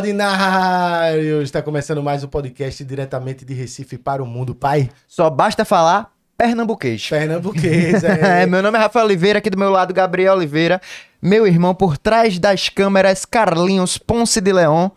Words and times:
Ordinário! 0.00 1.42
Está 1.42 1.60
começando 1.60 2.02
mais 2.02 2.24
um 2.24 2.26
podcast 2.26 2.82
diretamente 2.82 3.44
de 3.44 3.52
Recife 3.52 3.98
para 3.98 4.22
o 4.22 4.26
mundo, 4.26 4.54
pai. 4.54 4.88
Só 5.06 5.28
basta 5.28 5.62
falar 5.62 6.10
pernambuquês. 6.38 7.06
Pernambuquês, 7.06 8.02
é. 8.02 8.40
É, 8.44 8.46
meu 8.46 8.62
nome 8.62 8.78
é 8.78 8.80
Rafael 8.80 9.04
Oliveira, 9.04 9.40
aqui 9.40 9.50
do 9.50 9.58
meu 9.58 9.68
lado 9.68 9.92
Gabriel 9.92 10.32
Oliveira, 10.32 10.80
meu 11.20 11.46
irmão 11.46 11.74
por 11.74 11.98
trás 11.98 12.38
das 12.38 12.70
câmeras 12.70 13.26
Carlinhos 13.26 13.98
Ponce 13.98 14.40
de 14.40 14.50
Leon, 14.50 14.88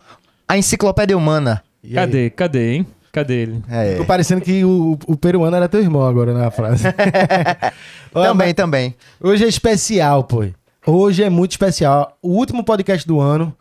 a 0.48 0.56
enciclopédia 0.56 1.18
humana. 1.18 1.62
E 1.82 1.98
aí? 1.98 2.06
Cadê? 2.06 2.30
Cadê, 2.30 2.72
hein? 2.72 2.86
Cadê 3.12 3.34
ele? 3.34 3.62
É. 3.68 3.90
Ficou 3.90 4.06
parecendo 4.06 4.40
que 4.40 4.64
o, 4.64 4.98
o 5.06 5.16
peruano 5.18 5.54
era 5.54 5.68
teu 5.68 5.82
irmão 5.82 6.06
agora 6.06 6.32
na 6.32 6.50
frase. 6.50 6.84
Olha, 8.14 8.28
Também, 8.28 8.46
mas 8.46 8.54
também. 8.54 8.94
Hoje 9.20 9.44
é 9.44 9.48
especial, 9.48 10.24
pô. 10.24 10.46
Hoje 10.86 11.22
é 11.22 11.28
muito 11.28 11.50
especial. 11.50 12.16
O 12.22 12.30
último 12.30 12.64
podcast 12.64 13.06
do 13.06 13.20
ano. 13.20 13.54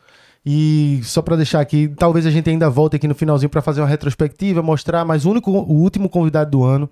E 0.46 1.00
só 1.04 1.22
pra 1.22 1.38
deixar 1.38 1.62
aqui, 1.62 1.88
talvez 1.88 2.26
a 2.26 2.32
gente 2.32 2.50
ainda 2.50 2.70
volte 2.70 2.96
aqui 2.96 3.08
no 3.08 3.16
finalzinho 3.16 3.50
pra 3.50 3.62
fazer 3.62 3.82
uma 3.82 3.88
retrospectiva, 3.88 4.62
mostrar, 4.62 5.06
mas 5.06 5.26
o 5.26 5.32
único, 5.32 5.52
o 5.52 5.82
último 5.82 6.10
convidado 6.10 6.52
do 6.52 6.64
ano. 6.64 6.90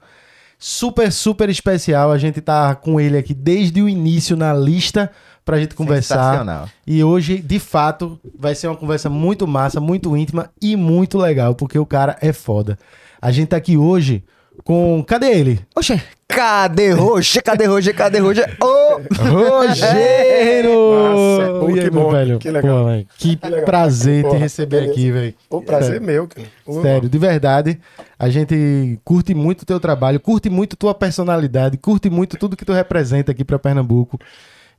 Super, 0.57 1.11
super 1.11 1.49
especial. 1.49 2.11
A 2.11 2.17
gente 2.17 2.39
tá 2.39 2.75
com 2.75 2.99
ele 2.99 3.17
aqui 3.17 3.33
desde 3.33 3.81
o 3.81 3.89
início 3.89 4.37
na 4.37 4.53
lista 4.53 5.11
pra 5.43 5.59
gente 5.59 5.75
conversar. 5.75 6.23
Sensacional. 6.23 6.69
E 6.85 7.03
hoje, 7.03 7.39
de 7.39 7.59
fato, 7.59 8.19
vai 8.37 8.53
ser 8.55 8.67
uma 8.67 8.77
conversa 8.77 9.09
muito 9.09 9.47
massa, 9.47 9.79
muito 9.81 10.15
íntima 10.15 10.49
e 10.61 10.75
muito 10.75 11.17
legal, 11.17 11.55
porque 11.55 11.79
o 11.79 11.85
cara 11.85 12.15
é 12.21 12.31
foda. 12.31 12.77
A 13.21 13.31
gente 13.31 13.49
tá 13.49 13.57
aqui 13.57 13.75
hoje 13.75 14.23
com. 14.63 15.03
Cadê 15.05 15.31
ele? 15.31 15.59
Oxe, 15.75 16.01
cadê 16.35 16.91
Roger? 16.91 17.43
Cadê 17.43 17.65
Roger? 17.65 17.95
Cadê 17.95 18.19
Roger? 18.19 18.57
Ô! 18.61 19.01
Rogério! 19.15 20.71
Nossa, 20.71 21.59
pô, 21.59 21.69
E 21.69 21.79
aí, 21.79 21.85
que 21.85 21.89
bom, 21.89 22.11
velho? 22.11 22.39
que 22.39 22.49
legal. 22.51 22.83
Pô, 22.83 22.89
velho, 22.89 23.07
que 23.17 23.37
legal. 23.43 23.65
prazer 23.65 24.23
te 24.23 24.27
Porra, 24.27 24.39
receber 24.39 24.75
beleza. 24.77 24.91
aqui, 24.93 25.11
velho. 25.11 25.33
O 25.49 25.61
prazer 25.61 25.95
é 25.97 25.99
meu, 25.99 26.27
cara. 26.27 26.47
Ô, 26.65 26.81
Sério, 26.81 27.09
de 27.09 27.17
verdade. 27.17 27.79
A 28.17 28.29
gente 28.29 28.99
curte 29.03 29.33
muito 29.33 29.63
o 29.63 29.65
teu 29.65 29.79
trabalho, 29.79 30.19
curte 30.19 30.49
muito 30.49 30.75
tua 30.75 30.93
personalidade, 30.93 31.77
curte 31.77 32.09
muito 32.09 32.37
tudo 32.37 32.55
que 32.55 32.65
tu 32.65 32.71
representa 32.73 33.31
aqui 33.31 33.43
pra 33.43 33.57
Pernambuco. 33.59 34.19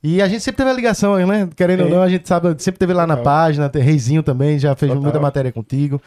E 0.01 0.21
a 0.21 0.27
gente 0.27 0.41
sempre 0.43 0.57
teve 0.57 0.69
a 0.69 0.73
ligação, 0.73 1.15
né? 1.25 1.47
Querendo 1.55 1.81
ou 1.81 1.87
Sim. 1.87 1.93
não, 1.93 2.01
a 2.01 2.09
gente 2.09 2.27
sabe, 2.27 2.53
sempre 2.61 2.77
teve 2.79 2.93
lá 2.93 3.07
na 3.07 3.15
Total. 3.15 3.33
página, 3.33 3.69
tem 3.69 3.81
Reizinho 3.81 4.21
também, 4.21 4.59
já 4.59 4.75
fez 4.75 4.89
Total. 4.89 5.01
muita 5.03 5.19
matéria 5.19 5.51
contigo. 5.51 6.01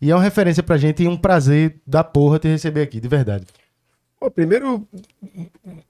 E 0.00 0.10
é 0.10 0.14
uma 0.14 0.22
referência 0.22 0.62
pra 0.62 0.76
gente 0.76 1.02
e 1.02 1.08
um 1.08 1.16
prazer 1.16 1.76
da 1.86 2.04
porra 2.04 2.38
te 2.38 2.48
receber 2.48 2.82
aqui, 2.82 3.00
de 3.00 3.08
verdade. 3.08 3.44
Pô, 4.26 4.30
primeiro, 4.32 4.84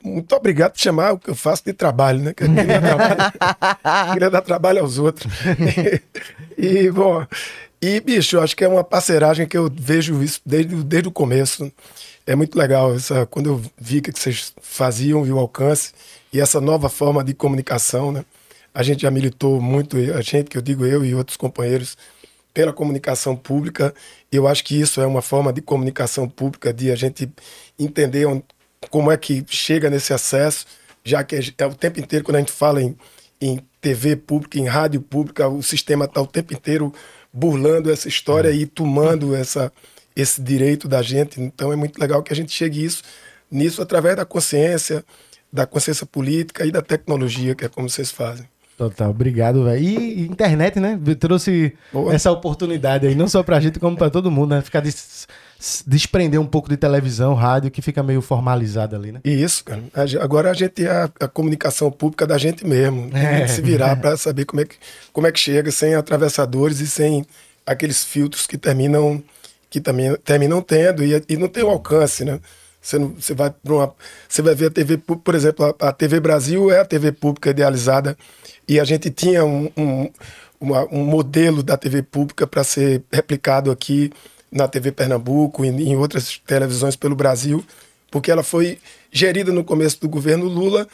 muito 0.04 0.36
obrigado 0.36 0.72
por 0.72 0.78
chamar 0.78 1.12
o 1.12 1.18
que 1.18 1.30
eu 1.30 1.34
faço 1.34 1.64
de 1.64 1.72
trabalho, 1.72 2.18
né? 2.20 2.34
Que 2.34 2.44
eu 2.44 2.48
queria, 2.54 2.80
trabalho, 2.82 3.16
queria 4.12 4.30
dar 4.30 4.42
trabalho 4.42 4.80
aos 4.80 4.98
outros. 4.98 5.32
e, 6.58 6.90
bom, 6.90 7.26
e, 7.80 7.98
bicho, 7.98 8.38
acho 8.38 8.54
que 8.54 8.62
é 8.62 8.68
uma 8.68 8.84
parceragem 8.84 9.46
que 9.46 9.56
eu 9.56 9.70
vejo 9.74 10.22
isso 10.22 10.42
desde, 10.44 10.74
o- 10.74 10.84
desde 10.84 11.08
o 11.08 11.12
começo. 11.12 11.72
É 12.26 12.36
muito 12.36 12.58
legal 12.58 12.94
essa, 12.94 13.24
quando 13.24 13.46
eu 13.48 13.62
vi 13.78 14.00
o 14.00 14.02
que 14.02 14.12
vocês 14.12 14.52
faziam 14.60 15.24
e 15.26 15.32
o 15.32 15.38
alcance 15.38 15.92
e 16.30 16.38
essa 16.38 16.60
nova 16.60 16.90
forma 16.90 17.24
de 17.24 17.32
comunicação, 17.32 18.12
né? 18.12 18.22
A 18.74 18.82
gente 18.82 19.00
já 19.00 19.10
militou 19.10 19.62
muito, 19.62 19.96
a 19.96 20.20
gente, 20.20 20.50
que 20.50 20.58
eu 20.58 20.62
digo 20.62 20.84
eu 20.84 21.02
e 21.02 21.14
outros 21.14 21.38
companheiros, 21.38 21.96
pela 22.56 22.72
comunicação 22.72 23.36
pública. 23.36 23.94
Eu 24.32 24.48
acho 24.48 24.64
que 24.64 24.80
isso 24.80 24.98
é 25.02 25.06
uma 25.06 25.20
forma 25.20 25.52
de 25.52 25.60
comunicação 25.60 26.26
pública, 26.26 26.72
de 26.72 26.90
a 26.90 26.96
gente 26.96 27.30
entender 27.78 28.24
onde- 28.24 28.44
como 28.88 29.12
é 29.12 29.16
que 29.18 29.44
chega 29.46 29.90
nesse 29.90 30.14
acesso, 30.14 30.64
já 31.04 31.22
que 31.22 31.36
é, 31.36 31.66
o 31.66 31.74
tempo 31.74 32.00
inteiro, 32.00 32.24
quando 32.24 32.36
a 32.36 32.38
gente 32.38 32.52
fala 32.52 32.80
em, 32.82 32.96
em 33.42 33.60
TV 33.78 34.16
pública, 34.16 34.58
em 34.58 34.64
rádio 34.66 35.02
pública, 35.02 35.46
o 35.46 35.62
sistema 35.62 36.06
está 36.06 36.18
o 36.22 36.26
tempo 36.26 36.54
inteiro 36.54 36.94
burlando 37.30 37.92
essa 37.92 38.08
história 38.08 38.50
e 38.50 38.64
tomando 38.64 39.34
essa, 39.36 39.70
esse 40.16 40.40
direito 40.40 40.88
da 40.88 41.02
gente. 41.02 41.38
Então 41.38 41.70
é 41.70 41.76
muito 41.76 41.98
legal 42.00 42.22
que 42.22 42.32
a 42.32 42.36
gente 42.36 42.52
chegue 42.52 42.82
isso, 42.82 43.02
nisso 43.50 43.82
através 43.82 44.16
da 44.16 44.24
consciência, 44.24 45.04
da 45.52 45.66
consciência 45.66 46.06
política 46.06 46.64
e 46.64 46.70
da 46.72 46.80
tecnologia, 46.80 47.54
que 47.54 47.66
é 47.66 47.68
como 47.68 47.86
vocês 47.90 48.10
fazem. 48.10 48.48
Total, 48.76 49.10
obrigado, 49.10 49.64
velho. 49.64 49.82
E 49.82 50.26
internet, 50.26 50.78
né? 50.78 50.98
Trouxe 51.18 51.72
Boa. 51.92 52.14
essa 52.14 52.30
oportunidade 52.30 53.06
aí, 53.06 53.14
não 53.14 53.26
só 53.26 53.42
pra 53.42 53.58
gente, 53.58 53.78
como 53.80 53.96
pra 53.96 54.10
todo 54.10 54.30
mundo, 54.30 54.54
né? 54.54 54.60
Ficar 54.60 54.80
des- 54.80 55.26
desprender 55.86 56.38
um 56.38 56.44
pouco 56.46 56.68
de 56.68 56.76
televisão, 56.76 57.32
rádio, 57.32 57.70
que 57.70 57.80
fica 57.80 58.02
meio 58.02 58.20
formalizado 58.20 58.94
ali, 58.94 59.12
né? 59.12 59.20
Isso, 59.24 59.64
cara. 59.64 59.82
Agora 60.20 60.50
a 60.50 60.54
gente 60.54 60.84
é 60.84 60.90
a, 60.90 61.10
a 61.20 61.26
comunicação 61.28 61.90
pública 61.90 62.26
da 62.26 62.36
gente 62.36 62.66
mesmo. 62.66 63.10
Tem 63.10 63.20
É. 63.24 63.40
que 63.42 63.48
se 63.50 63.62
virar 63.62 63.96
para 64.00 64.14
saber 64.18 64.44
como 64.44 64.60
é, 64.60 64.66
que, 64.66 64.76
como 65.12 65.26
é 65.26 65.32
que 65.32 65.40
chega 65.40 65.70
sem 65.70 65.94
atravessadores 65.94 66.80
e 66.80 66.86
sem 66.86 67.24
aqueles 67.64 68.04
filtros 68.04 68.46
que 68.46 68.58
terminam 68.58 69.22
que 69.70 69.80
também 69.80 70.14
terminam 70.24 70.60
tendo 70.62 71.02
e, 71.02 71.20
e 71.28 71.36
não 71.36 71.48
tem 71.48 71.64
o 71.64 71.68
alcance, 71.70 72.24
né? 72.24 72.38
Você, 72.86 73.00
não, 73.00 73.08
você 73.18 73.34
vai 73.34 73.52
uma, 73.64 73.92
você 74.28 74.42
vai 74.42 74.54
ver 74.54 74.66
a 74.66 74.70
TV, 74.70 74.96
por 74.96 75.34
exemplo, 75.34 75.74
a, 75.80 75.88
a 75.88 75.92
TV 75.92 76.20
Brasil 76.20 76.70
é 76.70 76.78
a 76.78 76.84
TV 76.84 77.10
pública 77.10 77.50
idealizada 77.50 78.16
e 78.68 78.78
a 78.78 78.84
gente 78.84 79.10
tinha 79.10 79.44
um, 79.44 79.68
um, 79.76 80.08
uma- 80.60 80.86
um 80.94 81.04
modelo 81.04 81.64
da 81.64 81.76
TV 81.76 82.02
pública 82.04 82.46
para 82.46 82.62
ser 82.62 83.02
replicado 83.12 83.72
aqui 83.72 84.12
na 84.52 84.68
TV 84.68 84.92
Pernambuco 84.92 85.64
e 85.64 85.68
em 85.68 85.96
outras 85.96 86.40
televisões 86.46 86.94
pelo 86.94 87.16
Brasil, 87.16 87.64
porque 88.08 88.30
ela 88.30 88.44
foi 88.44 88.78
gerida 89.10 89.50
no 89.50 89.64
começo 89.64 90.00
do 90.00 90.08
governo 90.08 90.44
Lula 90.46 90.86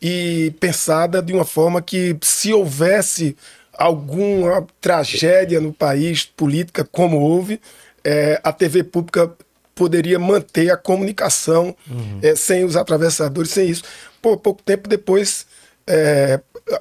e 0.00 0.54
pensada 0.60 1.20
de 1.20 1.32
uma 1.32 1.44
forma 1.44 1.82
que, 1.82 2.16
se 2.22 2.52
houvesse 2.52 3.36
alguma 3.76 4.64
tragédia 4.80 5.60
no 5.60 5.72
país, 5.72 6.24
política, 6.24 6.84
como 6.84 7.18
houve, 7.18 7.60
eh, 8.04 8.40
a 8.44 8.52
TV 8.52 8.84
pública 8.84 9.32
poderia 9.74 10.18
manter 10.18 10.70
a 10.70 10.76
comunicação 10.76 11.74
eh, 12.22 12.34
sem 12.36 12.64
os 12.64 12.76
atravessadores, 12.76 13.50
sem 13.50 13.68
isso. 13.68 13.82
Pouco 14.20 14.54
tempo 14.62 14.88
depois, 14.88 15.46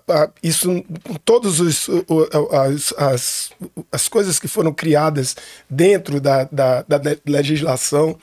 a- 0.07 0.29
isso, 0.43 0.83
todas 1.25 1.59
as, 1.61 2.93
as, 2.97 3.49
as 3.91 4.07
coisas 4.07 4.39
que 4.39 4.47
foram 4.47 4.73
criadas 4.73 5.35
dentro 5.69 6.19
da, 6.19 6.43
da, 6.51 6.81
da 6.87 6.97
le- 6.97 7.19
legislação 7.25 8.17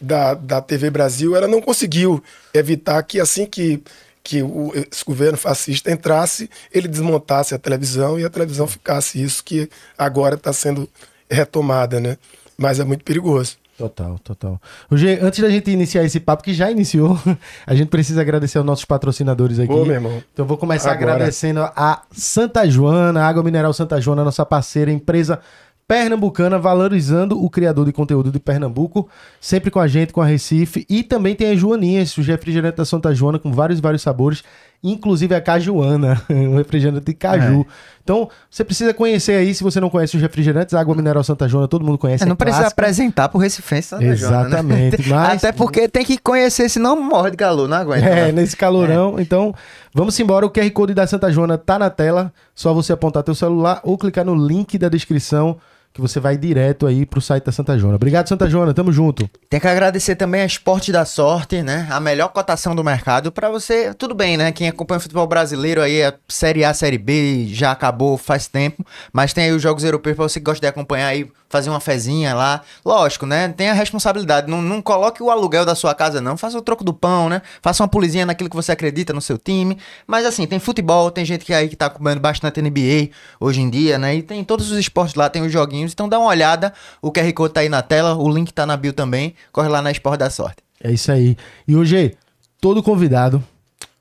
da, 0.00 0.34
da 0.34 0.60
TV 0.60 0.90
Brasil, 0.90 1.36
ela 1.36 1.46
não 1.48 1.60
conseguiu 1.60 2.22
evitar 2.54 3.02
que 3.02 3.20
assim 3.20 3.46
que, 3.46 3.82
que 4.22 4.42
o, 4.42 4.72
esse 4.74 5.04
governo 5.04 5.36
fascista 5.38 5.90
entrasse, 5.92 6.48
ele 6.72 6.88
desmontasse 6.88 7.54
a 7.54 7.58
televisão 7.58 8.18
e 8.18 8.24
a 8.24 8.30
televisão 8.30 8.66
ficasse 8.66 9.22
isso 9.22 9.44
que 9.44 9.68
agora 9.96 10.34
está 10.36 10.52
sendo 10.52 10.88
retomada, 11.30 12.00
né? 12.00 12.16
Mas 12.56 12.78
é 12.80 12.84
muito 12.84 13.04
perigoso. 13.04 13.56
Total, 13.76 14.18
total. 14.18 14.60
Roger, 14.90 15.24
antes 15.24 15.40
da 15.40 15.48
gente 15.50 15.70
iniciar 15.70 16.04
esse 16.04 16.20
papo, 16.20 16.42
que 16.42 16.52
já 16.52 16.70
iniciou, 16.70 17.18
a 17.66 17.74
gente 17.74 17.88
precisa 17.88 18.20
agradecer 18.20 18.58
aos 18.58 18.66
nossos 18.66 18.84
patrocinadores 18.84 19.58
aqui. 19.58 19.72
Ô, 19.72 19.84
meu 19.84 19.94
irmão. 19.94 20.22
Então 20.32 20.46
vou 20.46 20.58
começar 20.58 20.92
Agora. 20.92 21.14
agradecendo 21.14 21.60
a 21.60 22.02
Santa 22.12 22.68
Joana, 22.68 23.24
Água 23.24 23.42
Mineral 23.42 23.72
Santa 23.72 24.00
Joana, 24.00 24.24
nossa 24.24 24.44
parceira, 24.44 24.92
empresa 24.92 25.40
pernambucana, 25.86 26.58
valorizando 26.58 27.42
o 27.42 27.50
criador 27.50 27.84
de 27.84 27.92
conteúdo 27.92 28.30
de 28.30 28.38
Pernambuco, 28.38 29.08
sempre 29.40 29.70
com 29.70 29.78
a 29.80 29.86
gente, 29.86 30.12
com 30.12 30.22
a 30.22 30.26
Recife. 30.26 30.86
E 30.88 31.02
também 31.02 31.34
tem 31.34 31.50
as 31.50 31.58
Joaninhas, 31.58 32.16
o 32.16 32.22
refrigerante 32.22 32.78
da 32.78 32.84
Santa 32.84 33.14
Joana, 33.14 33.38
com 33.38 33.52
vários, 33.52 33.80
vários 33.80 34.00
sabores, 34.00 34.42
inclusive 34.82 35.34
a 35.34 35.40
Cajuana, 35.40 36.20
o 36.28 36.56
refrigerante 36.56 37.04
de 37.04 37.14
caju. 37.14 37.64
Então, 38.02 38.28
você 38.50 38.64
precisa 38.64 38.92
conhecer 38.92 39.32
aí, 39.36 39.54
se 39.54 39.62
você 39.62 39.78
não 39.80 39.88
conhece 39.88 40.16
os 40.16 40.22
refrigerantes, 40.22 40.74
Água 40.74 40.92
Mineral 40.94 41.22
Santa 41.22 41.48
Joana, 41.48 41.68
todo 41.68 41.84
mundo 41.84 41.96
conhece. 41.98 42.24
É, 42.24 42.26
não 42.26 42.32
é 42.32 42.36
precisa 42.36 42.62
clássica. 42.62 42.82
apresentar 42.82 43.28
pro 43.28 43.38
Recifense, 43.38 43.88
Santa 43.88 44.16
Joana, 44.16 44.38
né? 44.38 44.46
Exatamente, 44.48 45.06
mas- 45.08 45.44
Até 45.44 45.52
porque 45.52 45.88
tem 45.88 46.04
que 46.04 46.18
conhecer, 46.18 46.68
senão 46.68 47.00
morre 47.00 47.30
de 47.30 47.36
calor, 47.36 47.68
não 47.68 47.76
aguenta. 47.76 48.06
É, 48.06 48.26
né? 48.26 48.32
nesse 48.32 48.56
calorão. 48.56 49.20
Então, 49.20 49.54
vamos 49.94 50.18
embora. 50.18 50.44
O 50.44 50.50
QR 50.50 50.68
Code 50.72 50.94
da 50.94 51.06
Santa 51.06 51.30
Joana 51.30 51.56
tá 51.56 51.78
na 51.78 51.90
tela. 51.90 52.32
Só 52.54 52.74
você 52.74 52.92
apontar 52.92 53.22
teu 53.22 53.36
celular 53.36 53.80
ou 53.84 53.96
clicar 53.96 54.24
no 54.24 54.34
link 54.34 54.76
da 54.78 54.88
descrição 54.88 55.56
que 55.92 56.00
você 56.00 56.18
vai 56.18 56.36
direto 56.36 56.86
aí 56.86 57.04
pro 57.04 57.20
site 57.20 57.44
da 57.44 57.52
Santa 57.52 57.78
Joana. 57.78 57.96
Obrigado, 57.96 58.28
Santa 58.28 58.48
Joana. 58.48 58.72
Tamo 58.72 58.92
junto. 58.92 59.28
Tem 59.50 59.60
que 59.60 59.68
agradecer 59.68 60.16
também 60.16 60.40
a 60.40 60.46
Esporte 60.46 60.90
da 60.90 61.04
Sorte, 61.04 61.62
né? 61.62 61.86
A 61.90 62.00
melhor 62.00 62.28
cotação 62.28 62.74
do 62.74 62.82
mercado 62.82 63.30
pra 63.30 63.50
você. 63.50 63.92
Tudo 63.92 64.14
bem, 64.14 64.36
né? 64.36 64.50
Quem 64.52 64.68
acompanha 64.68 64.98
o 64.98 65.02
futebol 65.02 65.26
brasileiro 65.26 65.82
aí, 65.82 66.02
a 66.02 66.14
Série 66.28 66.64
A, 66.64 66.72
Série 66.72 66.96
B 66.96 67.46
já 67.48 67.72
acabou 67.72 68.16
faz 68.16 68.46
tempo, 68.46 68.84
mas 69.12 69.34
tem 69.34 69.44
aí 69.44 69.52
os 69.52 69.60
jogos 69.60 69.84
europeus 69.84 70.16
pra 70.16 70.28
você 70.28 70.40
que 70.40 70.44
gosta 70.44 70.60
de 70.60 70.66
acompanhar 70.66 71.08
aí, 71.08 71.30
fazer 71.50 71.68
uma 71.68 71.80
fezinha 71.80 72.34
lá. 72.34 72.62
Lógico, 72.82 73.26
né? 73.26 73.48
Tem 73.48 73.68
a 73.68 73.74
responsabilidade. 73.74 74.50
Não, 74.50 74.62
não 74.62 74.80
coloque 74.80 75.22
o 75.22 75.30
aluguel 75.30 75.66
da 75.66 75.74
sua 75.74 75.94
casa, 75.94 76.22
não. 76.22 76.38
Faça 76.38 76.56
o 76.56 76.62
troco 76.62 76.82
do 76.82 76.94
pão, 76.94 77.28
né? 77.28 77.42
Faça 77.60 77.82
uma 77.82 77.88
pulizinha 77.88 78.24
naquilo 78.24 78.48
que 78.48 78.56
você 78.56 78.72
acredita 78.72 79.12
no 79.12 79.20
seu 79.20 79.36
time. 79.36 79.76
Mas 80.06 80.24
assim, 80.24 80.46
tem 80.46 80.58
futebol, 80.58 81.10
tem 81.10 81.24
gente 81.26 81.44
que 81.44 81.52
aí 81.52 81.68
que 81.68 81.76
tá 81.76 81.86
acompanhando 81.86 82.20
bastante 82.20 82.62
NBA 82.62 83.10
hoje 83.38 83.60
em 83.60 83.68
dia, 83.68 83.98
né? 83.98 84.14
E 84.14 84.22
tem 84.22 84.42
todos 84.42 84.70
os 84.70 84.78
esportes 84.78 85.14
lá, 85.14 85.28
tem 85.28 85.42
os 85.42 85.52
joguinhos. 85.52 85.81
Então 85.90 86.08
dá 86.08 86.18
uma 86.18 86.28
olhada. 86.28 86.72
O 87.00 87.10
QR 87.10 87.32
Code 87.32 87.54
tá 87.54 87.60
aí 87.60 87.68
na 87.68 87.82
tela, 87.82 88.14
o 88.14 88.28
link 88.28 88.52
tá 88.52 88.64
na 88.64 88.76
bio 88.76 88.92
também. 88.92 89.34
Corre 89.50 89.68
lá 89.68 89.82
na 89.82 89.90
Esporte 89.90 90.20
da 90.20 90.30
Sorte. 90.30 90.58
É 90.82 90.90
isso 90.92 91.10
aí. 91.10 91.36
E 91.66 91.74
hoje, 91.74 92.14
todo 92.60 92.82
convidado 92.82 93.42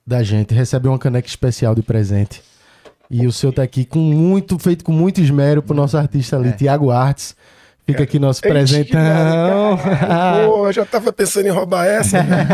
da 0.06 0.22
gente 0.22 0.54
recebe 0.54 0.88
uma 0.88 1.00
caneca 1.00 1.28
especial 1.28 1.74
de 1.74 1.82
presente. 1.82 2.42
E 3.10 3.28
o 3.28 3.32
seu 3.32 3.52
tá 3.52 3.62
aqui 3.62 3.84
com 3.84 4.00
muito, 4.00 4.58
feito 4.58 4.86
com 4.86 4.92
muito 4.92 5.20
esmero 5.20 5.62
pro 5.62 5.76
nosso 5.76 5.98
artista 5.98 6.38
ali, 6.38 6.54
Tiago 6.54 6.92
Artes. 6.92 7.36
Fica 7.86 8.04
aqui 8.04 8.20
nosso 8.20 8.42
presentão. 8.42 9.78
Pô, 10.48 10.68
eu 10.68 10.72
já 10.74 10.86
tava 10.86 11.12
pensando 11.12 11.48
em 11.48 11.50
roubar 11.50 11.86
essa. 11.88 12.22
né? 12.24 12.48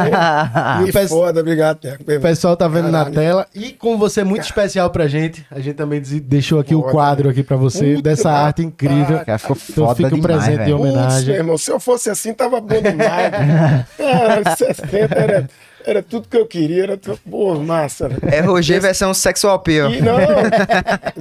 O 0.88 1.08
foda, 1.08 1.42
obrigado. 1.42 1.80
O 2.00 2.20
pessoal 2.22 2.56
tá 2.56 2.68
vendo 2.68 2.86
na 2.90 3.00
Caralho. 3.00 3.14
tela. 3.16 3.48
E 3.54 3.72
como 3.74 3.98
você 3.98 4.22
é 4.22 4.24
muito 4.24 4.44
especial 4.44 4.90
pra 4.90 5.08
gente, 5.08 5.46
a 5.52 5.60
gente 5.60 5.76
também 5.76 6.02
deixou 6.02 6.60
aqui 6.60 6.74
o 6.74 6.80
Foda. 6.82 6.92
quadro 6.92 7.30
aqui 7.30 7.44
pra 7.44 7.58
você, 7.58 7.96
Puta, 7.96 8.10
dessa 8.10 8.32
arte 8.32 8.64
incrível. 8.64 9.20
Cara, 9.26 9.38
ficou 9.38 9.58
Então 9.70 9.86
foda 9.86 9.96
fica 9.96 10.08
o 10.16 10.22
demais, 10.22 10.44
presente 10.46 10.52
de 10.60 10.64
velho. 10.72 10.78
Putz, 10.78 10.90
homenagem. 10.96 11.36
irmão, 11.36 11.58
se 11.58 11.72
eu 11.72 11.80
fosse 11.80 12.10
assim, 12.10 12.34
tava 12.34 12.60
bom 12.62 12.82
demais. 12.82 13.86
Era 14.00 14.56
60, 14.56 15.16
era, 15.16 15.50
era 15.88 16.04
tudo 16.04 16.28
que 16.28 16.36
eu 16.36 16.46
queria. 16.46 16.84
Era 16.84 16.98
tudo, 16.98 17.18
pô, 17.30 17.56
massa. 17.56 18.10
né? 18.10 18.18
É 18.24 18.42
Roger 18.42 18.82
versão 18.82 19.14
sexual 19.14 19.56
appeal. 19.56 19.90
E 19.90 20.02
não, 20.02 20.18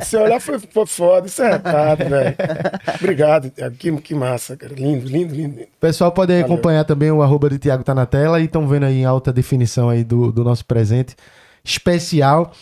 se 0.02 0.16
olhar 0.16 0.40
foi, 0.40 0.58
foi 0.58 0.86
foda, 0.86 1.28
isso 1.28 1.40
é 1.42 1.52
retado, 1.52 2.04
velho. 2.08 2.36
Obrigado, 2.96 3.50
Tiago. 3.50 3.76
Que, 3.76 3.92
que 3.98 4.14
massa, 4.14 4.56
cara. 4.56 4.74
Lindo, 4.74 5.06
lindo, 5.06 5.34
lindo. 5.34 5.60
O 5.60 5.80
pessoal 5.80 6.10
pode 6.10 6.32
aí 6.32 6.40
acompanhar 6.42 6.84
também 6.84 7.10
o 7.10 7.22
arroba 7.22 7.48
de 7.48 7.58
Tiago 7.58 7.84
tá 7.84 7.94
na 7.94 8.06
tela 8.06 8.40
e 8.40 8.46
estão 8.46 8.66
vendo 8.66 8.86
aí 8.86 9.00
em 9.00 9.04
alta 9.04 9.32
definição 9.32 9.88
aí 9.88 10.02
do, 10.02 10.32
do 10.32 10.42
nosso 10.42 10.64
presente 10.64 11.14
especial. 11.64 12.52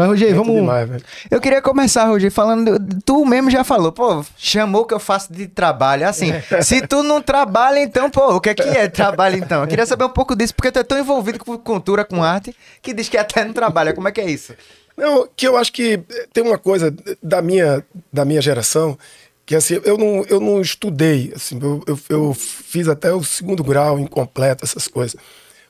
Mas, 0.00 0.08
Rogério, 0.08 0.36
vamos. 0.36 0.54
demais. 0.54 0.88
Eu 1.30 1.38
queria 1.42 1.60
começar, 1.60 2.06
Roger, 2.06 2.30
falando. 2.30 2.78
Tu 3.04 3.26
mesmo 3.26 3.50
já 3.50 3.62
falou, 3.62 3.92
pô, 3.92 4.24
chamou 4.34 4.86
que 4.86 4.94
eu 4.94 4.98
faço 4.98 5.30
de 5.30 5.46
trabalho. 5.46 6.08
Assim, 6.08 6.32
se 6.64 6.86
tu 6.86 7.02
não 7.02 7.20
trabalha, 7.20 7.80
então, 7.80 8.08
pô, 8.08 8.36
o 8.36 8.40
que 8.40 8.48
é 8.48 8.54
que 8.54 8.62
é 8.62 8.88
trabalho 8.88 9.36
então? 9.36 9.60
Eu 9.60 9.68
queria 9.68 9.84
saber 9.84 10.04
um 10.04 10.08
pouco 10.10 10.34
disso, 10.34 10.54
porque 10.54 10.72
tu 10.72 10.78
é 10.78 10.82
tão 10.82 10.98
envolvido 10.98 11.38
com 11.38 11.58
cultura, 11.58 12.02
com 12.02 12.24
arte, 12.24 12.56
que 12.80 12.94
diz 12.94 13.10
que 13.10 13.18
até 13.18 13.44
não 13.44 13.52
trabalha. 13.52 13.92
Como 13.92 14.08
é 14.08 14.12
que 14.12 14.22
é 14.22 14.30
isso? 14.30 14.54
Não, 14.96 15.28
que 15.36 15.46
eu 15.46 15.58
acho 15.58 15.70
que 15.70 16.00
tem 16.32 16.42
uma 16.42 16.56
coisa 16.56 16.94
da 17.22 17.42
minha, 17.42 17.84
da 18.10 18.24
minha 18.24 18.40
geração 18.40 18.96
que 19.44 19.54
assim, 19.54 19.78
eu 19.84 19.98
não, 19.98 20.24
eu 20.30 20.40
não 20.40 20.62
estudei, 20.62 21.32
assim, 21.36 21.58
eu, 21.60 21.82
eu, 21.86 21.98
eu 22.08 22.32
fiz 22.32 22.88
até 22.88 23.12
o 23.12 23.22
segundo 23.22 23.62
grau 23.62 23.98
incompleto, 23.98 24.64
essas 24.64 24.88
coisas. 24.88 25.20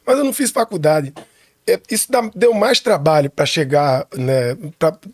Mas 0.06 0.18
eu 0.18 0.24
não 0.24 0.32
fiz 0.32 0.52
faculdade. 0.52 1.12
É, 1.66 1.78
Isso 1.90 2.10
dá- 2.10 2.30
deu 2.34 2.52
mais 2.52 2.80
trabalho 2.80 3.30
para 3.30 3.46
chegar, 3.46 4.06
né, 4.16 4.56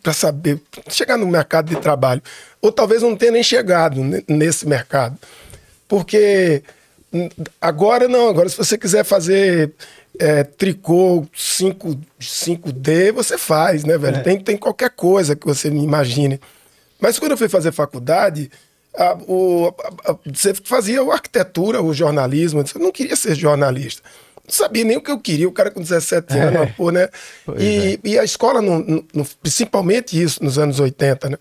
para 0.01 0.13
saber, 0.13 0.59
chegar 0.89 1.17
no 1.17 1.27
mercado 1.27 1.69
de 1.69 1.79
trabalho. 1.81 2.21
Ou 2.61 2.71
talvez 2.71 3.01
não 3.01 3.15
tenha 3.15 3.31
nem 3.31 3.43
chegado 3.43 4.03
ne- 4.03 4.23
nesse 4.27 4.67
mercado. 4.67 5.17
Porque 5.87 6.63
hum, 7.13 7.29
agora 7.61 8.07
não, 8.07 8.29
agora 8.29 8.49
se 8.49 8.57
você 8.57 8.77
quiser 8.77 9.03
fazer 9.03 9.71
é, 10.19 10.43
tricô 10.43 11.27
5, 11.35 11.99
5D, 12.19 13.11
você 13.11 13.37
faz, 13.37 13.83
né, 13.83 13.97
velho? 13.97 14.17
Tem, 14.23 14.39
tem 14.39 14.57
qualquer 14.57 14.89
coisa 14.89 15.35
que 15.35 15.45
você 15.45 15.67
imagine. 15.67 16.39
Mas 16.99 17.19
quando 17.19 17.31
eu 17.31 17.37
fui 17.37 17.47
fazer 17.47 17.71
faculdade, 17.71 18.49
a- 18.97 19.15
o- 19.27 19.71
a- 19.79 20.11
a- 20.11 20.17
você 20.33 20.55
fazia 20.55 21.03
o 21.03 21.11
arquitetura, 21.11 21.81
o 21.83 21.93
jornalismo. 21.93 22.63
Eu 22.73 22.81
não 22.81 22.91
queria 22.91 23.15
ser 23.15 23.35
jornalista. 23.35 24.01
Não 24.47 24.53
sabia 24.53 24.83
nem 24.85 24.95
o 24.95 25.01
que 25.01 25.11
eu 25.11 25.19
queria, 25.19 25.47
o 25.47 25.51
cara 25.51 25.69
com 25.69 25.81
17 25.81 26.33
anos, 26.37 26.55
uma 26.61 26.67
pô, 26.67 26.89
né? 26.89 27.09
E, 27.59 27.99
e 28.03 28.17
a 28.17 28.23
escola, 28.23 28.61
não- 28.61 29.03
não- 29.13 29.25
principalmente 29.41 30.21
isso 30.21 30.41
nos 30.43 30.57
anos 30.57 30.79
80, 30.79 31.29
né? 31.29 31.37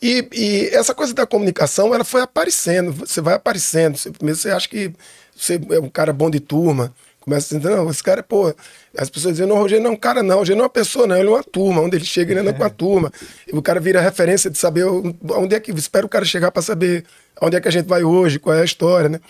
E, 0.00 0.26
e 0.32 0.68
essa 0.72 0.94
coisa 0.94 1.12
da 1.14 1.26
comunicação, 1.26 1.94
ela 1.94 2.04
foi 2.04 2.22
aparecendo, 2.22 2.90
você 2.92 3.20
vai 3.20 3.34
aparecendo. 3.34 3.96
Você, 3.96 4.10
primeiro 4.10 4.38
você 4.38 4.50
acha 4.50 4.68
que 4.68 4.90
você 5.36 5.60
é 5.70 5.78
um 5.78 5.88
cara 5.88 6.12
bom 6.12 6.28
de 6.30 6.40
turma, 6.40 6.92
começa 7.20 7.54
a 7.54 7.58
dizer, 7.58 7.70
não, 7.76 7.88
esse 7.90 8.02
cara 8.02 8.18
é, 8.20 8.22
pô. 8.22 8.52
As 8.98 9.08
pessoas 9.08 9.34
dizem, 9.34 9.46
não, 9.46 9.56
o 9.56 9.60
Rogério 9.60 9.84
não 9.84 9.90
é 9.92 9.94
um 9.94 9.96
cara, 9.96 10.22
não, 10.22 10.36
o 10.36 10.38
Rogério 10.40 10.56
não 10.58 10.64
é 10.64 10.66
uma 10.66 10.70
pessoa, 10.72 11.06
não, 11.06 11.16
ele 11.16 11.28
é 11.28 11.30
uma 11.30 11.44
turma. 11.44 11.80
Onde 11.82 11.96
ele 11.96 12.04
chega, 12.04 12.32
ele 12.32 12.40
anda 12.40 12.52
com 12.52 12.64
a 12.64 12.70
turma. 12.70 13.12
E 13.46 13.54
o 13.56 13.62
cara 13.62 13.78
vira 13.78 14.00
referência 14.00 14.50
de 14.50 14.58
saber 14.58 14.84
onde 14.86 15.54
é 15.54 15.60
que. 15.60 15.70
Espera 15.70 16.04
o 16.04 16.08
cara 16.08 16.24
chegar 16.24 16.50
para 16.50 16.62
saber 16.62 17.04
onde 17.40 17.56
é 17.56 17.60
que 17.60 17.68
a 17.68 17.72
gente 17.72 17.86
vai 17.86 18.02
hoje, 18.02 18.38
qual 18.40 18.56
é 18.56 18.62
a 18.62 18.64
história, 18.64 19.08
né? 19.08 19.20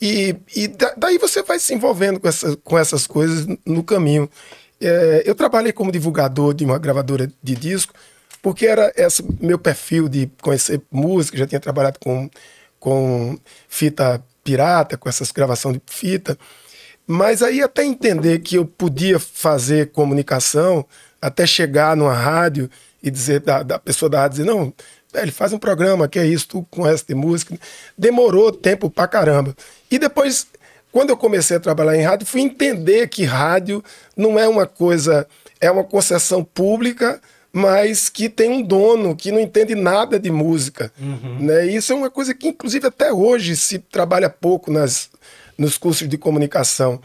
E, 0.00 0.36
e 0.54 0.68
da- 0.68 0.94
daí 0.96 1.18
você 1.18 1.42
vai 1.42 1.58
se 1.58 1.74
envolvendo 1.74 2.20
com, 2.20 2.28
essa, 2.28 2.56
com 2.58 2.78
essas 2.78 3.06
coisas 3.06 3.46
no 3.66 3.82
caminho. 3.82 4.28
É, 4.80 5.22
eu 5.26 5.34
trabalhei 5.34 5.72
como 5.72 5.90
divulgador 5.90 6.54
de 6.54 6.64
uma 6.64 6.78
gravadora 6.78 7.30
de 7.42 7.54
disco, 7.56 7.92
porque 8.40 8.66
era 8.66 8.92
esse 8.96 9.24
meu 9.40 9.58
perfil 9.58 10.08
de 10.08 10.30
conhecer 10.40 10.80
música, 10.90 11.36
já 11.36 11.46
tinha 11.46 11.60
trabalhado 11.60 11.98
com, 11.98 12.30
com 12.78 13.36
fita 13.68 14.22
pirata, 14.44 14.96
com 14.96 15.08
essas 15.08 15.32
gravação 15.32 15.72
de 15.72 15.82
fita. 15.86 16.38
Mas 17.06 17.42
aí 17.42 17.62
até 17.62 17.84
entender 17.84 18.38
que 18.40 18.56
eu 18.56 18.64
podia 18.66 19.18
fazer 19.18 19.90
comunicação, 19.92 20.84
até 21.20 21.46
chegar 21.46 21.96
numa 21.96 22.12
rádio 22.14 22.70
e 23.02 23.10
dizer, 23.10 23.40
da, 23.40 23.62
da 23.62 23.78
pessoa 23.78 24.08
da 24.10 24.20
rádio 24.20 24.38
dizer, 24.44 24.50
não, 24.50 24.72
velho, 25.12 25.32
faz 25.32 25.52
um 25.52 25.58
programa, 25.58 26.06
que 26.08 26.18
é 26.18 26.26
isso, 26.26 26.48
tu 26.48 26.66
conhece 26.70 27.04
de 27.06 27.14
música. 27.14 27.58
Demorou 27.96 28.52
tempo 28.52 28.90
pra 28.90 29.08
caramba. 29.08 29.56
E 29.90 29.98
depois, 29.98 30.46
quando 30.92 31.10
eu 31.10 31.16
comecei 31.16 31.56
a 31.56 31.60
trabalhar 31.60 31.96
em 31.96 32.02
rádio, 32.02 32.26
fui 32.26 32.40
entender 32.40 33.08
que 33.08 33.24
rádio 33.24 33.82
não 34.16 34.38
é 34.38 34.48
uma 34.48 34.66
coisa, 34.66 35.26
é 35.60 35.70
uma 35.70 35.84
concessão 35.84 36.44
pública, 36.44 37.20
mas 37.52 38.08
que 38.08 38.28
tem 38.28 38.50
um 38.50 38.62
dono 38.62 39.16
que 39.16 39.32
não 39.32 39.40
entende 39.40 39.74
nada 39.74 40.18
de 40.18 40.30
música. 40.30 40.92
Né? 41.40 41.66
E 41.66 41.76
Isso 41.76 41.92
é 41.92 41.96
uma 41.96 42.10
coisa 42.10 42.34
que, 42.34 42.48
inclusive, 42.48 42.86
até 42.86 43.12
hoje 43.12 43.56
se 43.56 43.78
trabalha 43.78 44.28
pouco 44.28 44.70
nas, 44.70 45.10
nos 45.56 45.78
cursos 45.78 46.08
de 46.08 46.18
comunicação. 46.18 47.00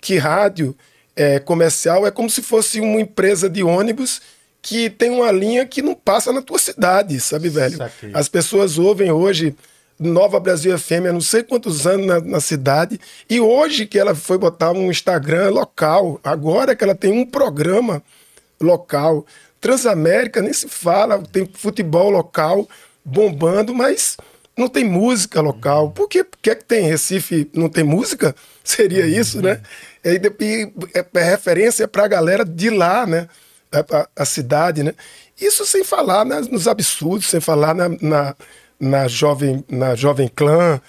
Que 0.00 0.16
rádio 0.18 0.76
é, 1.16 1.38
comercial 1.38 2.06
é 2.06 2.10
como 2.10 2.28
se 2.28 2.42
fosse 2.42 2.80
uma 2.80 3.00
empresa 3.00 3.48
de 3.48 3.62
ônibus 3.62 4.20
que 4.60 4.88
tem 4.88 5.10
uma 5.10 5.30
linha 5.30 5.66
que 5.66 5.82
não 5.82 5.94
passa 5.94 6.32
na 6.32 6.40
tua 6.40 6.58
cidade, 6.58 7.20
sabe, 7.20 7.48
velho? 7.50 7.76
As 8.14 8.28
pessoas 8.28 8.78
ouvem 8.78 9.10
hoje 9.12 9.54
Nova 9.98 10.40
Brasil 10.40 10.76
FM 10.78 11.06
há 11.08 11.12
não 11.12 11.20
sei 11.20 11.42
quantos 11.42 11.86
anos 11.86 12.06
na, 12.06 12.20
na 12.20 12.40
cidade, 12.40 13.00
e 13.28 13.40
hoje 13.40 13.86
que 13.86 13.98
ela 13.98 14.14
foi 14.14 14.38
botar 14.38 14.72
um 14.72 14.90
Instagram 14.90 15.50
local, 15.50 16.20
agora 16.24 16.74
que 16.74 16.82
ela 16.84 16.94
tem 16.94 17.12
um 17.12 17.24
programa 17.26 18.02
local. 18.60 19.24
Transamérica 19.60 20.42
nem 20.42 20.52
se 20.52 20.68
fala, 20.68 21.22
tem 21.32 21.48
futebol 21.52 22.10
local 22.10 22.68
bombando, 23.04 23.74
mas 23.74 24.16
não 24.56 24.68
tem 24.68 24.84
música 24.84 25.40
local. 25.40 25.90
Por 25.90 26.08
que, 26.08 26.24
que 26.42 26.50
é 26.50 26.54
que 26.54 26.64
tem 26.64 26.86
Recife 26.86 27.50
não 27.54 27.68
tem 27.68 27.82
música? 27.84 28.34
Seria 28.62 29.06
isso, 29.06 29.40
né? 29.42 29.60
E, 30.04 30.20
e 30.40 30.72
é, 30.94 31.04
é 31.14 31.22
referência 31.24 31.88
para 31.88 32.04
a 32.04 32.08
galera 32.08 32.44
de 32.44 32.70
lá, 32.70 33.06
né? 33.06 33.28
A, 33.72 33.98
a- 34.00 34.08
a 34.16 34.24
cidade, 34.24 34.82
né? 34.82 34.94
Isso 35.40 35.66
sem 35.66 35.82
falar 35.82 36.24
nos 36.24 36.68
absurdos, 36.68 37.26
sem 37.28 37.40
falar 37.40 37.74
na, 37.74 37.88
na, 38.00 38.36
na 38.78 39.06
jovem, 39.08 39.64
na 39.68 39.94
jovem 39.94 40.28
clã, 40.28 40.80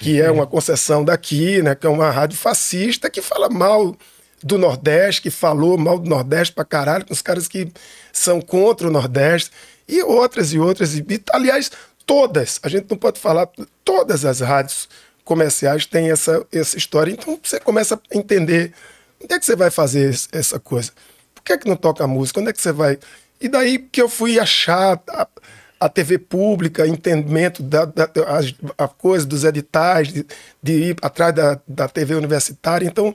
que 0.00 0.20
é 0.20 0.30
uma 0.30 0.46
concessão 0.46 1.04
daqui, 1.04 1.60
né? 1.62 1.74
Que 1.74 1.86
é 1.86 1.90
uma 1.90 2.10
rádio 2.10 2.38
fascista 2.38 3.10
que 3.10 3.20
fala 3.22 3.48
mal 3.48 3.94
do 4.42 4.58
Nordeste, 4.58 5.22
que 5.22 5.30
falou 5.30 5.78
mal 5.78 5.98
do 5.98 6.08
Nordeste 6.08 6.54
pra 6.54 6.64
caralho, 6.64 7.06
com 7.06 7.12
os 7.12 7.22
caras 7.22 7.46
que 7.48 7.68
são 8.12 8.40
contra 8.40 8.88
o 8.88 8.90
Nordeste, 8.90 9.50
e 9.88 10.02
outras 10.02 10.52
e 10.52 10.58
outras. 10.58 10.94
E, 10.94 11.04
aliás, 11.32 11.70
todas, 12.06 12.60
a 12.62 12.68
gente 12.68 12.86
não 12.90 12.96
pode 12.96 13.20
falar, 13.20 13.48
todas 13.84 14.24
as 14.24 14.40
rádios 14.40 14.88
comerciais 15.24 15.86
têm 15.86 16.10
essa, 16.10 16.46
essa 16.52 16.76
história. 16.76 17.10
Então 17.12 17.38
você 17.42 17.58
começa 17.60 17.94
a 17.94 18.16
entender 18.16 18.72
onde 19.22 19.34
é 19.34 19.38
que 19.38 19.44
você 19.46 19.56
vai 19.56 19.70
fazer 19.70 20.10
es- 20.10 20.28
essa 20.32 20.58
coisa. 20.58 20.92
Por 21.34 21.42
que 21.42 21.52
é 21.52 21.58
que 21.58 21.68
não 21.68 21.76
toca 21.76 22.06
música? 22.06 22.40
Onde 22.40 22.50
é 22.50 22.52
que 22.52 22.60
você 22.60 22.72
vai? 22.72 22.98
E 23.40 23.48
daí 23.48 23.78
que 23.78 24.00
eu 24.00 24.08
fui 24.08 24.38
achar 24.38 25.02
a, 25.08 25.26
a 25.84 25.88
TV 25.90 26.16
pública, 26.16 26.86
entendimento 26.86 27.62
da, 27.62 27.84
da 27.84 28.08
a 28.78 28.88
coisa 28.88 29.26
dos 29.26 29.44
editais, 29.44 30.08
de, 30.08 30.26
de 30.62 30.72
ir 30.72 30.96
atrás 31.02 31.34
da, 31.34 31.60
da 31.68 31.86
TV 31.86 32.14
universitária. 32.14 32.86
Então, 32.86 33.14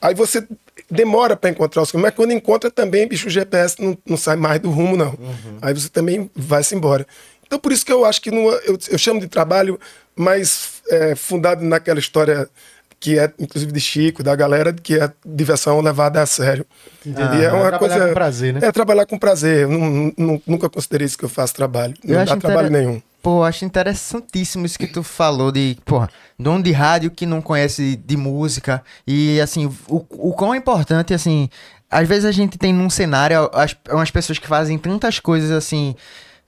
aí 0.00 0.14
você 0.14 0.48
demora 0.90 1.36
para 1.36 1.50
encontrar 1.50 1.82
os 1.82 1.92
mas 1.92 2.14
quando 2.14 2.32
encontra 2.32 2.70
também, 2.70 3.06
bicho, 3.06 3.26
o 3.26 3.30
GPS 3.30 3.76
não, 3.78 3.98
não 4.06 4.16
sai 4.16 4.36
mais 4.36 4.58
do 4.58 4.70
rumo, 4.70 4.96
não. 4.96 5.14
Aí 5.60 5.74
você 5.74 5.90
também 5.90 6.30
vai-se 6.34 6.74
embora. 6.74 7.06
Então, 7.46 7.58
por 7.58 7.70
isso 7.70 7.84
que 7.84 7.92
eu 7.92 8.06
acho 8.06 8.22
que 8.22 8.30
não, 8.30 8.50
eu, 8.50 8.78
eu 8.88 8.96
chamo 8.96 9.20
de 9.20 9.28
trabalho 9.28 9.78
mais 10.16 10.80
é, 10.88 11.14
fundado 11.14 11.62
naquela 11.62 11.98
história 11.98 12.48
que 13.06 13.16
é, 13.20 13.32
inclusive, 13.38 13.70
de 13.70 13.78
Chico, 13.80 14.20
da 14.24 14.34
galera, 14.34 14.72
que 14.72 14.98
é 14.98 15.08
diversão 15.24 15.80
levada 15.80 16.20
a 16.20 16.26
sério. 16.26 16.66
Entendi. 17.06 17.36
E 17.38 17.44
é 17.44 17.52
uma 17.52 17.68
Trabalhar 17.68 17.78
coisa. 17.78 18.08
com 18.08 18.14
prazer, 18.14 18.52
né? 18.54 18.60
É 18.64 18.72
trabalhar 18.72 19.06
com 19.06 19.16
prazer. 19.16 19.62
Eu 19.62 19.68
nu- 19.70 20.12
nu- 20.18 20.42
nunca 20.44 20.68
considerei 20.68 21.06
isso 21.06 21.16
que 21.16 21.24
eu 21.24 21.28
faço 21.28 21.54
trabalho. 21.54 21.94
Não 22.02 22.24
dá 22.24 22.36
trabalho 22.36 22.66
inter- 22.68 22.80
nenhum. 22.82 23.00
Pô, 23.22 23.38
eu 23.40 23.44
acho 23.44 23.64
interessantíssimo 23.64 24.66
isso 24.66 24.76
que 24.76 24.88
tu 24.88 25.04
falou 25.04 25.52
de, 25.52 25.76
porra, 25.84 26.08
dono 26.36 26.64
de 26.64 26.72
rádio 26.72 27.10
que 27.12 27.26
não 27.26 27.40
conhece 27.40 27.94
de 27.94 28.16
música. 28.16 28.82
E, 29.06 29.40
assim, 29.40 29.66
o, 29.88 30.04
o 30.10 30.32
quão 30.32 30.52
é 30.52 30.56
importante, 30.56 31.14
assim, 31.14 31.48
às 31.88 32.08
vezes 32.08 32.24
a 32.24 32.32
gente 32.32 32.58
tem 32.58 32.72
num 32.72 32.90
cenário 32.90 33.48
as, 33.52 33.76
umas 33.88 34.10
pessoas 34.10 34.38
que 34.40 34.48
fazem 34.48 34.76
tantas 34.78 35.20
coisas, 35.20 35.52
assim, 35.52 35.94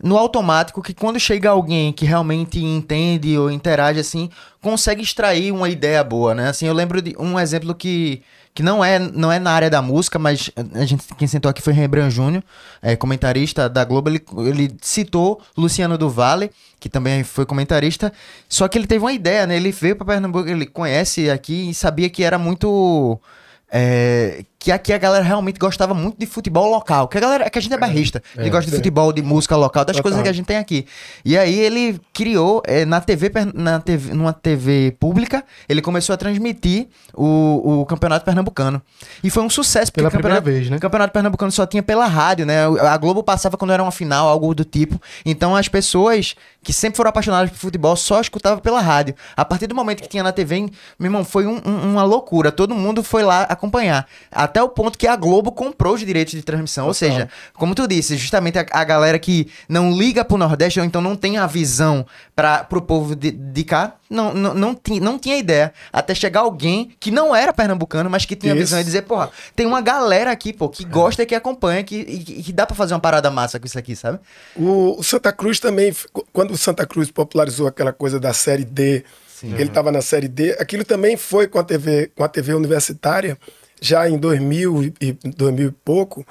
no 0.02 0.16
automático 0.16 0.80
que 0.80 0.94
quando 0.94 1.18
chega 1.18 1.50
alguém 1.50 1.92
que 1.92 2.04
realmente 2.04 2.62
entende 2.62 3.36
ou 3.36 3.50
interage 3.50 3.98
assim, 3.98 4.30
consegue 4.60 5.02
extrair 5.02 5.52
uma 5.52 5.68
ideia 5.68 6.02
boa, 6.04 6.34
né? 6.34 6.48
Assim, 6.48 6.66
eu 6.66 6.74
lembro 6.74 7.02
de 7.02 7.16
um 7.18 7.38
exemplo 7.38 7.74
que, 7.74 8.22
que 8.54 8.62
não 8.62 8.84
é 8.84 8.98
não 8.98 9.30
é 9.32 9.40
na 9.40 9.50
área 9.50 9.68
da 9.68 9.82
música, 9.82 10.18
mas 10.18 10.50
a 10.74 10.84
gente 10.84 11.04
quem 11.16 11.26
sentou 11.26 11.50
aqui 11.50 11.60
foi 11.60 11.72
Rembrandt 11.72 12.14
Júnior, 12.14 12.44
é, 12.80 12.94
comentarista 12.94 13.68
da 13.68 13.84
Globo, 13.84 14.08
ele, 14.08 14.24
ele 14.46 14.76
citou 14.80 15.42
Luciano 15.56 15.98
do 15.98 16.08
Vale, 16.08 16.50
que 16.78 16.88
também 16.88 17.24
foi 17.24 17.44
comentarista, 17.44 18.12
só 18.48 18.68
que 18.68 18.78
ele 18.78 18.86
teve 18.86 19.04
uma 19.04 19.12
ideia, 19.12 19.46
né? 19.46 19.56
Ele 19.56 19.72
veio 19.72 19.96
para 19.96 20.06
Pernambuco, 20.06 20.48
ele 20.48 20.66
conhece 20.66 21.28
aqui 21.28 21.70
e 21.70 21.74
sabia 21.74 22.08
que 22.08 22.22
era 22.22 22.38
muito 22.38 23.20
é, 23.70 24.44
que 24.58 24.72
aqui 24.72 24.92
a 24.92 24.98
galera 24.98 25.22
realmente 25.22 25.58
gostava 25.58 25.94
muito 25.94 26.18
de 26.18 26.26
futebol 26.26 26.68
local. 26.70 27.06
Que 27.06 27.18
a 27.18 27.20
galera, 27.20 27.44
é 27.46 27.50
que 27.50 27.58
a 27.58 27.62
gente 27.62 27.72
é 27.72 27.78
barrista. 27.78 28.22
a 28.36 28.42
gente 28.42 28.50
gosta 28.50 28.70
de 28.70 28.76
futebol, 28.76 29.12
de 29.12 29.22
música 29.22 29.54
local, 29.56 29.84
das 29.84 29.96
Total. 29.96 30.02
coisas 30.02 30.22
que 30.22 30.28
a 30.28 30.32
gente 30.32 30.46
tem 30.46 30.56
aqui. 30.56 30.86
E 31.24 31.36
aí 31.38 31.58
ele 31.60 32.00
criou 32.12 32.62
é, 32.66 32.84
na 32.84 33.00
TV, 33.00 33.30
na 33.54 33.78
TV, 33.78 34.12
numa 34.14 34.32
TV 34.32 34.96
pública, 34.98 35.44
ele 35.68 35.80
começou 35.80 36.12
a 36.12 36.16
transmitir 36.16 36.88
o, 37.14 37.80
o 37.82 37.86
Campeonato 37.86 38.24
Pernambucano. 38.24 38.82
E 39.22 39.30
foi 39.30 39.42
um 39.42 39.50
sucesso, 39.50 39.92
Pela 39.92 40.10
primeira 40.10 40.40
vez, 40.40 40.68
né? 40.70 40.76
o 40.76 40.80
Campeonato 40.80 41.12
Pernambucano 41.12 41.52
só 41.52 41.66
tinha 41.66 41.82
pela 41.82 42.06
rádio, 42.06 42.44
né? 42.46 42.64
A 42.66 42.96
Globo 42.96 43.22
passava 43.22 43.56
quando 43.56 43.72
era 43.72 43.82
uma 43.82 43.92
final, 43.92 44.28
algo 44.28 44.54
do 44.54 44.64
tipo. 44.64 45.00
Então 45.24 45.54
as 45.54 45.68
pessoas 45.68 46.34
que 46.62 46.72
sempre 46.72 46.96
foram 46.96 47.10
apaixonadas 47.10 47.50
por 47.50 47.58
futebol 47.58 47.94
só 47.96 48.20
escutavam 48.20 48.58
pela 48.58 48.80
rádio. 48.80 49.14
A 49.36 49.44
partir 49.44 49.66
do 49.66 49.74
momento 49.74 50.02
que 50.02 50.08
tinha 50.08 50.22
na 50.22 50.32
TV, 50.32 50.58
meu 50.98 51.06
irmão, 51.06 51.24
foi 51.24 51.46
um- 51.46 51.60
um- 51.64 51.92
uma 51.92 52.02
loucura. 52.02 52.50
Todo 52.50 52.74
mundo 52.74 53.02
foi 53.02 53.22
lá 53.22 53.46
acompanhar. 53.58 54.06
Até 54.30 54.62
o 54.62 54.68
ponto 54.68 54.96
que 54.96 55.06
a 55.06 55.16
Globo 55.16 55.52
comprou 55.52 55.94
os 55.94 56.00
direitos 56.00 56.32
de 56.32 56.42
transmissão. 56.42 56.86
Ou 56.86 56.94
seja, 56.94 57.28
como 57.54 57.74
tu 57.74 57.86
disse, 57.86 58.16
justamente 58.16 58.58
a, 58.58 58.66
a 58.70 58.84
galera 58.84 59.18
que 59.18 59.48
não 59.68 59.92
liga 59.92 60.24
pro 60.24 60.38
Nordeste 60.38 60.80
ou 60.80 60.86
então 60.86 61.00
não 61.00 61.16
tem 61.16 61.36
a 61.36 61.46
visão 61.46 62.06
para 62.34 62.64
pro 62.64 62.80
povo 62.80 63.14
de, 63.14 63.30
de 63.30 63.64
cá, 63.64 63.94
não, 64.10 64.32
não, 64.32 64.54
não, 64.54 64.74
ti- 64.74 65.00
não 65.00 65.18
tinha 65.18 65.36
ideia. 65.36 65.72
Até 65.92 66.14
chegar 66.14 66.40
alguém 66.40 66.90
que 66.98 67.10
não 67.10 67.34
era 67.34 67.52
pernambucano, 67.52 68.08
mas 68.08 68.24
que 68.24 68.34
tinha 68.36 68.52
Isso. 68.54 68.60
visão 68.62 68.80
e 68.80 68.84
dizer, 68.84 69.02
porra, 69.02 69.30
tem 69.54 69.66
uma 69.66 69.80
galera 69.80 70.30
aqui, 70.30 70.52
pô, 70.52 70.68
que 70.68 70.84
gosta 70.84 71.22
e 71.22 71.26
que 71.26 71.34
acompanha, 71.34 71.82
que, 71.84 71.96
e, 71.96 72.42
que 72.42 72.52
dá 72.52 72.66
pra 72.66 72.74
fazer 72.76 72.94
uma 72.94 73.00
parada 73.00 73.30
massa 73.30 73.58
com 73.60 73.66
isso 73.66 73.78
aqui, 73.78 73.94
sabe? 73.94 74.18
O, 74.56 74.98
o 74.98 75.02
Santa 75.02 75.32
Cruz 75.32 75.60
também, 75.60 75.94
quando 76.32 76.52
o 76.52 76.58
Santa 76.58 76.86
Cruz 76.86 77.10
popularizou 77.10 77.66
aquela 77.66 77.92
coisa 77.92 78.18
da 78.18 78.32
série 78.32 78.64
D, 78.64 79.04
que 79.40 79.46
ele 79.46 79.64
estava 79.64 79.92
na 79.92 80.02
série 80.02 80.26
D, 80.28 80.52
aquilo 80.58 80.84
também 80.84 81.16
foi 81.16 81.46
com 81.46 81.58
a 81.58 81.64
TV, 81.64 82.10
com 82.16 82.24
a 82.24 82.28
TV 82.28 82.54
universitária, 82.54 83.38
já 83.80 84.08
em 84.08 84.18
2000 84.18 84.92
e 85.00 85.12
2000 85.36 85.68
e 85.68 85.70
pouco, 85.70 86.26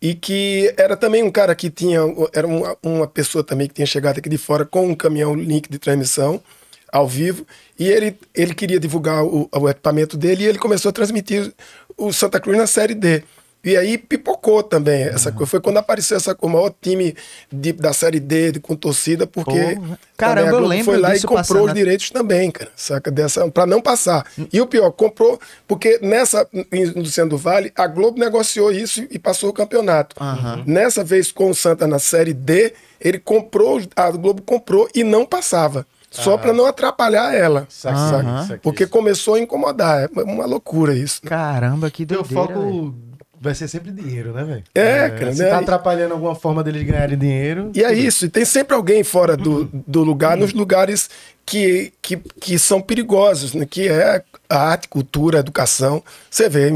e 0.00 0.14
que 0.14 0.72
era 0.76 0.96
também 0.96 1.22
um 1.22 1.30
cara 1.30 1.54
que 1.54 1.68
tinha, 1.70 2.00
era 2.32 2.46
uma, 2.46 2.76
uma 2.82 3.06
pessoa 3.08 3.42
também 3.42 3.66
que 3.66 3.74
tinha 3.74 3.86
chegado 3.86 4.18
aqui 4.18 4.28
de 4.28 4.38
fora 4.38 4.64
com 4.64 4.86
um 4.86 4.94
caminhão 4.94 5.34
link 5.34 5.68
de 5.68 5.78
transmissão 5.78 6.40
ao 6.94 7.08
vivo, 7.08 7.44
e 7.78 7.88
ele, 7.88 8.16
ele 8.32 8.54
queria 8.54 8.78
divulgar 8.78 9.24
o, 9.24 9.48
o 9.52 9.68
equipamento 9.68 10.16
dele 10.16 10.44
e 10.44 10.46
ele 10.46 10.58
começou 10.58 10.90
a 10.90 10.92
transmitir 10.92 11.52
o 11.98 12.12
Santa 12.12 12.38
Cruz 12.38 12.56
na 12.56 12.66
série 12.68 12.94
D. 12.94 13.24
E 13.64 13.78
aí 13.78 13.96
pipocou 13.96 14.62
também 14.62 15.04
essa 15.04 15.32
coisa. 15.32 15.46
Foi 15.50 15.58
quando 15.58 15.78
apareceu 15.78 16.18
essa, 16.18 16.36
o 16.38 16.48
maior 16.50 16.70
time 16.82 17.16
de- 17.50 17.72
da 17.72 17.94
Série 17.94 18.20
D 18.20 18.52
de- 18.52 18.60
com 18.60 18.76
torcida, 18.76 19.26
porque 19.26 19.74
Porra. 19.74 19.98
Caramba, 20.18 20.40
a 20.48 20.50
eu 20.50 20.50
Globo 20.58 20.68
lembro 20.68 20.84
foi 20.84 20.98
lá 20.98 21.16
e 21.16 21.20
comprou 21.22 21.36
passando, 21.38 21.60
os 21.62 21.66
né? 21.68 21.72
direitos 21.72 22.10
também, 22.10 22.50
cara, 22.50 22.70
saca? 22.76 23.10
Dessa, 23.10 23.50
pra 23.50 23.64
não 23.66 23.80
passar. 23.80 24.26
E 24.52 24.60
o 24.60 24.66
pior, 24.66 24.90
comprou, 24.92 25.40
porque 25.66 25.98
nessa, 26.02 26.46
Luciano 26.94 27.30
do 27.30 27.38
Vale, 27.38 27.72
a 27.74 27.86
Globo 27.86 28.18
negociou 28.20 28.70
isso 28.70 29.04
e 29.10 29.18
passou 29.18 29.48
o 29.48 29.52
campeonato. 29.54 30.14
Nessa 30.66 31.02
vez 31.02 31.32
com 31.32 31.48
o 31.48 31.54
Santa 31.54 31.86
na 31.86 31.98
Série 31.98 32.34
D, 32.34 32.74
ele 33.00 33.18
comprou, 33.18 33.80
a 33.96 34.10
Globo 34.10 34.42
comprou 34.42 34.90
e 34.94 35.02
não 35.02 35.24
passava. 35.24 35.86
Só 36.22 36.38
pra 36.38 36.52
não 36.52 36.66
atrapalhar 36.66 37.34
ela. 37.34 37.66
Saquei, 37.68 37.98
saca? 37.98 38.42
saquei. 38.42 38.58
Porque 38.58 38.86
começou 38.86 39.34
a 39.34 39.40
incomodar. 39.40 40.04
É 40.04 40.22
uma 40.22 40.46
loucura 40.46 40.94
isso. 40.94 41.20
né? 41.24 41.28
Caramba, 41.30 41.90
que 41.90 42.06
Teu 42.06 42.22
doideira, 42.22 42.46
foco 42.54 42.60
velho. 42.60 42.94
Vai 43.44 43.54
ser 43.54 43.68
sempre 43.68 43.92
dinheiro, 43.92 44.32
né, 44.32 44.42
velho? 44.42 44.64
É, 44.74 45.10
cara, 45.10 45.32
Se 45.34 45.42
né? 45.42 45.50
tá 45.50 45.58
atrapalhando 45.58 46.14
alguma 46.14 46.34
forma 46.34 46.64
deles 46.64 46.82
ganharem 46.82 47.16
dinheiro. 47.18 47.70
E 47.74 47.84
é 47.84 47.92
isso, 47.92 48.24
e 48.24 48.28
tem 48.28 48.44
sempre 48.44 48.74
alguém 48.74 49.04
fora 49.04 49.36
do, 49.36 49.70
do 49.86 50.02
lugar, 50.02 50.36
nos 50.36 50.52
lugares 50.52 51.08
que, 51.46 51.92
que, 52.00 52.16
que 52.40 52.58
são 52.58 52.80
perigosos, 52.80 53.52
né? 53.52 53.66
que 53.70 53.86
é 53.86 54.22
a 54.48 54.56
arte, 54.70 54.88
cultura, 54.88 55.38
a 55.38 55.40
educação. 55.40 56.02
Você 56.30 56.48
vê, 56.48 56.70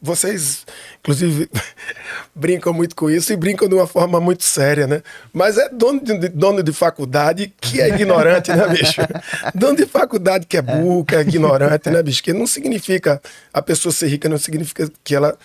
vocês, 0.00 0.64
inclusive, 1.00 1.48
brincam 2.34 2.72
muito 2.72 2.94
com 2.94 3.10
isso 3.10 3.32
e 3.32 3.36
brincam 3.36 3.68
de 3.68 3.74
uma 3.74 3.86
forma 3.86 4.20
muito 4.20 4.44
séria, 4.44 4.86
né? 4.86 5.02
Mas 5.32 5.58
é 5.58 5.68
dono 5.70 6.00
de, 6.02 6.18
de- 6.18 6.28
dono 6.28 6.62
de 6.62 6.72
faculdade 6.72 7.52
que 7.60 7.80
é 7.80 7.88
ignorante, 7.88 8.50
né, 8.52 8.68
bicho? 8.68 9.00
Dono 9.54 9.76
de 9.76 9.86
faculdade 9.86 10.46
que 10.46 10.56
é 10.56 10.62
burro, 10.62 11.04
que 11.04 11.16
é 11.16 11.20
ignorante, 11.22 11.90
né, 11.90 12.02
bicho? 12.02 12.22
Que 12.22 12.32
não 12.32 12.46
significa 12.46 13.20
a 13.52 13.60
pessoa 13.62 13.92
ser 13.92 14.08
rica, 14.08 14.28
não 14.28 14.38
significa 14.38 14.88
que 15.02 15.14
ela 15.14 15.36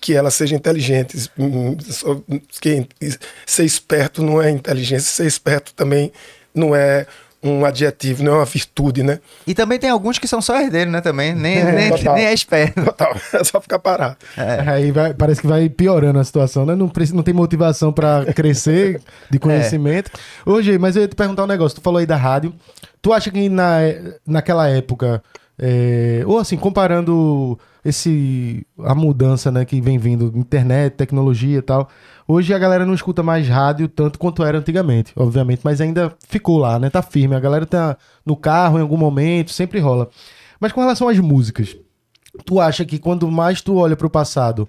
que 0.00 0.14
ela 0.14 0.30
seja 0.30 0.54
inteligente. 0.56 1.16
Que 2.60 2.86
ser 3.46 3.64
esperto 3.64 4.22
não 4.22 4.40
é 4.40 4.50
inteligência, 4.50 5.10
ser 5.10 5.26
esperto 5.26 5.72
também 5.74 6.12
não 6.54 6.74
é 6.74 7.06
um 7.40 7.64
adjetivo, 7.64 8.24
não 8.24 8.32
é 8.32 8.36
uma 8.38 8.44
virtude, 8.44 9.04
né? 9.04 9.20
E 9.46 9.54
também 9.54 9.78
tem 9.78 9.88
alguns 9.88 10.18
que 10.18 10.26
são 10.26 10.42
só 10.42 10.60
herdeiros, 10.60 10.92
né, 10.92 11.00
também. 11.00 11.32
Nem, 11.34 11.62
nem, 11.64 11.90
total. 11.90 12.16
nem 12.16 12.26
é 12.26 12.32
esperto. 12.34 12.84
Total, 12.84 13.14
é 13.32 13.44
só 13.44 13.60
ficar 13.60 13.78
parado. 13.78 14.16
Aí 14.66 14.90
vai- 14.90 15.14
parece 15.14 15.40
que 15.40 15.46
vai 15.46 15.68
piorando 15.68 16.18
a 16.18 16.24
situação, 16.24 16.66
né? 16.66 16.74
Não, 16.74 16.88
precisa, 16.88 17.14
não 17.16 17.22
tem 17.22 17.32
motivação 17.32 17.92
pra 17.92 18.24
crescer 18.34 19.00
de 19.30 19.38
conhecimento. 19.38 20.10
Ô, 20.44 20.60
Gê, 20.60 20.78
mas 20.78 20.96
eu 20.96 21.02
ia 21.02 21.08
te 21.08 21.14
perguntar 21.14 21.44
um 21.44 21.46
negócio. 21.48 21.76
Tu 21.78 21.82
falou 21.82 21.98
aí 22.00 22.06
da 22.06 22.16
rádio. 22.16 22.52
Tu 23.00 23.12
acha 23.12 23.30
que 23.30 23.48
na, 23.48 23.78
naquela 24.26 24.68
época, 24.68 25.22
é, 25.56 26.22
ou 26.26 26.38
assim, 26.38 26.56
comparando 26.56 27.56
esse 27.84 28.66
a 28.80 28.94
mudança 28.94 29.50
né, 29.50 29.64
que 29.64 29.80
vem 29.80 29.98
vindo, 29.98 30.32
internet, 30.36 30.94
tecnologia 30.94 31.58
e 31.58 31.62
tal, 31.62 31.88
hoje 32.26 32.52
a 32.52 32.58
galera 32.58 32.84
não 32.84 32.94
escuta 32.94 33.22
mais 33.22 33.48
rádio 33.48 33.88
tanto 33.88 34.18
quanto 34.18 34.44
era 34.44 34.58
antigamente, 34.58 35.12
obviamente, 35.16 35.60
mas 35.64 35.80
ainda 35.80 36.14
ficou 36.28 36.58
lá, 36.58 36.78
né? 36.78 36.90
Tá 36.90 37.02
firme. 37.02 37.34
A 37.34 37.40
galera 37.40 37.66
tá 37.66 37.96
no 38.24 38.36
carro 38.36 38.78
em 38.78 38.82
algum 38.82 38.96
momento, 38.96 39.52
sempre 39.52 39.78
rola. 39.80 40.08
Mas 40.60 40.72
com 40.72 40.80
relação 40.80 41.08
às 41.08 41.18
músicas, 41.18 41.76
tu 42.44 42.60
acha 42.60 42.84
que 42.84 42.98
quando 42.98 43.30
mais 43.30 43.60
tu 43.60 43.76
olha 43.76 43.96
pro 43.96 44.10
passado, 44.10 44.68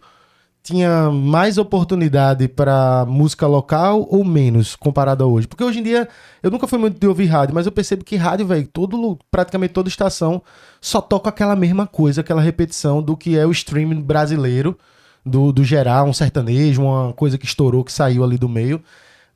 tinha 0.64 1.10
mais 1.10 1.58
oportunidade 1.58 2.48
para 2.48 3.06
música 3.08 3.48
local 3.48 4.08
ou 4.10 4.24
menos 4.24 4.76
comparado 4.76 5.24
a 5.24 5.28
hoje? 5.28 5.48
Porque 5.48 5.64
hoje 5.64 5.80
em 5.80 5.84
dia 5.84 6.08
eu 6.44 6.52
nunca 6.52 6.68
fui 6.68 6.78
muito 6.78 7.00
de 7.00 7.08
ouvir 7.08 7.26
rádio, 7.26 7.56
mas 7.56 7.66
eu 7.66 7.72
percebo 7.72 8.04
que 8.04 8.16
rádio, 8.16 8.46
velho, 8.46 8.68
todo 8.68 9.18
praticamente 9.32 9.74
toda 9.74 9.90
estação 9.90 10.42
só 10.82 11.02
toca 11.02 11.30
aquela 11.30 11.56
mesma 11.56 11.88
coisa, 11.88 12.22
aquela 12.22 12.42
repetição 12.42 13.02
do 13.02 13.18
que 13.18 13.38
é 13.38 13.46
o 13.46 13.52
streaming 13.52 14.02
brasileiro, 14.02 14.78
do, 15.26 15.52
do 15.52 15.64
geral, 15.64 16.08
um 16.08 16.14
sertanejo, 16.14 16.84
uma 16.84 17.14
coisa 17.14 17.38
que 17.38 17.46
estourou, 17.46 17.84
que 17.84 17.92
saiu 17.92 18.24
ali 18.24 18.38
do 18.38 18.50
meio. 18.50 18.82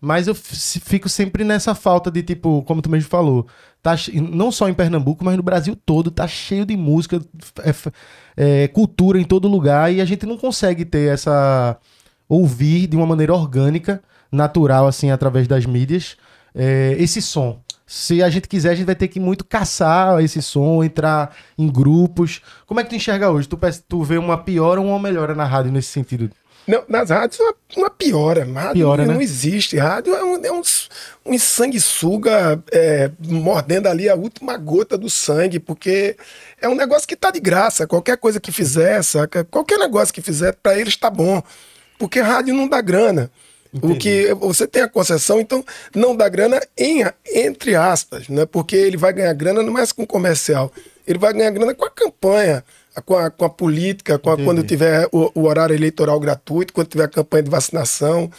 Mas 0.05 0.27
eu 0.27 0.35
fico 0.35 1.07
sempre 1.07 1.45
nessa 1.45 1.73
falta 1.73 2.11
de, 2.11 2.21
tipo, 2.21 2.61
como 2.63 2.81
tu 2.81 2.89
mesmo 2.89 3.09
falou, 3.09 3.47
tá, 3.81 3.95
não 4.13 4.51
só 4.51 4.67
em 4.67 4.73
Pernambuco, 4.73 5.23
mas 5.23 5.37
no 5.37 5.43
Brasil 5.43 5.77
todo, 5.85 6.11
tá 6.11 6.27
cheio 6.27 6.65
de 6.65 6.75
música, 6.75 7.21
é, 7.59 7.73
é, 8.35 8.67
cultura 8.67 9.19
em 9.19 9.23
todo 9.23 9.47
lugar, 9.47 9.91
e 9.93 10.01
a 10.01 10.05
gente 10.05 10.25
não 10.25 10.37
consegue 10.37 10.85
ter 10.85 11.11
essa. 11.13 11.77
ouvir 12.27 12.87
de 12.87 12.95
uma 12.95 13.05
maneira 13.05 13.33
orgânica, 13.33 14.01
natural, 14.31 14.87
assim, 14.87 15.11
através 15.11 15.47
das 15.47 15.65
mídias, 15.65 16.17
é, 16.55 16.95
esse 16.99 17.21
som. 17.21 17.61
Se 17.85 18.23
a 18.23 18.29
gente 18.29 18.47
quiser, 18.47 18.71
a 18.71 18.75
gente 18.75 18.85
vai 18.85 18.95
ter 18.95 19.07
que 19.07 19.19
muito 19.19 19.45
caçar 19.45 20.19
esse 20.23 20.41
som, 20.41 20.83
entrar 20.83 21.35
em 21.57 21.69
grupos. 21.69 22.41
Como 22.65 22.79
é 22.79 22.83
que 22.83 22.89
tu 22.89 22.95
enxerga 22.95 23.29
hoje? 23.29 23.47
Tu, 23.47 23.59
tu 23.87 24.03
vê 24.03 24.17
uma 24.17 24.37
piora 24.37 24.81
ou 24.81 24.87
uma 24.87 24.99
melhora 24.99 25.35
na 25.35 25.45
rádio 25.45 25.71
nesse 25.71 25.89
sentido? 25.89 26.31
Não, 26.67 26.83
nas 26.87 27.09
rádios 27.09 27.39
uma, 27.39 27.55
uma 27.77 27.89
piora. 27.89 28.45
Rádio 28.45 28.73
Piora, 28.73 29.05
não 29.05 29.15
né? 29.15 29.23
existe. 29.23 29.77
Rádio 29.77 30.13
é 30.13 30.23
um, 30.23 30.45
é 30.45 30.51
um, 30.51 30.61
um 31.25 31.37
sanguessuga 31.37 32.63
é, 32.71 33.11
mordendo 33.19 33.87
ali 33.87 34.09
a 34.09 34.15
última 34.15 34.55
gota 34.57 34.97
do 34.97 35.09
sangue, 35.09 35.59
porque 35.59 36.15
é 36.61 36.69
um 36.69 36.75
negócio 36.75 37.07
que 37.07 37.15
tá 37.15 37.31
de 37.31 37.39
graça. 37.39 37.85
Qualquer 37.85 38.17
coisa 38.17 38.39
que 38.39 38.51
fizer, 38.51 39.03
saca? 39.03 39.43
Qualquer 39.43 39.77
negócio 39.77 40.13
que 40.13 40.21
fizer, 40.21 40.53
para 40.53 40.79
eles 40.79 40.95
tá 40.95 41.09
bom. 41.09 41.43
Porque 41.97 42.21
rádio 42.21 42.53
não 42.53 42.67
dá 42.67 42.81
grana. 42.81 43.29
O 43.81 43.97
que 43.97 44.31
você 44.35 44.67
tem 44.67 44.83
a 44.83 44.87
concessão, 44.87 45.39
então 45.39 45.65
não 45.95 46.15
dá 46.15 46.29
grana 46.29 46.61
em, 46.77 47.03
entre 47.33 47.75
aspas, 47.75 48.29
né? 48.29 48.45
Porque 48.45 48.75
ele 48.75 48.97
vai 48.97 49.11
ganhar 49.11 49.33
grana 49.33 49.63
não 49.63 49.77
é 49.79 49.83
com 49.87 50.05
comercial, 50.05 50.71
ele 51.07 51.17
vai 51.17 51.33
ganhar 51.33 51.49
grana 51.49 51.73
com 51.73 51.83
a 51.83 51.89
campanha, 51.89 52.63
com 53.01 53.15
a, 53.17 53.29
com 53.29 53.45
a 53.45 53.49
política, 53.49 54.19
com 54.19 54.29
a- 54.31 54.37
quando 54.37 54.63
tiver 54.63 55.07
o, 55.11 55.31
o 55.33 55.43
horário 55.47 55.75
eleitoral 55.75 56.19
gratuito, 56.19 56.73
quando 56.73 56.87
tiver 56.87 57.05
a 57.05 57.07
campanha 57.07 57.43
de 57.43 57.49
vacinação, 57.49 58.29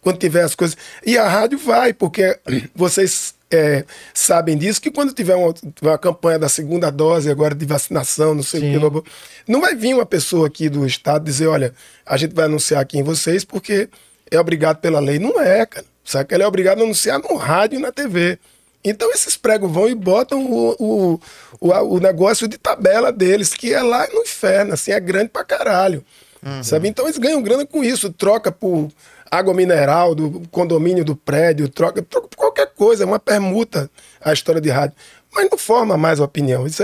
quando 0.00 0.18
tiver 0.18 0.42
as 0.42 0.54
coisas. 0.54 0.76
E 1.04 1.16
a 1.16 1.28
rádio 1.28 1.58
vai, 1.58 1.92
porque 1.92 2.38
vocês 2.74 3.34
é, 3.50 3.84
sabem 4.14 4.56
disso, 4.56 4.80
que 4.80 4.90
quando 4.90 5.12
tiver 5.12 5.34
uma, 5.36 5.54
uma 5.82 5.98
campanha 5.98 6.38
da 6.38 6.48
segunda 6.48 6.90
dose 6.90 7.30
agora 7.30 7.54
de 7.54 7.64
vacinação, 7.66 8.34
não 8.34 8.42
sei 8.42 8.60
o 8.60 8.62
Sim. 8.64 8.72
que, 8.72 8.78
blá, 8.78 8.90
blá, 8.90 9.02
não 9.46 9.60
vai 9.60 9.74
vir 9.74 9.94
uma 9.94 10.06
pessoa 10.06 10.46
aqui 10.46 10.68
do 10.68 10.86
estado 10.86 11.24
dizer, 11.24 11.46
olha, 11.46 11.74
a 12.06 12.16
gente 12.16 12.34
vai 12.34 12.46
anunciar 12.46 12.80
aqui 12.80 12.98
em 12.98 13.02
vocês 13.02 13.44
porque 13.44 13.88
é 14.30 14.40
obrigado 14.40 14.78
pela 14.78 15.00
lei. 15.00 15.18
Não 15.18 15.40
é, 15.40 15.66
cara. 15.66 15.84
Sabe 16.04 16.28
que 16.28 16.34
ele 16.34 16.42
é 16.42 16.46
obrigado 16.46 16.80
a 16.80 16.82
anunciar 16.82 17.18
no 17.20 17.36
rádio 17.36 17.78
e 17.78 17.82
na 17.82 17.92
TV. 17.92 18.38
Então 18.84 19.10
esses 19.12 19.36
pregos 19.36 19.70
vão 19.70 19.88
e 19.88 19.94
botam 19.94 20.44
o, 20.44 20.76
o, 20.78 21.20
o, 21.60 21.68
o, 21.68 22.00
negócio 22.00 22.48
de 22.48 22.58
tabela 22.58 23.12
deles, 23.12 23.54
que 23.54 23.72
é 23.72 23.82
lá 23.82 24.08
no 24.12 24.22
inferno, 24.22 24.74
assim, 24.74 24.90
é 24.90 24.98
grande 24.98 25.28
pra 25.28 25.44
caralho. 25.44 26.04
Uhum. 26.44 26.62
Sabe? 26.64 26.88
Então 26.88 27.06
eles 27.06 27.18
ganham 27.18 27.40
grana 27.42 27.64
com 27.64 27.84
isso, 27.84 28.12
troca 28.12 28.50
por 28.50 28.90
água 29.30 29.54
mineral 29.54 30.14
do 30.14 30.42
condomínio 30.50 31.04
do 31.04 31.14
prédio, 31.14 31.68
troca, 31.68 32.02
troca 32.02 32.28
por 32.28 32.36
qualquer 32.36 32.66
coisa, 32.74 33.04
é 33.04 33.06
uma 33.06 33.20
permuta 33.20 33.88
a 34.20 34.32
história 34.32 34.60
de 34.60 34.68
rádio. 34.68 34.96
Mas 35.34 35.48
não 35.50 35.56
forma 35.56 35.96
mais 35.96 36.20
opinião. 36.20 36.66
Isso, 36.66 36.82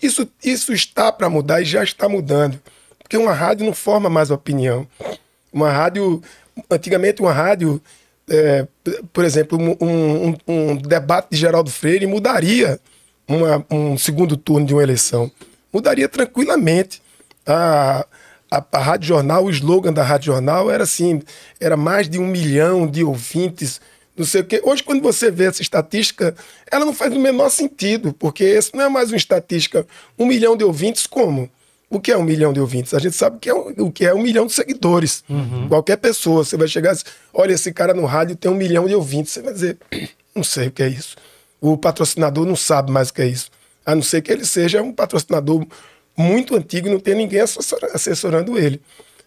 isso, 0.00 0.28
isso 0.42 0.72
está 0.72 1.12
para 1.12 1.28
mudar 1.28 1.60
e 1.60 1.64
já 1.64 1.82
está 1.82 2.08
mudando. 2.08 2.58
Porque 2.98 3.16
uma 3.16 3.32
rádio 3.32 3.66
não 3.66 3.74
forma 3.74 4.08
mais 4.08 4.30
opinião. 4.30 4.86
Uma 5.52 5.70
rádio, 5.70 6.22
antigamente 6.70 7.20
uma 7.20 7.32
rádio 7.32 7.82
é, 8.28 8.66
por 9.12 9.24
exemplo, 9.24 9.58
um, 9.58 9.76
um, 9.80 10.36
um, 10.46 10.76
debate 10.76 11.28
de 11.30 11.36
Geraldo 11.36 11.70
Freire 11.70 12.06
mudaria 12.06 12.80
uma, 13.26 13.64
um 13.70 13.96
segundo 13.98 14.36
turno 14.36 14.66
de 14.66 14.74
uma 14.74 14.82
eleição. 14.82 15.30
Mudaria 15.72 16.08
tranquilamente. 16.08 17.02
A, 17.46 18.06
a, 18.50 18.64
a 18.72 18.78
Rádio 18.78 19.08
Jornal, 19.08 19.44
o 19.44 19.50
slogan 19.50 19.92
da 19.92 20.02
Rádio 20.02 20.32
Jornal 20.32 20.70
era 20.70 20.84
assim: 20.84 21.22
era 21.60 21.76
mais 21.76 22.08
de 22.08 22.18
um 22.18 22.26
milhão 22.26 22.86
de 22.86 23.04
ouvintes, 23.04 23.80
não 24.16 24.24
sei 24.24 24.40
o 24.40 24.44
quê. 24.44 24.60
Hoje, 24.64 24.82
quando 24.82 25.02
você 25.02 25.30
vê 25.30 25.44
essa 25.44 25.62
estatística, 25.62 26.34
ela 26.70 26.84
não 26.84 26.92
faz 26.92 27.12
o 27.14 27.20
menor 27.20 27.50
sentido, 27.50 28.12
porque 28.12 28.44
esse 28.44 28.74
não 28.74 28.84
é 28.84 28.88
mais 28.88 29.10
uma 29.10 29.16
estatística. 29.16 29.86
Um 30.18 30.26
milhão 30.26 30.56
de 30.56 30.64
ouvintes, 30.64 31.06
como? 31.06 31.50
O 31.90 31.98
que 31.98 32.12
é 32.12 32.16
um 32.16 32.22
milhão 32.22 32.52
de 32.52 32.60
ouvintes? 32.60 32.92
A 32.92 32.98
gente 32.98 33.16
sabe 33.16 33.38
que 33.40 33.48
é 33.48 33.54
um, 33.54 33.72
o 33.78 33.90
que 33.90 34.04
é 34.04 34.12
um 34.12 34.22
milhão 34.22 34.46
de 34.46 34.52
seguidores. 34.52 35.24
Uhum. 35.28 35.68
Qualquer 35.68 35.96
pessoa, 35.96 36.44
você 36.44 36.56
vai 36.56 36.68
chegar 36.68 36.94
e 36.94 36.98
olha, 37.32 37.52
esse 37.54 37.72
cara 37.72 37.94
no 37.94 38.04
rádio 38.04 38.36
tem 38.36 38.50
um 38.50 38.54
milhão 38.54 38.86
de 38.86 38.94
ouvintes. 38.94 39.32
Você 39.32 39.40
vai 39.40 39.54
dizer, 39.54 39.78
não 40.34 40.44
sei 40.44 40.68
o 40.68 40.70
que 40.70 40.82
é 40.82 40.88
isso. 40.88 41.16
O 41.60 41.76
patrocinador 41.78 42.44
não 42.44 42.56
sabe 42.56 42.92
mais 42.92 43.08
o 43.08 43.14
que 43.14 43.22
é 43.22 43.26
isso. 43.26 43.50
A 43.86 43.94
não 43.94 44.02
ser 44.02 44.20
que 44.20 44.30
ele 44.30 44.44
seja 44.44 44.82
um 44.82 44.92
patrocinador 44.92 45.66
muito 46.16 46.54
antigo 46.56 46.88
e 46.88 46.90
não 46.90 47.00
tenha 47.00 47.16
ninguém 47.16 47.40
assessorando 47.40 48.58
ele. 48.58 48.82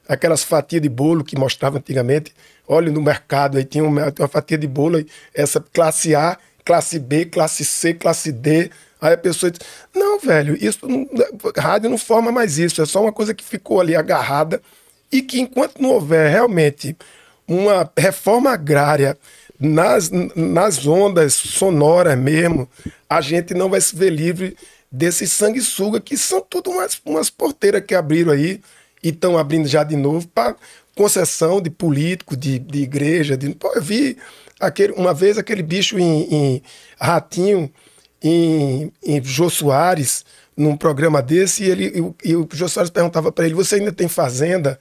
Aquelas 0.08 0.44
fatias 0.44 0.82
de 0.82 0.90
bolo 0.90 1.24
que 1.24 1.38
mostrava 1.38 1.78
antigamente, 1.78 2.34
olha 2.68 2.92
no 2.92 3.02
mercado, 3.02 3.58
aí 3.58 3.64
tinha 3.64 3.84
uma, 3.84 4.14
uma 4.20 4.28
fatia 4.28 4.58
de 4.58 4.68
bolo, 4.68 5.04
essa 5.34 5.64
classe 5.74 6.14
A, 6.14 6.38
classe 6.64 7.00
B, 7.00 7.26
classe 7.26 7.66
C, 7.66 7.94
classe 7.94 8.32
D, 8.32 8.70
Aí 9.02 9.14
a 9.14 9.18
pessoa 9.18 9.50
diz: 9.50 9.60
Não, 9.94 10.20
velho, 10.20 10.56
isso 10.64 10.88
não, 10.88 11.10
rádio 11.58 11.90
não 11.90 11.98
forma 11.98 12.32
mais 12.32 12.60
isso, 12.60 12.82
é 12.82 12.86
só 12.86 13.02
uma 13.02 13.12
coisa 13.12 13.34
que 13.34 13.44
ficou 13.44 13.82
ali 13.82 13.96
agarrada 13.96 14.62
e 15.12 15.24
que 15.24 15.42
enquanto 15.42 15.82
não 15.82 15.90
houver 15.90 16.30
realmente 16.30 16.96
uma 17.48 17.92
reforma 17.98 18.52
agrária 18.52 19.18
nas, 19.60 20.10
nas 20.36 20.86
ondas 20.86 21.34
sonoras 21.34 22.18
mesmo, 22.18 22.70
a 23.10 23.20
gente 23.20 23.54
não 23.54 23.70
vai 23.70 23.82
se 23.82 23.96
ver 23.96 24.12
livre 24.12 24.56
desses 24.92 25.32
sanguessuga 25.32 26.00
que 26.00 26.18
são 26.18 26.42
tudo 26.42 26.70
umas, 26.70 27.00
umas 27.06 27.30
porteiras 27.30 27.84
que 27.86 27.96
abriram 27.96 28.32
aí 28.32 28.62
e 29.04 29.10
estão 29.10 29.38
abrindo 29.38 29.68
já 29.68 29.84
de 29.84 29.96
novo 29.96 30.28
para 30.28 30.56
concessão 30.96 31.62
de 31.62 31.70
político, 31.70 32.36
de, 32.38 32.60
de 32.60 32.84
igreja. 32.84 33.36
De, 33.36 33.50
pô, 33.56 33.72
eu 33.74 33.82
vi 33.82 34.18
aquele, 34.60 34.94
uma 34.94 35.14
vez 35.14 35.38
aquele 35.38 35.64
bicho 35.64 35.98
em, 35.98 36.22
em 36.34 36.64
ratinho 37.00 37.72
em, 38.22 38.92
em 39.04 39.24
Jô 39.24 39.50
Soares, 39.50 40.24
num 40.56 40.78
programa 40.78 41.22
desse, 41.22 41.64
e, 41.64 41.70
ele, 41.70 42.14
e, 42.24 42.30
e 42.30 42.36
o 42.36 42.48
Jô 42.52 42.68
Soares 42.68 42.92
perguntava 42.92 43.32
para 43.32 43.46
ele: 43.46 43.56
Você 43.56 43.76
ainda 43.76 43.92
tem 43.92 44.08
fazenda? 44.08 44.80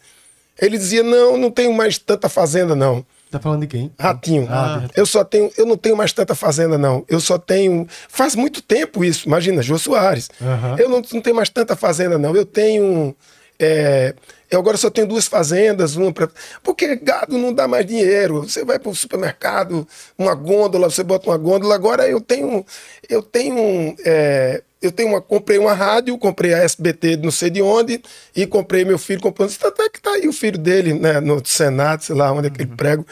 Ele 0.60 0.76
dizia: 0.76 1.02
Não, 1.02 1.36
não 1.36 1.50
tenho 1.50 1.72
mais 1.72 1.98
tanta 1.98 2.28
fazenda, 2.28 2.74
não. 2.74 3.04
Tá 3.30 3.38
falando 3.38 3.60
de 3.60 3.68
quem? 3.68 3.92
Ratinho. 3.98 4.48
Ah, 4.50 4.88
eu 4.96 5.06
só 5.06 5.22
tenho, 5.22 5.50
eu 5.56 5.64
não 5.64 5.76
tenho 5.76 5.96
mais 5.96 6.12
tanta 6.12 6.34
fazenda, 6.34 6.76
não. 6.76 7.04
Eu 7.08 7.20
só 7.20 7.38
tenho. 7.38 7.86
Faz 8.08 8.34
muito 8.34 8.60
tempo 8.60 9.04
isso. 9.04 9.28
Imagina, 9.28 9.62
Jô 9.62 9.78
Soares. 9.78 10.28
Uhum. 10.40 10.76
Eu 10.76 10.88
não, 10.88 11.02
não 11.12 11.20
tenho 11.20 11.36
mais 11.36 11.48
tanta 11.48 11.76
fazenda, 11.76 12.18
não. 12.18 12.34
Eu 12.34 12.44
tenho. 12.44 13.14
É, 13.58 14.14
eu 14.50 14.58
agora 14.58 14.76
só 14.76 14.90
tenho 14.90 15.06
duas 15.06 15.28
fazendas, 15.28 15.94
uma 15.94 16.12
para. 16.12 16.28
Porque 16.62 16.96
gado 16.96 17.38
não 17.38 17.52
dá 17.52 17.68
mais 17.68 17.86
dinheiro. 17.86 18.42
Você 18.42 18.64
vai 18.64 18.80
para 18.80 18.90
o 18.90 18.94
supermercado, 18.94 19.86
uma 20.18 20.34
gôndola, 20.34 20.90
você 20.90 21.04
bota 21.04 21.30
uma 21.30 21.36
gôndola. 21.36 21.74
Agora 21.74 22.08
eu 22.08 22.20
tenho. 22.20 22.66
Eu 23.08 23.22
tenho. 23.22 23.94
É, 24.04 24.62
eu 24.82 24.90
tenho 24.90 25.10
uma, 25.10 25.20
comprei 25.20 25.58
uma 25.58 25.72
rádio, 25.72 26.16
comprei 26.18 26.54
a 26.54 26.58
SBT 26.58 27.18
não 27.18 27.30
sei 27.30 27.50
de 27.50 27.60
onde, 27.60 28.02
e 28.34 28.46
comprei 28.46 28.84
meu 28.84 28.98
filho 28.98 29.20
comprando. 29.20 29.54
Até 29.62 29.88
que 29.88 30.00
tá 30.00 30.10
aí 30.12 30.26
o 30.26 30.32
filho 30.32 30.58
dele, 30.58 30.94
né, 30.94 31.20
no 31.20 31.44
Senado, 31.44 32.02
sei 32.02 32.16
lá 32.16 32.32
onde 32.32 32.48
é 32.48 32.50
que 32.50 32.62
ele 32.62 32.70
uhum. 32.70 32.76
prego. 32.76 33.06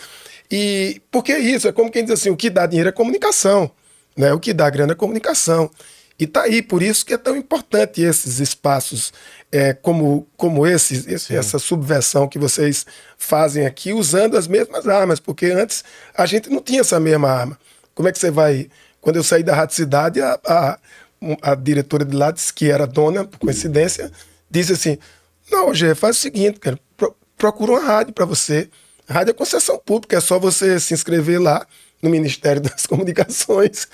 E 0.50 1.00
porque 1.10 1.30
é 1.30 1.38
isso, 1.38 1.68
é 1.68 1.72
como 1.72 1.90
quem 1.90 2.02
diz 2.04 2.14
assim: 2.14 2.30
o 2.30 2.36
que 2.36 2.50
dá 2.50 2.66
dinheiro 2.66 2.88
é 2.88 2.92
comunicação. 2.92 3.70
Né? 4.16 4.32
O 4.32 4.40
que 4.40 4.52
dá 4.52 4.68
grana 4.68 4.92
é 4.92 4.96
comunicação. 4.96 5.70
E 6.18 6.26
tá 6.26 6.42
aí, 6.42 6.62
por 6.62 6.82
isso 6.82 7.06
que 7.06 7.14
é 7.14 7.18
tão 7.18 7.36
importante 7.36 8.02
esses 8.02 8.40
espaços 8.40 9.12
é, 9.52 9.72
como, 9.72 10.26
como 10.36 10.66
esse, 10.66 11.04
esse 11.12 11.36
essa 11.36 11.60
subversão 11.60 12.26
que 12.26 12.40
vocês 12.40 12.84
fazem 13.16 13.64
aqui, 13.64 13.92
usando 13.92 14.36
as 14.36 14.48
mesmas 14.48 14.88
armas, 14.88 15.20
porque 15.20 15.46
antes 15.46 15.84
a 16.16 16.26
gente 16.26 16.50
não 16.50 16.60
tinha 16.60 16.80
essa 16.80 16.98
mesma 16.98 17.30
arma. 17.30 17.58
Como 17.94 18.08
é 18.08 18.12
que 18.12 18.18
você 18.18 18.32
vai. 18.32 18.68
Quando 19.00 19.16
eu 19.16 19.22
saí 19.22 19.44
da 19.44 19.54
Rádio 19.54 19.76
Cidade, 19.76 20.20
a, 20.20 20.38
a, 20.44 20.78
a 21.40 21.54
diretora 21.54 22.04
de 22.04 22.16
lá, 22.16 22.32
disse 22.32 22.52
que 22.52 22.68
era 22.68 22.84
dona, 22.84 23.24
por 23.24 23.38
coincidência, 23.38 24.10
disse 24.50 24.72
assim: 24.72 24.98
Não, 25.50 25.72
Gê, 25.72 25.94
faz 25.94 26.16
o 26.16 26.20
seguinte, 26.20 26.58
cara, 26.58 26.78
pro, 26.96 27.14
procura 27.36 27.72
uma 27.72 27.80
rádio 27.80 28.12
para 28.12 28.24
você. 28.24 28.68
rádio 29.08 29.30
é 29.30 29.34
concessão 29.34 29.78
pública, 29.78 30.16
é 30.16 30.20
só 30.20 30.36
você 30.36 30.80
se 30.80 30.94
inscrever 30.94 31.40
lá 31.40 31.64
no 32.02 32.10
Ministério 32.10 32.60
das 32.62 32.86
Comunicações 32.86 33.88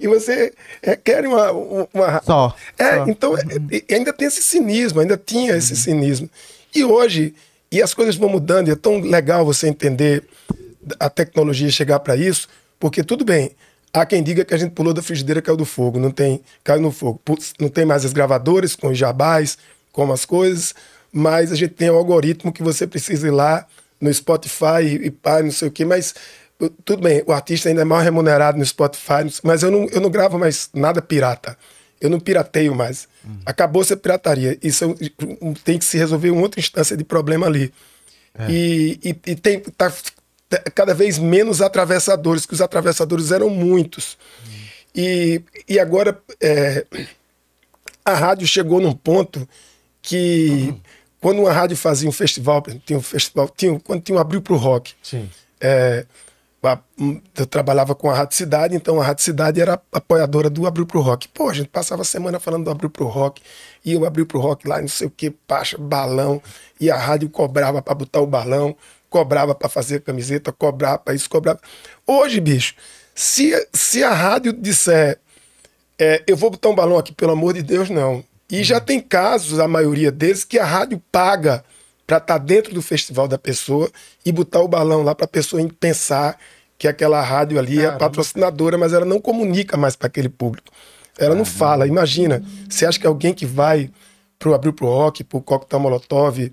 e 0.00 0.08
você 0.08 0.52
é, 0.82 0.96
quer 0.96 1.26
uma, 1.26 1.52
uma... 1.52 2.22
Só. 2.22 2.56
É, 2.78 2.96
só. 2.96 3.06
então 3.06 3.36
é, 3.36 3.94
ainda 3.94 4.12
tem 4.12 4.28
esse 4.28 4.42
cinismo, 4.42 5.00
ainda 5.00 5.16
tinha 5.16 5.54
esse 5.54 5.72
uhum. 5.72 5.78
cinismo. 5.78 6.30
E 6.74 6.82
hoje, 6.82 7.34
e 7.70 7.82
as 7.82 7.92
coisas 7.92 8.16
vão 8.16 8.30
mudando, 8.30 8.68
e 8.68 8.70
é 8.70 8.76
tão 8.76 8.98
legal 8.98 9.44
você 9.44 9.68
entender 9.68 10.24
a 10.98 11.10
tecnologia 11.10 11.70
chegar 11.70 12.00
para 12.00 12.16
isso, 12.16 12.48
porque 12.78 13.04
tudo 13.04 13.24
bem, 13.24 13.50
há 13.92 14.06
quem 14.06 14.22
diga 14.22 14.44
que 14.44 14.54
a 14.54 14.56
gente 14.56 14.72
pulou 14.72 14.94
da 14.94 15.02
frigideira 15.02 15.42
caiu 15.42 15.56
do 15.56 15.66
fogo, 15.66 15.98
não 15.98 16.10
tem, 16.10 16.40
caiu 16.64 16.80
no 16.80 16.90
fogo. 16.90 17.20
Não 17.58 17.68
tem 17.68 17.84
mais 17.84 18.04
as 18.04 18.12
gravadoras 18.12 18.74
com 18.74 18.88
os 18.88 18.96
jabás, 18.96 19.58
com 19.92 20.10
as 20.10 20.24
coisas, 20.24 20.74
mas 21.12 21.52
a 21.52 21.56
gente 21.56 21.74
tem 21.74 21.90
o 21.90 21.96
algoritmo 21.96 22.52
que 22.52 22.62
você 22.62 22.86
precisa 22.86 23.28
ir 23.28 23.32
lá 23.32 23.66
no 24.00 24.12
Spotify 24.12 24.82
e, 24.82 25.06
e 25.06 25.10
pá, 25.10 25.42
não 25.42 25.50
sei 25.50 25.68
o 25.68 25.70
quê, 25.70 25.84
mas 25.84 26.14
tudo 26.84 27.02
bem, 27.02 27.22
o 27.26 27.32
artista 27.32 27.68
ainda 27.68 27.82
é 27.82 27.84
mal 27.84 28.00
remunerado 28.00 28.58
no 28.58 28.64
Spotify, 28.64 29.24
mas 29.42 29.62
eu 29.62 29.70
não, 29.70 29.86
eu 29.86 30.00
não 30.00 30.10
gravo 30.10 30.38
mais 30.38 30.68
nada 30.74 31.00
pirata. 31.00 31.56
Eu 32.00 32.08
não 32.08 32.18
pirateio 32.18 32.74
mais. 32.74 33.08
Uhum. 33.24 33.40
Acabou 33.44 33.84
ser 33.84 33.96
pirataria. 33.96 34.58
Isso 34.62 34.84
é 34.84 35.54
tem 35.64 35.78
que 35.78 35.84
se 35.84 35.98
resolver 35.98 36.28
em 36.28 36.38
outra 36.38 36.58
instância 36.58 36.96
de 36.96 37.04
problema 37.04 37.46
ali. 37.46 37.72
É. 38.38 38.50
E, 38.50 39.00
e, 39.04 39.30
e, 39.32 39.36
tem 39.36 39.60
tá, 39.60 39.92
tá, 40.48 40.58
cada 40.74 40.94
vez 40.94 41.18
menos 41.18 41.60
atravessadores, 41.60 42.46
que 42.46 42.54
os 42.54 42.62
atravessadores 42.62 43.30
eram 43.30 43.50
muitos. 43.50 44.16
Uhum. 44.46 44.60
E, 44.94 45.42
e 45.68 45.78
agora 45.78 46.18
é, 46.40 46.86
a 48.02 48.14
rádio 48.14 48.46
chegou 48.46 48.80
num 48.80 48.94
ponto 48.94 49.46
que 50.00 50.68
uhum. 50.70 50.80
quando 51.20 51.40
uma 51.40 51.52
rádio 51.52 51.76
fazia 51.76 52.08
um 52.08 52.12
festival, 52.12 52.62
tinha 52.86 52.98
um 52.98 53.02
festival, 53.02 53.52
tinha, 53.54 53.78
quando 53.80 54.02
tinha 54.02 54.16
um 54.16 54.20
abril 54.20 54.40
pro 54.40 54.56
rock. 54.56 54.94
É, 55.60 56.06
Hum, 56.06 56.06
eu 57.36 57.46
trabalhava 57.46 57.94
com 57.94 58.10
a 58.10 58.14
Rádio 58.14 58.36
Cidade, 58.36 58.76
então 58.76 59.00
a 59.00 59.04
Rádio 59.04 59.24
Cidade 59.24 59.60
era 59.60 59.80
apoiadora 59.90 60.50
do 60.50 60.66
Abril 60.66 60.86
Pro 60.86 61.00
Rock. 61.00 61.26
Pô, 61.28 61.48
a 61.48 61.54
gente 61.54 61.68
passava 61.68 62.02
a 62.02 62.04
semana 62.04 62.38
falando 62.38 62.64
do 62.64 62.70
Abril 62.70 62.90
Pro 62.90 63.06
Rock, 63.06 63.42
e 63.84 63.96
o 63.96 64.04
Abril 64.04 64.26
Pro 64.26 64.40
Rock 64.40 64.68
lá, 64.68 64.80
não 64.80 64.88
sei 64.88 65.06
o 65.06 65.10
que, 65.10 65.30
pacha, 65.30 65.78
balão, 65.78 66.42
e 66.78 66.90
a 66.90 66.96
rádio 66.96 67.30
cobrava 67.30 67.80
para 67.80 67.94
botar 67.94 68.20
o 68.20 68.26
balão, 68.26 68.76
cobrava 69.08 69.54
para 69.54 69.68
fazer 69.70 69.96
a 69.96 70.00
camiseta, 70.00 70.52
cobrava 70.52 70.98
para 70.98 71.14
isso, 71.14 71.30
cobrava. 71.30 71.60
Hoje, 72.06 72.40
bicho, 72.40 72.74
se, 73.14 73.68
se 73.72 74.04
a 74.04 74.12
rádio 74.12 74.52
disser, 74.52 75.18
é, 75.98 76.22
eu 76.26 76.36
vou 76.36 76.50
botar 76.50 76.68
um 76.68 76.74
balão 76.74 76.98
aqui, 76.98 77.12
pelo 77.12 77.32
amor 77.32 77.54
de 77.54 77.62
Deus, 77.62 77.88
não. 77.88 78.22
E 78.50 78.62
já 78.62 78.80
tem 78.80 79.00
casos, 79.00 79.58
a 79.58 79.68
maioria 79.68 80.12
deles, 80.12 80.44
que 80.44 80.58
a 80.58 80.64
rádio 80.64 81.00
paga 81.10 81.64
para 82.10 82.18
estar 82.18 82.38
tá 82.40 82.44
dentro 82.44 82.74
do 82.74 82.82
festival 82.82 83.28
da 83.28 83.38
pessoa 83.38 83.88
e 84.26 84.32
botar 84.32 84.58
o 84.60 84.66
balão 84.66 85.04
lá 85.04 85.14
para 85.14 85.26
a 85.26 85.28
pessoa 85.28 85.64
pensar 85.78 86.36
que 86.76 86.88
aquela 86.88 87.22
rádio 87.22 87.56
ali 87.56 87.76
Caramba. 87.76 87.94
é 87.94 87.98
patrocinadora, 88.00 88.76
mas 88.76 88.92
ela 88.92 89.04
não 89.04 89.20
comunica 89.20 89.76
mais 89.76 89.94
para 89.94 90.08
aquele 90.08 90.28
público. 90.28 90.72
Ela 91.16 91.28
Caramba. 91.28 91.36
não 91.36 91.44
fala. 91.44 91.86
Imagina, 91.86 92.42
você 92.68 92.84
acha 92.84 92.98
que 92.98 93.06
alguém 93.06 93.32
que 93.32 93.46
vai 93.46 93.88
pro 94.40 94.54
Abril 94.54 94.72
pro 94.72 94.88
Rock, 94.88 95.22
pro 95.22 95.40
Coquetel 95.40 95.78
Molotov, 95.78 96.50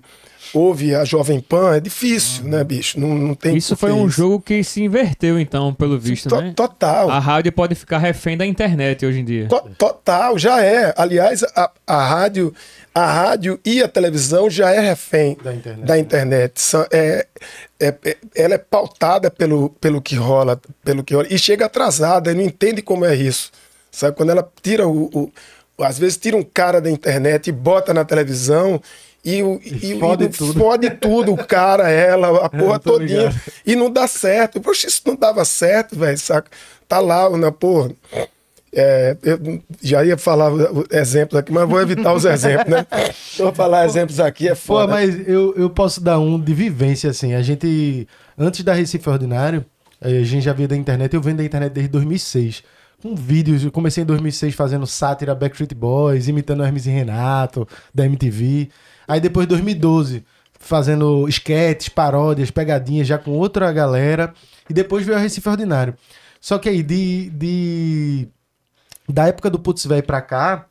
ouve 0.54 0.94
a 0.94 1.04
Jovem 1.04 1.40
Pan, 1.40 1.76
é 1.76 1.80
difícil, 1.80 2.44
né, 2.44 2.62
bicho? 2.64 2.98
Não, 2.98 3.08
não 3.14 3.34
tem 3.34 3.56
Isso 3.56 3.76
foi 3.76 3.92
um 3.92 4.08
jogo 4.08 4.40
que 4.40 4.62
se 4.64 4.82
inverteu, 4.82 5.38
então, 5.38 5.72
pelo 5.74 5.98
visto, 5.98 6.28
To- 6.28 6.40
né? 6.40 6.52
Total. 6.54 7.10
A 7.10 7.18
rádio 7.18 7.52
pode 7.52 7.74
ficar 7.74 7.98
refém 7.98 8.36
da 8.36 8.44
internet 8.46 9.04
hoje 9.04 9.20
em 9.20 9.24
dia. 9.24 9.48
To- 9.48 9.68
Total, 9.78 10.38
já 10.38 10.62
é. 10.62 10.92
Aliás, 10.96 11.42
a, 11.54 11.70
a 11.86 12.06
rádio, 12.06 12.54
a 12.94 13.06
rádio 13.06 13.60
e 13.64 13.82
a 13.82 13.88
televisão 13.88 14.48
já 14.50 14.70
é 14.70 14.80
refém 14.80 15.36
Da 15.42 15.54
internet. 15.54 15.86
da 15.86 15.98
internet. 15.98 16.60
É, 16.92 17.26
é- 17.80 17.94
é- 18.04 18.16
ela 18.34 18.54
é 18.54 18.58
pautada 18.58 19.30
pelo, 19.30 19.70
pelo 19.80 20.00
que 20.02 20.14
rola, 20.16 20.60
pelo 20.84 21.02
que 21.04 21.14
rola. 21.14 21.26
E 21.30 21.38
chega 21.38 21.66
atrasada, 21.66 22.32
e 22.32 22.34
não 22.34 22.42
entende 22.42 22.82
como 22.82 23.04
é 23.04 23.14
isso. 23.14 23.50
Sabe? 23.90 24.16
Quando 24.16 24.30
ela 24.30 24.48
tira 24.62 24.86
o, 24.86 25.04
o- 25.14 25.32
Às 25.80 25.96
vezes 25.98 26.16
tira 26.16 26.36
um 26.36 26.42
cara 26.42 26.80
da 26.80 26.90
internet 26.90 27.46
e 27.48 27.52
bota 27.52 27.94
na 27.94 28.04
televisão. 28.04 28.80
E, 29.24 29.42
o, 29.42 29.60
e, 29.62 29.92
e- 29.94 29.98
fode 30.00 30.24
e 30.24 30.28
tudo. 30.28 30.58
fode 30.58 30.90
tudo, 30.90 31.32
o 31.34 31.36
cara, 31.44 31.90
ela, 31.90 32.46
a 32.46 32.48
porra 32.50 32.78
tô 32.78 32.92
todinha. 32.92 33.18
ligado. 33.28 33.40
E 33.66 33.74
não 33.76 33.90
dá 33.90 34.06
certo. 34.06 34.60
Poxa, 34.60 34.86
isso 34.86 35.02
não 35.06 35.16
dava 35.16 35.44
certo, 35.44 35.96
velho, 35.98 36.16
saca? 36.18 36.50
Tá 36.88 36.98
lá, 37.00 37.28
na 37.36 37.50
porra. 37.52 37.90
É, 38.72 39.16
eu 39.22 39.62
já 39.82 40.04
ia 40.04 40.16
falar 40.18 40.52
exemplos 40.90 41.38
aqui, 41.38 41.50
mas 41.50 41.68
vou 41.68 41.80
evitar 41.80 42.12
os 42.12 42.24
exemplos, 42.26 42.68
né? 42.68 42.86
Vou 43.38 43.52
falar 43.54 43.86
exemplos 43.86 44.20
aqui, 44.20 44.46
é 44.46 44.50
Pô, 44.50 44.56
foda. 44.56 44.92
mas 44.92 45.26
eu, 45.28 45.54
eu 45.56 45.70
posso 45.70 46.00
dar 46.02 46.18
um 46.18 46.38
de 46.38 46.52
vivência, 46.52 47.08
assim. 47.10 47.34
A 47.34 47.40
gente, 47.40 48.06
antes 48.36 48.62
da 48.64 48.74
Recife 48.74 49.08
Ordinário, 49.08 49.64
eh, 50.02 50.18
a 50.18 50.22
gente 50.24 50.42
já 50.44 50.52
via 50.52 50.68
da 50.68 50.76
internet. 50.76 51.14
Eu 51.14 51.20
venho 51.22 51.36
da 51.36 51.44
internet 51.44 51.72
desde 51.72 51.90
2006. 51.90 52.62
Com 53.02 53.14
vídeos, 53.14 53.64
eu 53.64 53.70
comecei 53.70 54.02
em 54.02 54.06
2006 54.06 54.54
fazendo 54.54 54.86
sátira 54.86 55.34
Backstreet 55.34 55.72
Boys, 55.74 56.28
imitando 56.28 56.62
Hermes 56.64 56.84
e 56.86 56.90
Renato, 56.90 57.66
da 57.94 58.04
MTV. 58.04 58.68
Aí 59.08 59.20
depois, 59.20 59.46
2012, 59.46 60.24
fazendo 60.60 61.26
sketches, 61.28 61.88
paródias, 61.88 62.50
pegadinhas, 62.50 63.08
já 63.08 63.16
com 63.18 63.32
outra 63.32 63.72
galera. 63.72 64.34
E 64.68 64.74
depois 64.74 65.04
veio 65.04 65.16
a 65.16 65.20
Recife 65.20 65.48
Ordinário. 65.48 65.94
Só 66.40 66.58
que 66.58 66.68
aí, 66.68 66.82
de, 66.82 67.30
de 67.30 68.28
da 69.08 69.26
época 69.26 69.48
do 69.48 69.58
Putz 69.58 69.86
Véi 69.86 70.02
pra 70.02 70.20
cá, 70.20 70.66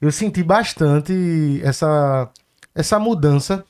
eu 0.00 0.12
senti 0.12 0.42
bastante 0.42 1.60
essa, 1.64 2.28
essa 2.74 2.98
mudança 2.98 3.64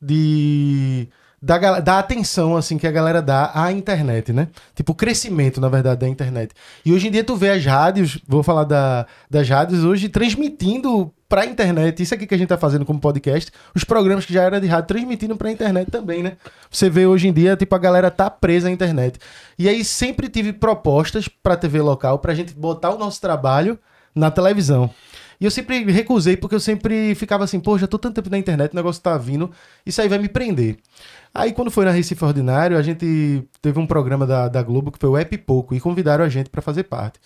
de 0.00 1.08
da, 1.40 1.80
da 1.80 1.98
atenção 1.98 2.56
assim 2.56 2.76
que 2.78 2.86
a 2.86 2.90
galera 2.90 3.22
dá 3.22 3.52
à 3.54 3.70
internet, 3.70 4.32
né? 4.32 4.48
Tipo, 4.74 4.92
o 4.92 4.94
crescimento, 4.94 5.60
na 5.60 5.68
verdade, 5.68 6.00
da 6.00 6.08
internet. 6.08 6.52
E 6.84 6.92
hoje 6.92 7.08
em 7.08 7.10
dia 7.10 7.22
tu 7.22 7.36
vê 7.36 7.50
as 7.50 7.64
rádios, 7.64 8.18
vou 8.26 8.42
falar 8.42 8.64
da, 8.64 9.06
das 9.30 9.48
rádios 9.48 9.84
hoje, 9.84 10.08
transmitindo 10.08 11.12
pra 11.28 11.44
internet, 11.44 12.02
isso 12.02 12.14
aqui 12.14 12.26
que 12.26 12.34
a 12.34 12.38
gente 12.38 12.48
tá 12.48 12.56
fazendo 12.56 12.84
como 12.84 12.98
podcast, 12.98 13.52
os 13.74 13.84
programas 13.84 14.24
que 14.24 14.32
já 14.32 14.42
era 14.42 14.60
de 14.60 14.66
rádio, 14.66 14.88
transmitindo 14.88 15.36
pra 15.36 15.50
internet 15.50 15.90
também, 15.90 16.22
né? 16.22 16.38
Você 16.70 16.88
vê 16.88 17.06
hoje 17.06 17.28
em 17.28 17.32
dia, 17.32 17.56
tipo, 17.56 17.74
a 17.74 17.78
galera 17.78 18.10
tá 18.10 18.30
presa 18.30 18.68
à 18.68 18.70
internet. 18.70 19.18
E 19.58 19.68
aí 19.68 19.84
sempre 19.84 20.28
tive 20.28 20.52
propostas 20.52 21.28
pra 21.28 21.56
TV 21.56 21.80
local 21.82 22.18
pra 22.18 22.34
gente 22.34 22.54
botar 22.54 22.90
o 22.90 22.98
nosso 22.98 23.20
trabalho 23.20 23.78
na 24.14 24.30
televisão. 24.30 24.90
E 25.40 25.44
eu 25.44 25.50
sempre 25.50 25.84
recusei, 25.84 26.36
porque 26.36 26.54
eu 26.54 26.60
sempre 26.60 27.14
ficava 27.14 27.44
assim, 27.44 27.60
pô, 27.60 27.78
já 27.78 27.86
tô 27.86 27.98
tanto 27.98 28.16
tempo 28.16 28.30
na 28.30 28.38
internet, 28.38 28.72
o 28.72 28.76
negócio 28.76 29.00
tá 29.00 29.16
vindo, 29.16 29.50
isso 29.86 30.00
aí 30.00 30.08
vai 30.08 30.18
me 30.18 30.28
prender. 30.28 30.78
Aí 31.32 31.52
quando 31.52 31.70
foi 31.70 31.84
na 31.84 31.92
Recife 31.92 32.24
Ordinário, 32.24 32.76
a 32.76 32.82
gente 32.82 33.44
teve 33.62 33.78
um 33.78 33.86
programa 33.86 34.26
da, 34.26 34.48
da 34.48 34.62
Globo 34.62 34.90
que 34.90 34.98
foi 34.98 35.08
o 35.08 35.16
É 35.16 35.24
Pipoco, 35.24 35.74
e 35.74 35.80
convidaram 35.80 36.24
a 36.24 36.28
gente 36.28 36.50
pra 36.50 36.60
fazer 36.60 36.84
parte. 36.84 37.20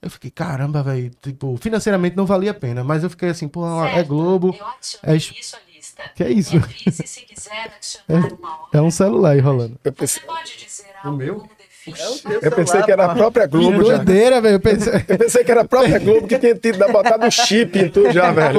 Eu 0.00 0.10
fiquei, 0.10 0.30
caramba, 0.30 0.82
velho, 0.82 1.10
tipo, 1.22 1.56
financeiramente 1.56 2.16
não 2.16 2.26
valia 2.26 2.50
a 2.50 2.54
pena, 2.54 2.84
mas 2.84 3.02
eu 3.02 3.10
fiquei 3.10 3.30
assim, 3.30 3.48
pô, 3.48 3.66
é 3.84 3.94
Certo, 3.94 4.08
Globo, 4.08 4.56
Eu 5.02 5.10
é 5.12 5.16
isso 5.16 5.34
lista. 5.76 6.10
que 6.14 6.24
é 6.24 6.30
isso? 6.30 6.60
Se 6.90 7.20
quiser 7.22 7.72
adicionar 7.76 8.32
uma 8.34 8.60
hora. 8.62 8.68
É 8.72 8.80
um 8.80 8.90
celular 8.90 9.30
aí 9.30 9.40
rolando. 9.40 9.78
Você 9.96 10.20
pode 10.20 10.56
dizer 10.56 10.86
algo 11.02 11.16
meu? 11.16 11.48
Define 11.92 12.38
eu 12.42 12.52
pensei 12.52 12.82
que 12.82 12.90
era 12.90 13.06
a 13.06 13.14
própria 13.14 13.46
Que 13.48 13.56
Globo 13.56 13.84
já. 13.84 13.96
doideira, 13.96 14.40
velho, 14.40 14.54
eu 14.56 14.60
pensei... 14.60 14.92
Eu 15.08 15.18
pensei 15.18 15.44
que 15.44 15.50
era 15.50 15.60
a 15.62 15.64
própria 15.64 15.98
Globo 15.98 16.26
que 16.26 16.38
tinha 16.38 16.54
tido 16.54 16.78
botado 16.92 17.26
um 17.26 17.30
chip 17.30 17.78
em 17.78 17.88
tudo 17.88 18.12
já, 18.12 18.32
velho. 18.32 18.58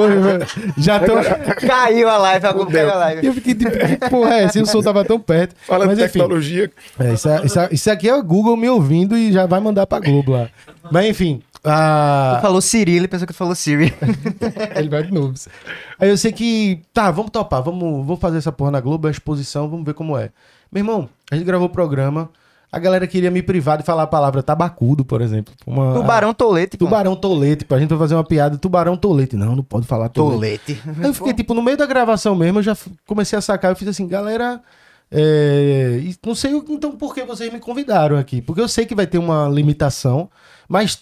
Já 0.76 1.00
tô... 1.00 1.14
Caiu 1.66 2.08
a 2.08 2.16
live, 2.18 2.46
a 2.46 2.52
Globo 2.52 2.70
pega 2.70 2.92
a 2.92 2.96
live. 2.96 3.26
Eu 3.26 3.32
fiquei 3.34 3.54
tipo, 3.54 3.70
que 3.70 4.10
porra 4.10 4.34
é? 4.40 4.48
E 4.54 4.60
o 4.62 4.66
som 4.66 4.82
tava 4.82 5.04
tão 5.04 5.18
perto. 5.20 5.54
Falando 5.66 5.88
Mas 5.88 5.98
de 5.98 6.04
enfim, 6.04 6.12
tecnologia. 6.20 6.70
É, 6.98 7.12
isso, 7.12 7.28
é- 7.28 7.44
isso 7.44 7.60
é- 7.60 7.68
isso 7.72 7.90
aqui 7.90 8.08
é 8.08 8.14
o 8.14 8.22
Google 8.22 8.56
me 8.56 8.68
ouvindo 8.68 9.16
e 9.16 9.32
já 9.32 9.46
vai 9.46 9.60
mandar 9.60 9.86
pra 9.86 10.00
Globo 10.00 10.32
lá. 10.32 10.48
Mas 10.90 11.06
enfim, 11.06 11.42
a... 11.64 12.38
Falou 12.40 12.60
Siri, 12.60 12.96
ele 12.96 13.08
pensou 13.08 13.26
que 13.26 13.32
tu 13.32 13.36
falou 13.36 13.54
Siri. 13.54 13.94
ele 14.76 14.88
vai 14.88 15.02
de 15.02 15.12
novo. 15.12 15.34
Aí 15.98 16.08
eu 16.08 16.16
sei 16.16 16.32
que, 16.32 16.80
tá, 16.92 17.10
vamos 17.10 17.30
topar, 17.30 17.62
vamos, 17.62 18.06
vamos 18.06 18.20
fazer 18.20 18.38
essa 18.38 18.52
porra 18.52 18.70
na 18.70 18.80
Globo, 18.80 19.06
é 19.06 19.10
a 19.10 19.12
exposição, 19.12 19.68
vamos 19.68 19.84
ver 19.84 19.94
como 19.94 20.16
é. 20.16 20.30
Meu 20.72 20.80
irmão, 20.80 21.08
a 21.30 21.34
gente 21.34 21.44
gravou 21.44 21.66
o 21.66 21.70
programa, 21.70 22.30
a 22.70 22.78
galera 22.78 23.06
queria 23.06 23.30
me 23.30 23.42
privar 23.42 23.78
de 23.78 23.84
falar 23.84 24.02
a 24.02 24.06
palavra 24.06 24.42
tabacudo, 24.42 25.04
por 25.04 25.22
exemplo. 25.22 25.54
Uma, 25.66 25.94
Tubarão 25.94 26.34
tolete, 26.34 26.76
pô. 26.76 26.84
Tubarão 26.84 27.16
tolete, 27.16 27.64
pra 27.64 27.78
gente 27.78 27.96
fazer 27.96 28.14
uma 28.14 28.24
piada, 28.24 28.58
tubarão 28.58 28.96
tolete. 28.96 29.36
Não, 29.36 29.56
não 29.56 29.62
pode 29.62 29.86
falar 29.86 30.08
tolete. 30.10 30.76
Tolete. 30.76 30.82
Aí 31.00 31.06
eu 31.06 31.14
fiquei, 31.14 31.32
tipo, 31.32 31.54
no 31.54 31.62
meio 31.62 31.76
da 31.76 31.86
gravação 31.86 32.34
mesmo, 32.34 32.58
eu 32.58 32.62
já 32.62 32.76
comecei 33.06 33.38
a 33.38 33.42
sacar, 33.42 33.70
eu 33.70 33.76
fiz 33.76 33.88
assim, 33.88 34.06
galera, 34.06 34.60
é, 35.10 36.02
não 36.24 36.34
sei 36.34 36.52
então 36.52 36.92
por 36.92 37.14
que 37.14 37.24
vocês 37.24 37.50
me 37.50 37.58
convidaram 37.58 38.18
aqui, 38.18 38.42
porque 38.42 38.60
eu 38.60 38.68
sei 38.68 38.84
que 38.84 38.94
vai 38.94 39.06
ter 39.06 39.16
uma 39.16 39.48
limitação, 39.48 40.28
mas 40.68 40.98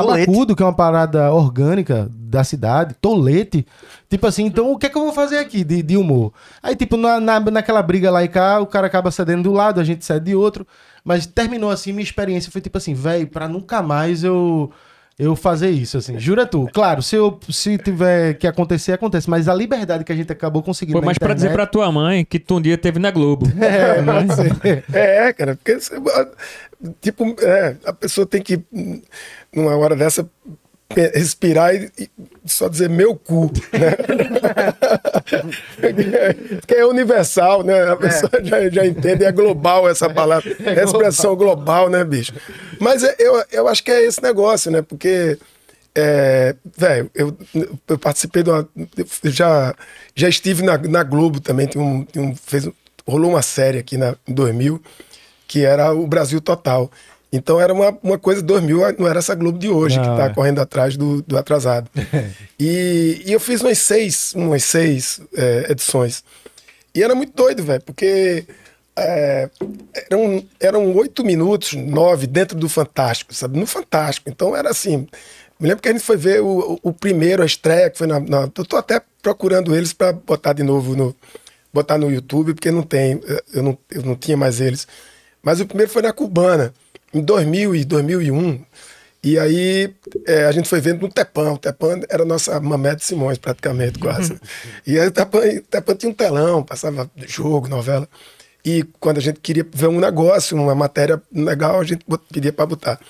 Tolete. 0.00 0.26
tabacudo, 0.26 0.54
que 0.56 0.62
é 0.62 0.66
uma 0.66 0.74
parada 0.74 1.32
orgânica 1.32 2.08
da 2.12 2.44
cidade, 2.44 2.94
tolete, 3.00 3.66
tipo 4.10 4.26
assim, 4.26 4.44
então 4.44 4.70
o 4.72 4.78
que 4.78 4.86
é 4.86 4.88
que 4.88 4.96
eu 4.98 5.02
vou 5.02 5.12
fazer 5.12 5.38
aqui 5.38 5.64
de, 5.64 5.82
de 5.82 5.96
humor? 5.96 6.32
Aí, 6.62 6.76
tipo, 6.76 6.96
na, 6.96 7.18
na- 7.20 7.40
naquela 7.40 7.82
briga 7.82 8.10
lá 8.10 8.22
e 8.22 8.28
cá, 8.28 8.60
o 8.60 8.66
cara 8.66 8.86
acaba 8.86 9.10
cedendo 9.10 9.44
do 9.44 9.52
lado, 9.52 9.80
a 9.80 9.84
gente 9.84 10.04
cede 10.04 10.26
de 10.26 10.34
outro, 10.36 10.66
mas 11.04 11.24
terminou 11.26 11.70
assim, 11.70 11.92
minha 11.92 12.02
experiência 12.04 12.50
foi 12.52 12.60
tipo 12.60 12.76
assim, 12.78 12.94
velho, 12.94 13.26
pra 13.28 13.48
nunca 13.48 13.80
mais 13.82 14.22
eu 14.24 14.70
eu 15.18 15.34
fazer 15.34 15.70
isso, 15.70 15.96
assim. 15.96 16.18
Jura 16.18 16.44
tu. 16.46 16.68
Claro, 16.72 17.02
se, 17.02 17.16
eu, 17.16 17.38
se 17.48 17.78
tiver 17.78 18.34
que 18.34 18.46
acontecer, 18.46 18.92
acontece. 18.92 19.28
Mas 19.30 19.48
a 19.48 19.54
liberdade 19.54 20.04
que 20.04 20.12
a 20.12 20.16
gente 20.16 20.30
acabou 20.30 20.62
conseguindo 20.62 20.98
Foi 20.98 21.04
mais 21.06 21.16
pra 21.18 21.32
dizer 21.32 21.48
pra 21.48 21.64
internet- 21.64 21.72
tua 21.72 21.90
mãe 21.90 22.24
que 22.24 22.38
tu 22.38 22.56
um 22.56 22.60
dia 22.60 22.76
teve 22.76 22.98
na 22.98 23.10
Globo. 23.10 23.46
É, 23.58 24.02
pode 24.02 24.34
ser. 24.34 24.84
É, 24.92 25.32
cara, 25.32 25.56
porque 25.56 25.78
tipo, 27.00 27.34
é, 27.40 27.76
a 27.86 27.92
pessoa 27.92 28.26
tem 28.26 28.42
que, 28.42 28.60
numa 29.54 29.74
hora 29.76 29.96
dessa, 29.96 30.28
respirar 30.94 31.74
e, 31.74 31.90
e 31.98 32.10
só 32.44 32.68
dizer 32.68 32.88
meu 32.88 33.16
cu, 33.16 33.50
né? 33.72 33.96
Porque 36.60 36.74
é 36.74 36.86
universal, 36.86 37.62
né? 37.62 37.90
A 37.90 37.96
pessoa 37.96 38.30
já, 38.42 38.68
já 38.70 38.86
entende, 38.86 39.24
é 39.24 39.32
global 39.32 39.88
essa 39.88 40.08
palavra, 40.08 40.50
é 40.64 40.84
expressão 40.84 41.36
global, 41.36 41.90
né, 41.90 42.04
bicho? 42.04 42.32
Mas 42.80 43.02
é- 43.02 43.16
eu, 43.18 43.42
eu 43.50 43.68
acho 43.68 43.82
que 43.82 43.90
é 43.90 44.04
esse 44.04 44.22
negócio, 44.22 44.70
né? 44.70 44.82
Porque, 44.82 45.38
é, 45.94 46.54
velho, 46.76 47.10
eu, 47.14 47.36
eu 47.88 47.98
participei 47.98 48.42
de 48.42 48.50
uma. 48.50 48.68
já, 49.24 49.74
já 50.14 50.28
estive 50.28 50.62
na, 50.62 50.78
na 50.78 51.02
Globo 51.02 51.40
também, 51.40 51.66
tem 51.66 51.82
um, 51.82 52.04
tem 52.04 52.22
um, 52.22 52.36
fez, 52.36 52.68
rolou 53.06 53.30
uma 53.30 53.42
série 53.42 53.78
aqui 53.78 53.96
na, 53.96 54.14
em 54.26 54.32
2000 54.32 54.80
que 55.48 55.64
era 55.64 55.92
o 55.92 56.06
Brasil 56.06 56.40
Total. 56.40 56.90
Então 57.36 57.60
era 57.60 57.72
uma, 57.72 57.96
uma 58.02 58.18
coisa, 58.18 58.42
2000 58.42 58.80
não 58.98 59.06
era 59.08 59.18
essa 59.18 59.34
Globo 59.34 59.58
de 59.58 59.68
hoje, 59.68 60.00
que 60.00 60.06
Não, 60.06 60.16
tá 60.16 60.24
é. 60.26 60.28
correndo 60.34 60.60
atrás 60.60 60.96
do, 60.96 61.22
do 61.22 61.36
atrasado. 61.38 61.88
e, 62.58 63.22
e 63.26 63.32
eu 63.32 63.40
fiz 63.40 63.60
umas 63.60 63.78
seis, 63.78 64.32
umas 64.34 64.64
seis 64.64 65.20
é, 65.36 65.66
edições. 65.70 66.24
E 66.94 67.02
era 67.02 67.14
muito 67.14 67.34
doido, 67.34 67.62
velho, 67.62 67.82
porque 67.82 68.44
é, 68.96 69.50
eram, 70.10 70.44
eram 70.58 70.96
oito 70.96 71.22
minutos, 71.24 71.74
nove, 71.74 72.26
dentro 72.26 72.56
do 72.58 72.68
Fantástico, 72.68 73.34
sabe? 73.34 73.58
No 73.58 73.66
Fantástico. 73.66 74.30
Então 74.30 74.56
era 74.56 74.70
assim. 74.70 75.06
Me 75.60 75.68
lembro 75.68 75.82
que 75.82 75.88
a 75.88 75.92
gente 75.92 76.04
foi 76.04 76.16
ver 76.16 76.40
o, 76.42 76.78
o- 76.82 76.92
primeiro, 76.92 77.42
a 77.42 77.46
estreia, 77.46 77.88
que 77.90 77.98
foi 77.98 78.06
na. 78.06 78.18
na 78.20 78.42
eu 78.42 78.64
tô 78.64 78.76
até 78.76 79.00
procurando 79.22 79.74
eles 79.74 79.92
para 79.92 80.12
botar 80.12 80.52
de 80.54 80.62
novo 80.62 80.94
no. 80.96 81.14
botar 81.72 81.98
no 81.98 82.10
YouTube, 82.10 82.54
porque 82.54 82.70
não 82.70 82.82
tem. 82.82 83.20
Eu 83.52 83.62
não, 83.62 83.78
eu 83.90 84.02
não 84.02 84.14
tinha 84.14 84.36
mais 84.36 84.60
eles. 84.60 84.86
Mas 85.42 85.60
o 85.60 85.66
primeiro 85.66 85.90
foi 85.92 86.02
na 86.02 86.12
Cubana, 86.12 86.74
em 87.12 87.20
2000 87.20 87.74
e 87.74 87.84
2001. 87.84 88.64
E 89.22 89.38
aí 89.38 89.94
eh, 90.26 90.44
a 90.44 90.52
gente 90.52 90.68
foi 90.68 90.80
vendo 90.80 91.02
no 91.02 91.08
Tepã. 91.08 91.52
O 91.52 91.58
Tepã 91.58 92.00
era 92.08 92.22
a 92.22 92.26
nossa 92.26 92.60
Mamete 92.60 93.04
Simões, 93.04 93.38
praticamente, 93.38 93.98
quase. 93.98 94.38
e 94.86 94.98
aí 94.98 95.08
o 95.08 95.10
Tepã, 95.10 95.38
o 95.38 95.62
Tepã 95.62 95.94
tinha 95.94 96.10
um 96.10 96.14
telão, 96.14 96.62
passava 96.62 97.10
jogo, 97.26 97.68
novela. 97.68 98.08
E 98.64 98.84
quando 98.98 99.18
a 99.18 99.20
gente 99.20 99.40
queria 99.40 99.64
ver 99.72 99.88
um 99.88 100.00
negócio, 100.00 100.56
uma 100.56 100.74
matéria 100.74 101.22
legal, 101.32 101.80
a 101.80 101.84
gente 101.84 102.04
pedia 102.32 102.52
para 102.52 102.66
botar. 102.66 103.00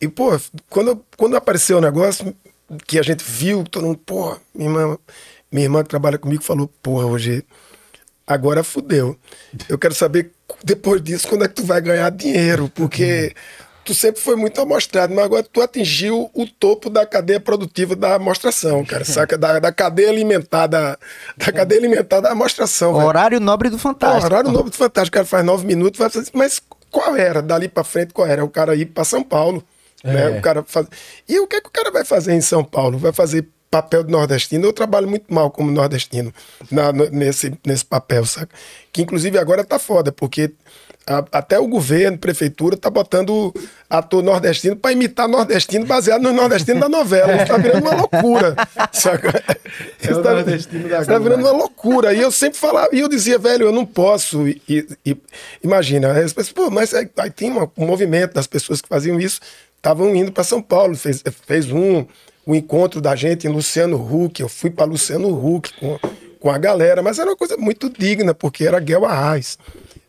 E, 0.00 0.08
pô, 0.08 0.38
quando, 0.70 1.04
quando 1.16 1.36
apareceu 1.36 1.78
o 1.78 1.80
negócio, 1.80 2.34
que 2.86 2.98
a 2.98 3.02
gente 3.02 3.24
viu, 3.24 3.64
todo 3.64 3.86
mundo, 3.86 3.98
pô, 3.98 4.38
minha 4.54 4.70
irmã, 4.70 4.98
minha 5.50 5.64
irmã 5.64 5.82
que 5.82 5.90
trabalha 5.90 6.18
comigo 6.18 6.42
falou, 6.42 6.68
porra, 6.82 7.06
hoje, 7.06 7.44
agora 8.26 8.62
fudeu. 8.62 9.18
Eu 9.68 9.78
quero 9.78 9.94
saber, 9.94 10.32
depois 10.64 11.02
disso, 11.02 11.28
quando 11.28 11.44
é 11.44 11.48
que 11.48 11.54
tu 11.54 11.64
vai 11.64 11.80
ganhar 11.80 12.10
dinheiro, 12.10 12.70
porque 12.74 13.34
tu 13.84 13.94
sempre 13.94 14.20
foi 14.20 14.36
muito 14.36 14.60
amostrado, 14.60 15.14
mas 15.14 15.24
agora 15.24 15.42
tu 15.42 15.62
atingiu 15.62 16.30
o 16.34 16.46
topo 16.46 16.90
da 16.90 17.06
cadeia 17.06 17.40
produtiva 17.40 17.96
da 17.96 18.16
amostração, 18.16 18.84
cara. 18.84 19.04
Saca? 19.04 19.38
Da, 19.38 19.58
da 19.58 19.72
cadeia 19.72 20.10
alimentar, 20.10 20.66
da, 20.66 20.98
cadeia 21.38 21.80
alimentar 21.80 22.20
da 22.20 22.32
amostração. 22.32 22.92
velho. 22.92 23.06
Horário 23.06 23.40
nobre 23.40 23.70
do 23.70 23.76
Pô, 23.76 23.82
Fantástico. 23.82 24.26
horário 24.26 24.50
novo 24.50 24.68
do 24.68 24.76
Fantástico, 24.76 25.14
o 25.14 25.18
cara 25.18 25.26
faz 25.26 25.44
nove 25.44 25.66
minutos, 25.66 25.98
vai 25.98 26.10
fazer. 26.10 26.30
Mas 26.34 26.60
qual 26.90 27.16
era? 27.16 27.40
Dali 27.40 27.68
pra 27.68 27.82
frente, 27.82 28.12
qual 28.12 28.26
era? 28.26 28.44
O 28.44 28.48
cara 28.50 28.74
ir 28.76 28.86
pra 28.86 29.04
São 29.04 29.22
Paulo. 29.22 29.64
Né? 30.04 30.38
O 30.38 30.40
cara 30.42 30.62
faz... 30.66 30.86
E 31.28 31.40
o 31.40 31.46
que, 31.46 31.56
é 31.56 31.60
que 31.60 31.68
o 31.68 31.72
cara 31.72 31.90
vai 31.90 32.04
fazer 32.04 32.32
em 32.32 32.40
São 32.40 32.62
Paulo? 32.62 32.98
Vai 32.98 33.12
fazer 33.12 33.48
papel 33.70 34.02
de 34.04 34.10
nordestino? 34.12 34.66
Eu 34.66 34.72
trabalho 34.72 35.08
muito 35.08 35.32
mal 35.32 35.50
como 35.50 35.70
nordestino 35.70 36.32
na- 36.70 36.92
nesse, 36.92 37.52
nesse 37.66 37.84
papel, 37.84 38.24
saca? 38.24 38.48
Que 38.92 39.02
inclusive 39.02 39.38
agora 39.38 39.64
tá 39.64 39.78
foda, 39.78 40.10
porque 40.12 40.50
a- 41.06 41.24
até 41.32 41.58
o 41.58 41.66
governo, 41.66 42.18
prefeitura, 42.18 42.76
tá 42.76 42.90
botando 42.90 43.54
ator 43.88 44.22
nordestino 44.22 44.76
pra 44.76 44.92
imitar 44.92 45.26
nordestino 45.26 45.86
baseado 45.86 46.20
no 46.22 46.32
nordestino 46.32 46.80
da 46.80 46.88
novela. 46.88 47.34
Isso 47.36 47.46
tá 47.46 47.56
virando 47.56 47.82
uma 47.82 47.94
loucura, 47.94 48.54
saca? 48.92 49.28
É 50.02 50.10
Isso 50.12 50.22
tá- 50.22 50.32
nordestino 50.34 50.88
da 50.88 50.98
isso 51.00 51.06
tá 51.10 51.18
virando 51.18 51.42
né? 51.42 51.50
uma 51.50 51.56
loucura. 51.58 52.12
E 52.14 52.20
eu 52.20 52.30
sempre 52.30 52.58
falava, 52.58 52.88
e 52.92 53.00
eu 53.00 53.08
dizia, 53.08 53.38
velho, 53.38 53.66
eu 53.66 53.72
não 53.72 53.84
posso. 53.86 54.46
E, 54.48 54.60
e- 55.04 55.16
imagina, 55.62 56.12
aí 56.12 56.26
pô, 56.54 56.70
mas 56.70 56.92
aí, 56.94 57.08
aí 57.18 57.30
tem 57.30 57.50
uma- 57.50 57.70
um 57.76 57.86
movimento 57.86 58.34
das 58.34 58.46
pessoas 58.46 58.80
que 58.82 58.88
faziam 58.88 59.18
isso, 59.20 59.40
estavam 59.76 60.14
indo 60.14 60.32
para 60.32 60.44
São 60.44 60.60
Paulo, 60.60 60.94
fez, 60.96 61.22
fez 61.46 61.70
um, 61.70 62.04
um 62.48 62.54
encontro 62.54 62.98
da 62.98 63.14
gente 63.14 63.46
em 63.46 63.50
Luciano 63.50 63.98
Huck. 63.98 64.40
Eu 64.40 64.48
fui 64.48 64.70
para 64.70 64.86
Luciano 64.86 65.28
Huck 65.28 65.70
com, 65.78 65.98
com 66.40 66.50
a 66.50 66.56
galera, 66.56 67.02
mas 67.02 67.18
era 67.18 67.28
uma 67.28 67.36
coisa 67.36 67.58
muito 67.58 67.90
digna, 67.90 68.32
porque 68.32 68.64
era 68.64 68.80
Guel 68.80 69.04
Arraes. 69.04 69.58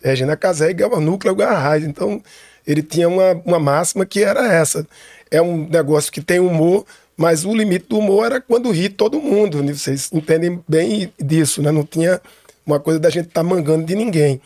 É, 0.01 0.15
Gina 0.15 0.37
Casé 0.37 0.69
e 0.69 0.73
Guel 0.73 1.01
Núcleo 1.01 1.43
Arraes. 1.43 1.83
Então, 1.83 2.23
ele 2.65 2.81
tinha 2.81 3.09
uma, 3.09 3.33
uma 3.45 3.59
máxima 3.59 4.05
que 4.05 4.23
era 4.23 4.53
essa. 4.53 4.87
É 5.29 5.41
um 5.41 5.67
negócio 5.67 6.09
que 6.13 6.21
tem 6.21 6.39
humor, 6.39 6.85
mas 7.17 7.43
o 7.43 7.53
limite 7.53 7.87
do 7.89 7.99
humor 7.99 8.27
era 8.27 8.39
quando 8.39 8.71
ri 8.71 8.87
todo 8.87 9.19
mundo. 9.19 9.61
né? 9.61 9.73
Vocês 9.73 10.09
entendem 10.13 10.63
bem 10.65 11.11
disso, 11.19 11.61
né? 11.61 11.71
Não 11.71 11.83
tinha 11.83 12.21
uma 12.65 12.79
coisa 12.79 13.01
da 13.01 13.09
gente 13.09 13.27
estar 13.27 13.43
mangando 13.43 13.85
de 13.85 13.95
ninguém. 13.95 14.39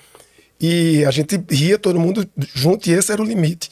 E 0.59 1.05
a 1.05 1.11
gente 1.11 1.39
ria 1.47 1.77
todo 1.77 1.99
mundo 1.99 2.27
junto, 2.55 2.89
e 2.89 2.93
esse 2.93 3.11
era 3.11 3.21
o 3.21 3.25
limite. 3.25 3.69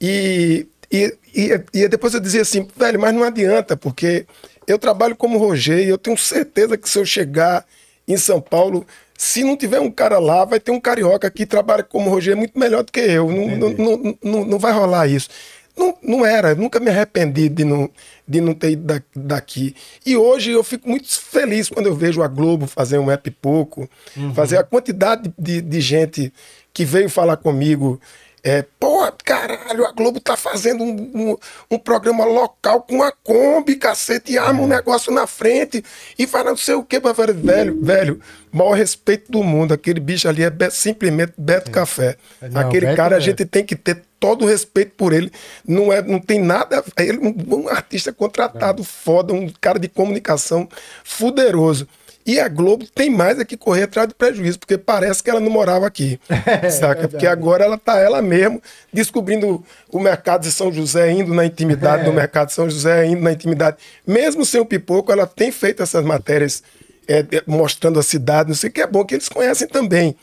E, 0.00 0.66
e, 0.90 1.14
e, 1.34 1.60
e 1.74 1.88
depois 1.88 2.14
eu 2.14 2.20
dizia 2.20 2.42
assim, 2.42 2.66
velho, 2.76 3.00
mas 3.00 3.14
não 3.14 3.22
adianta, 3.24 3.76
porque 3.76 4.26
eu 4.66 4.78
trabalho 4.78 5.16
como 5.16 5.38
Roger 5.38 5.78
e 5.78 5.88
eu 5.88 5.98
tenho 5.98 6.16
certeza 6.16 6.76
que 6.76 6.88
se 6.88 6.98
eu 6.98 7.04
chegar 7.04 7.64
em 8.06 8.16
São 8.16 8.40
Paulo, 8.40 8.86
se 9.18 9.42
não 9.42 9.56
tiver 9.56 9.80
um 9.80 9.90
cara 9.90 10.18
lá, 10.18 10.44
vai 10.44 10.60
ter 10.60 10.70
um 10.70 10.80
carioca 10.80 11.30
que 11.30 11.44
trabalha 11.46 11.82
como 11.82 12.10
Roger 12.10 12.36
muito 12.36 12.58
melhor 12.58 12.82
do 12.84 12.92
que 12.92 13.00
eu. 13.00 13.28
Não, 13.30 13.56
não, 13.58 14.16
não, 14.22 14.44
não, 14.44 14.58
vai 14.58 14.72
rolar 14.72 15.06
isso. 15.08 15.28
Não, 15.76 15.94
não 16.02 16.24
era, 16.24 16.54
nunca 16.54 16.80
me 16.80 16.88
arrependi 16.88 17.48
de 17.50 17.62
não, 17.64 17.90
de 18.26 18.40
não 18.40 18.54
ter 18.54 18.70
ido 18.70 18.84
da- 18.84 19.02
daqui. 19.14 19.74
E 20.06 20.16
hoje 20.16 20.50
eu 20.50 20.64
fico 20.64 20.88
muito 20.88 21.06
feliz 21.20 21.68
quando 21.68 21.86
eu 21.86 21.94
vejo 21.94 22.22
a 22.22 22.28
Globo 22.28 22.66
fazer 22.66 22.98
um 22.98 23.10
app 23.10 23.30
pouco, 23.30 23.88
fazer 24.34 24.56
a 24.56 24.64
quantidade 24.64 25.30
de, 25.38 25.60
de 25.60 25.80
gente 25.80 26.32
que 26.72 26.84
veio 26.84 27.10
falar 27.10 27.36
comigo. 27.36 28.00
É, 28.48 28.64
pô, 28.78 29.00
caralho, 29.24 29.84
a 29.84 29.90
Globo 29.90 30.20
tá 30.20 30.36
fazendo 30.36 30.84
um, 30.84 31.10
um, 31.14 31.36
um 31.68 31.78
programa 31.80 32.24
local 32.24 32.80
com 32.82 33.02
a 33.02 33.10
Kombi, 33.10 33.74
cacete, 33.74 34.30
e 34.34 34.38
arma 34.38 34.62
um 34.62 34.68
negócio 34.68 35.12
na 35.12 35.26
frente 35.26 35.82
e 36.16 36.28
fala 36.28 36.50
não 36.50 36.56
sei 36.56 36.76
o 36.76 36.84
que, 36.84 37.00
velho, 37.00 37.34
velho, 37.34 37.80
velho, 37.82 38.20
maior 38.52 38.74
respeito 38.74 39.32
do 39.32 39.42
mundo. 39.42 39.74
Aquele 39.74 39.98
bicho 39.98 40.28
ali 40.28 40.44
é 40.44 40.50
be- 40.50 40.70
simplesmente 40.70 41.32
Beto 41.36 41.72
Café. 41.72 42.16
Não, 42.40 42.60
Aquele 42.60 42.86
Beto 42.86 42.96
cara, 42.96 43.16
a 43.16 43.18
é. 43.18 43.20
gente 43.20 43.44
tem 43.44 43.64
que 43.64 43.74
ter 43.74 44.00
todo 44.20 44.44
o 44.44 44.48
respeito 44.48 44.92
por 44.96 45.12
ele. 45.12 45.32
Não, 45.66 45.92
é, 45.92 46.00
não 46.00 46.20
tem 46.20 46.40
nada. 46.40 46.84
Ele 46.96 47.18
é 47.18 47.20
um, 47.20 47.62
um 47.64 47.68
artista 47.68 48.12
contratado 48.12 48.84
foda, 48.84 49.34
um 49.34 49.50
cara 49.60 49.80
de 49.80 49.88
comunicação 49.88 50.68
fuderoso. 51.02 51.88
E 52.26 52.40
a 52.40 52.48
Globo 52.48 52.84
tem 52.92 53.08
mais 53.08 53.38
é 53.38 53.44
que 53.44 53.56
correr 53.56 53.84
atrás 53.84 54.08
do 54.08 54.14
prejuízo, 54.14 54.58
porque 54.58 54.76
parece 54.76 55.22
que 55.22 55.30
ela 55.30 55.38
não 55.38 55.50
morava 55.50 55.86
aqui. 55.86 56.18
saca? 56.76 57.06
Porque 57.08 57.26
agora 57.26 57.64
ela 57.64 57.78
tá 57.78 57.98
ela 57.98 58.20
mesmo 58.20 58.60
descobrindo 58.92 59.64
o 59.90 60.00
mercado 60.00 60.42
de 60.42 60.50
São 60.50 60.72
José, 60.72 61.12
indo 61.12 61.32
na 61.32 61.46
intimidade 61.46 62.04
do 62.04 62.12
mercado 62.12 62.48
de 62.48 62.54
São 62.54 62.68
José, 62.68 63.06
indo 63.06 63.22
na 63.22 63.32
intimidade. 63.32 63.76
Mesmo 64.06 64.44
sem 64.44 64.60
o 64.60 64.66
pipoco, 64.66 65.12
ela 65.12 65.26
tem 65.26 65.52
feito 65.52 65.82
essas 65.82 66.04
matérias 66.04 66.62
é, 67.06 67.20
é, 67.20 67.42
mostrando 67.46 68.00
a 68.00 68.02
cidade, 68.02 68.48
não 68.48 68.56
sei 68.56 68.70
o 68.70 68.72
que 68.72 68.80
é 68.80 68.86
bom 68.86 69.04
que 69.04 69.14
eles 69.14 69.28
conhecem 69.28 69.68
também. 69.68 70.16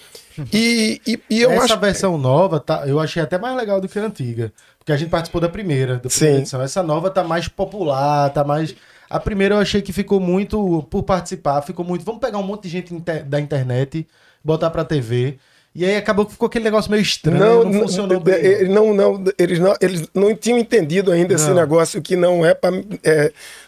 E, 0.52 1.00
e, 1.06 1.20
e 1.30 1.42
eu 1.42 1.52
Essa 1.52 1.66
acho. 1.66 1.80
versão 1.80 2.18
nova, 2.18 2.60
tá, 2.60 2.84
eu 2.88 3.00
achei 3.00 3.22
até 3.22 3.38
mais 3.38 3.56
legal 3.56 3.80
do 3.80 3.88
que 3.88 4.00
a 4.00 4.04
antiga. 4.04 4.52
Porque 4.80 4.92
a 4.92 4.98
gente 4.98 5.10
participou 5.10 5.40
da 5.40 5.48
primeira, 5.48 5.94
da 5.96 6.10
primeira 6.10 6.36
Sim. 6.36 6.42
edição. 6.42 6.62
Essa 6.62 6.84
nova 6.84 7.10
tá 7.10 7.24
mais 7.24 7.48
popular, 7.48 8.30
tá 8.32 8.44
mais. 8.44 8.76
A 9.14 9.20
primeira 9.20 9.56
eu 9.56 9.60
achei 9.60 9.82
que 9.82 9.94
ficou 9.94 10.20
muito, 10.20 10.86
por 10.90 11.04
participar, 11.04 11.62
ficou 11.62 11.86
muito. 11.86 12.04
Vamos 12.04 12.20
pegar 12.20 12.40
um 12.40 12.44
monte 12.44 12.64
de 12.64 12.70
gente 12.70 12.94
inte- 12.94 13.20
da 13.24 13.40
internet, 13.40 14.08
botar 14.44 14.70
pra 14.72 14.84
TV. 14.84 15.38
E 15.76 15.86
aí 15.86 15.96
acabou 15.96 16.26
que 16.26 16.32
ficou 16.32 16.48
aquele 16.48 16.66
negócio 16.66 16.90
meio 16.92 17.02
estranho, 17.02 17.40
não, 17.40 17.64
Não, 17.64 17.80
funcionou 17.82 18.18
não, 18.18 18.24
bem. 18.24 18.36
ele 18.36 18.70
não, 18.70 18.94
não, 18.94 19.24
eles 19.38 19.60
não, 19.60 19.76
eles 19.82 20.08
não 20.14 20.36
tinham 20.36 20.58
entendido 20.60 21.12
ainda 21.12 21.34
esse 21.34 21.48
Não. 21.48 21.56
negócio 21.56 22.02
que 22.02 22.16
não 22.16 22.46
é 22.46 22.54
para, 22.54 22.72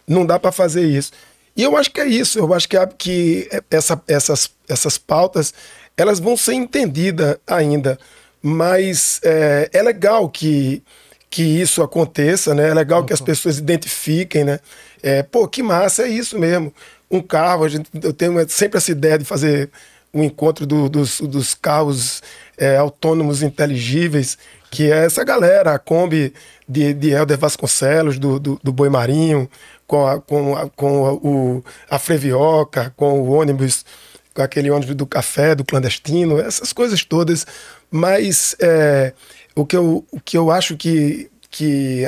não 0.08 0.26
dá 0.26 0.40
para 0.40 0.52
fazer 0.52 0.86
isso. 0.86 1.12
E 1.56 1.64
eu 1.64 1.76
acho 1.78 1.92
que 1.92 2.02
é 2.02 2.06
isso. 2.08 2.38
Eu 2.40 2.54
acho 2.54 2.68
que, 2.68 2.78
a- 2.78 2.86
que 2.88 3.48
essa, 3.72 4.02
essas, 4.08 4.50
essas 4.68 4.98
pautas 4.98 5.54
elas 5.98 6.20
vão 6.20 6.36
ser 6.36 6.54
entendidas 6.54 7.38
ainda, 7.48 7.98
mas 8.42 9.20
é, 9.24 9.70
é 9.74 9.82
legal 9.82 10.28
que 10.30 10.82
que 11.28 11.42
isso 11.44 11.82
aconteça, 11.84 12.54
né? 12.56 12.70
É 12.70 12.74
legal 12.74 13.04
que 13.04 13.12
as 13.12 13.20
pessoas 13.20 13.58
identifiquem, 13.58 14.46
né? 14.46 14.60
É, 15.04 15.24
pô, 15.24 15.48
que 15.48 15.62
massa, 15.64 16.04
é 16.04 16.08
isso 16.10 16.38
mesmo. 16.40 16.74
Um 17.10 17.22
carro, 17.22 17.64
a 17.64 17.70
gente, 17.70 17.90
eu 18.02 18.14
tenho 18.14 18.34
sempre 18.50 18.78
essa 18.78 18.92
ideia 18.92 19.18
de 19.18 19.26
fazer 19.26 19.70
um 20.14 20.24
encontro 20.24 20.66
do- 20.66 20.90
dos, 20.90 21.20
dos 21.22 21.54
carros 21.54 22.24
é, 22.58 22.78
autônomos 22.78 23.42
inteligíveis, 23.44 24.38
que 24.72 24.92
é 24.92 25.06
essa 25.06 25.24
galera, 25.24 25.74
a 25.74 25.80
Kombi 25.80 26.34
de, 26.68 26.94
de 26.94 27.10
Helder 27.12 27.38
Vasconcelos, 27.38 28.18
do, 28.18 28.40
do, 28.40 28.60
do 28.64 28.72
Boi 28.74 28.90
Marinho, 28.90 29.50
com, 29.86 30.08
a, 30.08 30.20
com, 30.22 30.56
a, 30.56 30.70
com 30.70 31.06
a, 31.06 31.14
o, 31.14 31.64
a 31.90 32.00
Frevioca, 32.00 32.94
com 32.96 33.22
o 33.22 33.32
ônibus, 33.32 33.86
com 34.34 34.42
aquele 34.42 34.72
ônibus 34.72 34.96
do 34.96 35.06
café, 35.06 35.54
do 35.54 35.64
clandestino, 35.66 36.40
essas 36.40 36.74
coisas 36.74 37.04
todas. 37.04 37.46
Mas 37.92 38.56
é, 38.60 39.14
o, 39.56 39.66
que 39.66 39.76
eu, 39.78 40.06
o 40.12 40.20
que 40.20 40.38
eu 40.38 40.50
acho 40.50 40.76
que, 40.76 41.30
que, 41.52 42.04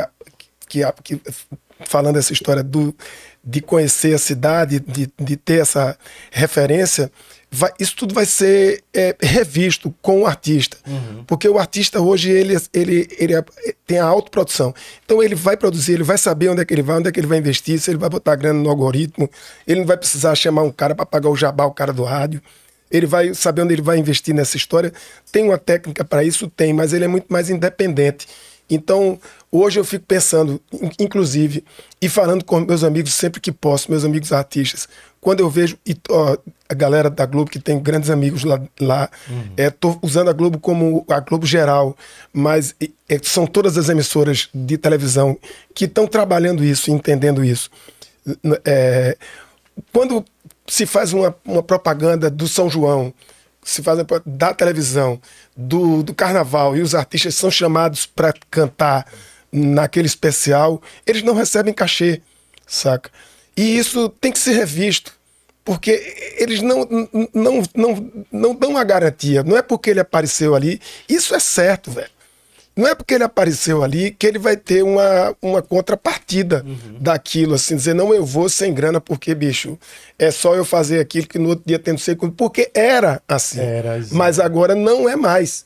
que, 0.67 0.81
que 1.03 1.21
falando 1.85 2.17
essa 2.17 2.33
história 2.33 2.63
do, 2.63 2.95
de 3.43 3.61
conhecer 3.61 4.13
a 4.13 4.17
cidade, 4.17 4.79
de, 4.79 5.09
de 5.19 5.35
ter 5.37 5.61
essa 5.61 5.97
referência, 6.31 7.11
vai- 7.51 7.71
isso 7.79 7.95
tudo 7.95 8.13
vai 8.13 8.25
ser 8.25 8.83
é, 8.93 9.15
revisto 9.21 9.93
com 10.01 10.21
o 10.21 10.25
artista. 10.27 10.77
Porque 11.25 11.47
o 11.47 11.57
artista 11.57 12.01
hoje 12.01 12.29
ele, 12.31 12.57
ele, 12.73 13.07
ele 13.17 13.33
é- 13.35 13.43
tem 13.85 13.99
a 13.99 14.05
autoprodução. 14.05 14.73
Então 15.05 15.21
ele 15.23 15.35
vai 15.35 15.55
produzir, 15.57 15.93
ele 15.93 16.03
vai 16.03 16.17
saber 16.17 16.49
onde 16.49 16.61
é 16.61 16.65
que 16.65 16.73
ele 16.73 16.81
vai, 16.81 16.97
onde 16.97 17.09
é 17.09 17.11
que 17.11 17.19
ele 17.19 17.27
vai 17.27 17.37
investir, 17.37 17.79
se 17.79 17.89
ele 17.91 17.97
vai 17.97 18.09
botar 18.09 18.35
grana 18.35 18.59
no 18.61 18.69
algoritmo, 18.69 19.29
ele 19.65 19.79
não 19.81 19.87
vai 19.87 19.97
precisar 19.97 20.35
chamar 20.35 20.63
um 20.63 20.71
cara 20.71 20.93
para 20.95 21.05
pagar 21.05 21.29
o 21.29 21.35
jabá, 21.35 21.65
o 21.65 21.71
cara 21.73 21.93
do 21.93 22.03
rádio. 22.03 22.41
Ele 22.89 23.05
vai 23.05 23.33
saber 23.33 23.63
onde 23.63 23.73
ele 23.73 23.81
vai 23.81 23.97
investir 23.97 24.33
nessa 24.33 24.55
história. 24.55 24.93
Tem 25.29 25.43
uma 25.43 25.57
técnica 25.57 26.05
para 26.05 26.23
isso? 26.23 26.47
Tem, 26.49 26.71
mas 26.71 26.93
ele 26.93 27.03
é 27.03 27.07
muito 27.07 27.25
mais 27.27 27.49
independente. 27.49 28.25
Então, 28.69 29.19
hoje 29.59 29.79
eu 29.79 29.83
fico 29.85 30.05
pensando, 30.05 30.61
in- 30.73 30.91
inclusive, 30.99 31.63
e 32.01 32.07
falando 32.09 32.43
com 32.43 32.59
meus 32.61 32.83
amigos 32.83 33.13
sempre 33.13 33.39
que 33.41 33.51
posso, 33.51 33.89
meus 33.91 34.03
amigos 34.05 34.31
artistas, 34.31 34.87
quando 35.21 35.39
eu 35.41 35.49
vejo 35.49 35.77
ó, 36.09 36.37
a 36.69 36.73
galera 36.73 37.09
da 37.09 37.25
Globo, 37.25 37.49
que 37.49 37.59
tem 37.59 37.79
grandes 37.79 38.09
amigos 38.09 38.43
lá, 38.43 38.61
lá 38.79 39.09
é, 39.57 39.69
tô 39.69 39.97
usando 40.01 40.29
a 40.29 40.33
Globo 40.33 40.59
como 40.59 41.05
a 41.09 41.19
Globo 41.19 41.45
geral, 41.45 41.97
mas 42.31 42.75
é, 43.09 43.19
são 43.23 43.45
todas 43.47 43.77
as 43.77 43.89
emissoras 43.89 44.49
de 44.53 44.77
televisão 44.77 45.37
que 45.73 45.85
estão 45.85 46.07
trabalhando 46.07 46.63
isso, 46.63 46.91
entendendo 46.91 47.43
isso. 47.43 47.69
É, 48.65 49.17
quando 49.93 50.23
se 50.67 50.85
faz 50.85 51.13
uma, 51.13 51.35
uma 51.45 51.63
propaganda 51.63 52.29
do 52.29 52.47
São 52.47 52.69
João, 52.69 53.13
se 53.63 53.81
faz 53.83 53.99
da 54.25 54.53
televisão, 54.53 55.19
do, 55.55 56.01
do 56.03 56.13
carnaval, 56.13 56.75
e 56.75 56.81
os 56.81 56.95
artistas 56.95 57.35
são 57.35 57.51
chamados 57.51 58.05
para 58.05 58.33
cantar 58.49 59.05
naquele 59.51 60.07
especial, 60.07 60.81
eles 61.05 61.23
não 61.23 61.33
recebem 61.33 61.73
cachê, 61.73 62.21
saca? 62.65 63.09
E 63.55 63.77
isso 63.77 64.09
tem 64.09 64.31
que 64.31 64.39
ser 64.39 64.53
revisto, 64.53 65.13
porque 65.65 66.35
eles 66.37 66.61
não, 66.61 66.87
não, 67.33 67.63
não, 67.75 68.11
não 68.31 68.55
dão 68.55 68.77
a 68.77 68.83
garantia. 68.83 69.43
Não 69.43 69.57
é 69.57 69.61
porque 69.61 69.89
ele 69.89 69.99
apareceu 69.99 70.55
ali, 70.55 70.79
isso 71.09 71.33
é 71.33 71.39
certo, 71.39 71.91
velho. 71.91 72.09
Não 72.77 72.87
é 72.87 72.93
porque 72.93 73.15
ele 73.15 73.23
apareceu 73.23 73.83
ali 73.83 74.11
que 74.11 74.27
ele 74.27 74.37
vai 74.37 74.55
ter 74.55 74.83
uma, 74.83 75.35
uma 75.41 75.63
contrapartida 75.63 76.63
daquilo, 77.01 77.55
assim, 77.55 77.75
dizer, 77.75 77.95
não, 77.95 78.13
eu 78.13 78.23
vou 78.23 78.47
sem 78.47 78.71
grana, 78.71 79.01
porque, 79.01 79.33
bicho, 79.33 79.79
é 80.19 80.29
só 80.29 80.53
eu 80.53 80.63
fazer 80.63 80.99
aquilo 80.99 81.25
que 81.25 81.39
no 81.39 81.49
outro 81.49 81.63
dia 81.65 81.79
tem 81.79 81.93
não 81.93 81.97
sei. 81.97 82.15
Porque 82.15 82.69
era 82.75 83.19
assim. 83.27 83.59
Era. 83.59 83.99
Mas 84.11 84.39
agora 84.39 84.75
não 84.75 85.09
é 85.09 85.15
mais. 85.15 85.65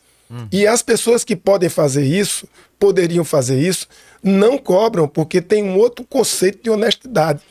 E 0.51 0.65
as 0.65 0.81
pessoas 0.81 1.23
que 1.23 1.35
podem 1.35 1.69
fazer 1.69 2.03
isso, 2.03 2.47
poderiam 2.79 3.23
fazer 3.23 3.59
isso, 3.59 3.87
não 4.23 4.57
cobram, 4.57 5.07
porque 5.07 5.41
tem 5.41 5.63
um 5.63 5.77
outro 5.77 6.05
conceito 6.05 6.63
de 6.63 6.69
honestidade. 6.69 7.41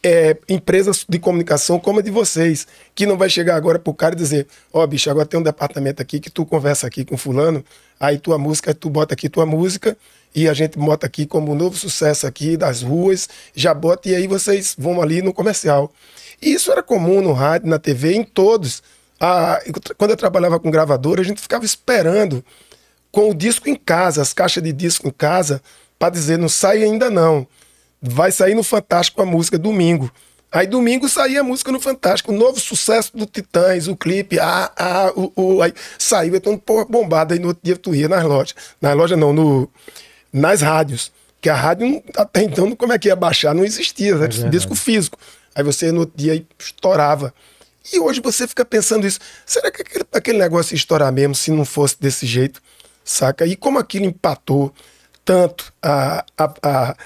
É, 0.00 0.36
empresas 0.48 1.04
de 1.08 1.18
comunicação 1.18 1.80
como 1.80 1.98
a 1.98 2.02
de 2.02 2.10
vocês, 2.10 2.68
que 2.94 3.04
não 3.04 3.18
vai 3.18 3.28
chegar 3.28 3.56
agora 3.56 3.80
pro 3.80 3.92
cara 3.92 4.14
e 4.14 4.18
dizer, 4.18 4.46
ó, 4.72 4.86
bicho, 4.86 5.10
agora 5.10 5.26
tem 5.26 5.40
um 5.40 5.42
departamento 5.42 6.00
aqui 6.00 6.20
que 6.20 6.30
tu 6.30 6.46
conversa 6.46 6.86
aqui 6.86 7.04
com 7.04 7.16
fulano, 7.16 7.64
aí 7.98 8.16
tua 8.16 8.38
música, 8.38 8.72
tu 8.72 8.88
bota 8.88 9.14
aqui 9.14 9.28
tua 9.28 9.44
música, 9.44 9.96
e 10.32 10.48
a 10.48 10.54
gente 10.54 10.78
bota 10.78 11.04
aqui 11.04 11.26
como 11.26 11.50
um 11.50 11.54
novo 11.56 11.76
sucesso 11.76 12.28
aqui 12.28 12.56
das 12.56 12.80
ruas, 12.80 13.28
já 13.56 13.74
bota, 13.74 14.08
e 14.08 14.14
aí 14.14 14.28
vocês 14.28 14.76
vão 14.78 15.02
ali 15.02 15.20
no 15.20 15.34
comercial. 15.34 15.92
E 16.40 16.52
isso 16.52 16.70
era 16.70 16.82
comum 16.82 17.20
no 17.20 17.32
rádio, 17.32 17.68
na 17.68 17.78
TV, 17.78 18.14
em 18.14 18.22
todos. 18.22 18.82
Ah, 19.20 19.60
tra- 19.82 19.94
quando 19.96 20.10
eu 20.12 20.16
trabalhava 20.16 20.58
com 20.60 20.70
gravadora, 20.70 21.20
a 21.20 21.24
gente 21.24 21.40
ficava 21.40 21.64
esperando 21.64 22.44
com 23.10 23.30
o 23.30 23.34
disco 23.34 23.68
em 23.68 23.74
casa, 23.74 24.22
as 24.22 24.32
caixas 24.32 24.62
de 24.62 24.72
disco 24.72 25.08
em 25.08 25.10
casa, 25.10 25.62
para 25.98 26.10
dizer, 26.10 26.36
não 26.38 26.48
sai 26.48 26.82
ainda 26.84 27.10
não. 27.10 27.46
Vai 28.00 28.30
sair 28.30 28.54
no 28.54 28.62
Fantástico 28.62 29.20
a 29.20 29.26
música 29.26 29.58
domingo. 29.58 30.10
Aí 30.52 30.66
domingo 30.66 31.08
saía 31.08 31.40
a 31.40 31.42
música 31.42 31.70
no 31.72 31.80
Fantástico, 31.80 32.32
o 32.32 32.36
novo 32.36 32.58
sucesso 32.60 33.14
do 33.16 33.26
Titãs, 33.26 33.86
o 33.88 33.96
clipe, 33.96 34.38
ah, 34.38 34.70
ah, 34.76 35.12
o, 35.14 35.32
o- 35.56 35.62
aí 35.62 35.74
saiu, 35.98 36.36
então 36.36 36.56
porra, 36.56 36.84
bombado, 36.84 37.34
aí 37.34 37.40
no 37.40 37.48
outro 37.48 37.60
dia 37.62 37.76
tu 37.76 37.94
ia 37.94 38.08
nas 38.08 38.24
lojas. 38.24 38.54
Nas 38.80 38.96
lojas 38.96 39.18
não, 39.18 39.32
no, 39.32 39.68
nas 40.32 40.60
rádios. 40.62 41.10
Que 41.40 41.48
a 41.48 41.54
rádio 41.54 42.02
até 42.16 42.42
então, 42.42 42.74
como 42.74 42.92
é 42.92 42.98
que 42.98 43.08
ia 43.08 43.14
baixar? 43.16 43.54
Não 43.54 43.64
existia, 43.64 44.14
era 44.14 44.26
disco 44.50 44.74
físico. 44.74 45.18
Aí 45.54 45.62
você 45.62 45.92
no 45.92 46.00
outro 46.00 46.14
dia 46.16 46.44
estourava. 46.58 47.32
E 47.92 47.98
hoje 47.98 48.20
você 48.20 48.46
fica 48.46 48.64
pensando 48.64 49.06
isso. 49.06 49.18
Será 49.46 49.70
que 49.70 49.82
aquele, 49.82 50.04
aquele 50.12 50.38
negócio 50.38 50.74
ia 50.74 50.76
estourar 50.76 51.12
mesmo 51.12 51.34
se 51.34 51.50
não 51.50 51.64
fosse 51.64 51.96
desse 52.00 52.26
jeito? 52.26 52.60
Saca? 53.04 53.46
E 53.46 53.56
como 53.56 53.78
aquilo 53.78 54.04
empatou 54.04 54.72
tanto 55.24 55.72
a, 55.82 56.24
a, 56.36 56.54
a, 56.62 56.96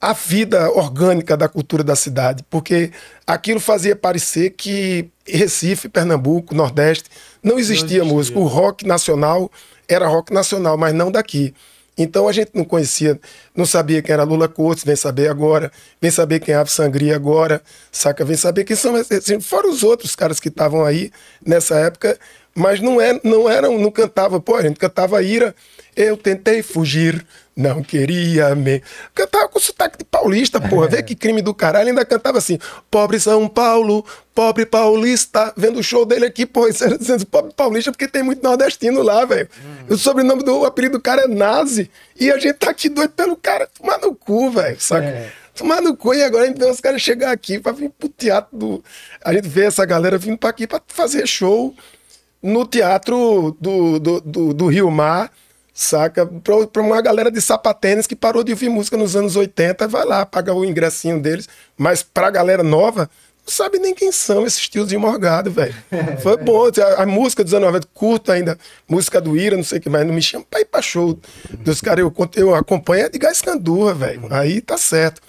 a 0.00 0.12
vida 0.12 0.70
orgânica 0.70 1.36
da 1.36 1.48
cultura 1.48 1.84
da 1.84 1.94
cidade, 1.94 2.42
porque 2.48 2.90
aquilo 3.26 3.60
fazia 3.60 3.94
parecer 3.94 4.50
que 4.50 5.10
Recife, 5.26 5.88
Pernambuco, 5.88 6.54
Nordeste, 6.54 7.10
não 7.42 7.58
existia, 7.58 8.04
música. 8.04 8.38
O 8.38 8.46
rock 8.46 8.86
nacional 8.86 9.50
era 9.86 10.06
rock 10.06 10.32
nacional, 10.32 10.78
mas 10.78 10.94
não 10.94 11.10
daqui. 11.10 11.54
Então 11.96 12.28
a 12.28 12.32
gente 12.32 12.52
não 12.54 12.64
conhecia, 12.64 13.18
não 13.54 13.66
sabia 13.66 14.00
quem 14.00 14.12
era 14.12 14.22
Lula 14.22 14.48
Coates, 14.48 14.84
vem 14.84 14.96
saber 14.96 15.28
agora, 15.28 15.70
vem 16.00 16.10
saber 16.10 16.40
quem 16.40 16.54
é 16.54 16.56
Ave 16.56 16.70
Sangria 16.70 17.14
agora, 17.14 17.62
saca? 17.92 18.24
Vem 18.24 18.36
saber 18.36 18.64
quem 18.64 18.76
são, 18.76 18.94
assim, 18.96 19.40
fora 19.40 19.68
os 19.68 19.82
outros 19.82 20.16
caras 20.16 20.40
que 20.40 20.48
estavam 20.48 20.84
aí 20.84 21.10
nessa 21.44 21.76
época, 21.76 22.18
mas 22.54 22.80
não, 22.80 23.00
é, 23.00 23.20
não 23.22 23.48
eram, 23.48 23.78
não 23.78 23.90
cantava, 23.90 24.40
pô, 24.40 24.56
a 24.56 24.62
gente 24.62 24.78
cantava 24.78 25.22
Ira, 25.22 25.54
eu 25.96 26.16
tentei 26.16 26.62
fugir, 26.62 27.24
não 27.60 27.82
queria 27.82 28.54
me. 28.54 28.82
Cantava 29.14 29.48
com 29.48 29.60
sotaque 29.60 29.98
de 29.98 30.04
paulista, 30.04 30.60
porra. 30.60 30.88
Vê 30.88 31.02
que 31.02 31.14
crime 31.14 31.42
do 31.42 31.54
caralho. 31.54 31.88
Ainda 31.88 32.04
cantava 32.04 32.38
assim: 32.38 32.58
pobre 32.90 33.20
São 33.20 33.46
Paulo, 33.46 34.04
pobre 34.34 34.64
paulista. 34.64 35.52
Vendo 35.56 35.78
o 35.78 35.82
show 35.82 36.04
dele 36.06 36.26
aqui, 36.26 36.46
porra, 36.46 36.70
isso 36.70 36.82
era 36.82 36.96
dizendo 36.96 37.26
pobre 37.26 37.52
paulista, 37.54 37.92
porque 37.92 38.08
tem 38.08 38.22
muito 38.22 38.42
nordestino 38.42 39.02
lá, 39.02 39.24
velho. 39.24 39.48
O 39.88 39.96
sobrenome 39.96 40.42
do 40.42 40.60
o 40.60 40.64
apelido 40.64 40.98
do 40.98 41.02
cara 41.02 41.22
é 41.22 41.28
Nazi. 41.28 41.90
E 42.18 42.30
a 42.30 42.38
gente 42.38 42.54
tá 42.54 42.70
aqui 42.70 42.88
doido 42.88 43.10
pelo 43.10 43.36
cara. 43.36 43.68
Tomar 43.78 43.98
no 43.98 44.14
cu, 44.14 44.50
velho. 44.50 44.80
Saca? 44.80 45.32
Tomar 45.54 45.82
no 45.82 45.96
cu. 45.96 46.14
E 46.14 46.22
agora 46.22 46.44
a 46.44 46.46
gente 46.46 46.58
vê 46.58 46.64
os 46.64 46.80
caras 46.80 47.02
chegar 47.02 47.30
aqui 47.30 47.58
pra 47.58 47.72
vir 47.72 47.90
pro 47.90 48.08
teatro 48.08 48.56
do. 48.56 48.84
A 49.22 49.32
gente 49.32 49.48
vê 49.48 49.66
essa 49.66 49.84
galera 49.84 50.16
vindo 50.16 50.38
pra 50.38 50.50
aqui 50.50 50.66
pra 50.66 50.80
fazer 50.88 51.26
show 51.26 51.74
no 52.42 52.66
teatro 52.66 53.56
do, 53.60 53.98
do, 53.98 54.20
do, 54.20 54.54
do 54.54 54.66
Rio 54.66 54.90
Mar, 54.90 55.30
saca? 55.82 56.26
Pra, 56.26 56.66
pra 56.66 56.82
uma 56.82 57.00
galera 57.00 57.30
de 57.30 57.40
sapatênis 57.40 58.06
que 58.06 58.14
parou 58.16 58.42
de 58.44 58.52
ouvir 58.52 58.68
música 58.68 58.96
nos 58.96 59.16
anos 59.16 59.36
80, 59.36 59.86
vai 59.88 60.04
lá, 60.04 60.24
paga 60.26 60.52
o 60.54 60.64
ingressinho 60.64 61.20
deles. 61.20 61.48
Mas 61.76 62.02
pra 62.02 62.30
galera 62.30 62.62
nova, 62.62 63.08
não 63.46 63.52
sabe 63.52 63.78
nem 63.78 63.94
quem 63.94 64.12
são 64.12 64.46
esses 64.46 64.68
tios 64.68 64.88
de 64.88 64.96
morgado, 64.96 65.50
velho. 65.50 65.74
Foi 66.22 66.36
bom. 66.36 66.66
A, 66.98 67.02
a 67.02 67.06
música 67.06 67.42
dos 67.42 67.54
anos 67.54 67.66
90, 67.68 67.88
curto 67.94 68.30
ainda, 68.30 68.58
música 68.88 69.20
do 69.20 69.36
Ira, 69.36 69.56
não 69.56 69.64
sei 69.64 69.78
o 69.78 69.80
que 69.80 69.88
mais, 69.88 70.06
não 70.06 70.14
me 70.14 70.22
chama 70.22 70.44
pra 70.48 70.60
ir 70.60 70.66
pra 70.66 70.82
show 70.82 71.18
dos 71.60 71.80
caras. 71.80 72.00
Eu, 72.04 72.14
eu 72.36 72.54
acompanho 72.54 73.06
é 73.06 73.08
de 73.08 73.18
Gás 73.18 73.40
Candurra, 73.40 73.94
velho. 73.94 74.22
Aí 74.30 74.60
tá 74.60 74.76
certo. 74.76 75.20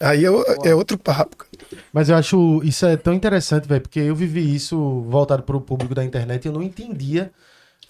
Aí 0.00 0.24
é, 0.24 0.30
o- 0.30 0.44
é 0.64 0.74
outro 0.74 0.98
papo. 0.98 1.46
Mas 1.92 2.08
eu 2.08 2.16
acho 2.16 2.60
isso 2.64 2.84
é 2.84 2.96
tão 2.96 3.14
interessante, 3.14 3.66
velho, 3.68 3.80
porque 3.80 4.00
eu 4.00 4.14
vivi 4.14 4.54
isso 4.54 5.02
voltado 5.08 5.42
para 5.44 5.56
o 5.56 5.60
público 5.60 5.94
da 5.94 6.04
internet 6.04 6.44
e 6.44 6.48
eu 6.48 6.52
não 6.52 6.62
entendia. 6.62 7.30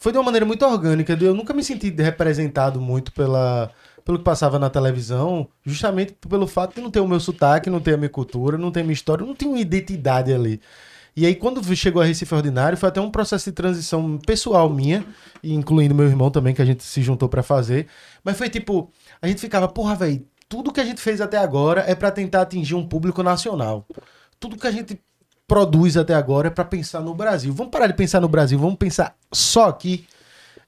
Foi 0.05 0.13
de 0.13 0.19
uma 0.19 0.25
maneira 0.25 0.45
muito 0.45 0.63
orgânica, 0.67 1.17
eu 1.19 1.35
nunca 1.35 1.55
me 1.55 1.65
senti 1.65 1.89
representado 1.89 2.79
muito 2.79 3.11
pela, 3.11 3.71
pelo 4.05 4.19
que 4.19 4.25
passava 4.25 4.59
na 4.59 4.69
televisão, 4.69 5.49
justamente 5.65 6.13
pelo 6.29 6.47
fato 6.47 6.75
de 6.75 6.83
não 6.83 6.91
ter 6.91 7.01
o 7.01 7.09
meu 7.09 7.19
sotaque, 7.19 7.71
não 7.71 7.81
ter 7.81 7.95
a 7.95 7.97
minha 7.97 8.11
cultura, 8.11 8.59
não 8.59 8.71
ter 8.71 8.81
a 8.81 8.83
minha 8.83 8.93
história, 8.93 9.25
não 9.25 9.35
ter 9.35 9.47
uma 9.47 9.59
identidade 9.59 10.31
ali. 10.31 10.61
E 11.17 11.25
aí, 11.25 11.35
quando 11.35 11.75
chegou 11.75 12.03
a 12.03 12.05
Recife 12.05 12.35
Ordinário, 12.35 12.77
foi 12.77 12.91
até 12.91 13.01
um 13.01 13.11
processo 13.11 13.47
de 13.47 13.53
transição 13.53 14.19
pessoal 14.27 14.69
minha, 14.69 15.07
incluindo 15.43 15.95
meu 15.95 16.05
irmão 16.05 16.31
também, 16.31 16.53
que 16.53 16.61
a 16.61 16.67
gente 16.67 16.85
se 16.85 17.01
juntou 17.01 17.27
pra 17.27 17.43
fazer. 17.43 17.87
Mas 18.23 18.37
foi 18.37 18.51
tipo, 18.51 18.93
a 19.23 19.27
gente 19.27 19.41
ficava, 19.41 19.67
porra, 19.69 19.95
velho, 19.95 20.23
tudo 20.51 20.71
que 20.71 20.81
a 20.83 20.85
gente 20.85 21.01
fez 21.01 21.23
até 21.23 21.39
agora 21.39 21.83
é 21.89 21.95
pra 21.95 22.11
tentar 22.11 22.43
atingir 22.43 22.75
um 22.75 22.87
público 22.87 23.23
nacional. 23.23 23.87
Tudo 24.39 24.59
que 24.59 24.67
a 24.67 24.71
gente 24.71 25.01
produz 25.47 25.97
até 25.97 26.15
agora 26.15 26.49
é 26.49 26.51
pra 26.51 26.65
pensar 26.65 27.01
no 27.01 27.15
Brasil. 27.15 27.53
Vamos 27.53 27.71
parar 27.71 27.87
de 27.87 27.95
pensar 27.95 28.21
no 28.21 28.29
Brasil, 28.29 28.59
vamos 28.59 28.77
pensar 28.77 29.15
só 29.33 29.69
aqui. 29.69 30.07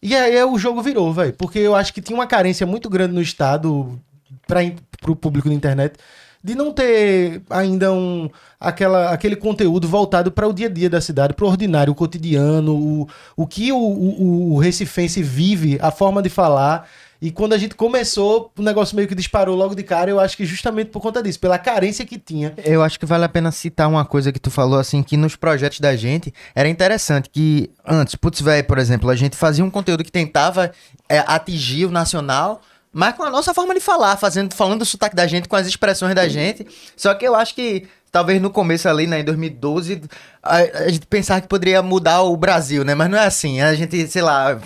E 0.03 0.15
aí 0.15 0.43
o 0.45 0.59
jogo 0.59 0.83
virou, 0.83 1.13
velho, 1.13 1.33
porque 1.33 1.59
eu 1.59 1.75
acho 1.75 1.93
que 1.93 2.03
tinha 2.03 2.17
uma 2.17 2.27
carência 2.27 2.67
muito 2.67 2.89
grande 2.89 3.15
no 3.15 3.23
estado 3.23 3.99
para 4.47 4.63
o 5.11 5.17
público 5.17 5.49
da 5.49 5.55
internet 5.55 5.99
de 6.47 6.55
não 6.55 6.73
ter 6.73 7.43
ainda 7.51 7.93
um 7.93 8.31
aquela, 8.61 9.11
aquele 9.11 9.35
conteúdo 9.35 9.89
voltado 9.89 10.31
para 10.31 10.47
o 10.47 10.53
dia 10.53 10.69
a 10.69 10.71
dia 10.71 10.89
da 10.89 11.01
cidade, 11.01 11.35
para 11.35 11.45
o 11.45 11.49
ordinário, 11.49 11.93
o 11.93 11.97
cotidiano, 11.97 12.73
o, 12.73 13.09
o 13.37 13.47
que 13.49 13.73
o, 13.73 13.77
o, 13.77 14.55
o 14.55 14.59
recifense 14.59 15.21
vive, 15.25 15.77
a 15.83 15.91
forma 15.91 16.23
de 16.23 16.29
falar. 16.29 16.89
E 17.21 17.31
quando 17.31 17.53
a 17.55 17.59
gente 17.59 17.75
começou, 17.75 18.53
o 18.57 18.63
negócio 18.63 18.95
meio 18.95 19.09
que 19.09 19.15
disparou 19.15 19.57
logo 19.57 19.75
de 19.75 19.83
cara, 19.83 20.11
eu 20.11 20.21
acho 20.21 20.37
que 20.37 20.45
justamente 20.45 20.91
por 20.91 21.01
conta 21.01 21.23
disso, 21.23 21.41
pela 21.41 21.59
carência 21.59 22.05
que 22.05 22.19
tinha. 22.19 22.55
Eu 22.65 22.83
acho 22.83 22.99
que 22.99 23.07
vale 23.07 23.25
a 23.25 23.29
pena 23.29 23.51
citar 23.51 23.89
uma 23.89 24.05
coisa 24.05 24.33
que 24.33 24.39
tu 24.39 24.51
falou, 24.51 24.79
assim, 24.79 25.03
que 25.03 25.17
nos 25.17 25.37
projetos 25.37 25.81
da 25.81 25.97
gente 25.97 26.33
era 26.55 26.69
interessante, 26.69 27.31
que 27.31 27.71
antes, 27.87 28.15
putz, 28.15 28.41
velho, 28.41 28.65
por 28.65 28.79
exemplo, 28.79 29.09
a 29.11 29.17
gente 29.17 29.37
fazia 29.37 29.65
um 29.65 29.71
conteúdo 29.71 30.05
que 30.05 30.13
tentava 30.13 30.73
é, 31.09 31.19
atingir 31.27 31.87
o 31.87 31.91
nacional, 31.91 32.61
mas 32.93 33.15
com 33.15 33.23
a 33.23 33.31
nossa 33.31 33.53
forma 33.53 33.75
de 33.75 33.81
falar, 33.81 34.17
fazendo, 34.17 34.55
falando 34.55 34.81
do 34.81 34.85
sotaque 34.85 35.15
da 35.15 35.27
gente, 35.27 35.49
com 35.49 35.57
as 35.57 35.67
expressões 35.67 36.15
da 36.15 36.29
gente. 36.29 36.67
Só 36.97 37.13
que 37.15 37.27
eu 37.27 37.35
acho 37.35 37.55
que 37.55 37.87
talvez 38.17 38.41
no 38.41 38.49
começo 38.49 38.89
ali, 38.89 39.07
né, 39.07 39.21
em 39.21 39.25
2012, 39.25 40.01
a, 40.43 40.57
a 40.57 40.89
gente 40.89 41.07
pensava 41.07 41.39
que 41.43 41.49
poderia 41.49 41.83
mudar 41.83 42.23
o 42.23 42.35
Brasil, 42.35 42.83
né? 42.83 42.95
Mas 42.95 43.11
não 43.11 43.19
é 43.19 43.27
assim. 43.27 43.61
A 43.61 43.75
gente, 43.75 44.07
sei 44.09 44.23
lá, 44.23 44.59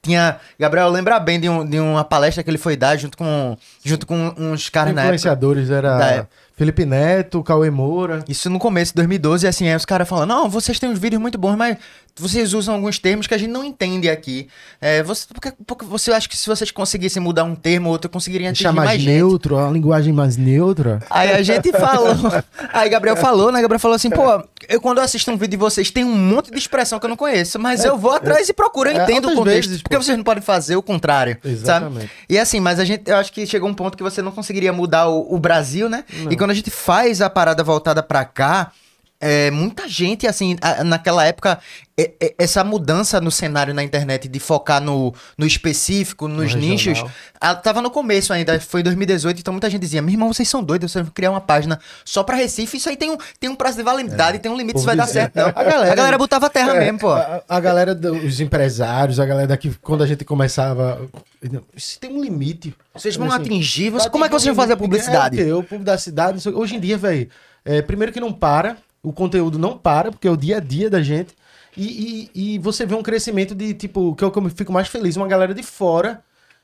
tinha. 0.00 0.38
Gabriel 0.58 0.88
lembra 0.88 1.20
bem 1.20 1.38
de, 1.38 1.46
um- 1.50 1.66
de 1.66 1.78
uma 1.78 2.02
palestra 2.02 2.42
que 2.42 2.48
ele 2.48 2.56
foi 2.56 2.76
dar 2.76 2.96
junto 2.96 3.18
com, 3.18 3.54
junto 3.84 4.06
com 4.06 4.32
uns 4.38 4.70
caras 4.70 4.94
na. 4.94 5.02
Influenciadores 5.02 5.68
era 5.68 5.98
Da 5.98 6.06
época. 6.06 6.30
Felipe 6.56 6.86
Neto, 6.86 7.42
Cauê 7.42 7.68
Moura. 7.68 8.24
Isso 8.28 8.48
no 8.48 8.58
começo 8.60 8.92
de 8.92 8.96
2012, 8.96 9.46
assim, 9.46 9.68
aí 9.68 9.74
os 9.76 9.84
caras 9.84 10.08
falam, 10.08 10.24
não, 10.24 10.48
vocês 10.48 10.78
têm 10.78 10.88
uns 10.88 10.98
vídeos 11.00 11.20
muito 11.20 11.36
bons, 11.36 11.56
mas 11.56 11.76
vocês 12.16 12.54
usam 12.54 12.76
alguns 12.76 12.98
termos 12.98 13.26
que 13.26 13.34
a 13.34 13.38
gente 13.38 13.50
não 13.50 13.64
entende 13.64 14.08
aqui. 14.08 14.48
É, 14.80 15.02
você, 15.02 15.26
porque, 15.32 15.52
porque 15.66 15.84
você 15.84 16.12
acha 16.12 16.28
que 16.28 16.36
se 16.36 16.46
vocês 16.46 16.70
conseguissem 16.70 17.20
mudar 17.20 17.42
um 17.42 17.56
termo 17.56 17.88
ou 17.88 17.92
outro, 17.92 18.08
conseguiriam 18.08 18.50
atingir 18.50 18.66
mais, 18.66 18.90
mais 18.90 19.00
gente. 19.00 19.10
neutro, 19.10 19.58
a 19.58 19.68
linguagem 19.68 20.12
mais 20.12 20.36
neutra. 20.36 21.00
Aí 21.10 21.32
a 21.32 21.42
gente 21.42 21.72
falou. 21.72 22.14
Aí 22.72 22.88
Gabriel 22.88 23.16
falou, 23.16 23.50
né? 23.50 23.60
Gabriel 23.60 23.80
falou 23.80 23.96
assim, 23.96 24.10
pô, 24.10 24.22
eu 24.68 24.80
quando 24.80 25.00
assisto 25.00 25.28
um 25.30 25.36
vídeo 25.36 25.52
de 25.52 25.56
vocês 25.56 25.90
tem 25.90 26.04
um 26.04 26.14
monte 26.14 26.52
de 26.52 26.58
expressão 26.58 27.00
que 27.00 27.06
eu 27.06 27.10
não 27.10 27.16
conheço, 27.16 27.58
mas 27.58 27.84
eu 27.84 27.98
vou 27.98 28.12
atrás 28.12 28.48
e 28.48 28.52
procuro, 28.52 28.90
eu 28.90 29.00
é, 29.00 29.02
entendo 29.02 29.28
o 29.30 29.34
contexto. 29.34 29.68
vezes, 29.68 29.82
porque 29.82 29.96
vocês 29.96 30.16
não 30.16 30.24
podem 30.24 30.42
fazer 30.42 30.76
o 30.76 30.82
contrário, 30.82 31.36
Exatamente. 31.44 32.00
sabe? 32.02 32.10
E 32.28 32.38
assim, 32.38 32.60
mas 32.60 32.78
a 32.78 32.84
gente, 32.84 33.10
eu 33.10 33.16
acho 33.16 33.32
que 33.32 33.44
chegou 33.44 33.68
um 33.68 33.74
ponto 33.74 33.96
que 33.96 34.02
você 34.04 34.22
não 34.22 34.30
conseguiria 34.30 34.72
mudar 34.72 35.08
o, 35.08 35.34
o 35.34 35.38
Brasil, 35.38 35.88
né? 35.88 36.04
E 36.30 36.36
quando 36.36 36.50
a 36.50 36.54
gente 36.54 36.70
faz 36.70 37.20
a 37.20 37.28
parada 37.28 37.64
voltada 37.64 38.02
pra 38.04 38.24
cá, 38.24 38.70
é, 39.26 39.50
muita 39.50 39.88
gente, 39.88 40.26
assim, 40.26 40.54
a- 40.60 40.84
naquela 40.84 41.24
época, 41.24 41.58
é- 41.96 42.10
é- 42.20 42.34
essa 42.38 42.62
mudança 42.62 43.20
no 43.22 43.30
cenário 43.30 43.72
na 43.72 43.82
internet 43.82 44.28
de 44.28 44.38
focar 44.38 44.82
no, 44.82 45.14
no 45.38 45.46
específico, 45.46 46.28
nos 46.28 46.52
regional. 46.52 46.68
nichos, 46.68 47.04
ela 47.40 47.54
tava 47.54 47.80
no 47.80 47.90
começo 47.90 48.32
ainda, 48.34 48.60
foi 48.60 48.80
em 48.80 48.84
2018, 48.84 49.38
então 49.40 49.54
muita 49.54 49.70
gente 49.70 49.80
dizia, 49.80 50.02
meu 50.02 50.10
irmão, 50.12 50.30
vocês 50.30 50.46
são 50.48 50.62
doidos, 50.62 50.92
vocês 50.92 51.02
vão 51.04 51.12
criar 51.14 51.30
uma 51.30 51.40
página 51.40 51.80
só 52.04 52.22
pra 52.22 52.36
Recife, 52.36 52.76
isso 52.76 52.88
aí 52.90 52.96
tem 52.98 53.10
um, 53.10 53.16
tem 53.40 53.48
um 53.48 53.54
prazo 53.54 53.78
de 53.78 53.82
validade, 53.82 54.40
tem 54.40 54.50
um 54.52 54.56
limite, 54.58 54.76
isso 54.76 54.84
vai 54.86 54.94
dar 54.96 55.04
dizia. 55.06 55.22
certo, 55.22 55.36
não. 55.36 55.48
A 55.48 55.64
galera- 55.64 55.92
a 55.92 55.94
galera 55.94 56.18
botava 56.18 56.50
terra 56.50 56.74
É, 56.74 56.80
mesmo, 56.80 56.98
pô. 56.98 57.12
A, 57.12 57.42
a 57.48 57.60
galera 57.60 57.94
dos 57.94 58.40
empresários, 58.40 59.18
a 59.18 59.24
galera 59.24 59.46
daqui, 59.46 59.74
quando 59.80 60.02
a 60.04 60.06
gente 60.06 60.24
começava. 60.24 61.00
Isso 61.74 61.98
tem 61.98 62.10
um 62.12 62.22
limite. 62.22 62.74
Vocês 62.92 63.16
vão 63.16 63.28
Assim, 63.30 63.36
atingir, 63.42 63.90
você, 63.90 64.10
como 64.10 64.24
é 64.24 64.28
que 64.28 64.34
vocês 64.34 64.46
vão 64.54 64.62
fazer 64.62 64.72
a 64.74 64.76
publicidade? 64.76 65.38
É, 65.40 65.42
o 65.42 65.46
quê? 65.46 65.52
o 65.52 65.62
público 65.62 65.84
da 65.84 65.96
cidade. 65.96 66.32
não 66.34 66.40
sei- 66.40 66.52
Hoje 66.52 66.76
em 66.76 66.80
dia, 66.80 66.98
velho, 66.98 67.28
é, 67.64 67.80
primeiro 67.82 68.12
que 68.12 68.20
não 68.20 68.32
para. 68.32 68.76
O 69.04 69.12
conteúdo 69.12 69.58
não 69.58 69.78
para, 69.78 70.10
porque 70.10 70.26
é 70.26 70.30
o 70.30 70.36
dia 70.36 70.56
a 70.56 70.60
dia 70.60 70.90
da 70.90 71.02
gente. 71.02 71.34
E, 71.76 72.30
e, 72.34 72.54
e 72.54 72.58
você 72.58 72.86
vê 72.86 72.94
um 72.94 73.02
crescimento 73.02 73.54
de, 73.54 73.74
tipo, 73.74 74.14
que 74.14 74.24
é 74.24 74.26
o 74.26 74.30
que 74.30 74.38
eu 74.38 74.50
fico 74.50 74.72
mais 74.72 74.88
feliz, 74.88 75.16
uma 75.16 75.28
galera 75.28 75.54
de 75.54 75.62
fora 75.62 76.22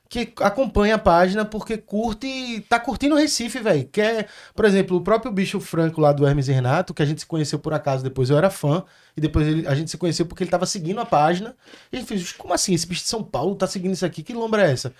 que 0.09 0.33
acompanha 0.41 0.97
a 0.97 0.99
página 0.99 1.45
porque 1.45 1.77
curte, 1.79 2.65
tá 2.69 2.81
curtindo 2.81 3.15
o 3.15 3.19
Recife, 3.19 3.61
velho. 3.61 3.89
Que 3.93 4.01
é, 4.01 4.27
por 4.57 4.65
exemplo, 4.65 4.97
o 4.97 5.01
próprio 5.01 5.31
bicho 5.31 5.61
Franco 5.61 6.01
lá 6.01 6.11
do 6.13 6.27
Hermes 6.27 6.49
e 6.49 6.53
Renato, 6.53 6.93
que 6.93 7.01
a 7.01 7.07
gente 7.07 7.21
se 7.21 7.27
conheceu 7.27 7.61
por 7.61 7.73
acaso, 7.73 8.03
depois 8.03 8.29
eu 8.29 8.37
era 8.37 8.51
fã, 8.51 8.83
e 9.17 9.21
depois 9.21 9.47
ele- 9.47 9.69
a 9.69 9.75
gente 9.75 9.89
se 9.89 9.97
conheceu 9.97 10.27
porque 10.27 10.43
ele 10.43 10.51
tava 10.51 10.67
seguindo 10.67 11.01
a 11.01 11.07
página. 11.07 11.55
E 11.93 11.97
ele 11.99 12.05
fez, 12.05 12.33
como 12.33 12.53
assim, 12.53 12.75
esse 12.75 12.89
bicho 12.89 13.03
de 13.03 13.09
São 13.09 13.23
Paulo 13.23 13.55
tá 13.55 13.69
seguindo 13.69 13.93
isso 13.93 14.05
aqui? 14.05 14.25
Que 14.25 14.33
lombra 14.35 14.67
é 14.67 14.73
essa? 14.73 14.93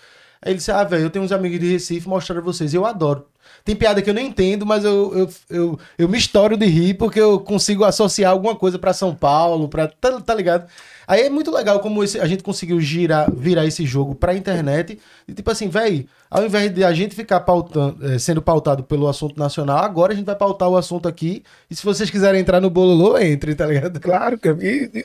Aí 0.43 0.53
ele 0.53 0.59
disse, 0.59 0.71
ah, 0.71 0.83
velho, 0.85 1.05
eu 1.05 1.11
tenho 1.11 1.25
uns 1.25 1.33
amigos 1.33 1.61
de 1.61 1.71
Recife, 1.73 2.09
mostraram 2.09 2.43
vocês, 2.43 2.73
eu 2.73 2.87
adoro. 2.87 3.27
Tem 3.65 3.77
piada 3.77 4.01
que 4.01 4.09
eu 4.09 4.15
não 4.15 4.23
entendo, 4.23 4.65
mas 4.65 4.85
eu, 4.85 5.13
eu, 5.15 5.29
eu, 5.51 5.79
eu 5.99 6.09
me 6.09 6.17
estouro 6.17 6.57
de 6.57 6.65
rir 6.67 6.95
porque 6.95 7.21
eu 7.21 7.39
consigo 7.41 7.85
associar 7.85 8.31
alguma 8.33 8.57
coisa 8.57 8.79
pra 8.79 8.93
São 8.95 9.15
Paulo, 9.15 9.69
pra. 9.69 9.87
Tá, 9.89 10.19
tá 10.21 10.35
ligado? 10.35 10.67
Aí 11.07 11.23
é 11.23 11.31
muito 11.31 11.51
legal 11.51 11.81
como 11.81 12.03
esse- 12.03 12.21
a 12.21 12.27
gente 12.27 12.43
conseguiu 12.43 12.81
girar, 12.81 13.31
virar 13.31 13.67
esse 13.67 13.85
jogo 13.85 14.15
pra 14.15 14.35
internet. 14.35 14.99
E 15.29 15.35
tipo 15.35 15.51
assim, 15.51 15.69
velho, 15.69 16.07
ao 16.31 16.45
invés 16.47 16.73
de 16.73 16.85
a 16.85 16.93
gente 16.95 17.15
ficar 17.15 17.41
pautando, 17.41 17.99
eh, 18.07 18.19
sendo 18.19 18.41
pautado 18.41 18.83
pelo 18.85 19.09
assunto 19.09 19.37
nacional, 19.39 19.79
agora 19.79 20.13
a 20.13 20.17
gente 20.17 20.25
vai 20.27 20.37
pautar 20.37 20.69
o 20.69 20.77
assunto 20.77 21.07
aqui. 21.09 21.43
E 21.71 21.75
se 21.75 21.85
vocês 21.85 22.09
quiserem 22.09 22.41
entrar 22.41 22.61
no 22.61 22.71
Bololô, 22.71 23.19
entre, 23.19 23.55
tá 23.55 23.67
ligado? 23.67 23.99
Claro, 24.01 24.39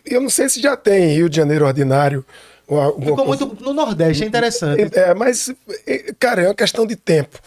eu 0.06 0.22
não 0.22 0.30
sei 0.30 0.48
se 0.48 0.62
já 0.62 0.78
tem 0.78 1.16
Rio 1.16 1.28
de 1.30 1.36
Janeiro 1.36 1.66
ordinário. 1.66 2.24
Alguma 2.68 3.12
Ficou 3.12 3.26
coisa- 3.26 3.46
muito 3.46 3.64
no 3.64 3.74
Nordeste, 3.74 4.24
é 4.24 4.28
interessante. 4.28 4.98
É, 4.98 5.14
mas, 5.14 5.54
é, 5.86 6.14
cara, 6.20 6.42
é 6.44 6.48
uma 6.48 6.56
questão 6.56 6.86
de 6.86 6.96
tempo, 6.96 7.40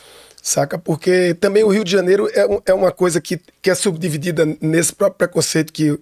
saca? 0.42 0.78
Porque 0.78 1.34
também 1.40 1.64
o 1.64 1.68
Rio 1.68 1.84
de 1.84 1.90
Janeiro 1.92 2.30
é, 2.32 2.46
um- 2.46 2.60
é 2.64 2.72
uma 2.74 2.92
coisa 2.92 3.20
que, 3.20 3.40
que 3.60 3.70
é 3.70 3.74
subdividida 3.74 4.46
nesse 4.60 4.92
próprio 4.94 5.18
preconceito 5.18 5.72
que, 5.72 5.98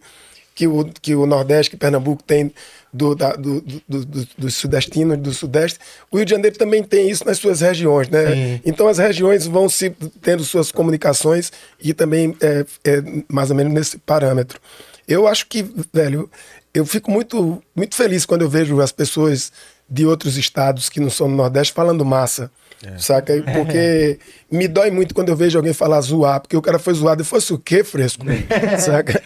que, 0.55 0.67
o, 0.67 0.85
que 1.01 1.15
o 1.15 1.27
Nordeste, 1.27 1.71
que 1.71 1.77
Pernambuco 1.77 2.23
tem 2.23 2.53
do, 2.93 3.15
da, 3.15 3.35
do, 3.37 3.61
do, 3.61 3.83
do, 3.87 4.05
do- 4.07 4.29
dos 4.39 4.55
sudestinos, 4.55 5.19
do 5.19 5.33
Sudeste. 5.35 5.79
O 6.11 6.17
Rio 6.17 6.25
de 6.25 6.31
Janeiro 6.31 6.57
também 6.57 6.83
tem 6.83 7.11
isso 7.11 7.27
nas 7.27 7.37
suas 7.39 7.61
regiões, 7.61 8.09
né? 8.09 8.33
Sim. 8.35 8.61
Então 8.65 8.89
as 8.89 8.97
regiões 8.97 9.47
vão 9.47 9.69
se 9.69 9.91
tendo 10.23 10.43
suas 10.45 10.73
comunicações 10.73 11.53
e 11.83 11.93
também 11.93 12.35
é, 12.41 12.65
é 12.85 13.03
mais 13.31 13.51
ou 13.51 13.57
menos 13.57 13.73
nesse 13.75 13.99
parâmetro. 13.99 14.59
Eu 15.07 15.27
acho 15.29 15.47
que, 15.47 15.63
velho, 15.93 16.29
eu 16.77 16.85
fico 16.85 17.11
muito, 17.11 17.63
muito 17.75 17.95
feliz 17.95 18.27
quando 18.27 18.43
eu 18.43 18.51
vejo 18.51 18.81
as 18.81 18.93
pessoas 18.93 19.51
de 19.89 20.05
outros 20.05 20.37
estados 20.37 20.89
que 20.91 21.01
não 21.01 21.09
são 21.09 21.29
do 21.29 21.35
Nordeste 21.35 21.73
falando 21.73 22.05
massa. 22.05 22.51
Saca? 22.99 23.33
Porque 23.55 24.19
me 24.51 24.69
dói 24.69 24.91
muito 24.91 25.15
quando 25.15 25.29
eu 25.31 25.37
vejo 25.37 25.59
alguém 25.59 25.73
falar 25.73 26.01
zoar, 26.03 26.41
porque 26.41 26.57
o 26.57 26.63
cara 26.63 26.79
foi 26.79 26.95
zoado 26.95 27.23
e 27.23 27.25
fosse 27.25 27.53
o 27.53 27.59
quê, 27.59 27.83
fresco? 27.83 28.25
Saca? 28.79 29.21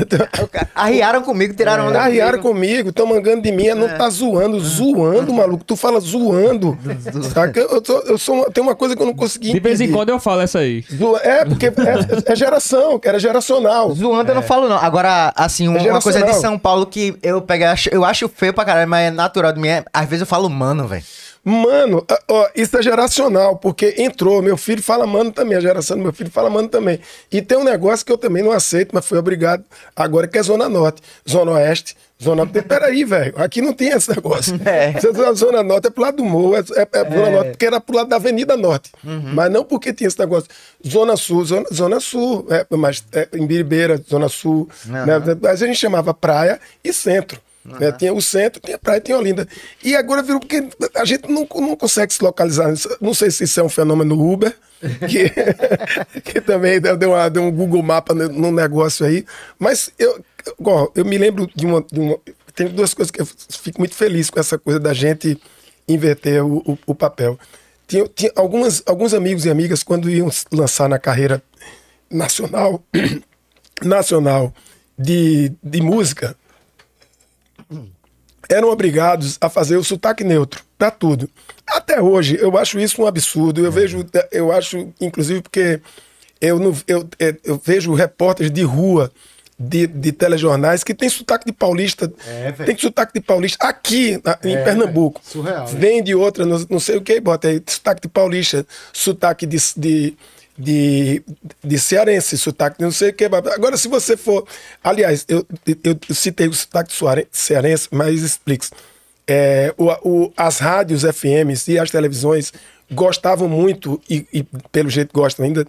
Então, 0.00 0.26
Arriaram 0.74 1.22
comigo, 1.22 1.54
tiraram 1.54 1.88
onda 1.88 2.00
Arriaram 2.00 2.40
comigo. 2.40 2.90
estão 2.90 3.06
mangando 3.06 3.42
de 3.42 3.50
mim, 3.50 3.68
não 3.70 3.88
tá 3.88 4.08
zoando, 4.10 4.60
zoando, 4.60 5.32
maluco. 5.32 5.64
Tu 5.64 5.74
fala 5.76 5.98
zoando. 5.98 6.78
Saca? 7.32 7.58
Eu, 7.60 7.82
sou, 7.84 8.00
eu 8.02 8.18
sou 8.18 8.34
uma- 8.36 8.50
tem 8.50 8.62
uma 8.62 8.74
coisa 8.76 8.94
que 8.94 9.02
eu 9.02 9.06
não 9.06 9.14
consegui 9.14 9.52
De 9.52 9.60
vez 9.60 9.80
em 9.80 9.90
quando 9.90 10.10
eu 10.10 10.20
falo 10.20 10.42
essa 10.42 10.58
aí. 10.60 10.84
Zoa- 10.94 11.20
É, 11.22 11.44
porque 11.44 11.66
é, 11.66 11.72
é 12.32 12.36
geração, 12.36 12.98
que 12.98 13.08
era 13.08 13.18
geracional. 13.18 13.92
Zoando 13.94 14.30
eu 14.30 14.34
não 14.34 14.42
falo, 14.42 14.68
não. 14.68 14.76
Agora, 14.76 15.32
assim, 15.36 15.66
uma, 15.68 15.78
É 15.78 15.90
uma 15.90 16.00
coisa 16.02 16.22
de. 16.22 16.34
São 16.34 16.58
Paulo 16.58 16.86
que 16.86 17.16
eu 17.22 17.40
pego, 17.40 17.64
acho- 17.64 17.88
eu 17.90 18.04
acho 18.04 18.28
feio 18.28 18.52
pra 18.52 18.64
caralho, 18.64 18.88
mas 18.88 19.08
é 19.08 19.10
natural 19.10 19.52
de 19.52 19.60
mim. 19.60 19.68
é- 19.68 19.84
às 19.92 20.06
vezes 20.08 20.20
eu 20.20 20.26
falo 20.26 20.48
mano, 20.50 20.86
velho. 20.86 21.02
Mano, 21.44 22.06
ó, 22.26 22.48
isso 22.56 22.78
é 22.78 22.82
geracional, 22.82 23.56
porque 23.56 23.96
entrou. 23.98 24.40
Meu 24.40 24.56
filho 24.56 24.82
fala 24.82 25.06
mano 25.06 25.30
também, 25.30 25.58
a 25.58 25.60
geração 25.60 25.96
do 25.96 26.02
meu 26.02 26.12
filho 26.12 26.30
fala 26.30 26.48
mano 26.48 26.68
também. 26.68 26.98
E 27.30 27.42
tem 27.42 27.58
um 27.58 27.64
negócio 27.64 28.04
que 28.04 28.10
eu 28.10 28.16
também 28.16 28.42
não 28.42 28.50
aceito, 28.50 28.92
mas 28.94 29.06
fui 29.06 29.18
obrigado 29.18 29.62
agora, 29.94 30.26
que 30.26 30.38
é 30.38 30.42
Zona 30.42 30.70
Norte. 30.70 31.02
Zona 31.28 31.52
Oeste, 31.52 31.96
Zona 32.22 32.46
Norte. 32.46 32.62
Peraí, 32.62 33.04
velho, 33.04 33.34
aqui 33.36 33.60
não 33.60 33.74
tem 33.74 33.88
esse 33.88 34.08
negócio. 34.08 34.58
É. 34.64 34.98
Zona 35.34 35.62
Norte 35.62 35.88
é 35.88 35.90
pro 35.90 36.02
lado 36.02 36.16
do 36.16 36.24
morro, 36.24 36.56
é, 36.56 36.60
é, 36.60 36.88
é 36.92 37.10
Zona 37.10 37.30
Norte 37.30 37.50
porque 37.50 37.66
era 37.66 37.80
pro 37.80 37.96
lado 37.96 38.08
da 38.08 38.16
Avenida 38.16 38.56
Norte. 38.56 38.90
Mas 39.04 39.52
não 39.52 39.64
porque 39.64 39.92
tinha 39.92 40.08
esse 40.08 40.18
negócio. 40.18 40.48
Zona 40.86 41.16
Sul, 41.16 41.44
Zona, 41.44 41.66
Zona 41.72 42.00
Sul, 42.00 42.46
é, 42.48 42.66
mas 42.70 43.04
é, 43.12 43.28
em 43.34 43.46
Biribeira, 43.46 44.02
Zona 44.08 44.28
Sul. 44.28 44.68
Né? 44.86 45.04
Mas 45.42 45.62
a 45.62 45.66
gente 45.66 45.78
chamava 45.78 46.14
praia 46.14 46.58
e 46.82 46.92
centro. 46.92 47.40
Né? 47.64 47.92
Tinha 47.92 48.12
o 48.12 48.20
centro, 48.20 48.60
tinha 48.60 48.78
praia, 48.78 49.00
tinha 49.00 49.16
Olinda. 49.16 49.48
E 49.82 49.96
agora 49.96 50.22
virou 50.22 50.38
porque 50.40 50.68
a 50.94 51.04
gente 51.04 51.28
não, 51.30 51.46
não 51.54 51.76
consegue 51.76 52.12
se 52.12 52.22
localizar. 52.22 52.72
Não 53.00 53.14
sei 53.14 53.30
se 53.30 53.44
isso 53.44 53.58
é 53.58 53.62
um 53.62 53.68
fenômeno 53.68 54.20
Uber, 54.20 54.54
que, 55.08 56.20
que 56.20 56.40
também 56.40 56.80
deu, 56.80 57.10
uma- 57.10 57.30
deu 57.30 57.42
um 57.42 57.50
Google 57.50 57.82
Mapa 57.82 58.12
no, 58.14 58.52
negócio 58.52 59.06
aí. 59.06 59.24
Mas 59.58 59.90
eu, 59.98 60.22
ó, 60.64 60.88
eu 60.94 61.04
me 61.04 61.16
lembro 61.16 61.48
de 61.54 61.64
uma, 61.64 61.82
de 61.90 61.98
uma. 62.00 62.18
Tem 62.54 62.68
duas 62.68 62.92
coisas 62.94 63.10
que 63.10 63.20
eu 63.20 63.26
fico 63.26 63.80
muito 63.80 63.94
feliz 63.94 64.28
com 64.30 64.38
essa 64.38 64.58
coisa 64.58 64.78
da 64.78 64.92
gente 64.92 65.40
inverter 65.88 66.44
o, 66.44 66.58
o- 66.58 66.78
o 66.86 66.94
papel. 66.94 67.38
Tinha, 67.86 68.06
tinha 68.14 68.32
algumas, 68.36 68.82
alguns 68.86 69.12
amigos 69.14 69.44
e 69.44 69.50
amigas, 69.50 69.82
quando 69.82 70.08
iam 70.10 70.30
lançar 70.52 70.88
na 70.88 70.98
carreira 70.98 71.42
nacional, 72.10 72.82
nacional 73.82 74.52
de, 74.98 75.52
de 75.62 75.80
música, 75.82 76.36
eram 78.48 78.68
obrigados 78.70 79.36
a 79.40 79.48
fazer 79.48 79.76
o 79.76 79.84
sotaque 79.84 80.24
neutro 80.24 80.62
para 80.78 80.90
tudo. 80.90 81.28
Até 81.66 82.00
hoje, 82.00 82.36
eu 82.40 82.56
acho 82.58 82.78
isso 82.78 83.02
um 83.02 83.06
absurdo. 83.06 83.64
Eu 83.64 83.72
vejo, 83.72 84.04
eu 84.30 84.52
acho, 84.52 84.88
inclusive, 85.00 85.40
porque 85.40 85.80
eu, 86.40 86.58
não, 86.58 86.76
eu, 86.86 87.08
é, 87.18 87.34
eu 87.44 87.60
vejo 87.64 87.92
repórteres 87.94 88.50
de 88.52 88.62
rua 88.62 89.10
de, 89.58 89.86
de 89.86 90.10
telejornais 90.12 90.82
que 90.84 90.92
tem 90.92 91.08
sotaque 91.08 91.46
de 91.46 91.52
paulista. 91.52 92.12
É, 92.26 92.52
tem 92.52 92.76
sotaque 92.76 93.12
de 93.14 93.20
paulista 93.20 93.64
aqui 93.66 94.20
na- 94.24 94.38
em 94.44 94.56
É, 94.56 94.62
Pernambuco. 94.64 95.20
surreal, 95.24 95.64
né? 95.72 95.78
Vem 95.78 96.02
de 96.02 96.14
outra, 96.14 96.44
não, 96.44 96.66
não 96.68 96.80
sei 96.80 96.96
o 96.96 97.00
que, 97.00 97.20
bota 97.20 97.48
aí, 97.48 97.62
sotaque 97.66 98.02
de 98.02 98.08
paulista, 98.08 98.66
sotaque 98.92 99.46
de, 99.46 99.56
de, 99.76 100.16
de, 100.56 101.22
de 101.62 101.78
cearense, 101.78 102.38
sotaque 102.38 102.78
de 102.78 102.84
não 102.84 102.92
sei 102.92 103.10
o 103.10 103.12
que. 103.12 103.24
Agora, 103.24 103.76
se 103.76 103.88
você 103.88 104.16
for. 104.16 104.46
Aliás, 104.82 105.24
eu, 105.28 105.46
eu, 105.82 105.98
citei 106.14 106.48
o 106.48 106.54
sotaque 106.54 106.92
cearense, 107.30 107.88
mas 107.90 108.22
explico. 108.22 108.66
É, 109.26 109.74
o, 109.78 109.86
o- 110.08 110.32
as 110.36 110.58
rádios 110.58 111.02
FMs 111.02 111.66
e 111.68 111.78
as 111.78 111.90
televisões 111.90 112.52
gostavam 112.92 113.48
muito, 113.48 114.00
e, 114.08 114.26
e 114.32 114.42
pelo 114.70 114.90
jeito 114.90 115.10
gostam 115.12 115.46
ainda, 115.46 115.66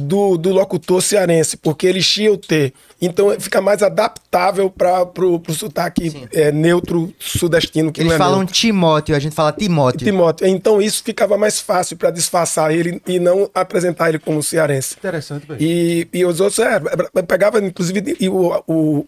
do, 0.00 0.36
do 0.36 0.50
locutor 0.50 1.02
cearense, 1.02 1.56
porque 1.56 1.86
ele 1.86 2.00
tinha 2.00 2.32
o 2.32 2.36
T. 2.36 2.72
Então 3.00 3.34
fica 3.40 3.60
mais 3.60 3.82
adaptável 3.82 4.68
para 4.68 5.06
pro, 5.06 5.40
pro 5.40 5.54
sotaque 5.54 6.28
é, 6.32 6.52
neutro 6.52 7.12
sudestino, 7.18 7.90
que 7.90 8.00
Eles 8.00 8.08
não 8.08 8.16
é 8.16 8.18
falam 8.18 8.38
neutro. 8.40 8.54
Timóteo, 8.54 9.16
a 9.16 9.18
gente 9.18 9.34
fala 9.34 9.52
Timóteo. 9.52 10.04
Timóteo. 10.04 10.46
Então 10.46 10.82
isso 10.82 11.02
ficava 11.02 11.38
mais 11.38 11.60
fácil 11.60 11.96
para 11.96 12.10
disfarçar 12.10 12.70
ele 12.74 13.00
e 13.06 13.18
não 13.18 13.50
apresentar 13.54 14.10
ele 14.10 14.18
como 14.18 14.42
cearense. 14.42 14.96
Interessante, 14.98 15.46
velho. 15.46 15.62
E, 15.62 16.06
e 16.12 16.24
os 16.26 16.40
outros, 16.40 16.58
é, 16.58 16.78
pegava, 17.22 17.58
inclusive, 17.58 18.16
e 18.20 18.28
o, 18.28 18.62
o, 18.66 19.06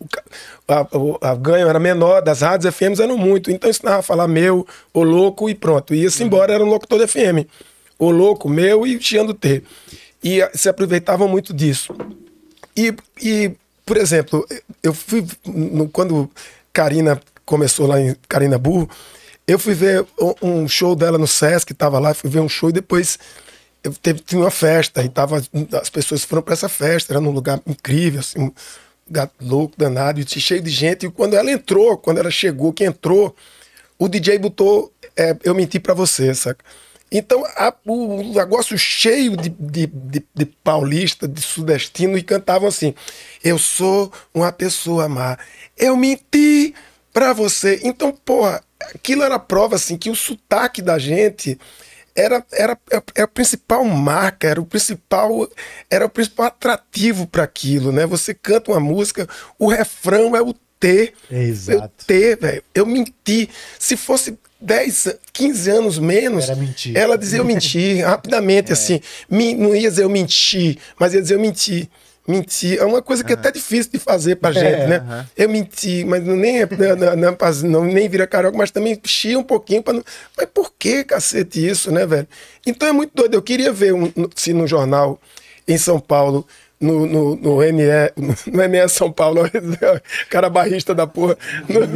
a, 0.66 0.86
o 0.96 1.18
a 1.20 1.34
ganho 1.34 1.68
era 1.68 1.78
menor, 1.78 2.22
das 2.22 2.40
rádios 2.40 2.74
FMs 2.74 3.02
eram 3.02 3.18
muito. 3.18 3.50
Então 3.50 3.68
ensinava 3.68 3.98
a 3.98 4.02
falar 4.02 4.26
meu, 4.26 4.66
o 4.94 5.02
louco 5.02 5.50
e 5.50 5.54
pronto. 5.54 5.94
Ia-se 5.94 6.22
embora, 6.24 6.54
era 6.54 6.64
um 6.64 6.68
locutor 6.68 6.98
de 6.98 7.06
FM. 7.06 7.46
O 7.98 8.10
louco, 8.10 8.48
meu 8.48 8.86
e 8.86 8.98
Tiando 8.98 9.34
T. 9.34 9.62
E 10.22 10.48
se 10.54 10.68
aproveitavam 10.68 11.26
muito 11.28 11.52
disso. 11.52 11.94
E, 12.76 12.94
e 13.20 13.52
por 13.84 13.96
exemplo, 13.96 14.46
eu 14.82 14.94
fui, 14.94 15.26
no- 15.44 15.88
quando 15.88 16.30
Karina 16.72 17.20
começou 17.44 17.86
lá 17.86 18.00
em 18.00 18.16
Karina 18.28 18.56
Burro, 18.58 18.88
eu 19.46 19.58
fui 19.58 19.74
ver 19.74 20.06
um- 20.40 20.68
show 20.68 20.94
dela 20.94 21.18
no 21.18 21.26
Sesc, 21.26 21.74
tava 21.74 21.98
lá, 21.98 22.14
fui 22.14 22.30
ver 22.30 22.40
um 22.40 22.48
show 22.48 22.70
e 22.70 22.72
depois 22.72 23.18
eu 23.82 23.92
teve, 23.92 24.20
tinha 24.20 24.40
uma 24.40 24.50
festa 24.50 25.02
e 25.02 25.08
tava, 25.08 25.42
as 25.80 25.90
pessoas 25.90 26.22
foram 26.22 26.40
para 26.42 26.54
essa 26.54 26.68
festa, 26.68 27.12
era 27.12 27.20
num 27.20 27.32
lugar 27.32 27.60
incrível, 27.66 28.20
assim, 28.20 28.38
um 28.38 28.52
lugar 29.08 29.28
louco, 29.40 29.74
danado, 29.76 30.20
e 30.20 30.40
cheio 30.40 30.62
de 30.62 30.70
gente. 30.70 31.06
E 31.06 31.10
quando 31.10 31.34
ela 31.34 31.50
entrou, 31.50 31.98
quando 31.98 32.18
ela 32.18 32.30
chegou, 32.30 32.72
que 32.72 32.84
entrou, 32.84 33.34
o 33.98 34.08
DJ 34.08 34.38
botou 34.38 34.92
é, 35.16 35.36
Eu 35.42 35.54
Menti 35.54 35.80
Pra 35.80 35.92
Você, 35.94 36.32
saca? 36.34 36.64
Então, 37.12 37.44
a- 37.56 37.74
o 37.86 38.22
negócio 38.32 38.76
cheio 38.78 39.36
de, 39.36 39.50
de, 39.50 39.86
de- 39.86 40.26
de 40.34 40.46
paulista, 40.46 41.28
de 41.28 41.42
sudestino, 41.42 42.16
e 42.16 42.22
cantavam 42.22 42.68
assim: 42.68 42.94
Eu 43.44 43.58
sou 43.58 44.10
uma 44.34 44.50
pessoa 44.50 45.08
má, 45.08 45.38
eu 45.76 45.96
menti 45.96 46.74
pra 47.12 47.32
você. 47.34 47.80
Então, 47.84 48.12
porra, 48.24 48.62
aquilo 48.94 49.22
era 49.22 49.38
prova 49.38 49.76
assim 49.76 49.98
que 49.98 50.08
o 50.10 50.16
sotaque 50.16 50.80
da 50.80 50.98
gente 50.98 51.58
era, 52.14 52.44
era, 52.52 52.78
era 52.90 53.24
a 53.24 53.28
principal 53.28 53.84
marca, 53.84 54.46
era 54.48 54.60
o 54.60 54.66
principal, 54.66 55.48
era 55.90 56.06
o 56.06 56.10
principal 56.10 56.46
atrativo 56.46 57.26
para 57.26 57.42
aquilo, 57.44 57.92
né? 57.92 58.06
Você 58.06 58.34
canta 58.34 58.70
uma 58.70 58.80
música, 58.80 59.28
o 59.58 59.66
refrão 59.66 60.36
é 60.36 60.42
o 60.42 60.54
T. 60.82 61.12
Exato. 61.30 61.82
Eu 61.82 62.04
T, 62.06 62.36
velho. 62.36 62.62
Eu 62.74 62.84
menti. 62.84 63.48
Se 63.78 63.96
fosse 63.96 64.36
10, 64.60 65.16
15 65.32 65.70
anos 65.70 65.98
menos, 65.98 66.44
ela 66.94 67.16
dizia 67.16 67.38
eu 67.38 67.44
menti 67.44 68.00
rapidamente, 68.02 68.72
assim. 68.72 69.00
Mi- 69.30 69.54
não 69.54 69.74
ia 69.74 69.88
dizer 69.88 70.02
eu 70.02 70.10
menti, 70.10 70.78
mas 70.98 71.14
ia 71.14 71.22
dizer 71.22 71.34
eu 71.34 71.40
menti. 71.40 71.88
mentir. 72.26 72.78
É 72.78 72.84
uma 72.84 73.02
coisa 73.02 73.24
que 73.24 73.32
é 73.32 73.34
até 73.34 73.50
difícil 73.50 73.90
de 73.92 73.98
fazer 73.98 74.36
pra 74.36 74.52
gente, 74.52 74.86
né? 74.88 74.96
aham. 74.98 75.26
Eu 75.36 75.48
menti, 75.48 76.04
mas 76.04 76.24
não 76.24 76.36
nem, 76.36 76.62
é- 76.62 76.68
não, 76.70 77.16
não, 77.16 77.36
não, 77.36 77.70
não- 77.70 77.84
nem 77.84 78.08
vira 78.08 78.26
carioca, 78.28 78.56
mas 78.56 78.70
também 78.70 78.96
chia 79.04 79.36
um 79.38 79.42
pouquinho 79.42 79.82
para 79.82 79.94
não. 79.94 80.04
Mas 80.36 80.46
por 80.54 80.72
que, 80.78 81.02
cacete, 81.04 81.66
isso, 81.66 81.90
né, 81.90 82.06
velho? 82.06 82.28
Então 82.66 82.86
é 82.88 82.92
muito 82.92 83.10
doido. 83.14 83.34
Eu 83.34 83.42
queria 83.42 83.72
ver 83.72 83.92
um- 83.94 84.12
se 84.36 84.52
no 84.52 84.66
jornal 84.68 85.20
em 85.66 85.76
São 85.78 85.98
Paulo. 85.98 86.46
No, 86.82 87.06
no, 87.06 87.36
no 87.36 87.58
ME, 87.58 88.12
no 88.16 88.68
ME 88.68 88.88
São 88.88 89.12
Paulo, 89.12 89.42
cara 90.28 90.50
barrista 90.50 90.92
da 90.92 91.06
porra. 91.06 91.38
No, 91.68 91.80
no 91.80 91.86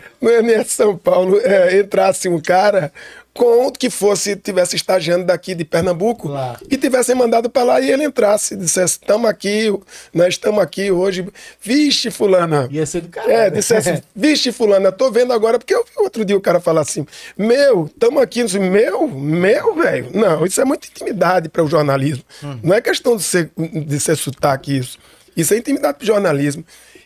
MS 0.20 0.70
São 0.70 0.96
Paulo 0.96 1.38
é, 1.42 1.78
entrasse 1.78 2.28
um 2.28 2.40
cara 2.40 2.92
com 3.32 3.70
que 3.70 3.88
fosse, 3.88 4.36
tivesse 4.36 4.76
estagiando 4.76 5.24
daqui 5.24 5.54
de 5.54 5.64
Pernambuco 5.64 6.28
Claro. 6.28 6.58
e 6.68 6.76
tivessem 6.76 7.14
mandado 7.14 7.48
para 7.48 7.62
lá 7.62 7.80
e 7.80 7.90
ele 7.90 8.04
entrasse, 8.04 8.56
dissesse, 8.56 8.94
estamos 8.94 9.30
aqui, 9.30 9.72
nós 10.12 10.28
estamos 10.34 10.60
aqui 10.60 10.90
hoje, 10.90 11.26
vixe 11.60 12.10
fulana. 12.10 12.68
Ia 12.70 12.84
ser 12.84 13.02
do 13.02 13.08
caralho. 13.08 13.32
É, 13.32 13.48
dissesse, 13.50 14.02
vixe 14.14 14.52
fulana, 14.52 14.90
tô 14.92 15.10
vendo 15.10 15.32
agora, 15.32 15.58
porque 15.58 15.74
eu 15.74 15.84
vi 15.84 15.90
outro 15.98 16.24
dia 16.24 16.36
o 16.36 16.40
cara 16.40 16.60
falar 16.60 16.80
assim, 16.82 17.06
meu, 17.38 17.86
estamos 17.86 18.20
aqui, 18.20 18.42
assim, 18.42 18.58
meu, 18.58 19.06
meu, 19.08 19.74
velho. 19.76 20.10
Não, 20.12 20.44
isso 20.44 20.60
é 20.60 20.64
muita 20.64 20.88
intimidade 20.88 21.48
para 21.48 21.62
o 21.64 21.68
jornalismo. 21.68 22.24
Não 22.62 22.74
é 22.74 22.80
questão 22.80 23.16
de 23.16 23.22
ser, 23.22 23.50
de 23.56 24.00
ser 24.00 24.16
sotaque 24.16 24.76
isso. 24.76 24.98
Isso 25.36 25.54
é 25.54 25.56
intimidade 25.56 25.96
para 25.96 26.04
o 26.04 26.06
jornalismo. 26.06 26.64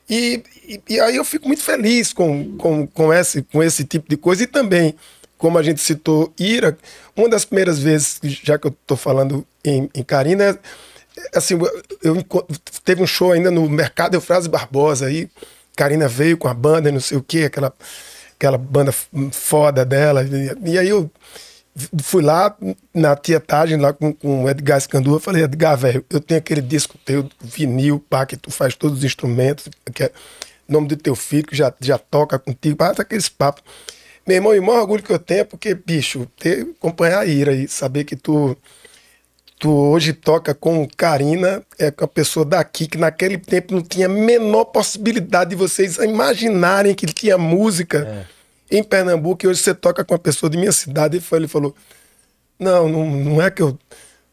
E, 0.08 0.42
e, 0.68 0.80
e 0.88 1.00
aí 1.00 1.16
eu 1.16 1.24
fico 1.24 1.46
muito 1.46 1.62
feliz 1.62 2.12
com, 2.12 2.56
com, 2.56 2.86
com, 2.86 3.12
esse, 3.12 3.42
com 3.42 3.62
esse 3.62 3.84
tipo 3.84 4.08
de 4.08 4.16
coisa. 4.16 4.42
E 4.42 4.46
também, 4.46 4.94
como 5.38 5.58
a 5.58 5.62
gente 5.62 5.80
citou 5.80 6.32
Ira, 6.38 6.76
uma 7.16 7.28
das 7.28 7.44
primeiras 7.44 7.78
vezes, 7.78 8.18
já 8.22 8.58
que 8.58 8.66
eu 8.66 8.70
estou 8.70 8.96
falando 8.96 9.46
em, 9.64 9.88
em 9.94 10.02
Karina, 10.02 10.58
assim, 11.34 11.58
eu 12.02 12.16
enco- 12.16 12.46
teve 12.84 13.02
um 13.02 13.06
show 13.06 13.32
ainda 13.32 13.50
no 13.50 13.68
Mercado 13.68 14.14
Eufrase 14.14 14.48
Barbosa 14.48 15.06
aí, 15.06 15.28
Karina 15.76 16.06
veio 16.08 16.36
com 16.36 16.48
a 16.48 16.54
banda, 16.54 16.92
não 16.92 17.00
sei 17.00 17.18
o 17.18 17.22
que, 17.22 17.44
aquela, 17.44 17.72
aquela 18.36 18.58
banda 18.58 18.92
foda 19.32 19.84
dela. 19.84 20.22
E, 20.22 20.72
e 20.72 20.78
aí 20.78 20.88
eu 20.88 21.10
fui 22.02 22.22
lá 22.22 22.56
na 22.92 23.16
tietagem 23.16 23.78
lá 23.78 23.92
com, 23.92 24.12
com 24.12 24.44
o 24.44 24.50
Edgar 24.50 24.78
Escandua, 24.78 25.18
falei, 25.18 25.42
Edgar, 25.42 25.76
velho, 25.76 26.04
eu 26.08 26.20
tenho 26.20 26.38
aquele 26.38 26.60
disco 26.60 26.96
teu, 27.04 27.28
vinil, 27.40 28.04
pá, 28.08 28.24
que 28.24 28.36
tu 28.36 28.50
faz 28.50 28.74
todos 28.76 28.98
os 28.98 29.04
instrumentos, 29.04 29.68
que 29.92 30.04
é 30.04 30.12
nome 30.68 30.88
do 30.88 30.96
teu 30.96 31.14
filho, 31.14 31.46
que 31.46 31.56
já, 31.56 31.72
já 31.80 31.98
toca 31.98 32.38
contigo, 32.38 32.76
pá, 32.76 32.94
aqueles 32.96 33.28
papos. 33.28 33.62
Meu 34.26 34.36
irmão, 34.36 34.54
e 34.54 34.58
o 34.58 34.62
maior 34.62 34.80
orgulho 34.80 35.02
que 35.02 35.12
eu 35.12 35.18
tenho 35.18 35.40
é 35.40 35.44
porque, 35.44 35.74
bicho, 35.74 36.26
ter, 36.38 36.66
acompanhar 36.78 37.20
a 37.20 37.26
Ira 37.26 37.52
e 37.52 37.68
saber 37.68 38.04
que 38.04 38.16
tu 38.16 38.56
tu 39.58 39.70
hoje 39.70 40.12
toca 40.12 40.52
com 40.52 40.86
Karina, 40.94 41.62
é 41.78 41.90
com 41.90 42.04
a 42.04 42.08
pessoa 42.08 42.44
daqui, 42.44 42.86
que 42.86 42.98
naquele 42.98 43.38
tempo 43.38 43.74
não 43.74 43.82
tinha 43.82 44.06
a 44.06 44.10
menor 44.10 44.66
possibilidade 44.66 45.50
de 45.50 45.56
vocês 45.56 45.96
imaginarem 45.96 46.94
que 46.94 47.06
tinha 47.06 47.38
música 47.38 48.28
em 48.70 48.82
Pernambuco, 48.82 49.44
e 49.44 49.48
hoje 49.48 49.60
você 49.60 49.74
toca 49.74 50.04
com 50.04 50.14
uma 50.14 50.18
pessoa 50.18 50.50
de 50.50 50.56
minha 50.56 50.72
cidade, 50.72 51.18
e 51.18 51.20
foi, 51.20 51.38
ele 51.38 51.48
falou, 51.48 51.74
não, 52.58 52.88
não, 52.88 53.06
não 53.10 53.42
é 53.42 53.50
que 53.50 53.62
eu 53.62 53.78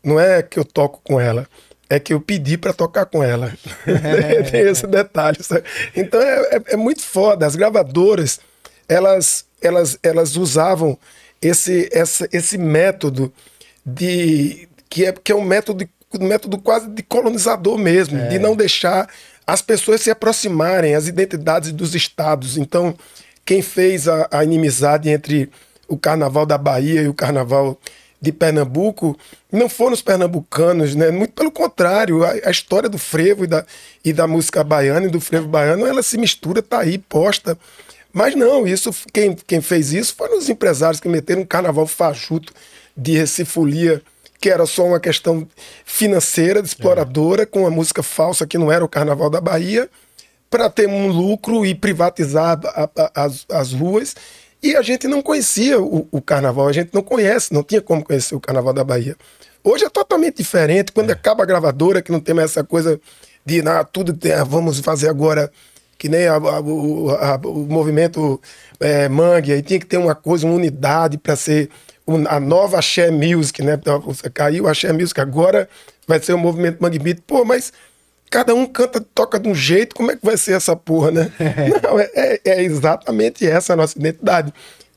não 0.03 0.19
é 0.19 0.41
que 0.41 0.57
eu 0.57 0.65
toco 0.65 0.99
com 1.03 1.19
ela, 1.19 1.47
é 1.89 1.99
que 1.99 2.13
eu 2.13 2.19
pedi 2.19 2.57
para 2.57 2.73
tocar 2.73 3.05
com 3.05 3.23
ela. 3.23 3.53
Tem 4.49 4.61
esse 4.61 4.87
detalhe. 4.87 5.43
sabe? 5.43 5.63
Então 5.95 6.21
é, 6.21 6.55
é, 6.55 6.61
é 6.69 6.75
muito 6.77 7.01
foda. 7.01 7.45
As 7.45 7.55
gravadoras, 7.55 8.39
elas, 8.87 9.45
elas, 9.61 9.99
elas 10.01 10.35
usavam 10.35 10.97
esse, 11.41 11.89
essa, 11.91 12.27
esse 12.31 12.57
método 12.57 13.31
de 13.85 14.67
que 14.89 15.05
é, 15.05 15.11
que 15.11 15.31
é 15.31 15.35
um 15.35 15.43
método, 15.43 15.87
um 16.19 16.27
método 16.27 16.57
quase 16.57 16.89
de 16.89 17.03
colonizador 17.03 17.77
mesmo, 17.77 18.27
de 18.29 18.39
não 18.39 18.55
deixar 18.55 19.09
as 19.45 19.61
pessoas 19.61 20.01
se 20.01 20.11
aproximarem, 20.11 20.95
as 20.95 21.07
identidades 21.07 21.71
dos 21.71 21.93
estados. 21.93 22.57
Então, 22.57 22.95
quem 23.45 23.61
fez 23.61 24.07
a, 24.07 24.27
a 24.31 24.43
inimizade 24.43 25.09
entre 25.09 25.49
o 25.87 25.97
carnaval 25.97 26.45
da 26.45 26.57
Bahia 26.57 27.01
e 27.01 27.07
o 27.07 27.13
carnaval 27.13 27.77
de 28.21 28.31
Pernambuco 28.31 29.17
não 29.51 29.67
foram 29.67 29.93
os 29.93 30.01
pernambucanos, 30.01 30.93
né? 30.93 31.09
Muito 31.09 31.33
pelo 31.33 31.51
contrário, 31.51 32.23
a, 32.23 32.31
a 32.45 32.51
história 32.51 32.87
do 32.87 32.99
frevo 32.99 33.43
e 33.43 33.47
da, 33.47 33.65
e 34.05 34.13
da 34.13 34.27
música 34.27 34.63
baiana 34.63 35.07
e 35.07 35.09
do 35.09 35.19
frevo 35.19 35.47
baiano, 35.47 35.87
ela 35.87 36.03
se 36.03 36.17
mistura, 36.17 36.61
tá 36.61 36.79
aí 36.79 36.99
posta. 36.99 37.57
Mas 38.13 38.35
não, 38.35 38.67
isso 38.67 38.93
quem, 39.11 39.35
quem 39.47 39.59
fez 39.59 39.91
isso 39.91 40.13
foram 40.15 40.37
os 40.37 40.49
empresários 40.49 40.99
que 40.99 41.09
meteram 41.09 41.41
um 41.41 41.45
carnaval 41.45 41.87
fajuto 41.87 42.53
de 42.95 43.17
recifolia, 43.17 44.01
que 44.39 44.49
era 44.49 44.65
só 44.65 44.85
uma 44.85 44.99
questão 44.99 45.47
financeira, 45.85 46.59
exploradora, 46.59 47.45
com 47.45 47.65
a 47.65 47.71
música 47.71 48.03
falsa 48.03 48.45
que 48.45 48.57
não 48.57 48.71
era 48.71 48.85
o 48.85 48.89
carnaval 48.89 49.29
da 49.29 49.41
Bahia, 49.41 49.89
para 50.51 50.69
ter 50.69 50.87
um 50.87 51.07
lucro 51.07 51.65
e 51.65 51.73
privatizar 51.73 52.59
a- 52.65 52.89
a- 52.95 53.11
as, 53.23 53.45
as 53.49 53.71
ruas. 53.73 54.15
E 54.61 54.75
a 54.75 54.81
gente 54.83 55.07
não 55.07 55.21
conhecia 55.23 55.81
o, 55.81 56.07
o 56.11 56.21
carnaval, 56.21 56.67
a 56.67 56.73
gente 56.73 56.93
não 56.93 57.01
conhece, 57.01 57.51
não 57.53 57.63
tinha 57.63 57.81
como 57.81 58.03
conhecer 58.03 58.35
o 58.35 58.39
carnaval 58.39 58.73
da 58.73 58.83
Bahia. 58.83 59.15
Hoje 59.63 59.85
é 59.85 59.89
totalmente 59.89 60.37
diferente, 60.37 60.91
quando 60.91 61.09
acaba 61.09 61.41
a 61.43 61.45
gravadora, 61.47 62.01
que 62.01 62.11
não 62.11 62.19
tem 62.19 62.35
mais 62.35 62.51
essa 62.51 62.63
coisa 62.63 62.99
de 63.45 63.61
ah, 63.67 63.83
tudo 63.83 64.15
ah, 64.37 64.43
vamos 64.43 64.79
fazer 64.79 65.09
agora 65.09 65.51
que 65.97 66.09
nem 66.09 66.27
a- 66.27 66.33
a- 66.35 66.59
o, 66.59 67.09
a- 67.11 67.39
o 67.43 67.65
movimento 67.67 68.39
é, 68.79 69.07
Mangue, 69.07 69.53
aí 69.53 69.61
tinha 69.61 69.79
que 69.79 69.85
ter 69.85 69.97
uma 69.97 70.13
coisa, 70.15 70.45
uma 70.45 70.55
unidade 70.55 71.17
para 71.17 71.35
ser 71.35 71.69
um- 72.07 72.27
a 72.27 72.39
nova 72.39 72.77
Axé 72.79 73.09
Music, 73.09 73.61
né? 73.63 73.75
Então, 73.79 74.01
você 74.01 74.29
Caiu 74.29 74.67
a 74.67 74.71
Axé 74.71 74.91
Music, 74.91 75.19
agora 75.21 75.69
vai 76.07 76.19
ser 76.19 76.33
o 76.33 76.37
movimento 76.37 76.79
Mangue 76.81 76.99
Beat. 76.99 77.19
Pô, 77.25 77.45
mas 77.45 77.71
cada 78.31 78.55
um 78.55 78.65
canta, 78.65 79.01
toca 79.13 79.37
de 79.39 79.47
um 79.49 79.53
jeito, 79.53 79.93
como 79.93 80.09
é 80.09 80.15
que 80.15 80.25
vai 80.25 80.37
ser 80.37 80.53
essa 80.53 80.75
porra, 80.75 81.11
né? 81.11 81.31
Não, 81.83 81.99
é, 81.99 82.09
é- 82.15 82.41
é 82.45 82.63
exatamente 82.63 83.45
essa 83.45 83.73
a 83.73 83.75
nossa 83.75 83.99
identidade. 83.99 84.51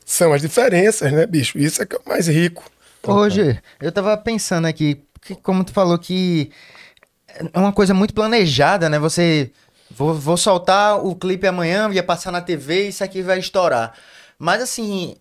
São 0.05 0.31
as 0.33 0.41
diferenças, 0.41 1.11
né, 1.11 1.27
bicho? 1.27 1.57
Isso 1.59 1.81
é 1.83 1.85
que 1.85 1.95
é 1.95 1.99
o 2.03 2.09
mais 2.09 2.27
rico. 2.27 2.63
Hoje, 3.03 3.59
eu 3.81 3.91
tava 3.91 4.17
pensando 4.17 4.65
aqui, 4.65 5.03
que 5.21 5.35
como 5.35 5.63
tu 5.63 5.71
falou 5.73 5.99
que 5.99 6.49
é 7.53 7.59
uma 7.59 7.73
coisa 7.73 7.93
muito 7.93 8.13
planejada, 8.13 8.89
né? 8.89 8.97
Você. 8.97 9.51
Vou, 9.91 10.15
vou 10.15 10.35
soltar 10.37 11.05
o 11.05 11.15
clipe 11.15 11.45
amanhã, 11.45 11.89
ia 11.91 12.01
passar 12.01 12.31
na 12.31 12.41
TV 12.41 12.85
e 12.85 12.89
isso 12.89 13.03
aqui 13.03 13.21
vai 13.21 13.37
estourar. 13.37 13.93
Mas 14.39 14.61
assim, 14.61 15.15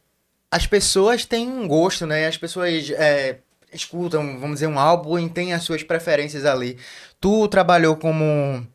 as 0.51 0.67
pessoas 0.67 1.27
têm 1.27 1.49
um 1.49 1.69
gosto, 1.69 2.07
né? 2.07 2.27
As 2.27 2.39
pessoas 2.39 2.91
é, 2.91 3.37
escutam, 3.73 4.39
vamos 4.39 4.55
dizer, 4.55 4.67
um 4.69 4.79
álbum 4.79 5.19
e 5.19 5.29
têm 5.29 5.53
as 5.53 5.62
suas 5.65 5.83
preferências 5.83 6.45
ali. 6.47 6.79
Tu 7.25 7.49
trabalhou 7.49 7.97
como 7.97 8.22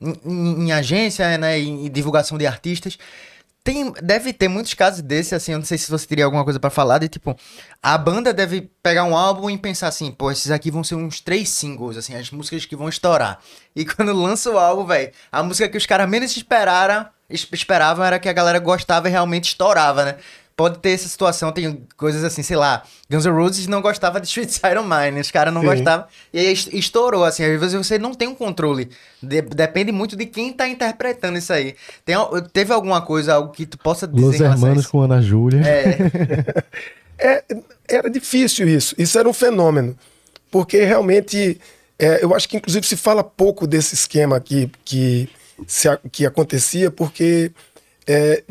em, 0.01 0.15
em- 0.25 0.63
em 0.65 0.71
agência, 0.71 1.37
né? 1.37 1.59
Em, 1.59 1.85
em 1.85 1.91
divulgação 1.91 2.35
de 2.35 2.47
artistas. 2.47 2.97
Tem, 3.63 3.91
deve 4.01 4.33
ter 4.33 4.47
muitos 4.47 4.73
casos 4.73 5.01
desses, 5.03 5.33
assim, 5.33 5.51
eu 5.51 5.59
não 5.59 5.65
sei 5.65 5.77
se 5.77 5.91
você 5.91 6.07
teria 6.07 6.25
alguma 6.25 6.43
coisa 6.43 6.59
pra 6.59 6.71
falar, 6.71 6.97
de 6.97 7.07
tipo, 7.07 7.35
a 7.83 7.95
banda 7.95 8.33
deve 8.33 8.71
pegar 8.81 9.03
um 9.03 9.15
álbum 9.15 9.51
e 9.51 9.57
pensar 9.57 9.87
assim, 9.89 10.11
pô, 10.11 10.31
esses 10.31 10.49
aqui 10.49 10.71
vão 10.71 10.83
ser 10.83 10.95
uns 10.95 11.19
três 11.21 11.49
singles, 11.49 11.95
assim, 11.95 12.15
as 12.15 12.31
músicas 12.31 12.65
que 12.65 12.75
vão 12.75 12.89
estourar. 12.89 13.39
E 13.75 13.85
quando 13.85 14.13
lança 14.13 14.49
o 14.49 14.57
álbum, 14.57 14.85
velho, 14.85 15.11
a 15.31 15.43
música 15.43 15.69
que 15.69 15.77
os 15.77 15.85
caras 15.85 16.09
menos 16.09 16.35
esperaram, 16.35 17.05
es- 17.29 17.47
esperavam 17.51 18.03
era 18.03 18.17
que 18.17 18.29
a 18.29 18.33
galera 18.33 18.57
gostava 18.57 19.07
e 19.07 19.11
realmente 19.11 19.49
estourava, 19.49 20.05
né? 20.05 20.15
Pode 20.59 20.79
ter 20.79 20.89
essa 20.89 21.07
situação, 21.07 21.53
tem 21.53 21.87
coisas 21.95 22.21
assim, 22.21 22.43
sei 22.43 22.57
lá, 22.57 22.83
Guns 23.09 23.25
N' 23.25 23.31
Roses 23.31 23.65
não 23.65 23.81
gostava 23.81 24.19
de 24.19 24.27
Street 24.27 24.49
of 24.49 24.87
Mine, 24.87 25.21
os 25.21 25.31
caras 25.31 25.53
não 25.53 25.61
Sim. 25.61 25.67
gostavam, 25.67 26.05
e 26.33 26.39
aí 26.39 26.51
est- 26.51 26.73
estourou, 26.73 27.23
assim, 27.23 27.45
às 27.45 27.57
vezes 27.57 27.75
você 27.87 27.97
não 27.97 28.13
tem 28.13 28.27
um 28.27 28.35
controle, 28.35 28.89
De- 29.23 29.41
depende 29.41 29.93
muito 29.93 30.17
de 30.17 30.25
quem 30.25 30.51
tá 30.51 30.67
interpretando 30.67 31.37
isso 31.37 31.53
aí. 31.53 31.75
Tem, 32.03 32.15
teve 32.51 32.73
alguma 32.73 33.01
coisa, 33.01 33.35
algo 33.35 33.53
que 33.53 33.65
tu 33.65 33.77
possa 33.77 34.05
dizer 34.05 34.25
Los 34.25 34.41
Hermanos 34.41 34.85
com 34.87 34.99
Ana 35.01 35.21
Júlia. 35.21 35.61
É, 35.65 36.63
É, 37.21 37.43
era 37.87 38.09
difícil 38.09 38.67
isso. 38.67 38.95
Isso 38.97 39.17
era 39.19 39.27
um 39.27 39.33
fenômeno. 39.33 39.97
Porque 40.51 40.83
realmente, 40.83 41.59
é, 41.97 42.23
eu 42.23 42.33
acho 42.33 42.47
que 42.47 42.57
inclusive 42.57 42.85
se 42.87 42.95
fala 42.95 43.23
pouco 43.23 43.67
desse 43.67 43.93
esquema 43.93 44.39
que, 44.39 44.71
que, 44.85 45.29
se 45.67 45.87
que 46.11 46.25
acontecia, 46.25 46.89
porque 46.89 47.51
é, 48.11 48.43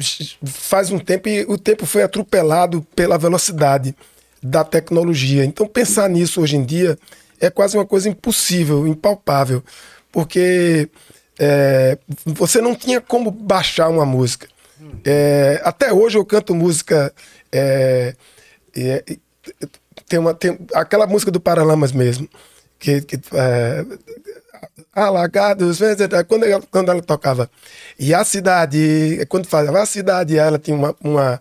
faz 0.44 0.92
um 0.92 1.00
tempo 1.00 1.28
e 1.28 1.44
o 1.46 1.58
tempo 1.58 1.84
foi 1.84 2.04
atropelado 2.04 2.86
pela 2.94 3.18
velocidade 3.18 3.92
da 4.40 4.62
tecnologia. 4.62 5.44
Então, 5.44 5.66
pensar 5.66 6.08
nisso 6.08 6.40
hoje 6.40 6.56
em 6.56 6.64
dia 6.64 6.96
é 7.40 7.50
quase 7.50 7.76
uma 7.76 7.84
coisa 7.84 8.08
impossível, 8.08 8.86
impalpável, 8.86 9.60
porque 10.12 10.88
é, 11.36 11.98
você 12.24 12.60
não 12.60 12.72
tinha 12.76 13.00
como 13.00 13.32
baixar 13.32 13.88
uma 13.88 14.06
música. 14.06 14.46
É, 15.04 15.60
até 15.64 15.92
hoje 15.92 16.16
eu 16.16 16.24
canto 16.24 16.54
música. 16.54 17.12
é, 17.50 18.14
é, 18.76 19.04
tem 20.08 20.20
uma, 20.20 20.32
tem 20.34 20.56
aquela 20.72 21.06
música 21.06 21.32
do 21.32 21.40
Paralamas 21.40 21.90
mesmo, 21.90 22.28
que, 22.78 23.00
que 23.00 23.16
é, 23.34 23.84
Alagados, 24.94 25.78
quando 26.26 26.44
ela, 26.44 26.62
quando 26.70 26.90
ela 26.90 27.02
tocava. 27.02 27.50
E 27.98 28.12
a 28.14 28.24
cidade, 28.24 29.24
quando 29.28 29.46
falava 29.46 29.80
a 29.82 29.86
cidade, 29.86 30.36
ela 30.38 30.58
tinha 30.58 30.76
uma, 30.76 30.94
uma- 31.02 31.40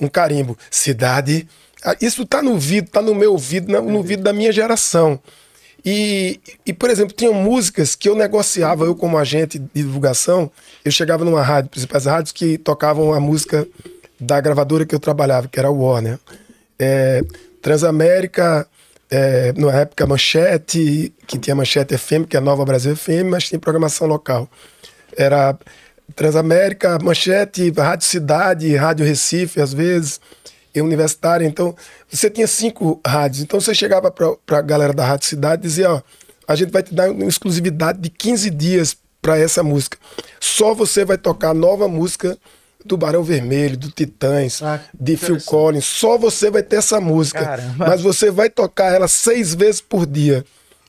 um 0.00 0.08
carimbo. 0.08 0.56
Cidade. 0.70 1.48
Ah, 1.84 1.96
Isso 2.00 2.26
tá 2.26 2.42
no 2.42 2.52
ouvido, 2.52 2.90
tá 2.90 3.00
no 3.00 3.14
meu 3.14 3.32
ouvido, 3.32 3.70
no, 3.72 3.82
no 3.82 3.96
ouvido 3.98 4.22
da 4.22 4.32
minha 4.32 4.52
geração. 4.52 5.18
E, 5.84 6.40
e, 6.66 6.72
por 6.72 6.90
exemplo, 6.90 7.14
tinham 7.14 7.32
músicas 7.32 7.94
que 7.94 8.08
eu 8.08 8.16
negociava, 8.16 8.84
eu 8.84 8.94
como 8.94 9.16
agente 9.16 9.58
de 9.58 9.68
divulgação, 9.74 10.50
eu 10.84 10.90
chegava 10.90 11.24
numa 11.24 11.40
rádio, 11.42 11.70
principais 11.70 12.04
rádios 12.04 12.32
que 12.32 12.58
tocavam 12.58 13.12
a 13.14 13.20
música 13.20 13.66
da 14.18 14.40
gravadora 14.40 14.84
que 14.84 14.94
eu 14.94 14.98
trabalhava, 14.98 15.46
que 15.48 15.58
era 15.58 15.68
a 15.68 15.70
Warner. 15.70 16.18
É, 16.78 17.22
Transamérica, 17.62 18.66
é, 19.10 19.52
na 19.56 19.72
época 19.72 20.06
Manchete, 20.06 21.12
que 21.26 21.38
tinha 21.38 21.54
Manchete 21.54 21.96
FM, 21.96 22.26
que 22.28 22.36
é 22.36 22.40
Nova 22.40 22.64
Brasil 22.64 22.94
FM, 22.94 23.30
mas 23.30 23.48
tinha 23.48 23.58
programação 23.58 24.06
local. 24.06 24.48
Era 25.16 25.58
Transamérica, 26.14 26.98
Manchete, 27.02 27.70
Rádio 27.70 28.06
Cidade, 28.06 28.76
Rádio 28.76 29.06
Recife, 29.06 29.60
às 29.60 29.72
vezes, 29.72 30.20
e 30.74 30.80
Universitária. 30.80 31.46
Então, 31.46 31.74
você 32.08 32.30
tinha 32.30 32.46
cinco 32.46 33.00
rádios. 33.06 33.42
Então, 33.42 33.60
você 33.60 33.74
chegava 33.74 34.10
para 34.10 34.58
a 34.58 34.62
galera 34.62 34.92
da 34.92 35.04
Rádio 35.04 35.26
Cidade 35.26 35.62
e 35.62 35.68
dizia: 35.68 35.90
Ó, 35.90 36.02
a 36.46 36.54
gente 36.54 36.70
vai 36.70 36.82
te 36.82 36.94
dar 36.94 37.10
uma 37.10 37.24
exclusividade 37.24 37.98
de 37.98 38.10
15 38.10 38.50
dias 38.50 38.96
para 39.20 39.38
essa 39.38 39.62
música. 39.62 39.98
Só 40.40 40.74
você 40.74 41.04
vai 41.04 41.18
tocar 41.18 41.54
nova 41.54 41.88
música 41.88 42.38
do 42.84 42.96
Barão 42.96 43.22
Vermelho, 43.22 43.76
do 43.76 43.90
Titãs, 43.90 44.62
Ah, 44.62 44.80
de 44.98 45.16
Phil. 45.16 45.38
Collins. 45.44 45.84
Só 45.84 46.16
você 46.16 46.50
vai 46.50 46.62
ter 46.62 46.76
essa 46.76 47.00
música. 47.00 47.44
Caramba. 47.44 47.86
Mas 47.88 48.00
você 48.02 48.30
vai 48.30 48.48
tocar 48.48 48.92
ela 48.94 49.08
seis 49.08 49.54
vezes 49.54 49.80
por 49.80 50.06
dia. 50.06 50.44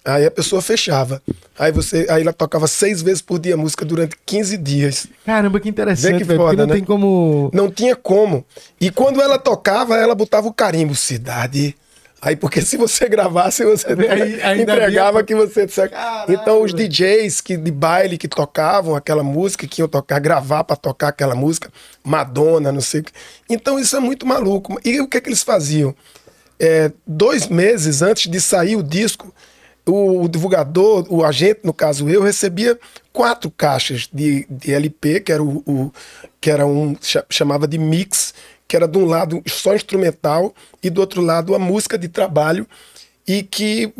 Aí 0.06 0.26
a 0.26 0.32
pessoa 0.32 0.62
fechava. 0.62 1.22
Aí 1.58 1.72
você, 1.72 2.08
aí 2.10 2.22
ela 2.22 2.32
tocava 2.32 2.68
seis 2.68 3.02
vezes 3.02 3.22
por 3.22 3.38
dia 3.38 3.56
a 3.56 3.58
música 3.58 3.84
durante 3.84 4.16
15 4.26 4.58
dias. 4.58 5.08
Caramba, 5.26 5.60
que 5.60 5.68
interessante, 5.68 6.14
Vê 6.14 6.18
que. 6.20 6.26
Porque 6.26 6.38
foda, 6.38 6.56
não 6.58 6.68
né? 6.68 6.74
tem 6.76 6.84
como. 6.84 7.52
Não 7.54 7.70
tinha 7.70 7.96
como. 7.96 8.46
E 8.80 8.90
quando 8.90 9.22
ela 9.22 9.38
tocava, 9.38 9.98
ela 9.98 10.16
botava 10.16 10.48
o 10.48 10.54
carimbo 10.54 10.96
cidade. 10.96 11.76
Aí, 12.22 12.36
porque 12.36 12.62
se 12.62 12.76
você 12.76 13.08
gravasse, 13.08 13.64
você 13.64 13.88
Aí- 13.88 14.60
entregava 14.62 15.24
que 15.24 15.34
você. 15.34 15.66
Caralho, 15.68 16.34
então, 16.34 16.62
os. 16.62 16.74
DJs 16.74 17.40
que, 17.42 17.56
de 17.56 17.72
baile 17.72 18.18
que 18.18 18.28
tocavam 18.28 18.96
aquela 18.96 19.24
música, 19.24 19.66
que 19.68 19.82
iam 19.82 19.88
tocar, 19.88 20.20
gravar 20.20 20.64
para 20.64 20.76
tocar 20.76 21.08
aquela 21.10 21.34
música, 21.36 21.72
Madonna, 22.04 22.72
não 22.72 22.82
sei 22.82 23.02
o 23.02 23.04
que. 23.04 23.12
Então, 23.50 23.80
isso 23.80 23.96
é 23.96 24.00
muito 24.00 24.26
maluco. 24.26 24.80
E 24.84 25.00
o 25.00 25.08
que, 25.08 25.18
é 25.18 25.22
que 25.22 25.30
eles 25.30 25.44
faziam? 25.44 25.96
É, 26.60 26.92
dois 27.08 27.48
meses 27.48 28.02
antes 28.02 28.30
de 28.30 28.42
sair 28.42 28.76
o 28.76 28.84
disco, 28.84 29.34
o, 29.88 30.24
o 30.24 30.28
divulgador, 30.28 31.06
o 31.10 31.24
agente, 31.24 31.62
no 31.64 31.74
caso 31.74 32.10
eu, 32.10 32.22
recebia 32.22 32.78
quatro 33.14 33.50
caixas 33.50 34.10
de, 34.14 34.46
de 34.50 34.74
LP, 34.74 35.22
que 35.22 35.32
era, 35.32 35.42
o, 35.42 35.64
o- 35.66 35.92
que 36.42 36.52
era 36.52 36.66
um, 36.66 36.96
cha- 37.00 37.26
chamava 37.30 37.66
de 37.66 37.78
mix, 37.78 38.34
que 38.70 38.76
era 38.76 38.88
de 38.88 39.00
um 39.00 39.06
lado 39.06 39.42
só 39.48 39.74
instrumental 39.74 40.54
e 40.82 40.92
do 40.92 41.02
outro 41.02 41.24
lado 41.24 41.56
a 41.56 41.60
música 41.60 41.98
de 41.98 42.08
trabalho, 42.08 42.68
e 43.28 43.42
que 43.42 43.92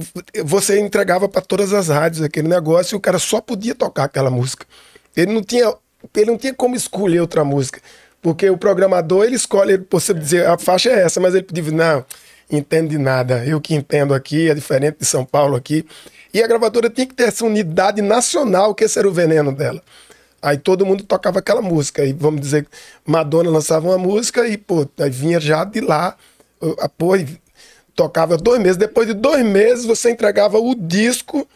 você 0.46 0.80
entregava 0.80 1.28
para 1.28 1.42
todas 1.42 1.74
as 1.74 1.88
rádios 1.88 2.22
aquele 2.22 2.48
negócio 2.48 2.96
e 2.96 2.98
o 2.98 3.00
cara 3.00 3.18
só 3.20 3.42
podia 3.42 3.74
tocar 3.76 4.06
aquela 4.06 4.30
música. 4.30 4.66
Ele 5.16 5.34
não 5.34 5.44
tinha, 5.44 5.74
ele 6.16 6.32
não 6.32 6.38
tinha 6.38 6.54
como 6.54 6.76
escolher 6.76 7.20
outra 7.20 7.44
música, 7.44 7.82
porque 8.22 8.48
o 8.50 8.58
programador 8.58 9.26
ele 9.26 9.36
escolhe, 9.36 9.74
ele, 9.74 9.88
você 9.90 10.14
dizer 10.14 10.48
a 10.48 10.58
faixa 10.58 10.90
é 10.90 11.02
essa, 11.02 11.20
mas 11.20 11.34
ele 11.34 11.44
podia 11.44 11.64
não, 11.72 12.06
entende 12.50 12.90
de 12.90 12.98
nada. 13.00 13.44
Eu 13.44 13.60
que 13.60 13.74
entendo 13.74 14.14
aqui, 14.14 14.50
é 14.50 14.54
diferente 14.54 14.98
de 15.00 15.06
São 15.06 15.26
Paulo 15.26 15.56
aqui. 15.56 15.86
E 16.32 16.44
a 16.44 16.48
gravadora 16.48 16.92
tinha 16.92 17.08
que 17.08 17.16
ter 17.16 17.24
essa 17.24 17.44
unidade 17.44 18.04
nacional, 18.04 18.76
que 18.76 18.84
esse 18.84 19.00
era 19.00 19.08
o 19.08 19.12
veneno 19.12 19.52
dela. 19.52 19.82
Aí 20.42 20.58
todo 20.58 20.86
mundo 20.86 21.04
tocava 21.04 21.40
aquela 21.40 21.62
música. 21.62 22.02
Aí 22.02 22.14
vamos 22.14 22.42
dizer, 22.42 22.68
Madonna 23.06 23.50
lançava 23.50 23.88
uma 23.88 23.98
música 23.98 24.48
e, 24.48 24.58
pô, 24.58 24.88
aí 25.00 25.10
vinha 25.10 25.40
já 25.40 25.64
de 25.64 25.82
lá, 25.82 26.16
pô, 26.98 27.16
e 27.16 27.40
tocava 27.96 28.38
dois 28.38 28.62
meses. 28.62 28.78
Depois 28.78 29.08
de 29.08 29.14
dois 29.14 29.46
meses 29.46 29.86
você 29.86 30.12
entregava 30.12 30.58
o 30.58 30.74
disco, 30.74 31.48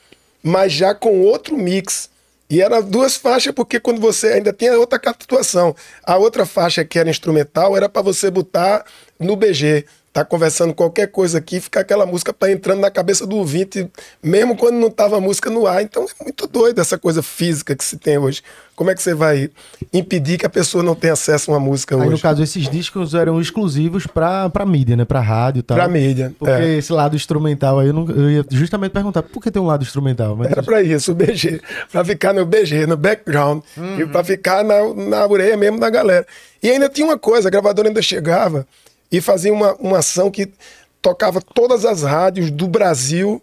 mas 0.42 0.74
já 0.74 0.94
com 0.94 1.22
outro 1.22 1.58
mix. 1.58 2.10
E 2.50 2.62
era 2.62 2.82
duas 2.82 3.16
faixas, 3.16 3.54
porque 3.54 3.80
quando 3.80 4.00
você 4.00 4.34
ainda 4.34 4.54
tinha 4.54 4.78
outra 4.78 5.00
captação. 5.00 5.76
A 6.04 6.18
outra 6.18 6.46
faixa 6.46 6.84
que 6.86 7.00
era 7.00 7.10
instrumental 7.10 7.76
era 7.76 7.90
para 7.90 8.02
você 8.02 8.30
botar 8.30 8.86
no 9.18 9.36
BG. 9.36 9.86
Tá 10.14 10.24
conversando 10.24 10.76
qualquer 10.76 11.08
coisa 11.08 11.40
aqui, 11.40 11.60
fica 11.60 11.80
aquela 11.80 12.06
música 12.06 12.32
para 12.32 12.52
entrando 12.52 12.80
na 12.80 12.92
cabeça 12.92 13.26
do 13.26 13.36
ouvinte, 13.36 13.90
mesmo 14.22 14.56
quando 14.56 14.76
não 14.76 14.92
tava 14.92 15.18
a 15.18 15.20
música 15.20 15.50
no 15.50 15.66
ar. 15.66 15.82
Então 15.82 16.06
é 16.06 16.24
muito 16.24 16.46
doido 16.46 16.80
essa 16.80 17.00
coisa 17.00 17.24
física 17.24 17.76
que 17.76 17.84
se 17.84 17.98
tem 17.98 18.20
hoje. 18.20 18.44
Como 18.76 18.92
é 18.92 18.96
que 18.96 19.02
você 19.02 19.16
vai 19.16 19.50
impedir 19.92 20.38
que 20.38 20.46
a 20.46 20.50
pessoa 20.50 20.84
não 20.84 20.94
tenha 20.94 21.14
acesso 21.14 21.50
a 21.50 21.56
uma 21.56 21.60
música 21.60 21.96
Aí, 21.96 22.02
no 22.02 22.14
hoje? 22.14 22.22
caso, 22.22 22.44
esses 22.44 22.70
discos 22.70 23.16
eram 23.16 23.42
exclusivos 23.42 24.06
pra, 24.06 24.52
pra 24.52 24.68
mídia, 24.68 24.96
né? 24.96 25.04
Pra 25.04 25.20
rádio 25.20 25.62
e 25.62 25.64
tal. 25.64 25.78
Pra 25.78 25.88
mídia. 25.88 26.32
Porque 26.38 26.62
é. 26.62 26.78
esse 26.78 26.94
lado 26.94 27.16
instrumental 27.16 27.80
aí, 27.80 27.88
eu, 27.88 27.94
não, 27.94 28.08
eu 28.08 28.30
ia 28.30 28.46
justamente 28.52 28.92
perguntar 28.92 29.24
por 29.24 29.42
que 29.42 29.50
tem 29.50 29.60
um 29.60 29.66
lado 29.66 29.82
instrumental? 29.82 30.36
Mas 30.36 30.52
Era 30.52 30.62
pra 30.62 30.84
isso, 30.84 31.12
o 31.12 31.16
BG. 31.16 31.60
Pra 31.92 32.06
ficar 32.06 32.34
no 32.34 32.46
BG, 32.46 32.86
no 32.86 32.98
background. 32.98 33.64
E 34.00 34.06
pra 34.06 34.24
ficar 34.24 34.64
na, 34.64 34.94
na 34.94 35.26
orelha 35.26 35.58
mesmo 35.58 35.80
da 35.80 35.90
galera. 35.90 36.28
E 36.62 36.70
ainda 36.70 36.88
tinha 36.88 37.08
uma 37.08 37.18
coisa, 37.18 37.48
a 37.48 37.52
gravadora 37.52 37.88
ainda 37.88 38.02
chegava 38.02 38.68
e 39.14 39.22
fazia 39.22 39.54
uma, 39.54 39.76
uma 39.76 40.00
ação 40.00 40.32
que 40.32 40.52
tocava 41.00 41.40
todas 41.40 41.86
as 41.86 42.02
rádios 42.02 42.50
do 42.50 42.68
Brasil. 42.68 43.40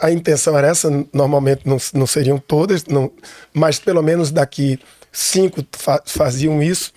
A 0.00 0.10
intenção 0.10 0.56
era 0.56 0.68
essa, 0.68 0.90
normalmente 1.12 1.60
não, 1.66 1.76
não 1.92 2.06
seriam 2.06 2.38
todas, 2.38 2.86
não, 2.86 3.12
mas 3.52 3.78
pelo 3.78 4.02
menos 4.02 4.32
daqui 4.32 4.80
cinco 5.12 5.62
fa- 5.76 6.02
faziam 6.06 6.62
isso. 6.62 6.92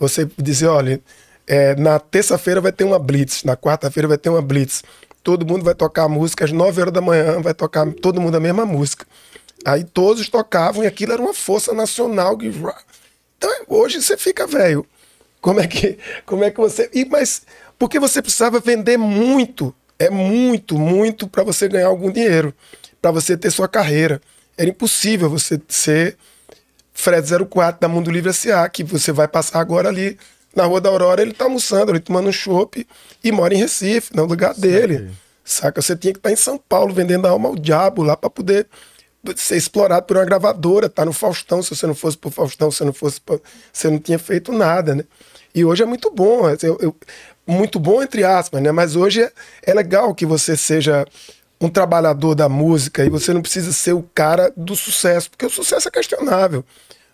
Você 0.00 0.28
dizia, 0.36 0.70
olha, 0.70 1.00
é, 1.46 1.76
na 1.76 1.98
terça-feira 2.00 2.60
vai 2.60 2.72
ter 2.72 2.82
uma 2.82 2.98
blitz, 2.98 3.44
na 3.44 3.56
quarta-feira 3.56 4.08
vai 4.08 4.18
ter 4.18 4.30
uma 4.30 4.42
blitz. 4.42 4.82
Todo 5.22 5.46
mundo 5.46 5.64
vai 5.64 5.74
tocar 5.76 6.04
a 6.04 6.08
música 6.08 6.44
às 6.44 6.50
9 6.52 6.80
horas 6.80 6.92
da 6.92 7.00
manhã, 7.00 7.40
vai 7.40 7.54
tocar 7.54 7.90
todo 7.94 8.20
mundo 8.20 8.36
a 8.36 8.40
mesma 8.40 8.66
música. 8.66 9.06
Aí 9.64 9.84
todos 9.84 10.28
tocavam 10.28 10.82
e 10.82 10.86
aquilo 10.88 11.12
era 11.12 11.22
uma 11.22 11.32
força 11.32 11.72
nacional. 11.72 12.36
Então 13.38 13.50
hoje 13.68 14.02
você 14.02 14.16
fica 14.16 14.44
velho. 14.44 14.84
Como 15.44 15.60
é 15.60 15.66
que, 15.66 15.98
como 16.24 16.42
é 16.42 16.50
que 16.50 16.56
você. 16.58 16.88
E, 16.94 17.04
mas 17.04 17.42
porque 17.78 18.00
você 18.00 18.22
precisava 18.22 18.60
vender 18.60 18.96
muito, 18.96 19.74
é 19.98 20.08
muito, 20.08 20.78
muito 20.78 21.28
para 21.28 21.42
você 21.44 21.68
ganhar 21.68 21.88
algum 21.88 22.10
dinheiro, 22.10 22.54
para 23.02 23.10
você 23.10 23.36
ter 23.36 23.50
sua 23.50 23.68
carreira. 23.68 24.22
Era 24.56 24.70
impossível 24.70 25.28
você 25.28 25.60
ser 25.68 26.16
Fred 26.94 27.28
04 27.46 27.78
da 27.78 27.88
Mundo 27.88 28.10
Livre 28.10 28.30
S.A., 28.30 28.66
que 28.70 28.82
você 28.82 29.12
vai 29.12 29.28
passar 29.28 29.60
agora 29.60 29.90
ali 29.90 30.16
na 30.56 30.64
Rua 30.64 30.80
da 30.80 30.88
Aurora, 30.88 31.20
ele 31.20 31.34
tá 31.34 31.44
almoçando, 31.44 31.92
ele 31.92 32.00
tomando 32.00 32.30
um 32.30 32.32
chopp 32.32 32.86
e 33.22 33.30
mora 33.30 33.52
em 33.52 33.58
Recife, 33.58 34.16
no 34.16 34.24
lugar 34.24 34.54
dele. 34.54 35.10
Saca? 35.44 35.82
Você 35.82 35.94
tinha 35.94 36.14
que 36.14 36.20
estar 36.20 36.32
em 36.32 36.36
São 36.36 36.56
Paulo 36.56 36.94
vendendo 36.94 37.26
a 37.26 37.30
alma 37.30 37.50
ao 37.50 37.54
diabo 37.54 38.02
lá 38.02 38.16
para 38.16 38.30
poder 38.30 38.66
ser 39.36 39.56
explorado 39.58 40.06
por 40.06 40.16
uma 40.16 40.24
gravadora, 40.24 40.88
tá 40.88 41.04
no 41.04 41.12
Faustão, 41.12 41.62
se 41.62 41.68
você 41.76 41.86
não 41.86 41.94
fosse 41.94 42.16
pro 42.16 42.30
Faustão, 42.30 42.70
se 42.70 42.78
você 42.78 42.84
não 42.84 42.94
fosse 42.94 43.20
pro- 43.20 43.42
você 43.70 43.90
não 43.90 43.98
tinha 43.98 44.18
feito 44.18 44.52
nada, 44.52 44.94
né? 44.94 45.04
E 45.54 45.64
hoje 45.64 45.82
é 45.82 45.86
muito 45.86 46.10
bom, 46.10 46.48
eu- 46.62 46.78
eu- 46.80 46.96
muito 47.46 47.78
bom 47.78 48.02
entre 48.02 48.24
aspas, 48.24 48.60
né? 48.62 48.72
Mas 48.72 48.96
hoje 48.96 49.22
é, 49.22 49.32
é 49.62 49.74
legal 49.74 50.14
que 50.14 50.26
você 50.26 50.56
seja 50.56 51.06
um 51.60 51.68
trabalhador 51.68 52.34
da 52.34 52.48
música 52.48 53.04
e 53.04 53.08
você 53.08 53.32
não 53.32 53.40
precisa 53.40 53.72
ser 53.72 53.92
o 53.92 54.02
cara 54.14 54.52
do 54.56 54.74
sucesso, 54.74 55.30
porque 55.30 55.46
o 55.46 55.50
sucesso 55.50 55.86
é 55.88 55.90
questionável. 55.90 56.64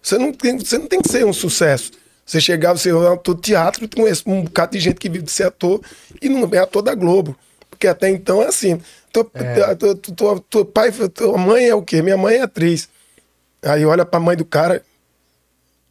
Você 0.02 0.16
não 0.16 0.32
tem, 0.32 0.58
você 0.58 0.78
não 0.78 0.86
tem 0.86 1.00
que 1.02 1.08
ser 1.10 1.26
um 1.26 1.32
sucesso. 1.32 1.92
Você 2.24 2.40
chegar, 2.40 2.72
você 2.72 2.90
é 2.90 2.94
um 2.94 3.12
ator 3.12 3.34
de 3.34 3.42
teatro, 3.42 3.86
tem 3.86 4.04
um 4.26 4.44
bocado 4.44 4.72
de 4.72 4.80
gente 4.80 4.98
que 4.98 5.08
vive 5.08 5.24
de 5.24 5.30
ser 5.32 5.44
ator 5.44 5.80
e 6.22 6.28
não 6.28 6.48
é 6.52 6.58
ator 6.58 6.80
da 6.80 6.94
Globo. 6.94 7.36
Porque 7.68 7.86
até 7.86 8.08
então 8.08 8.42
é 8.42 8.46
assim. 8.46 8.80
Teu, 9.12 9.24
teu, 9.24 9.94
teu- 9.96 10.14
teu- 10.14 10.40
teu 10.40 10.64
pai, 10.64 10.92
tua 10.92 11.36
mãe 11.36 11.68
é 11.68 11.74
o 11.74 11.82
quê? 11.82 12.00
Minha 12.00 12.16
mãe 12.16 12.36
é 12.36 12.42
atriz. 12.42 12.88
Aí 13.62 13.84
olha 13.84 14.06
pra 14.06 14.20
mãe 14.20 14.36
do 14.36 14.44
cara, 14.44 14.82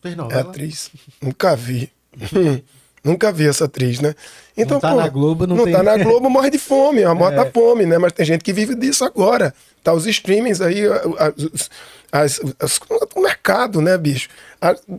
Fez 0.02 0.14
é 0.14 0.18
novela? 0.18 0.41
atriz. 0.41 0.89
Nunca 1.22 1.56
vi. 1.56 1.91
Nunca 3.03 3.32
vi 3.32 3.47
essa 3.47 3.66
atriz, 3.66 4.01
né? 4.01 4.14
Então, 4.57 4.76
Não 4.76 4.82
tá 4.82 4.93
na 4.93 5.07
Globo, 5.07 5.47
não 5.47 5.64
tem- 5.64 5.74
tá 5.74 5.82
na 5.84 5.97
Globo, 6.03 6.30
morre 6.30 6.49
de 6.49 6.60
fome, 6.60 7.03
a 7.03 7.16
morte 7.16 7.36
da 7.36 7.45
fome, 7.49 7.86
né? 7.86 7.97
Mas 7.97 8.12
tem 8.12 8.26
gente 8.26 8.43
que 8.43 8.51
vive 8.51 8.76
disso 8.76 9.05
agora. 9.05 9.53
Tá 9.82 9.93
os 9.93 10.05
streamings 10.05 10.60
aí, 10.60 10.86
a- 10.86 10.95
a- 10.95 11.34
os- 11.38 11.70
as- 12.12 12.41
as- 12.60 12.80
o 13.16 13.22
mercado, 13.22 13.82
né, 13.82 13.97
bicho? 13.97 14.28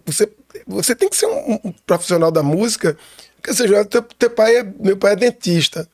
Você, 0.07 0.31
você 0.67 0.95
tem 0.97 1.11
que 1.11 1.17
ser 1.17 1.27
um, 1.27 1.59
um 1.65 1.73
profissional 1.87 2.31
da 2.31 2.43
música. 2.43 2.97
Quer 3.43 3.55
seja, 3.55 3.85
teu, 3.85 4.01
teu 4.03 4.31
pai 4.31 4.57
é, 4.57 4.67
meu 4.81 4.97
pai 4.97 5.13
é 5.13 5.17
dentista. 5.17 5.87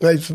Mas, 0.00 0.30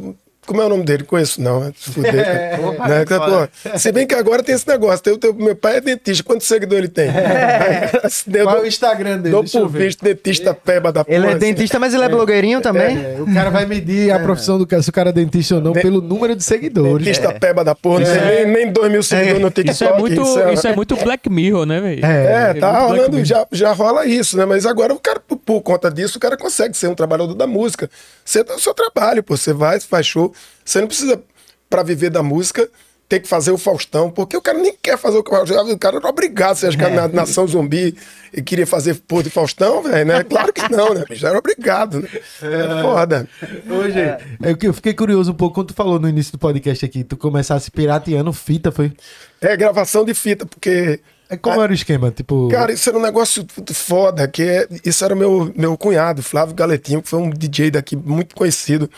como 0.50 0.64
é 0.64 0.66
o 0.66 0.70
nome 0.70 0.84
dele? 0.84 1.04
Conheço, 1.04 1.40
não. 1.40 1.64
é 1.64 1.72
se 1.80 1.92
fuder, 1.92 2.26
cara. 2.26 2.90
Né? 2.90 3.06
Pô, 3.70 3.78
se 3.78 3.92
bem 3.92 4.08
que 4.08 4.16
agora 4.16 4.42
tem 4.42 4.56
esse 4.56 4.68
negócio. 4.68 5.16
Teu, 5.20 5.32
meu 5.36 5.56
pai 5.56 5.78
é 5.78 5.82
dentista. 5.82 6.24
Quantos 6.24 6.48
seguidores 6.48 6.86
ele 6.86 6.88
tem? 6.88 7.06
Aí, 7.14 8.44
Qual 8.44 8.58
é 8.58 8.62
o 8.62 8.66
Instagram 8.66 9.20
dele? 9.20 9.30
Dou 9.30 9.44
Deixa 9.44 9.60
eu 9.60 9.62
por 9.62 9.70
ver. 9.70 9.86
visto, 9.86 10.04
dentista 10.04 10.52
peba 10.56 10.92
da 10.92 11.06
porra. 11.06 11.16
Ele 11.16 11.28
é 11.28 11.30
assim. 11.30 11.38
dentista, 11.40 11.78
mas 11.78 11.94
ele 11.94 12.04
é 12.04 12.10
blogueirinho 12.10 12.62
também. 12.62 12.98
É, 12.98 13.18
o 13.22 13.32
cara 13.32 13.52
vai 13.52 13.68
medir 13.68 14.12
a 14.12 14.18
profissão 14.18 14.58
do 14.58 14.66
cara, 14.66 14.82
se 14.82 14.90
o 14.90 14.94
cara 14.94 15.10
é 15.12 15.14
dentista 15.14 15.54
ou 15.54 15.62
não, 15.62 15.72
De- 15.72 15.82
pelo 15.82 16.02
número 16.02 16.36
de 16.36 16.44
seguidores. 16.44 17.06
Dentista 17.06 17.32
peba 17.32 17.64
da 17.64 17.76
porra. 17.76 18.00
Não 18.00 18.08
tem 18.08 18.46
nem, 18.46 18.46
nem 18.48 18.72
dois 18.72 18.92
mil 18.92 19.04
seguidores 19.04 19.40
no 19.42 19.52
TikTok. 19.52 19.72
Isso 19.72 19.84
é 19.84 19.98
muito, 20.00 20.22
isso 20.24 20.50
isso 20.50 20.68
é 20.68 20.76
muito 20.76 20.96
Black 20.96 21.30
Mirror, 21.30 21.68
né, 21.68 21.80
velho? 21.80 22.04
É, 22.04 22.56
tá 22.56 22.80
rolando, 22.80 23.24
já, 23.24 23.46
já 23.52 23.72
rola 23.72 24.08
isso, 24.08 24.36
né? 24.36 24.46
Mas 24.46 24.66
agora 24.66 24.96
o 24.96 25.00
cara, 25.00 25.20
por, 25.20 25.38
por 25.38 25.62
conta 25.62 25.92
disso, 25.92 26.18
o 26.18 26.20
cara 26.20 26.36
consegue 26.36 26.76
ser 26.76 26.88
um 26.88 26.96
trabalhador 26.96 27.36
da 27.36 27.46
música. 27.46 27.88
Você 28.26 28.44
tá 28.44 28.56
o 28.56 28.60
seu 28.60 28.74
trabalho, 28.74 29.22
pô. 29.22 29.38
Você 29.38 29.54
vai, 29.54 29.80
faz 29.80 30.08
show. 30.08 30.34
Você 30.64 30.82
não 30.82 30.88
precisa, 30.88 31.22
pra 31.70 31.84
viver 31.84 32.10
da 32.10 32.24
música, 32.24 32.70
ter 33.10 33.20
que 33.20 33.28
fazer 33.28 33.52
o 33.52 33.58
Faustão, 33.58 34.12
porque 34.12 34.38
o 34.38 34.42
cara 34.42 34.60
nem 34.60 34.78
quer 34.80 34.96
fazer 34.96 35.18
o 35.18 35.24
Faustão. 35.28 35.72
O 35.72 35.80
cara 35.80 35.98
era 35.98 36.08
obrigado, 36.08 36.58
você 36.58 36.68
acha 36.68 36.78
que 36.78 36.88
na 36.90 37.08
Nação 37.08 37.48
Zumbi 37.48 37.98
e 38.32 38.42
queria 38.44 38.68
fazer 38.68 38.94
pôr 39.08 39.24
de 39.24 39.32
Faustão, 39.32 39.82
velho, 39.82 40.06
né? 40.06 40.24
Claro 40.24 40.54
que 40.54 40.72
não, 40.72 40.94
né? 40.94 41.04
Já 41.12 41.30
era 41.30 41.40
obrigado, 41.40 42.02
né? 42.02 42.08
É 42.14 42.82
foda. 42.84 43.28
Hoje, 43.68 44.00
é 44.44 44.54
que 44.54 44.68
eu 44.68 44.74
fiquei 44.76 44.94
curioso 44.94 45.32
um 45.32 45.34
pouco 45.36 45.56
quando 45.56 45.70
tu 45.70 45.74
falou 45.74 46.00
no 46.00 46.08
início 46.08 46.32
do 46.32 46.38
podcast 46.38 46.86
aqui, 46.86 47.04
tu 47.04 47.18
começasse 47.18 47.72
pirateando 47.72 48.32
fita, 48.32 48.72
foi? 48.72 48.94
É 49.42 49.58
gravação 49.58 50.06
de 50.06 50.14
fita, 50.14 50.46
porque. 50.46 51.00
É, 51.28 51.38
como 51.38 51.62
era 51.62 51.72
o 51.72 51.76
esquema? 51.76 52.12
Tipo, 52.12 52.48
Cara, 52.50 52.72
isso 52.72 52.90
era 52.90 52.98
um 52.98 53.02
negócio 53.02 53.46
foda, 53.74 54.28
que 54.28 54.44
é, 54.44 54.68
isso 54.86 55.04
era 55.04 55.16
meu, 55.16 55.52
meu 55.56 55.76
cunhado, 55.78 56.22
Flávio 56.22 56.56
Galetinho, 56.56 57.02
que 57.02 57.10
foi 57.10 57.20
um 57.20 57.30
DJ 57.30 57.72
daqui 57.72 57.96
muito 57.96 58.36
conhecido, 58.36 58.90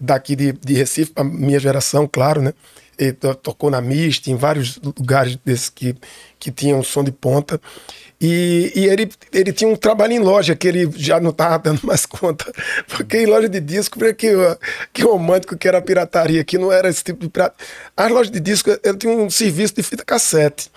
daqui 0.00 0.34
de, 0.36 0.52
de 0.52 0.74
Recife, 0.74 1.12
pra 1.12 1.24
minha 1.24 1.58
geração, 1.58 2.08
claro, 2.10 2.40
né? 2.42 2.52
To- 3.18 3.34
tocou 3.34 3.70
na 3.70 3.80
Mist, 3.80 4.30
em 4.30 4.36
vários 4.36 4.78
lugares 4.98 5.36
desses 5.42 5.70
que, 5.70 5.94
que 6.38 6.50
tinham 6.50 6.82
som 6.82 7.02
de 7.02 7.10
ponta. 7.10 7.58
E, 8.20 8.70
e 8.76 8.84
ele, 8.84 9.10
ele 9.32 9.52
tinha 9.52 9.70
um 9.70 9.74
trabalho 9.76 10.12
em 10.12 10.18
loja 10.18 10.54
que 10.54 10.68
ele 10.68 10.90
já 10.94 11.18
não 11.18 11.30
estava 11.30 11.58
dando 11.64 11.80
mais 11.82 12.04
conta. 12.04 12.52
Porque 12.88 13.16
em 13.16 13.26
loja 13.26 13.48
de 13.48 13.58
disco, 13.58 13.98
que, 14.14 14.34
que 14.92 15.02
romântico 15.02 15.56
que 15.56 15.66
era 15.66 15.78
a 15.78 15.82
pirataria, 15.82 16.44
que 16.44 16.58
não 16.58 16.70
era 16.70 16.90
esse 16.90 17.02
tipo 17.02 17.20
de 17.20 17.30
pirata. 17.30 17.54
As 17.96 18.10
lojas 18.10 18.30
de 18.30 18.40
disco, 18.40 18.68
ele 18.84 18.98
tinha 18.98 19.12
um 19.16 19.30
serviço 19.30 19.74
de 19.74 19.82
fita 19.82 20.04
cassete. 20.04 20.70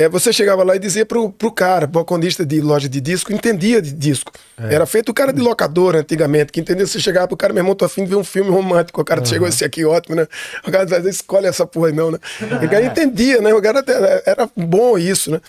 É, 0.00 0.08
você 0.08 0.32
chegava 0.32 0.64
lá 0.64 0.74
e 0.74 0.78
dizia 0.78 1.04
pro, 1.04 1.30
pro 1.30 1.52
cara, 1.52 1.86
balconista 1.86 2.44
de 2.46 2.58
loja 2.60 2.88
de 2.88 3.00
disco, 3.02 3.32
entendia 3.34 3.82
de 3.82 3.92
disco. 3.92 4.32
Era 4.58 4.86
feito 4.86 5.10
o 5.10 5.14
cara 5.14 5.30
de 5.30 5.40
locadora 5.42 6.00
antigamente, 6.00 6.50
que 6.52 6.58
entendeu? 6.60 6.86
Você 6.86 6.98
chegava 6.98 7.28
pro 7.28 7.36
cara, 7.36 7.52
meu 7.52 7.60
irmão, 7.60 7.74
tô 7.74 7.84
afim 7.84 8.04
de 8.04 8.08
ver 8.10 8.16
um 8.16 8.24
filme 8.24 8.50
romântico. 8.50 8.98
O 9.00 9.04
cara 9.04 9.22
chegou 9.26 9.46
esse 9.46 9.62
aqui 9.62 9.84
ótimo, 9.84 10.16
né? 10.16 10.26
O 10.66 10.70
cara 10.70 10.84
dizia, 10.86 11.10
escolhe 11.10 11.46
essa 11.46 11.66
porra 11.66 11.88
aí 11.88 11.92
não, 11.92 12.10
né? 12.10 12.18
O 12.64 12.68
cara 12.70 12.82
entendia, 12.84 13.42
né? 13.42 13.52
O 13.52 13.60
cara 13.60 13.80
até, 13.80 14.22
era 14.24 14.48
bom 14.56 14.96
isso, 14.96 15.30
né? 15.30 15.40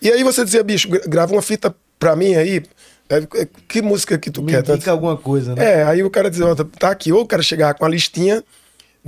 E 0.00 0.08
aí 0.08 0.22
você 0.22 0.44
dizia, 0.44 0.62
bicho, 0.62 0.88
gra- 0.88 1.02
grava 1.08 1.32
uma 1.32 1.42
fita 1.42 1.74
pra 1.98 2.14
mim 2.14 2.36
aí. 2.36 2.62
É, 3.08 3.16
é, 3.42 3.48
que 3.68 3.82
música 3.82 4.16
que 4.18 4.30
tu 4.30 4.40
me 4.42 4.52
quer? 4.52 4.68
indica 4.68 4.90
alguma 4.92 5.16
coisa, 5.16 5.54
né? 5.54 5.80
É, 5.80 5.82
aí 5.84 6.04
o 6.04 6.10
cara 6.10 6.30
dizia, 6.30 6.46
ó, 6.46 6.54
tá 6.54 6.90
aqui, 6.90 7.12
ou 7.12 7.22
o 7.22 7.26
cara 7.26 7.42
chegava 7.42 7.74
com 7.74 7.84
a 7.84 7.88
listinha 7.88 8.42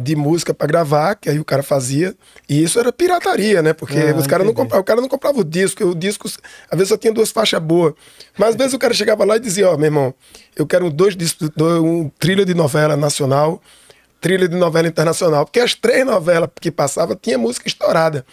de 0.01 0.15
música 0.15 0.55
pra 0.55 0.65
gravar, 0.67 1.17
que 1.17 1.29
aí 1.29 1.41
o 1.41 1.45
cara 1.45 1.61
fazia, 1.61 2.15
e 2.49 2.63
isso 2.63 2.79
era 2.79 2.93
pirataria, 2.93 3.61
né? 3.61 3.73
Porque 3.73 3.99
Ah, 3.99 4.15
os 4.15 4.29
caras 4.29 4.47
não 4.47 4.55
compravam, 4.55 4.81
o 4.81 4.85
cara 4.85 5.01
não 5.01 5.09
comprava 5.09 5.41
o 5.41 5.45
disco, 5.45 5.85
o 5.85 5.95
disco 5.95 6.29
às 6.71 6.79
vezes 6.79 6.89
só 6.89 6.97
tinha 6.97 7.13
duas 7.13 7.31
faixas 7.31 7.61
boas. 7.61 7.95
Mas 8.39 8.51
às 8.51 8.55
vezes 8.57 8.75
o 8.75 8.79
cara 8.79 8.95
chegava 8.95 9.25
lá 9.25 9.37
e 9.37 9.41
dizia, 9.41 9.69
ó, 9.69 9.77
meu 9.77 9.87
irmão, 9.87 10.15
eu 10.55 10.65
quero 10.67 10.89
dois 10.89 11.17
discos, 11.17 11.51
um 11.59 12.09
trilha 12.17 12.45
de 12.45 12.55
novela 12.55 12.97
nacional, 12.97 13.61
trilha 14.21 14.49
de 14.49 14.57
novela 14.57 14.89
internacional, 14.89 15.45
porque 15.45 15.61
as 15.61 15.75
três 15.75 16.05
novelas 16.05 16.51
que 16.61 16.71
passava 16.71 17.17
tinha 17.21 17.39
música 17.39 17.69
estourada. 17.69 18.25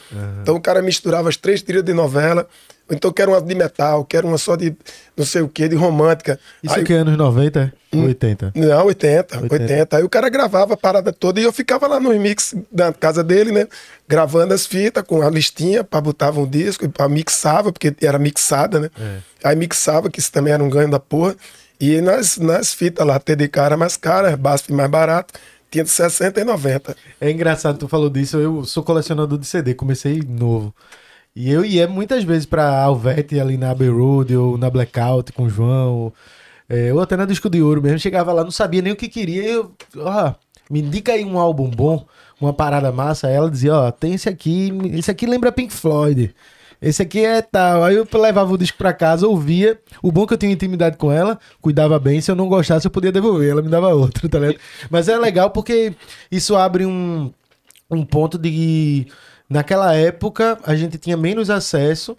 Então 0.42 0.56
o 0.56 0.62
cara 0.62 0.82
misturava 0.82 1.30
as 1.30 1.38
três 1.38 1.62
trilhas 1.62 1.84
de 1.84 1.94
novela, 1.94 2.48
então 2.90 3.12
quero 3.12 3.32
uma 3.32 3.42
de 3.42 3.56
metal, 3.56 4.06
quero 4.06 4.28
uma 4.28 4.38
só 4.38 4.56
de 4.56 4.76
não 5.18 5.26
sei 5.26 5.42
o 5.42 5.50
que, 5.50 5.68
de 5.68 5.76
romântica. 5.76 6.40
Isso 6.62 6.76
Aí- 6.76 6.84
que 6.84 6.94
é 6.94 6.98
anos 6.98 7.18
90, 7.18 7.60
é? 7.60 7.98
80. 7.98 8.52
não, 8.54 8.86
80, 8.88 9.38
80, 9.44 9.54
80. 9.54 9.98
Aí 9.98 10.04
o 10.04 10.10
cara 10.10 10.28
gravava 10.28 10.74
a 10.74 10.78
parada 10.78 11.14
toda 11.14 11.40
e 11.40 11.44
eu 11.44 11.54
ficava 11.54 11.88
lá 11.88 11.98
no 12.00 12.10
mix 12.20 12.54
da 12.72 12.92
casa 12.92 13.24
dele, 13.24 13.52
né? 13.52 13.68
Gravando 14.08 14.54
as 14.54 14.66
fitas 14.66 15.04
com 15.04 15.22
a 15.22 15.30
listinha 15.30 15.84
para 15.84 16.02
botava 16.02 16.40
um 16.42 16.48
disco, 16.48 16.88
para 16.90 17.08
mixava, 17.08 17.72
porque 17.72 17.96
era 18.02 18.20
mixada, 18.20 18.80
né? 18.82 18.90
Aí 19.44 19.56
mixava, 19.56 20.10
que 20.10 20.20
isso 20.20 20.32
também 20.32 20.54
era 20.54 20.64
um 20.64 20.70
ganho 20.70 20.90
da 20.90 21.00
porra. 21.00 21.36
E 21.80 22.00
nas, 22.02 22.38
nas 22.38 22.74
fitas 22.74 23.06
lá, 23.06 23.20
TDK 23.20 23.60
era 23.60 23.78
mais 23.78 23.98
cara, 23.98 24.38
BASF 24.38 24.72
mais 24.72 24.90
barato, 24.90 25.34
tinha 25.72 25.84
de 25.84 25.90
60 25.90 26.42
e 26.42 26.44
90. 26.44 26.96
É 27.20 27.32
engraçado, 27.32 27.78
tu 27.78 27.88
falou 27.88 28.10
disso. 28.10 28.38
Eu 28.38 28.64
sou 28.66 28.84
colecionador 28.84 29.38
de 29.38 29.46
CD, 29.46 29.74
comecei 29.74 30.22
novo. 30.22 30.74
E 31.36 31.52
eu 31.52 31.66
ia 31.66 31.88
muitas 31.88 32.24
vezes 32.24 32.46
pra 32.46 32.82
Alvete 32.84 33.40
ali 33.40 33.58
na 33.58 33.72
Abbey 33.72 33.90
Road 33.90 34.36
ou 34.36 34.58
na 34.58 34.70
Blackout 34.70 35.34
com 35.34 35.44
o 35.44 35.50
João. 35.50 36.14
é, 36.70 36.94
ou 36.94 37.02
até 37.02 37.16
na 37.18 37.26
Disco 37.26 37.50
de 37.50 37.62
Ouro 37.62 37.82
mesmo. 37.82 38.00
Chegava 38.00 38.34
lá, 38.34 38.44
não 38.44 38.52
sabia 38.52 38.82
nem 38.82 38.94
o 38.94 38.96
que 38.96 39.10
queria. 39.10 39.44
Eu, 39.44 39.74
ó, 39.98 40.34
me 40.70 40.82
indica 40.82 41.14
aí 41.14 41.24
um 41.26 41.38
álbum 41.40 41.70
bom, 41.70 42.06
uma 42.40 42.54
parada 42.54 42.92
massa. 42.92 43.28
Aí 43.28 43.34
ela 43.36 43.50
dizia, 43.52 43.76
ó, 43.76 43.92
tem 43.92 44.14
esse 44.14 44.30
aqui, 44.30 44.72
esse 44.94 45.12
aqui 45.12 45.26
lembra 45.26 45.52
Pink 45.52 45.74
Floyd. 45.74 46.34
Esse 46.86 47.02
aqui 47.02 47.26
é 47.26 47.42
tal. 47.42 47.84
Aí 47.84 47.96
eu 47.96 48.08
levava 48.14 48.54
o 48.54 48.58
disco 48.60 48.78
pra 48.78 48.94
casa, 48.94 49.28
ouvia. 49.28 49.80
O 50.04 50.12
bom 50.12 50.24
é 50.24 50.28
que 50.28 50.34
eu 50.36 50.38
tinha 50.38 50.52
intimidade 50.52 50.98
com 50.98 51.12
ela, 51.12 51.40
cuidava 51.60 51.98
bem. 51.98 52.22
Se 52.22 52.30
eu 52.30 52.36
não 52.36 52.48
gostasse, 52.48 52.86
eu 52.86 52.92
podia 52.92 53.12
devolver. 53.12 53.50
Ela 53.50 53.64
me 53.64 53.70
dava 53.70 53.90
outro, 53.90 54.30
tá 54.30 54.38
ligado? 54.38 54.60
Mas 54.88 55.10
é 55.10 55.18
legal 55.18 55.50
porque 55.50 55.96
isso 56.32 56.56
abre 56.56 56.86
um, 56.86 57.34
um 57.90 58.06
ponto 58.06 58.38
de. 58.38 59.08
Naquela 59.50 59.96
época, 59.96 60.60
a 60.64 60.76
gente 60.76 61.00
tinha 61.00 61.18
menos 61.18 61.50
acesso, 61.50 62.16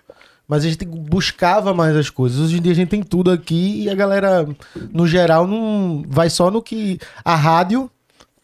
mas 0.48 0.64
a 0.64 0.68
gente 0.68 0.84
buscava 0.84 1.72
mais 1.72 1.96
as 1.96 2.10
coisas. 2.10 2.40
Hoje 2.40 2.58
em 2.58 2.62
dia 2.62 2.72
a 2.72 2.74
gente 2.74 2.88
tem 2.88 3.04
tudo 3.04 3.30
aqui 3.30 3.84
e 3.84 3.90
a 3.90 3.94
galera, 3.94 4.48
no 4.92 5.06
geral, 5.06 5.46
não 5.46 6.04
vai 6.08 6.28
só 6.28 6.50
no 6.50 6.60
que. 6.60 6.98
A 7.24 7.36
rádio 7.36 7.88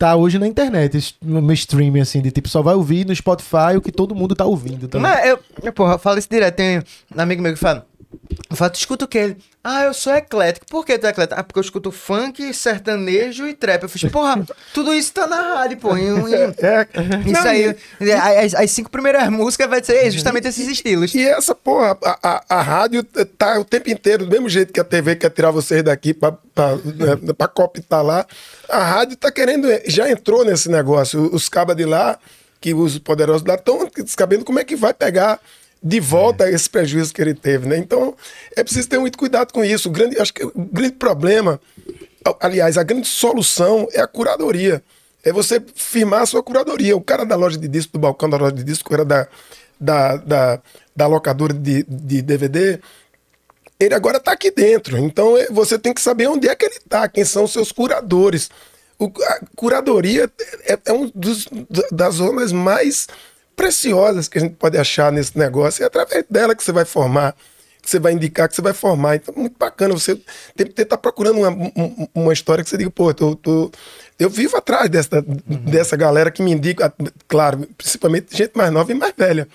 tá 0.02 0.16
hoje 0.16 0.36
na 0.36 0.48
internet, 0.48 1.14
no 1.22 1.52
streaming, 1.52 2.00
assim, 2.00 2.20
de 2.20 2.32
tipo, 2.32 2.48
só 2.48 2.60
vai 2.60 2.74
ouvir 2.74 3.06
no 3.06 3.14
Spotify 3.14 3.76
o 3.76 3.80
que 3.80 3.92
todo 3.92 4.16
mundo 4.16 4.34
tá 4.34 4.44
ouvindo. 4.44 4.88
Tá? 4.88 4.98
Mas 4.98 5.28
eu, 5.62 5.72
porra, 5.72 5.94
eu 5.94 5.98
falo 5.98 6.18
isso 6.18 6.28
direto. 6.28 6.56
Tem 6.56 6.80
um 6.80 7.20
amigo 7.20 7.40
meu 7.40 7.52
que 7.52 7.58
fala. 7.58 7.86
Eu 8.50 8.56
falo, 8.56 8.72
escuta 8.74 9.04
o 9.04 9.08
que? 9.08 9.16
Ele, 9.16 9.36
ah, 9.64 9.84
eu 9.84 9.94
sou 9.94 10.12
eclético. 10.14 10.66
Por 10.66 10.84
que 10.84 10.98
tu 10.98 11.06
é 11.06 11.10
eclético? 11.10 11.38
Ah, 11.40 11.44
porque 11.44 11.58
eu 11.58 11.62
escuto 11.62 11.92
funk, 11.92 12.52
sertanejo 12.52 13.46
e 13.46 13.54
trap. 13.54 13.82
Eu 13.84 13.88
fiz, 13.88 14.10
porra, 14.10 14.44
tudo 14.74 14.92
isso 14.92 15.12
tá 15.12 15.26
na 15.26 15.40
rádio, 15.54 15.76
pô. 15.78 15.96
E, 15.96 16.02
e- 16.02 16.34
É, 16.64 16.86
isso 17.30 17.46
aí. 17.48 17.76
As, 18.44 18.54
as 18.54 18.70
cinco 18.72 18.90
primeiras 18.90 19.28
músicas 19.28 19.68
vai 19.70 19.82
ser 19.82 20.10
justamente 20.10 20.48
esses 20.48 20.66
estilos. 20.66 21.14
E 21.14 21.22
essa, 21.28 21.54
porra, 21.54 21.96
a, 22.04 22.18
a, 22.22 22.44
a 22.58 22.62
rádio 22.62 23.04
tá 23.04 23.58
o 23.60 23.64
tempo 23.64 23.88
inteiro, 23.90 24.24
do 24.24 24.30
mesmo 24.30 24.48
jeito 24.48 24.72
que 24.72 24.80
a 24.80 24.84
TV 24.84 25.14
quer 25.16 25.30
tirar 25.30 25.50
vocês 25.52 25.82
daqui 25.82 26.12
pra, 26.12 26.32
pra, 26.54 26.76
né, 26.76 27.32
pra 27.38 27.46
cooptar 27.46 28.02
lá, 28.02 28.26
a 28.68 28.82
rádio 28.82 29.16
tá 29.16 29.30
querendo, 29.30 29.68
já 29.86 30.10
entrou 30.10 30.44
nesse 30.44 30.68
negócio. 30.68 31.30
Os 31.32 31.48
cabas 31.48 31.76
de 31.76 31.84
lá, 31.84 32.18
que 32.60 32.74
os 32.74 32.98
poderosos 32.98 33.46
lá, 33.46 33.54
estão 33.54 33.88
sabendo 34.06 34.44
como 34.44 34.58
é 34.58 34.64
que 34.64 34.74
vai 34.76 34.92
pegar 34.92 35.38
de 35.82 35.98
volta 36.00 36.48
esse 36.48 36.70
prejuízo 36.70 37.12
que 37.12 37.20
ele 37.20 37.34
teve, 37.34 37.68
né? 37.68 37.76
Então, 37.76 38.14
é 38.56 38.62
preciso 38.62 38.88
ter 38.88 38.98
muito 38.98 39.18
cuidado 39.18 39.52
com 39.52 39.64
isso. 39.64 39.88
O 39.88 39.92
grande, 39.92 40.18
acho 40.20 40.32
que 40.32 40.44
o 40.44 40.52
grande 40.54 40.94
problema, 40.94 41.60
aliás, 42.40 42.78
a 42.78 42.82
grande 42.82 43.08
solução 43.08 43.88
é 43.92 44.00
a 44.00 44.06
curadoria. 44.06 44.82
É 45.24 45.32
você 45.32 45.62
firmar 45.74 46.22
a 46.22 46.26
sua 46.26 46.42
curadoria. 46.42 46.96
O 46.96 47.00
cara 47.00 47.24
da 47.24 47.36
loja 47.36 47.58
de 47.58 47.68
disco, 47.68 47.92
do 47.92 47.98
balcão 47.98 48.28
da 48.28 48.36
loja 48.36 48.52
de 48.52 48.64
disco, 48.64 48.92
era 48.92 49.04
da, 49.04 49.26
da, 49.78 50.16
da, 50.16 50.60
da 50.94 51.06
locadora 51.06 51.52
de, 51.52 51.84
de 51.84 52.22
DVD, 52.22 52.78
ele 53.80 53.94
agora 53.94 54.18
está 54.18 54.32
aqui 54.32 54.50
dentro. 54.50 54.96
Então 54.96 55.36
eh, 55.36 55.48
você 55.50 55.78
tem 55.78 55.92
que 55.92 56.00
saber 56.00 56.28
onde 56.28 56.48
é 56.48 56.54
que 56.54 56.64
ele 56.64 56.76
está, 56.76 57.08
quem 57.08 57.24
são 57.24 57.44
os 57.44 57.52
seus 57.52 57.72
curadores. 57.72 58.50
O, 58.98 59.06
a 59.06 59.40
curadoria 59.56 60.30
é, 60.64 60.78
é 60.84 60.92
um 60.92 61.10
dos, 61.14 61.48
das 61.90 62.14
zonas 62.14 62.52
mais 62.52 63.08
preciosas 63.62 64.26
que 64.28 64.38
a 64.38 64.40
gente 64.40 64.54
pode 64.56 64.76
achar 64.76 65.12
nesse 65.12 65.38
negócio. 65.38 65.82
É 65.84 65.86
através 65.86 66.24
dela 66.28 66.54
que 66.54 66.64
você 66.64 66.72
vai 66.72 66.84
formar, 66.84 67.34
que 67.80 67.88
você 67.88 67.98
vai 68.00 68.12
indicar, 68.12 68.48
que 68.48 68.56
você 68.56 68.62
vai 68.62 68.72
formar. 68.72 69.14
Então, 69.16 69.32
muito 69.36 69.56
bacana. 69.56 69.94
Você 69.94 70.16
tem 70.56 70.66
que 70.66 70.82
estar 70.82 70.96
procurando 70.98 71.38
uma, 71.38 71.48
um- 71.50 72.08
uma 72.14 72.32
história 72.32 72.64
que 72.64 72.68
você 72.70 72.76
diga, 72.76 72.90
pô, 72.90 73.14
tô, 73.14 73.36
tô- 73.36 73.70
eu 74.18 74.28
vivo 74.28 74.56
atrás 74.56 74.88
dessa, 74.90 75.22
dessa 75.46 75.96
galera 75.96 76.30
que 76.30 76.42
me 76.42 76.50
indica, 76.52 76.92
claro, 77.28 77.66
principalmente 77.78 78.36
gente 78.36 78.52
mais 78.56 78.70
nova 78.72 78.90
e 78.90 78.94
mais 78.94 79.12
velha. 79.16 79.46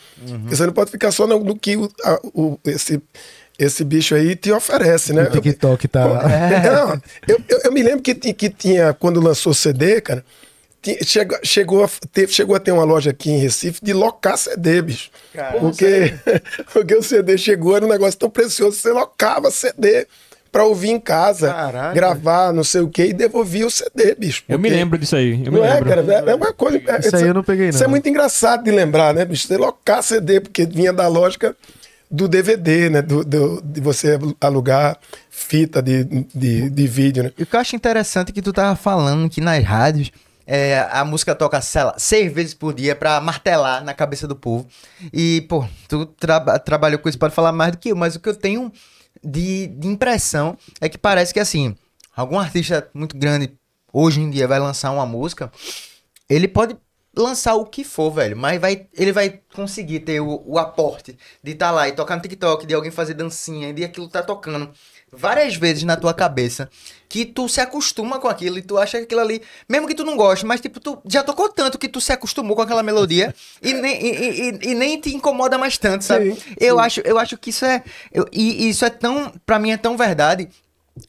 Porque 0.41 0.55
Você 0.55 0.65
não 0.65 0.73
pode 0.73 0.89
ficar 0.91 1.11
só 1.11 1.27
no, 1.27 1.43
no 1.43 1.57
que 1.59 1.75
o, 1.75 1.89
a- 2.03 2.19
o- 2.33 2.57
esse, 2.65 3.01
esse 3.59 3.83
bicho 3.83 4.15
aí 4.15 4.35
te 4.35 4.51
oferece, 4.51 5.11
né? 5.13 5.23
O 5.23 5.41
TikTok 5.41 5.87
tá. 5.87 6.05
Não, 6.63 7.01
eu, 7.27 7.41
eu, 7.49 7.59
eu 7.65 7.71
me 7.73 7.83
lembro 7.83 8.01
que, 8.01 8.13
que 8.15 8.49
tinha, 8.49 8.93
quando 8.93 9.19
lançou 9.21 9.53
CD, 9.53 9.99
cara, 10.01 10.23
chegou, 11.03 11.37
chegou, 11.43 11.83
a 11.83 11.89
ter, 12.11 12.29
chegou 12.29 12.55
a 12.55 12.59
ter 12.59 12.71
uma 12.71 12.83
loja 12.83 13.09
aqui 13.11 13.29
em 13.29 13.37
Recife 13.39 13.79
de 13.83 13.93
locar 13.93 14.37
CD, 14.37 14.81
bicho. 14.81 15.09
porque, 15.59 16.13
porque 16.73 16.95
o 16.95 17.03
CD 17.03 17.37
chegou, 17.37 17.75
era 17.75 17.85
um 17.85 17.89
negócio 17.89 18.19
tão 18.19 18.29
precioso, 18.29 18.77
você 18.77 18.91
locava 18.91 19.51
CD 19.51 20.07
pra 20.51 20.63
ouvir 20.63 20.89
em 20.89 20.99
casa, 20.99 21.51
Caraca. 21.53 21.93
gravar, 21.93 22.53
não 22.53 22.63
sei 22.63 22.81
o 22.81 22.89
quê, 22.89 23.07
e 23.07 23.13
devolvia 23.13 23.67
o 23.67 23.69
CD, 23.69 24.15
bicho. 24.15 24.43
Eu 24.47 24.57
me 24.57 24.69
porque- 24.69 24.75
lembro 24.79 24.97
disso 24.97 25.15
aí. 25.15 25.33
Eu 25.45 25.51
me 25.51 25.59
não 25.59 25.65
é, 25.65 25.73
lembro. 25.75 25.89
cara? 25.89 26.31
É 26.31 26.35
uma 26.35 26.53
coisa. 26.53 26.77
é- 26.87 26.99
Isso 26.99 27.15
aí 27.15 27.27
eu 27.27 27.33
não 27.33 27.43
peguei, 27.43 27.69
Isso 27.69 27.79
não. 27.79 27.85
é 27.85 27.89
muito 27.89 28.07
engraçado 28.07 28.63
de 28.63 28.71
lembrar, 28.71 29.13
né, 29.13 29.25
bicho? 29.25 29.45
Você 29.47 29.57
locar 29.57 30.01
CD, 30.01 30.39
porque 30.39 30.65
vinha 30.65 30.93
da 30.93 31.07
lógica 31.07 31.55
do 32.09 32.27
DVD, 32.29 32.89
né? 32.89 33.01
Do, 33.01 33.23
do- 33.25 33.61
de 33.61 33.81
você 33.81 34.17
alugar 34.39 34.97
fita 35.29 35.81
de, 35.81 36.05
de, 36.33 36.69
de 36.69 36.87
vídeo, 36.87 37.23
né? 37.23 37.31
E 37.37 37.43
o 37.43 37.45
que 37.45 37.55
eu 37.55 37.59
acho 37.59 37.75
interessante 37.75 38.29
é 38.29 38.33
que 38.33 38.41
tu 38.41 38.53
tava 38.53 38.75
falando 38.75 39.29
que 39.29 39.41
nas 39.41 39.63
rádios 39.63 40.11
é, 40.47 40.79
a 40.89 41.03
música 41.03 41.35
toca, 41.35 41.59
sei 41.61 41.83
lá, 41.83 41.95
seis 41.99 42.31
vezes 42.33 42.53
por 42.53 42.73
dia 42.73 42.95
pra 42.95 43.19
martelar 43.19 43.83
na 43.83 43.93
cabeça 43.93 44.27
do 44.27 44.35
povo. 44.35 44.65
E, 45.13 45.41
pô, 45.49 45.67
tu 45.89 46.05
traba- 46.05 46.57
trabalhou 46.57 46.99
com 46.99 47.09
isso, 47.09 47.19
pode 47.19 47.35
falar 47.35 47.51
mais 47.51 47.73
do 47.73 47.77
que 47.77 47.89
eu, 47.89 47.95
mas 47.95 48.15
o 48.15 48.19
que 48.19 48.29
eu 48.29 48.35
tenho 48.35 48.71
de, 49.23 49.67
de 49.67 49.87
impressão 49.87 50.57
é 50.79 50.87
que 50.87 50.97
parece 50.97 51.33
que, 51.33 51.39
assim, 51.39 51.75
algum 52.15 52.39
artista 52.39 52.89
muito 52.93 53.17
grande 53.17 53.53
hoje 53.91 54.21
em 54.21 54.29
dia 54.29 54.47
vai 54.47 54.59
lançar 54.59 54.91
uma 54.91 55.05
música, 55.05 55.51
ele 56.29 56.47
pode 56.47 56.77
lançar 57.15 57.55
o 57.55 57.65
que 57.65 57.83
for, 57.83 58.11
velho, 58.11 58.37
mas 58.37 58.61
vai, 58.61 58.87
ele 58.93 59.11
vai 59.11 59.41
conseguir 59.53 60.01
ter 60.01 60.19
o, 60.21 60.43
o 60.45 60.59
aporte 60.59 61.17
de 61.43 61.51
estar 61.51 61.71
lá 61.71 61.87
e 61.87 61.91
tocar 61.93 62.15
no 62.15 62.21
TikTok, 62.21 62.65
de 62.65 62.75
alguém 62.75 62.91
fazer 62.91 63.15
dancinha, 63.15 63.73
de 63.73 63.83
aquilo 63.83 64.07
tá 64.07 64.21
tocando 64.21 64.71
várias 65.11 65.55
vezes 65.55 65.83
na 65.83 65.95
tua 65.95 66.13
cabeça 66.13 66.69
que 67.09 67.25
tu 67.25 67.47
se 67.47 67.61
acostuma 67.61 68.19
com 68.19 68.27
aquilo 68.27 68.57
e 68.57 68.61
tu 68.61 68.77
acha 68.77 68.97
que 68.97 69.05
aquilo 69.05 69.21
ali, 69.21 69.41
mesmo 69.67 69.87
que 69.87 69.95
tu 69.95 70.03
não 70.03 70.17
goste, 70.17 70.45
mas 70.45 70.59
tipo, 70.59 70.79
tu 70.79 71.01
já 71.05 71.23
tocou 71.23 71.47
tanto 71.49 71.77
que 71.77 71.87
tu 71.87 72.01
se 72.01 72.11
acostumou 72.11 72.55
com 72.55 72.61
aquela 72.61 72.83
melodia 72.83 73.33
e, 73.63 73.73
nem, 73.73 74.05
e, 74.05 74.41
e- 74.49 74.59
e 74.71 74.75
nem 74.75 74.99
te 74.99 75.15
incomoda 75.15 75.57
mais 75.57 75.77
tanto, 75.77 76.03
sabe? 76.03 76.33
Sim, 76.35 76.41
eu 76.59 76.77
acho, 76.79 76.99
eu 77.01 77.17
acho 77.17 77.37
que 77.37 77.49
isso 77.51 77.63
é, 77.65 77.81
eu- 78.11 78.27
e 78.31 78.65
e 78.65 78.69
isso 78.69 78.83
é 78.83 78.89
tão, 78.89 79.31
pra 79.45 79.57
mim 79.59 79.71
é 79.71 79.77
tão 79.77 79.95
verdade 79.95 80.49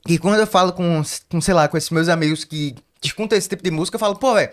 que 0.06 0.18
quando 0.18 0.38
eu 0.38 0.46
falo 0.46 0.72
com, 0.72 1.02
com 1.28 1.40
sei 1.40 1.54
lá, 1.54 1.66
com 1.66 1.76
esses 1.76 1.90
meus 1.90 2.08
amigos 2.08 2.44
que 2.44 2.74
escutam 3.02 3.36
esse 3.36 3.48
tipo 3.48 3.62
de 3.62 3.70
música, 3.70 3.96
eu 3.96 4.00
falo, 4.00 4.16
pô, 4.16 4.34
velho, 4.34 4.50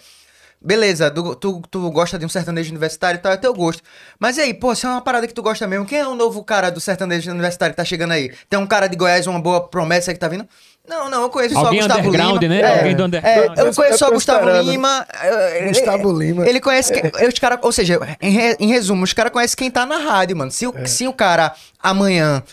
Beleza, 0.65 1.11
tu, 1.11 1.35
tu, 1.35 1.61
tu 1.69 1.91
gosta 1.91 2.17
de 2.17 2.25
um 2.25 2.29
sertanejo 2.29 2.71
universitário 2.71 3.19
e 3.19 3.21
tal, 3.21 3.31
é 3.31 3.37
teu 3.37 3.53
gosto. 3.53 3.83
Mas 4.19 4.37
e 4.37 4.41
aí, 4.41 4.53
pô, 4.53 4.73
se 4.73 4.85
é 4.85 4.89
uma 4.89 4.99
parada 5.01 5.27
que 5.27 5.33
tu 5.33 5.43
gosta 5.43 5.67
mesmo, 5.67 5.85
quem 5.85 5.99
é 5.99 6.07
o 6.07 6.15
novo 6.15 6.43
cara 6.43 6.71
do 6.71 6.81
sertanejo 6.81 7.29
universitário 7.29 7.73
que 7.73 7.77
tá 7.77 7.85
chegando 7.85 8.11
aí? 8.13 8.31
Tem 8.49 8.57
um 8.59 8.65
cara 8.65 8.87
de 8.87 8.95
Goiás, 8.97 9.27
uma 9.27 9.39
boa 9.39 9.61
promessa 9.67 10.09
aí 10.09 10.15
que 10.15 10.19
tá 10.19 10.27
vindo? 10.27 10.47
Não, 10.87 11.09
não, 11.09 11.21
eu 11.23 11.29
conheço 11.29 11.57
Alguém 11.57 11.81
só 11.81 11.87
Gustavo 11.87 12.07
underground, 12.09 12.41
Lima. 12.41 12.53
né? 12.55 12.61
É, 12.61 12.77
Alguém 12.77 12.95
do 12.95 13.01
é, 13.01 13.05
underground. 13.05 13.57
eu 13.57 13.73
conheço 13.73 13.97
só 13.97 14.05
Eu 14.05 14.09
tô 14.09 14.15
Gustavo. 14.15 14.49
Lima. 14.61 15.07
ele- 15.55 15.67
Gustavo 15.69 16.11
Lima. 16.19 16.47
Ele 16.47 16.59
conhece. 16.59 16.93
Quem, 16.93 17.27
os 17.27 17.39
cara, 17.39 17.59
ou 17.61 17.71
seja, 17.71 17.99
em, 18.21 18.31
re- 18.31 18.57
em 18.59 18.67
resumo, 18.67 19.03
os 19.03 19.13
caras 19.13 19.31
conhecem 19.31 19.55
quem 19.57 19.71
tá 19.71 19.85
na 19.85 19.97
rádio, 19.97 20.35
mano. 20.37 20.51
Se 20.51 20.67
o, 20.67 20.73
É. 20.77 20.85
se 20.85 21.07
o 21.07 21.13
cara 21.13 21.53
amanhã 21.81 22.43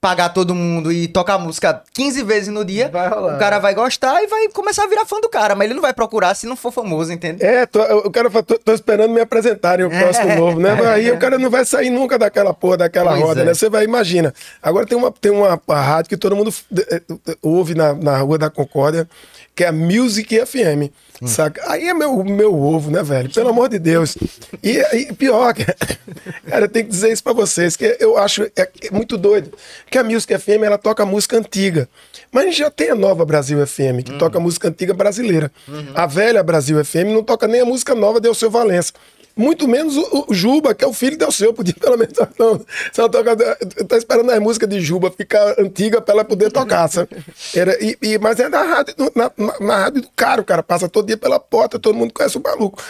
pagar 0.00 0.30
todo 0.30 0.54
mundo 0.54 0.90
e 0.92 1.08
tocar 1.08 1.38
música 1.38 1.82
15 1.94 2.22
vezes 2.22 2.48
no 2.48 2.64
dia, 2.64 2.88
Vai 2.88 3.08
rolar. 3.08 3.36
o 3.36 3.38
cara 3.38 3.58
vai 3.58 3.74
gostar 3.74 4.22
e 4.22 4.26
vai 4.26 4.48
começar 4.48 4.84
a 4.84 4.86
virar 4.86 5.04
fã 5.04 5.20
do 5.20 5.28
cara, 5.28 5.54
mas 5.54 5.66
ele 5.66 5.74
não 5.74 5.82
vai 5.82 5.92
procurar 5.92 6.34
se 6.34 6.46
não 6.46 6.56
for 6.56 6.72
famoso, 6.72 7.12
entende? 7.12 7.44
É, 7.44 7.66
tô, 7.66 7.80
o 7.98 8.10
cara 8.10 8.30
fala, 8.30 8.42
tô, 8.42 8.58
tô 8.58 8.72
esperando 8.72 9.12
me 9.12 9.20
apresentarem 9.20 9.84
o 9.86 9.90
próximo 9.90 10.34
novo, 10.34 10.60
né? 10.60 10.74
Mas 10.82 10.86
Aí 10.86 11.10
o 11.10 11.18
cara 11.18 11.38
não 11.38 11.50
vai 11.50 11.64
sair 11.64 11.90
nunca 11.90 12.18
daquela 12.18 12.52
porra, 12.54 12.78
daquela 12.78 13.12
Pois 13.12 13.22
roda, 13.22 13.40
é. 13.42 13.44
né? 13.44 13.54
Você 13.54 13.68
vai, 13.68 13.84
imagina. 13.84 14.32
Agora 14.62 14.86
tem 14.86 14.96
uma, 14.96 15.10
tem 15.12 15.30
uma, 15.32 15.60
uma 15.66 15.80
rádio 15.80 16.08
que 16.08 16.16
todo 16.16 16.34
mundo 16.36 16.52
eh, 16.76 17.02
eh, 17.28 17.36
ouve 17.42 17.74
na, 17.74 17.94
na 17.94 18.18
Rua 18.18 18.38
da 18.38 18.50
Concórdia, 18.50 19.08
que 19.54 19.64
é 19.64 19.68
a 19.68 19.72
Music 19.72 20.44
FM. 20.46 20.90
Saca? 21.26 21.62
Aí 21.70 21.88
é 21.88 21.94
meu, 21.94 22.24
meu 22.24 22.52
ovo, 22.52 22.90
né, 22.90 23.02
velho? 23.02 23.30
Pelo 23.32 23.50
amor 23.50 23.68
de 23.68 23.78
Deus. 23.78 24.16
E, 24.62 24.78
e 24.96 25.12
pior, 25.12 25.54
cara, 26.48 26.64
eu 26.64 26.68
tenho 26.68 26.86
que 26.86 26.90
dizer 26.90 27.12
isso 27.12 27.22
pra 27.22 27.32
vocês, 27.32 27.76
que 27.76 27.96
eu 28.00 28.18
acho 28.18 28.42
é, 28.56 28.68
é 28.82 28.90
muito 28.90 29.16
doido. 29.16 29.52
Que 29.88 29.98
a 29.98 30.04
Music 30.04 30.36
FM, 30.36 30.64
ela 30.64 30.78
toca 30.78 31.06
música 31.06 31.38
antiga. 31.38 31.88
Mas 32.32 32.42
a 32.42 32.46
gente 32.46 32.58
já 32.58 32.70
tem 32.70 32.90
a 32.90 32.94
nova 32.94 33.24
Brasil 33.24 33.64
FM, 33.64 34.02
que 34.04 34.18
toca 34.18 34.40
música 34.40 34.68
antiga 34.68 34.94
brasileira. 34.94 35.52
A 35.94 36.06
velha 36.06 36.42
Brasil 36.42 36.84
FM 36.84 37.12
não 37.12 37.22
toca 37.22 37.46
nem 37.46 37.60
a 37.60 37.64
música 37.64 37.94
nova 37.94 38.20
de 38.20 38.26
Alceu 38.26 38.50
Valença. 38.50 38.92
Muito 39.34 39.66
menos 39.66 39.96
o, 39.96 40.26
o 40.28 40.34
Juba, 40.34 40.74
que 40.74 40.84
é 40.84 40.86
o 40.86 40.92
filho 40.92 41.16
de 41.16 41.24
Alceu, 41.24 41.54
podia 41.54 41.74
pelo 41.74 41.96
menos. 41.96 42.12
Não, 42.38 42.60
só 42.92 43.08
tá 43.08 43.96
esperando 43.96 44.30
a 44.30 44.40
música 44.40 44.66
de 44.66 44.80
Juba 44.80 45.10
ficar 45.10 45.58
antiga 45.58 46.00
pra 46.00 46.14
ela 46.14 46.24
poder 46.24 46.50
tocar, 46.52 46.88
sabe? 46.88 47.08
Era, 47.54 47.76
e, 47.82 47.96
e- 48.02 48.18
mas 48.18 48.38
é 48.40 48.48
na 48.48 48.62
rádio, 48.62 48.94
na, 49.14 49.30
na- 49.36 49.58
na 49.60 49.76
rádio 49.78 50.02
do 50.02 50.08
cara, 50.14 50.40
o 50.40 50.44
cara 50.44 50.62
passa 50.62 50.88
todo 50.88 51.06
dia 51.06 51.16
pela 51.16 51.40
porta, 51.40 51.78
todo 51.78 51.94
mundo 51.94 52.12
conhece 52.12 52.36
o 52.36 52.42
maluco. 52.42 52.82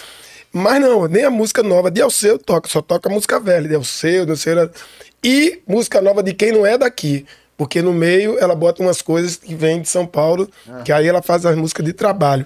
Mas 0.53 0.81
não, 0.81 1.07
nem 1.07 1.25
a 1.25 1.31
música 1.31 1.63
nova 1.63 1.91
de 1.91 2.03
Alceu 2.03 2.39
toca, 2.39 2.69
só 2.69 2.83
toca 2.83 3.09
música 3.09 3.39
velha, 3.41 3.69
de 3.69 3.75
Alceu, 3.75 4.25
de 4.27 4.33
Alceu. 4.33 4.71
E 5.25 5.63
música 5.67 6.01
nova 6.01 6.23
de 6.23 6.35
quem 6.35 6.53
não 6.53 6.67
é 6.67 6.77
daqui. 6.77 7.25
Porque 7.57 7.81
no 7.81 7.93
meio 7.93 8.37
ela 8.39 8.55
bota 8.57 8.83
umas 8.83 9.01
coisas 9.01 9.37
que 9.37 9.55
vêm 9.55 9.81
de 9.81 9.89
São 9.89 10.05
Paulo, 10.07 10.49
que 10.85 10.91
aí 10.91 11.07
ela 11.07 11.23
faz 11.23 11.47
as 11.47 11.55
músicas 11.57 11.85
de 11.87 11.93
trabalho. 11.93 12.45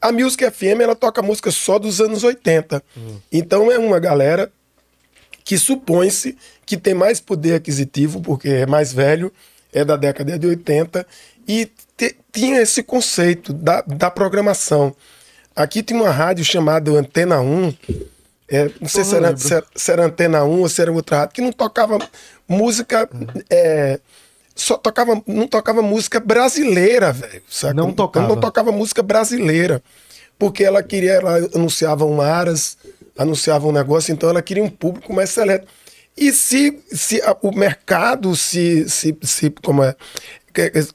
A 0.00 0.10
Music 0.12 0.42
FM, 0.50 0.80
ela 0.82 0.94
toca 0.96 1.20
música 1.22 1.50
só 1.50 1.78
dos 1.78 2.00
anos 2.00 2.24
80. 2.24 2.82
Então 3.30 3.70
é 3.70 3.78
uma 3.78 3.98
galera 3.98 4.50
que 5.44 5.58
supõe-se 5.58 6.36
que 6.64 6.76
tem 6.76 6.94
mais 6.94 7.20
poder 7.20 7.54
aquisitivo, 7.54 8.20
porque 8.20 8.48
é 8.48 8.66
mais 8.66 8.92
velho, 8.92 9.32
é 9.72 9.84
da 9.84 9.96
década 9.96 10.38
de 10.38 10.46
80, 10.46 11.06
e 11.46 11.68
te- 11.96 12.16
tinha 12.32 12.60
esse 12.60 12.82
conceito 12.82 13.52
da, 13.52 13.80
da 13.82 14.10
programação. 14.10 14.94
Aqui 15.54 15.82
tinha 15.82 16.00
uma 16.00 16.10
rádio 16.10 16.44
chamada 16.44 16.90
Antena 16.92 17.40
1, 17.40 17.74
é, 18.48 18.70
não 18.80 18.88
sei 18.88 19.04
se 19.04 19.14
era, 19.16 19.36
se, 19.36 19.52
era, 19.54 19.66
se 19.74 19.92
era 19.92 20.04
Antena 20.06 20.44
1 20.44 20.60
ou 20.60 20.68
se 20.68 20.80
era 20.80 20.92
outra 20.92 21.18
rádio, 21.18 21.34
que 21.34 21.40
não 21.42 21.52
tocava 21.52 21.98
música. 22.48 23.08
é, 23.48 23.98
só 24.60 24.76
tocava, 24.76 25.20
não 25.26 25.46
tocava 25.48 25.82
música 25.82 26.20
brasileira, 26.20 27.12
velho. 27.12 27.42
Não 27.88 27.92
tocava. 27.92 28.26
Não 28.28 28.40
tocava 28.40 28.72
música 28.72 29.02
brasileira. 29.02 29.82
Porque 30.38 30.64
ela 30.64 30.82
queria, 30.82 31.12
ela 31.12 31.36
anunciava 31.54 32.04
um 32.06 32.20
aras, 32.20 32.76
anunciava 33.16 33.66
um 33.66 33.72
negócio, 33.72 34.12
então 34.12 34.30
ela 34.30 34.40
queria 34.42 34.62
um 34.64 34.70
público 34.70 35.12
mais 35.12 35.30
seleto. 35.30 35.66
E 36.16 36.32
se, 36.32 36.78
se 36.92 37.20
a- 37.22 37.36
o 37.42 37.52
mercado 37.52 38.34
se, 38.34 38.88
se, 38.88 39.16
se 39.22 39.50
como 39.62 39.82
é, 39.84 39.94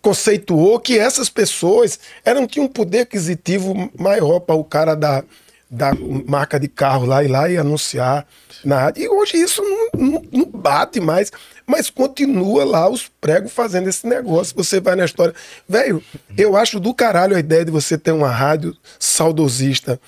conceituou 0.01 0.79
que 0.79 0.97
essas 0.99 1.29
pessoas 1.29 1.99
eram 2.23 2.45
tinham 2.47 2.65
um 2.65 2.69
poder 2.69 3.01
aquisitivo 3.01 3.89
maior 3.97 4.39
para 4.39 4.55
o 4.55 4.63
cara 4.63 4.95
da, 4.95 5.23
da 5.69 5.91
marca 6.27 6.59
de 6.59 6.67
carro 6.67 7.05
lá 7.05 7.23
ir 7.23 7.27
lá 7.27 7.49
e 7.49 7.57
anunciar 7.57 8.25
na 8.63 8.79
rádio. 8.81 9.03
E 9.03 9.07
hoje 9.09 9.37
isso 9.37 9.61
não, 9.63 9.89
não- 10.11 10.25
não 10.31 10.45
bate 10.45 10.99
mais, 10.99 11.31
mas 11.65 11.89
continua 11.89 12.63
lá 12.63 12.89
os 12.89 13.07
pregos 13.19 13.51
fazendo 13.51 13.87
esse 13.87 14.05
negócio. 14.05 14.55
Você 14.55 14.79
vai 14.79 14.95
na 14.95 15.05
história. 15.05 15.33
Velho, 15.67 16.03
eu 16.37 16.55
acho 16.55 16.79
do 16.79 16.93
caralho 16.93 17.35
a 17.35 17.39
ideia 17.39 17.65
de 17.65 17.71
você 17.71 17.97
ter 17.97 18.11
uma 18.11 18.29
rádio 18.29 18.75
saudosista. 18.99 19.99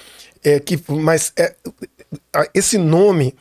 É, 0.43 0.59
que, 0.59 0.79
mas 0.87 1.33
é, 1.35 1.55
esse 2.53 2.77
nome, 2.77 3.35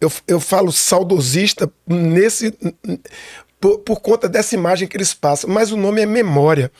eu, 0.00 0.10
eu 0.26 0.40
falo 0.40 0.72
saudosista 0.72 1.70
nesse. 1.86 2.52
Por, 3.60 3.78
por 3.80 4.00
conta 4.00 4.26
dessa 4.28 4.54
imagem 4.54 4.88
que 4.88 4.96
eles 4.96 5.12
passam, 5.12 5.50
mas 5.50 5.70
o 5.70 5.76
nome 5.76 6.00
é 6.00 6.06
memória. 6.06 6.72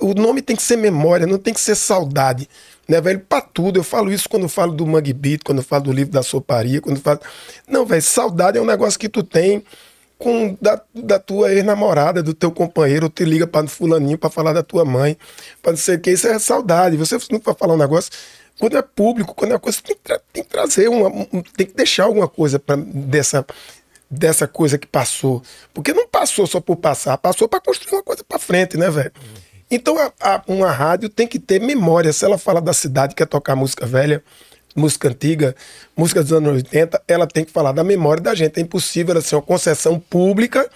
O 0.00 0.12
nome 0.12 0.42
tem 0.42 0.54
que 0.54 0.62
ser 0.62 0.76
memória, 0.76 1.26
não 1.26 1.38
tem 1.38 1.54
que 1.54 1.60
ser 1.60 1.74
saudade. 1.74 2.48
Né, 2.86 3.00
velho? 3.00 3.20
Pra 3.20 3.40
tudo. 3.40 3.78
Eu 3.78 3.84
falo 3.84 4.12
isso 4.12 4.28
quando 4.28 4.48
falo 4.48 4.72
do 4.72 4.84
Mangue 4.84 5.12
Beat, 5.12 5.42
quando 5.44 5.62
falo 5.62 5.84
do 5.84 5.92
livro 5.92 6.12
da 6.12 6.22
soparia, 6.22 6.80
quando 6.80 7.00
falo. 7.00 7.20
Não, 7.66 7.86
velho, 7.86 8.02
saudade 8.02 8.58
é 8.58 8.60
um 8.60 8.66
negócio 8.66 8.98
que 8.98 9.08
tu 9.08 9.22
tem 9.22 9.62
com 10.20 10.56
da, 10.60 10.80
da 10.94 11.18
tua 11.18 11.50
ex-namorada, 11.52 12.22
do 12.22 12.34
teu 12.34 12.52
companheiro, 12.52 13.08
te 13.08 13.24
liga 13.24 13.46
para 13.46 13.66
fulaninho 13.66 14.18
para 14.18 14.28
falar 14.30 14.52
da 14.52 14.62
tua 14.62 14.84
mãe, 14.84 15.16
para 15.62 15.72
não 15.72 15.78
sei 15.78 15.96
o 15.96 16.00
que, 16.00 16.10
isso 16.10 16.28
é 16.28 16.38
saudade. 16.38 16.96
Você 16.98 17.16
não 17.32 17.40
vai 17.40 17.54
falar 17.54 17.74
um 17.74 17.78
negócio. 17.78 18.10
Quando 18.58 18.76
é 18.76 18.82
público, 18.82 19.34
quando 19.34 19.52
é 19.52 19.54
uma 19.54 19.60
coisa, 19.60 19.78
tem 19.82 19.96
que, 19.96 20.02
tra- 20.02 20.20
tem 20.32 20.44
que 20.44 20.50
trazer 20.50 20.88
uma. 20.88 21.08
um- 21.08 21.42
tem 21.56 21.66
que 21.66 21.74
deixar 21.74 22.04
alguma 22.04 22.28
coisa 22.28 22.58
pra, 22.58 22.76
dessa, 22.76 23.44
dessa 24.10 24.46
coisa 24.46 24.76
que 24.76 24.86
passou. 24.86 25.42
Porque 25.72 25.94
não 25.94 26.06
passou 26.06 26.46
só 26.46 26.60
por 26.60 26.76
passar, 26.76 27.16
passou 27.16 27.48
para 27.48 27.60
construir 27.60 27.94
uma 27.96 28.02
coisa 28.02 28.22
para 28.22 28.38
frente, 28.38 28.76
né, 28.76 28.90
velho? 28.90 29.12
Então 29.70 29.96
a- 29.98 30.12
a- 30.20 30.42
uma 30.46 30.70
rádio 30.70 31.08
tem 31.08 31.26
que 31.26 31.38
ter 31.38 31.58
memória. 31.60 32.12
Se 32.12 32.24
ela 32.24 32.36
fala 32.36 32.60
da 32.60 32.74
cidade, 32.74 33.14
quer 33.14 33.26
tocar 33.26 33.56
música 33.56 33.86
velha, 33.86 34.22
música 34.76 35.08
antiga, 35.08 35.54
música 35.96 36.22
dos 36.22 36.32
anos 36.32 36.54
80, 36.54 37.02
ela 37.08 37.26
tem 37.26 37.44
que 37.44 37.50
falar 37.52 37.72
da 37.72 37.82
memória 37.84 38.22
da 38.22 38.34
gente. 38.34 38.58
É 38.58 38.62
impossível 38.62 39.12
ela 39.12 39.20
ser 39.20 39.36
uma 39.36 39.42
concessão 39.42 39.98
pública, 39.98 40.68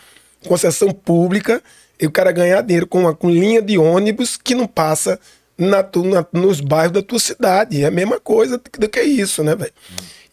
concessão 0.46 0.90
pública, 0.90 1.62
e 2.00 2.06
o 2.06 2.10
cara 2.10 2.32
ganhar 2.32 2.60
dinheiro 2.62 2.86
com 2.86 3.00
uma 3.00 3.14
com 3.14 3.30
linha 3.30 3.62
de 3.62 3.78
ônibus 3.78 4.36
que 4.36 4.54
não 4.54 4.66
passa 4.66 5.18
na, 5.56 5.82
tu- 5.82 6.02
na- 6.04 6.26
nos 6.32 6.60
bairros 6.60 6.92
da 6.92 7.02
tua 7.02 7.18
cidade. 7.20 7.82
É 7.82 7.86
a 7.86 7.90
mesma 7.90 8.18
coisa 8.20 8.60
do 8.78 8.88
que- 8.88 9.00
isso, 9.02 9.44
né, 9.44 9.54
velho? 9.54 9.72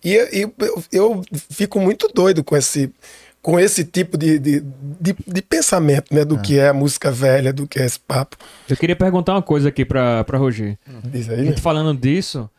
E, 0.03 0.15
e 0.39 0.41
eu, 0.41 0.83
eu 0.91 1.21
fico 1.51 1.79
muito 1.79 2.07
doido 2.11 2.43
com 2.43 2.57
esse, 2.57 2.91
com 3.39 3.59
esse 3.59 3.83
tipo 3.85 4.17
de, 4.17 4.39
de, 4.39 4.63
de, 4.99 5.15
de 5.27 5.41
pensamento, 5.43 6.13
né? 6.13 6.25
Do 6.25 6.39
que 6.39 6.57
é 6.57 6.69
a 6.69 6.73
música 6.73 7.11
velha, 7.11 7.53
do 7.53 7.67
que 7.67 7.79
é 7.79 7.85
esse 7.85 7.99
papo. 7.99 8.35
Eu 8.67 8.75
queria 8.75 8.95
perguntar 8.95 9.33
uma 9.33 9.43
coisa 9.43 9.69
aqui 9.69 9.85
pra, 9.85 10.23
pra 10.23 10.39
Roger. 10.39 10.75
Diz 11.05 11.29
A 11.29 11.33
aí, 11.33 11.45
gente 11.45 11.61
falando 11.61 11.95
disso, 11.95 12.49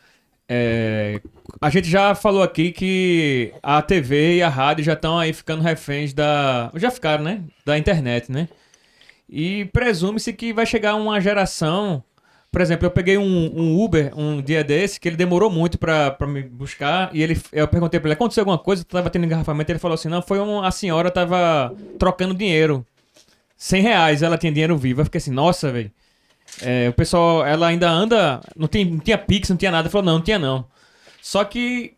é, 0.55 1.21
a 1.63 1.71
gente 1.71 1.89
já 1.89 2.15
falou 2.15 2.43
aqui 2.43 2.73
que 2.73 3.55
a 3.63 3.81
TV 3.81 4.37
e 4.37 4.43
a 4.43 4.51
rádio 4.51 4.85
já 4.85 4.93
estão 4.93 5.19
aí 5.19 5.33
ficando 5.33 5.63
reféns 5.63 6.13
da. 6.13 6.71
Já 6.75 6.91
ficaram, 6.91 7.25
né? 7.25 7.43
Da 7.65 7.79
internet, 7.79 8.31
né? 8.31 8.51
E 9.27 9.65
presume-se 9.67 10.31
que 10.35 10.53
vai 10.53 10.67
chegar 10.67 10.95
uma 10.95 11.19
geração. 11.23 12.05
Por 12.51 12.61
exemplo, 12.61 12.85
eu 12.85 12.91
peguei 12.91 13.17
um, 13.17 13.25
um 13.25 13.83
Uber 13.83 14.13
um 14.15 14.43
dia 14.43 14.63
desse 14.63 15.01
que 15.01 15.09
ele 15.09 15.17
demorou 15.17 15.51
muito 15.51 15.79
pra 15.79 16.15
me 16.27 16.43
buscar 16.43 17.09
e 17.15 17.23
ele, 17.23 17.41
eu 17.51 17.67
perguntei 17.67 17.99
pra 17.99 18.09
ele: 18.09 18.15
aconteceu 18.15 18.43
alguma 18.43 18.59
coisa? 18.59 18.85
Tava 18.85 19.09
tendo 19.09 19.25
engarrafamento? 19.25 19.73
Ele 19.73 19.79
falou 19.79 19.95
assim: 19.95 20.09
não, 20.09 20.21
foi 20.21 20.39
um, 20.39 20.63
a 20.63 20.71
senhora 20.71 21.11
tava 21.11 21.75
trocando 21.99 22.35
dinheiro. 22.35 22.87
100 23.57 23.83
reais, 23.83 24.23
ela 24.23 24.37
tinha 24.37 24.53
dinheiro 24.53 24.77
vivo. 24.77 25.01
Eu 25.01 25.07
fiquei 25.07 25.19
assim: 25.19 25.31
nossa, 25.31 25.73
velho. 25.73 25.91
É, 26.61 26.89
o 26.89 26.93
pessoal, 26.93 27.47
ela 27.47 27.69
ainda 27.69 27.89
anda. 27.89 28.41
Não, 28.57 28.69
tem, 28.69 28.85
não 28.85 28.99
tinha 28.99 29.17
Pix, 29.17 29.49
não 29.49 29.57
tinha 29.57 29.71
nada. 29.71 29.89
Falou, 29.89 30.05
não, 30.05 30.15
não 30.15 30.23
tinha 30.23 30.39
não. 30.39 30.67
Só 31.23 31.45
que 31.45 31.95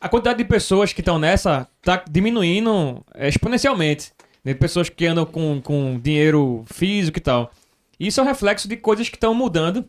a 0.00 0.08
quantidade 0.08 0.38
de 0.38 0.44
pessoas 0.44 0.92
que 0.92 1.00
estão 1.00 1.18
nessa 1.18 1.66
tá 1.82 2.04
diminuindo 2.08 3.04
é, 3.14 3.28
exponencialmente. 3.28 4.12
De 4.44 4.54
pessoas 4.54 4.88
que 4.88 5.06
andam 5.06 5.26
com, 5.26 5.60
com 5.60 5.98
dinheiro 5.98 6.64
físico 6.66 7.18
e 7.18 7.20
tal. 7.20 7.50
Isso 7.98 8.20
é 8.20 8.22
um 8.22 8.26
reflexo 8.26 8.68
de 8.68 8.76
coisas 8.76 9.08
que 9.08 9.16
estão 9.16 9.34
mudando. 9.34 9.84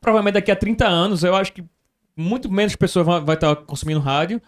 Provavelmente 0.00 0.34
daqui 0.34 0.50
a 0.50 0.56
30 0.56 0.86
anos, 0.86 1.22
eu 1.22 1.36
acho 1.36 1.52
que 1.52 1.64
muito 2.16 2.50
menos 2.50 2.74
pessoas 2.74 3.06
vai 3.06 3.36
estar 3.36 3.54
consumindo 3.56 4.00
rádio 4.00 4.42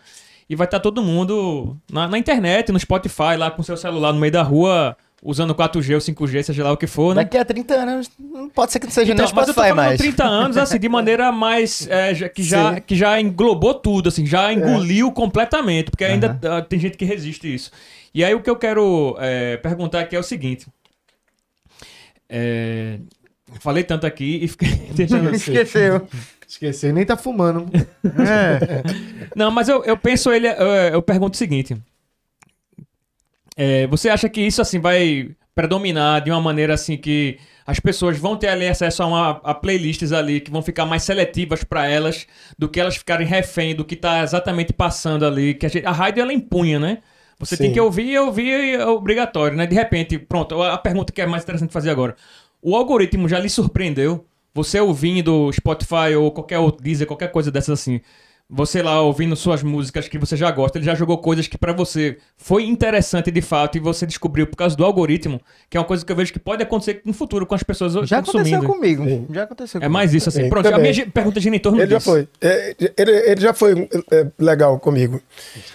e 0.49 0.57
vai 0.57 0.67
estar 0.67 0.81
todo 0.81 1.01
mundo 1.01 1.77
na, 1.91 2.09
na 2.09 2.19
internet, 2.19 2.73
no 2.73 2.81
Spotify, 2.81 3.37
lá 3.39 3.53
com 3.53 3.63
seu 3.63 3.77
celular 3.77 4.13
no 4.13 4.19
meio 4.19 4.33
da 4.33 4.43
rua, 4.43 4.97
usando 5.23 5.55
4G 5.55 5.95
ou 5.95 6.01
5G, 6.01 6.43
seja 6.43 6.65
lá 6.65 6.73
o 6.73 6.77
que 6.77 6.87
for, 6.87 7.15
né? 7.15 7.23
Daqui 7.23 7.37
a 7.37 7.45
30 7.45 7.75
anos, 7.75 8.11
não 8.19 8.49
pode 8.49 8.73
ser 8.73 8.81
que 8.81 8.87
não 8.87 8.93
seja 8.93 9.13
Então, 9.13 9.25
nem 9.25 9.35
mas 9.35 9.49
eu 9.49 9.55
tô 9.55 9.61
Spotify 9.61 9.75
falando 9.75 9.87
mais. 9.87 10.01
30 10.01 10.25
anos, 10.25 10.57
assim, 10.57 10.79
de 10.79 10.89
maneira 10.89 11.31
mais. 11.31 11.87
é, 11.89 12.29
que, 12.29 12.43
já, 12.43 12.75
Sim. 12.75 12.81
que 12.81 12.97
já 12.97 13.21
englobou 13.21 13.75
tudo, 13.75 14.09
assim, 14.09 14.25
já 14.25 14.53
engoliu 14.53 15.13
completamente, 15.13 15.91
porque 15.91 16.05
ainda 16.05 16.39
ah, 16.43 16.63
tem 16.63 16.79
gente 16.79 16.97
que 16.97 17.05
resiste 17.05 17.47
a 17.47 17.51
isso. 17.51 17.71
E 18.15 18.25
aí 18.25 18.35
o 18.35 18.43
que 18.43 18.51
eu 18.51 18.57
quero 18.57 19.17
é, 19.21 19.57
perguntar 19.59 20.01
aqui 20.01 20.17
é 20.17 20.19
o 20.19 20.23
seguinte. 20.23 20.67
É, 22.29 22.99
falei 23.61 23.85
tanto 23.85 24.07
aqui 24.07 24.41
e 24.43 24.49
fiquei 24.49 24.71
tentando. 24.97 25.31
Esqueceu. 25.35 26.09
Esqueci, 26.49 26.93
nem 26.93 27.05
tá 27.05 27.17
fumando. 27.17 27.67
Não, 29.37 29.53
mas 29.53 29.69
eu, 29.69 29.85
eu 29.85 29.97
penso 29.97 30.33
ele. 30.33 30.49
Eu, 30.49 30.67
eu 30.95 31.03
pergunto 31.03 31.35
o 31.35 31.39
seguinte. 31.39 31.77
É, 33.63 33.87
você 33.89 34.09
acha 34.09 34.27
que 34.27 34.41
isso 34.41 34.63
assim 34.63 34.81
vai 34.81 35.37
predominar 35.55 36.23
de 36.25 36.31
uma 36.31 36.41
maneira 36.41 36.73
assim 36.73 36.97
que 36.97 37.39
as 37.67 37.79
pessoas 37.79 38.19
vão 38.19 38.35
ter 38.35 38.49
ali 38.49 38.67
acesso 38.67 39.03
a, 39.03 39.07
uma, 39.07 39.31
a 39.45 39.53
playlists 39.55 40.13
ali 40.13 40.41
que 40.41 40.51
vão 40.51 40.63
ficar 40.63 40.87
mais 40.87 41.03
seletivas 41.03 41.63
pra 41.63 41.87
elas 41.87 42.27
do 42.59 42.71
que 42.71 42.81
elas 42.81 42.97
ficarem 42.97 43.27
refém 43.27 43.75
do 43.75 43.85
que 43.85 43.97
tá 43.97 44.23
exatamente 44.23 44.73
passando 44.73 45.27
ali. 45.27 45.53
Que 45.53 45.67
a, 45.67 45.69
gente- 45.69 45.85
a 45.85 45.93
rádio 45.93 46.23
ela 46.23 46.33
impunha, 46.33 46.79
né? 46.79 47.03
Você 47.39 47.55
tem 47.55 47.69
Sim. 47.69 47.75
que 47.75 47.79
ouvir 47.81 48.07
e 48.09 48.19
ouvir 48.19 48.77
é 48.81 48.87
obrigatório, 48.87 49.55
né? 49.59 49.67
De 49.67 49.75
repente, 49.75 50.19
pronto, 50.19 50.63
a 50.63 50.79
pergunta 50.79 51.13
que 51.13 51.21
é 51.21 51.27
mais 51.27 51.43
interessante 51.43 51.71
fazer 51.73 51.91
agora. 51.91 52.17
O 52.63 52.75
algoritmo 52.75 53.29
já 53.29 53.39
lhe 53.39 53.51
surpreendeu? 53.51 54.27
Você 54.55 54.81
ouvindo 54.81 55.53
Spotify 55.53 56.15
ou 56.19 56.33
qualquer 56.33 56.59
outro 56.59 56.83
Deezer, 56.83 57.07
qualquer 57.07 57.31
coisa 57.31 57.51
dessas 57.51 57.79
assim. 57.81 58.01
Você 58.53 58.83
lá 58.83 59.01
ouvindo 59.01 59.37
suas 59.37 59.63
músicas 59.63 60.09
que 60.09 60.19
você 60.19 60.37
já 60.37 60.51
gosta, 60.51 60.77
ele 60.79 60.85
já 60.85 60.95
jogou 60.95 61.17
coisas 61.19 61.47
que 61.47 61.57
pra 61.57 61.73
você 61.73 62.17
foi 62.37 62.65
interessante 62.65 63.31
de 63.31 63.41
fato 63.41 63.77
e 63.77 63.81
você 63.81 64.05
descobriu 64.05 64.47
por 64.47 64.57
causa 64.57 64.75
do 64.77 64.85
algoritmo, 64.85 65.41
que 65.69 65.77
é 65.77 65.81
uma 65.81 65.87
coisa 65.87 66.05
que 66.05 66.11
eu 66.11 66.17
vejo 66.17 66.33
que 66.33 66.39
pode 66.41 66.61
acontecer 66.63 67.01
no 67.05 67.13
futuro 67.13 67.47
com 67.47 67.55
as 67.55 67.63
pessoas 67.63 67.93
Já 68.09 68.21
consumindo. 68.21 68.57
aconteceu 68.57 68.63
comigo. 68.75 69.05
Sim. 69.05 69.27
Já 69.33 69.43
aconteceu 69.45 69.79
É 69.79 69.81
comigo. 69.83 69.93
mais 69.93 70.13
isso 70.15 70.29
assim. 70.29 70.43
Sim, 70.45 70.49
Pronto, 70.51 70.67
a 70.67 70.71
também. 70.73 70.83
minha 70.83 70.93
gi- 70.93 71.07
pergunta 71.11 71.39
gira 71.41 71.55
em 71.55 71.59
torno 71.61 71.81
Ele 71.81 71.91
já 71.93 71.99
disso. 71.99 72.11
foi. 72.11 72.29
É, 72.41 72.75
ele, 72.99 73.11
ele 73.13 73.41
já 73.41 73.55
foi 73.55 73.89
é, 74.11 74.27
legal 74.39 74.79
comigo. 74.81 75.21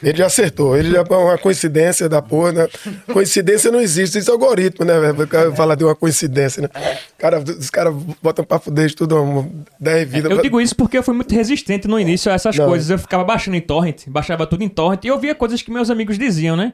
Ele 0.03 0.17
já 0.17 0.25
acertou. 0.25 0.75
Ele 0.75 0.91
já 0.91 0.99
é 1.09 1.13
uma 1.15 1.37
coincidência 1.37 2.09
da 2.09 2.21
porra. 2.21 2.51
Né? 2.51 2.67
Coincidência 3.13 3.71
não 3.71 3.79
existe. 3.79 4.17
Isso 4.17 4.29
é 4.29 4.33
algoritmo, 4.33 4.85
né? 4.85 4.99
velho? 4.99 5.23
O 5.23 5.27
cara 5.27 5.51
fala 5.53 5.75
de 5.77 5.83
uma 5.85 5.95
coincidência, 5.95 6.61
né? 6.63 6.69
Cara, 7.17 7.39
os 7.39 7.69
caras 7.69 7.93
botam 8.21 8.43
pra 8.43 8.59
fuder, 8.59 8.85
estudam 8.85 9.49
10 9.79 10.09
vidas. 10.09 10.31
Eu 10.31 10.41
digo 10.41 10.59
isso 10.59 10.75
porque 10.75 10.97
eu 10.97 11.03
fui 11.03 11.15
muito 11.15 11.33
resistente 11.33 11.87
no 11.87 11.97
início 11.99 12.29
a 12.31 12.35
essas 12.35 12.57
Não. 12.57 12.64
Coisas. 12.65 12.89
Eu 12.89 12.99
ficava 12.99 13.23
baixando 13.23 13.57
em 13.57 13.61
torrent, 13.61 14.07
baixava 14.07 14.45
tudo 14.45 14.63
em 14.63 14.69
torrent 14.69 15.03
e 15.03 15.07
eu 15.07 15.19
via 15.19 15.35
coisas 15.35 15.61
que 15.61 15.71
meus 15.71 15.89
amigos 15.89 16.17
diziam, 16.17 16.55
né? 16.55 16.73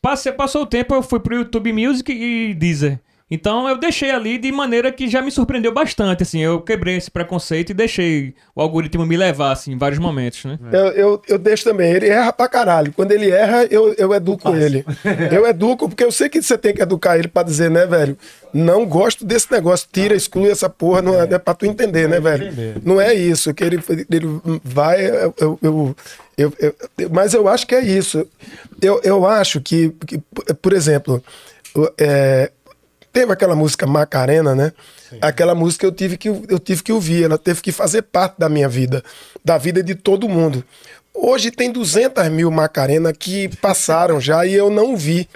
Passei, 0.00 0.32
passou 0.32 0.62
o 0.62 0.66
tempo, 0.66 0.94
eu 0.94 1.02
fui 1.02 1.20
pro 1.20 1.36
YouTube 1.36 1.72
Music 1.72 2.12
e 2.12 2.54
Deezer. 2.54 3.00
Então 3.30 3.66
eu 3.68 3.78
deixei 3.78 4.10
ali 4.10 4.36
de 4.36 4.52
maneira 4.52 4.92
que 4.92 5.08
já 5.08 5.22
me 5.22 5.30
surpreendeu 5.30 5.72
bastante, 5.72 6.22
assim. 6.22 6.40
Eu 6.40 6.60
quebrei 6.60 6.96
esse 6.98 7.10
preconceito 7.10 7.70
e 7.70 7.74
deixei 7.74 8.34
o 8.54 8.60
algoritmo 8.60 9.06
me 9.06 9.16
levar, 9.16 9.52
assim, 9.52 9.72
em 9.72 9.78
vários 9.78 9.98
momentos, 9.98 10.44
né? 10.44 10.58
Eu, 10.70 10.86
eu, 10.88 11.22
eu 11.26 11.38
deixo 11.38 11.64
também. 11.64 11.90
Ele 11.92 12.08
erra 12.08 12.30
pra 12.32 12.46
caralho. 12.48 12.92
Quando 12.94 13.12
ele 13.12 13.30
erra, 13.30 13.64
eu, 13.70 13.94
eu 13.94 14.12
educo 14.12 14.54
ele. 14.54 14.84
Eu 15.30 15.46
educo, 15.46 15.88
porque 15.88 16.04
eu 16.04 16.12
sei 16.12 16.28
que 16.28 16.42
você 16.42 16.58
tem 16.58 16.74
que 16.74 16.82
educar 16.82 17.18
ele 17.18 17.28
pra 17.28 17.42
dizer, 17.42 17.70
né, 17.70 17.86
velho? 17.86 18.18
Não 18.52 18.84
gosto 18.84 19.24
desse 19.24 19.50
negócio. 19.50 19.88
Tira, 19.90 20.14
exclui 20.14 20.50
essa 20.50 20.68
porra. 20.68 21.00
Não 21.00 21.18
é, 21.18 21.24
é 21.24 21.38
pra 21.38 21.54
tu 21.54 21.64
entender, 21.64 22.06
né, 22.08 22.20
velho? 22.20 22.52
Não 22.84 23.00
é 23.00 23.14
isso. 23.14 23.54
Que 23.54 23.64
ele, 23.64 23.82
ele 24.10 24.26
vai. 24.62 25.06
Eu, 25.06 25.34
eu, 25.40 25.58
eu- 25.62 25.96
eu- 26.36 26.52
eu- 26.98 27.10
mas 27.10 27.32
eu 27.32 27.48
acho 27.48 27.66
que 27.66 27.74
é 27.74 27.80
isso. 27.82 28.26
Eu, 28.80 29.00
eu 29.02 29.24
acho 29.26 29.58
que, 29.60 29.90
que, 30.06 30.18
por 30.60 30.74
exemplo, 30.74 31.22
é, 31.98 32.50
Teve 33.12 33.32
aquela 33.32 33.54
música 33.54 33.86
Macarena, 33.86 34.54
né? 34.54 34.72
Aquela 35.20 35.54
música 35.54 35.84
eu 35.84 35.92
tive, 35.92 36.16
que, 36.16 36.28
eu 36.28 36.58
tive 36.58 36.82
que 36.82 36.92
ouvir, 36.92 37.24
ela 37.24 37.36
teve 37.36 37.60
que 37.60 37.70
fazer 37.70 38.02
parte 38.02 38.36
da 38.38 38.48
minha 38.48 38.68
vida, 38.68 39.02
da 39.44 39.58
vida 39.58 39.82
de 39.82 39.94
todo 39.94 40.28
mundo. 40.28 40.64
Hoje 41.14 41.50
tem 41.50 41.70
200 41.70 42.28
mil 42.30 42.50
Macarena 42.50 43.12
que 43.12 43.48
passaram 43.56 44.18
já 44.18 44.46
e 44.46 44.54
eu 44.54 44.70
não 44.70 44.96
vi. 44.96 45.28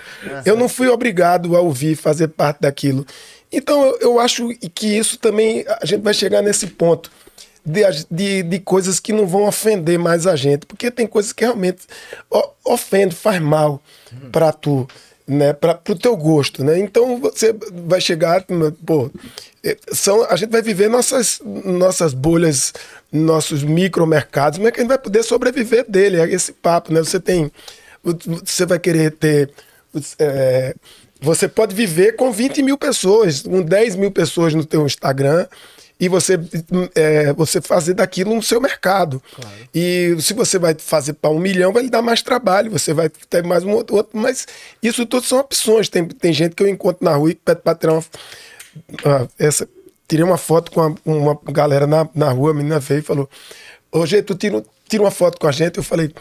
Eu 0.44 0.56
não 0.56 0.70
fui 0.70 0.88
obrigado 0.88 1.54
a 1.54 1.60
ouvir, 1.60 1.96
fazer 1.96 2.28
parte 2.28 2.62
daquilo. 2.62 3.06
Então 3.52 3.94
eu, 4.00 4.18
acho 4.18 4.48
que 4.74 4.86
isso 4.86 5.18
também, 5.18 5.64
a 5.80 5.84
gente 5.84 6.02
vai 6.02 6.14
chegar 6.14 6.40
nesse 6.40 6.66
ponto 6.66 7.10
de, 7.64 7.82
de, 8.10 8.42
de 8.42 8.58
coisas 8.60 8.98
que 8.98 9.12
não 9.12 9.26
vão 9.26 9.46
ofender 9.46 9.98
mais 9.98 10.26
a 10.26 10.34
gente, 10.34 10.64
porque 10.66 10.90
tem 10.90 11.06
coisas 11.06 11.32
que 11.32 11.44
realmente 11.44 11.82
ofende, 12.64 13.14
faz 13.14 13.40
mal 13.40 13.82
pra 14.32 14.52
tu, 14.52 14.88
né, 15.26 15.52
para 15.52 15.74
pro 15.74 15.96
teu 15.96 16.16
gosto, 16.16 16.62
né? 16.62 16.78
Então 16.78 17.18
você 17.18 17.54
vai 17.86 18.00
chegar, 18.00 18.44
pô, 18.84 19.10
eh, 19.64 19.76
são, 19.92 20.24
a 20.24 20.36
gente 20.36 20.50
vai 20.50 20.62
viver 20.62 20.88
nossas 20.88 21.40
nossas 21.44 22.14
bolhas, 22.14 22.72
nossos 23.10 23.64
micromercados, 23.64 24.58
como 24.58 24.68
é 24.68 24.72
que 24.72 24.78
a 24.78 24.82
gente 24.82 24.88
vai 24.88 24.98
poder 24.98 25.22
sobreviver 25.24 25.84
dele? 25.88 26.20
É 26.20 26.30
esse 26.30 26.52
papo, 26.52 26.92
né? 26.92 27.00
Você 27.00 27.18
tem 27.18 27.50
você 28.44 28.64
vai 28.64 28.78
querer 28.78 29.10
ter 29.12 29.50
é, 30.18 30.74
você 31.20 31.48
pode 31.48 31.74
viver 31.74 32.14
com 32.14 32.30
20 32.30 32.62
mil 32.62 32.78
pessoas, 32.78 33.42
com 33.42 33.62
10 33.62 33.96
mil 33.96 34.10
pessoas 34.10 34.54
no 34.54 34.64
teu 34.64 34.86
Instagram 34.86 35.46
e 35.98 36.08
você, 36.08 36.38
é, 36.94 37.32
você 37.32 37.60
fazer 37.60 37.94
daquilo 37.94 38.32
um 38.32 38.42
seu 38.42 38.60
mercado. 38.60 39.22
E 39.74 40.14
se 40.20 40.34
você 40.34 40.58
vai 40.58 40.74
fazer 40.78 41.14
para 41.14 41.30
um 41.30 41.38
milhão, 41.38 41.72
vai 41.72 41.84
lhe 41.84 41.90
dar 41.90 42.02
mais 42.02 42.20
trabalho, 42.22 42.70
você 42.70 42.92
vai 42.92 43.08
ter 43.08 43.42
mais 43.42 43.64
um 43.64 43.70
outro, 43.72 43.96
outro 43.96 44.18
mas 44.18 44.46
isso 44.82 45.06
tudo 45.06 45.24
são 45.26 45.38
opções. 45.38 45.88
Tem, 45.88 46.06
tem 46.06 46.32
gente 46.32 46.54
que 46.54 46.62
eu 46.62 46.68
encontro 46.68 47.04
na 47.04 47.14
rua 47.16 47.30
e 47.30 47.34
pede 47.34 47.60
para 47.62 47.74
tirar 47.78 47.92
uma. 47.94 48.04
ah, 49.04 49.26
essa, 49.38 49.68
tirei 50.06 50.24
uma 50.24 50.36
foto 50.36 50.70
com 50.70 50.80
uma, 50.82 50.96
uma 51.32 51.38
galera 51.52 51.86
na, 51.86 52.08
na 52.14 52.30
rua, 52.30 52.50
a 52.50 52.54
menina 52.54 52.78
veio 52.78 52.98
e 53.00 53.02
falou: 53.02 53.28
Ô, 53.90 54.04
Gê, 54.04 54.22
tu 54.22 54.34
tira, 54.34 54.62
tira 54.88 55.02
uma 55.02 55.10
foto 55.10 55.38
com 55.40 55.46
a 55.46 55.52
gente? 55.52 55.78
Eu 55.78 55.82
falei. 55.82 56.12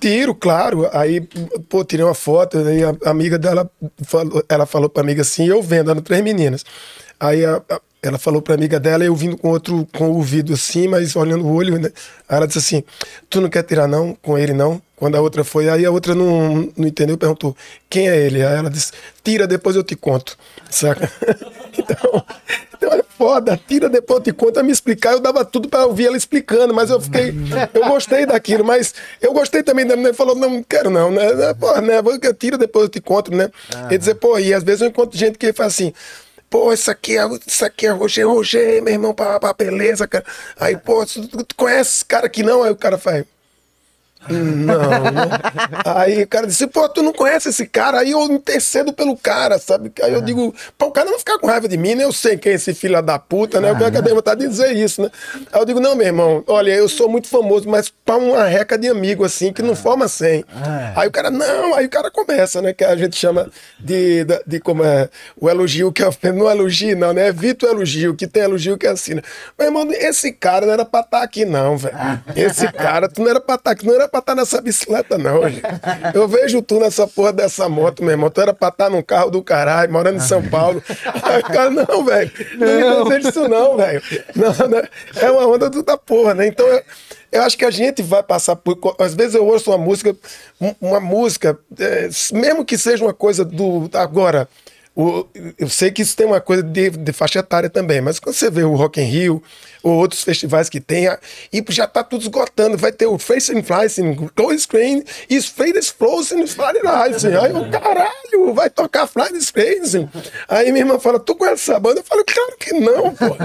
Tiro, 0.00 0.32
claro. 0.32 0.88
Aí, 0.92 1.20
pô, 1.68 1.84
tirei 1.84 2.04
uma 2.04 2.14
foto, 2.14 2.56
aí 2.58 2.84
a 2.84 2.94
a 3.04 3.10
amiga 3.10 3.36
dela 3.36 3.68
falou, 4.04 4.44
ela 4.48 4.64
falou 4.64 4.88
pra 4.88 5.02
amiga 5.02 5.22
assim, 5.22 5.48
eu 5.48 5.60
vendo, 5.60 5.90
eram 5.90 6.00
três 6.00 6.22
meninas. 6.22 6.64
Aí 7.18 7.44
a- 7.44 7.60
a- 7.68 7.80
ela 8.02 8.18
falou 8.18 8.40
pra 8.40 8.54
amiga 8.54 8.78
dela, 8.78 9.04
eu 9.04 9.14
vindo 9.14 9.36
com 9.36 9.48
outro, 9.48 9.86
com 9.96 10.08
o 10.08 10.16
ouvido 10.16 10.52
assim, 10.54 10.86
mas 10.86 11.16
olhando 11.16 11.44
o 11.44 11.52
olho, 11.52 11.78
né? 11.78 11.90
Aí 12.28 12.36
ela 12.36 12.46
disse 12.46 12.58
assim, 12.58 12.84
tu 13.28 13.40
não 13.40 13.48
quer 13.48 13.64
tirar 13.64 13.88
não 13.88 14.16
com 14.22 14.38
ele 14.38 14.52
não? 14.52 14.80
Quando 14.94 15.16
a 15.16 15.20
outra 15.20 15.44
foi, 15.44 15.68
aí 15.68 15.84
a 15.84 15.90
outra 15.90 16.14
não, 16.14 16.72
não 16.76 16.86
entendeu, 16.86 17.16
perguntou, 17.18 17.56
quem 17.88 18.08
é 18.08 18.16
ele? 18.16 18.44
Aí 18.44 18.56
ela 18.56 18.70
disse, 18.70 18.92
tira, 19.22 19.46
depois 19.46 19.74
eu 19.74 19.82
te 19.82 19.96
conto, 19.96 20.36
saca? 20.70 21.10
então, 21.76 22.24
então 22.76 22.92
é 22.92 23.02
foda, 23.16 23.60
tira, 23.66 23.88
depois 23.88 24.18
eu 24.18 24.24
te 24.24 24.32
conto, 24.32 24.58
a 24.58 24.62
me 24.62 24.72
explicar, 24.72 25.12
eu 25.12 25.20
dava 25.20 25.44
tudo 25.44 25.68
pra 25.68 25.86
ouvir 25.86 26.06
ela 26.06 26.16
explicando, 26.16 26.72
mas 26.72 26.90
eu 26.90 27.00
fiquei, 27.00 27.34
eu 27.74 27.88
gostei 27.88 28.26
daquilo, 28.26 28.64
mas 28.64 28.94
eu 29.20 29.32
gostei 29.32 29.62
também 29.62 29.86
da 29.86 29.96
menina, 29.96 30.14
falou, 30.14 30.36
não, 30.36 30.50
não 30.50 30.62
quero 30.62 30.90
não, 30.90 31.10
né? 31.10 31.32
né, 31.32 31.54
Porra, 31.54 31.80
né? 31.80 31.94
Tira, 32.38 32.56
depois 32.56 32.84
eu 32.84 32.88
te 32.88 33.00
conto, 33.00 33.34
né? 33.34 33.50
E 33.90 33.98
dizer, 33.98 34.14
pô, 34.16 34.38
e 34.38 34.54
às 34.54 34.62
vezes 34.62 34.82
eu 34.82 34.88
encontro 34.88 35.18
gente 35.18 35.36
que 35.36 35.52
fala 35.52 35.68
assim, 35.68 35.92
Pô, 36.50 36.72
isso 36.72 36.90
aqui 36.90 37.18
é, 37.18 37.22
isso 37.46 37.64
aqui 37.64 37.86
é 37.86 37.90
Roger, 37.90 38.26
Roger, 38.26 38.82
meu 38.82 38.94
irmão, 38.94 39.14
pá, 39.14 39.38
pá, 39.38 39.52
beleza, 39.52 40.08
cara. 40.08 40.24
Aí, 40.58 40.76
pô, 40.78 41.04
tu, 41.04 41.44
tu 41.44 41.54
conhece 41.54 41.96
esse 41.96 42.04
cara 42.04 42.26
aqui 42.26 42.42
não? 42.42 42.62
Aí 42.62 42.70
o 42.70 42.76
cara 42.76 42.96
faz. 42.98 43.24
"Hum, 44.30 44.66
Não? 44.66 44.76
Aí 45.84 46.22
o 46.22 46.26
cara 46.28 46.46
disse, 46.46 46.66
pô, 46.66 46.88
tu 46.88 47.02
não 47.02 47.12
conhece 47.12 47.48
esse 47.48 47.66
cara? 47.66 48.00
Aí 48.00 48.10
eu 48.10 48.22
intercedo 48.24 48.92
pelo 48.92 49.16
cara, 49.16 49.58
sabe? 49.58 49.92
Aí 50.02 50.12
eu 50.12 50.20
digo, 50.20 50.54
pô, 50.76 50.86
o 50.86 50.90
cara 50.90 51.10
não 51.10 51.18
ficar 51.18 51.38
com 51.38 51.46
raiva 51.46 51.68
de 51.68 51.76
mim, 51.76 51.94
né? 51.94 52.04
Eu 52.04 52.12
sei 52.12 52.36
quem 52.36 52.52
é 52.52 52.54
esse 52.54 52.74
filho 52.74 53.00
da 53.02 53.18
puta, 53.18 53.60
né? 53.60 53.70
Eu 53.70 53.76
quero 53.76 53.92
que 53.92 54.14
vontade 54.14 54.40
de 54.40 54.48
dizer 54.48 54.72
isso, 54.76 55.02
né? 55.02 55.10
Aí 55.52 55.60
eu 55.60 55.64
digo, 55.64 55.80
não, 55.80 55.94
meu 55.94 56.06
irmão, 56.06 56.42
olha, 56.46 56.72
eu 56.72 56.88
sou 56.88 57.08
muito 57.08 57.28
famoso, 57.28 57.68
mas 57.68 57.88
pra 58.04 58.16
uma 58.16 58.44
reca 58.44 58.76
de 58.78 58.88
amigo, 58.88 59.24
assim, 59.24 59.52
que 59.52 59.62
não 59.62 59.76
forma 59.76 60.08
100. 60.08 60.44
Aí 60.96 61.08
o 61.08 61.10
cara, 61.10 61.30
não, 61.30 61.74
aí 61.74 61.86
o 61.86 61.90
cara 61.90 62.10
começa, 62.10 62.60
né? 62.62 62.72
Que 62.72 62.84
a 62.84 62.96
gente 62.96 63.16
chama 63.16 63.48
de, 63.78 64.24
de, 64.24 64.42
de 64.46 64.60
como 64.60 64.82
é, 64.84 65.08
o 65.40 65.48
elogio 65.48 65.92
que 65.92 66.02
é 66.02 66.08
não 66.32 66.48
é 66.48 66.52
elogio, 66.52 66.96
não, 66.96 67.12
né? 67.12 67.28
Evita 67.28 67.66
o 67.66 67.68
elogio, 67.70 68.14
que 68.14 68.26
tem 68.26 68.42
elogio 68.42 68.76
que 68.78 68.86
é 68.86 68.90
assim, 68.90 69.14
né? 69.14 69.22
Meu 69.58 69.68
irmão, 69.68 69.88
esse 69.92 70.32
cara 70.32 70.66
não 70.66 70.72
era 70.72 70.84
pra 70.84 71.00
estar 71.00 71.22
aqui, 71.22 71.44
não, 71.44 71.76
velho. 71.76 71.96
Esse 72.34 72.70
cara, 72.72 73.08
tu 73.08 73.20
não 73.22 73.28
era 73.30 73.40
pra 73.40 73.56
estar 73.56 73.70
aqui, 73.72 73.86
não 73.86 73.94
era 73.94 74.07
pra 74.08 74.20
estar 74.20 74.34
nessa 74.34 74.60
bicicleta, 74.60 75.16
não, 75.18 75.48
gente. 75.48 75.62
Eu 76.14 76.26
vejo 76.26 76.60
tu 76.62 76.80
nessa 76.80 77.06
porra 77.06 77.32
dessa 77.32 77.68
moto, 77.68 78.02
meu 78.02 78.10
irmão. 78.12 78.30
Tu 78.30 78.40
era 78.40 78.52
pra 78.54 78.68
estar 78.68 78.90
num 78.90 79.02
carro 79.02 79.30
do 79.30 79.42
caralho, 79.42 79.92
morando 79.92 80.16
em 80.16 80.20
São 80.20 80.42
Paulo. 80.42 80.82
Aí 81.22 81.40
o 81.40 81.44
cara, 81.44 81.70
não, 81.70 82.04
velho. 82.04 82.30
Não 82.58 83.04
me 83.04 83.10
deseja 83.10 83.28
isso, 83.28 83.48
não, 83.48 83.76
velho. 83.76 84.02
Não, 84.34 84.68
não, 84.68 84.82
É 85.20 85.30
uma 85.30 85.46
onda 85.46 85.70
do- 85.70 85.82
da 85.82 85.96
porra, 85.96 86.34
né? 86.34 86.46
Então, 86.46 86.66
eu, 86.66 86.82
eu 87.32 87.42
acho 87.42 87.56
que 87.58 87.64
a 87.64 87.70
gente 87.70 88.02
vai 88.02 88.22
passar 88.22 88.56
por. 88.56 88.78
Às 88.98 89.14
vezes 89.14 89.34
eu 89.34 89.46
ouço 89.46 89.70
uma 89.70 89.78
música, 89.78 90.16
um- 90.60 90.74
uma 90.80 90.98
música, 91.00 91.58
é, 91.78 92.08
mesmo 92.32 92.64
que 92.64 92.76
seja 92.78 93.04
uma 93.04 93.14
coisa 93.14 93.44
do. 93.44 93.88
Agora. 93.94 94.48
o- 95.00 95.24
eu 95.56 95.68
sei 95.68 95.92
que 95.92 96.02
isso 96.02 96.16
tem 96.16 96.26
uma 96.26 96.40
coisa 96.40 96.60
de, 96.60 96.90
de 96.90 97.12
faixa 97.12 97.38
etária 97.38 97.70
também, 97.70 98.00
mas 98.00 98.18
quando 98.18 98.34
você 98.34 98.50
vê 98.50 98.64
o 98.64 98.74
Rock 98.74 99.00
in 99.00 99.04
Rio 99.04 99.40
ou 99.82 99.92
outros 99.92 100.22
festivais 100.22 100.68
que 100.68 100.80
tem, 100.80 101.08
a- 101.08 101.18
e 101.52 101.64
já 101.68 101.86
tá 101.86 102.02
tudo 102.02 102.22
esgotando, 102.22 102.76
vai 102.76 102.92
ter 102.92 103.06
o 103.06 103.18
Face 103.18 103.56
and 103.56 103.62
Fly, 103.62 103.84
assim, 103.86 104.14
Close 104.34 104.60
Screen, 104.60 105.04
e 105.28 105.40
Fade 105.42 105.78
Explosion, 105.78 106.46
Fly 106.46 106.80
Rising. 106.82 107.34
Aí 107.36 107.50
eu, 107.52 107.70
caralho, 107.70 108.54
vai 108.54 108.68
tocar 108.70 109.06
Fly 109.06 109.40
Screen. 109.40 110.08
Aí 110.48 110.72
minha 110.72 110.82
irmã 110.84 110.98
fala, 110.98 111.18
tu 111.18 111.34
conhece 111.34 111.70
essa 111.70 111.78
banda? 111.80 112.00
Eu 112.00 112.04
falo, 112.04 112.24
claro 112.24 112.56
que 112.58 112.72
não, 112.74 113.14
pô. 113.14 113.36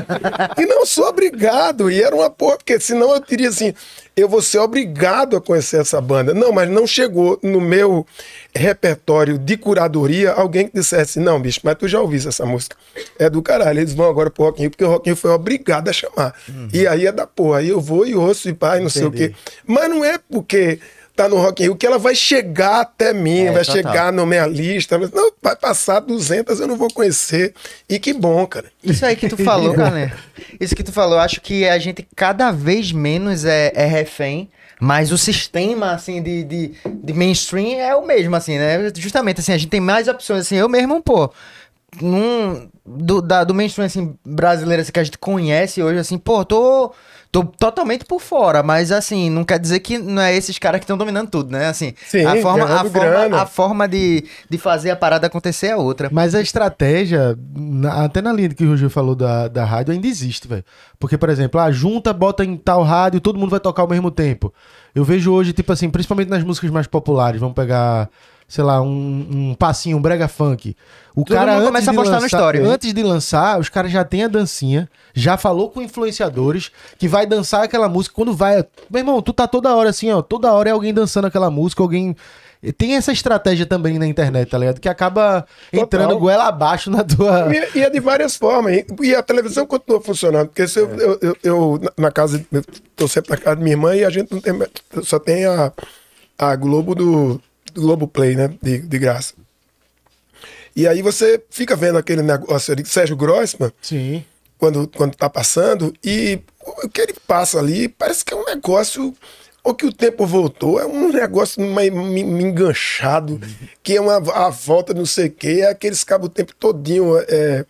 E 0.62 0.66
não 0.66 0.86
sou 0.86 1.08
obrigado. 1.08 1.90
E 1.92 2.02
era 2.02 2.16
uma 2.16 2.30
porra, 2.30 2.58
porque 2.58 2.80
senão 2.80 3.14
eu 3.14 3.20
diria 3.20 3.50
assim, 3.50 3.74
eu 4.16 4.30
vou 4.30 4.42
ser 4.42 4.60
obrigado 4.60 5.36
a 5.36 5.42
conhecer 5.42 5.82
essa 5.82 6.00
banda. 6.00 6.34
Não, 6.34 6.52
mas 6.52 6.70
não 6.70 6.86
chegou 6.88 7.40
no 7.42 7.60
meu 7.60 8.06
repertório 8.56 9.38
de 9.38 9.58
curadoria 9.58 10.32
alguém 10.32 10.68
que 10.68 10.74
dissesse, 10.80 11.20
não, 11.20 11.42
bicho, 11.42 11.60
mas 11.64 11.76
tu 11.76 11.88
já 11.88 12.00
ouviste 12.00 12.28
essa 12.28 12.46
música. 12.46 12.76
É 13.18 13.30
do 13.30 13.42
caralho, 13.42 13.80
eles 13.80 13.94
vão 13.94 14.08
agora 14.10 14.30
pro 14.30 14.46
Rock 14.46 14.60
in 14.60 14.64
Rio, 14.64 14.72
porque 14.72 14.84
o 14.86 14.90
Rock 14.90 15.10
in 15.10 15.14
Rio 15.14 15.18
foi 15.22 15.32
obrigado 15.32 15.90
a 15.90 15.94
chamar. 15.94 16.22
E 16.71 16.86
aí 16.88 17.07
é 17.07 17.11
da 17.11 17.26
porra, 17.26 17.59
aí 17.59 17.69
eu 17.69 17.82
vou 17.82 18.05
e 18.05 18.15
ouço 18.15 18.47
e 18.49 18.53
pai, 18.53 18.80
não 18.80 18.89
sei 18.89 19.05
o 19.05 19.11
quê. 19.11 19.34
Mas 19.65 19.89
não 19.89 20.03
é 20.05 20.17
porque 20.17 20.80
tá 21.15 21.30
no 21.30 21.38
Rock 21.38 21.61
in 21.61 21.65
Rio 21.67 21.76
que 21.76 21.86
ela 21.86 21.99
vai 21.99 22.15
chegar 22.15 22.82
até 22.82 23.13
mim, 23.13 23.41
É, 23.45 23.51
vai 23.51 23.63
total. 23.63 23.76
chegar 23.76 24.11
na 24.11 24.26
minha 24.26 24.47
lista. 24.47 24.97
Não, 24.97 25.32
vai 25.41 25.55
passar 25.55 25.99
200, 25.99 26.59
eu 26.59 26.67
não 26.67 26.76
vou 26.76 26.89
conhecer. 26.91 27.53
E 27.88 27.99
que 27.99 28.13
bom, 28.13 28.45
cara. 28.47 28.65
Isso 28.84 29.05
aí 29.05 29.15
que 29.15 29.30
tu 29.30 29.38
falou, 29.38 29.74
cara. 29.76 30.11
Isso 30.59 30.76
que 30.76 30.84
tu 30.84 30.91
falou, 30.91 31.15
eu 31.15 31.21
acho 31.21 31.39
que 31.41 31.67
a 31.67 31.78
gente 31.78 32.07
cada 32.15 32.51
vez 32.51 32.91
menos 32.91 33.45
é, 33.45 33.71
é 33.76 33.86
refém, 33.86 34.49
mas 34.80 35.11
o 35.11 35.17
sistema, 35.17 35.91
assim, 35.91 36.21
de, 36.21 36.43
de, 36.43 36.71
de 37.03 37.13
mainstream 37.13 37.80
é 37.80 37.95
o 37.95 38.05
mesmo, 38.05 38.36
assim, 38.36 38.57
né? 38.57 38.91
Justamente, 38.95 39.39
assim, 39.39 39.53
a 39.53 39.57
gente 39.57 39.69
tem 39.69 39.80
mais 39.80 40.07
opções, 40.07 40.41
assim, 40.41 40.55
eu 40.55 40.67
mesmo, 40.67 41.01
pô, 41.01 41.32
num, 42.02 42.70
do, 42.86 43.22
da- 43.22 43.44
do 43.44 43.54
mainstream, 43.54 43.86
assim, 43.86 44.16
brasileiro, 44.26 44.82
assim, 44.82 44.91
que 44.91 45.00
a 45.00 45.04
gente 45.04 45.18
conhece 45.18 45.82
hoje, 45.82 46.00
assim, 46.00 46.18
pô, 46.18 46.44
tô... 46.46 46.94
Tô 47.32 47.44
totalmente 47.44 48.06
por 48.06 48.22
fora, 48.22 48.62
mas 48.62 48.91
assim, 48.91 49.28
não 49.28 49.44
quer 49.44 49.58
dizer 49.58 49.80
que 49.80 49.98
não 49.98 50.22
é 50.22 50.36
esses 50.38 50.60
caras 50.60 50.80
que 50.80 50.84
estão 50.84 50.96
dominando 50.96 51.32
tudo, 51.32 51.52
né? 51.52 51.66
Assim, 51.66 51.96
Sim, 52.06 52.24
a 52.28 52.36
forma, 52.36 52.64
a 52.64 52.84
forma, 52.86 53.38
a 53.41 53.46
forma 53.48 53.88
de, 53.88 54.24
de 54.48 54.58
fazer 54.60 54.91
a 54.91 54.96
parada 54.96 55.26
acontecer 55.26 55.66
é 55.70 55.76
outra. 55.76 56.10
Mas 56.12 56.36
a 56.36 56.41
estratégia, 56.41 57.36
na- 57.56 58.04
até 58.06 58.22
na 58.22 58.32
linha 58.32 58.50
que 58.50 58.64
o 58.64 58.70
Roger 58.70 58.88
falou 58.88 59.16
da, 59.16 59.48
da 59.48 59.66
rádio, 59.66 59.96
ainda 59.96 60.06
existe, 60.06 60.48
velho. 60.48 60.64
Porque, 61.00 61.18
por 61.18 61.28
exemplo, 61.28 61.60
a 61.60 61.72
junta 61.72 62.14
bota 62.14 62.46
em 62.46 62.56
tal 62.56 62.84
rádio 62.84 63.20
todo 63.20 63.39
mundo 63.39 63.50
vai 63.50 63.60
tocar 63.60 63.82
ao 63.82 63.89
mesmo 63.89 64.12
tempo. 64.12 64.54
Eu 64.94 65.04
vejo 65.04 65.34
hoje, 65.34 65.54
tipo 65.54 65.74
assim, 65.74 65.89
principalmente 65.89 66.30
nas 66.30 66.44
músicas 66.44 66.70
mais 66.70 66.86
populares, 66.86 67.39
vamos 67.41 67.56
pegar, 67.56 68.12
sei 68.54 68.64
lá, 68.64 68.80
um, 68.84 69.49
um 69.51 69.56
passinho, 69.56 69.97
um 69.97 70.01
brega 70.01 70.28
funk. 70.28 70.76
O 71.16 71.24
Todo 71.26 71.36
cara 71.36 71.60
começa 71.60 71.89
a 71.89 71.91
de 71.91 71.97
postar 71.97 72.16
no 72.18 72.22
lançar, 72.22 72.38
story, 72.38 72.60
né? 72.60 72.70
Antes 72.70 72.93
de 72.93 73.01
lançar, 73.01 73.60
os 73.60 73.68
caras 73.68 73.91
já 73.91 74.04
têm 74.04 74.26
a 74.26 74.28
dancinha, 74.28 74.88
já 75.12 75.38
falou 75.38 75.72
com 75.72 75.82
influenciadores 75.82 76.70
que 76.99 77.08
vai 77.08 77.26
dançar 77.26 77.64
aquela 77.64 77.89
música. 77.89 78.14
Quando 78.16 78.32
vai, 78.36 78.64
meu 78.91 78.99
irmão, 78.99 79.22
tu 79.24 79.34
tá 79.34 79.47
toda 79.47 79.76
hora 79.76 79.89
assim, 79.89 80.12
ó, 80.12 80.22
toda 80.22 80.51
hora 80.54 80.70
é 80.70 80.72
alguém 80.72 80.93
dançando 80.93 81.26
aquela 81.26 81.49
música, 81.49 81.82
alguém 81.82 82.16
tem 82.78 82.95
essa 82.95 83.12
estratégia 83.12 83.66
também 83.66 83.97
na 83.97 84.06
internet, 84.06 84.49
tá 84.49 84.58
ligado? 84.60 84.80
Que 84.80 84.88
acaba 84.88 85.45
entrando 85.72 86.04
Total. 86.10 86.20
goela 86.20 86.47
abaixo 86.47 86.91
na 86.91 87.04
tua. 87.04 87.49
E, 87.51 87.80
e 87.80 87.82
é 87.82 87.89
de 87.89 87.99
várias 87.99 88.36
formas. 88.36 88.74
E, 88.74 88.86
e 89.01 89.16
a 89.16 89.24
televisão 89.24 89.66
continua 89.66 89.99
funcionando. 89.99 90.47
Porque 90.49 90.68
se 90.68 90.80
eu, 90.80 90.89
eu, 90.95 91.18
eu- 91.24 91.38
eu, 91.43 91.80
na- 91.82 92.06
na 92.06 92.12
casa, 92.12 92.45
eu 92.51 92.64
tô 92.95 93.08
sempre 93.08 93.32
na 93.32 93.38
casa 93.38 93.56
da 93.56 93.62
minha 93.64 93.74
irmã 93.74 93.95
e 93.95 94.06
a 94.06 94.10
gente 94.12 94.32
não 94.32 94.39
tem, 94.39 94.54
só 95.04 95.18
tem 95.18 95.43
a, 95.45 95.74
a 96.38 96.56
Globo 96.56 96.93
do, 96.95 97.41
do 97.74 97.82
Globo 97.82 98.07
Play, 98.07 98.36
né? 98.36 98.53
De, 98.61 98.80
de 98.80 98.99
graça. 98.99 99.34
E 100.76 100.88
aí 100.88 101.01
você 101.01 101.41
fica 101.49 101.76
vendo 101.76 101.97
aquele 101.97 102.21
negócio 102.21 102.74
ali, 102.74 102.84
Sérgio 102.86 103.15
Grossman, 103.15 103.71
Sim. 103.82 104.24
quando, 104.57 104.88
quando 104.88 105.15
tá 105.15 105.30
passando, 105.30 105.93
e 106.03 106.39
o 106.84 106.89
que 106.89 107.01
ele 107.01 107.13
passa 107.28 107.59
ali 107.59 107.88
parece 107.88 108.26
que 108.26 108.34
é 108.34 108.38
um 108.38 108.45
negócio. 108.45 109.15
Ou 109.65 109.74
que 109.74 109.86
o 109.86 109.93
tempo 109.93 110.26
voltou, 110.28 110.78
é 110.78 110.86
um 110.86 111.09
negócio 111.09 111.61
me, 111.61 111.89
me- 111.89 112.24
me 112.26 112.43
enganchado, 112.43 113.39
que 113.82 113.95
é 113.95 114.01
uma 114.01 114.15
a 114.34 114.49
volta 114.49 114.93
não 114.93 115.05
sei 115.05 115.28
o 115.28 115.32
quê, 115.32 115.59
é 115.61 115.69
aqueles 115.69 116.03
cabos 116.03 116.28
o 116.28 116.30
tempo 116.30 116.53
todinho. 116.55 117.17
É, 117.30 117.65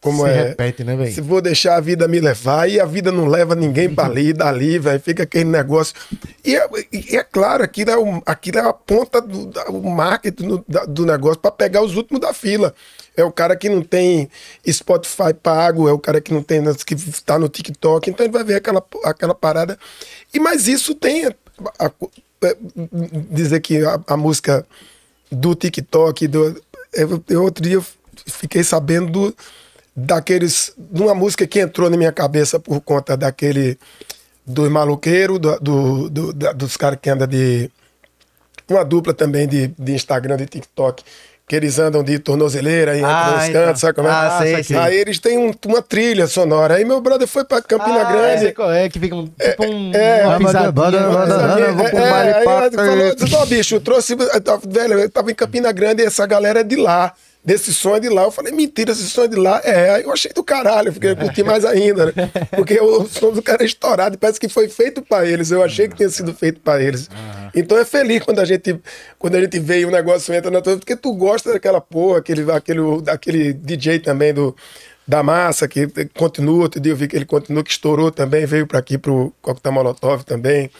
como 0.00 0.24
Se 0.24 0.30
é. 0.30 0.42
repete, 0.48 0.82
né, 0.82 0.96
velho? 0.96 1.12
Se 1.12 1.20
vou 1.20 1.42
deixar 1.42 1.76
a 1.76 1.80
vida 1.80 2.08
me 2.08 2.20
levar, 2.20 2.68
e 2.70 2.80
a 2.80 2.86
vida 2.86 3.12
não 3.12 3.26
leva 3.26 3.54
ninguém 3.54 3.94
para 3.94 4.08
ali, 4.08 4.32
dali, 4.34 4.78
velho, 4.78 4.98
fica 5.00 5.24
aquele 5.24 5.44
negócio. 5.50 5.94
E 6.44 6.56
é, 6.56 6.66
e 6.90 7.16
é 7.16 7.22
claro, 7.22 7.62
aquilo 7.62 7.90
é, 7.90 7.98
o, 7.98 8.22
aquilo 8.24 8.58
é 8.58 8.62
a 8.62 8.72
ponta 8.72 9.20
do 9.20 9.46
da- 9.46 9.66
o 9.68 9.90
marketing 9.90 10.48
do, 10.48 10.64
da- 10.66 10.84
do 10.86 11.04
negócio 11.04 11.38
para 11.38 11.50
pegar 11.50 11.82
os 11.82 11.96
últimos 11.96 12.20
da 12.20 12.32
fila. 12.32 12.74
É 13.16 13.22
o 13.24 13.30
cara 13.30 13.54
que 13.54 13.68
não 13.68 13.82
tem 13.82 14.30
Spotify 14.66 15.34
pago, 15.34 15.86
é 15.88 15.92
o 15.92 15.98
cara 15.98 16.20
que 16.20 16.32
não 16.32 16.42
tem, 16.42 16.62
que 16.86 16.94
está 16.94 17.38
no 17.38 17.48
TikTok, 17.48 18.08
então 18.08 18.24
ele 18.24 18.32
vai 18.32 18.44
ver 18.44 18.54
aquela, 18.54 18.82
aquela 19.04 19.34
parada. 19.34 19.78
E 20.32 20.40
mas 20.40 20.66
isso 20.66 20.94
tem 20.94 21.26
a- 21.26 21.34
a- 21.78 21.92
é, 22.42 22.56
dizer 23.30 23.60
que 23.60 23.84
a, 23.84 24.00
a 24.06 24.16
música 24.16 24.66
do 25.30 25.54
TikTok, 25.54 26.26
do, 26.26 26.58
eu, 26.94 27.22
eu 27.28 27.42
outro 27.42 27.62
dia 27.62 27.82
fiquei 28.26 28.64
sabendo 28.64 29.10
do, 29.10 29.36
daqueles. 29.94 30.72
de 30.78 31.02
uma 31.02 31.14
música 31.14 31.46
que 31.46 31.60
entrou 31.60 31.88
na 31.90 31.96
minha 31.96 32.12
cabeça 32.12 32.58
por 32.58 32.80
conta 32.80 33.16
daquele. 33.16 33.78
dos 34.46 34.68
maluqueiros, 34.68 35.38
do, 35.38 35.60
do- 35.60 36.10
do- 36.10 36.32
da- 36.32 36.52
dos 36.52 36.76
caras 36.76 36.98
que 37.00 37.08
andam 37.10 37.26
de. 37.28 37.70
uma 38.68 38.84
dupla 38.84 39.12
também 39.14 39.46
de, 39.46 39.68
de 39.78 39.92
Instagram, 39.92 40.36
de 40.36 40.46
TikTok. 40.46 41.04
Que 41.46 41.56
eles 41.56 41.80
andam 41.80 42.02
de 42.04 42.16
tornozeleira 42.20 42.96
e 42.96 43.02
Ah, 43.04 43.34
nos 43.36 43.48
então. 43.48 43.64
cantos, 43.66 43.80
sabe 43.80 43.94
como 43.94 44.06
é? 44.06 44.10
Ah, 44.12 44.38
sei, 44.40 44.62
sei. 44.62 44.76
Aí 44.76 44.96
eles 44.96 45.18
têm 45.18 45.36
um- 45.36 45.52
uma 45.66 45.82
trilha 45.82 46.28
sonora. 46.28 46.74
Aí 46.76 46.84
meu 46.84 47.00
brother 47.00 47.26
foi 47.26 47.44
pra 47.44 47.60
Campina 47.60 48.02
Ah, 48.02 48.12
Grande. 48.12 48.40
sei 48.42 48.52
qual 48.52 48.70
é, 48.72 48.88
que 48.88 49.00
fica 49.00 49.16
um, 49.16 49.26
tipo 49.26 49.64
um, 49.66 49.90
é, 49.92 50.24
uma 50.26 50.34
é, 50.34 50.38
pisadinha. 50.38 50.72
banda- 50.72 50.98
banda- 51.00 51.26
banda- 51.38 51.72
vou 51.72 51.90
pro 51.90 51.98
É, 51.98 52.12
aí 52.12 52.28
ele 52.28 52.44
falou, 52.44 53.04
aí. 53.04 53.34
"Ó, 53.34 53.46
bicho, 53.46 53.74
eu 53.74 53.80
trouxe. 53.80 54.14
Velho, 54.68 55.00
eu 55.00 55.10
tava 55.10 55.30
em 55.32 55.34
Campina 55.34 55.72
Grande 55.72 56.02
e 56.02 56.06
essa 56.06 56.24
galera 56.24 56.60
é 56.60 56.64
de 56.64 56.76
lá. 56.76 57.12
Desse 57.42 57.88
é 57.88 58.00
de 58.00 58.08
lá. 58.10 58.24
Eu 58.24 58.30
falei, 58.30 58.52
mentira, 58.52 58.92
esse 58.92 59.18
é 59.18 59.26
de 59.26 59.36
lá. 59.36 59.60
É, 59.64 59.90
aí 59.90 60.02
eu 60.02 60.12
achei 60.12 60.30
do 60.32 60.44
caralho, 60.44 60.92
porque 60.92 61.06
eu 61.08 61.16
curti 61.16 61.42
mais 61.42 61.64
ainda, 61.64 62.06
né? 62.06 62.12
Porque 62.54 62.78
o 62.78 63.06
som 63.06 63.32
do 63.32 63.42
cara 63.42 63.62
é 63.62 63.66
estourado 63.66 64.14
e 64.14 64.18
parece 64.18 64.38
que 64.38 64.48
foi 64.48 64.68
feito 64.68 65.00
pra 65.00 65.26
eles. 65.26 65.50
Eu 65.50 65.62
achei 65.62 65.88
que 65.88 65.96
tinha 65.96 66.08
sido 66.10 66.34
feito 66.34 66.60
pra 66.60 66.82
eles. 66.82 67.08
Então 67.54 67.78
é 67.78 67.84
feliz 67.84 68.22
quando 68.22 68.40
a 68.40 68.44
gente, 68.44 68.78
quando 69.18 69.36
a 69.36 69.40
gente 69.40 69.58
vê 69.58 69.80
e 69.80 69.86
o 69.86 69.90
negócio 69.90 70.34
entra 70.34 70.50
na 70.50 70.60
tua. 70.60 70.76
Porque 70.76 70.94
tu 70.94 71.14
gosta 71.14 71.52
daquela 71.52 71.80
porra, 71.80 72.18
aquele, 72.18 72.50
aquele, 72.52 73.02
daquele 73.02 73.52
DJ 73.54 74.00
também 74.00 74.34
do. 74.34 74.54
Da 75.08 75.24
massa, 75.24 75.66
que 75.66 75.88
continua, 76.16 76.62
outro 76.62 76.80
dia 76.80 76.92
eu 76.92 76.96
vi 76.96 77.08
que 77.08 77.16
ele 77.16 77.24
continua, 77.24 77.64
que 77.64 77.70
estourou 77.70 78.12
também, 78.12 78.46
veio 78.46 78.64
pra 78.64 78.78
aqui 78.78 78.96
pro 78.96 79.32
Coquetel 79.42 79.72
Molotov 79.72 80.22
também 80.22 80.70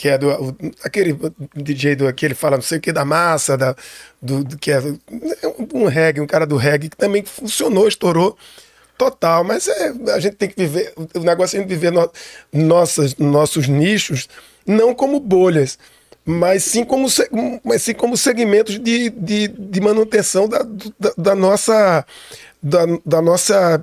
que 0.00 0.08
é 0.08 0.16
do 0.16 0.28
o- 0.30 0.56
aquele 0.82 1.14
DJ 1.54 1.94
do 1.94 2.10
que 2.14 2.24
ele 2.24 2.34
fala 2.34 2.56
não 2.56 2.62
sei 2.62 2.78
o 2.78 2.80
que 2.80 2.90
da 2.90 3.04
massa 3.04 3.54
da 3.54 3.76
do, 4.20 4.42
do- 4.42 4.56
que 4.56 4.70
é 4.72 4.78
um 5.74 5.84
reggae 5.84 6.22
um 6.22 6.26
cara 6.26 6.46
do 6.46 6.56
reggae 6.56 6.88
que 6.88 6.96
também 6.96 7.22
funcionou 7.22 7.86
estourou 7.86 8.34
total 8.96 9.44
mas 9.44 9.68
é 9.68 9.92
a 10.14 10.18
gente 10.18 10.36
tem 10.36 10.48
que 10.48 10.56
viver 10.56 10.94
o 11.14 11.20
negócio 11.20 11.56
é 11.56 11.58
a 11.58 11.60
gente 11.62 11.68
viver 11.68 11.92
no, 11.92 12.10
nossas 12.50 13.14
nossos 13.16 13.68
nichos 13.68 14.26
não 14.66 14.94
como 14.94 15.20
bolhas 15.20 15.78
mas 16.24 16.64
sim 16.64 16.82
como 16.82 17.06
mas 17.62 17.82
sim 17.82 17.92
como 17.92 18.16
segmentos 18.16 18.78
de, 18.78 19.10
de, 19.10 19.48
de 19.48 19.80
manutenção 19.82 20.48
da, 20.48 20.62
da, 20.98 21.12
da 21.18 21.34
nossa 21.34 22.06
da, 22.62 22.80
da 23.06 23.22
nossa 23.22 23.82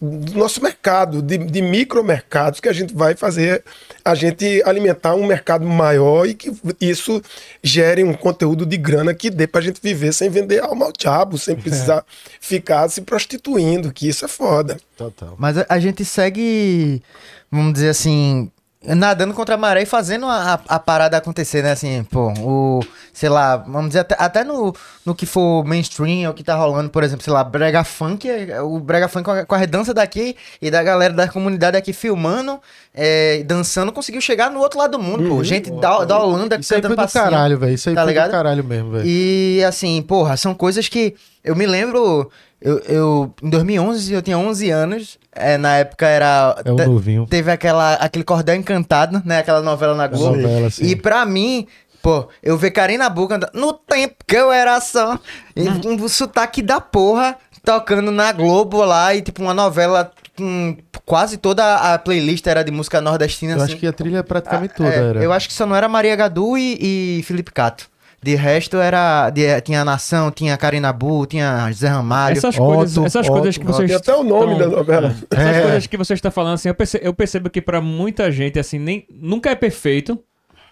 do 0.00 0.38
nosso 0.38 0.62
mercado 0.62 1.20
de, 1.20 1.36
de 1.36 1.60
micromercados 1.60 2.58
que 2.58 2.68
a 2.68 2.72
gente 2.72 2.94
vai 2.94 3.14
fazer 3.14 3.62
a 4.02 4.14
gente 4.14 4.62
alimentar 4.64 5.14
um 5.14 5.26
mercado 5.26 5.66
maior 5.66 6.26
e 6.26 6.34
que 6.34 6.50
isso 6.80 7.20
gere 7.62 8.02
um 8.02 8.14
conteúdo 8.14 8.64
de 8.64 8.76
grana 8.78 9.12
que 9.12 9.28
dê 9.28 9.46
pra 9.46 9.60
gente 9.60 9.80
viver 9.82 10.12
sem 10.14 10.30
vender 10.30 10.62
alma 10.62 10.86
ao 10.86 10.92
diabo, 10.92 11.36
sem 11.36 11.54
precisar 11.54 12.04
ficar 12.40 12.88
se 12.88 13.02
prostituindo, 13.02 13.92
que 13.92 14.08
isso 14.08 14.24
é 14.24 14.28
foda. 14.28 14.78
Total. 14.96 15.34
Mas 15.38 15.58
a, 15.58 15.66
a 15.68 15.78
gente 15.78 16.04
segue, 16.04 17.02
vamos 17.50 17.74
dizer 17.74 17.90
assim, 17.90 18.50
nadando 18.86 19.32
contra 19.34 19.54
a 19.54 19.58
maré 19.58 19.82
e 19.82 19.86
fazendo 19.86 20.26
a, 20.26 20.54
a- 20.54 20.60
a 20.76 20.78
parada 20.78 21.16
acontecer, 21.16 21.62
né? 21.62 21.72
Assim, 21.72 22.04
pô, 22.04 22.32
o. 22.40 22.80
Sei 23.12 23.28
lá, 23.28 23.56
vamos 23.58 23.88
dizer, 23.90 24.00
até, 24.00 24.16
até 24.18 24.42
no, 24.44 24.74
no 25.06 25.14
que 25.14 25.24
for 25.24 25.64
mainstream, 25.64 26.28
o 26.28 26.34
que 26.34 26.42
tá 26.42 26.56
rolando, 26.56 26.90
por 26.90 27.04
exemplo, 27.04 27.22
sei 27.22 27.32
lá, 27.32 27.44
Brega 27.44 27.84
Funk, 27.84 28.28
é- 28.28 28.60
o 28.60 28.80
Brega 28.80 29.06
Funk 29.06 29.24
com 29.24 29.30
a, 29.30 29.44
com 29.46 29.54
a 29.54 29.58
redança 29.58 29.94
daqui 29.94 30.36
e 30.60 30.68
da 30.68 30.82
galera 30.82 31.14
da 31.14 31.28
comunidade 31.28 31.76
aqui 31.76 31.92
filmando, 31.92 32.60
é, 32.92 33.44
dançando, 33.44 33.92
conseguiu 33.92 34.20
chegar 34.20 34.50
no 34.50 34.58
outro 34.58 34.78
lado 34.80 34.98
do 34.98 34.98
mundo, 35.02 35.28
pô. 35.28 35.44
Gente 35.44 35.70
da, 35.70 36.04
da 36.04 36.18
Holanda 36.18 36.56
Isso 36.58 36.74
cantando 36.74 36.96
do 36.96 37.02
passinho. 37.02 37.22
caralho, 37.24 37.56
velho. 37.58 37.74
Isso 37.74 37.88
aí 37.88 37.94
tá 37.94 38.02
foi 38.02 38.10
ligado? 38.10 38.28
do 38.28 38.32
caralho 38.32 38.64
mesmo, 38.64 38.90
velho. 38.90 39.06
E 39.06 39.62
assim, 39.64 40.02
porra, 40.02 40.36
são 40.36 40.52
coisas 40.52 40.88
que 40.88 41.14
eu 41.44 41.54
me 41.54 41.66
lembro. 41.66 42.28
Eu, 42.64 42.78
eu 42.88 43.34
em 43.42 43.50
2011 43.50 44.12
eu 44.14 44.22
tinha 44.22 44.38
11 44.38 44.70
anos. 44.70 45.18
é, 45.36 45.58
na 45.58 45.76
época 45.76 46.06
era. 46.06 46.56
É 46.64 46.72
o 46.72 46.76
te- 46.76 46.86
novinho. 46.86 47.26
Teve 47.26 47.50
aquela, 47.50 47.94
aquele 47.94 48.24
Cordel 48.24 48.54
Encantado, 48.56 49.20
né? 49.24 49.38
Aquela 49.40 49.60
novela 49.60 49.94
na 49.94 50.06
Globo. 50.06 50.36
novela, 50.36 50.70
sim. 50.70 50.84
e 50.86 50.96
pra 50.96 51.24
mim, 51.26 51.66
Pô, 52.02 52.28
eu 52.42 52.58
ver 52.58 52.70
Karina 52.70 53.08
Buca 53.08 53.36
andando- 53.36 53.52
no 53.54 53.72
tempo 53.72 54.16
que 54.26 54.36
eu 54.36 54.50
era 54.52 54.78
só. 54.80 55.18
E 55.56 55.62
um 55.88 56.06
sotaque 56.08 56.60
da 56.60 56.78
porra 56.80 57.36
tocando 57.64 58.10
na 58.10 58.30
Globo 58.32 58.84
lá 58.84 59.14
e 59.14 59.22
tipo 59.22 59.40
uma 59.42 59.54
novela 59.54 60.10
com 60.36 60.76
quase 61.06 61.36
toda 61.38 61.76
a 61.94 61.98
playlist 61.98 62.46
era 62.46 62.62
de 62.62 62.70
música 62.70 63.00
nordestina. 63.00 63.52
Eu 63.52 63.56
assim. 63.56 63.72
acho 63.72 63.76
que 63.80 63.86
a 63.86 63.92
trilha 63.92 64.22
praticamente 64.22 64.72
Ah, 64.74 64.76
toda 64.76 64.88
é, 64.90 64.98
era. 65.10 65.22
Eu 65.24 65.32
acho 65.32 65.48
que 65.48 65.54
só 65.54 65.64
não 65.64 65.74
era 65.74 65.88
Maria 65.88 66.14
Gadu 66.14 66.58
e, 66.58 67.18
e 67.20 67.22
Felipe 67.22 67.50
Cato. 67.52 67.86
De 68.24 68.34
resto 68.36 68.78
era. 68.78 69.28
de- 69.28 69.60
tinha 69.60 69.84
Nação, 69.84 70.30
tinha 70.30 70.56
Karina 70.56 70.90
Bu, 70.94 71.26
tinha 71.26 71.70
Zé 71.72 71.88
Ramalho. 71.88 72.38
Essas 72.38 72.54
Otto, 72.58 72.74
coisas, 72.74 73.04
essas 73.04 73.26
Otto. 73.26 73.32
coisas 73.34 73.58
que 73.58 73.64
vocês 73.66 73.86
Tem 73.88 73.96
até 73.96 74.14
o 74.14 74.22
nome 74.24 74.54
estão- 74.54 74.70
da 74.70 74.76
novela. 74.78 75.14
Essas 75.30 75.56
É. 75.56 75.60
coisas 75.62 75.86
que 75.86 75.96
você 75.98 76.14
está 76.14 76.30
falando, 76.30 76.54
assim, 76.54 76.68
eu 76.70 76.74
percebo, 76.74 77.04
eu 77.04 77.12
percebo 77.12 77.50
que 77.50 77.60
pra 77.60 77.82
muita 77.82 78.32
gente, 78.32 78.58
assim, 78.58 78.78
nem, 78.78 79.06
nunca 79.10 79.50
é 79.50 79.54
perfeito, 79.54 80.18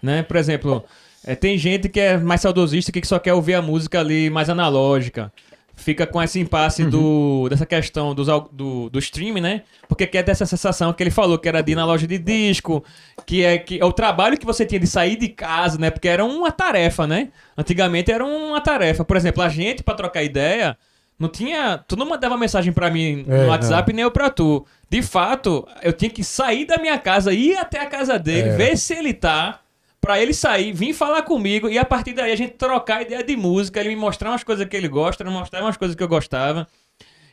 né? 0.02 0.22
Por 0.22 0.38
exemplo, 0.38 0.82
é, 1.26 1.34
tem 1.34 1.58
gente 1.58 1.90
que 1.90 2.00
é 2.00 2.16
mais 2.16 2.40
saudosista 2.40 2.90
que 2.90 3.06
só 3.06 3.18
quer 3.18 3.34
ouvir 3.34 3.52
a 3.52 3.60
música 3.60 4.00
ali 4.00 4.30
mais 4.30 4.48
analógica. 4.48 5.30
Fica 5.74 6.06
com 6.06 6.22
esse 6.22 6.38
impasse 6.38 6.84
do, 6.84 7.48
dessa 7.48 7.66
questão 7.66 8.14
dos, 8.14 8.28
do, 8.52 8.88
do 8.90 8.98
streaming, 8.98 9.40
né? 9.40 9.62
Porque 9.88 10.06
quer 10.06 10.22
ter 10.22 10.30
essa 10.30 10.46
sensação 10.46 10.92
que 10.92 11.02
ele 11.02 11.10
falou, 11.10 11.38
que 11.38 11.48
era 11.48 11.60
de 11.62 11.72
ir 11.72 11.74
na 11.74 11.84
loja 11.84 12.06
de 12.06 12.18
disco, 12.18 12.84
que 13.26 13.42
é, 13.42 13.58
que 13.58 13.80
é 13.80 13.84
o 13.84 13.92
trabalho 13.92 14.38
que 14.38 14.46
você 14.46 14.64
tinha 14.66 14.78
de 14.78 14.86
sair 14.86 15.16
de 15.16 15.28
casa, 15.28 15.78
né? 15.78 15.90
Porque 15.90 16.06
era 16.08 16.24
uma 16.24 16.52
tarefa, 16.52 17.06
né? 17.06 17.30
Antigamente 17.56 18.12
era 18.12 18.24
uma 18.24 18.60
tarefa. 18.60 19.04
Por 19.04 19.16
exemplo, 19.16 19.42
a 19.42 19.48
gente, 19.48 19.82
pra 19.82 19.94
trocar 19.94 20.22
ideia, 20.22 20.76
não 21.18 21.28
tinha. 21.28 21.78
Tu 21.88 21.96
não 21.96 22.06
mandava 22.08 22.36
mensagem 22.36 22.72
pra 22.72 22.90
mim 22.90 23.24
no 23.26 23.34
É, 23.34 23.46
WhatsApp 23.46 23.92
nem 23.92 24.02
eu 24.02 24.10
pra 24.10 24.28
tu. 24.30 24.64
De 24.90 25.00
fato, 25.02 25.66
eu 25.82 25.92
tinha 25.92 26.10
que 26.10 26.22
sair 26.22 26.64
da 26.66 26.76
minha 26.76 26.98
casa, 26.98 27.32
ir 27.32 27.56
até 27.56 27.80
a 27.80 27.86
casa 27.86 28.18
dele, 28.18 28.50
É. 28.50 28.56
ver 28.56 28.76
se 28.76 28.92
ele 28.94 29.14
tá. 29.14 29.58
Pra 30.02 30.20
ele 30.20 30.34
sair, 30.34 30.72
vir 30.72 30.92
falar 30.92 31.22
comigo 31.22 31.68
e 31.68 31.78
a 31.78 31.84
partir 31.84 32.12
daí 32.12 32.32
a 32.32 32.36
gente 32.36 32.54
trocar 32.54 33.02
ideia 33.02 33.22
de 33.22 33.36
música, 33.36 33.78
ele 33.78 33.90
me 33.90 33.96
mostrar 33.96 34.30
umas 34.30 34.42
coisas 34.42 34.66
que 34.66 34.76
ele 34.76 34.88
gosta, 34.88 35.22
me 35.22 35.30
mostrar 35.30 35.62
umas 35.62 35.76
coisas 35.76 35.96
que 35.96 36.02
eu 36.02 36.08
gostava. 36.08 36.66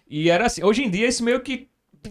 E 0.07 0.29
era 0.29 0.45
assim. 0.45 0.63
Hoje 0.63 0.83
em 0.83 0.89
dia, 0.89 1.07
isso 1.07 1.23
meio 1.23 1.39
que 1.41 1.67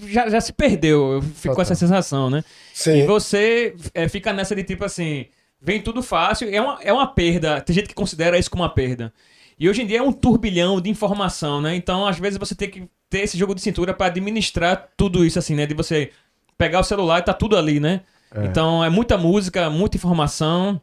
já, 0.09 0.29
já 0.29 0.41
se 0.41 0.53
perdeu. 0.53 1.13
Eu 1.13 1.23
fico 1.23 1.55
com 1.55 1.63
essa 1.63 1.77
sensação, 1.77 2.29
né? 2.29 2.43
E 2.75 2.79
Sim. 2.79 3.07
você 3.07 3.77
é, 3.95 4.09
fica 4.09 4.33
nessa 4.33 4.55
de 4.57 4.65
tipo 4.65 4.85
assim, 4.85 5.27
vem 5.63 5.81
tudo 5.81 6.03
fácil, 6.03 6.53
é 6.53 6.61
uma, 6.61 6.79
é 6.83 6.93
uma 6.93 7.07
perda. 7.07 7.61
Tem 7.61 7.75
gente 7.75 7.89
que 7.89 7.95
considera 7.95 8.37
isso 8.37 8.51
como 8.51 8.65
uma 8.65 8.69
perda. 8.75 9.13
E 9.59 9.69
hoje 9.69 9.83
em 9.83 9.87
dia 9.87 9.99
é 9.99 10.03
um 10.03 10.13
turbilhão 10.13 10.81
de 10.81 10.91
informação, 10.91 11.61
né? 11.61 11.75
Então, 11.75 12.07
às 12.07 12.19
vezes, 12.19 12.39
você 12.39 12.55
tem 12.55 12.71
que 12.71 12.89
ter 13.11 13.21
esse 13.21 13.37
jogo 13.37 13.55
de 13.55 13.61
cintura 13.61 13.93
pra 13.93 14.07
administrar 14.07 14.89
tudo 14.97 15.25
isso, 15.25 15.39
assim, 15.39 15.55
né? 15.55 15.67
De 15.67 15.75
você 15.75 16.11
pegar 16.57 16.81
o 16.81 16.85
celular 16.85 17.19
e 17.21 17.23
tá 17.23 17.33
tudo 17.33 17.57
ali, 17.57 17.81
né? 17.81 18.03
Então, 18.45 18.85
é 18.85 18.91
muita 18.91 19.17
música, 19.17 19.71
muita 19.71 19.97
informação, 19.97 20.81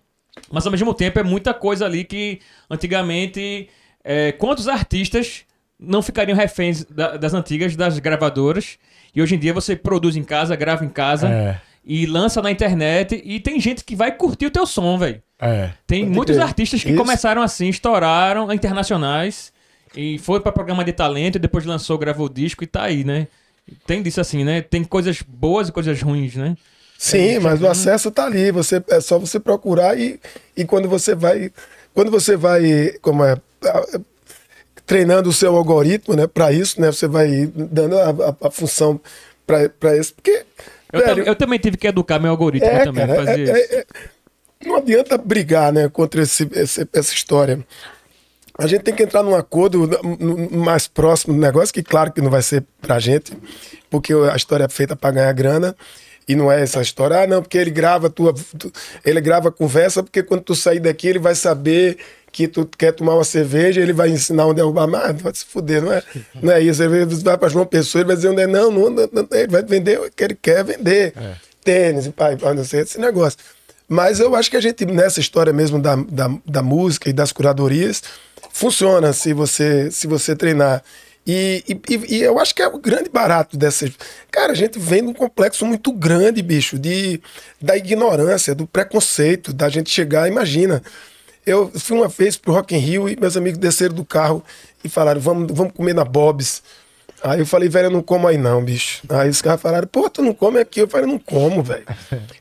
mas 0.52 0.66
ao 0.66 0.72
mesmo 0.72 0.94
tempo 0.94 1.20
é 1.20 1.24
muita 1.24 1.54
coisa 1.54 1.86
ali 1.86 2.04
que 2.04 2.40
antigamente. 2.70 3.70
é, 4.08 4.32
quantos 4.34 4.68
artistas 4.68 5.42
não 5.80 6.00
ficariam 6.02 6.38
reféns 6.38 6.84
da- 6.86 7.18
das 7.18 7.34
antigas, 7.34 7.76
das 7.76 7.98
gravadoras? 7.98 8.78
E 9.16 9.20
hoje 9.22 9.34
em 9.34 9.40
dia 9.40 9.52
você 9.52 9.76
produz 9.76 10.16
em 10.16 10.24
casa, 10.24 10.56
grava 10.56 10.86
em 10.86 10.90
casa 10.90 11.28
É, 11.28 11.60
e 11.84 12.06
lança 12.06 12.40
na 12.40 12.52
internet 12.52 13.20
e 13.26 13.40
tem 13.40 13.60
gente 13.60 13.84
que 13.84 13.96
vai 13.96 14.12
curtir 14.12 14.46
o 14.46 14.52
teu 14.52 14.66
som, 14.68 14.96
velho. 15.00 15.22
é. 15.40 15.72
Tem 15.88 16.02
Pode 16.04 16.16
muitos 16.16 16.36
crer. 16.36 16.48
artistas 16.48 16.84
que 16.84 16.90
Isso. 16.90 16.98
começaram 16.98 17.42
assim, 17.42 17.68
estouraram 17.68 18.52
internacionais 18.54 19.52
e 19.96 20.20
foi 20.20 20.40
pra 20.40 20.52
programa 20.52 20.84
de 20.84 20.94
talento 20.94 21.38
e 21.38 21.40
depois 21.40 21.66
lançou, 21.66 21.98
gravou 21.98 22.28
o 22.28 22.30
disco 22.30 22.64
e 22.64 22.68
tá 22.68 22.84
aí, 22.84 23.04
né? 23.04 23.28
Tem 23.88 24.04
disso 24.04 24.22
assim, 24.22 24.44
né? 24.44 24.62
Tem 24.62 24.84
coisas 24.84 25.22
boas 25.24 25.70
e 25.70 25.72
coisas 25.72 26.00
ruins, 26.02 26.36
né? 26.36 26.56
Sim, 26.98 27.40
mas 27.40 27.62
o 27.62 27.68
acesso 27.68 28.10
tá 28.10 28.26
ali. 28.26 28.52
Você, 28.52 28.82
é 28.90 29.00
só 29.02 29.20
você 29.20 29.40
procurar 29.40 29.98
e, 30.00 30.20
e 30.56 30.66
quando 30.66 30.88
você 30.88 31.14
vai. 31.14 31.52
Quando 31.94 32.10
você 32.10 32.36
vai. 32.36 32.94
Como 33.02 33.24
é, 33.24 33.34
a- 33.64 34.00
treinando 34.86 35.30
o 35.30 35.34
seu 35.34 35.56
algoritmo, 35.56 36.16
né? 36.16 36.28
Para 36.28 36.52
isso, 36.52 36.80
né? 36.80 36.92
Você 36.92 37.08
vai 37.08 37.52
dando 37.56 37.98
a, 37.98 38.10
a- 38.10 38.48
a 38.48 38.52
função 38.52 39.00
para 39.46 39.98
isso. 39.98 40.14
Porque. 40.16 40.46
Eu, 40.94 41.02
tam- 41.04 41.16
velho, 41.16 41.28
eu 41.28 41.36
também 41.36 41.60
tive 41.60 41.76
que 41.78 41.88
educar 41.88 42.20
meu 42.20 42.32
algoritmo 42.32 42.70
é, 42.70 42.84
também, 42.84 43.06
cara, 43.08 43.26
fazer 43.26 43.40
é- 43.40 43.44
isso. 43.44 43.52
é- 43.52 43.80
é- 43.80 43.86
não 44.66 44.76
adianta 44.78 45.18
brigar 45.18 45.74
né, 45.74 45.90
contra 45.90 46.22
esse, 46.24 46.48
esse- 46.54 46.88
essa 46.94 47.14
história. 47.14 47.60
A 48.58 48.68
gente 48.68 48.84
tem 48.84 48.94
que 48.96 49.04
entrar 49.04 49.22
num 49.22 49.36
acordo 49.36 49.90
mais 50.50 50.88
próximo 50.88 51.34
do 51.34 51.40
negócio, 51.42 51.74
que 51.74 51.84
claro 51.84 52.14
que 52.14 52.22
não 52.22 52.30
vai 52.32 52.42
ser 52.42 52.64
pra 52.82 53.00
gente, 53.00 53.34
porque 53.90 54.14
a 54.14 54.36
história 54.36 54.64
é 54.64 54.70
feita 54.70 54.96
para 54.96 55.12
ganhar 55.12 55.34
grana. 55.34 55.76
E 56.28 56.36
não 56.36 56.52
é 56.52 56.62
essa 56.62 56.82
história, 56.82 57.22
ah, 57.22 57.28
não, 57.28 57.42
porque 57.42 57.58
ele 57.58 57.70
grava 57.70 58.10
tua, 58.10 58.34
tu- 58.58 58.72
ele 59.06 59.22
grava 59.22 59.50
a 59.50 59.52
conversa, 59.52 60.02
porque 60.02 60.24
quando 60.24 60.42
tu 60.42 60.56
sair 60.56 60.80
daqui 60.80 61.08
ele 61.08 61.20
vai 61.20 61.36
saber 61.36 61.98
que 62.32 62.48
tu 62.48 62.68
quer 62.78 62.92
tomar 62.92 63.14
uma 63.16 63.24
cerveja, 63.24 63.80
ele 63.80 63.94
vai 63.94 64.10
ensinar 64.10 64.46
onde 64.48 64.60
é 64.60 64.64
o 64.64 64.72
bar. 64.72 64.88
Mas 64.88 65.22
vai 65.22 65.34
se 65.34 65.46
fuder, 65.46 65.82
não 65.84 65.94
é, 65.94 66.04
não 66.42 66.52
é 66.52 66.62
isso. 66.62 66.82
Ele 66.84 67.06
vai 67.06 67.38
para 67.38 67.48
João 67.48 67.66
Pessoa, 67.66 68.02
ele 68.02 68.08
vai 68.08 68.16
dizer 68.16 68.30
onde 68.30 68.42
é, 68.42 68.48
não, 68.48 68.72
não, 68.72 68.90
não, 68.90 69.10
não, 69.12 69.28
ele 69.32 69.48
vai 69.48 69.64
vender 69.64 70.00
o 70.00 70.12
que 70.12 70.24
ele 70.24 70.36
quer 70.42 70.64
vender. 70.64 71.14
Tênis, 71.64 72.06
e 72.08 72.10
pai, 72.12 72.36
pai, 72.36 72.54
não 72.54 72.64
sei, 72.64 72.82
esse 72.82 73.00
negócio. 73.00 73.40
Mas 73.88 74.20
eu 74.20 74.36
acho 74.36 74.50
que 74.52 74.58
a 74.58 74.62
gente, 74.62 74.84
nessa 74.86 75.20
história 75.20 75.54
mesmo 75.54 75.80
da, 75.80 75.96
da, 75.96 76.30
da 76.46 76.62
música 76.64 77.08
e 77.10 77.14
das 77.14 77.32
curadorias, 77.32 78.02
funciona 78.52 79.14
se 79.14 79.32
você, 79.34 79.90
se 79.92 80.08
você 80.08 80.36
treinar. 80.36 80.84
E, 81.28 81.64
e, 81.68 82.16
e- 82.16 82.22
eu 82.22 82.40
acho 82.40 82.54
que 82.54 82.62
é 82.62 82.68
o 82.68 82.78
grande 82.78 83.10
barato 83.10 83.58
dessas. 83.58 83.92
Cara, 84.32 84.52
a 84.52 84.56
gente 84.56 84.78
vem 84.78 85.02
num 85.02 85.14
complexo 85.14 85.66
muito 85.66 85.92
grande, 85.92 86.42
bicho, 86.42 86.78
de, 86.78 87.20
da 87.62 87.76
ignorância, 87.76 88.54
do 88.54 88.68
preconceito, 88.68 89.52
da 89.52 89.68
gente 89.70 89.90
chegar. 89.90 90.28
Imagina, 90.28 90.84
eu 91.46 91.72
fui 91.80 91.98
uma 91.98 92.08
vez 92.08 92.38
pro 92.38 92.54
Rock 92.54 92.76
in 92.76 92.80
Rio 92.80 93.10
e 93.10 93.16
meus 93.20 93.36
amigos 93.36 93.58
desceram 93.60 93.96
do 93.96 94.06
carro 94.06 94.44
e 94.84 94.90
falaram: 94.90 95.20
vamos, 95.20 95.52
vamos 95.52 95.74
comer 95.74 95.94
na 95.94 96.06
Bob's. 96.06 96.62
Aí 97.24 97.40
eu 97.40 97.46
falei, 97.46 97.68
velho, 97.68 97.88
eu 97.88 97.92
não 97.92 98.04
como 98.04 98.28
aí 98.28 98.38
não, 98.38 98.64
bicho. 98.64 99.02
Aí 99.10 99.30
os 99.30 99.42
caras 99.42 99.60
falaram, 99.60 99.88
pô, 99.88 100.08
tu 100.10 100.22
não 100.22 100.34
come 100.34 100.60
aqui? 100.60 100.82
Eu 100.82 100.88
falei, 100.88 101.08
não 101.08 101.18
como, 101.18 101.64
velho. 101.64 101.84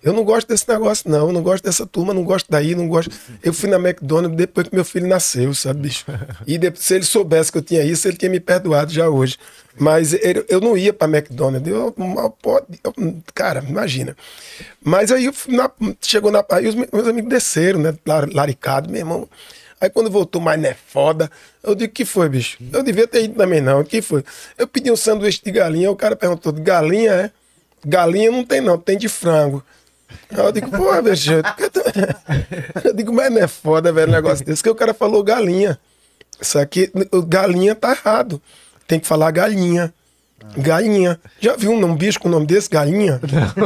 Eu 0.03 0.13
não 0.13 0.23
gosto 0.25 0.47
desse 0.49 0.69
negócio, 0.69 1.11
não. 1.11 1.29
Eu 1.29 1.33
não 1.33 1.43
gosto 1.43 1.65
dessa 1.65 1.87
turma, 1.87 2.13
não 2.13 2.23
gosto 2.25 2.47
daí, 2.51 2.75
não 2.75 2.87
gosto. 2.87 3.11
Eu 3.43 3.55
fui 3.55 3.71
na 3.71 3.77
McDonald's 3.77 4.37
depois 4.37 4.69
que 4.69 4.75
meu 4.75 4.85
filho 4.85 5.07
nasceu, 5.07 5.55
sabe, 5.55 5.81
bicho? 5.81 6.05
E 6.47 6.59
depois, 6.59 6.85
se 6.85 6.95
ele 6.95 7.05
soubesse 7.05 7.51
que 7.51 7.57
eu 7.59 7.63
tinha 7.63 7.83
isso, 7.83 8.07
ele 8.07 8.17
tinha 8.19 8.31
me 8.31 8.41
perdoado 8.41 8.93
já 8.93 9.09
hoje. 9.09 9.39
Mas 9.79 10.13
ele- 10.13 10.45
eu 10.49 10.61
não 10.61 10.77
ia 10.77 10.93
pra 10.93 11.09
McDonald's. 11.09 11.67
Eu, 11.73 11.95
pode, 12.43 12.67
cara, 13.35 13.65
imagina. 13.67 14.15
Mas 14.83 15.11
aí 15.11 15.25
eu 15.25 15.35
na- 15.49 15.71
chegou 16.03 16.31
na. 16.31 16.45
Aí 16.51 16.67
os 16.69 16.75
meus 16.75 17.09
amigos 17.09 17.31
desceram, 17.31 17.81
né? 17.81 17.95
lar- 18.07 18.29
Laricado, 18.33 18.91
meu 18.91 18.99
irmão. 19.01 19.29
Aí 19.81 19.91
quando 19.91 20.11
voltou, 20.11 20.41
mas 20.41 20.61
não 20.61 20.69
é 20.69 20.75
foda. 20.75 21.31
Eu 21.63 21.75
digo, 21.75 21.93
que 21.93 22.05
foi, 22.05 22.29
bicho? 22.29 22.59
Eu 22.73 22.83
devia 22.83 23.07
ter 23.07 23.25
ido 23.25 23.35
também, 23.35 23.61
não. 23.61 23.85
Que 23.85 24.01
foi? 24.01 24.25
Eu 24.57 24.67
pedi 24.67 24.91
um 24.91 24.97
sanduíche 24.97 25.41
de 25.45 25.51
galinha, 25.51 25.91
o 25.91 25.97
cara 25.97 26.17
perguntou, 26.17 26.53
de 26.53 26.61
galinha, 26.61 27.13
é? 27.13 27.31
Galinha 27.85 28.31
não 28.31 28.45
tem, 28.45 28.61
não, 28.61 28.79
tem 28.79 28.97
de 28.97 29.09
frango. 29.09 29.63
Aí 30.31 30.45
eu 30.45 30.53
digo, 30.53 30.71
pô, 30.71 31.03
bicho. 31.03 31.33
Eu 32.83 32.93
digo, 32.95 33.13
mas 33.13 33.31
não 33.31 33.43
é 33.43 33.49
foda, 33.49 33.93
velho, 33.93 34.09
um 34.09 34.15
negócio 34.15 34.45
desse, 34.45 34.63
que 34.63 34.71
o 34.71 34.75
cara 34.75 34.95
falou 34.95 35.23
galinha. 35.23 35.79
Isso 36.41 36.59
aqui, 36.59 36.91
galinha 37.27 37.75
tá 37.75 37.91
errado. 37.91 38.41
Tem 38.87 38.99
que 38.99 39.07
falar 39.07 39.31
galinha. 39.31 39.93
Galinha. 40.59 41.19
Já 41.41 41.57
viu 41.57 41.73
um 41.73 41.97
bicho 41.97 42.21
com 42.21 42.29
o 42.29 42.31
nome 42.31 42.47
desse? 42.47 42.69
Galinha? 42.69 43.21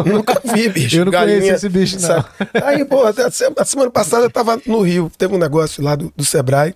Nunca 0.06 0.40
vi, 0.44 0.68
bicho. 0.68 0.96
Eu 0.98 1.04
não 1.06 1.12
conheço 1.12 1.52
esse 1.54 1.68
bicho, 1.68 1.94
não. 2.00 2.06
sabe? 2.06 2.24
Aí, 2.64 2.84
pô, 2.84 3.02
a 3.04 3.64
semana 3.64 3.90
passada 3.90 4.24
eu 4.26 4.30
tava 4.30 4.60
no 4.66 4.80
Rio, 4.82 5.10
teve 5.18 5.34
um 5.34 5.38
negócio 5.38 5.82
lá 5.82 5.96
do, 5.96 6.12
do 6.16 6.24
Sebrae, 6.24 6.74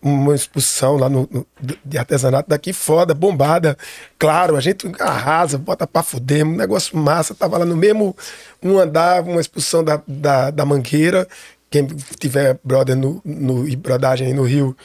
uma 0.00 0.34
exposição 0.34 0.96
lá 0.96 1.08
no, 1.08 1.28
no- 1.30 1.46
de 1.84 1.96
artesanato 1.98 2.48
daqui, 2.48 2.72
foda, 2.72 3.14
bombada. 3.14 3.76
Claro, 4.18 4.56
a 4.56 4.60
gente 4.60 4.90
arrasa, 4.98 5.58
bota 5.58 5.86
pra 5.86 6.02
fuder, 6.02 6.44
um 6.46 6.56
negócio 6.56 6.96
massa. 6.96 7.34
Tava 7.34 7.58
lá 7.58 7.64
no 7.64 7.76
mesmo, 7.76 8.16
um 8.62 8.78
andar, 8.78 9.22
uma 9.22 9.40
exposição 9.40 9.84
da, 9.84 10.00
da, 10.08 10.50
da 10.50 10.64
Mangueira. 10.64 11.28
Quem 11.70 11.86
tiver 12.18 12.58
brother 12.64 12.96
no, 12.96 13.20
no, 13.24 13.66
e 13.68 13.74
brodagem 13.76 14.26
aí 14.26 14.34
no 14.34 14.42
Rio, 14.42 14.76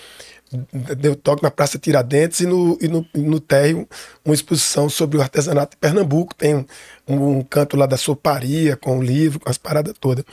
deu 0.97 1.15
toque 1.15 1.43
na 1.43 1.51
Praça 1.51 1.77
Tiradentes 1.77 2.39
e 2.39 2.45
no, 2.45 2.77
e 2.81 2.87
no, 2.87 3.05
no 3.15 3.39
térreo 3.39 3.87
uma 4.23 4.33
exposição 4.33 4.89
sobre 4.89 5.17
o 5.17 5.21
artesanato 5.21 5.71
de 5.71 5.77
Pernambuco. 5.77 6.33
Tem 6.35 6.55
um, 6.55 6.65
um 7.07 7.43
canto 7.43 7.75
lá 7.77 7.85
da 7.85 7.97
soparia, 7.97 8.75
com 8.77 8.99
o 8.99 9.03
livro, 9.03 9.39
com 9.39 9.49
as 9.49 9.57
paradas 9.57 9.93
todas, 9.99 10.23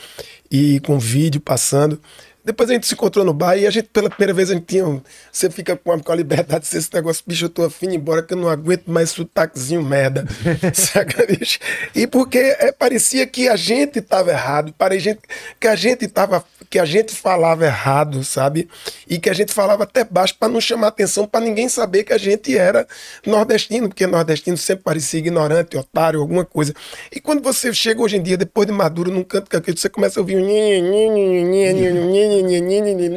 e 0.50 0.80
com 0.80 0.98
vídeo 0.98 1.40
passando. 1.40 2.00
Depois 2.44 2.68
a 2.68 2.74
gente 2.74 2.86
se 2.86 2.92
encontrou 2.92 3.24
no 3.24 3.32
bar 3.32 3.56
e 3.56 3.66
a 3.66 3.70
gente, 3.70 3.88
pela 3.88 4.10
primeira 4.10 4.34
vez, 4.34 4.50
a 4.50 4.54
gente 4.54 4.66
tinha. 4.66 4.86
um- 4.86 5.00
Você 5.32 5.48
fica 5.48 5.74
com 5.78 5.92
a, 5.92 5.98
com 5.98 6.12
a 6.12 6.14
liberdade 6.14 6.60
de 6.64 6.66
ser 6.66 6.76
esse 6.76 6.92
negócio, 6.92 7.24
bicho, 7.26 7.46
eu 7.46 7.48
tô 7.48 7.64
afim 7.64 7.88
de 7.88 7.94
ir 7.94 7.96
embora, 7.96 8.22
que 8.22 8.34
eu 8.34 8.36
não 8.36 8.50
aguento 8.50 8.86
mais 8.86 9.08
sotaquezinho 9.10 9.82
merda. 9.82 10.26
Saca, 10.74 11.24
bicho? 11.26 11.58
E 11.94 12.06
porque 12.06 12.36
é, 12.38 12.70
parecia 12.70 13.26
que 13.26 13.48
a 13.48 13.56
gente 13.56 13.98
tava 14.02 14.30
errado, 14.30 14.74
parecia 14.76 15.18
que 15.58 15.66
a 15.66 15.74
gente 15.74 16.06
tava. 16.06 16.44
Que 16.74 16.78
a 16.80 16.84
gente 16.84 17.14
falava 17.14 17.64
errado, 17.64 18.24
sabe? 18.24 18.68
E 19.08 19.16
que 19.16 19.30
a 19.30 19.32
gente 19.32 19.52
falava 19.52 19.84
até 19.84 20.02
baixo 20.02 20.34
para 20.36 20.48
não 20.48 20.60
chamar 20.60 20.88
atenção, 20.88 21.24
para 21.24 21.44
ninguém 21.44 21.68
saber 21.68 22.02
que 22.02 22.12
a 22.12 22.18
gente 22.18 22.58
era 22.58 22.84
nordestino, 23.24 23.86
porque 23.86 24.08
nordestino 24.08 24.56
sempre 24.56 24.82
parecia 24.82 25.20
ignorante, 25.20 25.76
otário, 25.76 26.18
alguma 26.20 26.44
coisa. 26.44 26.74
E 27.14 27.20
quando 27.20 27.44
você 27.44 27.72
chega 27.72 28.02
hoje 28.02 28.16
em 28.16 28.22
dia, 28.22 28.36
depois 28.36 28.66
de 28.66 28.72
maduro, 28.72 29.08
num 29.12 29.22
canto 29.22 29.48
que 29.48 29.56
aquele, 29.56 29.78
você 29.78 29.88
começa 29.88 30.18
a 30.18 30.22
ouvir 30.22 30.34
um 30.36 30.44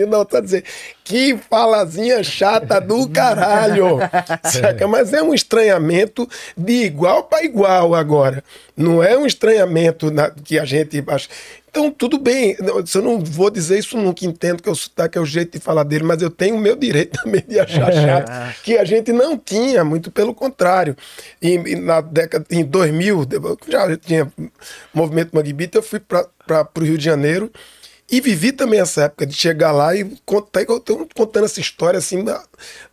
não 0.06 0.24
tá 0.24 0.40
dizer 0.40 0.64
que 1.04 1.36
falazinha 1.50 2.22
chata 2.22 2.80
do 2.80 3.10
caralho. 3.10 3.98
Saca? 4.44 4.88
Mas 4.88 5.14
é 5.14 5.24
um 5.24 5.34
estranhamento 5.34 6.30
de 6.56 6.84
igual 6.84 7.24
para 7.24 7.44
igual 7.44 7.96
agora. 7.96 8.44
Não 8.76 9.02
é 9.02 9.18
um 9.18 9.26
estranhamento 9.26 10.12
na- 10.12 10.30
que 10.30 10.60
a 10.60 10.66
gente 10.66 11.04
acha. 11.08 11.28
Então, 11.78 11.92
tudo 11.92 12.18
bem, 12.18 12.58
eu 12.60 13.02
não 13.04 13.20
vou 13.20 13.52
dizer 13.52 13.78
isso 13.78 13.96
nunca, 14.00 14.26
entendo 14.26 14.64
que 14.64 14.70
o 14.70 14.74
sotaque 14.74 15.16
é 15.16 15.22
o 15.22 15.26
jeito 15.26 15.60
de 15.60 15.64
falar 15.64 15.84
dele, 15.84 16.04
mas 16.04 16.24
eu 16.24 16.32
tenho 16.32 16.56
o 16.56 16.60
meu 16.60 16.76
direito 16.76 17.12
também 17.22 17.44
de 17.48 17.60
achar 17.60 17.94
chato, 17.94 18.64
que 18.64 18.76
a 18.80 18.84
gente 18.84 19.14
não 19.14 19.38
tinha, 19.38 19.84
muito 19.84 20.10
pelo 20.10 20.34
contrário. 20.34 20.98
E, 21.40 21.76
na 21.76 22.02
década, 22.02 22.44
em 22.50 22.66
2000, 22.66 23.28
eu 23.32 23.58
já 23.68 23.96
tinha 23.96 24.34
movimento 24.92 25.36
Mangue 25.36 25.54
Beat, 25.54 25.76
eu 25.76 25.84
fui 25.84 26.00
para 26.00 26.68
o 26.76 26.84
Rio 26.84 26.98
de 26.98 27.06
Janeiro 27.06 27.52
e 28.10 28.20
vivi 28.20 28.52
também 28.52 28.80
essa 28.80 29.04
época 29.04 29.28
de 29.28 29.36
chegar 29.36 29.72
lá 29.72 29.96
e 29.96 30.18
contar, 30.26 30.64
eu 30.64 30.80
tô 30.80 31.08
contando 31.16 31.46
essa 31.46 31.60
história 31.60 32.00
assim, 32.00 32.26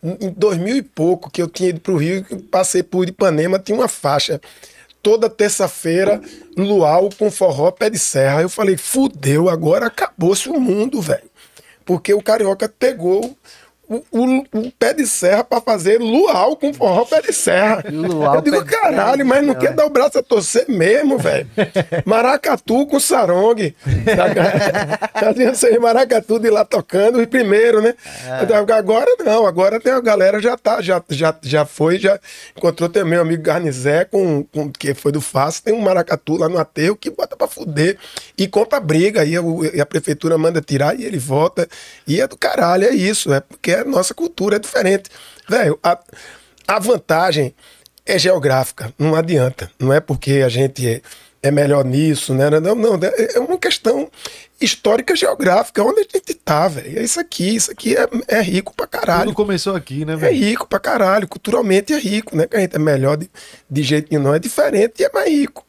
em 0.03 0.29
2000 0.29 0.75
e 0.75 0.81
pouco, 0.83 1.31
que 1.31 1.41
eu 1.41 1.47
tinha 1.47 1.69
ido 1.69 1.79
para 1.79 1.91
o 1.91 1.97
Rio, 1.97 2.23
passei 2.51 2.83
por 2.83 3.09
Ipanema, 3.09 3.57
tinha 3.57 3.75
uma 3.75 3.87
faixa 3.87 4.39
toda 5.05 5.29
terça-feira, 5.29 6.19
luau 6.57 7.11
com 7.15 7.29
forró 7.29 7.69
pé 7.69 7.91
de 7.91 7.99
serra. 7.99 8.41
Eu 8.41 8.49
falei, 8.49 8.75
fudeu, 8.75 9.47
agora 9.47 9.85
acabou-se 9.85 10.49
o 10.49 10.59
mundo, 10.59 10.99
velho. 10.99 11.29
Porque 11.85 12.11
o 12.11 12.23
carioca 12.23 12.67
pegou 12.67 13.37
o, 13.89 14.03
o- 14.11 14.45
o 14.53 14.71
pé 14.71 14.93
de 14.93 15.05
serra 15.07 15.43
pra 15.43 15.61
fazer 15.61 15.99
luau 15.99 16.55
com 16.55 16.73
forró 16.73 17.05
pé 17.05 17.21
de 17.21 17.31
serra. 17.33 17.83
Luau 17.91 18.35
eu 18.35 18.41
digo, 18.41 18.63
caralho, 18.65 19.25
mas 19.25 19.41
não 19.45 19.53
não, 19.53 19.59
quer 19.59 19.71
é. 19.71 19.73
dar 19.73 19.85
o 19.85 19.89
braço 19.89 20.17
a 20.19 20.23
torcer 20.23 20.65
mesmo, 20.67 21.17
velho. 21.17 21.47
Maracatu 22.05 22.85
com 22.87 22.99
sarong. 22.99 23.73
saca? 24.15 25.09
Fazia 25.19 25.51
isso 25.51 25.65
aí, 25.67 25.79
maracatu 25.79 26.39
de 26.39 26.49
lá 26.49 26.65
tocando, 26.65 27.21
e 27.21 27.27
primeiro, 27.27 27.81
né? 27.81 27.93
Agora 28.77 29.07
não, 29.23 29.45
agora 29.45 29.79
tem 29.79 29.91
a 29.93 29.99
galera 30.01 30.39
já 30.41 30.57
tá, 30.57 30.81
já, 30.81 31.01
já, 31.09 31.35
já 31.41 31.65
foi, 31.65 31.97
já 31.99 32.19
encontrou 32.55 32.89
também 32.89 33.11
meu 33.11 33.21
amigo 33.21 33.43
Garnizé, 33.43 34.05
com, 34.05 34.43
com, 34.43 34.71
que 34.71 34.93
foi 34.93 35.11
do 35.11 35.21
Fácil, 35.21 35.63
tem 35.63 35.73
um 35.73 35.81
maracatu 35.81 36.37
lá 36.37 36.49
no 36.49 36.57
aterro 36.57 36.95
que 36.95 37.09
bota 37.09 37.35
pra 37.35 37.47
fuder 37.47 37.97
e 38.37 38.47
compra 38.47 38.79
briga, 38.79 39.21
aí 39.21 39.37
o- 39.39 39.63
e 39.65 39.79
a 39.79 39.85
prefeitura 39.85 40.37
manda 40.37 40.61
tirar 40.61 40.99
e 40.99 41.03
ele 41.05 41.17
volta. 41.17 41.67
E 42.07 42.19
é 42.19 42.27
do 42.27 42.37
caralho, 42.37 42.85
é 42.85 42.93
isso, 42.93 43.33
é 43.33 43.39
porque 43.39 43.74
a 43.81 43.85
nossa 43.85 44.13
cultura 44.13 44.55
é 44.57 44.59
diferente. 44.59 45.09
Velho, 45.47 45.79
a, 45.83 45.99
a 46.67 46.79
vantagem 46.79 47.53
é 48.05 48.17
geográfica, 48.19 48.93
não 48.97 49.15
adianta. 49.15 49.71
Não 49.79 49.91
é 49.91 49.99
porque 49.99 50.43
a 50.45 50.49
gente 50.49 50.87
é, 50.87 51.01
é 51.41 51.51
melhor 51.51 51.83
nisso, 51.85 52.33
né? 52.33 52.49
Não, 52.49 52.75
não, 52.75 52.95
é 52.95 53.35
é 53.35 53.39
uma 53.39 53.57
questão 53.57 54.09
histórica 54.61 55.15
geográfica, 55.15 55.83
onde 55.83 55.99
a 56.01 56.03
gente 56.03 56.33
tá, 56.35 56.67
velho. 56.67 56.97
É 56.99 57.03
isso 57.03 57.19
aqui, 57.19 57.55
isso 57.55 57.71
aqui 57.71 57.95
é, 57.95 58.07
é 58.27 58.41
rico 58.41 58.73
pra 58.75 58.87
caralho. 58.87 59.25
Tudo 59.25 59.35
começou 59.35 59.75
aqui, 59.75 60.05
né, 60.05 60.13
É 60.13 60.15
velho? 60.15 60.35
rico 60.37 60.67
pra 60.67 60.79
caralho, 60.79 61.27
culturalmente 61.27 61.93
é 61.93 61.97
rico, 61.99 62.35
né? 62.35 62.47
Que 62.47 62.55
a 62.55 62.59
gente 62.59 62.75
é 62.75 62.79
melhor 62.79 63.17
de, 63.17 63.29
de 63.69 63.83
jeito 63.83 64.07
nenhum, 64.11 64.23
não 64.23 64.33
é 64.33 64.39
diferente 64.39 65.01
e 65.01 65.03
é 65.03 65.11
mais 65.11 65.29
rico. 65.29 65.65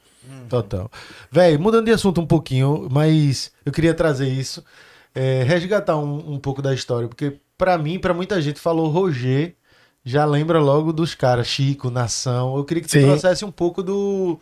Total. 0.49 0.91
Véi, 1.33 1.59
mudando 1.59 1.87
de 1.87 1.93
assunto 1.93 2.21
um 2.21 2.27
pouquinho, 2.27 2.87
mas 2.91 3.51
eu 3.65 3.73
queria 3.73 3.93
trazer 3.93 4.29
isso, 4.29 4.65
é, 5.15 5.43
resgatar 5.43 5.97
um, 5.97 6.35
um 6.35 6.39
pouco 6.39 6.63
da 6.63 6.73
história, 6.73 7.09
porque 7.09 7.39
pra 7.57 7.79
mim, 7.79 7.99
pra 7.99 8.15
muita 8.15 8.41
gente, 8.41 8.61
falou 8.61 8.89
Roger, 8.89 9.55
já 10.05 10.25
lembra 10.25 10.61
logo 10.61 10.93
dos 10.93 11.15
caras, 11.15 11.47
Chico, 11.49 11.91
Nação. 11.91 12.57
Eu 12.57 12.65
queria 12.65 12.83
que 12.83 12.89
tu 12.89 12.93
Sim. 12.93 13.03
trouxesse 13.03 13.45
um 13.45 13.51
pouco 13.51 13.83
do. 13.83 14.39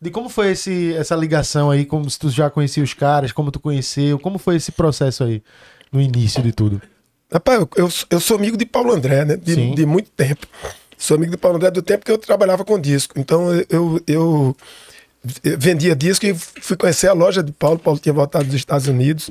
De 0.00 0.10
como 0.10 0.28
foi 0.28 0.52
esse, 0.52 0.94
essa 0.94 1.16
ligação 1.16 1.70
aí, 1.72 1.84
como 1.84 2.08
se 2.08 2.18
tu 2.18 2.30
já 2.30 2.48
conhecia 2.48 2.84
os 2.84 2.94
caras, 2.94 3.32
como 3.32 3.50
tu 3.50 3.58
conheceu, 3.58 4.16
como 4.18 4.38
foi 4.38 4.54
esse 4.54 4.70
processo 4.70 5.24
aí, 5.24 5.42
no 5.90 6.00
início 6.00 6.40
de 6.40 6.52
tudo. 6.52 6.80
Rapaz, 7.32 7.60
eu, 7.60 7.68
eu, 7.76 7.88
eu 8.10 8.20
sou 8.20 8.36
amigo 8.36 8.56
de 8.56 8.64
Paulo 8.64 8.92
André, 8.92 9.24
né? 9.24 9.36
De, 9.36 9.74
de 9.74 9.84
muito 9.84 10.10
tempo. 10.10 10.46
Sou 10.96 11.16
amigo 11.16 11.32
de 11.32 11.36
Paulo 11.36 11.56
André 11.56 11.70
do 11.70 11.82
tempo 11.82 12.04
que 12.04 12.12
eu 12.12 12.18
trabalhava 12.18 12.64
com 12.64 12.78
disco. 12.78 13.18
Então 13.18 13.52
eu, 13.52 13.66
eu, 13.68 14.00
eu 14.06 14.56
vendia 15.58 15.96
disco 15.96 16.26
e 16.26 16.34
fui 16.34 16.76
conhecer 16.76 17.08
a 17.08 17.12
loja 17.12 17.42
de 17.42 17.52
Paulo. 17.52 17.78
Paulo 17.78 17.98
tinha 17.98 18.12
voltado 18.12 18.44
dos 18.44 18.54
Estados 18.54 18.86
Unidos. 18.86 19.30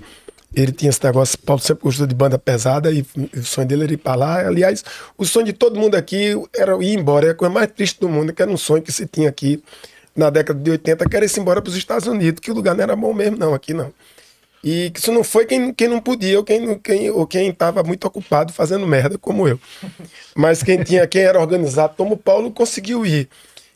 Ele 0.57 0.71
tinha 0.71 0.89
esse 0.89 1.03
negócio, 1.03 1.38
Paulo 1.38 1.61
sempre 1.61 1.84
gostou 1.84 2.07
de 2.07 2.15
banda 2.15 2.39
pesada 2.39 2.91
e 2.91 3.05
o 3.35 3.43
sonho 3.43 3.67
dele 3.67 3.84
era 3.84 3.93
ir 3.93 3.97
pra 3.97 4.15
lá. 4.15 4.39
Aliás, 4.39 4.84
o 5.15 5.23
sonho 5.23 5.45
de 5.45 5.53
todo 5.53 5.79
mundo 5.79 5.93
aqui 5.93 6.34
era 6.55 6.75
ir 6.84 6.97
embora. 6.97 7.27
É 7.27 7.29
a 7.29 7.35
coisa 7.35 7.53
mais 7.53 7.69
triste 7.71 7.99
do 7.99 8.09
mundo, 8.09 8.34
que 8.34 8.41
era 8.41 8.49
um 8.49 8.57
sonho 8.57 8.81
que 8.81 8.91
se 8.91 9.05
tinha 9.05 9.29
aqui 9.29 9.63
na 10.15 10.31
década 10.31 10.59
de 10.59 10.71
80, 10.71 11.07
que 11.07 11.15
era 11.15 11.23
ir 11.23 11.31
embora 11.39 11.61
para 11.61 11.69
os 11.69 11.77
Estados 11.77 12.07
Unidos, 12.07 12.39
que 12.39 12.49
o 12.49 12.55
lugar 12.55 12.73
não 12.73 12.81
era 12.84 12.95
bom 12.95 13.13
mesmo, 13.13 13.38
não, 13.38 13.53
aqui 13.53 13.71
não. 13.71 13.93
E 14.63 14.89
que 14.89 14.99
isso 14.99 15.11
não 15.11 15.23
foi 15.23 15.45
quem, 15.45 15.71
quem 15.71 15.88
não 15.88 16.01
podia 16.01 16.39
ou 16.39 16.43
quem 16.43 16.79
quem 16.79 17.11
ou 17.11 17.27
quem 17.27 17.49
estava 17.49 17.84
muito 17.84 18.05
ocupado 18.07 18.51
fazendo 18.51 18.88
merda 18.88 19.15
como 19.19 19.47
eu. 19.47 19.59
Mas 20.35 20.63
quem 20.63 20.81
tinha 20.84 21.05
quem 21.05 21.21
era 21.21 21.39
organizado 21.39 21.93
como 21.95 22.17
Paulo 22.17 22.49
conseguiu 22.49 23.05
ir. 23.05 23.29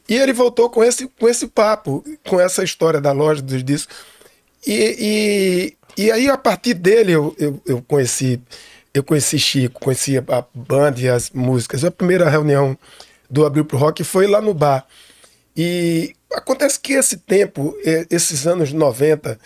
E 0.10 0.16
ele 0.16 0.34
voltou 0.34 0.68
com 0.68 0.84
esse 0.84 1.08
com 1.08 1.30
esse 1.30 1.46
papo, 1.46 2.04
com 2.28 2.40
essa 2.40 2.64
história 2.64 3.00
da 3.00 3.12
loja 3.12 3.40
dos 3.40 3.64
discos. 3.64 3.96
E, 4.66 5.76
e, 5.98 6.12
aí 6.12 6.30
a 6.30 6.38
partir 6.38 6.74
dele 6.74 7.12
eu, 7.12 7.36
eu, 7.38 7.62
eu 7.66 7.82
conheci 7.82 8.42
eu 8.94 9.04
conheci 9.04 9.40
Chico, 9.40 9.80
conheci 9.80 10.18
a 10.18 10.46
banda 10.54 11.00
e 11.00 11.08
as 11.08 11.30
músicas. 11.30 11.86
A 11.86 11.92
primeira 11.92 12.30
reunião 12.30 12.78
do 13.30 13.46
Abril 13.46 13.64
pro 13.64 13.78
Rock 13.78 14.04
foi 14.04 14.28
lá 14.28 14.42
no 14.42 14.54
bar. 14.54 14.86
E 15.56 16.14
acontece 16.34 16.80
que 16.80 16.94
esse 16.94 17.18
tempo, 17.18 17.74
esses 18.10 18.46
anos 18.46 18.74
90, 18.74 19.40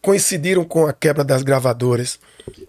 coincidiram 0.00 0.64
com 0.64 0.86
a 0.86 0.92
quebra 0.92 1.24
das 1.24 1.42
gravadoras. 1.42 2.18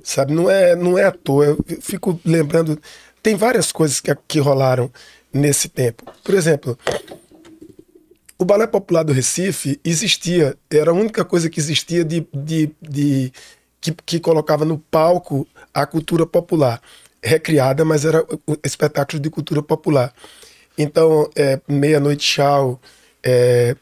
Sabe, 0.03 0.33
não 0.33 0.49
é, 0.49 0.75
não 0.75 0.97
é 0.97 1.05
à 1.05 1.11
toa. 1.11 1.45
Eu 1.45 1.65
fico 1.81 2.19
lembrando, 2.25 2.81
tem 3.21 3.35
várias 3.35 3.71
coisas 3.71 3.99
que, 3.99 4.15
que 4.27 4.39
rolaram 4.39 4.91
nesse 5.31 5.69
tempo. 5.69 6.03
Por 6.23 6.33
exemplo, 6.33 6.77
o 8.43 8.45
Balé 8.45 8.67
Popular 8.67 9.03
do 9.03 9.13
Recife 9.13 9.79
existia, 9.85 10.55
era 10.69 10.91
a 10.91 10.93
única 10.93 11.23
coisa 11.23 11.49
que 11.49 11.61
existia 11.61 12.03
de, 12.03 12.27
de, 12.33 12.69
de 12.81 13.31
que, 13.79 13.95
que 14.05 14.19
colocava 14.19 14.65
no 14.65 14.77
palco 14.77 15.47
a 15.73 15.85
cultura 15.85 16.25
popular, 16.25 16.81
recriada, 17.23 17.85
mas 17.85 18.03
era 18.03 18.25
espetáculo 18.63 19.21
de 19.21 19.29
cultura 19.29 19.63
popular. 19.63 20.13
Então, 20.77 21.29
é, 21.37 21.61
Meia-Noite 21.69 22.27
Tchau, 22.27 22.81
é, 23.23 23.77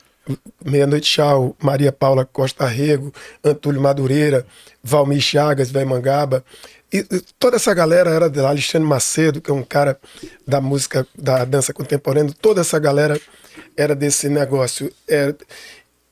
Meia-Noite 0.63 1.11
Tchau, 1.11 1.55
Maria 1.59 1.91
Paula 1.91 2.23
Costa 2.23 2.67
Rego, 2.67 3.11
Antônio 3.43 3.81
Madureira, 3.81 4.45
Valmir 4.83 5.21
Chagas, 5.21 5.71
Véi 5.71 5.85
Mangaba. 5.85 6.45
E, 6.93 6.99
e 6.99 7.21
toda 7.39 7.55
essa 7.55 7.73
galera 7.73 8.11
era 8.11 8.29
de 8.29 8.39
lá, 8.39 8.49
Alexandre 8.49 8.87
Macedo, 8.87 9.41
que 9.41 9.49
é 9.49 9.53
um 9.53 9.63
cara 9.63 9.99
da 10.47 10.61
música, 10.61 11.07
da 11.17 11.45
dança 11.45 11.73
contemporânea, 11.73 12.35
toda 12.39 12.61
essa 12.61 12.77
galera 12.77 13.19
era 13.75 13.95
desse 13.95 14.29
negócio. 14.29 14.91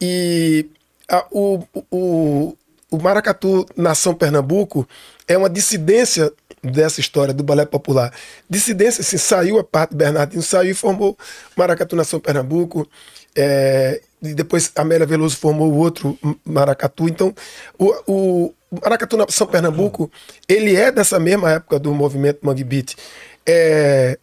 E 0.01 0.65
a- 1.07 1.25
o, 1.31 1.63
o, 1.91 2.57
o 2.91 2.97
Maracatu 2.97 3.65
Nação 3.75 4.13
Pernambuco 4.13 4.87
é 5.27 5.37
uma 5.37 5.49
dissidência 5.49 6.31
dessa 6.63 6.99
história 6.99 7.33
do 7.33 7.43
balé 7.43 7.65
popular. 7.65 8.13
Dissidência, 8.49 9.01
assim, 9.01 9.17
saiu 9.17 9.59
a 9.59 9.63
parte 9.63 9.91
do 9.91 9.97
Bernardinho, 9.97 10.41
saiu 10.43 10.71
e 10.71 10.73
formou 10.73 11.17
Maracatu 11.55 11.95
Nação 11.95 12.19
Pernambuco. 12.19 12.87
é, 13.35 14.01
e 14.21 14.33
depois 14.33 14.69
Amélia 14.75 15.05
Veloso 15.07 15.37
formou 15.37 15.71
o 15.71 15.77
outro 15.77 16.17
Maracatu. 16.43 17.07
Então, 17.07 17.33
o, 17.77 17.93
o 18.05 18.53
Maracatu 18.83 19.15
Nação 19.15 19.47
Pernambuco, 19.47 20.11
ele 20.47 20.75
é 20.75 20.91
dessa 20.91 21.17
mesma 21.19 21.51
época 21.53 21.79
do 21.79 21.93
movimento 21.93 22.39
Mangue 22.41 22.63
Beat. 22.65 22.95
É, 23.45 24.17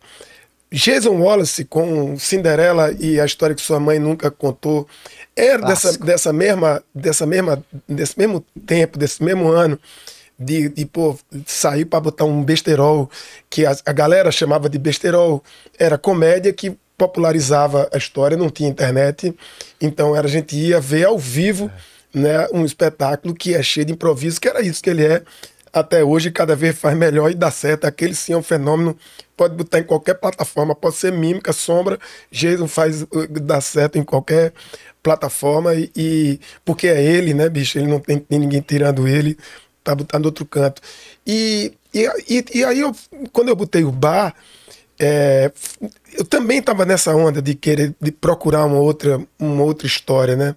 Jason 0.70 1.20
Wallace 1.20 1.64
com 1.64 2.18
Cinderela 2.18 2.92
e 2.98 3.20
a 3.20 3.24
história 3.24 3.54
que 3.54 3.62
sua 3.62 3.78
mãe 3.78 3.98
nunca 3.98 4.30
contou 4.30 4.86
era 5.34 5.64
dessa, 5.64 5.96
dessa 5.98 6.32
mesma 6.32 6.82
dessa 6.94 7.24
mesma 7.24 7.64
desse 7.88 8.18
mesmo 8.18 8.44
tempo 8.66 8.98
desse 8.98 9.22
mesmo 9.22 9.48
ano 9.48 9.78
de, 10.38 10.68
de 10.68 10.84
pô, 10.84 11.18
sair 11.46 11.84
para 11.84 12.00
botar 12.00 12.24
um 12.24 12.42
besterol 12.42 13.10
que 13.48 13.64
a, 13.64 13.74
a 13.86 13.92
galera 13.92 14.30
chamava 14.30 14.68
de 14.68 14.78
besterol. 14.78 15.42
Era 15.78 15.96
comédia 15.96 16.52
que 16.52 16.76
popularizava 16.96 17.88
a 17.92 17.96
história 17.96 18.36
não 18.36 18.50
tinha 18.50 18.68
internet. 18.68 19.34
Então 19.80 20.14
era 20.16 20.26
a 20.26 20.30
gente 20.30 20.56
ia 20.56 20.80
ver 20.80 21.04
ao 21.04 21.18
vivo 21.18 21.70
né 22.12 22.46
um 22.52 22.64
espetáculo 22.64 23.34
que 23.34 23.54
é 23.54 23.62
cheio 23.62 23.86
de 23.86 23.92
improviso 23.92 24.40
que 24.40 24.48
era 24.48 24.62
isso 24.62 24.82
que 24.82 24.88
ele 24.88 25.04
é 25.04 25.22
até 25.72 26.02
hoje 26.02 26.30
cada 26.30 26.56
vez 26.56 26.78
faz 26.78 26.96
melhor 26.96 27.30
e 27.30 27.34
dá 27.34 27.50
certo. 27.50 27.84
Aquele 27.84 28.14
sim 28.14 28.32
é 28.32 28.36
um 28.36 28.42
fenômeno, 28.42 28.96
pode 29.36 29.54
botar 29.54 29.78
em 29.78 29.84
qualquer 29.84 30.14
plataforma, 30.14 30.74
pode 30.74 30.96
ser 30.96 31.12
mímica, 31.12 31.52
sombra, 31.52 31.98
Jason 32.30 32.66
faz 32.66 33.02
uh, 33.02 33.08
dá 33.40 33.60
certo 33.60 33.98
em 33.98 34.02
qualquer 34.02 34.52
plataforma 35.02 35.74
e, 35.74 35.90
e- 35.96 36.40
porque 36.64 36.88
é 36.88 37.02
ele, 37.02 37.34
né, 37.34 37.48
bicho? 37.48 37.78
Ele 37.78 37.86
não 37.86 38.00
tem, 38.00 38.18
tem 38.18 38.38
ninguém 38.38 38.60
tirando 38.60 39.06
ele, 39.06 39.36
tá 39.84 39.94
botando 39.94 40.26
outro 40.26 40.44
canto. 40.44 40.82
E, 41.26 41.72
e, 41.94 42.44
e, 42.54 42.64
aí 42.64 42.80
eu, 42.80 42.92
quando 43.32 43.48
eu 43.48 43.56
botei 43.56 43.84
o 43.84 43.92
bar, 43.92 44.34
é, 44.98 45.52
eu 46.14 46.24
também 46.24 46.58
estava 46.58 46.84
nessa 46.86 47.14
onda 47.14 47.42
de 47.42 47.54
querer 47.54 47.94
de 48.00 48.10
procurar 48.10 48.64
uma 48.64 48.78
outra, 48.78 49.20
uma 49.38 49.62
outra 49.62 49.86
história, 49.86 50.34
né? 50.34 50.56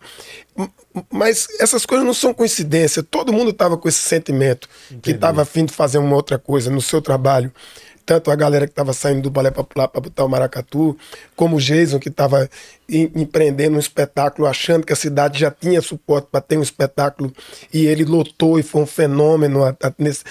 Mas 1.12 1.48
essas 1.60 1.86
coisas 1.86 2.06
não 2.06 2.14
são 2.14 2.34
coincidência. 2.34 3.04
Todo 3.04 3.34
mundo 3.34 3.52
estava 3.52 3.78
com 3.78 3.88
esse 3.88 4.00
sentimento 4.00 4.68
que 5.02 5.12
estava 5.12 5.42
afim 5.44 5.66
de 5.66 5.74
fazer 5.74 5.98
uma 5.98 6.16
outra 6.16 6.40
coisa 6.40 6.72
no 6.72 6.82
seu 6.82 7.02
trabalho. 7.02 7.54
Tanto 8.10 8.32
a 8.32 8.36
galera 8.36 8.66
que 8.66 8.72
estava 8.72 8.92
saindo 8.92 9.22
do 9.22 9.30
Balé 9.30 9.52
Popular 9.52 9.88
para 9.88 10.02
botar 10.02 10.26
o 10.26 10.28
Maracatu, 10.28 10.98
como 11.36 11.58
o 11.58 11.60
Jason 11.60 12.00
que 12.00 12.10
estava 12.10 12.50
em- 12.90 13.12
empreendendo 13.14 13.76
um 13.76 13.80
espetáculo, 13.80 14.48
achando 14.48 14.84
que 14.84 14.92
a 14.92 14.96
cidade 14.96 15.40
já 15.40 15.52
tinha 15.52 15.80
suporte 15.80 16.28
para 16.32 16.42
ter 16.42 16.58
um 16.58 16.64
espetáculo 16.64 17.32
e 17.72 17.86
ele 17.86 18.04
lotou 18.04 18.58
e 18.58 18.64
foi 18.64 18.82
um 18.82 18.88
fenômeno. 18.88 19.64
a- 19.64 19.78
a- 19.84 19.94
nesse... 20.00 20.24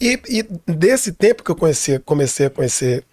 E, 0.00 0.20
e 0.28 0.42
desse 0.72 1.12
tempo 1.12 1.44
que 1.44 1.50
eu 1.52 1.54
conheci, 1.54 1.96
comecei 2.00 2.46
a 2.46 2.50
conhecer 2.50 3.04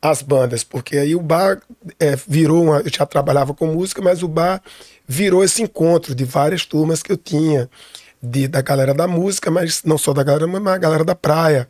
as 0.00 0.22
bandas, 0.22 0.64
porque 0.64 0.98
aí 0.98 1.14
o 1.14 1.20
bar 1.20 1.62
é, 2.00 2.16
virou 2.26 2.64
uma. 2.64 2.80
Eu 2.80 2.90
já 2.92 3.06
trabalhava 3.06 3.54
com 3.54 3.68
música, 3.68 4.02
mas 4.02 4.24
o 4.24 4.28
bar 4.28 4.60
virou 5.06 5.44
esse 5.44 5.62
encontro 5.62 6.16
de 6.16 6.24
várias 6.24 6.66
turmas 6.66 7.00
que 7.00 7.12
eu 7.12 7.16
tinha, 7.16 7.70
de, 8.20 8.48
da 8.48 8.60
galera 8.60 8.92
da 8.92 9.06
música, 9.06 9.52
mas 9.52 9.84
não 9.84 9.96
só 9.96 10.12
da 10.12 10.24
galera, 10.24 10.48
mas 10.48 10.66
a 10.66 10.78
galera 10.78 11.04
da 11.04 11.14
praia, 11.14 11.68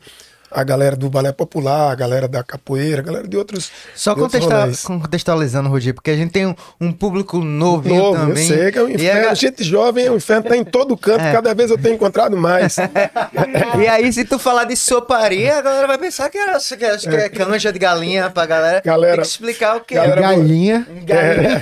a 0.54 0.62
galera 0.64 0.94
do 0.96 1.08
balé 1.10 1.32
popular, 1.32 1.90
a 1.90 1.94
galera 1.94 2.26
da 2.28 2.42
capoeira, 2.42 3.00
a 3.00 3.04
galera 3.04 3.26
de 3.28 3.36
outros. 3.36 3.70
Só 3.94 4.14
de 4.14 4.20
outros 4.20 4.40
contexta- 4.40 4.60
rolês. 4.62 4.82
contextualizando, 4.84 5.68
Roger, 5.68 5.94
porque 5.94 6.10
a 6.10 6.16
gente 6.16 6.30
tem 6.32 6.46
um, 6.46 6.54
um 6.80 6.92
público 6.92 7.38
novinho 7.42 7.96
Novo, 7.96 8.16
eu 8.22 8.26
também. 8.28 8.46
sei 8.46 8.70
que 8.72 8.78
é 8.78 8.82
um 8.82 8.88
E, 8.88 8.94
inferno. 8.94 9.28
a- 9.30 9.34
Gente 9.34 9.64
jovem 9.64 10.06
é 10.06 10.10
um 10.10 10.16
inferno, 10.16 10.48
tá 10.48 10.56
em 10.56 10.64
todo 10.64 10.96
canto, 10.96 11.20
É. 11.24 11.32
cada 11.32 11.54
vez 11.54 11.70
eu 11.70 11.78
tenho 11.78 11.94
encontrado 11.94 12.36
mais. 12.36 12.76
e 13.82 13.86
aí, 13.88 14.12
se 14.12 14.24
tu 14.24 14.38
falar 14.38 14.64
de 14.64 14.76
soparia, 14.76 15.58
a 15.58 15.62
galera 15.62 15.86
vai 15.86 15.98
pensar 15.98 16.28
que, 16.30 16.38
era, 16.38 16.58
que, 16.58 16.84
é- 16.84 16.98
que 16.98 17.08
é 17.08 17.28
canja 17.28 17.72
de 17.72 17.78
galinha 17.78 18.30
pra 18.30 18.46
galera. 18.46 18.82
Galera- 18.84 19.12
Tem 19.16 19.22
que 19.22 19.28
explicar 19.28 19.76
o 19.76 19.80
que 19.80 19.94
galera- 19.94 20.20
é. 20.20 20.22
Galinha. 20.22 20.86
Galinha. 21.04 21.60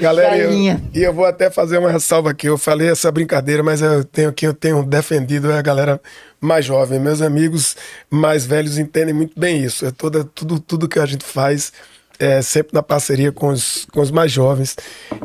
Galera, 0.00 0.36
eu, 0.36 0.48
Galinha. 0.50 0.82
e 0.94 1.02
eu 1.02 1.12
vou 1.12 1.24
até 1.24 1.50
fazer 1.50 1.78
uma 1.78 1.90
ressalva 1.90 2.30
aqui. 2.30 2.46
Eu 2.48 2.58
falei 2.58 2.90
essa 2.90 3.10
brincadeira, 3.10 3.62
mas 3.62 3.80
eu 3.80 4.04
tenho 4.04 4.32
que 4.32 4.46
eu 4.46 4.54
tenho 4.54 4.82
defendido 4.82 5.50
é 5.50 5.58
a 5.58 5.62
galera 5.62 6.00
mais 6.40 6.64
jovem. 6.64 6.98
Meus 7.00 7.20
amigos 7.22 7.76
mais 8.10 8.44
velhos 8.46 8.78
entendem 8.78 9.14
muito 9.14 9.38
bem 9.38 9.62
isso. 9.64 9.86
É 9.86 9.90
toda, 9.90 10.24
tudo, 10.24 10.58
tudo 10.60 10.88
que 10.88 10.98
a 10.98 11.06
gente 11.06 11.24
faz 11.24 11.72
é 12.18 12.40
sempre 12.40 12.72
na 12.74 12.82
parceria 12.82 13.30
com 13.30 13.48
os, 13.48 13.86
com 13.92 14.00
os 14.00 14.10
mais 14.10 14.32
jovens. 14.32 14.76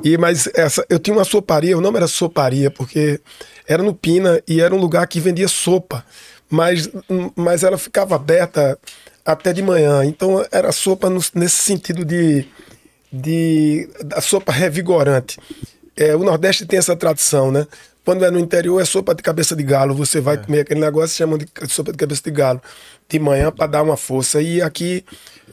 E 0.04 0.18
mas 0.18 0.48
essa, 0.54 0.86
eu 0.90 1.00
tinha 1.00 1.16
uma 1.16 1.24
soparia. 1.24 1.78
O 1.78 1.82
nome 1.82 1.98
era 1.98 2.08
soparia 2.08 2.70
porque 2.70 3.20
era 3.68 3.82
no 3.84 3.94
Pina 3.94 4.42
e 4.48 4.60
era 4.62 4.74
um 4.76 4.80
lugar 4.80 5.08
que 5.08 5.20
vendia 5.20 5.48
sopa, 5.48 6.04
mas 6.50 6.90
mas 7.36 7.64
ela 7.64 7.78
ficava 7.78 8.16
aberta 8.16 8.78
até 9.26 9.54
de 9.54 9.62
manhã. 9.62 10.04
Então 10.04 10.46
era 10.52 10.72
sopa 10.72 11.10
no- 11.10 11.22
nesse 11.36 11.58
sentido 11.58 12.04
de 12.04 12.46
de 13.14 13.90
da 14.04 14.22
sopa 14.22 14.52
revigorante. 14.52 15.38
É, 15.96 16.16
o 16.16 16.24
Nordeste 16.24 16.66
tem 16.66 16.80
essa 16.80 16.96
tradição, 16.96 17.52
né? 17.52 17.68
Quando 18.04 18.26
é 18.26 18.32
no 18.32 18.40
interior 18.40 18.82
é 18.82 18.86
sopa 18.86 19.14
de 19.14 19.22
cabeça 19.22 19.56
de 19.56 19.64
galo. 19.64 19.94
Você 19.96 20.20
vai 20.20 20.38
comer 20.44 20.62
aquele 20.62 20.80
negócio 20.80 21.16
chamam 21.16 21.38
de 21.38 21.48
sopa 21.68 21.92
de 21.92 21.98
cabeça 21.98 22.22
de 22.24 22.32
galo 22.32 22.62
de 23.08 23.20
manhã 23.20 23.52
para 23.52 23.68
dar 23.68 23.84
uma 23.84 23.96
força. 23.96 24.42
E 24.42 24.62
aqui 24.62 25.06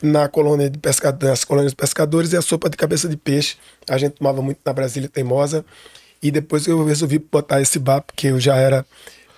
na 0.03 0.29
colônia 0.29 0.71
de 0.71 0.79
pescadores, 0.79 1.29
nas 1.31 1.45
colônias 1.45 1.73
de 1.73 1.77
pescadores 1.77 2.33
é 2.33 2.39
a 2.39 2.43
sopa 2.43 2.71
de 2.71 2.77
cabeça 2.77 3.09
de 3.09 3.17
peixe. 3.17 3.57
A 3.89 3.99
gente 3.99 4.13
tomava 4.15 4.41
muito 4.41 4.61
na 4.65 4.73
Brasília 4.73 5.09
Teimosa. 5.09 5.65
E 6.23 6.31
depois 6.31 6.67
eu 6.67 6.83
resolvi 6.85 7.19
botar 7.19 7.61
esse 7.61 7.79
bar 7.79 8.01
porque 8.01 8.29
eu 8.29 8.41
já 8.41 8.57
era 8.57 8.85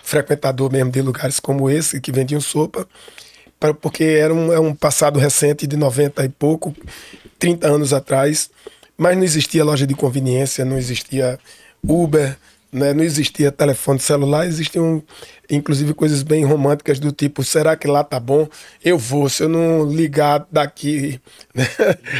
frequentador 0.03 0.71
mesmo 0.71 0.91
de 0.91 1.01
lugares 1.01 1.39
como 1.39 1.69
esse 1.69 2.01
que 2.01 2.11
vendiam 2.11 2.41
sopa 2.41 2.87
pra- 3.59 3.73
porque 3.73 4.03
era 4.03 4.33
um, 4.33 4.51
é 4.51 4.59
um 4.59 4.73
passado 4.73 5.19
recente 5.19 5.67
de 5.67 5.77
90 5.77 6.25
e 6.25 6.29
pouco, 6.29 6.75
30 7.37 7.67
anos 7.67 7.93
atrás, 7.93 8.49
mas 8.97 9.15
não 9.15 9.23
existia 9.23 9.63
loja 9.63 9.85
de 9.85 9.93
conveniência, 9.93 10.65
não 10.65 10.77
existia 10.77 11.37
Uber, 11.83 12.35
né, 12.71 12.93
não 12.93 13.03
existia 13.03 13.51
telefone 13.51 13.99
celular, 13.99 14.45
existiam 14.47 15.03
inclusive 15.51 15.93
coisas 15.93 16.23
bem 16.23 16.45
românticas 16.45 16.99
do 16.99 17.11
tipo, 17.11 17.43
será 17.43 17.75
que 17.75 17.87
lá 17.87 18.03
tá 18.03 18.19
bom? 18.19 18.47
Eu 18.83 18.97
vou, 18.97 19.27
se 19.29 19.43
eu 19.43 19.49
não 19.49 19.85
ligar 19.85 20.45
daqui, 20.51 21.19
né? 21.53 21.67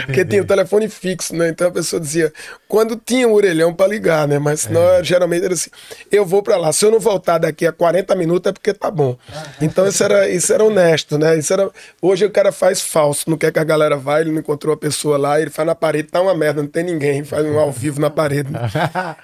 porque 0.06 0.26
tinha 0.26 0.41
o 0.41 0.45
telefone 0.45 0.90
fixo, 0.90 1.36
né? 1.36 1.49
Então 1.49 1.68
a 1.68 1.72
pessoa 1.72 1.99
dizia, 1.99 2.32
quando 2.68 2.95
tinha 2.95 3.28
um 3.28 3.34
orelhão 3.34 3.74
para 3.74 3.88
ligar, 3.88 4.28
né? 4.28 4.38
Mas 4.38 4.62
senão 4.62 4.82
geralmente 5.03 5.45
era 5.45 5.53
assim, 5.53 5.70
eu 6.12 6.26
vou 6.26 6.44
para 6.44 6.58
lá, 6.58 6.72
se 6.74 6.86
eu 6.86 6.91
não 6.91 6.99
voltar 6.99 7.38
daqui 7.38 7.66
a 7.66 7.72
40 7.72 8.14
minutos 8.16 8.49
é 8.49 8.53
porque 8.53 8.74
tá 8.74 8.91
bom. 8.91 9.18
Então 9.62 9.88
isso 9.88 10.03
era, 10.03 10.30
isso 10.30 10.53
era 10.53 10.64
honesto, 10.64 11.18
né? 11.18 11.38
Isso 11.38 11.53
era, 11.53 11.70
hoje 12.02 12.26
o 12.26 12.30
cara 12.30 12.52
faz 12.52 12.82
falso, 12.82 13.30
não 13.30 13.38
quer 13.38 13.52
que 13.52 13.60
a 13.60 13.64
galera 13.64 13.98
vá, 13.98 14.20
ele 14.20 14.32
não 14.32 14.40
encontrou 14.40 14.74
a 14.74 14.78
pessoa 14.78 15.18
lá, 15.18 15.40
ele 15.40 15.49
faz 15.49 15.66
na 15.66 15.76
parede, 15.76 16.10
tá 16.10 16.22
uma 16.22 16.36
merda, 16.36 16.62
não 16.62 16.70
tem 16.70 16.84
ninguém, 16.84 17.24
faz 17.24 17.45
um 17.45 17.58
ao 17.58 17.72
vivo 17.72 17.99
na 17.99 18.10
parede. 18.10 18.52
né? 18.52 18.60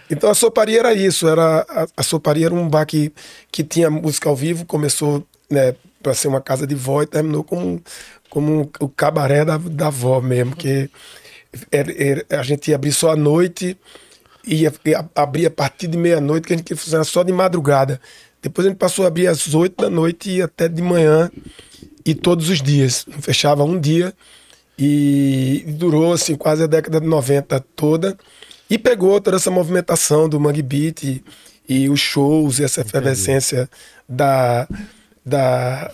Então 0.10 0.30
a 0.30 0.34
soparia 0.34 0.80
era 0.80 0.94
isso, 0.94 1.28
era 1.28 1.66
a, 1.70 1.88
a 1.98 2.04
soparia 2.04 2.46
era 2.46 2.56
um 2.56 2.68
bar 2.68 2.86
que, 2.86 3.12
que 3.52 3.64
tinha 3.64 3.90
música 4.02 4.30
ao 4.30 4.36
vivo, 4.36 4.66
começou 4.66 5.26
né, 5.50 5.76
para 6.02 6.14
ser 6.14 6.28
uma 6.28 6.42
casa 6.42 6.66
de 6.68 6.76
vó 6.76 7.02
e 7.02 7.08
terminou 7.08 7.44
como, 7.44 7.82
como 8.30 8.70
o 8.80 8.88
cabaré 8.90 9.44
da, 9.44 9.58
da 9.58 9.90
vó 9.90 10.22
mesmo, 10.22 10.56
que 10.56 10.90
era- 11.72 11.94
era- 12.02 12.26
a 12.40 12.44
gente 12.44 12.70
ia 12.70 12.76
abrir 12.76 12.92
só 12.92 13.12
à 13.12 13.16
noite, 13.16 13.78
ia, 14.46 14.74
ia 14.86 15.10
abrir 15.16 15.46
a 15.48 15.52
partir 15.52 15.88
de 15.88 15.98
meia-noite, 15.98 16.48
que 16.48 16.54
a 16.54 16.58
gente 16.58 16.70
ia 16.70 16.78
funcionar 16.78 17.04
só 17.04 17.24
de 17.24 17.32
madrugada. 17.34 18.00
Depois 18.42 18.66
a 18.66 18.70
gente 18.70 18.78
passou 18.78 19.06
a 19.06 19.08
abrir 19.08 19.28
às 19.28 19.54
oito 19.54 19.82
da 19.84 19.90
noite 19.90 20.30
e 20.30 20.42
até 20.42 20.68
de 20.70 20.82
manhã 20.82 21.30
e 22.06 22.14
todos 22.14 22.50
os 22.50 22.62
dias. 22.62 23.06
Fechava 23.22 23.64
um 23.64 23.80
dia 23.80 24.14
e 24.78 25.64
durou 25.70 26.14
assim 26.14 26.36
quase 26.36 26.64
a 26.64 26.68
década 26.68 27.02
de 27.02 27.08
90 27.08 27.60
toda 27.76 28.18
e 28.70 28.78
pegou 28.78 29.20
toda 29.20 29.38
essa 29.38 29.50
movimentação 29.50 30.30
do 30.30 30.40
Mangue 30.40 30.62
Beat 30.62 31.24
e, 31.68 31.90
os 31.90 32.00
shows 32.00 32.60
e 32.60 32.64
essa 32.64 32.82
efervescência 32.82 33.70
da, 34.08 34.68
da 35.26 35.92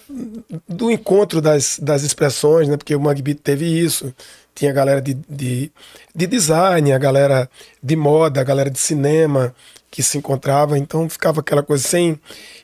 do 0.68 0.92
encontro 0.92 1.42
das, 1.42 1.80
das 1.82 2.04
expressões, 2.04 2.68
né? 2.68 2.78
Porque 2.78 2.96
o 2.96 3.00
Mangue 3.00 3.22
Beat 3.22 3.40
teve 3.40 3.66
isso. 3.66 4.14
Tinha 4.56 4.72
a 4.72 4.74
galera 4.74 5.02
de, 5.02 5.16
de, 5.28 5.72
de 6.14 6.28
design, 6.28 6.94
a 6.94 6.98
galera 6.98 7.50
de 7.82 7.96
moda, 7.96 8.40
a 8.40 8.44
galera 8.44 8.70
de 8.70 8.80
cinema 8.80 9.54
que 9.90 10.02
se 10.02 10.18
encontrava, 10.18 10.76
então 10.76 11.08
ficava 11.08 11.42
aquela 11.42 11.62
coisa 11.62 11.88
sem. 11.88 12.20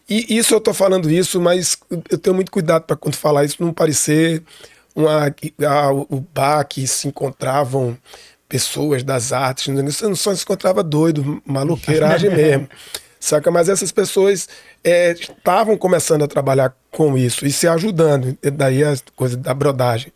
E 0.10 0.36
isso 0.36 0.56
eu 0.56 0.60
tô 0.60 0.74
falando 0.74 1.12
isso, 1.12 1.40
mas 1.40 1.78
eu 2.10 2.18
tenho 2.18 2.36
muito 2.36 2.52
cuidado 2.52 2.84
para 2.86 2.96
quando 2.96 3.16
falar 3.16 3.46
isso 3.46 3.58
não 3.60 3.72
parecer 3.72 4.42
uma, 4.96 5.28
ah, 5.68 5.92
o 5.94 6.26
bar 6.34 6.64
que 6.68 6.88
se 6.88 7.08
encontravam 7.08 7.96
pessoas 8.50 9.04
das 9.04 9.32
artes, 9.32 9.68
você 9.68 10.08
não 10.08 10.16
só 10.16 10.34
se 10.34 10.42
encontrava 10.42 10.82
doido, 10.82 11.42
maluqueiragem 11.46 12.32
mesmo. 12.36 12.68
Saca? 13.20 13.52
Mas 13.52 13.70
essas 13.70 13.92
pessoas 13.92 14.48
é, 14.84 15.12
estavam 15.12 15.78
começando 15.78 16.24
a 16.24 16.28
trabalhar 16.28 16.74
com 16.90 17.18
isso 17.18 17.46
e 17.46 17.52
se 17.52 17.68
ajudando. 17.68 18.38
E 18.42 18.50
daí 18.50 18.84
a 18.84 18.96
coisa 19.16 19.38
da 19.38 19.54
brodagem. 19.54 20.12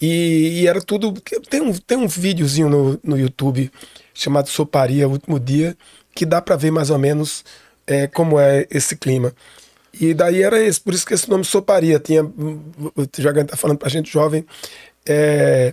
E, 0.00 0.60
e 0.60 0.66
era 0.66 0.80
tudo. 0.82 1.12
Tem 1.48 1.62
um, 1.62 1.72
tem 1.72 1.96
um 1.96 2.08
videozinho 2.08 2.68
no, 2.68 3.00
no 3.02 3.18
YouTube 3.18 3.70
chamado 4.12 4.48
Soparia, 4.48 5.08
o 5.08 5.12
último 5.12 5.38
dia, 5.38 5.76
que 6.14 6.26
dá 6.26 6.42
para 6.42 6.56
ver 6.56 6.72
mais 6.72 6.90
ou 6.90 6.98
menos 6.98 7.44
é, 7.86 8.06
como 8.08 8.38
é 8.38 8.66
esse 8.70 8.96
clima. 8.96 9.32
E 9.98 10.12
daí 10.12 10.42
era 10.42 10.60
esse, 10.60 10.80
por 10.80 10.92
isso 10.92 11.06
que 11.06 11.14
esse 11.14 11.30
nome 11.30 11.44
Soparia. 11.44 12.00
Tinha, 12.00 12.22
já 13.16 13.32
que 13.32 13.44
tá 13.44 13.56
falando 13.56 13.78
pra 13.78 13.88
gente 13.88 14.12
jovem, 14.12 14.44
é, 15.06 15.72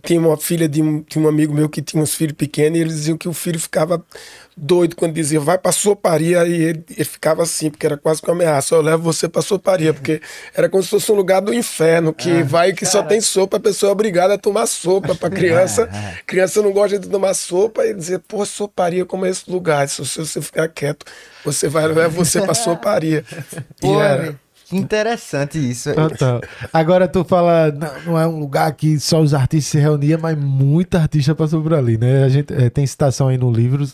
tinha 0.00 0.18
uma 0.18 0.36
filha 0.36 0.68
de 0.68 0.80
um, 0.80 1.02
tinha 1.02 1.24
um 1.24 1.28
amigo 1.28 1.52
meu 1.52 1.68
que 1.68 1.82
tinha 1.82 2.02
uns 2.02 2.14
filhos 2.14 2.34
pequenos 2.34 2.78
e 2.78 2.80
eles 2.80 2.94
diziam 2.94 3.18
que 3.18 3.28
o 3.28 3.32
filho 3.32 3.60
ficava 3.60 4.02
doido 4.56 4.96
quando 4.96 5.14
dizia 5.14 5.40
vai 5.40 5.58
pra 5.58 5.72
soparia 5.72 6.46
e 6.46 6.54
ele, 6.54 6.84
ele 6.90 7.04
ficava 7.04 7.42
assim, 7.42 7.70
porque 7.70 7.86
era 7.86 7.96
quase 7.96 8.20
que 8.20 8.28
uma 8.28 8.34
ameaça. 8.34 8.74
Eu 8.74 8.82
levo 8.82 9.02
você 9.02 9.28
pra 9.28 9.42
soparia, 9.42 9.92
porque 9.92 10.20
era 10.54 10.68
como 10.68 10.82
se 10.82 10.88
fosse 10.88 11.10
um 11.12 11.14
lugar 11.14 11.40
do 11.40 11.52
inferno, 11.52 12.12
que 12.12 12.42
vai 12.42 12.70
e 12.70 12.74
que 12.74 12.86
só 12.86 13.02
tem 13.02 13.20
sopa, 13.20 13.56
a 13.56 13.60
pessoa 13.60 13.90
é 13.90 13.92
obrigada 13.92 14.34
a 14.34 14.38
tomar 14.38 14.66
sopa 14.66 15.14
pra 15.14 15.28
criança. 15.30 15.88
criança 16.26 16.62
não 16.62 16.72
gosta 16.72 16.98
de 16.98 17.08
tomar 17.08 17.34
sopa 17.34 17.84
e 17.84 17.94
dizer, 17.94 18.20
pô, 18.20 18.44
soparia 18.44 19.04
como 19.04 19.26
é 19.26 19.30
esse 19.30 19.50
lugar? 19.50 19.88
Se 19.88 20.02
você 20.02 20.40
ficar 20.40 20.68
quieto, 20.68 21.06
você 21.44 21.68
vai 21.68 21.86
levar 21.86 22.08
você 22.08 22.40
pra 22.40 22.54
soparia. 22.54 23.24
E 23.82 23.88
era. 23.88 24.41
Que 24.72 24.78
interessante 24.78 25.58
isso. 25.58 25.92
Total. 25.94 26.40
Agora 26.72 27.06
tu 27.06 27.22
fala, 27.24 27.70
não, 27.70 28.12
não 28.12 28.18
é 28.20 28.26
um 28.26 28.38
lugar 28.40 28.72
que 28.72 28.98
só 28.98 29.20
os 29.20 29.34
artistas 29.34 29.70
se 29.72 29.78
reuniam, 29.78 30.18
mas 30.20 30.36
muita 30.36 30.98
artista 30.98 31.34
passou 31.34 31.62
por 31.62 31.74
ali, 31.74 31.98
né? 31.98 32.24
A 32.24 32.28
gente 32.30 32.52
é, 32.54 32.70
tem 32.70 32.86
citação 32.86 33.28
aí 33.28 33.36
no 33.36 33.52
livro 33.52 33.86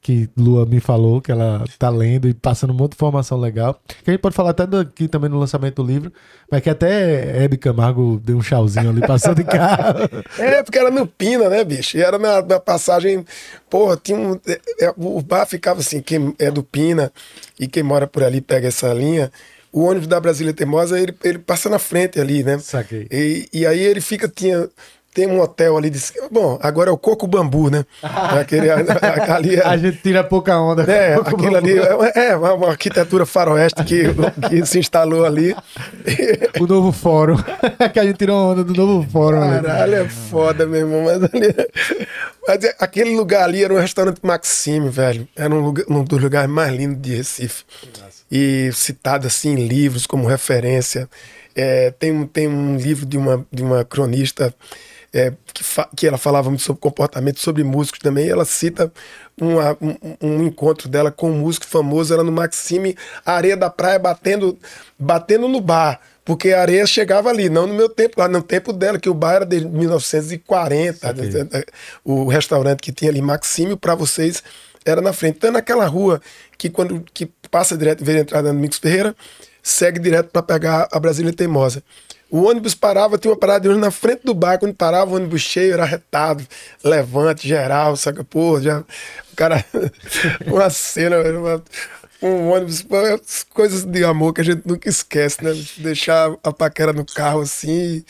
que 0.00 0.28
Lua 0.36 0.66
me 0.66 0.78
falou, 0.78 1.20
que 1.20 1.32
ela 1.32 1.64
tá 1.78 1.88
lendo 1.88 2.28
e 2.28 2.34
passando 2.34 2.72
um 2.72 2.76
monte 2.76 2.90
de 2.92 2.96
informação 2.96 3.38
legal. 3.40 3.80
Que 4.04 4.10
a 4.10 4.12
gente 4.12 4.20
pode 4.20 4.34
falar 4.36 4.50
até 4.50 4.66
do- 4.66 4.78
aqui 4.80 5.08
também 5.08 5.30
no 5.30 5.38
lançamento 5.38 5.82
do 5.82 5.86
livro, 5.90 6.12
mas 6.50 6.60
que 6.62 6.70
até 6.70 7.42
Hebe 7.42 7.56
Camargo 7.56 8.20
deu 8.22 8.36
um 8.36 8.42
chauzinho 8.42 8.90
ali, 8.90 9.00
passou 9.00 9.34
de 9.34 9.42
carro. 9.44 10.00
É, 10.38 10.62
porque 10.62 10.78
era 10.78 10.90
no 10.90 11.06
Pina, 11.06 11.48
né, 11.48 11.64
bicho? 11.64 11.96
E 11.96 12.02
era 12.02 12.18
na, 12.18 12.42
na 12.42 12.60
passagem. 12.60 13.24
Porra, 13.70 13.96
tinha 13.96 14.18
um. 14.18 14.38
é, 14.80 14.92
o 14.96 15.20
bar 15.22 15.46
ficava 15.46 15.80
assim, 15.80 16.00
quem 16.02 16.34
é 16.38 16.50
do 16.50 16.62
Pina 16.62 17.10
e 17.58 17.66
quem 17.66 17.82
mora 17.82 18.06
por 18.06 18.22
ali 18.22 18.40
pega 18.40 18.68
essa 18.68 18.92
linha. 18.92 19.30
O 19.76 19.82
ônibus 19.82 20.08
da 20.08 20.18
Brasília 20.18 20.54
Teimosa, 20.54 20.98
ele, 20.98 21.14
ele 21.22 21.38
passa 21.38 21.68
na 21.68 21.78
frente 21.78 22.18
ali, 22.18 22.42
né? 22.42 22.58
Saquei. 22.58 23.06
E, 23.10 23.46
e 23.52 23.66
aí 23.66 23.78
ele 23.78 24.00
fica, 24.00 24.26
tinha, 24.26 24.70
tem 25.16 25.26
um 25.26 25.40
hotel 25.40 25.78
ali, 25.78 25.88
de, 25.88 25.98
bom, 26.30 26.58
agora 26.62 26.90
é 26.90 26.92
o 26.92 26.98
Coco 26.98 27.26
Bambu, 27.26 27.70
né? 27.70 27.86
Aquele, 28.38 28.68
ali 28.70 29.56
é, 29.56 29.66
A 29.66 29.74
gente 29.78 29.96
tira 30.02 30.22
pouca 30.22 30.58
onda. 30.60 30.82
é, 30.82 31.14
aquilo 31.14 31.56
ali 31.56 31.72
é, 32.14 32.28
é 32.28 32.36
uma, 32.36 32.68
arquitetura 32.68 33.24
faroeste 33.24 33.82
que, 33.82 34.02
que 34.48 34.66
se 34.66 34.78
instalou 34.78 35.24
ali. 35.24 35.56
O 36.60 36.66
novo 36.66 36.92
fórum. 36.92 37.36
que 37.92 37.98
a 37.98 38.04
gente 38.04 38.18
tirou 38.18 38.52
onda 38.52 38.62
do 38.62 38.74
novo 38.74 39.10
fórum. 39.10 39.40
ali. 39.42 39.62
Caralho, 39.64 39.94
é 39.94 40.08
foda, 40.08 40.66
meu 40.66 40.80
irmão. 40.80 41.04
Mas, 41.04 41.22
ali, 41.24 41.54
mas 42.46 42.64
é- 42.64 42.76
aquele 42.78 43.16
lugar 43.16 43.44
ali 43.44 43.64
era 43.64 43.72
um 43.72 43.78
restaurante 43.78 44.20
Maxime, 44.22 44.90
velho. 44.90 45.26
Era 45.34 45.54
um, 45.54 45.60
lugar, 45.60 45.86
um 45.88 46.04
dos 46.04 46.20
lugares 46.22 46.50
mais 46.50 46.74
lindos 46.76 47.00
de 47.00 47.14
Recife. 47.14 47.64
E 48.30 48.70
citado 48.74 49.26
assim 49.26 49.52
em 49.52 49.66
livros 49.66 50.06
como 50.06 50.26
referência. 50.28 51.08
É, 51.54 51.90
tem, 51.98 52.12
um- 52.12 52.26
tem 52.26 52.46
um 52.46 52.76
livro 52.76 53.06
de 53.06 53.16
uma, 53.16 53.46
de 53.50 53.62
uma 53.62 53.82
cronista 53.82 54.52
é, 55.12 55.32
que, 55.52 55.64
que 55.96 56.06
ela 56.06 56.18
falava 56.18 56.48
muito 56.48 56.62
sobre 56.62 56.80
comportamento, 56.80 57.40
sobre 57.40 57.62
músicos 57.64 58.00
também. 58.00 58.26
E 58.26 58.30
ela 58.30 58.44
cita 58.44 58.92
uma- 59.40 59.76
um, 59.80 59.96
um 60.20 60.42
encontro 60.46 60.88
dela 60.88 61.10
com 61.10 61.30
um 61.30 61.38
músico 61.38 61.66
famoso, 61.66 62.12
era 62.12 62.22
no 62.24 62.32
Maxime, 62.32 62.96
a 63.24 63.32
areia 63.32 63.56
da 63.56 63.70
praia 63.70 63.98
batendo, 63.98 64.58
batendo 64.98 65.48
no 65.48 65.60
bar. 65.60 66.00
Porque 66.24 66.52
a 66.52 66.60
areia 66.60 66.84
chegava 66.86 67.28
ali, 67.30 67.48
não 67.48 67.68
no 67.68 67.74
meu 67.74 67.88
tempo, 67.88 68.18
lá 68.18 68.26
no 68.26 68.42
tempo 68.42 68.72
dela, 68.72 68.98
que 68.98 69.08
o 69.08 69.14
bar 69.14 69.34
era 69.36 69.46
de 69.46 69.60
1940. 69.64 71.08
O 72.04 72.26
restaurante 72.28 72.80
que 72.80 72.92
tinha 72.92 73.10
ali, 73.10 73.22
Maxime, 73.22 73.76
para 73.76 73.94
vocês, 73.94 74.42
era 74.84 75.00
na 75.00 75.12
frente. 75.12 75.36
Então, 75.36 75.50
é 75.50 75.52
naquela 75.52 75.86
rua 75.86 76.20
que 76.58 76.68
quando 76.70 77.04
que 77.14 77.26
passa 77.50 77.76
direto, 77.76 78.04
vê 78.04 78.16
a 78.16 78.20
entrada 78.20 78.48
no 78.48 78.54
Domingos 78.54 78.78
Ferreira, 78.78 79.14
segue 79.62 79.98
direto 79.98 80.30
para 80.30 80.42
pegar 80.42 80.88
a 80.90 80.98
Brasília 80.98 81.32
Teimosa. 81.32 81.82
O 82.30 82.42
ônibus 82.42 82.74
parava, 82.74 83.16
tinha 83.18 83.30
uma 83.32 83.38
parada 83.38 83.60
de 83.60 83.68
ônibus 83.68 83.84
na 83.86 83.90
frente 83.92 84.22
do 84.24 84.34
bar, 84.34 84.58
quando 84.58 84.74
parava 84.74 85.12
o 85.12 85.14
ônibus 85.14 85.42
cheio, 85.42 85.74
era 85.74 85.84
retado, 85.84 86.44
levante, 86.82 87.46
geral, 87.46 87.96
saca? 87.96 88.24
Pô, 88.24 88.60
já, 88.60 88.80
o 88.80 89.36
cara, 89.36 89.64
uma 90.46 90.68
cena, 90.70 91.18
uma- 91.38 91.62
um 92.22 92.48
ônibus, 92.50 92.84
coisas 93.50 93.84
de 93.84 94.02
amor 94.04 94.32
que 94.32 94.40
a 94.40 94.44
gente 94.44 94.62
nunca 94.66 94.88
esquece, 94.88 95.44
né? 95.44 95.52
Deixar 95.78 96.34
a 96.42 96.52
paquera 96.52 96.92
no 96.92 97.04
carro 97.04 97.40
assim, 97.42 98.04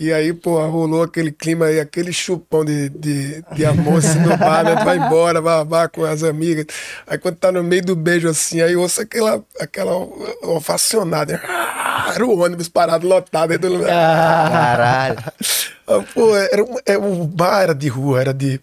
e 0.00 0.12
aí, 0.12 0.32
pô, 0.32 0.64
rolou 0.66 1.02
aquele 1.02 1.32
clima 1.32 1.66
aí, 1.66 1.80
aquele 1.80 2.12
chupão 2.12 2.64
de, 2.64 2.88
de, 2.90 3.42
de 3.52 3.66
amor 3.66 3.98
assim 3.98 4.20
no 4.20 4.36
bar, 4.36 4.62
né? 4.64 4.76
Vai 4.84 4.96
embora, 4.96 5.40
vai, 5.40 5.64
vai 5.64 5.88
com 5.88 6.04
as 6.04 6.22
amigas. 6.22 6.66
Aí 7.06 7.18
quando 7.18 7.36
tá 7.36 7.50
no 7.50 7.64
meio 7.64 7.84
do 7.84 7.96
beijo 7.96 8.28
assim, 8.28 8.60
aí 8.60 8.76
ouço 8.76 9.00
aquela, 9.00 9.42
aquela 9.60 9.96
ovacionada. 10.42 11.40
Ah, 11.44 12.12
Era 12.14 12.24
o 12.24 12.38
ônibus 12.38 12.68
parado, 12.68 13.08
lotado 13.08 13.50
aí 13.50 13.58
do 13.58 13.68
lugar. 13.68 13.88
Caralho. 13.88 15.18
Pô, 16.14 16.36
era 16.36 16.62
um, 16.62 16.76
é, 16.84 16.98
o 16.98 17.24
bar 17.24 17.62
era 17.62 17.74
de 17.74 17.88
rua, 17.88 18.20
era 18.20 18.34
de, 18.34 18.60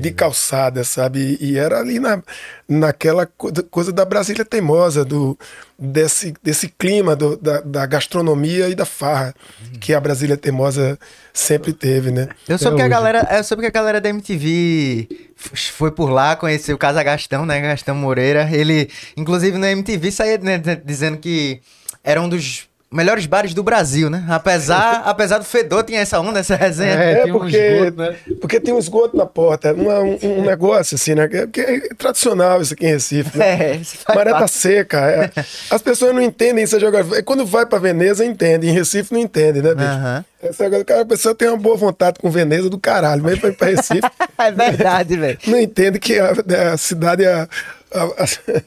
de 0.00 0.10
calçada, 0.10 0.84
sabe? 0.84 1.38
E 1.40 1.56
era 1.58 1.78
ali 1.80 1.98
na, 1.98 2.22
naquela 2.68 3.24
co- 3.26 3.50
coisa 3.70 3.92
da 3.92 4.04
Brasília 4.04 4.44
teimosa, 4.44 5.04
do, 5.04 5.38
desse, 5.78 6.34
desse 6.42 6.68
clima 6.68 7.16
do- 7.16 7.36
da, 7.36 7.60
da 7.60 7.86
gastronomia 7.86 8.68
e 8.68 8.74
da 8.74 8.84
farra 8.84 9.34
que 9.80 9.94
a 9.94 10.00
Brasília 10.00 10.36
teimosa 10.36 10.98
sempre 11.32 11.72
teve, 11.72 12.10
né? 12.10 12.28
Eu 12.48 12.58
soube, 12.58 12.76
que 12.76 12.82
a 12.82 12.88
galera, 12.88 13.28
eu 13.38 13.44
soube 13.44 13.62
que 13.62 13.68
a 13.68 13.70
galera 13.70 14.00
da 14.00 14.08
MTV 14.10 15.08
foi 15.36 15.90
por 15.90 16.10
lá, 16.10 16.36
conheceu 16.36 16.74
o 16.76 16.78
Casa 16.78 17.02
Gastão, 17.02 17.46
né? 17.46 17.60
Gastão 17.60 17.94
Moreira. 17.94 18.48
Ele, 18.52 18.90
inclusive, 19.16 19.56
na 19.58 19.70
MTV 19.70 20.10
saía 20.12 20.38
né, 20.38 20.58
dizendo 20.84 21.18
que 21.18 21.60
era 22.04 22.20
um 22.20 22.28
dos 22.28 22.68
melhores 22.90 23.26
bares 23.26 23.52
do 23.52 23.62
Brasil, 23.62 24.08
né? 24.08 24.24
Apesar, 24.28 25.02
apesar 25.06 25.38
do 25.38 25.44
Fedor, 25.44 25.82
tinha 25.84 26.00
essa 26.00 26.20
onda, 26.20 26.38
essa 26.40 26.54
resenha. 26.56 26.92
É, 26.94 27.22
tem 27.22 27.32
um 27.32 27.38
porque, 27.38 27.56
esgoto, 27.56 27.96
né? 27.98 28.16
porque 28.40 28.60
tem 28.60 28.72
um 28.74 28.78
esgoto 28.78 29.16
na 29.16 29.26
porta, 29.26 29.72
uma- 29.74 30.00
um, 30.00 30.18
um 30.22 30.44
negócio 30.44 30.94
assim, 30.94 31.14
né? 31.14 31.28
Que, 31.28 31.60
é 31.60 31.80
tradicional 31.98 32.60
isso 32.62 32.74
aqui 32.74 32.86
em 32.86 32.90
Recife. 32.90 33.36
Né? 33.36 33.46
É, 33.56 33.76
isso 33.76 33.98
Maré 34.14 34.30
tá 34.30 34.46
seca. 34.48 34.98
é. 35.00 35.30
As 35.70 35.82
pessoas 35.82 36.14
não 36.14 36.22
entendem 36.22 36.62
essa 36.64 36.78
geografia. 36.80 37.22
Quando 37.22 37.44
vai 37.44 37.66
pra 37.66 37.78
Veneza, 37.78 38.24
entende. 38.24 38.68
Em 38.68 38.72
Recife, 38.72 39.12
não 39.12 39.20
entende, 39.20 39.60
né, 39.62 39.74
bicho? 39.74 40.24
Essa 40.42 40.68
coisa, 40.68 40.84
cara, 40.84 41.00
a 41.02 41.06
pessoa 41.06 41.34
tem 41.34 41.48
uma 41.48 41.56
boa 41.56 41.76
vontade 41.76 42.18
com 42.20 42.30
Veneza 42.30 42.70
do 42.70 42.78
caralho, 42.78 43.22
mesmo 43.24 43.40
pra 43.40 43.48
ir 43.50 43.56
pra 43.56 43.68
Recife. 43.68 44.00
É 44.38 44.50
verdade, 44.52 45.16
velho. 45.16 45.38
não 45.46 45.58
entende 45.60 45.98
que 45.98 46.18
a, 46.18 46.32
a 46.72 46.76
cidade 46.76 47.24
é. 47.24 47.32
a- 47.32 47.48
a- 47.94 48.62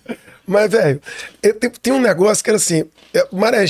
Mas, 0.50 0.72
velho, 0.72 1.00
eu 1.44 1.54
te- 1.54 1.72
tinha 1.82 1.94
um 1.96 2.02
negócio 2.02 2.44
que 2.44 2.50
era 2.50 2.58
assim: 2.58 2.84
é, 3.14 3.28
Maré 3.32 3.68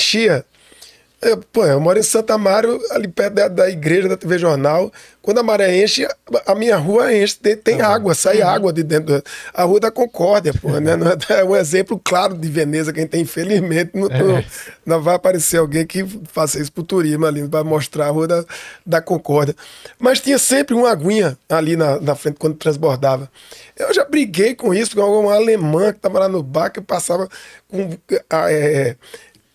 eu, 1.21 1.37
pô, 1.37 1.65
eu 1.65 1.79
moro 1.81 1.99
em 1.99 2.03
Santa 2.03 2.37
Mário, 2.37 2.79
ali 2.91 3.07
perto 3.07 3.33
da, 3.33 3.47
da 3.47 3.69
igreja 3.69 4.07
da 4.07 4.15
TV 4.17 4.37
Jornal. 4.37 4.91
Quando 5.21 5.39
a 5.39 5.43
maré 5.43 5.83
enche, 5.83 6.07
a- 6.45 6.55
minha 6.55 6.77
rua 6.77 7.13
enche, 7.13 7.35
tem, 7.37 7.55
tem 7.55 7.81
água, 7.81 8.15
sai 8.15 8.41
água 8.41 8.71
de 8.73 8.81
dentro. 8.83 9.21
A 9.53 9.63
Rua 9.63 9.79
da 9.79 9.91
Concórdia, 9.91 10.53
pô, 10.53 10.79
né? 10.79 10.93
É 11.29 11.33
é 11.41 11.43
um 11.43 11.55
exemplo 11.55 11.99
claro 12.03 12.35
de 12.35 12.47
Veneza, 12.47 12.91
quem 12.93 13.05
tem, 13.05 13.21
infelizmente, 13.21 13.91
não, 13.93 14.07
não- 14.07 14.43
não 14.85 15.01
vai 15.01 15.15
aparecer 15.15 15.57
alguém 15.57 15.85
que 15.85 16.03
faça 16.31 16.59
isso 16.59 16.71
pro 16.71 16.83
turismo 16.83 17.25
ali, 17.25 17.47
para 17.47 17.63
mostrar 17.63 18.07
a 18.07 18.09
Rua 18.09 18.27
da, 18.27 18.45
da 18.85 19.01
Concórdia. 19.01 19.55
Mas 19.99 20.19
tinha 20.21 20.39
sempre 20.39 20.73
uma 20.73 20.89
aguinha 20.89 21.37
ali 21.49 21.75
na, 21.75 21.99
na 21.99 22.15
frente 22.15 22.37
quando 22.39 22.55
transbordava. 22.55 23.29
Eu 23.77 23.93
já 23.93 24.05
briguei 24.05 24.55
com 24.55 24.73
isso, 24.73 24.95
com 24.95 25.01
uma 25.01 25.35
alemã 25.35 25.93
que 25.93 25.99
tava 25.99 26.19
lá 26.19 26.27
no 26.29 26.41
bar, 26.41 26.69
que 26.71 26.81
passava 26.81 27.27
com. 27.67 27.89
ah, 28.29 28.51
é, 28.51 28.95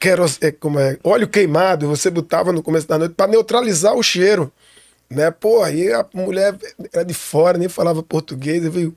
queros, 0.04 0.38
é, 0.42 0.52
como 0.52 0.78
é, 0.78 0.98
óleo 1.02 1.26
queimado, 1.26 1.88
você 1.88 2.10
botava 2.10 2.52
no 2.52 2.62
começo 2.62 2.86
da 2.86 2.98
noite 2.98 3.14
para 3.14 3.30
neutralizar 3.30 3.94
o 3.94 4.02
cheiro. 4.02 4.52
Né? 5.08 5.30
Pô, 5.30 5.62
aí 5.62 5.90
a 5.90 6.04
mulher 6.12 6.54
era 6.92 7.02
de 7.02 7.14
fora, 7.14 7.56
nem 7.56 7.70
falava 7.70 8.02
português, 8.02 8.62
veio 8.68 8.94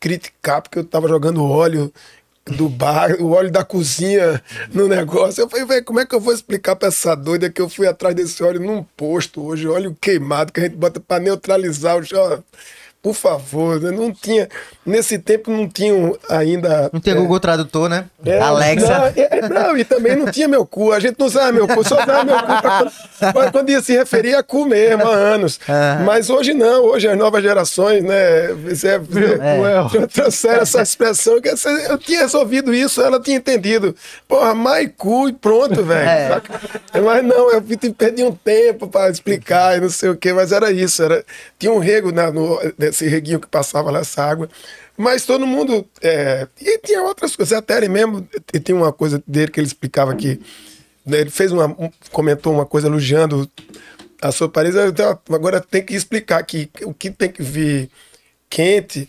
criticar 0.00 0.60
porque 0.60 0.80
eu 0.80 0.84
tava 0.84 1.06
jogando 1.06 1.44
óleo 1.44 1.92
do 2.44 2.68
bar, 2.68 3.12
o 3.20 3.30
óleo 3.30 3.52
da 3.52 3.64
cozinha 3.64 4.42
no 4.72 4.88
negócio. 4.88 5.42
Eu 5.42 5.48
falei, 5.48 5.64
velho, 5.64 5.84
como 5.84 6.00
é 6.00 6.06
que 6.06 6.14
eu 6.14 6.20
vou 6.20 6.34
explicar 6.34 6.74
pra 6.74 6.88
essa 6.88 7.14
doida 7.14 7.48
que 7.48 7.60
eu 7.60 7.68
fui 7.68 7.86
atrás 7.86 8.12
desse 8.16 8.42
óleo 8.42 8.60
num 8.60 8.82
posto 8.96 9.44
hoje, 9.44 9.68
óleo 9.68 9.96
queimado 10.00 10.52
que 10.52 10.58
a 10.58 10.64
gente 10.64 10.76
bota 10.76 10.98
para 10.98 11.22
neutralizar 11.22 11.96
o 11.96 12.02
cheiro? 12.02 12.42
Por 13.08 13.14
favor, 13.14 13.80
né? 13.80 13.90
não 13.90 14.12
tinha. 14.12 14.46
Nesse 14.84 15.18
tempo 15.18 15.50
não 15.50 15.66
tinham 15.66 16.14
ainda. 16.28 16.90
Não 16.92 17.00
tem 17.00 17.14
é, 17.14 17.16
Google 17.16 17.40
Tradutor, 17.40 17.88
né? 17.88 18.04
é, 18.22 18.38
Alexa. 18.38 18.86
Não, 18.86 19.04
é, 19.16 19.48
não, 19.48 19.78
e 19.78 19.82
também 19.82 20.14
não 20.14 20.26
tinha 20.30 20.46
meu 20.46 20.66
cu. 20.66 20.92
A 20.92 21.00
gente 21.00 21.18
não 21.18 21.26
usava 21.26 21.50
meu 21.52 21.66
cu, 21.66 21.82
só 21.88 21.94
usava 22.02 22.22
meu 22.24 22.36
cu 22.38 22.46
pra 22.46 22.60
quando, 22.60 23.32
pra 23.32 23.50
quando 23.50 23.70
ia 23.70 23.80
se 23.80 23.96
referir 23.96 24.34
a 24.34 24.42
cu 24.42 24.66
mesmo, 24.66 25.06
há 25.08 25.14
anos. 25.14 25.58
Mas 26.04 26.28
hoje 26.28 26.52
não, 26.52 26.84
hoje 26.84 27.08
as 27.08 27.16
novas 27.16 27.42
gerações, 27.42 28.04
né? 28.04 28.48
Você, 28.68 28.98
cu 28.98 30.02
é- 30.02 30.06
trouxeram 30.06 30.60
essa 30.62 30.82
expressão 30.82 31.40
que 31.40 31.48
eu 31.48 31.96
tinha 31.98 32.20
resolvido 32.20 32.74
isso, 32.74 33.00
ela 33.00 33.18
tinha 33.18 33.38
entendido. 33.38 33.96
Porra, 34.26 34.54
mai 34.54 34.86
cu 34.86 35.30
e 35.30 35.32
pronto, 35.32 35.82
velho. 35.82 36.08
É. 36.10 36.28
saca? 36.28 36.60
Mas 37.02 37.24
não, 37.24 37.50
eu 37.52 37.62
tive- 37.62 37.94
perdi 37.94 38.22
um 38.22 38.32
tempo 38.32 38.86
pra 38.86 39.08
explicar 39.08 39.78
e 39.78 39.80
não 39.80 39.88
sei 39.88 40.10
o 40.10 40.16
quê, 40.16 40.30
mas 40.34 40.52
era 40.52 40.70
isso. 40.70 41.02
Era, 41.02 41.24
tinha 41.58 41.72
um 41.72 41.78
rego 41.78 42.12
na, 42.12 42.30
no, 42.30 42.58
desse 42.98 43.06
reguinho 43.08 43.40
que 43.40 43.46
passava 43.46 43.90
lá 43.90 44.00
essa 44.00 44.22
água. 44.22 44.48
Mas 44.96 45.24
todo 45.24 45.46
mundo. 45.46 45.86
é, 46.02 46.46
e 46.60 46.78
tinha 46.78 47.02
outras 47.02 47.36
coisas. 47.36 47.56
Até 47.56 47.76
ele 47.76 47.88
mesmo 47.88 48.26
e 48.52 48.58
tinha 48.60 48.76
uma 48.76 48.92
coisa 48.92 49.22
dele 49.26 49.50
que 49.50 49.60
ele 49.60 49.66
explicava 49.66 50.14
que. 50.14 50.40
né, 51.06 51.20
Ele 51.20 51.30
fez 51.30 51.52
uma. 51.52 51.66
um- 51.66 51.90
comentou 52.10 52.52
uma 52.52 52.66
coisa 52.66 52.88
elogiando 52.88 53.48
a 54.20 54.32
sua 54.32 54.48
Paris. 54.48 54.74
então, 54.74 55.18
Agora 55.32 55.60
tem 55.60 55.84
que 55.84 55.94
explicar 55.94 56.42
que 56.42 56.68
o 56.82 56.92
que 56.92 57.10
tem 57.10 57.30
que 57.30 57.42
vir 57.42 57.88
quente 58.50 59.08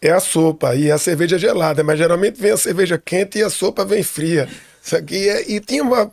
é 0.00 0.10
a 0.10 0.20
sopa 0.20 0.74
e 0.76 0.90
a 0.90 0.98
cerveja 0.98 1.38
gelada. 1.38 1.82
Mas 1.82 1.98
geralmente 1.98 2.40
vem 2.40 2.52
a 2.52 2.56
cerveja 2.56 2.96
quente 3.04 3.38
e 3.38 3.42
a 3.42 3.50
sopa 3.50 3.84
vem 3.84 4.02
fria. 4.02 4.48
Isso 4.82 4.96
aqui 4.96 5.28
é, 5.28 5.50
e 5.50 5.60
tinha 5.60 5.82
uma. 5.82 6.10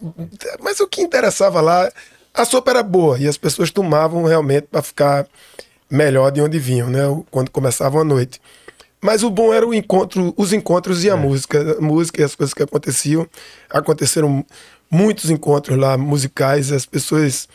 Mas 0.61 0.79
o 0.79 0.87
que 0.87 1.01
interessava 1.01 1.61
lá, 1.61 1.91
a 2.33 2.45
sopa 2.45 2.71
era 2.71 2.81
boa 2.81 3.19
e 3.19 3.27
as 3.27 3.37
pessoas 3.37 3.69
tomavam 3.69 4.23
realmente 4.23 4.67
para 4.71 4.81
ficar 4.81 5.27
melhor 5.91 6.31
de 6.31 6.41
onde 6.41 6.57
vinham, 6.57 6.89
né? 6.89 7.01
Quando 7.29 7.51
começavam 7.51 8.01
a 8.01 8.03
noite. 8.03 8.41
Mas 9.01 9.23
o 9.23 9.29
bom 9.29 9.53
era 9.53 9.67
o 9.67 9.73
encontro, 9.73 10.33
os 10.37 10.53
encontros 10.53 11.03
e 11.03 11.09
a 11.09 11.17
música, 11.17 11.77
a 11.77 11.81
música 11.81 12.21
e 12.21 12.23
as 12.23 12.35
coisas 12.35 12.53
que 12.53 12.63
aconteciam. 12.63 13.27
Aconteceram 13.69 14.45
muitos 14.89 15.29
encontros 15.29 15.77
lá 15.77 15.97
musicais, 15.97 16.71
as 16.71 16.85
pessoas 16.85 17.49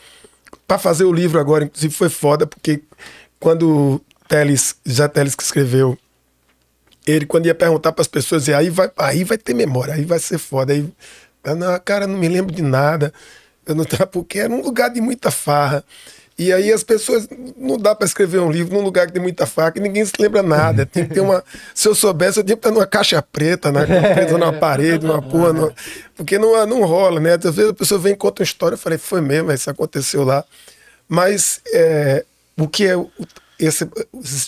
para 0.67 0.77
fazer 0.77 1.05
o 1.05 1.13
livro 1.13 1.39
agora, 1.39 1.63
inclusive 1.63 1.93
foi 1.93 2.09
foda 2.09 2.45
porque 2.45 2.81
quando 3.39 4.01
Teles, 4.27 4.75
já 4.85 5.07
Teles 5.07 5.35
que 5.35 5.43
escreveu, 5.43 5.97
ele 7.05 7.25
quando 7.25 7.45
ia 7.45 7.55
perguntar 7.55 7.93
para 7.93 8.01
as 8.01 8.07
pessoas, 8.07 8.43
dizia, 8.43 8.57
aí 8.57 8.69
vai, 8.69 8.91
aí 8.97 9.23
vai 9.23 9.37
ter 9.37 9.53
memória, 9.53 9.93
aí 9.93 10.03
vai 10.03 10.19
ser 10.19 10.37
foda. 10.37 10.73
Aí, 10.73 10.85
eu, 11.45 11.55
não, 11.55 11.79
cara, 11.79 12.05
não 12.05 12.17
me 12.17 12.27
lembro 12.27 12.53
de 12.53 12.61
nada. 12.61 13.13
Eu 13.65 13.75
não 13.75 13.85
porque 14.11 14.39
era 14.39 14.53
um 14.53 14.61
lugar 14.61 14.89
de 14.89 14.99
muita 14.99 15.31
farra. 15.31 15.83
E 16.37 16.53
aí 16.53 16.71
as 16.71 16.83
pessoas. 16.83 17.27
Não 17.57 17.77
dá 17.77 17.95
para 17.95 18.05
escrever 18.05 18.39
um 18.39 18.51
livro 18.51 18.75
num 18.75 18.83
lugar 18.83 19.07
que 19.07 19.13
tem 19.13 19.21
muita 19.21 19.45
faca 19.47 19.79
e 19.79 19.81
ninguém 19.81 20.05
se 20.05 20.13
lembra 20.19 20.43
nada. 20.43 20.85
Tem 20.85 21.07
que 21.07 21.13
ter 21.15 21.19
uma. 21.21 21.43
Se 21.73 21.87
eu 21.87 21.95
soubesse, 21.95 22.39
eu 22.39 22.43
tinha 22.43 22.55
que 22.55 22.59
estar 22.59 22.71
numa 22.71 22.85
caixa 22.85 23.21
preta, 23.21 23.71
né? 23.71 23.85
presa 24.13 24.37
numa 24.37 24.53
parede, 24.53 25.05
numa 25.05 25.21
porra. 25.21 25.51
numa- 25.53 25.73
Porque 26.15 26.37
não, 26.37 26.63
não 26.67 26.83
rola, 26.85 27.19
né? 27.19 27.33
Às 27.33 27.55
vezes 27.55 27.71
a 27.71 27.73
pessoa 27.73 27.99
vem 27.99 28.13
e 28.13 28.15
conta 28.15 28.41
uma 28.43 28.45
história, 28.45 28.75
eu 28.75 28.79
falei, 28.79 28.97
foi 28.99 29.19
mesmo, 29.21 29.51
isso 29.51 29.69
aconteceu 29.69 30.23
lá. 30.23 30.45
Mas 31.09 31.61
é, 31.73 32.23
o 32.57 32.67
que 32.67 32.85
é. 32.87 32.93
Esse, 33.59 33.89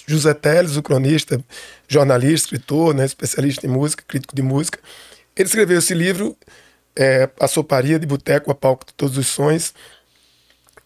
José 0.05 0.35
Teles, 0.35 0.75
o 0.77 0.83
cronista, 0.83 1.43
jornalista, 1.87 2.45
escritor, 2.55 2.93
né, 2.93 3.05
especialista 3.05 3.65
em 3.65 3.69
música, 3.69 4.03
crítico 4.07 4.35
de 4.35 4.43
música, 4.43 4.77
ele 5.35 5.47
escreveu 5.47 5.79
esse 5.79 5.95
livro, 5.95 6.37
é, 6.95 7.27
A 7.39 7.47
Soparia 7.47 7.97
de 7.97 8.05
Boteco, 8.05 8.51
a 8.51 8.53
Palco 8.55 8.85
de 8.85 8.93
Todos 8.93 9.17
os 9.17 9.25
Sonhos, 9.25 9.73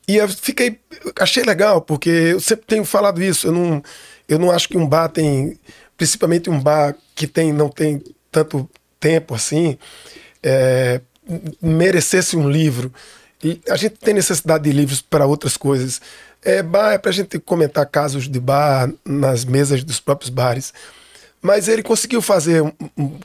e 0.07 0.17
eu 0.17 0.27
fiquei. 0.27 0.79
Achei 1.19 1.43
legal, 1.43 1.81
porque 1.81 2.09
eu 2.09 2.39
sempre 2.39 2.65
tenho 2.65 2.85
falado 2.85 3.21
isso. 3.21 3.47
Eu 3.47 3.51
não, 3.51 3.83
eu 4.27 4.39
não 4.39 4.51
acho 4.51 4.67
que 4.67 4.77
um 4.77 4.87
bar 4.87 5.09
tem. 5.09 5.59
Principalmente 5.95 6.49
um 6.49 6.59
bar 6.59 6.95
que 7.15 7.27
tem, 7.27 7.53
não 7.53 7.69
tem 7.69 8.03
tanto 8.31 8.69
tempo 8.99 9.35
assim, 9.35 9.77
é, 10.41 10.99
merecesse 11.61 12.35
um 12.35 12.49
livro. 12.49 12.91
E 13.43 13.61
a 13.69 13.75
gente 13.75 13.95
tem 13.95 14.13
necessidade 14.13 14.63
de 14.63 14.71
livros 14.71 15.01
para 15.01 15.25
outras 15.25 15.55
coisas. 15.55 16.01
É, 16.41 16.61
bar 16.63 16.93
é 16.93 16.97
para 16.97 17.11
a 17.11 17.13
gente 17.13 17.39
comentar 17.39 17.85
casos 17.85 18.27
de 18.27 18.39
bar 18.39 18.91
nas 19.05 19.45
mesas 19.45 19.83
dos 19.83 19.99
próprios 19.99 20.29
bares. 20.29 20.73
Mas 21.41 21.67
ele 21.67 21.83
conseguiu 21.83 22.21
fazer, 22.21 22.63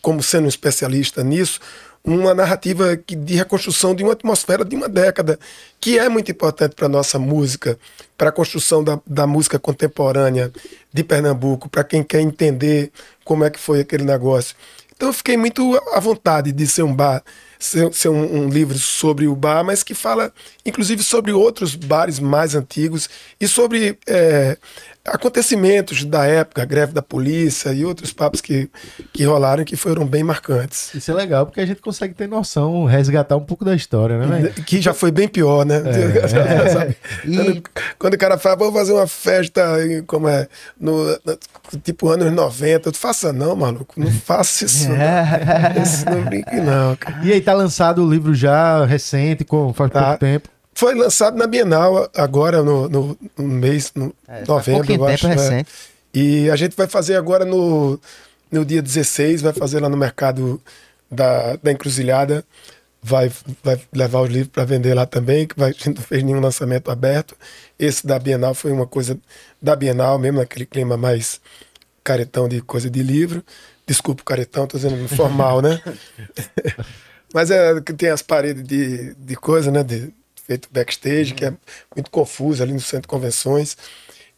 como 0.02 0.22
sendo 0.22 0.46
um 0.46 0.48
especialista 0.48 1.22
nisso, 1.22 1.60
uma 2.08 2.34
narrativa 2.34 2.96
que- 2.96 3.14
de 3.14 3.34
reconstrução 3.34 3.94
de 3.94 4.02
uma 4.02 4.14
atmosfera 4.14 4.64
de 4.64 4.74
uma 4.74 4.88
década, 4.88 5.38
que 5.80 5.98
é 5.98 6.08
muito 6.08 6.30
importante 6.30 6.74
para 6.74 6.86
a 6.86 6.88
nossa 6.88 7.18
música, 7.18 7.78
para 8.16 8.30
a 8.30 8.32
construção 8.32 8.82
da, 8.82 8.98
da 9.06 9.26
música 9.26 9.58
contemporânea 9.58 10.50
de 10.92 11.04
Pernambuco, 11.04 11.68
para 11.68 11.84
quem 11.84 12.02
quer 12.02 12.20
entender 12.20 12.90
como 13.24 13.44
é 13.44 13.50
que 13.50 13.58
foi 13.60 13.80
aquele 13.80 14.04
negócio. 14.04 14.56
Então 14.96 15.10
eu 15.10 15.12
fiquei 15.12 15.36
muito 15.36 15.76
à 15.92 16.00
vontade 16.00 16.50
de 16.50 16.66
ser 16.66 16.82
um 16.82 16.92
bar, 16.92 17.22
ser, 17.58 17.92
ser 17.92 18.08
um, 18.08 18.44
um 18.44 18.48
livro 18.48 18.76
sobre 18.78 19.28
o 19.28 19.36
bar, 19.36 19.62
mas 19.62 19.82
que 19.82 19.94
fala 19.94 20.32
inclusive 20.66 21.02
sobre 21.04 21.30
outros 21.32 21.74
bares 21.74 22.18
mais 22.18 22.54
antigos 22.54 23.08
e 23.40 23.46
sobre 23.46 23.98
é, 24.08 24.56
acontecimentos 25.14 26.04
da 26.04 26.24
época, 26.26 26.62
a 26.62 26.64
greve 26.64 26.92
da 26.92 27.02
polícia 27.02 27.70
e 27.72 27.84
outros 27.84 28.12
papos 28.12 28.40
que, 28.40 28.70
que 29.12 29.24
rolaram 29.24 29.64
que 29.64 29.76
foram 29.76 30.06
bem 30.06 30.22
marcantes. 30.22 30.94
Isso 30.94 31.10
é 31.10 31.14
legal, 31.14 31.46
porque 31.46 31.60
a 31.60 31.66
gente 31.66 31.80
consegue 31.80 32.14
ter 32.14 32.28
noção, 32.28 32.84
resgatar 32.84 33.36
um 33.36 33.44
pouco 33.44 33.64
da 33.64 33.74
história, 33.74 34.18
né, 34.18 34.26
velho? 34.26 34.54
Que 34.64 34.80
já 34.80 34.94
foi 34.94 35.10
bem 35.10 35.28
pior, 35.28 35.64
né? 35.64 35.82
Sabe? 36.72 36.96
Quando, 37.24 37.62
quando 37.98 38.14
o 38.14 38.18
cara 38.18 38.38
fala, 38.38 38.56
vou 38.56 38.72
fazer 38.72 38.92
uma 38.92 39.06
festa, 39.06 39.62
como 40.06 40.28
é, 40.28 40.46
no, 40.80 41.04
no- 41.24 41.38
tipo 41.82 42.08
anos 42.08 42.32
90, 42.32 42.92
tu 42.92 42.98
faça 42.98 43.32
não, 43.32 43.54
maluco, 43.56 43.94
não 44.00 44.10
faça 44.10 44.64
isso. 44.64 44.88
não. 44.88 44.98
Isso 45.82 46.04
não 46.08 46.22
brinque 46.22 46.56
não, 46.56 46.96
cara. 46.96 47.20
E 47.24 47.32
aí, 47.32 47.40
tá 47.40 47.52
lançado 47.52 48.04
o 48.04 48.10
livro 48.10 48.34
já 48.34 48.84
recente, 48.84 49.44
com, 49.44 49.72
faz 49.72 49.90
Tá. 49.90 50.02
pouco 50.02 50.18
tempo. 50.20 50.48
Foi 50.78 50.94
lançado 50.94 51.36
na 51.36 51.48
Bienal 51.48 52.08
agora 52.14 52.62
no, 52.62 52.88
no, 52.88 53.18
no 53.36 53.48
mês, 53.48 53.90
no 53.96 54.14
É, 54.28 54.44
novembro, 54.46 54.84
eu 54.84 54.86
tempo, 54.86 55.04
acho. 55.06 55.26
né? 55.26 55.34
recente. 55.34 55.70
E 56.14 56.48
a 56.48 56.54
gente 56.54 56.76
vai 56.76 56.86
fazer 56.86 57.16
agora 57.16 57.44
no, 57.44 57.98
no 58.48 58.64
dia 58.64 58.80
16, 58.80 59.42
vai 59.42 59.52
fazer 59.52 59.80
lá 59.80 59.88
no 59.88 59.96
mercado 59.96 60.62
da, 61.10 61.56
da 61.56 61.72
Encruzilhada. 61.72 62.44
Vai, 63.02 63.28
vai 63.64 63.80
levar 63.92 64.20
os 64.20 64.28
livros 64.28 64.52
para 64.52 64.64
vender 64.64 64.94
lá 64.94 65.04
também, 65.04 65.48
que 65.48 65.58
vai, 65.58 65.70
a 65.70 65.72
gente 65.72 65.96
não 65.96 66.02
fez 66.02 66.22
nenhum 66.22 66.38
lançamento 66.38 66.92
aberto. 66.92 67.36
Esse 67.76 68.06
da 68.06 68.16
Bienal 68.16 68.54
foi 68.54 68.70
uma 68.70 68.86
coisa 68.86 69.18
da 69.60 69.74
Bienal 69.74 70.16
mesmo, 70.16 70.38
naquele 70.38 70.64
clima 70.64 70.96
mais 70.96 71.40
caretão 72.04 72.48
de 72.48 72.60
coisa 72.62 72.88
de 72.88 73.02
livro. 73.02 73.42
Desculpa 73.84 74.22
o 74.22 74.24
caretão, 74.24 74.64
tô 74.64 74.76
dizendo 74.76 75.08
formal, 75.08 75.60
né? 75.60 75.82
Mas 77.34 77.50
é 77.50 77.80
que 77.80 77.92
tem 77.92 78.10
as 78.10 78.22
paredes 78.22 78.62
de, 78.62 79.12
de 79.16 79.34
coisa, 79.34 79.72
né? 79.72 79.82
De, 79.82 80.16
feito 80.48 80.68
backstage, 80.72 81.34
que 81.34 81.44
é 81.44 81.52
muito 81.94 82.10
confuso 82.10 82.62
ali 82.62 82.72
no 82.72 82.80
centro 82.80 83.02
de 83.02 83.08
convenções. 83.08 83.76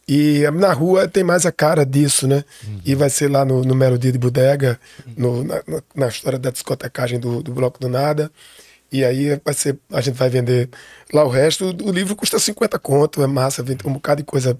E 0.07 0.41
na 0.53 0.73
rua 0.73 1.07
tem 1.07 1.23
mais 1.23 1.45
a 1.45 1.51
cara 1.51 1.85
disso, 1.85 2.27
né? 2.27 2.43
E 2.85 2.93
vai 2.95 3.09
ser 3.09 3.29
lá 3.31 3.45
no, 3.45 3.63
no 3.63 3.73
Melodia 3.73 4.11
de 4.11 4.17
Bodega, 4.17 4.77
no- 5.15 5.43
na, 5.43 5.63
na- 5.65 5.83
na 5.95 6.07
história 6.09 6.37
da 6.37 6.49
discotecagem 6.51 7.17
do, 7.19 7.41
do 7.41 7.53
Bloco 7.53 7.79
do 7.79 7.87
Nada. 7.87 8.29
E 8.91 9.05
aí 9.05 9.39
vai 9.45 9.53
ser, 9.53 9.77
a 9.89 10.01
gente 10.01 10.15
vai 10.17 10.29
vender 10.29 10.69
lá 11.13 11.23
o 11.23 11.29
resto. 11.29 11.65
O, 11.67 11.87
o 11.89 11.91
livro 11.91 12.13
custa 12.15 12.37
50 12.39 12.77
conto, 12.77 13.23
é 13.23 13.27
massa, 13.27 13.63
vem 13.63 13.77
um 13.85 13.93
bocado 13.93 14.21
de 14.21 14.25
coisa 14.25 14.57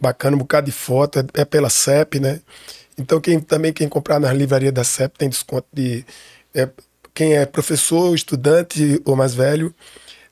bacana, 0.00 0.34
um 0.34 0.40
bocado 0.40 0.66
de 0.66 0.72
foto, 0.72 1.20
é, 1.20 1.42
é 1.42 1.44
pela 1.44 1.70
CEP, 1.70 2.18
né? 2.18 2.40
Então 2.96 3.20
quem, 3.20 3.38
também 3.38 3.72
quem 3.72 3.88
comprar 3.88 4.18
na 4.18 4.32
livraria 4.32 4.72
da 4.72 4.82
CEP 4.82 5.16
tem 5.16 5.28
desconto 5.28 5.68
de... 5.72 6.04
é, 6.52 6.68
quem 7.14 7.34
é 7.36 7.46
professor, 7.46 8.12
estudante 8.14 9.00
ou 9.04 9.14
mais 9.14 9.32
velho, 9.34 9.72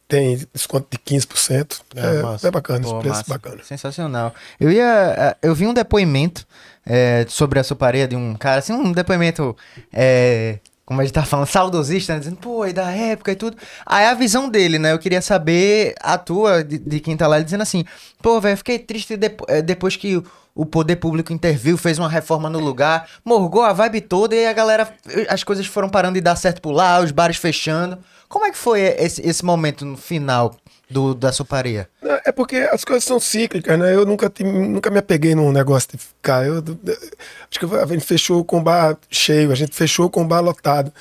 tem 0.09 0.41
desconto 0.53 0.87
de 0.91 0.99
15%. 0.99 1.81
É, 1.95 2.01
É, 2.19 2.23
massa. 2.23 2.49
é 2.49 2.51
bacana, 2.51 2.81
Pô, 2.81 2.87
esse 2.91 2.99
preço 3.01 3.17
massa. 3.17 3.25
bacana. 3.33 3.63
Sensacional. 3.65 4.35
Eu 4.61 4.71
ia. 4.71 5.15
eh, 5.17 5.37
Eu 5.43 5.55
vi 5.55 5.67
um 5.67 5.75
depoimento 5.75 6.47
eh, 6.85 7.25
sobre 7.29 7.59
a 7.59 7.65
soparia 7.65 8.07
de 8.07 8.15
um 8.17 8.35
cara, 8.35 8.59
assim, 8.61 8.73
um 8.73 8.93
depoimento. 8.93 9.57
eh, 9.93 10.59
como 10.85 11.01
a 11.01 11.05
gente 11.05 11.13
tava 11.15 11.27
falando, 11.27 11.49
saudosista, 11.49 12.13
né? 12.13 12.21
Dizendo, 12.21 12.37
pô, 12.37 12.65
e 12.65 12.73
da 12.73 12.89
época 12.93 13.33
e 13.33 13.35
tudo. 13.35 13.57
Aí 13.85 14.05
a 14.07 14.15
visão 14.15 14.49
dele, 14.49 14.79
né? 14.79 14.93
Eu 14.93 14.99
queria 15.01 15.21
saber 15.21 15.95
a 16.01 16.17
tua, 16.17 16.63
de, 16.63 16.79
de 16.79 17.01
quem 17.01 17.17
tá 17.17 17.27
lá, 17.27 17.41
dizendo 17.41 17.63
assim, 17.63 17.85
pô, 18.23 18.41
velho, 18.41 18.57
fiquei 18.57 18.79
triste 18.79 19.19
eh, 19.49 19.63
depois 19.63 19.97
que 19.97 20.23
o 20.55 20.65
poder 20.65 20.97
público 20.97 21.33
interviu, 21.33 21.77
fez 21.77 21.99
uma 21.99 22.09
reforma 22.09 22.49
no 22.49 22.61
lugar, 22.61 23.09
morgou 23.25 23.63
a 23.63 23.73
vibe 23.73 24.01
toda 24.03 24.35
e 24.37 24.47
a 24.47 24.53
galera, 24.53 24.89
as 25.29 25.43
coisas 25.45 25.67
foram 25.67 25.89
parando 25.89 26.15
de 26.15 26.21
dar 26.21 26.37
certo 26.37 26.63
por 26.63 26.71
lá, 26.71 27.01
os 27.01 27.11
bares 27.11 27.37
fechando. 27.37 27.99
Como 28.29 28.45
é 28.45 28.51
que 28.51 28.59
foi 28.59 28.81
esse, 28.81 29.27
esse 29.27 29.45
momento 29.45 29.85
no 29.85 29.97
final 29.97 30.55
do, 30.91 31.15
da 31.15 31.33
soparia? 31.33 31.89
Não, 32.03 32.19
É 32.25 32.33
porque 32.33 32.57
as 32.57 32.85
coisas 32.85 33.05
são 33.05 33.19
cíclicas, 33.21 33.79
né? 33.79 33.95
Eu 33.95 34.05
nunca, 34.05 34.33
nunca 34.41 34.91
me 34.91 34.99
apeguei 34.99 35.35
num 35.35 35.53
negócio 35.53 35.91
de 35.93 35.99
ficar. 35.99 36.47
Eu, 36.47 36.57
acho 36.59 37.61
que 37.61 37.67
a 37.77 37.87
gente 37.87 38.05
fechou 38.05 38.45
com 38.45 38.59
o 38.59 38.63
bar 38.63 38.97
cheio, 39.11 39.53
a 39.53 39.55
gente 39.55 39.75
fechou 39.75 40.11
com 40.11 40.23
o 40.23 40.27
bar 40.27 40.41
lotado. 40.41 40.93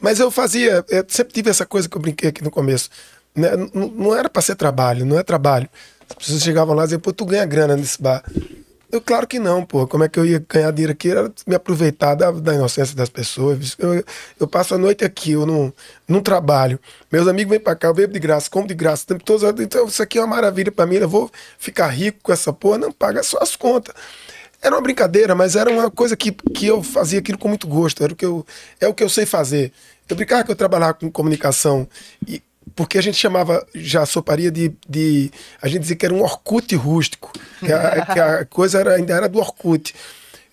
Mas 0.00 0.20
eu 0.20 0.30
fazia, 0.30 0.84
eu 0.88 1.04
sempre 1.08 1.32
tive 1.32 1.50
essa 1.50 1.64
coisa 1.64 1.88
que 1.88 1.96
eu 1.96 2.00
brinquei 2.02 2.28
aqui 2.28 2.42
no 2.44 2.50
começo. 2.50 2.90
né? 3.34 3.50
Não, 3.72 3.88
não 3.88 4.14
era 4.14 4.28
para 4.28 4.42
ser 4.42 4.54
trabalho, 4.54 5.04
não 5.06 5.18
é 5.18 5.22
trabalho. 5.22 5.68
As 6.08 6.16
pessoas 6.16 6.42
chegavam 6.42 6.74
lá 6.74 6.82
e 6.82 6.86
diziam, 6.86 7.00
pô, 7.00 7.12
tu 7.12 7.24
ganha 7.24 7.46
grana 7.46 7.76
nesse 7.76 8.00
bar. 8.00 8.22
Eu, 8.94 9.00
claro 9.00 9.26
que 9.26 9.40
não, 9.40 9.64
pô. 9.66 9.88
Como 9.88 10.04
é 10.04 10.08
que 10.08 10.16
eu 10.20 10.24
ia 10.24 10.38
ganhar 10.48 10.70
dinheiro 10.70 10.92
aqui? 10.92 11.10
Era 11.10 11.32
me 11.48 11.56
aproveitar 11.56 12.14
da, 12.14 12.30
da 12.30 12.54
inocência 12.54 12.94
das 12.94 13.08
pessoas. 13.08 13.74
Eu, 13.76 14.04
eu 14.38 14.46
passo 14.46 14.72
a 14.76 14.78
noite 14.78 15.04
aqui, 15.04 15.32
eu 15.32 15.44
não, 15.44 15.72
não 16.06 16.20
trabalho. 16.22 16.78
Meus 17.10 17.26
amigos 17.26 17.50
vêm 17.50 17.58
pra 17.58 17.74
cá, 17.74 17.88
eu 17.88 17.94
bebo 17.94 18.12
de 18.12 18.20
graça, 18.20 18.48
como 18.48 18.68
de 18.68 18.74
graça. 18.74 19.02
o 19.02 19.06
tempo 19.08 19.24
todo. 19.24 19.60
Então, 19.60 19.86
isso 19.88 20.00
aqui 20.00 20.16
é 20.16 20.20
uma 20.20 20.36
maravilha 20.36 20.70
pra 20.70 20.86
mim. 20.86 20.94
Eu 20.94 21.08
vou 21.08 21.28
ficar 21.58 21.88
rico 21.88 22.20
com 22.22 22.32
essa 22.32 22.52
porra. 22.52 22.78
Não, 22.78 22.92
paga 22.92 23.20
só 23.24 23.38
as 23.40 23.56
contas. 23.56 23.92
Era 24.62 24.76
uma 24.76 24.80
brincadeira, 24.80 25.34
mas 25.34 25.56
era 25.56 25.68
uma 25.68 25.90
coisa 25.90 26.16
que, 26.16 26.30
que 26.30 26.66
eu 26.66 26.80
fazia 26.80 27.18
aquilo 27.18 27.36
com 27.36 27.48
muito 27.48 27.66
gosto. 27.66 28.04
Era 28.04 28.12
o 28.12 28.16
que 28.16 28.24
eu, 28.24 28.46
é 28.80 28.86
o 28.86 28.94
que 28.94 29.02
eu 29.02 29.08
sei 29.08 29.26
fazer. 29.26 29.72
Eu 30.08 30.14
brincava 30.14 30.44
que 30.44 30.52
eu 30.52 30.56
trabalhava 30.56 30.94
com 30.94 31.10
comunicação. 31.10 31.88
E, 32.28 32.40
porque 32.74 32.98
a 32.98 33.02
gente 33.02 33.16
chamava 33.16 33.66
já 33.74 34.02
a 34.02 34.06
soparia 34.06 34.50
de, 34.50 34.72
de. 34.88 35.30
A 35.60 35.68
gente 35.68 35.82
dizia 35.82 35.96
que 35.96 36.06
era 36.06 36.14
um 36.14 36.22
Orkut 36.22 36.74
rústico. 36.74 37.32
Que 37.60 37.72
a, 37.72 38.06
que 38.12 38.20
a 38.20 38.44
coisa 38.44 38.80
era, 38.80 38.94
ainda 38.94 39.14
era 39.14 39.28
do 39.28 39.38
Orkut. 39.38 39.94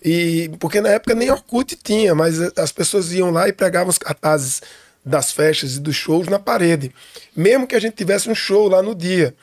E, 0.03 0.49
porque 0.59 0.81
na 0.81 0.89
época 0.89 1.15
nem 1.15 1.29
Orkut 1.29 1.75
tinha, 1.75 2.15
mas 2.15 2.39
as 2.57 2.71
pessoas 2.71 3.11
iam 3.11 3.31
lá 3.31 3.47
e 3.47 3.53
pregavam 3.53 3.89
os 3.89 3.97
cartazes 3.97 4.61
das 5.05 5.31
festas 5.31 5.75
e 5.75 5.79
dos 5.79 5.95
shows 5.95 6.27
na 6.27 6.39
parede. 6.39 6.91
Mesmo 7.35 7.67
que 7.67 7.75
a 7.75 7.79
gente 7.79 7.95
tivesse 7.95 8.29
um 8.29 8.35
show 8.35 8.67
lá 8.67 8.81
no 8.81 8.95
dia. 8.95 9.35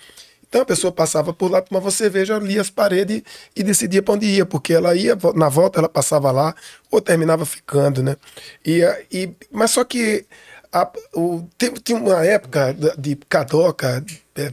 Então 0.48 0.62
a 0.62 0.64
pessoa 0.64 0.90
passava 0.90 1.32
por 1.32 1.50
lá, 1.50 1.60
tomava 1.60 1.90
cerveja, 1.90 2.38
lia 2.38 2.60
as 2.60 2.70
paredes 2.70 3.22
e 3.54 3.62
decidia 3.62 4.02
para 4.02 4.14
onde 4.14 4.26
ia, 4.26 4.46
porque 4.46 4.72
ela 4.72 4.94
ia, 4.94 5.16
na 5.34 5.48
volta 5.48 5.78
ela 5.78 5.88
passava 5.88 6.30
lá 6.30 6.54
ou 6.90 7.02
terminava 7.02 7.44
ficando, 7.44 8.02
né? 8.02 8.16
E, 8.64 8.80
e, 9.12 9.30
mas 9.50 9.72
só 9.72 9.84
que 9.84 10.24
a- 10.72 10.90
o, 11.14 11.46
tem- 11.56 11.72
tinha 11.74 11.98
uma 11.98 12.24
época 12.24 12.74
de 12.98 13.16
Cadoca, 13.28 14.04
é, 14.36 14.50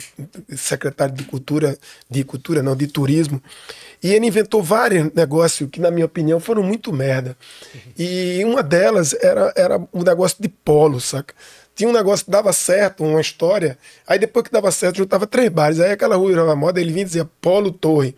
secretário 0.55 1.13
de 1.13 1.23
Cultura, 1.25 1.77
de 2.09 2.23
Cultura 2.23 2.63
não, 2.63 2.75
de 2.75 2.87
Turismo, 2.87 3.41
e 4.01 4.13
ele 4.13 4.27
inventou 4.27 4.61
vários 4.61 5.11
negócios 5.13 5.69
que, 5.69 5.79
na 5.79 5.91
minha 5.91 6.05
opinião, 6.05 6.39
foram 6.39 6.63
muito 6.63 6.91
merda. 6.93 7.35
E 7.97 8.41
uma 8.45 8.61
delas 8.63 9.13
era, 9.21 9.53
era 9.55 9.77
o 9.91 10.03
negócio 10.03 10.37
de 10.39 10.47
polo, 10.49 10.99
saca? 10.99 11.33
Tinha 11.75 11.89
um 11.89 11.93
negócio 11.93 12.23
que 12.25 12.31
dava 12.31 12.53
certo, 12.53 13.03
uma 13.03 13.19
história, 13.19 13.77
aí 14.07 14.17
depois 14.17 14.45
que 14.45 14.51
dava 14.51 14.71
certo, 14.71 14.95
juntava 14.97 15.27
três 15.27 15.49
bares. 15.49 15.79
Aí 15.79 15.91
aquela 15.91 16.15
rua 16.15 16.29
virava 16.29 16.55
moda, 16.55 16.79
ele 16.79 16.89
vinha 16.91 17.01
e 17.01 17.05
dizia 17.05 17.25
Polo 17.41 17.69
Torre, 17.69 18.15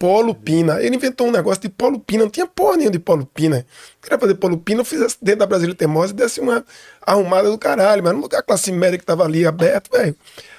Polo 0.00 0.34
Pina. 0.34 0.82
Ele 0.82 0.96
inventou 0.96 1.28
um 1.28 1.30
negócio 1.30 1.62
de 1.62 1.68
Polo 1.68 2.00
Pina, 2.00 2.24
não 2.24 2.30
tinha 2.30 2.46
porra 2.46 2.76
nenhuma 2.76 2.90
de 2.90 2.98
Polo 2.98 3.24
Pina. 3.24 3.64
Queria 4.02 4.18
fazer 4.18 4.34
Polo 4.34 4.58
Pina, 4.58 4.80
eu 4.80 4.84
fizesse 4.84 5.16
dentro 5.22 5.40
da 5.40 5.46
Brasília 5.46 5.76
Teimosa 5.76 6.12
e 6.12 6.16
desse 6.16 6.40
uma 6.40 6.64
arrumada 7.00 7.48
do 7.48 7.56
caralho, 7.56 8.02
mas 8.02 8.12
num 8.12 8.20
lugar 8.20 8.42
classe 8.42 8.72
média 8.72 8.98
que 8.98 9.04
tava 9.04 9.24
ali 9.24 9.46
aberto, 9.46 9.90
velho. 9.92 10.16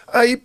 Aí 0.07 0.41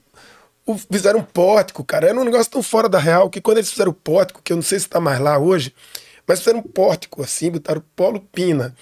o- 0.67 0.77
fizeram 0.77 1.21
um 1.21 1.25
pórtico, 1.25 1.85
cara. 1.85 2.09
Era 2.09 2.19
um 2.21 2.25
negócio 2.25 2.51
tão 2.51 2.63
fora 2.63 2.89
da 2.89 2.99
real 2.99 3.31
que 3.31 3.41
quando 3.41 3.59
eles 3.59 3.71
fizeram 3.71 3.93
o 3.93 3.95
pórtico, 3.95 4.41
que 4.43 4.53
eu 4.53 4.57
não 4.57 4.63
sei 4.65 4.81
se 4.81 4.89
tá 4.89 4.99
mais 4.99 5.21
lá 5.21 5.39
hoje, 5.39 5.73
mas 6.27 6.41
fizeram 6.41 6.59
um 6.59 6.63
pórtico 6.63 7.23
assim, 7.23 7.51
botaram 7.53 7.83
Polo 7.95 8.21
Pina. 8.21 8.75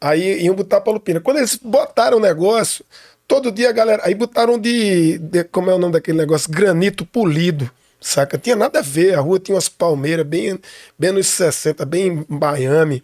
Aí 0.00 0.42
iam 0.44 0.54
botar 0.54 0.80
Polo 0.80 1.00
Pina. 1.00 1.20
Quando 1.20 1.38
eles 1.38 1.56
botaram 1.56 2.18
o 2.18 2.20
negócio, 2.20 2.84
todo 3.26 3.50
dia 3.50 3.70
a 3.70 3.72
galera. 3.72 4.02
Aí 4.04 4.14
botaram 4.14 4.58
de, 4.58 5.18
de- 5.18 5.44
Como 5.44 5.70
é 5.70 5.74
o 5.74 5.78
nome 5.78 5.92
daquele 5.94 6.18
negócio? 6.18 6.50
Granito 6.50 7.06
polido. 7.06 7.70
Saca? 8.00 8.36
Tinha 8.36 8.54
nada 8.56 8.80
a 8.80 8.82
ver. 8.82 9.14
A 9.14 9.20
rua 9.20 9.38
tinha 9.40 9.54
umas 9.54 9.68
palmeiras 9.68 10.26
bem, 10.26 10.58
bem 10.98 11.10
nos 11.12 11.26
60, 11.28 11.84
bem 11.86 12.06
em 12.08 12.26
Miami. 12.28 13.02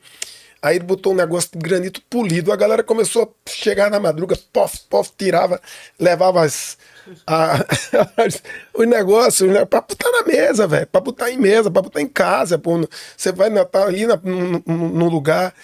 Aí 0.63 0.77
ele 0.77 0.85
botou 0.85 1.15
um 1.15 1.17
negócio 1.17 1.49
de 1.55 1.59
granito 1.59 2.03
polido. 2.11 2.53
A 2.53 2.57
galera 2.57 2.83
começou 2.83 3.23
a 3.23 3.51
chegar 3.51 3.91
na 3.91 3.99
madruga, 3.99 4.37
pof, 4.53 4.79
pof, 4.91 5.11
tirava, 5.17 5.59
levava 5.99 6.43
as, 6.45 6.77
a- 7.27 7.65
as- 8.19 8.43
os 8.75 8.87
negócios 8.87 9.51
né, 9.51 9.65
pra 9.65 9.81
botar 9.81 10.11
na 10.11 10.23
mesa, 10.23 10.67
velho. 10.67 10.87
Pra 10.87 11.01
botar 11.01 11.31
em 11.31 11.39
mesa, 11.39 11.71
pra 11.71 11.81
botar 11.81 12.03
em 12.03 12.07
casa. 12.09 12.59
Pô, 12.59 12.87
você 13.17 13.33
vai 13.33 13.49
na, 13.49 13.65
tá 13.65 13.85
ali 13.87 14.05
na, 14.07 14.21
num, 14.23 15.09
lugar 15.09 15.55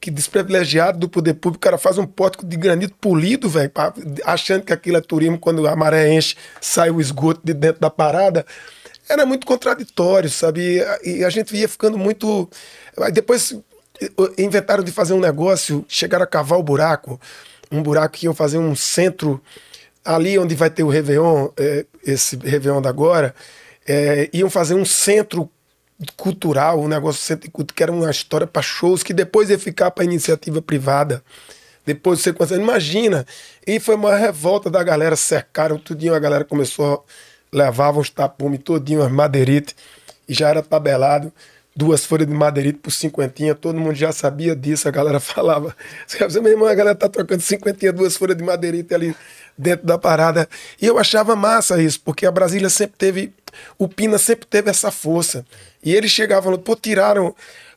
que 0.00 0.10
desprivilegiado 0.10 0.98
do 0.98 1.08
poder 1.08 1.34
público, 1.34 1.56
o 1.58 1.60
cara 1.60 1.76
faz 1.78 1.98
um 1.98 2.06
pórtico 2.06 2.46
de 2.46 2.56
granito 2.56 2.94
polido, 3.00 3.48
velho, 3.48 3.70
achando 4.24 4.62
que 4.62 4.72
aquilo 4.72 4.96
é 4.96 5.00
turismo, 5.00 5.38
quando 5.38 5.66
a 5.66 5.74
maré 5.74 6.12
enche, 6.14 6.36
sai 6.60 6.90
o 6.90 7.00
esgoto 7.00 7.40
de 7.42 7.52
dentro 7.52 7.80
da 7.80 7.90
parada. 7.90 8.46
Era 9.08 9.26
muito 9.26 9.46
contraditório, 9.46 10.30
sabe? 10.30 10.80
E 11.04 11.24
a- 11.24 11.30
gente 11.30 11.54
ia 11.56 11.68
ficando 11.68 11.98
muito. 11.98 12.48
Aí 12.98 13.12
depois 13.12 13.54
inventaram 14.38 14.82
de 14.82 14.92
fazer 14.92 15.12
um 15.12 15.20
negócio, 15.20 15.84
chegaram 15.88 16.24
a 16.24 16.26
cavar 16.26 16.58
o 16.58 16.62
buraco, 16.62 17.20
um 17.70 17.82
buraco 17.82 18.16
que 18.16 18.26
iam 18.26 18.34
fazer 18.34 18.58
um 18.58 18.74
centro 18.74 19.40
ali 20.04 20.38
onde 20.38 20.54
vai 20.54 20.70
ter 20.70 20.82
o 20.82 20.88
Réveillon, 20.88 21.48
eh, 21.56 21.86
esse 22.04 22.36
Réveillon 22.36 22.80
da 22.82 22.90
agora, 22.90 23.34
eh, 23.86 24.28
iam 24.32 24.50
fazer 24.50 24.74
um 24.74 24.84
centro 24.84 25.50
cultural, 26.16 26.80
um 26.80 26.88
negócio 26.88 27.22
centro 27.22 27.50
que 27.50 27.82
era 27.82 27.92
uma 27.92 28.10
história 28.10 28.46
para 28.46 28.62
shows, 28.62 29.02
que 29.02 29.12
depois 29.12 29.50
ia 29.50 29.58
ficar 29.58 29.90
para 29.90 30.04
iniciativa 30.04 30.60
privada. 30.60 31.22
Depois 31.86 32.20
você 32.20 32.32
consegue, 32.32 32.62
imagina. 32.62 33.26
E 33.66 33.78
foi 33.78 33.94
uma 33.94 34.16
revolta 34.16 34.70
da 34.70 34.82
galera, 34.82 35.16
cercaram 35.16 35.78
tudinho, 35.78 36.14
a 36.14 36.18
galera 36.18 36.44
começou, 36.44 37.04
levava 37.52 38.00
os 38.00 38.10
tapumes 38.10 38.60
todinho, 38.64 39.02
as 39.02 39.12
madeirites, 39.12 39.74
e 40.28 40.34
já 40.34 40.48
era 40.48 40.62
tabelado. 40.62 41.32
Duas 41.76 42.04
folhas 42.04 42.28
de 42.28 42.32
madeirite 42.32 42.78
por 42.78 42.92
cinquentinha, 42.92 43.52
todo 43.52 43.80
mundo 43.80 43.96
já 43.96 44.12
sabia 44.12 44.54
disso, 44.54 44.86
a 44.86 44.92
galera 44.92 45.18
falava. 45.20 45.76
Você, 46.06 46.40
meu 46.40 46.52
irmão, 46.52 46.68
a 46.68 46.74
galera 46.74 46.94
tá 46.94 47.08
trocando 47.08 47.42
cinquentinha, 47.42 47.92
duas 47.92 48.16
folhas 48.16 48.36
de 48.36 48.44
madeirite 48.44 48.94
ali 48.94 49.14
dentro 49.56 49.86
da 49.86 49.98
parada. 49.98 50.48
E 50.80 50.86
eu 50.86 50.98
achava 50.98 51.34
massa 51.36 51.80
isso, 51.82 52.00
porque 52.00 52.26
a 52.26 52.30
Brasília 52.30 52.70
sempre 52.70 52.96
teve, 52.96 53.32
o 53.78 53.88
Pina 53.88 54.18
sempre 54.18 54.46
teve 54.46 54.70
essa 54.70 54.90
força. 54.90 55.44
E 55.82 55.94
eles 55.94 56.10
chegavam, 56.10 56.44
falando, 56.44 56.62
pô, 56.62 56.76
tiraram 56.76 57.34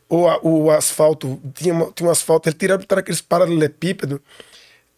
o, 0.09 0.25
o 0.41 0.71
asfalto, 0.71 1.39
tinha, 1.53 1.73
tinha 1.93 2.07
um 2.07 2.11
asfalto, 2.11 2.49
eles 2.49 2.57
tiraram, 2.57 2.81
botaram 2.81 2.99
aqueles 3.01 3.21
paralelepípedos. 3.21 4.19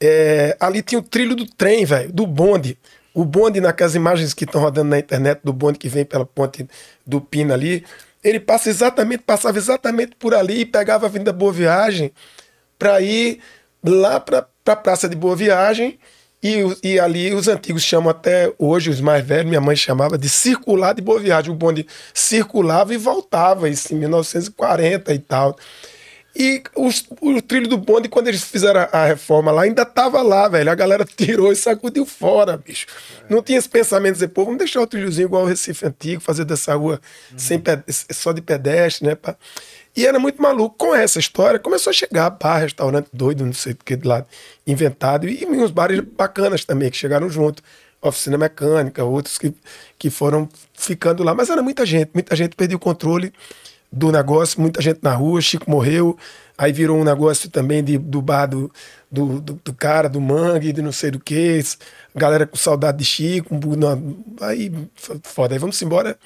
É, 0.01 0.55
ali 0.59 0.81
tinha 0.81 0.99
o 0.99 1.03
trilho 1.03 1.35
do 1.35 1.45
trem, 1.45 1.85
velho, 1.85 2.11
do 2.11 2.25
bonde. 2.25 2.77
O 3.13 3.25
bonde, 3.25 3.59
naquelas 3.59 3.95
imagens 3.95 4.33
que 4.33 4.45
estão 4.45 4.61
rodando 4.61 4.89
na 4.89 4.99
internet, 4.99 5.41
do 5.43 5.51
bonde 5.51 5.77
que 5.79 5.89
vem 5.89 6.05
pela 6.05 6.25
ponte 6.25 6.67
do 7.05 7.19
Pina 7.19 7.53
ali, 7.53 7.85
ele 8.23 8.39
passa 8.39 8.69
exatamente, 8.69 9.23
passava 9.23 9.57
exatamente 9.57 10.15
por 10.17 10.33
ali 10.33 10.61
e 10.61 10.65
pegava 10.65 11.05
a 11.05 11.09
Avenida 11.09 11.33
Boa 11.33 11.51
Viagem 11.51 12.11
para 12.77 13.01
ir 13.01 13.39
lá 13.83 14.19
para 14.19 14.39
a 14.39 14.45
pra 14.69 14.75
Praça 14.75 15.09
de 15.09 15.15
Boa 15.15 15.35
Viagem. 15.35 15.99
E, 16.41 16.63
e 16.83 16.99
ali 16.99 17.33
os 17.33 17.47
antigos 17.49 17.83
chamam 17.83 18.09
até 18.09 18.51
hoje, 18.57 18.89
os 18.89 19.01
mais 19.01 19.25
velhos, 19.25 19.47
minha 19.49 19.59
mãe 19.59 19.75
chamava 19.75 20.17
de 20.17 20.29
circular 20.29 20.93
de 20.93 21.01
Boa 21.01 21.19
Viagem. 21.19 21.51
O 21.51 21.55
bonde 21.55 21.85
circulava 22.13 22.93
e 22.93 22.97
voltava, 22.97 23.67
isso 23.69 23.93
em 23.93 23.97
1940 23.97 25.13
e 25.13 25.19
tal. 25.19 25.57
E 26.35 26.61
os- 26.77 27.03
o 27.19 27.41
trilho 27.41 27.67
do 27.67 27.77
bonde, 27.77 28.07
quando 28.07 28.27
eles 28.29 28.43
fizeram 28.43 28.81
a, 28.81 28.83
a 29.01 29.05
reforma 29.05 29.51
lá, 29.51 29.63
ainda 29.63 29.83
tava 29.83 30.21
lá, 30.21 30.47
velho. 30.47 30.71
A 30.71 30.75
galera 30.75 31.03
tirou 31.17 31.51
e 31.51 31.55
sacudiu 31.55 32.05
fora, 32.05 32.55
bicho. 32.55 32.85
Não 33.29 33.41
tinha 33.43 33.57
esse 33.59 33.67
pensamento 33.67 34.13
de 34.13 34.19
dizer, 34.19 34.27
pô, 34.29 34.45
vamos 34.45 34.59
deixar 34.59 34.79
o 34.79 34.87
trilhozinho 34.87 35.25
igual 35.25 35.43
o 35.43 35.47
Recife 35.47 35.85
Antigo, 35.85 36.21
fazer 36.21 36.45
dessa 36.45 36.73
rua 36.75 37.01
sem 37.35 37.59
pe- 37.59 37.83
só 38.13 38.31
de 38.31 38.41
pedestre, 38.41 39.07
né? 39.07 39.15
pá. 39.15 39.35
E 39.95 40.05
era 40.05 40.19
muito 40.19 40.41
maluco. 40.41 40.75
Com 40.77 40.95
essa 40.95 41.19
história, 41.19 41.59
começou 41.59 41.91
a 41.91 41.93
chegar 41.93 42.29
bar, 42.29 42.59
restaurante 42.59 43.09
doido, 43.11 43.45
não 43.45 43.53
sei 43.53 43.73
do 43.73 43.83
que 43.83 43.95
de 43.95 44.07
lado, 44.07 44.25
inventado. 44.65 45.27
E, 45.27 45.45
uns 45.45 45.71
bares 45.71 45.99
bacanas 45.99 46.63
também, 46.63 46.89
que 46.89 46.97
chegaram 46.97 47.29
junto. 47.29 47.63
Oficina 48.01 48.37
mecânica, 48.37 49.03
outros 49.03 49.37
que, 49.37 49.53
que 49.97 50.09
foram 50.09 50.47
ficando 50.73 51.21
lá. 51.23 51.33
Mas 51.33 51.49
era 51.49 51.61
muita 51.61 51.85
gente, 51.85 52.11
muita 52.13 52.35
gente 52.35 52.55
perdeu 52.55 52.77
o 52.77 52.79
controle 52.79 53.33
do 53.91 54.11
negócio, 54.11 54.61
muita 54.61 54.81
gente 54.81 54.99
na 55.01 55.13
rua, 55.13 55.41
Chico 55.41 55.69
morreu, 55.69 56.17
aí 56.57 56.71
virou 56.71 56.97
um 56.97 57.03
negócio 57.03 57.49
também 57.49 57.83
de, 57.83 57.97
do 57.97 58.21
bar 58.21 58.45
do, 58.45 58.71
do, 59.11 59.41
do, 59.41 59.53
do 59.63 59.73
cara, 59.73 60.07
do 60.07 60.21
mangue, 60.21 60.71
de 60.71 60.81
não 60.81 60.91
sei 60.91 61.09
do 61.11 61.19
que, 61.19 61.59
galera 62.15 62.45
com 62.45 62.55
saudade 62.55 62.99
de 62.99 63.05
Chico, 63.05 63.55
não, 63.75 64.17
aí 64.41 64.71
foda, 65.23 65.55
aí 65.55 65.59
vamos 65.59 65.81
embora. 65.81 66.17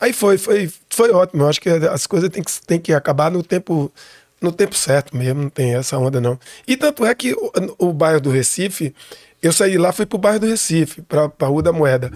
Aí 0.00 0.14
foi, 0.14 0.38
foi, 0.38 0.72
foi 0.88 1.10
ótimo, 1.10 1.42
eu 1.42 1.48
acho 1.48 1.60
que 1.60 1.68
as 1.68 2.06
coisas 2.06 2.30
têm 2.30 2.42
que, 2.42 2.66
têm 2.66 2.80
que 2.80 2.92
acabar 2.94 3.30
no 3.30 3.42
tempo, 3.42 3.92
no 4.40 4.50
tempo 4.50 4.74
certo 4.74 5.14
mesmo, 5.14 5.42
não 5.42 5.50
tem 5.50 5.74
essa 5.74 5.98
onda 5.98 6.20
não. 6.20 6.40
E 6.66 6.74
tanto 6.74 7.04
é 7.04 7.14
que 7.14 7.34
o, 7.34 7.52
o 7.78 7.92
bairro 7.92 8.20
do 8.20 8.30
Recife, 8.30 8.94
eu 9.42 9.52
saí 9.52 9.72
de 9.72 9.78
lá, 9.78 9.92
fui 9.92 10.06
pro 10.06 10.16
bairro 10.16 10.40
do 10.40 10.46
Recife, 10.46 11.02
pra, 11.02 11.28
pra 11.28 11.48
Rua 11.48 11.62
da 11.62 11.72
Moeda. 11.72 12.10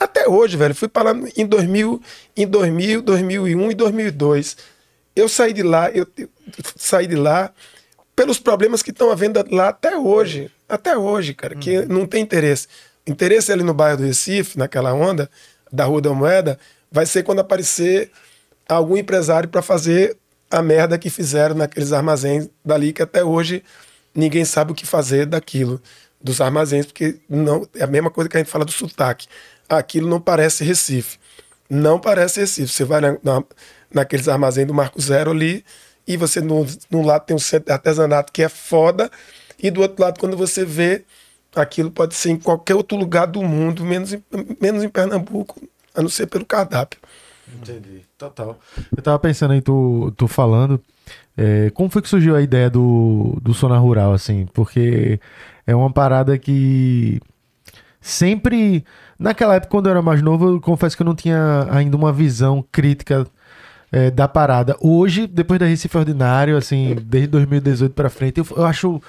Até 0.00 0.26
hoje, 0.26 0.56
velho, 0.56 0.74
fui 0.74 0.88
para 0.88 1.12
lá 1.12 1.18
em 1.36 1.44
2000, 1.44 2.00
em 2.34 2.46
2000, 2.46 3.02
2001 3.02 3.70
e 3.70 3.74
2002. 3.74 4.56
Eu 5.14 5.28
saí 5.28 5.52
de 5.52 5.62
lá, 5.62 5.90
eu, 5.90 6.06
eu 6.16 6.28
saí 6.76 7.06
de 7.06 7.16
lá 7.16 7.52
pelos 8.16 8.38
problemas 8.38 8.82
que 8.82 8.90
estão 8.90 9.10
havendo 9.10 9.44
lá 9.50 9.68
até 9.68 9.98
hoje. 9.98 10.50
Até 10.68 10.96
hoje, 10.96 11.34
cara, 11.34 11.54
que 11.54 11.84
não 11.86 12.06
tem 12.06 12.22
interesse. 12.22 12.68
Interesse 13.06 13.52
ali 13.52 13.62
no 13.62 13.74
bairro 13.74 13.98
do 13.98 14.04
Recife, 14.04 14.58
naquela 14.58 14.94
onda 14.94 15.28
da 15.70 15.84
Rua 15.84 16.00
da 16.00 16.12
Moeda, 16.14 16.58
vai 16.90 17.06
ser 17.06 17.22
quando 17.22 17.40
aparecer 17.40 18.10
algum 18.68 18.96
empresário 18.96 19.48
para 19.48 19.62
fazer 19.62 20.16
a 20.50 20.62
merda 20.62 20.98
que 20.98 21.10
fizeram 21.10 21.54
naqueles 21.54 21.92
armazéns 21.92 22.48
dali, 22.64 22.92
que 22.92 23.02
até 23.02 23.22
hoje 23.24 23.62
ninguém 24.14 24.44
sabe 24.44 24.72
o 24.72 24.74
que 24.74 24.86
fazer 24.86 25.26
daquilo, 25.26 25.80
dos 26.20 26.40
armazéns, 26.40 26.86
porque 26.86 27.20
não 27.28 27.66
é 27.76 27.84
a 27.84 27.86
mesma 27.86 28.10
coisa 28.10 28.28
que 28.28 28.36
a 28.36 28.40
gente 28.40 28.50
fala 28.50 28.64
do 28.64 28.72
sotaque. 28.72 29.26
Aquilo 29.68 30.08
não 30.08 30.20
parece 30.20 30.64
Recife. 30.64 31.18
Não 31.68 31.98
parece 32.00 32.40
Recife. 32.40 32.72
Você 32.72 32.84
vai 32.84 33.00
na, 33.00 33.18
na- 33.22 33.44
naqueles 33.92 34.28
armazéns 34.28 34.66
do 34.66 34.74
Marco 34.74 35.00
Zero 35.00 35.30
ali 35.30 35.64
e 36.06 36.16
você, 36.16 36.40
no, 36.40 36.66
no 36.90 37.02
lado, 37.02 37.26
tem 37.26 37.36
um 37.36 37.38
centro 37.38 37.66
de 37.66 37.72
artesanato 37.72 38.32
que 38.32 38.42
é 38.42 38.48
foda, 38.48 39.10
e 39.58 39.70
do 39.70 39.82
outro 39.82 40.02
lado, 40.02 40.18
quando 40.18 40.36
você 40.38 40.64
vê, 40.64 41.04
aquilo 41.54 41.90
pode 41.90 42.14
ser 42.14 42.30
em 42.30 42.36
qualquer 42.38 42.74
outro 42.74 42.96
lugar 42.96 43.26
do 43.26 43.42
mundo, 43.42 43.84
menos 43.84 44.14
em, 44.14 44.24
menos 44.58 44.82
em 44.82 44.88
Pernambuco, 44.88 45.60
a 45.98 46.02
não 46.02 46.08
ser 46.08 46.28
pelo 46.28 46.46
cardápio. 46.46 47.00
Entendi, 47.60 48.02
total. 48.16 48.58
Eu 48.96 49.02
tava 49.02 49.18
pensando 49.18 49.52
aí, 49.52 49.60
tu, 49.60 50.12
tu 50.16 50.28
falando, 50.28 50.80
é, 51.36 51.70
como 51.70 51.90
foi 51.90 52.00
que 52.00 52.08
surgiu 52.08 52.36
a 52.36 52.42
ideia 52.42 52.70
do, 52.70 53.36
do 53.42 53.52
Sona 53.52 53.78
Rural, 53.78 54.12
assim? 54.12 54.46
Porque 54.52 55.18
é 55.66 55.74
uma 55.74 55.92
parada 55.92 56.38
que 56.38 57.20
sempre, 58.00 58.84
naquela 59.18 59.56
época, 59.56 59.70
quando 59.70 59.86
eu 59.86 59.90
era 59.90 60.02
mais 60.02 60.22
novo, 60.22 60.50
eu 60.50 60.60
confesso 60.60 60.96
que 60.96 61.02
eu 61.02 61.06
não 61.06 61.16
tinha 61.16 61.66
ainda 61.70 61.96
uma 61.96 62.12
visão 62.12 62.64
crítica 62.70 63.26
é, 63.90 64.10
da 64.10 64.28
parada. 64.28 64.76
Hoje, 64.80 65.26
depois 65.26 65.58
da 65.58 65.66
Recife 65.66 65.98
Ordinário, 65.98 66.56
assim, 66.56 66.96
desde 67.02 67.28
2018 67.28 67.92
pra 67.92 68.10
frente, 68.10 68.38
eu, 68.38 68.46
eu 68.56 68.64
acho 68.64 69.02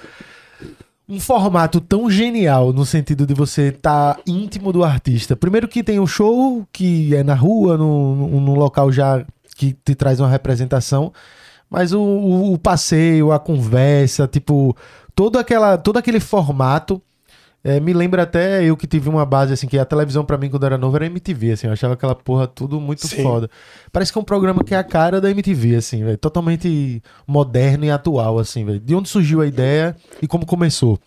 um 1.10 1.18
formato 1.18 1.80
tão 1.80 2.08
genial 2.08 2.72
no 2.72 2.86
sentido 2.86 3.26
de 3.26 3.34
você 3.34 3.68
estar 3.68 4.18
íntimo 4.26 4.72
do 4.72 4.84
artista. 4.84 5.34
Primeiro 5.34 5.66
que 5.66 5.82
tem 5.82 5.98
o 5.98 6.06
show, 6.06 6.64
que 6.72 7.14
é 7.16 7.24
na 7.24 7.34
rua, 7.34 7.76
num- 7.76 8.40
num 8.40 8.54
local 8.54 8.92
já 8.92 9.24
que 9.56 9.72
te 9.72 9.94
traz 9.94 10.20
uma 10.20 10.28
representação, 10.28 11.12
mas 11.68 11.92
o, 11.92 12.00
o- 12.00 12.52
o 12.54 12.58
passeio, 12.58 13.32
a 13.32 13.40
conversa, 13.40 14.28
tipo, 14.28 14.76
todo, 15.14 15.38
aquela, 15.38 15.76
todo 15.76 15.96
aquele 15.96 16.20
formato 16.20 17.02
é, 17.62 17.78
me 17.78 17.92
lembra 17.92 18.22
até 18.22 18.64
eu 18.64 18.76
que 18.76 18.86
tive 18.86 19.08
uma 19.08 19.26
base, 19.26 19.52
assim, 19.52 19.66
que 19.66 19.78
a 19.78 19.84
televisão 19.84 20.24
pra 20.24 20.38
mim 20.38 20.48
quando 20.48 20.62
eu 20.62 20.66
era 20.68 20.78
novo 20.78 20.96
era 20.96 21.06
MTV, 21.06 21.52
assim, 21.52 21.66
eu 21.66 21.72
achava 21.72 21.94
aquela 21.94 22.14
porra 22.14 22.46
tudo 22.46 22.80
muito 22.80 23.06
Sim. 23.06 23.22
foda. 23.22 23.50
Parece 23.92 24.10
que 24.12 24.18
é 24.18 24.20
um 24.20 24.24
programa 24.24 24.64
que 24.64 24.74
é 24.74 24.78
a 24.78 24.84
cara 24.84 25.20
da 25.20 25.30
MTV, 25.30 25.76
assim, 25.76 26.02
velho, 26.04 26.16
totalmente 26.16 27.02
moderno 27.26 27.84
e 27.84 27.90
atual, 27.90 28.38
assim, 28.38 28.64
velho. 28.64 28.80
De 28.80 28.94
onde 28.94 29.08
surgiu 29.08 29.42
a 29.42 29.46
ideia 29.46 29.94
e 30.22 30.26
como 30.26 30.46
começou? 30.46 30.98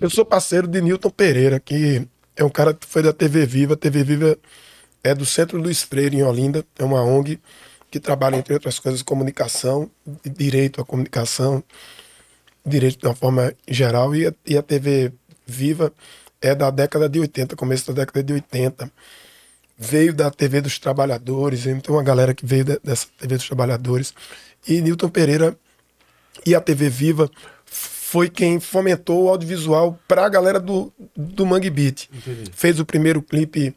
Eu 0.00 0.10
sou 0.10 0.24
parceiro 0.24 0.66
de 0.66 0.80
Newton 0.80 1.10
Pereira, 1.10 1.60
que 1.60 2.06
é 2.36 2.44
um 2.44 2.50
cara 2.50 2.74
que 2.74 2.86
foi 2.86 3.02
da 3.02 3.12
TV 3.12 3.46
Viva. 3.46 3.74
A 3.74 3.76
TV 3.76 4.02
Viva 4.02 4.38
é 5.02 5.14
do 5.14 5.26
Centro 5.26 5.58
Luiz 5.58 5.82
Freire, 5.82 6.16
em 6.16 6.22
Olinda. 6.22 6.64
É 6.78 6.84
uma 6.84 7.02
ONG 7.02 7.40
que 7.90 7.98
trabalha, 7.98 8.36
entre 8.36 8.54
outras 8.54 8.78
coisas, 8.78 9.02
comunicação, 9.02 9.90
direito 10.24 10.80
à 10.80 10.84
comunicação, 10.84 11.62
direito 12.64 12.98
de 13.00 13.06
uma 13.06 13.14
forma 13.14 13.52
geral. 13.66 14.14
E 14.14 14.26
a, 14.26 14.34
e 14.46 14.56
a 14.56 14.62
TV 14.62 15.12
Viva 15.52 15.92
é 16.40 16.54
da 16.54 16.70
década 16.70 17.08
de 17.08 17.18
80, 17.18 17.56
começo 17.56 17.86
da 17.92 18.04
década 18.04 18.22
de 18.22 18.32
80. 18.34 18.90
Veio 19.76 20.12
da 20.12 20.30
TV 20.30 20.60
dos 20.60 20.78
Trabalhadores, 20.78 21.66
então 21.66 21.94
uma 21.94 22.02
galera 22.02 22.34
que 22.34 22.44
veio 22.44 22.64
de- 22.64 22.80
dessa 22.84 23.06
TV 23.18 23.36
dos 23.36 23.46
Trabalhadores. 23.46 24.12
E 24.66 24.80
Newton 24.80 25.08
Pereira 25.08 25.56
e 26.44 26.54
a 26.54 26.60
TV 26.60 26.88
Viva 26.88 27.30
foi 27.64 28.28
quem 28.28 28.58
fomentou 28.60 29.24
o 29.24 29.28
audiovisual 29.28 29.98
para 30.06 30.24
a 30.24 30.28
galera 30.28 30.58
do, 30.60 30.92
do 31.16 31.46
Mangue 31.46 31.70
Beat. 31.70 32.08
Fez 32.52 32.80
o 32.80 32.84
primeiro 32.84 33.22
clipe 33.22 33.74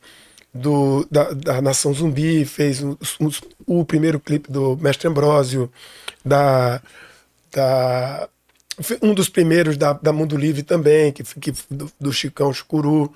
do, 0.53 1.05
da, 1.09 1.31
da 1.31 1.61
Nação 1.61 1.93
Zumbi, 1.93 2.45
fez 2.45 2.81
o 3.65 3.85
primeiro 3.85 4.19
clipe 4.19 4.51
do 4.51 4.75
Mestre 4.77 5.07
Ambrósio, 5.07 5.71
da, 6.25 6.81
da, 7.51 8.27
um 9.01 9.13
dos 9.13 9.29
primeiros 9.29 9.77
da, 9.77 9.93
da 9.93 10.11
Mundo 10.11 10.37
Livre 10.37 10.63
também, 10.63 11.11
que, 11.11 11.23
que, 11.23 11.53
do, 11.69 11.91
do 11.99 12.13
Chicão 12.13 12.53
Chucuru. 12.53 13.13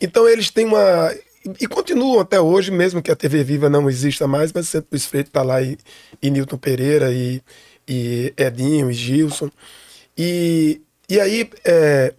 Então 0.00 0.28
eles 0.28 0.50
têm 0.50 0.66
uma. 0.66 1.14
E 1.60 1.66
continuam 1.66 2.20
até 2.20 2.40
hoje, 2.40 2.70
mesmo 2.70 3.02
que 3.02 3.10
a 3.10 3.16
TV 3.16 3.44
Viva 3.44 3.68
não 3.68 3.88
exista 3.90 4.26
mais, 4.26 4.52
mas 4.52 4.68
sempre 4.68 4.88
Luiz 4.92 5.04
Freire 5.04 5.28
está 5.28 5.42
lá 5.42 5.60
e, 5.60 5.76
e 6.22 6.30
Newton 6.30 6.56
Pereira 6.56 7.12
e, 7.12 7.42
e 7.86 8.32
Edinho 8.36 8.90
e 8.90 8.94
Gilson. 8.94 9.50
E, 10.16 10.80
e 11.08 11.20
aí 11.20 11.50
é, 11.64 12.14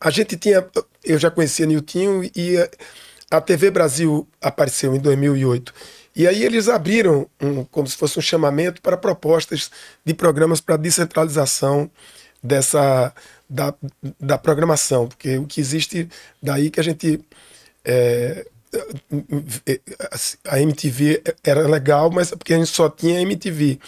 a 0.00 0.10
gente 0.10 0.36
tinha. 0.36 0.66
Eu 1.04 1.18
já 1.18 1.30
conhecia 1.30 1.66
Niltinho 1.66 2.28
e 2.34 2.56
a 3.30 3.40
TV 3.40 3.70
Brasil 3.70 4.26
apareceu 4.40 4.94
em 4.94 4.98
2008. 4.98 5.72
E 6.18 6.26
aí 6.26 6.42
eles 6.42 6.68
abriram 6.68 7.30
um, 7.40 7.64
como 7.64 7.86
se 7.86 7.96
fosse 7.96 8.18
um 8.18 8.22
chamamento 8.22 8.82
para 8.82 8.96
propostas 8.96 9.70
de 10.04 10.12
programas 10.12 10.60
para 10.60 10.76
descentralização 10.76 11.88
dessa 12.42 13.14
da, 13.48 13.72
da 14.18 14.36
programação, 14.36 15.06
porque 15.06 15.38
o 15.38 15.46
que 15.46 15.60
existe 15.60 16.08
daí 16.42 16.70
que 16.70 16.80
a 16.80 16.82
gente 16.82 17.20
é, 17.84 18.44
a 20.44 20.60
MTV 20.60 21.22
era 21.44 21.68
legal, 21.68 22.10
mas 22.10 22.32
é 22.32 22.36
porque 22.36 22.52
a 22.52 22.58
gente 22.58 22.70
só 22.70 22.90
tinha 22.90 23.22
MTV, 23.22 23.78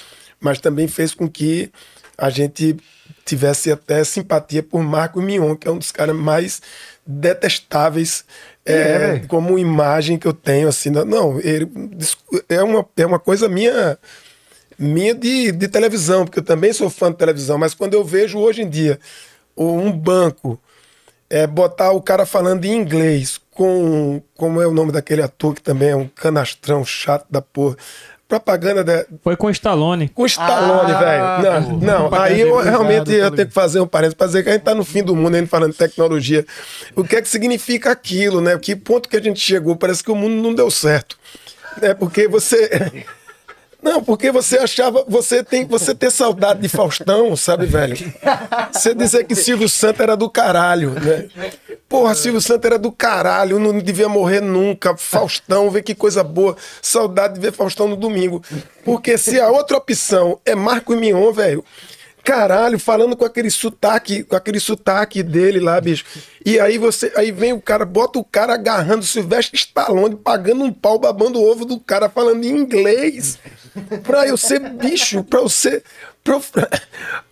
mas 0.40 0.61
também 0.61 0.86
fez 0.86 1.12
com 1.12 1.28
que 1.28 1.70
a 2.16 2.31
gente 2.31 2.77
tivesse 3.24 3.73
até 3.73 4.05
simpatia 4.05 4.62
por 4.62 4.82
Marco 4.82 5.20
Mion, 5.20 5.57
que 5.57 5.66
é 5.66 5.70
um 5.70 5.78
dos 5.78 5.90
caras 5.90 6.15
mais 6.15 6.62
detestáveis 7.05 8.24
é, 8.65 8.73
É, 8.73 9.19
como 9.27 9.59
imagem 9.59 10.19
que 10.19 10.27
eu 10.27 10.32
tenho 10.32 10.69
assim, 10.69 10.91
não- 10.91 11.41
ele, 11.41 11.69
é 12.49 12.62
uma 12.62 12.87
é 12.97 13.07
uma 13.07 13.19
coisa 13.19 13.49
minha 13.49 13.99
minha 14.78 15.15
de, 15.15 15.53
de 15.53 15.69
televisão, 15.69 16.24
porque 16.24 16.39
eu 16.39 16.45
também 16.45 16.73
sou 16.73 16.89
fã 16.89 17.11
de 17.11 17.19
televisão, 17.19 17.59
mas 17.59 17.74
quando 17.74 17.95
eu 17.95 18.05
vejo 18.05 18.39
hoje 18.39 18.62
em 18.62 18.69
dia 18.69 18.99
um 19.57 19.93
banco 19.93 20.59
é, 21.28 21.47
botar 21.47 21.93
o 21.93 22.01
cara 22.03 22.27
falando 22.27 22.65
em 22.65 22.74
inglês 22.74 23.41
com. 23.53 24.20
Como 24.37 24.61
é 24.61 24.66
o 24.66 24.73
nome 24.73 24.91
daquele 24.91 25.23
ator 25.23 25.55
que 25.55 25.62
também 25.62 25.91
é 25.91 25.97
um 25.97 26.09
canastrão 26.09 26.85
chato 26.85 27.27
da 27.31 27.41
porra. 27.43 27.77
Propaganda 28.31 28.85
da, 28.85 29.05
Foi 29.24 29.36
com 29.36 29.48
o 29.48 29.51
Stallone. 29.51 30.09
com 30.09 30.24
Stallone, 30.24 30.93
Ah, 30.93 31.40
velho. 31.40 31.43
Não, 31.43 31.78
não. 31.78 31.98
Propaganda 32.09 32.23
Aí 32.23 32.40
eu 32.40 32.57
realmente 32.59 33.12
eu 33.12 33.28
tá 33.28 33.36
tenho 33.36 33.48
que 33.48 33.55
fazer 33.55 33.81
um 33.81 33.86
parênteses 33.89 34.15
pra 34.15 34.28
dizer 34.28 34.44
que 34.44 34.48
a 34.48 34.52
gente 34.52 34.62
tá 34.62 34.73
no 34.73 34.85
fim 34.85 35.02
do 35.02 35.16
mundo 35.16 35.35
ainda 35.35 35.48
falando 35.48 35.73
de 35.73 35.78
tecnologia. 35.78 36.47
O 36.94 37.02
que 37.02 37.16
é 37.16 37.23
que 37.23 37.28
significa 37.28 37.90
aquilo, 37.90 38.40
né? 38.40 38.57
Que 38.57 38.77
ponto 38.77 39.09
que 39.09 39.16
a 39.16 39.20
gente 39.20 39.40
chegou? 39.40 39.74
Parece 39.74 40.05
que 40.05 40.12
o 40.12 40.15
mundo 40.15 40.40
não 40.40 40.55
deu 40.55 40.70
certo. 40.70 41.19
É 41.82 41.93
porque 41.93 42.28
você. 42.28 43.05
Não, 43.82 44.02
porque 44.02 44.31
você 44.31 44.59
achava. 44.59 45.05
Você 45.09 45.43
tem 45.43 45.66
você 45.66 45.94
ter 45.94 46.11
saudade 46.11 46.61
de 46.61 46.69
Faustão, 46.69 47.35
sabe, 47.35 47.66
velho? 47.66 47.97
Você 48.73 48.94
dizer 48.94 49.24
que 49.24 49.35
Silvio 49.35 49.69
Santos 49.69 50.01
era 50.01 50.16
do 50.16 50.28
caralho, 50.28 50.90
né? 50.90 51.28
Porra, 51.89 52.15
Silvio 52.15 52.40
Santos 52.40 52.66
era 52.66 52.78
do 52.78 52.93
caralho, 52.93 53.59
não 53.59 53.78
devia 53.78 54.09
morrer 54.09 54.40
nunca. 54.40 54.97
Faustão, 54.97 55.70
vê 55.70 55.82
que 55.82 55.94
coisa 55.94 56.23
boa. 56.23 56.57
Saudade 56.82 57.35
de 57.35 57.40
ver 57.40 57.52
Faustão 57.52 57.89
no 57.89 57.97
domingo. 57.97 58.43
Porque 58.85 59.16
se 59.16 59.40
a 59.40 59.48
outra 59.48 59.77
opção 59.77 60.39
é 60.44 60.55
Marco 60.55 60.94
Mion, 60.94 61.32
velho. 61.32 61.65
Caralho, 62.22 62.78
falando 62.78 63.16
com 63.16 63.24
aquele 63.24 63.51
sotaque, 63.51 64.22
com 64.22 64.36
aquele 64.36 64.60
sotaque 64.60 65.22
dele 65.22 65.59
lá, 65.59 65.80
bicho. 65.80 66.05
E 66.44 66.60
aí 66.60 66.78
você, 66.78 67.12
aí 67.16 67.32
vem 67.32 67.52
o 67.52 67.60
cara, 67.60 67.84
bota 67.84 68.18
o 68.18 68.24
cara 68.24 68.55
agarrando 68.55 69.01
o 69.01 69.06
Silvestre 69.06 69.56
Stallone, 69.56 70.16
pagando 70.16 70.64
um 70.64 70.72
pau, 70.72 70.98
babando 70.98 71.38
o 71.38 71.51
ovo 71.51 71.64
do 71.64 71.80
cara 71.80 72.09
falando 72.09 72.44
em 72.44 72.51
inglês. 72.51 73.38
Pra 74.02 74.26
eu 74.26 74.36
ser 74.36 74.59
bicho, 74.59 75.22
pra 75.24 75.40
eu 75.40 75.48
ser. 75.48 75.82
Pra 76.22 76.34
eu, 76.34 76.42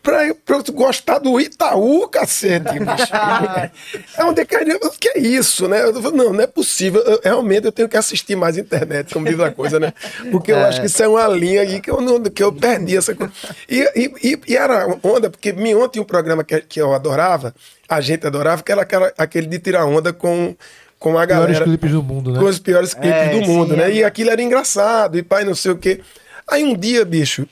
pra, 0.02 0.26
eu, 0.26 0.34
pra 0.34 0.56
eu 0.56 0.72
gostar 0.72 1.18
do 1.18 1.38
Itaú, 1.38 2.08
cacete, 2.08 2.72
bicho. 2.78 3.12
É 4.18 4.40
é 4.40 4.44
que, 4.44 4.86
o 4.86 4.90
que 4.90 5.08
é 5.10 5.18
isso, 5.18 5.68
né? 5.68 5.82
Eu 5.84 6.02
falo, 6.02 6.16
não, 6.16 6.32
não 6.32 6.40
é 6.40 6.46
possível. 6.46 7.00
Eu- 7.02 7.20
realmente 7.22 7.66
eu 7.66 7.72
tenho 7.72 7.88
que 7.88 7.96
assistir 7.96 8.34
mais 8.34 8.56
internet, 8.56 9.12
como 9.12 9.26
diz 9.26 9.38
a 9.38 9.50
coisa, 9.50 9.78
né? 9.78 9.92
Porque 10.30 10.52
eu 10.52 10.58
acho 10.64 10.80
que 10.80 10.86
isso 10.86 11.02
é 11.02 11.08
uma 11.08 11.26
linha 11.28 11.60
aí 11.62 11.80
que 11.80 11.90
eu, 11.90 12.00
não, 12.00 12.22
que 12.22 12.42
eu 12.42 12.52
perdi 12.52 12.96
essa 12.96 13.14
coisa. 13.14 13.32
E, 13.68 13.80
e, 13.94 14.40
e, 14.48 14.56
era 14.56 14.86
onda, 15.02 15.28
porque 15.28 15.52
me 15.52 15.74
ontem 15.74 16.00
um 16.00 16.04
programa 16.04 16.42
que, 16.42 16.60
que 16.62 16.80
eu 16.80 16.94
adorava, 16.94 17.54
a 17.88 18.00
gente 18.00 18.26
adorava, 18.26 18.62
que 18.62 18.72
era 18.72 18.82
aquela, 18.82 19.12
aquele 19.18 19.46
de 19.46 19.58
tirar 19.58 19.84
onda 19.84 20.12
com, 20.12 20.56
com 20.98 21.18
a 21.18 21.26
Piores 21.26 21.28
galera 21.58 21.64
clipes 21.64 21.92
do 21.92 22.02
mundo, 22.02 22.32
né? 22.32 22.38
com 22.40 22.46
os 22.46 22.58
piores 22.58 22.94
clipes 22.94 23.10
É, 23.12 23.28
do 23.30 23.42
mundo, 23.42 23.70
sim, 23.74 23.76
né? 23.76 23.90
é. 23.90 23.94
E 23.96 24.04
aquilo 24.04 24.30
era 24.30 24.42
engraçado, 24.42 25.18
e 25.18 25.22
pai, 25.22 25.44
não 25.44 25.54
sei 25.54 25.72
o 25.72 25.76
quê. 25.76 26.00
Aí 26.46 26.64
um 26.64 26.74
dia, 26.74 27.04
bicho, 27.04 27.46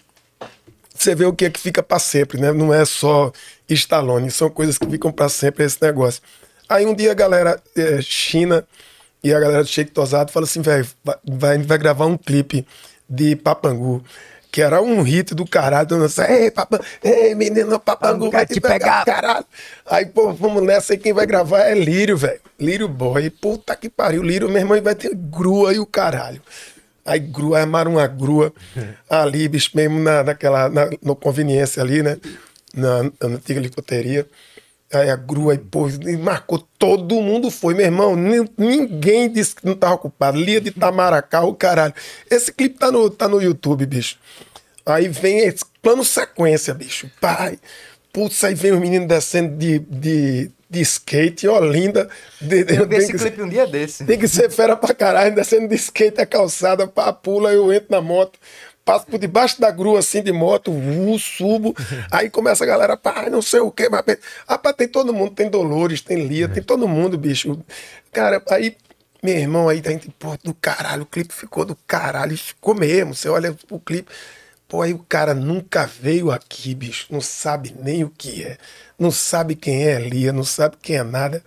você 1.07 1.15
vê 1.15 1.25
o 1.25 1.33
que 1.33 1.45
é 1.45 1.51
que 1.51 1.61
fica 1.61 1.83
pra 1.83 2.01
sempre, 2.01 2.41
né? 2.41 2.53
Não 2.53 2.75
é 2.75 2.85
só 2.85 3.33
Stallone, 3.69 4.31
são 4.31 4.51
coisas 4.51 4.77
que 4.77 4.87
ficam 4.87 5.13
pra 5.13 5.29
sempre 5.29 5.65
esse 5.65 5.81
negócio. 5.81 6.21
Aí 6.69 6.85
um 6.85 6.95
dia 6.95 7.13
a 7.13 7.15
galera 7.15 7.63
é, 7.77 8.03
China 8.03 8.67
e 9.23 9.33
a 9.33 9.39
galera 9.39 9.63
do 9.63 9.69
Sheik 9.69 9.93
Tosado 9.93 10.33
fala 10.33 10.45
assim, 10.45 10.61
velho, 10.61 10.87
vai, 11.25 11.59
vai, 11.59 11.79
gravar 11.79 12.07
um 12.07 12.17
clipe 12.17 12.67
de 13.09 13.37
Papangu. 13.37 14.03
Que 14.51 14.63
era 14.63 14.81
um 14.81 15.03
hit 15.03 15.35
do 15.35 15.47
caralho, 15.47 15.87
mundo 15.91 16.05
assim, 16.07 16.23
ei, 16.23 16.51
papa, 16.51 16.81
ei, 17.05 17.35
menino, 17.35 17.79
papangu 17.79 18.31
vai 18.31 18.47
te 18.47 18.59
pegar, 18.59 19.05
caralho. 19.05 19.45
Aí, 19.85 20.07
pô, 20.07 20.33
vamos 20.33 20.63
nessa 20.63 20.95
aí, 20.95 20.99
quem 20.99 21.13
vai 21.13 21.27
gravar 21.27 21.61
é 21.61 21.75
Lírio, 21.75 22.17
velho. 22.17 22.41
Lírio 22.59 22.89
Boy. 22.89 23.29
Puta 23.29 23.77
que 23.77 23.91
pariu, 23.91 24.23
Lírio, 24.23 24.49
meu 24.49 24.59
irmão, 24.59 24.81
vai 24.81 24.95
ter 24.95 25.15
grua 25.15 25.75
e 25.75 25.79
o 25.79 25.85
caralho. 25.85 26.41
Aí 27.07 27.19
grua, 27.21 27.61
armaram 27.61 27.93
uma 27.93 28.07
grua 28.07 28.53
ali, 29.09 29.49
bicho, 29.49 29.71
mesmo 29.75 29.99
na, 30.01 30.25
naquela, 30.25 30.69
na, 30.69 30.91
no 31.03 31.15
conveniência 31.15 31.83
ali, 31.83 32.03
né? 32.03 32.19
Na, 32.75 33.05
na 33.05 33.11
antiga 33.37 33.61
licoteria. 33.61 34.27
Aí 34.93 35.11
a 35.11 35.17
grua, 35.17 35.55
e, 35.55 35.59
pô, 35.59 35.89
e 35.89 36.17
marcou, 36.17 36.59
todo 36.79 37.21
mundo 37.21 37.51
foi, 37.51 37.75
meu 37.75 37.85
irmão. 37.87 38.15
nin- 38.15 38.49
Ninguém 38.57 39.29
disse 39.31 39.55
que 39.57 39.67
não 39.67 39.75
tava 39.75 39.95
ocupado. 39.95 40.39
Lia 40.39 40.61
de 40.61 40.71
Tamaracá, 40.71 41.43
o 41.43 41.55
caralho. 41.55 41.93
Esse 42.31 42.53
clipe 42.53 42.79
tá 42.79 42.91
no, 42.93 43.11
tá 43.11 43.27
no 43.29 43.41
YouTube, 43.43 43.85
bicho. 43.87 44.17
Aí 44.85 45.09
vem 45.09 45.39
esse 45.41 45.65
plano 45.83 46.05
sequência, 46.05 46.73
bicho. 46.73 47.11
Pai, 47.21 47.59
putz, 48.13 48.43
aí 48.45 48.55
vem 48.55 48.73
os 48.73 48.79
meninos 48.81 49.09
descendo 49.09 49.57
de, 49.57 49.81
de, 49.81 50.51
de 50.69 50.81
skate, 50.81 51.47
ó, 51.49 51.61
linda. 51.61 52.09
De, 52.41 52.65
de- 52.65 52.77
Eu 52.77 52.89
vi 52.89 52.97
esse 52.97 53.13
que- 53.13 53.19
clipe 53.19 53.43
um 53.43 53.49
dia 53.49 53.67
desse. 53.67 54.05
tem 54.05 54.19
que 54.19 54.27
ser 54.29 54.51
fera 54.51 54.77
pra 54.77 54.95
caralho, 54.95 55.35
descendo 55.35 55.69
de 55.69 55.75
skate 55.77 56.21
a 56.21 56.27
calçada, 56.27 56.87
pá, 56.87 57.13
pula, 57.13 57.53
eu 57.53 57.73
entro 57.73 57.89
na 57.91 58.01
moto, 58.01 58.39
passo 58.85 59.07
por 59.07 59.19
debaixo 59.19 59.61
da 59.61 59.71
grua 59.71 59.99
assim 60.01 60.23
de 60.23 60.33
moto, 60.33 60.71
uh, 60.73 61.19
subo, 61.19 61.75
aí 62.11 62.29
começa 62.31 62.65
a 62.65 62.67
galera, 62.67 62.97
pá, 62.97 63.29
não 63.31 63.41
sei 63.43 63.61
o 63.61 63.71
que, 63.71 63.89
mas. 63.89 64.03
Rapaz, 64.49 64.75
tem 64.77 64.89
todo 64.89 65.13
mundo, 65.15 65.31
tem 65.33 65.49
Dolores, 65.49 66.01
tem 66.01 66.27
Lia, 66.27 66.49
tem 66.49 66.63
todo 66.63 66.89
mundo, 66.89 67.17
bicho. 67.17 67.59
Cara, 68.13 68.43
aí, 68.51 68.77
meu 69.23 69.37
irmão, 69.37 69.69
aí 69.69 69.81
a 69.85 69.89
gente, 69.91 70.09
pô, 70.19 70.37
do 70.43 70.53
caralho, 70.55 71.03
o 71.03 71.07
clipe 71.07 71.33
ficou 71.33 71.65
do 71.65 71.77
caralho, 71.87 72.37
ficou 72.37 72.75
mesmo. 72.75 73.15
Você 73.15 73.29
olha 73.29 73.55
o 73.71 73.79
clipe. 73.79 74.11
Pô, 74.69 74.83
aí 74.83 74.93
o 74.93 74.99
cara 74.99 75.33
nunca 75.33 75.87
veio 75.87 76.31
aqui, 76.31 76.75
bicho, 76.75 77.07
não 77.11 77.21
sabe 77.21 77.75
nem 77.81 78.03
o 78.03 78.11
que 78.11 78.43
é, 78.43 78.59
não 78.99 79.13
sabe 79.13 79.55
quem 79.55 79.87
é 79.87 79.99
Lia, 79.99 80.33
não 80.33 80.43
sabe 80.43 80.77
quem 80.83 80.97
é 80.97 81.05
nada. 81.05 81.43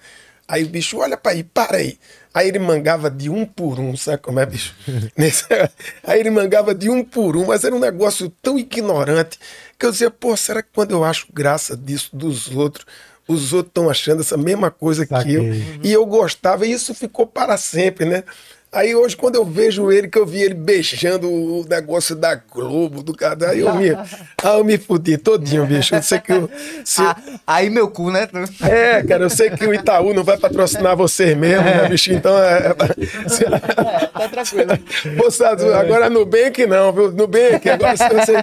Aí 0.47 0.63
o 0.63 0.69
bicho, 0.69 0.97
olha 0.97 1.15
pra 1.15 1.33
aí, 1.33 1.43
para 1.43 1.77
aí. 1.77 1.99
Aí 2.33 2.47
ele 2.47 2.59
mangava 2.59 3.09
de 3.09 3.29
um 3.29 3.45
por 3.45 3.79
um, 3.79 3.95
sabe 3.97 4.19
como 4.19 4.39
é, 4.39 4.45
bicho? 4.45 4.73
Aí 6.03 6.19
ele 6.19 6.29
mangava 6.29 6.73
de 6.73 6.89
um 6.89 7.03
por 7.03 7.35
um, 7.35 7.45
mas 7.45 7.63
era 7.63 7.75
um 7.75 7.79
negócio 7.79 8.29
tão 8.41 8.57
ignorante 8.57 9.37
que 9.77 9.85
eu 9.85 9.91
dizia, 9.91 10.09
pô, 10.09 10.35
será 10.37 10.61
que 10.63 10.69
quando 10.73 10.91
eu 10.91 11.03
acho 11.03 11.27
graça 11.33 11.75
disso 11.75 12.15
dos 12.15 12.49
outros, 12.55 12.85
os 13.27 13.53
outros 13.53 13.69
estão 13.69 13.89
achando 13.89 14.21
essa 14.21 14.37
mesma 14.37 14.71
coisa 14.71 15.05
que 15.05 15.13
eu? 15.13 15.43
Saquei. 15.43 15.79
E 15.83 15.91
eu 15.91 16.05
gostava, 16.05 16.65
e 16.65 16.71
isso 16.71 16.93
ficou 16.95 17.27
para 17.27 17.57
sempre, 17.57 18.05
né? 18.05 18.23
Aí 18.71 18.93
hoje, 18.95 19.17
quando 19.17 19.35
eu 19.35 19.43
vejo 19.43 19.91
ele, 19.91 20.07
que 20.07 20.17
eu 20.19 20.27
vi 20.27 20.43
ele 20.43 20.53
beijando 20.53 21.27
o 21.27 21.65
negócio 21.67 22.15
da 22.15 22.35
Globo, 22.35 23.01
do 23.01 23.15
cara, 23.15 23.49
aí 23.49 23.61
eu 23.61 23.73
me, 23.73 23.89
aí 24.43 24.57
eu 24.59 24.63
me 24.63 24.77
fudi 24.77 25.17
todinho, 25.17 25.65
bicho. 25.65 25.95
Eu 25.95 26.03
sei 26.03 26.19
que 26.19 26.31
eu, 26.31 26.47
se- 26.85 27.01
Ah, 27.01 27.15
aí 27.47 27.67
meu 27.71 27.89
cu, 27.89 28.11
né? 28.11 28.27
é, 28.61 29.01
cara, 29.01 29.23
eu 29.23 29.29
sei 29.29 29.49
que 29.49 29.65
o 29.65 29.73
Itaú 29.73 30.13
não 30.13 30.23
vai 30.23 30.37
patrocinar 30.37 30.95
vocês 30.95 31.35
mesmo, 31.35 31.63
né, 31.63 31.87
bicho? 31.89 32.13
Então, 32.13 32.37
é, 32.37 32.67
é- 32.67 33.29
se- 33.29 33.45
tá 33.49 34.29
tranquilo. 34.29 34.79
Moçada, 35.17 35.75
agora 35.79 36.05
é 36.05 36.09
Nubank 36.09 36.63
não, 36.67 36.93
viu? 36.93 37.11
Nubank, 37.11 37.67
agora 37.67 37.97
se 37.97 38.07
você... 38.07 38.33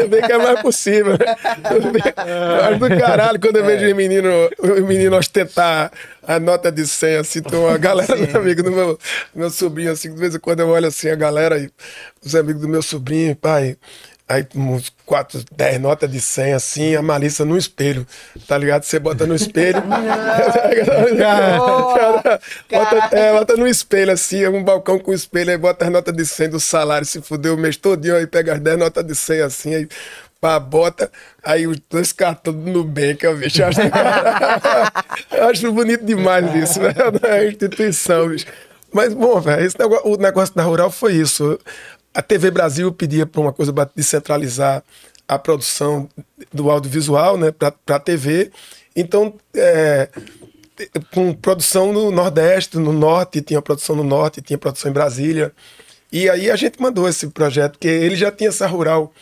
Nubank 0.00 0.30
é 0.32 0.38
mais 0.38 0.60
possível. 0.62 1.14
Nubank- 1.82 2.14
acho 2.70 2.78
do 2.78 3.00
caralho 3.00 3.40
quando 3.40 3.56
eu 3.56 3.64
vejo 3.64 3.84
É. 3.84 3.92
o 3.92 3.96
menino, 3.96 4.30
o 4.60 4.86
menino 4.86 5.16
ostentar 5.16 5.90
a 6.28 6.38
nota 6.38 6.70
de 6.70 6.86
100, 6.86 7.16
assim, 7.16 7.40
tem 7.40 7.58
uma 7.58 7.78
galera 7.78 8.14
do 8.14 8.36
amigo 8.36 8.62
do 8.62 8.70
meu, 8.70 8.98
meu 9.34 9.48
sobrinho, 9.48 9.90
assim, 9.90 10.12
de 10.12 10.20
vez 10.20 10.34
em 10.34 10.38
quando 10.38 10.60
eu 10.60 10.68
olho 10.68 10.86
assim, 10.86 11.08
a 11.08 11.14
galera, 11.14 11.58
e 11.58 11.70
os 12.22 12.34
amigos 12.34 12.60
do 12.60 12.68
meu 12.68 12.82
sobrinho, 12.82 13.34
pai, 13.34 13.78
aí 14.28 14.46
uns 14.54 14.92
4, 15.06 15.42
10 15.56 15.80
notas 15.80 16.10
de 16.10 16.20
100, 16.20 16.52
assim, 16.52 16.94
a 16.94 17.00
malícia 17.00 17.46
no 17.46 17.56
espelho, 17.56 18.06
tá 18.46 18.58
ligado? 18.58 18.82
Você 18.82 18.98
bota 18.98 19.26
no 19.26 19.34
espelho, 19.34 19.80
Cara, 21.18 21.58
bota, 22.70 23.16
é, 23.16 23.32
bota 23.32 23.56
no 23.56 23.66
espelho, 23.66 24.12
assim, 24.12 24.46
um 24.48 24.62
balcão 24.62 24.98
com 24.98 25.14
espelho, 25.14 25.50
aí 25.50 25.56
bota 25.56 25.86
as 25.86 25.90
notas 25.90 26.14
de 26.14 26.26
100 26.26 26.50
do 26.50 26.60
salário, 26.60 27.06
se 27.06 27.22
fudeu 27.22 27.54
o 27.54 27.58
mês 27.58 27.78
todinho, 27.78 28.16
aí 28.16 28.26
pega 28.26 28.52
as 28.52 28.60
10 28.60 28.78
notas 28.78 29.02
de 29.02 29.14
100, 29.14 29.40
assim, 29.40 29.74
aí 29.74 29.88
pá, 30.40 30.58
bota, 30.58 31.10
aí 31.42 31.66
os 31.66 31.78
dois 31.90 32.12
cartões 32.12 32.56
do 32.56 32.70
Nubank, 32.70 33.24
eu, 33.24 33.36
bicho, 33.36 33.62
eu 33.62 33.66
acho, 33.66 33.80
eu 35.32 35.44
acho 35.50 35.72
bonito 35.72 36.04
demais 36.04 36.54
isso, 36.54 36.80
né? 36.80 36.94
Da 37.20 37.46
instituição, 37.46 38.28
bicho. 38.28 38.46
Mas, 38.92 39.12
bom, 39.12 39.40
velho, 39.40 39.70
negócio, 39.78 40.08
o 40.08 40.16
negócio 40.16 40.54
da 40.54 40.62
Rural 40.62 40.90
foi 40.90 41.14
isso. 41.14 41.58
A 42.14 42.22
TV 42.22 42.50
Brasil 42.50 42.92
pedia 42.92 43.26
para 43.26 43.40
uma 43.40 43.52
coisa 43.52 43.72
para 43.72 43.90
descentralizar 43.94 44.82
a 45.26 45.38
produção 45.38 46.08
do 46.52 46.70
audiovisual, 46.70 47.36
né, 47.36 47.50
para 47.52 47.74
a 47.96 48.00
TV. 48.00 48.50
Então, 48.96 49.34
é, 49.54 50.08
com 51.12 51.34
produção 51.34 51.92
no 51.92 52.10
Nordeste, 52.10 52.78
no 52.78 52.92
Norte, 52.92 53.42
tinha 53.42 53.60
produção 53.60 53.94
no 53.94 54.04
Norte, 54.04 54.40
tinha 54.40 54.58
produção 54.58 54.90
em 54.90 54.94
Brasília. 54.94 55.52
E 56.10 56.30
aí 56.30 56.50
a 56.50 56.56
gente 56.56 56.80
mandou 56.80 57.06
esse 57.06 57.26
projeto, 57.28 57.72
porque 57.72 57.88
ele 57.88 58.16
já 58.16 58.32
tinha 58.32 58.48
essa 58.48 58.66
rural 58.66 59.12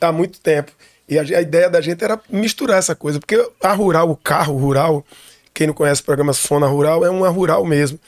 há 0.00 0.12
muito 0.12 0.40
tempo. 0.40 0.72
E 1.08 1.18
a, 1.18 1.22
a 1.22 1.40
ideia 1.40 1.68
da 1.68 1.80
gente 1.80 2.02
era 2.02 2.20
misturar 2.30 2.78
essa 2.78 2.94
coisa, 2.94 3.20
porque 3.20 3.50
a 3.62 3.72
rural, 3.72 4.10
o 4.10 4.16
carro 4.16 4.56
rural, 4.56 5.04
quem 5.52 5.66
não 5.66 5.74
conhece 5.74 6.00
o 6.00 6.04
programa 6.04 6.32
Sona 6.32 6.66
Rural, 6.66 7.04
é 7.04 7.10
uma 7.10 7.28
rural 7.28 7.64
mesmo. 7.64 7.98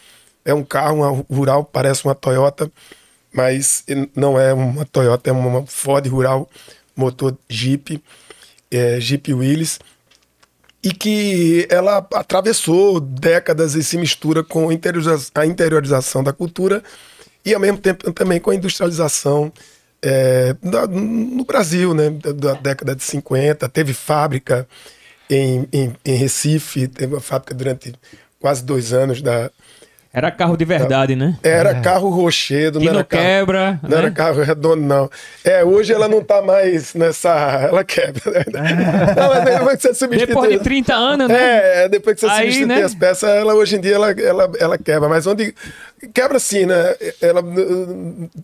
É 0.44 0.54
um 0.54 0.64
carro, 0.64 0.96
uma 0.96 1.24
rural, 1.30 1.64
parece 1.64 2.04
uma 2.04 2.14
Toyota, 2.14 2.70
mas 3.32 3.84
não 4.14 4.38
é 4.38 4.52
uma 4.52 4.84
Toyota, 4.84 5.28
é 5.28 5.32
uma 5.32 5.66
Ford 5.66 6.06
rural, 6.06 6.48
motor 6.94 7.36
Jeep, 7.48 8.02
é, 8.70 9.00
Jeep 9.00 9.32
Willys 9.32 9.78
e 10.86 10.92
que 10.92 11.66
ela 11.68 11.98
atravessou 12.14 13.00
décadas 13.00 13.74
e 13.74 13.82
se 13.82 13.98
mistura 13.98 14.44
com 14.44 14.68
a 14.68 15.44
interiorização 15.46 16.22
da 16.22 16.32
cultura 16.32 16.80
e 17.44 17.52
ao 17.52 17.60
mesmo 17.60 17.78
tempo 17.78 18.12
também 18.12 18.38
com 18.40 18.50
a 18.50 18.54
industrialização 18.54 19.52
é, 20.02 20.54
no 20.62 21.44
Brasil, 21.44 21.94
né, 21.94 22.10
da 22.10 22.54
década 22.54 22.94
de 22.94 23.02
50, 23.02 23.68
teve 23.68 23.92
fábrica 23.92 24.66
em, 25.28 25.66
em, 25.72 25.96
em 26.04 26.14
Recife, 26.14 26.86
teve 26.88 27.14
uma 27.14 27.20
fábrica 27.20 27.54
durante 27.54 27.94
quase 28.38 28.64
dois 28.64 28.92
anos 28.92 29.20
da 29.22 29.50
Era 30.16 30.30
carro 30.30 30.56
de 30.56 30.64
verdade, 30.64 31.14
né? 31.14 31.36
era 31.42 31.78
carro 31.82 32.08
rochedo, 32.08 32.78
Que 32.78 32.86
não 32.86 32.94
não 32.94 33.00
era 33.00 33.06
carro, 33.06 33.22
quebra, 33.22 33.80
não 33.82 33.98
era 33.98 34.08
né? 34.08 34.14
carro 34.16 34.42
redondo, 34.42 34.82
não. 34.82 35.10
É, 35.44 35.62
hoje 35.62 35.92
ela 35.92 36.08
não 36.08 36.24
tá 36.24 36.40
mais 36.40 36.94
nessa. 36.94 37.28
Ela 37.68 37.84
quebra. 37.84 38.46
Não, 39.14 39.28
mas 39.28 39.44
depois 39.44 39.76
que 39.76 39.82
você 39.82 39.94
substitui. 39.94 40.26
Depois 40.26 40.50
de 40.52 40.58
30 40.60 40.94
anos, 40.94 41.28
né? 41.28 41.84
É, 41.84 41.88
depois 41.90 42.14
que 42.14 42.22
você 42.22 42.32
Aí, 42.32 42.46
substitui 42.46 42.66
né? 42.66 42.82
as 42.82 42.94
peças, 42.94 43.28
ela 43.28 43.54
hoje 43.54 43.76
em 43.76 43.80
dia 43.80 43.96
ela, 43.96 44.10
ela, 44.12 44.50
ela 44.58 44.78
quebra. 44.78 45.06
Mas 45.06 45.26
onde. 45.26 45.54
Quebra 46.14 46.38
sim, 46.38 46.64
né? 46.64 46.94
Ela, 47.20 47.42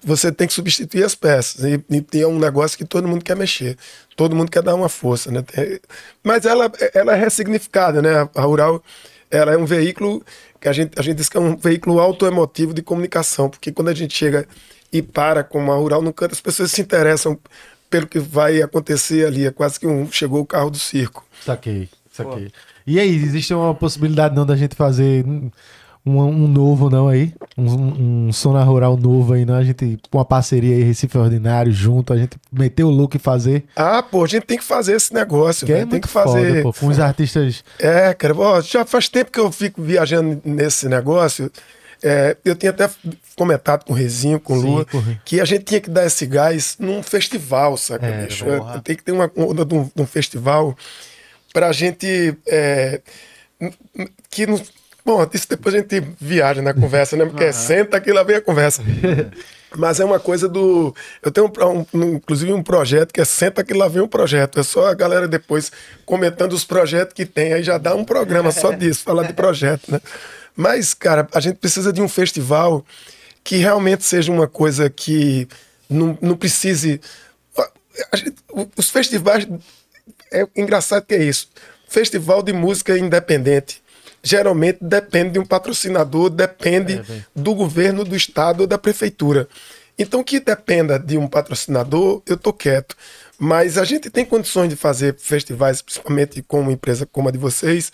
você 0.05 0.31
tem 0.31 0.47
que 0.47 0.53
substituir 0.53 1.05
as 1.05 1.15
peças. 1.15 1.65
E, 1.65 1.83
e 2.13 2.21
é 2.21 2.27
um 2.27 2.39
negócio 2.39 2.77
que 2.77 2.85
todo 2.85 3.09
mundo 3.09 3.25
quer 3.25 3.35
mexer. 3.35 3.79
Todo 4.15 4.37
mundo 4.37 4.51
quer 4.51 4.63
dar 4.63 4.75
uma 4.75 4.91
força, 4.91 5.31
né? 5.31 5.43
Mas 6.23 6.45
ela, 6.45 6.71
ela 6.93 7.17
é 7.17 7.19
ressignificada, 7.19 8.03
né? 8.03 8.29
A 8.35 8.43
Rural 8.43 8.83
ela 9.33 9.55
é 9.55 9.57
um 9.57 9.65
veículo 9.65 10.23
que 10.63 10.69
a 10.69 10.73
gente, 10.73 10.97
a 10.97 11.03
gente 11.03 11.17
diz 11.17 11.29
que 11.29 11.37
é 11.37 11.41
um 11.41 11.57
veículo 11.57 11.99
autoemotivo 11.99 12.73
de 12.73 12.83
comunicação, 12.83 13.51
porque 13.51 13.73
quando 13.73 13.89
a 13.89 13.95
gente 13.95 14.17
chega 14.17 14.47
e 14.93 15.03
para 15.03 15.43
com 15.43 15.59
uma 15.59 15.75
rural 15.75 16.01
no 16.01 16.13
canto, 16.13 16.33
as 16.33 16.41
pessoas 16.41 16.71
se 16.71 16.81
interessam 16.81 17.37
pelo 17.91 18.07
que 18.07 18.21
vai 18.21 18.63
acontecer 18.63 19.27
ali. 19.27 19.45
É 19.45 19.51
quase 19.51 19.81
que 19.81 19.89
um 19.89 20.11
chegou 20.11 20.41
o 20.41 20.47
carro 20.47 20.71
do 20.71 20.79
circo. 20.79 21.27
Saquei, 21.45 21.89
saquei. 22.13 22.53
E 22.87 23.01
aí, 23.01 23.13
existe 23.13 23.53
uma 23.53 23.75
possibilidade 23.75 24.37
não 24.37 24.47
da 24.47 24.55
gente 24.55 24.77
fazer 24.77 25.25
um, 26.05 26.19
um 26.21 26.49
novo 26.49 26.91
não 26.91 27.09
aí? 27.09 27.33
Um, 27.57 28.27
um 28.29 28.33
Sona 28.33 28.63
Rural 28.65 28.97
novo 28.97 29.35
aí, 29.35 29.45
não? 29.45 29.55
A 29.55 29.63
gente, 29.65 29.99
com 30.11 30.19
uma 30.19 30.25
parceria 30.25 30.75
aí, 30.77 30.83
Recife 30.83 31.17
Ordinário, 31.17 31.71
junto, 31.73 32.13
a 32.13 32.17
gente 32.17 32.37
meter 32.53 32.83
o 32.85 32.91
look 32.91 33.15
e 33.15 33.19
fazer. 33.19 33.65
Ah, 33.77 34.03
pô, 34.03 34.25
a 34.25 34.27
gente 34.27 34.45
tem 34.45 34.59
que 34.59 34.65
fazer 34.65 34.95
esse 34.97 35.13
negócio, 35.15 35.67
Que 35.67 35.73
é 35.73 35.87
tem 35.87 36.01
que 36.01 36.09
fazer. 36.09 36.49
foda, 36.49 36.63
pô. 36.63 36.73
Com 36.73 36.87
os 36.89 36.99
artistas... 36.99 37.63
É, 37.79 38.13
cara, 38.15 38.35
ó, 38.37 38.61
já 38.61 38.85
faz 38.85 39.09
tempo 39.09 39.31
que 39.31 39.39
eu 39.41 39.51
fico 39.53 39.81
viajando 39.83 40.41
nesse 40.45 40.89
negócio. 40.89 41.51
É, 42.05 42.37
eu 42.45 42.57
tinha 42.57 42.71
até 42.71 42.91
comentado 43.37 43.85
com 43.85 43.93
o 43.93 43.97
Rezinho, 43.97 44.41
com 44.41 44.59
o 44.59 44.79
Re- 44.99 45.21
que 45.25 45.41
a 45.41 45.45
gente 45.45 45.63
tinha 45.65 45.81
que 45.81 45.89
dar 45.89 46.05
esse 46.05 46.27
gás 46.27 46.75
num 46.81 47.01
festival, 47.01 47.77
saca, 47.77 48.05
É, 48.07 48.25
bicho? 48.27 48.45
É, 48.49 48.81
tem 48.83 48.97
que 48.97 49.05
ter 49.05 49.13
uma 49.13 49.31
onda 49.37 49.65
de 49.65 49.73
um, 49.73 49.85
de 49.95 50.03
um 50.03 50.07
festival 50.07 50.77
pra 51.53 51.71
gente. 51.71 52.37
é, 52.49 53.01
que 54.31 54.47
não. 54.47 54.61
Bom, 55.05 55.27
isso 55.33 55.49
depois 55.49 55.75
a 55.75 55.79
gente 55.79 56.01
viaja 56.21 56.63
na 56.63 56.73
conversa, 56.73 57.17
né? 57.17 57.25
Porque 57.25 57.51
senta 57.53 58.01
que 58.01 58.13
lá 58.13 58.23
vem 58.23 58.37
a 58.37 58.41
conversa. 58.41 58.83
Mas 59.75 60.01
é 60.01 60.05
uma 60.05 60.21
coisa 60.21 60.49
do. 60.49 60.95
Eu 61.23 61.31
tenho, 61.31 61.47
um 61.47 61.87
um, 61.99 62.05
inclusive, 62.15 62.53
um 62.53 62.63
projeto 62.63 63.13
que 63.13 63.21
é 63.21 63.25
Senta 63.25 63.65
que 63.65 63.73
lá 63.73 63.89
vem 63.89 64.03
um 64.03 64.09
projeto. 64.09 64.61
É 64.61 64.63
só 64.63 64.89
a 64.89 64.95
galera 64.95 65.27
depois 65.27 65.73
comentando 66.05 66.53
os 66.53 66.63
projetos 66.63 67.15
que 67.15 67.25
tem. 67.25 67.55
Aí 67.55 67.63
já 67.63 67.79
dá 67.79 67.95
um 67.95 68.05
programa 68.05 68.53
só 68.53 68.71
disso, 68.77 69.03
falar 69.03 69.25
de 69.25 69.33
projeto, 69.33 69.91
né? 69.91 70.01
Mas, 70.55 70.93
cara, 70.93 71.27
a 71.35 71.41
gente 71.41 71.57
precisa 71.57 71.91
de 71.93 72.03
um 72.03 72.09
festival 72.09 72.85
que 73.43 73.57
realmente 73.57 74.05
seja 74.05 74.31
uma 74.31 74.47
coisa 74.47 74.91
que 74.91 75.49
não, 75.89 76.19
não 76.21 76.37
precise. 76.37 77.01
gente- 78.15 78.37
os 78.77 78.91
festivais. 78.91 79.49
É 80.31 80.47
engraçado 80.57 81.05
que 81.07 81.15
é 81.15 81.23
isso. 81.25 81.49
Festival 81.89 82.43
de 82.43 82.53
música 82.53 82.97
independente. 82.99 83.82
Geralmente 84.23 84.79
depende 84.81 85.31
de 85.31 85.39
um 85.39 85.45
patrocinador, 85.45 86.31
depende 86.31 87.03
do 87.35 87.55
governo, 87.55 88.05
do 88.05 88.15
estado 88.15 88.61
ou 88.61 88.67
da 88.67 88.79
prefeitura. 88.79 89.49
Então, 89.99 90.23
que 90.23 90.41
dependa 90.41 90.99
de 90.99 91.19
um 91.19 91.27
patrocinador, 91.27 92.23
eu 92.27 92.37
tô 92.37 92.53
quieto. 92.53 92.97
Mas 93.39 93.77
a 93.77 93.85
gente 93.85 94.09
tem 94.11 94.25
condições 94.25 94.69
de 94.69 94.77
fazer 94.77 95.17
festivais, 95.19 95.83
principalmente 95.83 96.43
com 96.43 96.61
uma 96.61 96.73
empresa 96.73 97.05
como 97.05 97.29
a 97.29 97.33
de 97.33 97.39
vocês, 97.39 97.93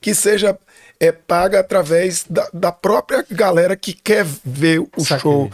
que 0.00 0.14
seja 0.14 0.58
é, 0.98 1.12
paga 1.12 1.60
através 1.60 2.24
da, 2.28 2.48
da 2.52 2.72
própria 2.72 3.24
galera 3.30 3.76
que 3.76 3.92
quer 3.92 4.24
ver 4.44 4.80
o 4.80 5.04
Saquei. 5.04 5.18
show 5.20 5.50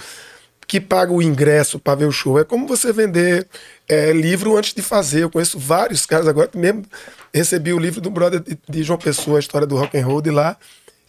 que 0.72 0.80
paga 0.80 1.12
o 1.12 1.20
ingresso 1.20 1.78
para 1.78 1.96
ver 1.96 2.06
o 2.06 2.12
show. 2.12 2.38
É 2.38 2.44
como 2.44 2.66
você 2.66 2.94
vender 2.94 3.46
é, 3.86 4.10
livro 4.10 4.56
antes 4.56 4.72
de 4.72 4.80
fazer. 4.80 5.22
Eu 5.22 5.30
conheço 5.30 5.58
vários 5.58 6.06
caras 6.06 6.26
agora, 6.26 6.48
mesmo 6.54 6.86
recebi 7.34 7.72
o 7.72 7.78
livro 7.78 8.00
do 8.00 8.10
brother 8.10 8.40
de, 8.40 8.58
de 8.68 8.82
João 8.82 8.98
Pessoa, 8.98 9.38
a 9.38 9.40
história 9.40 9.66
do 9.66 9.76
rock 9.76 9.96
and 9.98 10.06
roll 10.06 10.20
de 10.20 10.30
lá, 10.30 10.56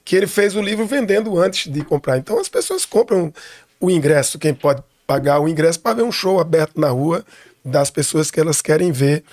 que 0.06 0.16
ele 0.16 0.28
fez 0.28 0.56
o 0.56 0.62
livro 0.62 0.86
vendendo 0.86 1.38
antes 1.40 1.72
de 1.72 1.84
comprar. 1.84 2.18
Então 2.18 2.40
as 2.40 2.50
pessoas 2.50 2.86
compram 2.86 3.34
o 3.80 3.90
ingresso, 3.90 4.40
quem 4.40 4.54
pode 4.54 4.84
pagar 5.06 5.40
o 5.40 5.48
ingresso 5.48 5.80
para 5.80 5.98
ver 5.98 6.04
um 6.04 6.12
show 6.12 6.40
aberto 6.40 6.80
na 6.80 6.90
rua 6.90 7.26
das 7.64 7.90
pessoas 7.90 8.32
que 8.32 8.40
elas 8.40 8.62
querem 8.62 8.92
ver. 8.92 9.24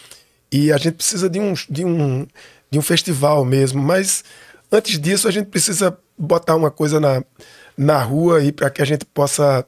E 0.53 0.73
a 0.73 0.77
gente 0.77 0.95
precisa 0.95 1.29
de 1.29 1.39
um, 1.39 1.55
de 1.69 1.85
um, 1.85 2.27
de 2.71 2.79
um 2.79 2.83
festival 2.83 3.45
mesmo. 3.45 3.81
Mas 3.81 4.25
antes 4.71 4.99
disso, 4.99 5.29
a 5.29 5.31
gente 5.31 5.47
precisa 5.47 5.97
botar 6.19 6.57
uma 6.57 6.71
coisa 6.71 6.99
na, 6.99 7.23
na 7.77 8.03
rua 8.03 8.39
aí 8.39 8.53
para 8.53 8.69
que 8.69 8.83
a 8.83 8.85
gente 8.85 9.05
possa 9.05 9.65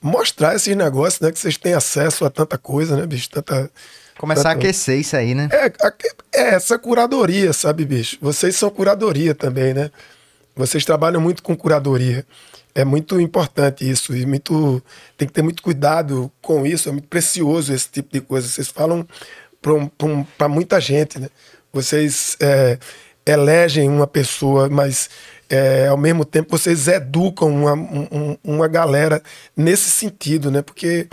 mostrar 0.00 0.54
esses 0.54 0.76
negócios, 0.76 1.20
né? 1.20 1.32
Que 1.32 1.38
vocês 1.38 1.56
têm 1.56 1.74
acesso 1.74 2.24
a 2.24 2.30
tanta 2.30 2.58
coisa, 2.58 2.96
né, 2.96 3.06
bicho? 3.06 3.30
Tanta. 3.30 3.70
Começar 4.18 4.50
a 4.50 4.54
tanta- 4.54 4.66
aquecer 4.66 4.98
isso 4.98 5.16
aí, 5.16 5.34
né? 5.34 5.48
é, 5.52 5.72
é 6.34 6.54
essa 6.54 6.78
curadoria, 6.78 7.52
sabe, 7.52 7.84
bicho? 7.84 8.16
Vocês 8.20 8.56
são 8.56 8.70
curadoria 8.70 9.34
também, 9.34 9.74
né? 9.74 9.90
Vocês 10.54 10.84
trabalham 10.84 11.20
muito 11.20 11.42
com 11.42 11.54
curadoria. 11.56 12.24
É 12.74 12.84
muito 12.84 13.20
importante 13.20 13.88
isso 13.88 14.14
e 14.16 14.24
muito 14.26 14.82
tem 15.16 15.26
que 15.28 15.32
ter 15.34 15.42
muito 15.42 15.62
cuidado 15.62 16.30
com 16.42 16.66
isso. 16.66 16.88
É 16.88 16.92
muito 16.92 17.08
precioso 17.08 17.72
esse 17.72 17.88
tipo 17.90 18.10
de 18.12 18.20
coisa. 18.20 18.46
Vocês 18.48 18.68
falam 18.68 19.06
para 20.38 20.48
muita 20.48 20.80
gente, 20.80 21.18
né? 21.18 21.28
Vocês 21.72 22.36
é, 22.40 22.78
elegem 23.24 23.88
uma 23.88 24.06
pessoa, 24.06 24.68
mas 24.68 25.08
é, 25.48 25.88
ao 25.88 25.96
mesmo 25.96 26.24
tempo 26.24 26.56
vocês 26.56 26.86
educam 26.88 27.48
uma, 27.48 27.72
um- 27.74 28.08
um- 28.12 28.36
uma 28.44 28.68
galera 28.68 29.22
nesse 29.56 29.90
sentido, 29.90 30.50
né? 30.50 30.62
Porque 30.62 31.08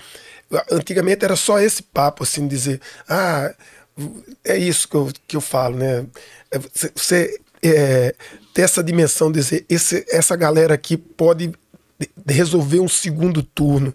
antigamente 0.72 1.24
era 1.26 1.36
só 1.36 1.60
esse 1.60 1.84
papo, 1.84 2.24
assim, 2.24 2.48
dizer, 2.48 2.80
ah, 3.08 3.54
é 4.44 4.58
isso 4.58 4.88
que 4.88 4.96
eu, 4.96 5.12
que 5.28 5.36
eu 5.36 5.42
falo, 5.42 5.78
né? 5.78 6.06
É 6.52 6.60
Você, 6.96 7.40
é, 7.62 8.16
ter 8.54 8.64
essa 8.64 8.84
dimensão 8.84 9.32
de 9.32 9.40
dizer, 9.40 9.66
esse, 9.70 10.06
essa 10.10 10.36
galera 10.36 10.74
aqui 10.74 10.98
pode 10.98 11.48
de- 11.48 12.10
de 12.26 12.34
resolver 12.34 12.80
um 12.80 12.88
segundo 12.88 13.42
turno. 13.44 13.94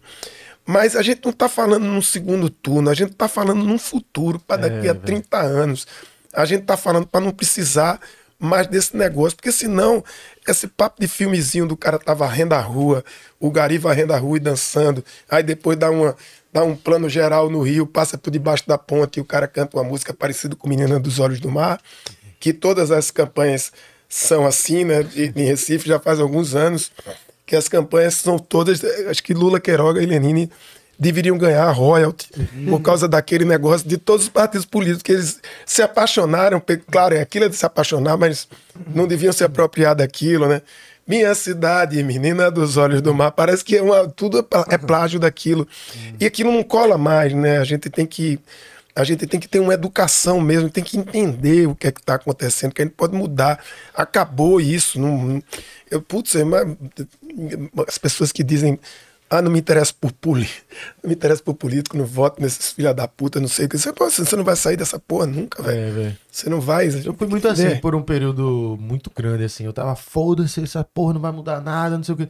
Mas 0.67 0.95
a 0.95 1.03
gente 1.03 1.23
não 1.25 1.31
está 1.31 1.49
falando 1.49 1.85
num 1.85 2.03
segundo 2.03 2.51
turno, 2.51 2.91
a 2.91 2.95
gente 2.95 3.13
está 3.13 3.27
falando 3.29 3.65
num 3.65 3.79
futuro 3.79 4.39
para 4.39 4.69
daqui 4.69 4.89
a 4.89 4.95
30 4.95 5.39
anos. 5.39 5.87
A 6.33 6.45
gente 6.45 6.63
está 6.63 6.77
falando 6.77 7.07
para 7.07 7.21
não 7.25 7.33
precisar 7.33 7.99
mais 8.39 8.67
desse 8.67 8.97
negócio, 8.97 9.35
porque 9.37 9.51
senão 9.51 10.05
esse 10.47 10.69
papo 10.69 11.01
de 11.01 11.09
filmezinho 11.09 11.67
do 11.67 11.77
cara 11.77 11.99
tá 11.99 12.15
varrendo 12.15 12.55
a 12.55 12.61
rua, 12.61 13.05
o 13.41 13.51
gari 13.51 13.79
varrendo 13.79 14.13
a 14.13 14.19
rua 14.19 14.37
e 14.37 14.41
dançando, 14.41 15.05
aí 15.29 15.43
depois 15.43 15.77
dá, 15.77 15.91
uma, 15.91 16.15
dá 16.53 16.65
um 16.65 16.75
plano 16.75 17.09
geral 17.09 17.51
no 17.51 17.63
rio, 17.63 17.87
passa 17.87 18.17
por 18.17 18.31
debaixo 18.31 18.67
da 18.67 18.79
ponte 18.79 19.19
e 19.19 19.21
o 19.21 19.25
cara 19.25 19.47
canta 19.47 19.77
uma 19.77 19.85
música 19.85 20.13
parecida 20.15 20.57
com 20.57 20.69
Menina 20.69 20.99
dos 20.99 21.19
Olhos 21.19 21.41
do 21.41 21.51
Mar, 21.51 21.81
que 22.41 22.53
todas 22.53 22.91
as 22.91 23.11
campanhas 23.11 23.73
são 24.09 24.47
assim, 24.47 24.85
né? 24.85 25.07
Em 25.15 25.45
Recife 25.45 25.89
já 25.89 25.99
faz 25.99 26.19
alguns 26.19 26.55
anos 26.55 26.91
que 27.45 27.57
as 27.57 27.69
campanhas 27.69 28.15
são 28.15 28.39
todas. 28.39 28.83
Acho 29.09 29.23
que 29.23 29.35
Lula, 29.35 29.61
Queiroga 29.61 30.03
e 30.03 30.07
Lenine 30.07 30.51
deveriam 30.99 31.39
ganhar 31.39 31.71
royalty 31.71 32.29
por 32.69 32.81
causa 32.83 33.07
daquele 33.07 33.45
negócio 33.45 33.89
de 33.89 33.97
todos 33.97 34.25
os 34.25 34.29
partidos 34.29 34.67
políticos 34.67 35.03
que 35.03 35.13
eles 35.13 35.41
se 35.65 35.81
apaixonaram. 35.81 36.61
Claro, 36.91 37.15
é 37.15 37.21
aquilo 37.21 37.49
de 37.49 37.57
se 37.57 37.65
apaixonar, 37.65 38.17
mas 38.17 38.49
não 38.95 39.07
deviam 39.07 39.33
se 39.33 39.45
apropriar 39.45 39.95
daquilo, 39.95 40.49
né? 40.49 40.61
Minha 41.09 41.35
cidade, 41.35 42.03
menina 42.03 42.51
dos 42.51 42.77
olhos 42.77 43.01
do 43.01 43.15
mar, 43.15 43.31
parece 43.31 43.65
que 43.65 43.77
é 43.77 43.83
uma, 43.83 44.07
tudo 44.07 44.39
é 44.39 44.75
é 44.75 44.79
plágio 44.79 45.19
daquilo. 45.19 45.67
E 46.21 46.27
aquilo 46.27 46.53
não 46.53 46.63
cola 46.63 46.99
mais, 46.99 47.33
né? 47.33 47.57
A 47.59 47.65
gente 47.65 47.89
tem 47.89 48.05
que 48.05 48.39
a 48.95 49.05
gente 49.05 49.29
tem 49.29 49.39
que 49.39 49.49
ter 49.49 49.61
uma 49.61 49.75
educação 49.75 50.41
mesmo, 50.41 50.69
tem 50.69 50.83
que 50.83 50.99
entender 50.99 51.69
o 51.69 51.75
que 51.75 51.87
é 51.87 51.93
que 51.93 52.01
está 52.01 52.15
acontecendo, 52.15 52.75
que 52.75 52.83
a 52.83 52.85
gente 52.85 52.95
pode 52.95 53.17
mudar. 53.17 53.65
Acabou 53.95 54.61
isso. 54.61 55.01
Não, 55.01 55.41
eu, 55.89 56.03
putz, 56.03 56.35
é, 56.35 56.43
mas, 56.43 56.67
as 57.87 57.97
pessoas 57.97 58.33
que 58.33 58.43
dizem, 58.43 58.77
ah, 59.31 59.43
não 59.43 59.51
me 59.51 59.59
interessa 59.59 59.93
por 59.99 60.11
político, 60.13 60.67
não 61.03 61.09
me 61.09 61.15
interessa 61.15 61.43
por 61.43 61.55
político, 61.55 61.97
não 61.97 62.07
voto 62.07 62.41
nesses 62.41 62.73
filha 62.73 62.95
da 62.95 63.07
puta, 63.07 63.39
não 63.39 63.49
sei 63.49 63.67
o 63.67 63.69
que. 63.69 63.77
Você, 63.77 63.93
pô, 63.93 64.09
você 64.09 64.37
não 64.37 64.45
vai 64.45 64.57
sair 64.57 64.77
dessa 64.77 64.99
porra 64.99 65.27
nunca, 65.27 65.63
velho. 65.63 66.01
É. 66.01 66.17
Você 66.31 66.49
não 66.49 66.61
vai. 66.61 66.89
Eu 67.05 67.13
fui 67.13 67.27
muito 67.27 67.47
assim 67.47 67.77
por 67.77 67.95
um 67.95 68.03
período 68.03 68.79
muito 68.81 69.11
grande, 69.15 69.45
assim. 69.45 69.65
Eu 69.65 69.73
tava, 69.73 69.95
foda-se, 69.95 70.63
essa 70.63 70.83
porra 70.83 71.15
não 71.15 71.21
vai 71.21 71.33
mudar 71.33 71.61
nada, 71.61 71.97
não 71.97 72.05
sei 72.05 72.15
o 72.15 72.19
quê. 72.19 72.29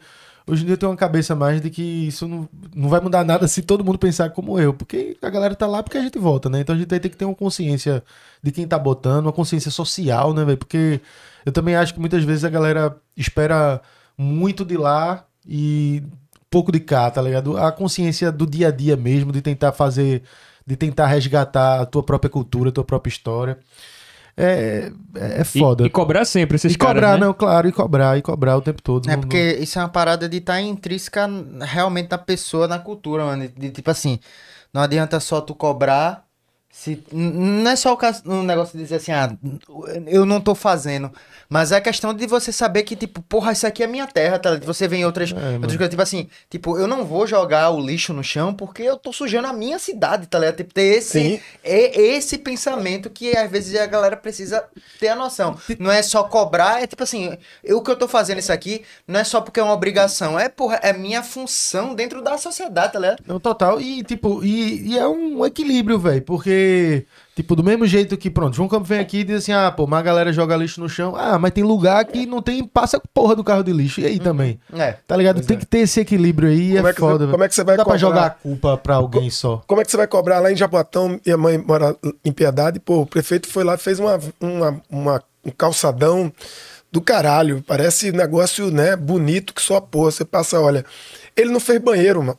Hoje 0.48 0.62
em 0.62 0.64
dia 0.64 0.72
eu 0.72 0.78
tenho 0.78 0.90
uma 0.90 0.96
cabeça 0.96 1.34
mais 1.34 1.60
de 1.60 1.68
que 1.68 1.82
isso 1.82 2.26
não, 2.26 2.48
não 2.74 2.88
vai 2.88 3.00
mudar 3.00 3.22
nada 3.22 3.46
se 3.46 3.60
todo 3.60 3.84
mundo 3.84 3.98
pensar 3.98 4.30
como 4.30 4.58
eu. 4.58 4.72
Porque 4.72 5.16
a 5.20 5.30
galera 5.30 5.54
tá 5.54 5.66
lá 5.66 5.82
porque 5.82 5.98
a 5.98 6.02
gente 6.02 6.18
vota, 6.18 6.48
né? 6.48 6.60
Então 6.60 6.74
a 6.74 6.78
gente 6.78 6.88
tem 6.88 7.00
que 7.00 7.16
ter 7.16 7.26
uma 7.26 7.34
consciência 7.34 8.02
de 8.42 8.50
quem 8.50 8.66
tá 8.66 8.78
botando, 8.78 9.26
uma 9.26 9.32
consciência 9.32 9.70
social, 9.70 10.32
né, 10.32 10.44
velho? 10.44 10.56
Porque 10.56 11.00
eu 11.44 11.52
também 11.52 11.76
acho 11.76 11.92
que 11.92 12.00
muitas 12.00 12.24
vezes 12.24 12.44
a 12.44 12.48
galera 12.48 12.96
espera 13.16 13.80
muito 14.16 14.64
de 14.64 14.76
lá 14.76 15.24
e 15.46 16.02
pouco 16.50 16.72
de 16.72 16.80
cá, 16.80 17.10
tá 17.10 17.20
ligado? 17.22 17.56
A 17.56 17.70
consciência 17.72 18.32
do 18.32 18.46
dia 18.46 18.68
a 18.68 18.70
dia 18.70 18.96
mesmo, 18.96 19.32
de 19.32 19.42
tentar 19.42 19.72
fazer, 19.72 20.22
de 20.66 20.76
tentar 20.76 21.06
resgatar 21.06 21.80
a 21.80 21.86
tua 21.86 22.02
própria 22.02 22.30
cultura, 22.30 22.70
a 22.70 22.72
tua 22.72 22.84
própria 22.84 23.10
história. 23.10 23.58
É, 24.36 24.92
é 25.16 25.40
E, 25.40 25.44
foda. 25.44 25.84
e 25.84 25.90
cobrar 25.90 26.24
sempre 26.24 26.54
esses 26.56 26.74
E 26.74 26.78
cobrar, 26.78 27.00
caras, 27.00 27.20
né? 27.20 27.26
não, 27.26 27.34
claro, 27.34 27.68
e 27.68 27.72
cobrar, 27.72 28.16
e 28.18 28.22
cobrar 28.22 28.56
o 28.56 28.60
tempo 28.62 28.80
todo. 28.80 29.10
É 29.10 29.14
Não- 29.14 29.20
porque 29.20 29.56
isso 29.60 29.78
é 29.78 29.82
uma 29.82 29.88
parada 29.88 30.28
de 30.28 30.36
estar 30.36 30.60
intrínseca 30.60 31.28
realmente 31.60 32.10
na 32.10 32.18
pessoa, 32.18 32.68
na 32.68 32.78
cultura, 32.78 33.24
mano. 33.24 33.48
De, 33.48 33.54
de, 33.54 33.70
tipo 33.70 33.90
assim, 33.90 34.20
não 34.72 34.80
adianta 34.82 35.18
só 35.18 35.40
tu 35.40 35.54
cobrar. 35.54 36.24
Se, 36.78 37.02
não 37.12 37.68
é 37.68 37.74
só 37.74 37.92
o 37.92 37.96
caso- 37.96 38.22
um 38.24 38.44
negócio 38.44 38.78
de 38.78 38.84
dizer 38.84 38.94
assim, 38.94 39.10
ah, 39.10 39.36
eu 40.06 40.24
não 40.24 40.40
tô 40.40 40.54
fazendo. 40.54 41.10
Mas 41.48 41.72
é 41.72 41.76
a 41.76 41.80
questão 41.80 42.14
de 42.14 42.24
você 42.24 42.52
saber 42.52 42.84
que, 42.84 42.94
tipo, 42.94 43.20
porra, 43.22 43.50
isso 43.50 43.66
aqui 43.66 43.82
é 43.82 43.86
minha 43.88 44.06
terra, 44.06 44.38
tá? 44.38 44.56
Você 44.64 44.86
vê 44.86 44.98
em 44.98 45.04
outras, 45.04 45.32
outras 45.32 45.72
coisas, 45.72 45.88
tipo 45.88 46.02
assim, 46.02 46.28
tipo, 46.48 46.78
eu 46.78 46.86
não 46.86 47.04
vou 47.04 47.26
jogar 47.26 47.70
o 47.70 47.80
lixo 47.80 48.12
no 48.12 48.22
chão 48.22 48.54
porque 48.54 48.82
eu 48.82 48.96
tô 48.96 49.12
sujando 49.12 49.48
a 49.48 49.52
minha 49.52 49.76
cidade, 49.80 50.28
tá 50.28 50.38
ligado? 50.38 50.56
Tipo, 50.58 50.72
ter 50.72 50.98
esse, 50.98 51.20
Sim. 51.20 51.40
é 51.64 52.00
esse 52.00 52.38
pensamento 52.38 53.10
que 53.10 53.36
às 53.36 53.50
vezes 53.50 53.74
a 53.74 53.86
galera 53.86 54.16
precisa 54.16 54.62
ter 55.00 55.08
a 55.08 55.16
noção. 55.16 55.58
Não 55.80 55.90
é 55.90 56.00
só 56.00 56.22
cobrar, 56.22 56.80
é 56.80 56.86
tipo 56.86 57.02
assim, 57.02 57.36
eu, 57.64 57.78
o 57.78 57.82
que 57.82 57.90
eu 57.90 57.96
tô 57.96 58.06
fazendo 58.06 58.38
isso 58.38 58.52
aqui 58.52 58.82
não 59.04 59.18
é 59.18 59.24
só 59.24 59.40
porque 59.40 59.58
é 59.58 59.62
uma 59.64 59.72
obrigação, 59.74 60.38
é, 60.38 60.48
porra, 60.48 60.78
é 60.80 60.92
minha 60.92 61.24
função 61.24 61.92
dentro 61.92 62.22
da 62.22 62.38
sociedade, 62.38 62.92
tá 62.92 63.00
ligado? 63.00 63.24
Não, 63.26 63.40
total. 63.40 63.80
E, 63.80 64.04
tipo, 64.04 64.44
e, 64.44 64.92
e 64.92 64.98
é 64.98 65.08
um 65.08 65.44
equilíbrio, 65.44 65.98
velho. 65.98 66.22
Porque, 66.22 66.67
tipo, 67.34 67.54
do 67.56 67.62
mesmo 67.64 67.86
jeito 67.86 68.16
que, 68.16 68.30
pronto, 68.30 68.56
João 68.56 68.68
Campos 68.68 68.88
vem 68.88 68.98
aqui 69.00 69.18
e 69.18 69.24
diz 69.24 69.36
assim: 69.38 69.52
ah, 69.52 69.70
pô, 69.70 69.86
mas 69.86 70.00
a 70.00 70.02
galera 70.02 70.32
joga 70.32 70.56
lixo 70.56 70.80
no 70.80 70.88
chão. 70.88 71.14
Ah, 71.16 71.38
mas 71.38 71.52
tem 71.52 71.62
lugar 71.64 72.04
que 72.04 72.26
não 72.26 72.40
tem, 72.42 72.64
passa 72.64 73.00
porra 73.12 73.34
do 73.36 73.44
carro 73.44 73.62
de 73.62 73.72
lixo. 73.72 74.00
E 74.00 74.06
aí 74.06 74.18
também. 74.18 74.58
É. 74.74 74.96
Tá 75.06 75.16
ligado? 75.16 75.40
Tem 75.44 75.58
que 75.58 75.66
ter 75.66 75.78
esse 75.80 76.00
equilíbrio 76.00 76.48
aí. 76.48 76.74
Como 76.76 76.86
é, 76.86 76.90
é 76.90 76.94
que 76.94 77.00
foda. 77.00 77.26
você- 77.26 77.30
como 77.32 77.44
é 77.44 77.48
que 77.48 77.54
você 77.54 77.64
vai 77.64 77.76
dá 77.76 77.84
pra 77.84 77.92
cobrar? 77.94 77.98
jogar 78.08 78.26
a 78.26 78.30
culpa 78.30 78.76
pra 78.76 78.94
alguém 78.96 79.30
só. 79.30 79.62
Como 79.66 79.80
é 79.80 79.84
que 79.84 79.90
você 79.90 79.96
vai 79.96 80.06
cobrar 80.06 80.40
lá 80.40 80.50
em 80.52 80.56
Jaboatão? 80.56 81.20
Minha 81.24 81.36
mãe 81.36 81.58
mora 81.58 81.96
em 82.24 82.32
Piedade. 82.32 82.80
Pô, 82.80 83.00
o 83.02 83.06
prefeito 83.06 83.48
foi 83.48 83.64
lá 83.64 83.74
e 83.74 83.78
fez 83.78 83.98
uma, 83.98 84.18
uma, 84.40 84.82
uma- 84.90 85.22
um 85.44 85.50
calçadão 85.50 86.32
do 86.90 87.00
caralho. 87.00 87.62
Parece 87.66 88.10
negócio, 88.12 88.70
né, 88.70 88.96
bonito 88.96 89.52
que 89.54 89.62
só 89.62 89.80
porra. 89.80 90.10
Você 90.10 90.24
passa, 90.24 90.60
olha. 90.60 90.84
Ele 91.36 91.50
não 91.50 91.60
fez 91.60 91.80
banheiro, 91.80 92.20
mano. 92.22 92.38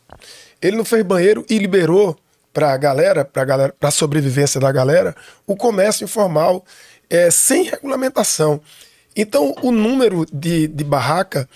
Ele 0.61 0.75
não 0.75 0.83
fez 0.83 1.03
banheiro 1.05 1.45
e 1.49 1.57
liberou 1.57 2.17
pra 2.53 2.75
galera, 2.77 3.23
pra 3.23 3.45
galera, 3.45 3.75
pra 3.79 3.91
sobrevivência 3.91 4.59
da 4.59 4.71
galera, 4.71 5.15
o 5.45 5.55
comércio 5.55 6.03
informal 6.03 6.63
é, 7.09 7.31
sem 7.31 7.63
regulamentação. 7.63 8.61
Então, 9.15 9.55
o 9.61 9.71
número 9.71 10.25
de, 10.31 10.67
de 10.67 10.83
barraca 10.83 11.47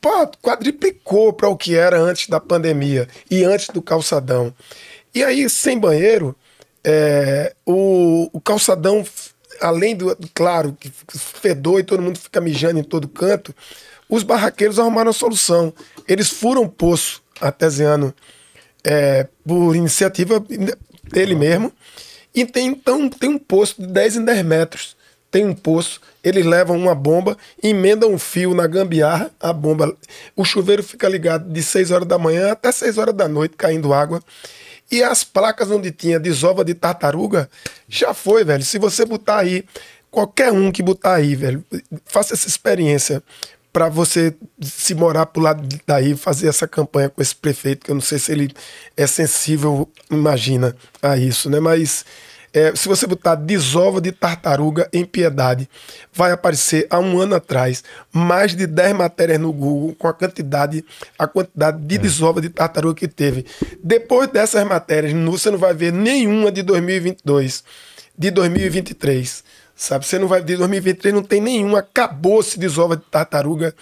pô, 0.00 0.26
quadriplicou 0.42 1.32
para 1.32 1.48
o 1.48 1.56
que 1.56 1.76
era 1.76 1.98
antes 1.98 2.28
da 2.28 2.40
pandemia 2.40 3.08
e 3.30 3.44
antes 3.44 3.68
do 3.68 3.82
calçadão. 3.82 4.52
E 5.14 5.24
aí, 5.24 5.48
sem 5.48 5.78
banheiro, 5.78 6.36
é, 6.84 7.54
o, 7.64 8.28
o 8.32 8.40
calçadão, 8.40 9.04
além 9.60 9.96
do, 9.96 10.16
claro, 10.34 10.76
que 10.78 10.90
fedor 11.08 11.80
e 11.80 11.84
todo 11.84 12.02
mundo 12.02 12.18
fica 12.18 12.40
mijando 12.40 12.78
em 12.78 12.84
todo 12.84 13.08
canto, 13.08 13.54
os 14.08 14.22
barraqueiros 14.22 14.78
arrumaram 14.78 15.10
a 15.10 15.14
solução. 15.14 15.72
Eles 16.06 16.28
furam 16.28 16.68
poço 16.68 17.22
artesiano 17.40 18.14
é, 18.86 19.26
por 19.44 19.74
iniciativa 19.74 20.42
dele 21.10 21.34
mesmo. 21.34 21.72
E 22.32 22.46
tem, 22.46 22.68
então, 22.68 23.08
tem 23.08 23.28
um 23.28 23.38
poço 23.38 23.82
de 23.82 23.88
10 23.88 24.16
em 24.18 24.24
10 24.24 24.44
metros. 24.44 24.96
Tem 25.28 25.44
um 25.44 25.54
poço, 25.54 26.00
eles 26.22 26.46
levam 26.46 26.78
uma 26.78 26.94
bomba, 26.94 27.36
emendam 27.60 28.12
um 28.12 28.18
fio 28.18 28.54
na 28.54 28.66
gambiarra, 28.66 29.30
a 29.40 29.52
bomba. 29.52 29.94
O 30.36 30.44
chuveiro 30.44 30.84
fica 30.84 31.08
ligado 31.08 31.52
de 31.52 31.62
6 31.62 31.90
horas 31.90 32.06
da 32.06 32.16
manhã 32.16 32.52
até 32.52 32.70
6 32.70 32.96
horas 32.96 33.14
da 33.14 33.26
noite, 33.26 33.56
caindo 33.56 33.92
água. 33.92 34.22
E 34.90 35.02
as 35.02 35.24
placas 35.24 35.68
onde 35.68 35.90
tinha 35.90 36.20
desova 36.20 36.64
de 36.64 36.72
tartaruga, 36.72 37.50
já 37.88 38.14
foi, 38.14 38.44
velho. 38.44 38.62
Se 38.62 38.78
você 38.78 39.04
botar 39.04 39.38
aí, 39.38 39.64
qualquer 40.12 40.52
um 40.52 40.70
que 40.70 40.80
botar 40.80 41.14
aí, 41.14 41.34
velho, 41.34 41.64
faça 42.04 42.34
essa 42.34 42.46
experiência 42.46 43.20
para 43.76 43.90
você 43.90 44.34
se 44.58 44.94
morar 44.94 45.26
pro 45.26 45.42
lado 45.42 45.68
daí, 45.86 46.16
fazer 46.16 46.48
essa 46.48 46.66
campanha 46.66 47.10
com 47.10 47.20
esse 47.20 47.36
prefeito, 47.36 47.84
que 47.84 47.90
eu 47.90 47.94
não 47.94 48.00
sei 48.00 48.18
se 48.18 48.32
ele 48.32 48.50
é 48.96 49.06
sensível, 49.06 49.86
imagina, 50.10 50.74
a 51.02 51.18
isso, 51.18 51.50
né? 51.50 51.60
Mas 51.60 52.02
é, 52.54 52.74
se 52.74 52.88
você 52.88 53.06
botar 53.06 53.34
desova 53.34 54.00
de 54.00 54.12
tartaruga 54.12 54.88
em 54.94 55.04
piedade, 55.04 55.68
vai 56.10 56.32
aparecer 56.32 56.86
há 56.88 56.98
um 56.98 57.20
ano 57.20 57.34
atrás 57.34 57.84
mais 58.10 58.56
de 58.56 58.66
10 58.66 58.94
matérias 58.94 59.38
no 59.38 59.52
Google 59.52 59.94
com 59.98 60.08
a 60.08 60.14
quantidade, 60.14 60.82
a 61.18 61.26
quantidade 61.26 61.78
de 61.78 61.98
desova 61.98 62.40
de 62.40 62.48
tartaruga 62.48 62.94
que 62.94 63.08
teve. 63.08 63.44
Depois 63.84 64.26
dessas 64.30 64.66
matérias, 64.66 65.12
você 65.12 65.50
não 65.50 65.58
vai 65.58 65.74
ver 65.74 65.92
nenhuma 65.92 66.50
de 66.50 66.62
2022, 66.62 67.62
de 68.16 68.30
2023. 68.30 69.44
Sabe, 69.76 70.06
você 70.06 70.18
não 70.18 70.26
vai 70.26 70.42
de 70.42 70.56
2023 70.56 71.14
não 71.14 71.22
tem 71.22 71.40
nenhuma, 71.40 71.80
acabou-se 71.80 72.58
desova 72.58 72.96
de 72.96 73.02
tartaruga 73.10 73.74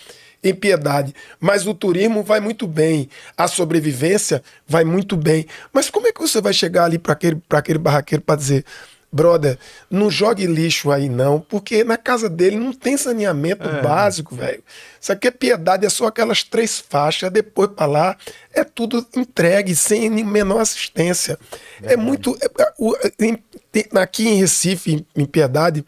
em 0.43 0.53
piedade. 0.53 1.15
Mas 1.41 1.67
o 1.67 1.73
turismo 1.73 2.23
vai 2.23 2.41
muito 2.41 2.67
bem, 2.67 3.09
a 3.37 3.47
sobrevivência 3.47 4.43
vai 4.67 4.83
muito 4.85 5.17
bem. 5.17 5.47
Mas 5.73 5.89
como 5.89 6.09
é 6.09 6.13
que 6.13 6.21
você 6.21 6.41
vai 6.41 6.53
chegar 6.53 6.85
ali 6.85 6.99
para 6.99 7.13
aquele, 7.13 7.37
pra 7.49 7.61
aquele 7.61 7.79
barraqueiro 7.79 8.23
para 8.23 8.35
dizer, 8.37 8.65
brother, 9.11 9.57
não 9.89 10.11
jogue 10.11 10.45
lixo 10.45 10.91
aí 10.91 11.09
não, 11.09 11.39
porque 11.41 11.85
na 11.85 11.97
casa 11.97 12.29
dele 12.29 12.57
não 12.57 12.73
tem 12.73 12.97
saneamento 12.97 13.69
básico, 13.81 14.35
velho. 14.35 14.63
Isso 15.01 15.13
aqui 15.13 15.29
é 15.29 15.31
piedade, 15.31 15.87
é 15.87 15.89
só 15.89 16.07
aquelas 16.09 16.43
três 16.43 16.81
faixas, 16.81 17.31
depois 17.31 17.71
para 17.71 17.87
lá 17.87 18.17
é 18.53 18.65
tudo 18.65 19.07
entregue 19.17 19.77
sem 19.77 20.11
menor 20.11 20.59
assistência. 20.61 21.39
É 21.85 21.97
muito. 21.97 22.37
é- 22.43 22.63
é- 22.63 22.73
o- 22.77 22.97
em- 23.21 23.39
tem- 23.75 24.01
aqui 24.01 24.29
em 24.29 24.39
Recife, 24.39 25.05
em, 25.17 25.25
Piedade, 25.25 25.85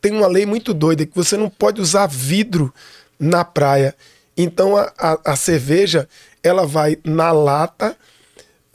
tem 0.00 0.12
uma 0.12 0.26
lei 0.26 0.44
muito 0.44 0.74
doida 0.74 1.06
que 1.06 1.16
você 1.16 1.36
não 1.36 1.48
pode 1.48 1.80
usar 1.80 2.06
vidro 2.06 2.72
na 3.18 3.42
praia. 3.44 3.94
Então 4.36 4.76
a, 4.76 4.92
a, 4.98 5.32
a 5.32 5.36
cerveja 5.36 6.06
ela 6.42 6.66
vai 6.66 6.98
na 7.04 7.32
lata 7.32 7.96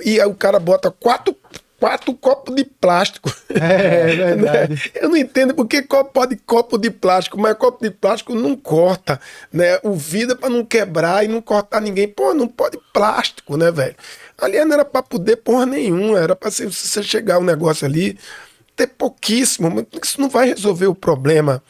e 0.04 0.20
aí 0.20 0.28
o 0.28 0.34
cara 0.34 0.60
bota 0.60 0.90
quatro 0.90 1.36
quatro 1.80 2.12
copos 2.16 2.56
de 2.56 2.64
plástico. 2.64 3.32
É, 3.50 4.12
é 4.12 4.16
verdade. 4.16 4.74
Né? 4.94 5.02
Eu 5.02 5.10
não 5.10 5.18
entendo 5.18 5.54
porque 5.54 5.82
copo 5.84 6.12
pode 6.12 6.36
copo 6.38 6.78
de 6.78 6.90
plástico, 6.90 7.40
mas 7.40 7.56
copo 7.56 7.84
de 7.84 7.92
plástico 7.92 8.34
não 8.34 8.56
corta, 8.56 9.20
né? 9.54 9.80
O 9.84 9.94
vidro 9.94 10.34
é 10.36 10.38
para 10.38 10.50
não 10.50 10.66
quebrar 10.66 11.24
e 11.24 11.28
não 11.28 11.42
cortar 11.42 11.80
ninguém. 11.80 12.08
Pô, 12.08 12.34
não 12.34 12.48
pode 12.48 12.80
plástico, 12.92 13.56
né, 13.58 13.72
velho? 13.72 13.96
Ali 14.38 14.64
não 14.66 14.74
era 14.74 14.86
para 14.86 15.04
poder 15.04 15.38
porra 15.38 15.66
nenhuma, 15.66 16.20
era 16.20 16.36
para 16.36 16.50
você 16.50 17.04
chegar 17.04 17.40
um 17.40 17.44
negócio 17.44 17.86
ali, 17.86 18.18
ter 18.78 18.88
pouquíssimo, 18.88 19.70
mas 19.70 19.86
isso 20.04 20.22
não 20.22 20.30
vai 20.30 20.48
resolver 20.48 20.88
o 20.88 20.96
problema 20.96 21.62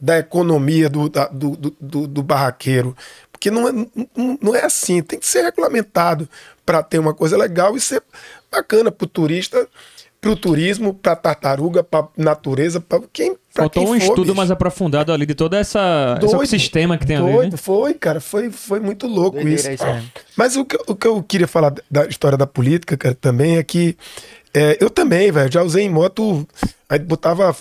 da 0.00 0.18
economia 0.18 0.88
do, 0.88 1.08
da- 1.08 1.28
do, 1.28 1.50
do, 1.56 1.76
do- 1.80 2.06
do 2.06 2.22
barraqueiro. 2.22 2.96
Porque 3.30 3.50
não 3.50 3.68
é, 3.68 3.72
não, 3.72 4.38
não 4.40 4.54
é 4.56 4.64
assim, 4.64 5.02
tem 5.02 5.18
que 5.18 5.26
ser 5.26 5.42
regulamentado 5.42 6.28
para 6.64 6.82
ter 6.82 6.98
uma 6.98 7.12
coisa 7.12 7.36
legal 7.36 7.76
e 7.76 7.80
ser 7.80 8.02
bacana 8.50 8.90
para 8.90 9.04
o 9.04 9.08
turista, 9.08 9.68
para 10.20 10.30
o 10.30 10.36
turismo, 10.36 10.94
para 10.94 11.16
tartaruga, 11.16 11.82
para 11.82 12.06
natureza, 12.16 12.80
para 12.80 13.00
quem. 13.12 13.34
pra 13.52 13.64
Faltou 13.64 13.82
quem 13.84 13.92
um 13.92 13.98
for, 13.98 14.04
estudo 14.06 14.22
bicho. 14.26 14.36
mais 14.36 14.50
aprofundado 14.52 15.12
ali 15.12 15.26
de 15.26 15.34
todo 15.34 15.54
essa, 15.54 16.16
esse 16.22 16.34
ecossistema 16.34 16.96
que 16.96 17.04
tem 17.06 17.16
ali, 17.16 17.32
Doido, 17.32 17.52
né? 17.52 17.56
foi, 17.58 17.94
cara, 17.94 18.20
foi, 18.20 18.48
foi 18.50 18.78
muito 18.78 19.08
louco 19.08 19.36
Doideira 19.40 19.72
isso. 19.74 19.84
Mas 20.36 20.56
o 20.56 20.64
que, 20.64 20.78
o 20.86 20.94
que 20.94 21.06
eu 21.08 21.20
queria 21.24 21.48
falar 21.48 21.74
da 21.90 22.06
história 22.06 22.38
da 22.38 22.46
política, 22.46 22.96
cara, 22.96 23.14
também 23.16 23.56
é 23.56 23.64
que 23.64 23.96
é, 24.54 24.76
eu 24.80 24.90
também, 24.90 25.30
velho, 25.30 25.50
já 25.50 25.62
usei 25.62 25.84
em 25.84 25.88
moto, 25.88 26.46
aí 26.88 26.98
botava 26.98 27.56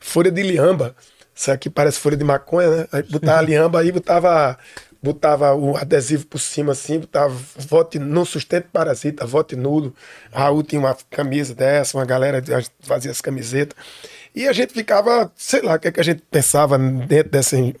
folha 0.00 0.30
de 0.30 0.42
liamba, 0.42 0.94
isso 1.34 1.50
aqui 1.50 1.68
parece 1.70 1.98
folha 1.98 2.16
de 2.16 2.24
maconha, 2.24 2.70
né? 2.70 2.86
Aí 2.92 3.02
botava 3.02 3.38
a 3.38 3.42
liamba 3.46 3.80
aí, 3.80 3.90
botava, 3.92 4.58
botava 5.02 5.54
o 5.54 5.76
adesivo 5.76 6.26
por 6.26 6.38
cima 6.38 6.72
assim, 6.72 6.98
botava 7.00 7.34
vote 7.56 7.98
não 7.98 8.24
sustente 8.24 8.68
parasita, 8.72 9.26
vote 9.26 9.56
nulo. 9.56 9.94
Raul 10.32 10.62
tinha 10.62 10.80
uma 10.80 10.96
camisa 11.10 11.54
dessa, 11.54 11.96
uma 11.96 12.04
galera 12.04 12.42
fazia 12.80 13.10
as 13.10 13.20
camisetas. 13.20 13.76
E 14.34 14.48
a 14.48 14.52
gente 14.52 14.72
ficava, 14.72 15.30
sei 15.36 15.62
lá, 15.62 15.74
o 15.74 15.78
que, 15.78 15.88
é 15.88 15.92
que 15.92 16.00
a 16.00 16.04
gente 16.04 16.22
pensava 16.30 16.76
dentro 16.76 17.30
dessa 17.30 17.56
in- 17.56 17.74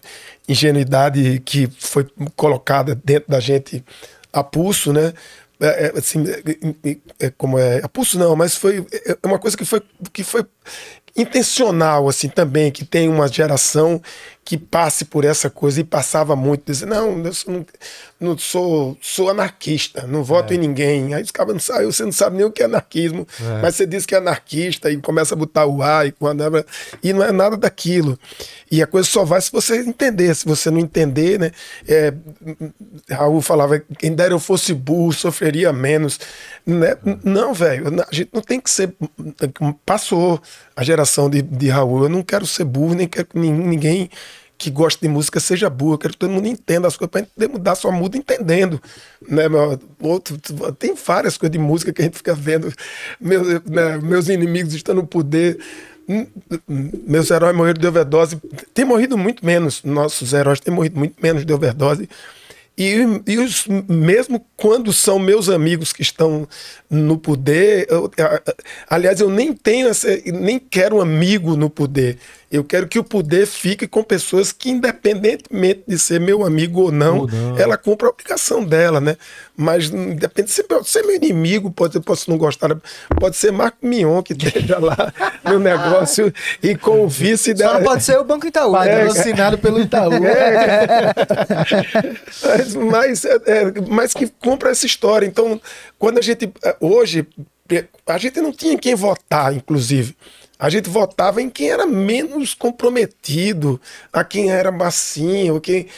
ingenuidade 0.48 1.40
que 1.44 1.68
foi 1.78 2.06
colocada 2.36 2.94
dentro 2.94 3.30
da 3.30 3.40
gente 3.40 3.84
a 4.32 4.42
pulso, 4.42 4.92
né? 4.92 5.12
É, 5.60 5.86
é, 5.86 5.98
assim, 5.98 6.24
é, 6.28 6.90
é, 6.90 6.96
é, 7.26 7.30
como 7.30 7.58
é, 7.58 7.80
a 7.82 7.88
pulso 7.88 8.18
não, 8.18 8.34
mas 8.34 8.56
foi 8.56 8.84
é 9.06 9.16
uma 9.26 9.38
coisa 9.38 9.56
que 9.56 9.64
foi, 9.64 9.80
que 10.12 10.24
foi 10.24 10.44
intencional, 11.16 12.08
assim, 12.08 12.28
também, 12.28 12.72
que 12.72 12.84
tem 12.84 13.08
uma 13.08 13.28
geração 13.28 14.02
que 14.44 14.58
passe 14.58 15.04
por 15.06 15.24
essa 15.24 15.48
coisa 15.48 15.80
e 15.80 15.84
passava 15.84 16.36
muito, 16.36 16.64
dizer, 16.70 16.86
não, 16.86 17.18
eu 17.24 17.32
sou, 17.32 17.52
não, 17.54 17.66
não 18.20 18.38
sou, 18.38 18.96
sou 19.00 19.30
anarquista, 19.30 20.06
não 20.06 20.22
voto 20.22 20.52
em 20.52 20.58
ninguém. 20.58 21.14
Aí 21.14 21.22
os 21.22 21.30
caras 21.30 21.52
não 21.54 21.60
sabem, 21.60 21.86
você 21.86 22.04
não 22.04 22.12
sabe 22.12 22.36
nem 22.36 22.44
o 22.44 22.50
que 22.50 22.62
é 22.62 22.66
anarquismo, 22.66 23.26
mas 23.62 23.74
você 23.76 23.86
diz 23.86 24.04
que 24.04 24.14
é 24.14 24.18
anarquista 24.18 24.90
e 24.90 24.98
começa 24.98 25.34
a 25.34 25.38
botar 25.38 25.64
o 25.66 25.82
A 25.82 26.04
e 26.06 26.12
quando 26.12 26.42
e 27.02 27.12
não 27.12 27.22
é 27.22 27.32
nada 27.32 27.56
daquilo. 27.56 28.18
E 28.70 28.82
a 28.82 28.86
coisa 28.86 29.08
só 29.08 29.24
vai 29.24 29.40
se 29.40 29.50
você 29.50 29.78
entender, 29.80 30.34
se 30.34 30.44
você 30.44 30.70
não 30.70 30.78
entender, 30.78 31.38
né? 31.38 31.50
É, 31.88 32.12
Raul 33.10 33.40
falava, 33.40 33.78
quem 33.98 34.14
dera 34.14 34.34
eu 34.34 34.40
fosse 34.40 34.74
burro, 34.74 35.12
sofreria 35.12 35.72
menos. 35.72 36.18
Né? 36.66 36.96
Não, 37.22 37.54
velho, 37.54 37.86
a 38.02 38.14
gente 38.14 38.30
não 38.32 38.42
tem 38.42 38.60
que 38.60 38.68
ser. 38.70 38.94
Passou 39.86 40.40
a 40.76 40.82
geração 40.82 41.30
de, 41.30 41.40
de 41.42 41.68
Raul. 41.68 42.04
Eu 42.04 42.08
não 42.08 42.22
quero 42.22 42.46
ser 42.46 42.64
burro, 42.64 42.94
nem 42.94 43.06
quero 43.06 43.26
que 43.26 43.38
nin- 43.38 43.52
ninguém 43.52 44.10
que 44.64 44.70
gosta 44.70 45.06
de 45.06 45.12
música 45.12 45.38
seja 45.38 45.68
burro. 45.68 45.98
Quero 45.98 46.14
que 46.14 46.18
todo 46.18 46.30
mundo 46.30 46.48
entenda 46.48 46.88
as 46.88 46.96
coisas 46.96 47.10
para 47.10 47.22
poder 47.26 47.48
mudar, 47.48 47.74
só 47.74 47.90
muda 47.92 48.16
entendendo. 48.16 48.80
Né, 49.28 49.48
meu? 49.48 49.78
Outro, 50.00 50.36
tem 50.78 50.94
várias 50.94 51.36
coisas 51.36 51.52
de 51.52 51.58
música 51.58 51.92
que 51.92 52.00
a 52.02 52.04
gente 52.04 52.16
fica 52.16 52.34
vendo. 52.34 52.72
Meus, 53.20 53.46
né, 53.64 53.98
meus 54.02 54.28
inimigos 54.28 54.74
estão 54.74 54.94
no 54.94 55.06
poder. 55.06 55.58
Hum, 56.08 56.26
Meus 56.68 57.30
heróis 57.30 57.56
morreram 57.56 57.80
de 57.80 57.86
overdose. 57.86 58.38
Tem 58.72 58.84
morrido 58.84 59.16
muito 59.16 59.44
menos. 59.44 59.82
Nossos 59.84 60.32
heróis 60.32 60.60
têm 60.60 60.72
morrido 60.74 60.98
muito 60.98 61.16
menos 61.22 61.44
de 61.44 61.52
overdose. 61.52 62.08
E, 62.76 62.96
e 63.28 63.38
os, 63.38 63.66
mesmo 63.88 64.44
quando 64.56 64.92
são 64.92 65.16
meus 65.16 65.48
amigos 65.48 65.92
que 65.92 66.02
estão 66.02 66.46
no 66.90 67.16
poder, 67.16 67.86
eu- 67.88 68.10
aliás, 68.90 69.20
eu 69.20 69.30
nem 69.30 69.52
tenho 69.52 69.86
essa, 69.88 70.08
nem 70.26 70.58
quero 70.58 70.96
um 70.96 71.00
amigo 71.00 71.56
no 71.56 71.70
poder. 71.70 72.18
Eu 72.54 72.62
quero 72.62 72.86
que 72.86 73.00
o 73.00 73.04
poder 73.04 73.46
fique 73.48 73.88
com 73.88 74.00
pessoas 74.00 74.52
que, 74.52 74.70
independentemente 74.70 75.82
de 75.88 75.98
ser 75.98 76.20
meu 76.20 76.44
amigo 76.46 76.82
ou 76.82 76.92
não, 76.92 77.22
Ou 77.22 77.26
não. 77.28 77.58
ela 77.58 77.76
cumpre 77.76 78.06
a 78.06 78.10
obrigação 78.10 78.62
dela, 78.64 79.00
né? 79.00 79.16
Mas 79.56 79.90
depende 79.90 80.48
de 80.48 80.54
ser, 80.54 80.62
pode 80.62 80.88
ser 80.88 81.02
meu 81.04 81.16
inimigo, 81.16 81.72
pode, 81.72 81.96
eu 81.96 82.00
posso 82.02 82.30
não 82.30 82.38
gostar, 82.38 82.68
pode 83.18 83.34
ser 83.34 83.50
Marco 83.50 83.84
Mion 83.84 84.22
que 84.22 84.34
esteja 84.38 84.78
lá 84.78 85.12
no 85.42 85.58
negócio 85.58 86.32
e 86.62 86.76
com 86.76 87.02
o 87.02 87.08
vice 87.08 87.56
Só 87.56 87.72
da. 87.72 87.80
pode 87.80 88.04
ser 88.04 88.20
o 88.20 88.24
Banco 88.24 88.46
Itaú. 88.46 88.70
né? 88.70 89.04
Patrocinado 89.04 89.58
pelo 89.58 89.80
Itaú. 89.80 90.12
mas, 92.44 92.74
mas, 92.74 93.24
é, 93.24 93.34
é, 93.46 93.72
mas 93.88 94.12
que 94.14 94.28
compra 94.28 94.70
essa 94.70 94.86
história. 94.86 95.26
Então, 95.26 95.60
quando 95.98 96.18
a 96.18 96.22
gente. 96.22 96.52
é, 96.62 96.76
Hoje, 96.80 97.26
é, 97.72 97.84
a 98.06 98.18
gente 98.18 98.40
não 98.40 98.52
tinha 98.52 98.78
quem 98.78 98.94
votar, 98.94 99.52
inclusive. 99.52 100.16
A 100.64 100.70
gente 100.70 100.88
votava 100.88 101.42
em 101.42 101.50
quem 101.50 101.68
era 101.68 101.84
menos 101.84 102.54
comprometido, 102.54 103.78
a 104.10 104.24
quem 104.24 104.50
era 104.50 104.72
massinho, 104.72 105.60
quem, 105.60 105.88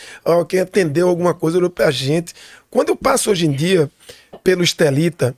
quem 0.49 0.59
atendeu 0.59 1.09
alguma 1.09 1.33
coisa 1.33 1.57
olhou 1.57 1.71
pra 1.71 1.89
gente. 1.93 2.35
Quando 2.69 2.89
eu 2.89 2.97
passo 2.97 3.31
hoje 3.31 3.47
em 3.47 3.53
dia 3.53 3.89
pelo 4.43 4.65
Estelita 4.65 5.37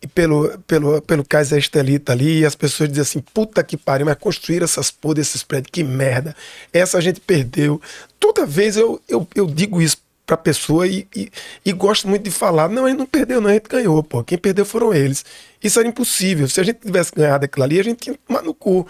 e 0.00 0.06
pelo, 0.06 0.56
pelo, 0.60 1.02
pelo 1.02 1.24
Kaiser 1.24 1.58
Estelita 1.58 2.12
ali, 2.12 2.38
e 2.38 2.46
as 2.46 2.54
pessoas 2.54 2.88
dizem 2.88 3.02
assim: 3.02 3.20
puta 3.34 3.64
que 3.64 3.76
pariu, 3.76 4.06
mas 4.06 4.16
construíram 4.16 4.64
essas 4.64 4.92
porra 4.92 5.16
desses 5.16 5.42
prédios, 5.42 5.72
que 5.72 5.82
merda. 5.82 6.36
Essa 6.72 6.98
a 6.98 7.00
gente 7.00 7.18
perdeu. 7.18 7.82
Toda 8.20 8.46
vez 8.46 8.76
eu, 8.76 9.00
eu, 9.08 9.26
eu 9.34 9.46
digo 9.48 9.82
isso 9.82 9.96
pra 10.24 10.36
pessoa 10.36 10.86
e, 10.86 11.04
e, 11.16 11.32
e 11.66 11.72
gosto 11.72 12.06
muito 12.06 12.22
de 12.22 12.30
falar: 12.30 12.68
não, 12.68 12.84
a 12.84 12.90
gente 12.90 12.98
não 12.98 13.06
perdeu, 13.06 13.40
não, 13.40 13.50
a 13.50 13.54
gente 13.54 13.68
ganhou, 13.68 14.04
pô. 14.04 14.22
Quem 14.22 14.38
perdeu 14.38 14.64
foram 14.64 14.94
eles. 14.94 15.24
Isso 15.62 15.78
era 15.78 15.88
impossível. 15.88 16.48
Se 16.48 16.60
a 16.60 16.64
gente 16.64 16.80
tivesse 16.80 17.12
ganhado 17.14 17.44
aquilo 17.44 17.64
ali, 17.64 17.80
a 17.80 17.84
gente 17.84 17.98
tinha 17.98 18.16
tomar 18.26 18.42
no 18.42 18.54
cu. 18.54 18.86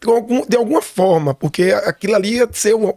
De, 0.00 0.10
algum, 0.10 0.44
de 0.44 0.56
alguma 0.56 0.82
forma, 0.82 1.32
porque 1.32 1.70
aquilo 1.84 2.16
ali 2.16 2.34
ia 2.34 2.48
ser 2.50 2.74
um, 2.74 2.92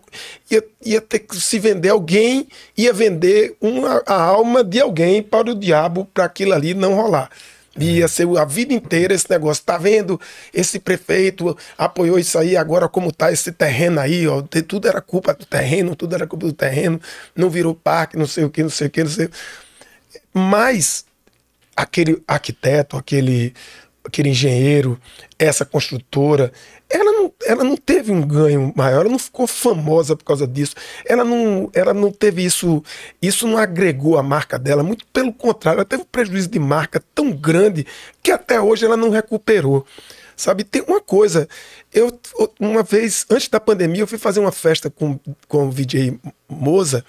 ia, 0.50 0.64
ia 0.84 1.00
ter 1.00 1.20
que 1.20 1.36
se 1.40 1.60
vender 1.60 1.90
alguém, 1.90 2.48
ia 2.76 2.92
vender 2.92 3.56
uma, 3.62 4.02
a 4.08 4.20
alma 4.24 4.64
de 4.64 4.82
alguém 4.82 5.22
para 5.22 5.52
o 5.52 5.56
diabo 5.56 6.06
para 6.12 6.26
aquilo 6.26 6.54
ali 6.54 6.74
não 6.74 6.96
rolar. 6.96 7.30
Ia 7.78 8.08
ser 8.08 8.26
a 8.38 8.46
vida 8.46 8.74
inteira 8.74 9.14
esse 9.14 9.30
negócio. 9.30 9.64
Tá 9.64 9.78
vendo? 9.78 10.20
Esse 10.54 10.80
prefeito 10.80 11.56
apoiou 11.78 12.18
isso 12.18 12.40
aí, 12.40 12.56
agora 12.56 12.88
como 12.88 13.12
tá 13.12 13.32
esse 13.32 13.52
terreno 13.52 14.00
aí, 14.00 14.28
ó. 14.28 14.42
Tudo 14.68 14.88
era 14.88 15.02
culpa 15.02 15.34
do 15.34 15.46
terreno, 15.46 15.96
tudo 15.96 16.16
era 16.16 16.26
culpa 16.26 16.48
do 16.48 16.54
terreno, 16.54 17.00
não 17.36 17.50
virou 17.50 17.76
parque, 17.76 18.18
não 18.18 18.26
sei 18.26 18.46
o 18.46 18.50
que, 18.50 18.64
não 18.64 18.70
sei 18.70 18.88
o 18.88 18.90
que, 18.90 19.04
não 19.04 19.12
sei. 19.12 19.30
Mas 20.34 21.06
aquele 21.76 22.22
arquiteto, 22.28 22.98
aquele, 22.98 23.54
aquele 24.04 24.30
engenheiro, 24.30 25.00
essa 25.38 25.66
construtora, 25.66 26.52
ela 26.90 27.12
não, 27.12 27.34
ela 27.46 27.64
não 27.64 27.76
teve 27.76 28.12
um 28.12 28.22
ganho 28.22 28.72
maior, 28.76 29.02
ela 29.02 29.10
não 29.10 29.20
ficou 29.20 29.48
famosa 29.48 30.16
por 30.16 30.24
causa 30.24 30.48
disso. 30.48 30.76
Ela 31.06 31.24
não, 31.24 31.70
ela 31.74 31.94
não 31.94 32.12
teve 32.12 32.44
isso, 32.46 32.84
isso 33.22 33.48
não 33.48 33.58
agregou 33.58 34.18
a 34.18 34.24
marca 34.24 34.58
dela, 34.58 34.84
muito 34.84 35.06
pelo 35.08 35.34
contrário, 35.34 35.80
ela 35.80 35.86
teve 35.86 36.04
um 36.04 36.06
prejuízo 36.06 36.48
de 36.48 36.60
marca 36.60 37.04
tão 37.14 37.32
grande 37.32 37.86
que 38.22 38.32
até 38.32 38.62
hoje 38.62 38.86
ela 38.86 38.96
não 38.96 39.10
recuperou. 39.10 39.86
Sabe, 40.38 40.66
tem 40.66 40.84
uma 40.86 41.00
coisa, 41.00 41.48
eu 41.94 42.20
uma 42.60 42.84
vez, 42.84 43.26
antes 43.30 43.48
da 43.48 43.60
pandemia, 43.60 44.02
eu 44.02 44.08
fui 44.08 44.18
fazer 44.18 44.42
uma 44.42 44.52
festa 44.52 44.90
com, 44.90 45.18
com 45.48 45.68
o 45.68 45.72
VJ 45.72 46.20
Moza, 46.50 47.06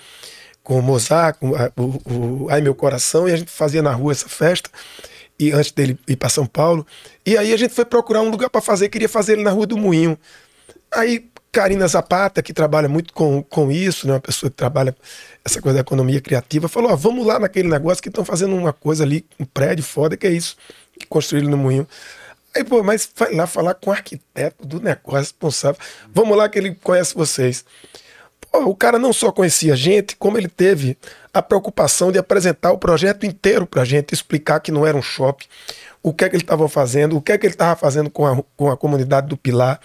com 0.67 0.81
o 0.81 0.83
Mozart, 0.83 1.39
com 1.39 1.55
a- 1.55 1.71
o, 1.77 2.45
o 2.45 2.51
Ai 2.51 2.61
Meu 2.61 2.75
Coração, 2.75 3.29
e 3.29 3.33
a 3.33 3.37
gente 3.37 3.53
fazia 3.53 3.81
na 3.81 3.93
rua 3.93 4.11
essa 4.11 4.29
festa, 4.29 4.69
e 5.39 5.53
antes 5.53 5.71
dele 5.71 5.97
ir 6.09 6.17
para 6.17 6.29
São 6.29 6.45
Paulo. 6.45 6.85
E 7.25 7.39
aí 7.39 7.53
a 7.53 7.57
gente 7.57 7.73
foi 7.73 7.85
procurar 7.85 8.21
um 8.21 8.31
lugar 8.31 8.51
para 8.51 8.61
fazer, 8.61 8.89
queria 8.89 9.09
fazer 9.09 9.35
ele 9.35 9.45
na 9.45 9.51
Rua 9.51 9.65
do 9.65 9.77
Moinho. 9.77 10.19
Aí 10.93 11.31
Karina 11.53 11.87
Zapata, 11.87 12.43
que 12.43 12.53
trabalha 12.53 12.89
muito 12.89 13.13
com, 13.15 13.45
com 13.45 13.71
isso, 13.71 14.09
né, 14.09 14.15
uma 14.15 14.21
pessoa 14.21 14.51
que 14.51 14.57
trabalha 14.57 14.95
essa 15.45 15.63
coisa 15.63 15.77
da 15.77 15.83
economia 15.83 16.21
criativa, 16.21 16.67
falou: 16.69 16.91
ó, 16.91 16.97
vamos 16.97 17.25
lá 17.25 17.39
naquele 17.39 17.69
negócio 17.69 18.03
que 18.03 18.09
estão 18.09 18.25
fazendo 18.25 18.57
uma 18.57 18.73
coisa 18.73 19.05
ali, 19.05 19.25
um 19.39 19.45
prédio 19.45 19.85
foda, 19.85 20.17
que 20.17 20.27
é 20.27 20.31
isso, 20.31 20.57
que 20.99 21.07
construíram 21.07 21.49
no 21.49 21.57
Moinho. 21.57 21.87
Aí, 22.57 22.65
pô, 22.65 22.83
mas 22.83 23.09
vai 23.15 23.33
lá 23.35 23.47
falar 23.47 23.75
com 23.75 23.91
o 23.91 23.93
arquiteto 23.93 24.67
do 24.67 24.81
negócio 24.81 25.21
responsável. 25.21 25.81
Vamos 26.13 26.37
lá 26.37 26.49
que 26.49 26.59
ele 26.59 26.75
conhece 26.75 27.15
vocês. 27.15 27.65
Pô, 28.51 28.61
o 28.65 28.75
cara 28.75 28.99
não 28.99 29.13
só 29.13 29.31
conhecia 29.31 29.75
a 29.75 29.77
gente, 29.77 30.17
como 30.17 30.39
ele 30.39 30.49
teve 30.49 30.97
a 31.33 31.43
preocupação 31.43 32.11
de 32.11 32.19
apresentar 32.19 32.73
o 32.73 32.79
projeto 32.79 33.27
inteiro 33.27 33.67
para 33.67 33.83
a 33.83 33.85
gente, 33.85 34.15
explicar 34.15 34.61
que 34.61 34.73
não 34.73 34.87
era 34.87 34.97
um 34.97 35.03
shopping, 35.03 35.47
o 36.03 36.13
que 36.13 36.25
é 36.25 36.29
que 36.29 36.37
ele 36.37 36.45
estava 36.45 36.69
fazendo, 36.69 37.17
o 37.17 37.21
que 37.21 37.33
é 37.33 37.39
que 37.39 37.47
ele 37.47 37.55
estava 37.55 37.75
fazendo 37.75 38.09
com 38.09 38.25
a, 38.25 38.41
com 38.57 38.71
a 38.71 38.77
comunidade 38.77 39.27
do 39.27 39.37
Pilar. 39.37 39.81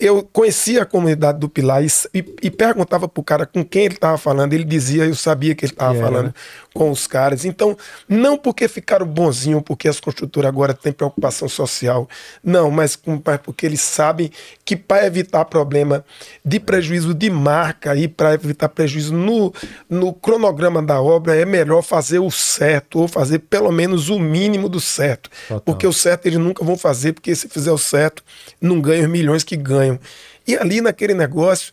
Eu 0.00 0.28
conhecia 0.32 0.82
a 0.82 0.86
comunidade 0.86 1.38
do 1.38 1.48
Pilar 1.48 1.84
e, 1.84 1.86
e, 2.12 2.24
e 2.42 2.50
perguntava 2.50 3.06
para 3.06 3.20
o 3.20 3.24
cara 3.24 3.46
com 3.46 3.64
quem 3.64 3.84
ele 3.84 3.94
estava 3.94 4.18
falando. 4.18 4.52
Ele 4.52 4.64
dizia, 4.64 5.04
eu 5.04 5.14
sabia 5.14 5.54
que 5.54 5.64
ele 5.64 5.72
estava 5.72 5.94
falando? 5.94 6.34
Com 6.72 6.90
os 6.90 7.06
caras. 7.06 7.44
Então, 7.44 7.76
não 8.08 8.36
porque 8.36 8.68
ficaram 8.68 9.06
bonzinho, 9.06 9.60
porque 9.60 9.88
as 9.88 10.00
construtoras 10.00 10.48
agora 10.48 10.74
têm 10.74 10.92
preocupação 10.92 11.48
social. 11.48 12.08
Não, 12.42 12.70
mas, 12.70 12.98
mas 13.24 13.40
porque 13.40 13.66
eles 13.66 13.80
sabem 13.80 14.30
que 14.64 14.76
para 14.76 15.06
evitar 15.06 15.44
problema 15.44 16.04
de 16.44 16.60
prejuízo 16.60 17.14
de 17.14 17.30
marca 17.30 17.94
e 17.96 18.06
para 18.06 18.34
evitar 18.34 18.68
prejuízo 18.68 19.12
no, 19.12 19.52
no 19.88 20.12
cronograma 20.12 20.82
da 20.82 21.00
obra, 21.00 21.36
é 21.36 21.44
melhor 21.44 21.82
fazer 21.82 22.18
o 22.18 22.30
certo, 22.30 23.00
ou 23.00 23.08
fazer 23.08 23.40
pelo 23.40 23.72
menos 23.72 24.08
o 24.08 24.18
mínimo 24.18 24.68
do 24.68 24.80
certo. 24.80 25.30
Total. 25.48 25.60
Porque 25.60 25.86
o 25.86 25.92
certo 25.92 26.26
eles 26.26 26.38
nunca 26.38 26.64
vão 26.64 26.76
fazer, 26.76 27.12
porque 27.12 27.34
se 27.34 27.48
fizer 27.48 27.72
o 27.72 27.78
certo, 27.78 28.22
não 28.60 28.80
ganham 28.80 29.04
os 29.04 29.10
milhões 29.10 29.44
que 29.44 29.56
ganham. 29.56 29.98
E 30.46 30.56
ali 30.56 30.80
naquele 30.80 31.14
negócio, 31.14 31.72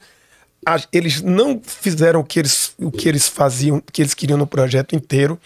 a- 0.75 0.81
eles 0.91 1.21
não 1.21 1.61
fizeram 1.63 2.19
o 2.19 2.23
que 2.23 2.39
eles, 2.39 2.73
o 2.77 2.91
que 2.91 3.07
eles 3.07 3.27
faziam, 3.27 3.81
que 3.91 4.01
eles 4.01 4.13
queriam 4.13 4.37
no 4.37 4.45
projeto 4.45 4.95
inteiro. 4.95 5.39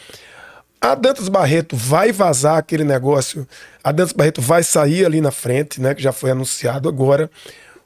A 0.79 0.95
Dantas 0.95 1.29
Barreto 1.29 1.75
vai 1.75 2.11
vazar 2.11 2.57
aquele 2.57 2.83
negócio. 2.83 3.47
A 3.83 3.91
Dantas 3.91 4.13
Barreto 4.13 4.41
vai 4.41 4.63
sair 4.63 5.05
ali 5.05 5.21
na 5.21 5.29
frente, 5.29 5.79
né? 5.79 5.93
Que 5.93 6.01
já 6.01 6.11
foi 6.11 6.31
anunciado 6.31 6.89
agora. 6.89 7.29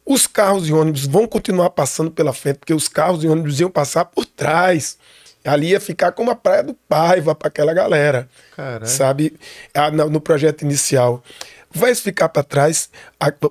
Os 0.05 0.27
carros 0.27 0.69
e 0.69 0.71
ônibus 0.73 1.05
vão 1.05 1.27
continuar 1.27 1.71
passando 1.71 2.09
pela 2.09 2.31
frente, 2.31 2.59
porque 2.59 2.73
os 2.73 2.87
carros 2.87 3.23
e 3.23 3.27
ônibus 3.27 3.59
iam 3.59 3.69
passar 3.69 4.05
por 4.05 4.25
trás. 4.25 4.97
Ali 5.43 5.71
ia 5.71 5.79
ficar 5.79 6.11
como 6.13 6.31
a 6.31 6.35
Praia 6.35 6.63
do 6.63 6.73
Paiva 6.73 7.35
para 7.35 7.49
aquela 7.49 7.73
galera. 7.73 8.29
Caralho. 8.55 8.87
Sabe? 8.87 9.33
No 10.09 10.21
projeto 10.21 10.61
inicial. 10.61 11.21
Vai 11.69 11.93
ficar 11.93 12.29
para 12.29 12.41
trás, 12.43 12.89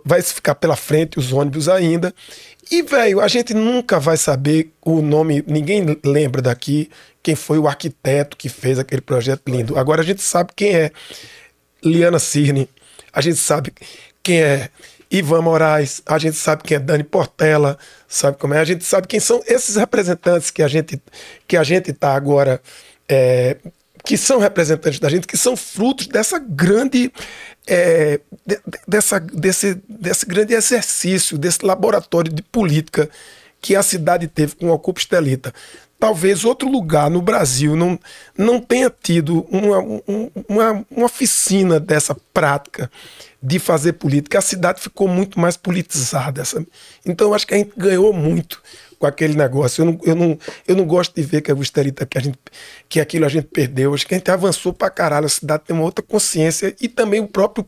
vai 0.05 0.23
ficar 0.23 0.55
pela 0.55 0.75
frente 0.77 1.19
os 1.19 1.31
ônibus 1.33 1.69
ainda. 1.69 2.15
E, 2.71 2.83
velho, 2.83 3.21
a 3.21 3.29
gente 3.29 3.53
nunca 3.55 3.99
vai 4.01 4.17
saber 4.17 4.73
o 4.83 5.03
nome, 5.03 5.45
ninguém 5.47 5.99
lembra 6.05 6.41
daqui 6.41 6.91
quem 7.23 7.35
foi 7.35 7.59
o 7.59 7.67
arquiteto 7.67 8.37
que 8.37 8.49
fez 8.49 8.79
aquele 8.79 9.01
projeto 9.01 9.43
lindo. 9.49 9.79
Agora 9.79 10.03
a 10.03 10.05
gente 10.05 10.23
sabe 10.23 10.53
quem 10.55 10.75
é 10.75 10.91
Liana 11.83 12.19
Cirne, 12.19 12.69
a 13.13 13.21
gente 13.21 13.37
sabe 13.37 13.73
quem 14.23 14.43
é 14.43 14.69
Ivan 15.11 15.43
Moraes, 15.43 16.03
a 16.07 16.19
gente 16.19 16.37
sabe 16.37 16.63
quem 16.63 16.77
é 16.77 16.81
Dani 16.81 17.05
Portela, 17.05 17.79
sabe 18.09 18.37
como 18.39 18.55
é? 18.55 18.59
A 18.59 18.65
gente 18.65 18.85
sabe 18.85 19.07
quem 19.07 19.21
são 19.21 19.43
esses 19.47 19.77
representantes 19.77 20.51
que 20.51 20.63
a 20.63 20.69
gente 20.69 21.01
que 21.47 21.57
a 21.57 21.63
gente 21.63 21.91
está 21.91 22.15
agora 22.15 22.61
é, 23.09 23.57
que 24.05 24.17
são 24.19 24.39
representantes 24.39 25.01
da 25.01 25.09
gente, 25.09 25.27
que 25.27 25.37
são 25.37 25.57
frutos 25.57 26.07
dessa 26.07 26.39
grande 26.39 27.11
é, 27.67 28.21
de- 28.47 28.57
de- 28.57 28.79
dessa, 28.87 29.19
desse, 29.19 29.81
desse 29.89 30.27
grande 30.27 30.53
exercício, 30.53 31.39
desse 31.39 31.65
laboratório 31.65 32.31
de 32.33 32.43
política 32.43 33.09
que 33.63 33.75
a 33.75 33.83
cidade 33.83 34.29
teve 34.29 34.55
com 34.57 34.67
o 34.67 34.73
Ocupa 34.73 35.01
Estelita. 35.01 35.53
Talvez 35.99 36.45
outro 36.45 36.69
lugar 36.69 37.09
no 37.09 37.23
Brasil 37.23 37.75
não, 37.75 37.99
não 38.37 38.61
tenha 38.61 38.93
tido 39.03 39.47
uma, 39.51 39.79
um- 39.79 40.31
uma, 40.47 40.85
uma 40.91 41.07
oficina 41.07 41.81
dessa 41.81 42.15
prática 42.35 42.91
de 43.43 43.59
fazer 43.59 43.95
política. 43.95 44.39
A 44.39 44.43
cidade 44.43 44.83
ficou 44.83 45.09
muito 45.09 45.41
mais 45.41 45.57
politizada. 45.57 46.43
Então, 47.07 47.33
acho 47.33 47.47
que 47.47 47.55
a 47.55 47.59
gente 47.59 47.73
ganhou 47.75 48.13
muito 48.13 48.61
com 49.05 49.09
aquele 49.09 49.35
negócio. 49.35 49.83
Eu 49.83 49.87
não, 49.87 50.01
eu 50.03 50.15
não, 50.15 50.39
eu 50.67 50.77
não 50.77 50.85
gosto 50.87 51.15
de 51.15 51.23
ver 51.23 51.43
que 51.43 51.53
a 51.53 51.55
Estelita, 51.55 52.07
que, 52.07 52.17
a 52.17 52.21
gente, 52.21 52.39
que 52.89 53.01
aquilo 53.01 53.27
a 53.27 53.29
gente 53.29 53.47
perdeu. 53.49 53.91
Eu 53.91 53.95
Acho 53.95 54.07
que 54.07 54.15
a 54.15 54.19
gente 54.19 54.31
avançou 54.31 54.73
pra 54.73 54.89
caralho. 54.89 55.27
A 55.27 55.29
cidade 55.29 55.65
tem 55.67 55.77
uma 55.77 55.85
outra 55.85 56.03
consciência 56.03 56.75
e 56.81 56.89
também 56.89 57.21
o 57.21 57.29
próprio 57.29 57.67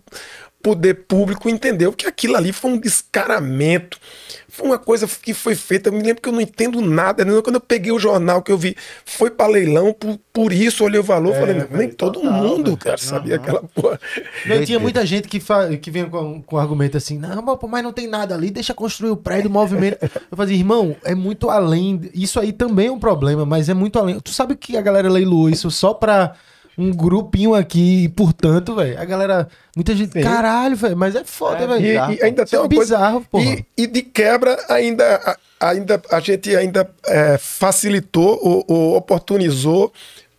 poder 0.67 0.95
público 1.07 1.49
entendeu 1.49 1.93
que 1.93 2.09
aquilo 2.09 2.35
ali 2.35 2.53
foi 2.53 2.73
um 2.73 2.77
descaramento. 2.77 4.01
Foi 4.49 4.67
uma 4.67 4.79
coisa 4.79 5.07
que 5.07 5.33
foi 5.33 5.55
feita. 5.55 5.91
Eu 5.91 5.93
me 5.93 6.03
lembro 6.03 6.21
que 6.21 6.29
eu 6.29 6.33
não 6.33 6.41
entendo 6.41 6.81
nada. 6.81 7.25
né? 7.25 7.41
Quando 7.41 7.55
eu 7.55 7.61
peguei 7.61 7.93
o 7.93 8.01
jornal 8.01 8.43
que 8.43 8.51
eu 8.51 8.59
vi, 8.59 8.77
foi 9.05 9.31
para 9.31 9.47
leilão, 9.49 9.93
por, 9.93 10.19
por 10.33 10.53
isso 10.53 10.83
olhei 10.83 10.99
o 10.99 11.05
valor. 11.05 11.37
É, 11.37 11.39
falei, 11.39 11.55
velho, 11.55 11.69
nem 11.71 11.89
todo 11.89 12.21
total, 12.21 12.43
mundo, 12.43 12.77
cara, 12.77 12.99
sabia 12.99 13.37
aquela 13.37 13.63
porra. 13.63 14.01
Não, 14.45 14.65
tinha 14.65 14.81
muita 14.81 15.07
gente 15.07 15.29
que, 15.29 15.39
fa... 15.39 15.69
que 15.77 15.89
vinha 15.89 16.07
com, 16.07 16.43
com 16.43 16.59
argumento 16.59 16.97
assim, 16.97 17.17
não, 17.17 17.45
mas, 17.69 17.85
não 17.85 17.93
tem 17.93 18.09
nada 18.09 18.35
ali, 18.35 18.51
deixa 18.51 18.75
construir 18.75 19.11
o 19.11 19.17
prédio, 19.17 19.49
o 19.49 19.53
movimento. 19.53 19.99
Eu 20.29 20.37
fazia, 20.37 20.57
irmão, 20.57 20.97
é 21.05 21.15
muito 21.15 21.49
além. 21.49 22.11
Isso 22.13 22.41
aí 22.41 22.53
também 22.53 22.89
é 22.89 22.91
um 22.91 22.99
problema, 22.99 23.47
mas 23.47 23.69
é 23.69 23.75
muito 23.75 24.01
além. 24.01 24.19
Tu 24.19 24.33
sabe 24.33 24.57
que 24.57 24.77
a 24.77 24.83
galera 24.83 25.09
leiloou 25.09 25.49
isso 25.49 25.71
só 25.71 25.95
pra 25.95 26.35
um 26.78 26.90
grupinho 26.93 27.55
aqui, 27.55 28.05
e 28.05 28.09
portanto, 28.09 28.74
velho, 28.74 29.01
a 29.01 29.05
galera. 29.05 29.48
Muita 29.74 29.94
gente. 29.97 30.12
Sim. 30.12 30.23
Caralho, 30.23 30.77
velho, 30.77 30.97
mas 30.97 31.15
é 31.15 31.24
foda, 31.24 31.65
É 31.65 31.66
velho. 31.66 31.81
E, 31.85 31.89
bizarro, 31.90 32.12
e 32.15 32.23
ainda 32.23 32.44
tem 32.47 32.57
é 32.59 32.62
uma 32.62 32.69
coisa. 32.69 32.82
bizarro, 32.97 33.27
porra. 33.31 33.44
E, 33.44 33.65
e 33.77 33.86
de 33.86 34.03
quebra, 34.03 34.57
ainda, 34.69 35.16
a- 35.61 35.69
ainda 35.70 36.03
a 36.11 36.20
gente 36.20 36.55
ainda 36.55 36.89
é, 37.07 37.39
facilitou 37.39 38.39
ou, 38.43 38.65
ou 38.69 38.97
oportunizou 38.97 39.93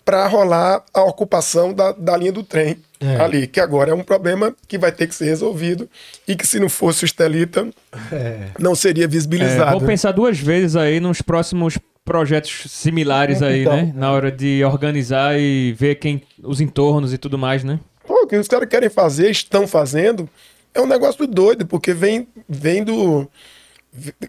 para 0.05 0.26
rolar 0.27 0.84
a 0.93 1.03
ocupação 1.03 1.73
da, 1.73 1.91
da 1.91 2.15
linha 2.15 2.31
do 2.31 2.41
trem 2.41 2.77
É. 3.01 3.18
ali, 3.19 3.45
que 3.45 3.59
agora 3.59 3.91
é 3.91 3.93
um 3.93 4.01
problema 4.03 4.55
que 4.68 4.77
vai 4.77 4.91
ter 4.91 5.05
que 5.07 5.14
ser 5.14 5.26
resolvido 5.26 5.89
e 6.27 6.34
que 6.35 6.47
se 6.47 6.59
não 6.59 6.69
fosse 6.69 7.03
o 7.03 7.05
Estelita, 7.05 7.68
É. 8.11 8.47
não 8.57 8.73
seria 8.73 9.03
É, 9.03 9.07
visibilizado. 9.07 9.77
vou 9.77 9.85
pensar 9.88 10.11
duas 10.14 10.39
vezes 10.39 10.76
aí 10.77 10.99
nos 11.01 11.22
próximos 11.22 11.77
projetos 12.07 12.63
similares 12.71 13.41
aí, 13.43 13.61
Então. 13.63 13.75
né? 13.75 13.91
Na 13.93 14.13
hora 14.13 14.31
de 14.31 14.63
organizar 14.63 15.38
e 15.38 15.73
ver 15.73 15.95
quem 15.95 16.23
os 16.41 16.61
entornos 16.61 17.11
e 17.13 17.17
tudo 17.17 17.38
mais, 17.38 17.65
né? 17.65 17.79
Pô, 18.07 18.23
o 18.23 18.27
que 18.27 18.38
os 18.38 18.47
caras 18.47 18.69
querem 18.69 18.89
fazer, 18.89 19.29
estão 19.29 19.67
fazendo, 19.67 20.27
é 20.73 20.79
um 20.79 20.88
negócio 20.88 21.27
doido, 21.27 21.65
porque 21.67 21.93
vem, 21.93 22.25
vem 22.47 22.81
do. 22.84 23.29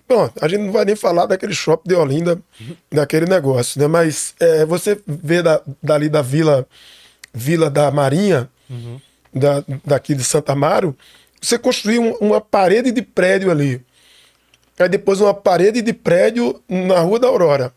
Bom, 0.09 0.29
a 0.41 0.49
gente 0.49 0.63
não 0.63 0.73
vai 0.73 0.85
nem 0.85 0.97
falar 0.97 1.27
daquele 1.27 1.53
shopping 1.55 1.89
de 1.91 1.95
Olinda, 1.95 2.41
daquele 2.91 3.27
negócio, 3.27 3.81
né? 3.81 3.87
Mas 3.87 4.35
é, 4.41 4.67
você 4.67 5.01
vê 5.07 5.41
da, 5.43 5.61
dali 5.81 6.09
da 6.09 6.21
vila, 6.23 6.67
vila 7.33 7.71
da 7.71 7.91
Marinha, 7.93 8.49
da, 9.33 9.63
daqui 9.85 10.15
de 10.17 10.25
Santa 10.25 10.53
Amaro, 10.53 10.97
você 11.41 11.57
construiu 11.57 12.03
um- 12.03 12.17
uma 12.27 12.41
parede 12.41 12.91
de 12.91 13.03
prédio 13.03 13.51
ali. 13.53 13.81
Aí 14.79 14.89
depois 14.89 15.21
uma 15.21 15.35
parede 15.35 15.83
de 15.83 15.93
prédio 15.93 16.63
na 16.69 17.01
Rua 17.01 17.19
da 17.19 17.29
Aurora. 17.29 17.73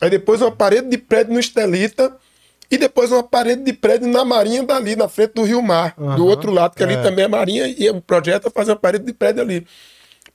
Aí 0.00 0.10
depois 0.10 0.40
uma 0.42 0.52
parede 0.52 0.88
de 0.88 0.98
prédio 0.98 1.32
no 1.32 1.40
Estelita. 1.40 2.14
E 2.70 2.78
depois 2.78 3.12
uma 3.12 3.22
parede 3.22 3.62
de 3.62 3.72
prédio 3.72 4.08
na 4.08 4.24
Marinha 4.24 4.62
dali, 4.62 4.96
na 4.96 5.06
frente 5.08 5.34
do 5.34 5.42
Rio 5.44 5.62
Mar. 5.62 5.94
Aham. 5.98 6.16
Do 6.16 6.26
outro 6.26 6.50
lado, 6.50 6.74
que 6.74 6.82
ali 6.82 6.94
É. 6.94 7.02
também 7.02 7.24
é 7.26 7.28
Marinha. 7.28 7.66
E 7.68 7.88
o 7.90 8.00
projeto 8.00 8.48
é 8.48 8.50
fazer 8.50 8.72
uma 8.72 8.76
parede 8.78 9.04
de 9.04 9.12
prédio 9.12 9.42
ali. 9.42 9.66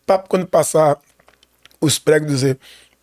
Pra 0.06 0.18
quando 0.19 0.45
passar 0.48 0.98
os 1.81 1.99
pregos 1.99 2.27
dizer... 2.30 2.57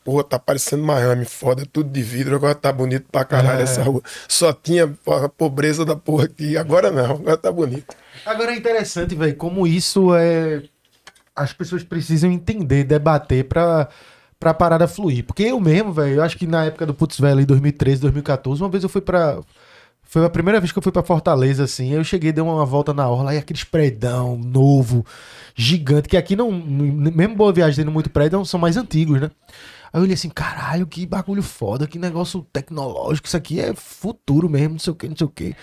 Pô, 0.04 0.22
tá 0.22 0.38
parecendo 0.38 0.84
Miami, 0.84 1.24
foda, 1.24 1.64
tudo 1.72 1.90
de 1.90 2.00
vidro, 2.00 2.36
agora 2.36 2.54
tá 2.54 2.70
bonito 2.70 3.06
pra 3.10 3.24
caralho 3.24 3.58
É. 3.58 3.62
essa 3.64 3.82
rua. 3.82 4.00
Só 4.28 4.52
tinha 4.52 4.84
a 5.04 5.28
pobreza 5.28 5.84
da 5.84 5.96
porra 5.96 6.26
aqui, 6.26 6.56
agora 6.56 6.92
não, 6.92 7.10
agora 7.10 7.36
tá 7.36 7.50
bonito. 7.50 7.92
Agora 8.24 8.52
é 8.52 8.56
interessante, 8.56 9.16
velho, 9.16 9.34
como 9.34 9.66
isso 9.66 10.14
é. 10.14 10.62
As 11.36 11.52
pessoas 11.52 11.84
precisam 11.84 12.32
entender, 12.32 12.84
debater 12.84 13.44
pra, 13.44 13.88
pra 14.40 14.54
parada 14.54 14.88
fluir. 14.88 15.24
Porque 15.24 15.42
eu 15.44 15.60
mesmo, 15.60 15.92
velho, 15.92 16.16
eu 16.16 16.22
acho 16.22 16.36
que 16.38 16.46
na 16.46 16.64
época 16.64 16.86
do 16.86 16.94
Putz 16.94 17.20
Velho, 17.20 17.40
em 17.40 17.44
2013, 17.44 18.00
2014, 18.00 18.62
uma 18.62 18.68
vez 18.70 18.82
eu 18.82 18.88
fui 18.88 19.00
pra. 19.00 19.38
Foi 20.02 20.24
a 20.24 20.30
primeira 20.30 20.60
vez 20.60 20.70
que 20.72 20.78
eu 20.78 20.82
fui 20.82 20.92
pra 20.92 21.02
Fortaleza, 21.02 21.64
assim. 21.64 21.92
Eu 21.92 22.04
cheguei, 22.04 22.32
dei 22.32 22.42
uma 22.42 22.64
volta 22.64 22.94
na 22.94 23.08
orla 23.08 23.34
e 23.34 23.38
aqueles 23.38 23.64
predão 23.64 24.36
novo, 24.38 25.04
gigante, 25.54 26.08
que 26.08 26.16
aqui 26.16 26.36
não. 26.36 26.50
Mesmo 26.52 27.34
Boa 27.34 27.52
Viagem 27.52 27.76
tendo 27.84 27.92
muito 27.92 28.08
prédio, 28.08 28.44
são 28.44 28.58
mais 28.60 28.76
antigos, 28.76 29.20
né? 29.20 29.30
Aí 29.92 30.00
eu 30.00 30.02
olhei 30.02 30.14
assim, 30.14 30.28
caralho, 30.28 30.86
que 30.86 31.06
bagulho 31.06 31.42
foda, 31.42 31.86
que 31.86 31.98
negócio 31.98 32.46
tecnológico, 32.52 33.26
isso 33.26 33.36
aqui 33.36 33.60
é 33.60 33.74
futuro 33.74 34.48
mesmo, 34.48 34.74
não 34.74 34.78
sei 34.78 34.92
o 34.92 34.96
que, 34.96 35.08
não 35.08 35.16
sei 35.16 35.26
o 35.26 35.30
que. 35.30 35.56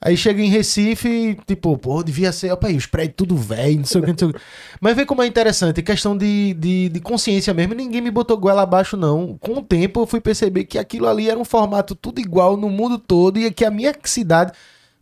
Aí 0.00 0.16
chega 0.16 0.42
em 0.42 0.50
Recife, 0.50 1.38
tipo, 1.46 1.76
pô, 1.78 2.02
devia 2.02 2.30
ser, 2.30 2.52
opa 2.52 2.68
aí, 2.68 2.76
os 2.76 2.86
prédios 2.86 3.16
tudo 3.16 3.36
velho, 3.36 3.78
não 3.78 3.84
sei 3.84 4.00
o 4.00 4.04
que, 4.04 4.10
não 4.10 4.18
sei 4.18 4.28
o 4.28 4.32
que. 4.32 4.40
Mas 4.80 4.94
vê 4.94 5.06
como 5.06 5.22
é 5.22 5.26
interessante, 5.26 5.82
questão 5.82 6.16
de, 6.16 6.52
de, 6.54 6.88
de 6.90 7.00
consciência 7.00 7.54
mesmo, 7.54 7.74
ninguém 7.74 8.02
me 8.02 8.10
botou 8.10 8.36
goela 8.36 8.62
abaixo, 8.62 8.96
não. 8.96 9.38
Com 9.38 9.54
o 9.54 9.62
tempo 9.62 10.00
eu 10.00 10.06
fui 10.06 10.20
perceber 10.20 10.64
que 10.64 10.78
aquilo 10.78 11.08
ali 11.08 11.30
era 11.30 11.38
um 11.38 11.44
formato 11.44 11.94
tudo 11.94 12.20
igual 12.20 12.56
no 12.56 12.68
mundo 12.68 12.98
todo 12.98 13.38
e 13.38 13.50
que 13.50 13.64
a 13.64 13.70
minha 13.70 13.94
cidade, 14.04 14.52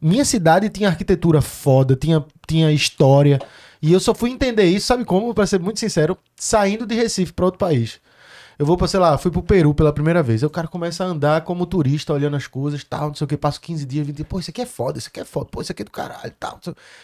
minha 0.01 0.25
cidade 0.25 0.69
tinha 0.69 0.89
arquitetura 0.89 1.43
foda, 1.43 1.97
tinha, 1.97 2.25
tinha 2.47 2.71
história. 2.71 3.41
E 3.83 3.93
eu 3.93 4.01
só 4.01 4.15
fui 4.15 4.31
entender 4.31 4.65
isso, 4.65 4.87
sabe 4.87 5.05
como? 5.05 5.35
Pra 5.35 5.47
ser 5.47 5.59
muito 5.59 5.81
sincero, 5.81 6.17
saindo 6.37 6.87
de 6.87 6.95
Recife 6.95 7.33
pra 7.33 7.47
outro 7.47 7.59
país. 7.59 8.01
Eu 8.59 8.65
vou 8.67 8.77
pra, 8.77 8.87
sei 8.87 9.01
lá, 9.01 9.19
fui 9.19 9.31
pro 9.31 9.43
Peru 9.43 9.75
pela 9.75 9.93
primeira 9.93 10.23
vez. 10.23 10.43
Aí 10.43 10.47
o 10.47 10.51
cara 10.51 10.69
começa 10.69 11.05
a 11.05 11.07
andar 11.07 11.43
como 11.43 11.67
turista, 11.67 12.13
olhando 12.13 12.37
as 12.37 12.47
coisas, 12.47 12.85
tal, 12.85 13.09
não 13.09 13.15
sei 13.15 13.25
o 13.25 13.29
que. 13.29 13.37
Passo 13.37 13.61
15 13.61 13.85
dias, 13.85 14.07
20 14.07 14.17
dias. 14.17 14.29
Pô, 14.29 14.39
isso 14.39 14.51
aqui 14.51 14.63
é 14.63 14.67
foda, 14.67 14.99
isso 14.99 15.09
aqui 15.09 15.21
é 15.21 15.25
foda. 15.25 15.47
Pô, 15.51 15.61
isso 15.61 15.73
aqui 15.73 15.83
é 15.83 15.85
do 15.85 15.91
caralho, 15.91 16.33
tal. 16.39 16.61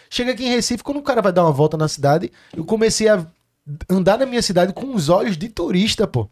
Chega 0.08 0.32
aqui 0.32 0.44
em 0.44 0.50
Recife, 0.50 0.82
quando 0.82 0.98
o 0.98 1.02
cara 1.02 1.20
vai 1.20 1.32
dar 1.32 1.44
uma 1.44 1.52
volta 1.52 1.76
na 1.76 1.88
cidade, 1.88 2.30
eu 2.56 2.64
comecei 2.64 3.08
a 3.08 3.26
andar 3.88 4.18
na 4.18 4.26
minha 4.26 4.42
cidade 4.42 4.72
com 4.72 4.94
os 4.94 5.08
olhos 5.08 5.36
de 5.36 5.48
turista, 5.48 6.06
pô. 6.06 6.28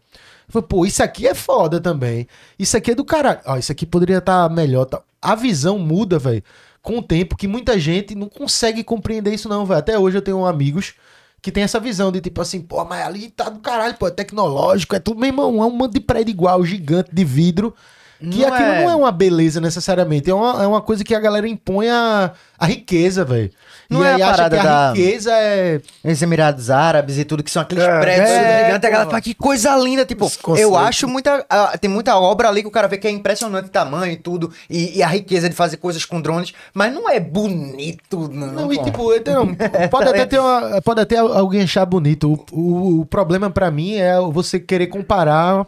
Falei, 0.47 0.67
pô, 0.67 0.85
isso 0.85 1.03
aqui 1.03 1.27
é 1.27 1.35
foda 1.35 1.79
também. 1.79 2.27
Isso 2.57 2.75
aqui 2.75 2.91
é 2.91 2.95
do 2.95 3.05
caralho. 3.05 3.39
Ó, 3.45 3.57
isso 3.57 3.71
aqui 3.71 3.85
poderia 3.85 4.17
estar 4.17 4.49
melhor. 4.49 4.85
Tá. 4.85 5.01
A 5.21 5.35
visão 5.35 5.77
muda, 5.77 6.17
velho, 6.17 6.43
com 6.81 6.97
o 6.97 7.03
tempo, 7.03 7.37
que 7.37 7.47
muita 7.47 7.77
gente 7.79 8.15
não 8.15 8.27
consegue 8.27 8.83
compreender 8.83 9.33
isso, 9.33 9.47
não, 9.47 9.65
velho. 9.65 9.79
Até 9.79 9.99
hoje 9.99 10.17
eu 10.17 10.21
tenho 10.21 10.45
amigos 10.45 10.95
que 11.41 11.51
tem 11.51 11.63
essa 11.63 11.79
visão 11.79 12.11
de 12.11 12.21
tipo 12.21 12.41
assim, 12.41 12.61
pô, 12.61 12.83
mas 12.85 13.05
ali 13.05 13.29
tá 13.29 13.49
do 13.49 13.59
caralho, 13.59 13.95
pô, 13.95 14.07
é 14.07 14.11
tecnológico, 14.11 14.95
é 14.95 14.99
tudo, 14.99 15.19
meu 15.19 15.27
irmão, 15.29 15.61
é 15.61 15.65
um 15.65 15.71
monte 15.71 15.93
de 15.93 15.99
prédio 15.99 16.31
igual, 16.31 16.63
gigante 16.65 17.09
de 17.13 17.23
vidro. 17.23 17.73
Que 18.19 18.41
Não 18.41 18.47
aquilo 18.53 18.69
é- 18.69 18.81
não 18.83 18.89
é 18.89 18.95
uma 18.95 19.11
beleza 19.13 19.61
necessariamente, 19.61 20.29
é 20.29 20.33
uma, 20.33 20.61
é 20.63 20.67
uma 20.67 20.81
coisa 20.81 21.05
que 21.05 21.15
a 21.15 21.19
galera 21.21 21.47
impõe 21.47 21.87
a, 21.89 22.33
a 22.57 22.65
riqueza, 22.65 23.23
velho. 23.23 23.49
Não 23.89 24.03
e 24.03 24.05
é 24.05 24.11
a 24.11 24.15
aí 24.17 24.21
acha 24.21 24.31
parada 24.35 24.55
que 24.55 24.61
a 24.61 24.69
da- 24.69 24.93
riqueza 24.93 25.31
é. 25.33 25.81
Os 26.03 26.21
Emirados 26.21 26.69
Árabes 26.69 27.17
e 27.17 27.25
tudo, 27.25 27.43
que 27.43 27.49
são 27.49 27.61
aqueles 27.63 27.83
É, 27.83 27.99
prédios 27.99 28.29
é, 28.29 28.65
gigantes, 28.65 28.87
a 28.87 28.91
galera 28.91 29.09
fala 29.09 29.21
que 29.21 29.33
coisa 29.33 29.75
linda. 29.77 30.05
Tipo, 30.05 30.31
eu 30.57 30.77
acho 30.77 31.07
muita. 31.07 31.43
ah, 31.49 31.75
tem 31.75 31.89
muita 31.89 32.15
obra 32.17 32.47
ali 32.49 32.61
que 32.61 32.67
o 32.67 32.71
cara 32.71 32.87
vê 32.87 32.97
que 32.99 33.07
é 33.07 33.11
impressionante 33.11 33.65
o 33.65 33.69
tamanho 33.71 34.11
e 34.13 34.17
tudo, 34.17 34.51
e, 34.69 34.97
e 34.99 35.03
a 35.03 35.07
riqueza 35.07 35.49
de 35.49 35.55
fazer 35.55 35.77
coisas 35.77 36.05
com 36.05 36.21
drones, 36.21 36.53
mas 36.73 36.93
não 36.93 37.09
é 37.09 37.19
bonito, 37.19 38.29
não. 38.31 38.47
Não, 38.47 38.73
e 38.73 38.77
tipo, 38.83 39.13
então, 39.13 39.55
pode 39.89 40.09
até 40.09 40.25
ter 40.25 40.39
uma, 40.39 40.81
pode 40.81 41.01
até 41.01 41.17
alguém 41.17 41.63
achar 41.63 41.85
bonito. 41.85 42.31
O, 42.51 42.59
o, 42.59 42.99
o 43.01 43.05
problema 43.05 43.49
pra 43.49 43.71
mim 43.71 43.95
é 43.95 44.19
você 44.19 44.59
querer 44.59 44.87
comparar 44.87 45.65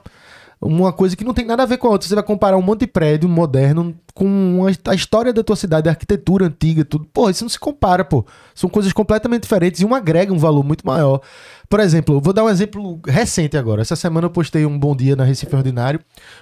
uma 0.62 0.94
coisa 0.94 1.16
que 1.16 1.24
não 1.24 1.34
tem 1.34 1.46
nada 1.46 1.64
a 1.64 1.66
ver 1.66 1.78
com 1.78 1.88
a 1.88 1.92
outra. 1.92 2.08
Você 2.08 2.14
vai 2.14 2.24
comparar 2.24 2.56
um 2.56 2.62
monte 2.62 2.82
de 2.82 2.88
prédio 2.88 3.28
moderno 3.28 3.96
com 4.14 4.66
a 4.86 4.94
história 4.94 5.34
da 5.34 5.44
tua 5.44 5.56
cidade, 5.56 5.90
a 5.90 5.92
arquitetura 5.92 6.46
antiga, 6.46 6.86
tudo. 6.86 7.06
Pô, 7.12 7.30
isso 7.30 7.44
não 7.44 7.50
se 7.50 7.60
compara, 7.60 8.06
pô. 8.06 8.24
São 8.54 8.70
coisas 8.70 8.94
completamente 8.94 9.44
diferentes 9.44 9.82
e 9.82 9.86
um 9.86 9.96
agrega 9.96 10.32
um 10.32 10.38
valor 10.38 10.64
muito 10.64 10.86
maior. 10.86 11.22
Por 11.68 11.80
exemplo, 11.80 12.22
vou 12.22 12.32
dar 12.32 12.44
um 12.44 12.50
exemplo 12.50 13.00
recente 13.08 13.58
agora. 13.58 13.82
Essa 13.82 13.96
semana 13.96 14.28
eu 14.28 14.32
postei 14.32 14.66
um 14.66 14.78
Bom 14.78 14.96
Dia 14.96 15.16
na 15.16 15.24
Recife 15.24 15.56
Ordinário 15.56 16.00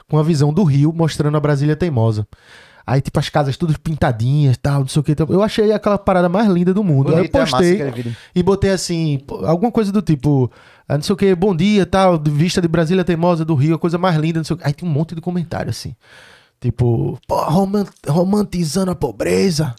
com 0.10 0.18
a 0.18 0.24
visão 0.24 0.52
do 0.52 0.64
Rio 0.64 0.92
mostrando 0.92 1.38
a 1.38 1.40
Brasília 1.40 1.76
Teimosa. 1.76 2.28
Aí, 2.86 3.02
tipo, 3.02 3.20
as 3.20 3.30
casas 3.30 3.56
todas 3.56 3.78
pintadinhas 3.78 4.58
tal, 4.58 4.80
não 4.80 4.88
sei 4.88 5.00
o 5.00 5.04
que. 5.04 5.16
Eu 5.30 5.44
achei 5.44 5.72
aquela 5.72 5.98
parada 5.98 6.28
mais 6.28 6.48
linda 6.48 6.74
do 6.74 6.84
mundo. 6.84 7.16
Aí 7.16 7.20
eu 7.20 7.30
é 7.32 7.40
massa 7.40 7.58
postei 7.58 7.92
vídeo. 7.92 8.16
e 8.34 8.42
botei 8.42 8.72
assim, 8.72 9.22
alguma 9.46 9.72
coisa 9.72 9.92
do 9.92 10.02
tipo, 10.02 10.52
ah, 10.90 10.96
não 10.98 11.02
sei 11.04 11.14
o 11.14 11.18
que, 11.18 11.34
bom 11.36 11.56
dia, 11.56 11.86
tal, 11.86 12.20
vista 12.20 12.60
de 12.62 12.68
Brasília 12.68 13.04
Teimosa 13.06 13.46
do 13.46 13.54
Rio, 13.56 13.76
a 13.76 13.80
coisa 13.80 13.98
mais 13.98 14.18
linda, 14.18 14.40
não 14.40 14.44
sei 14.44 14.56
o 14.56 14.58
que. 14.58 14.66
Aí 14.68 14.74
tem 14.74 14.90
um 14.90 14.92
monte 14.92 15.14
de 15.16 15.22
comentário 15.22 15.70
assim. 15.70 15.96
Tipo, 16.60 17.18
pô, 17.28 17.42
roman- 17.46 17.86
romantizando 18.08 18.92
a 18.92 18.96
pobreza. 18.96 19.74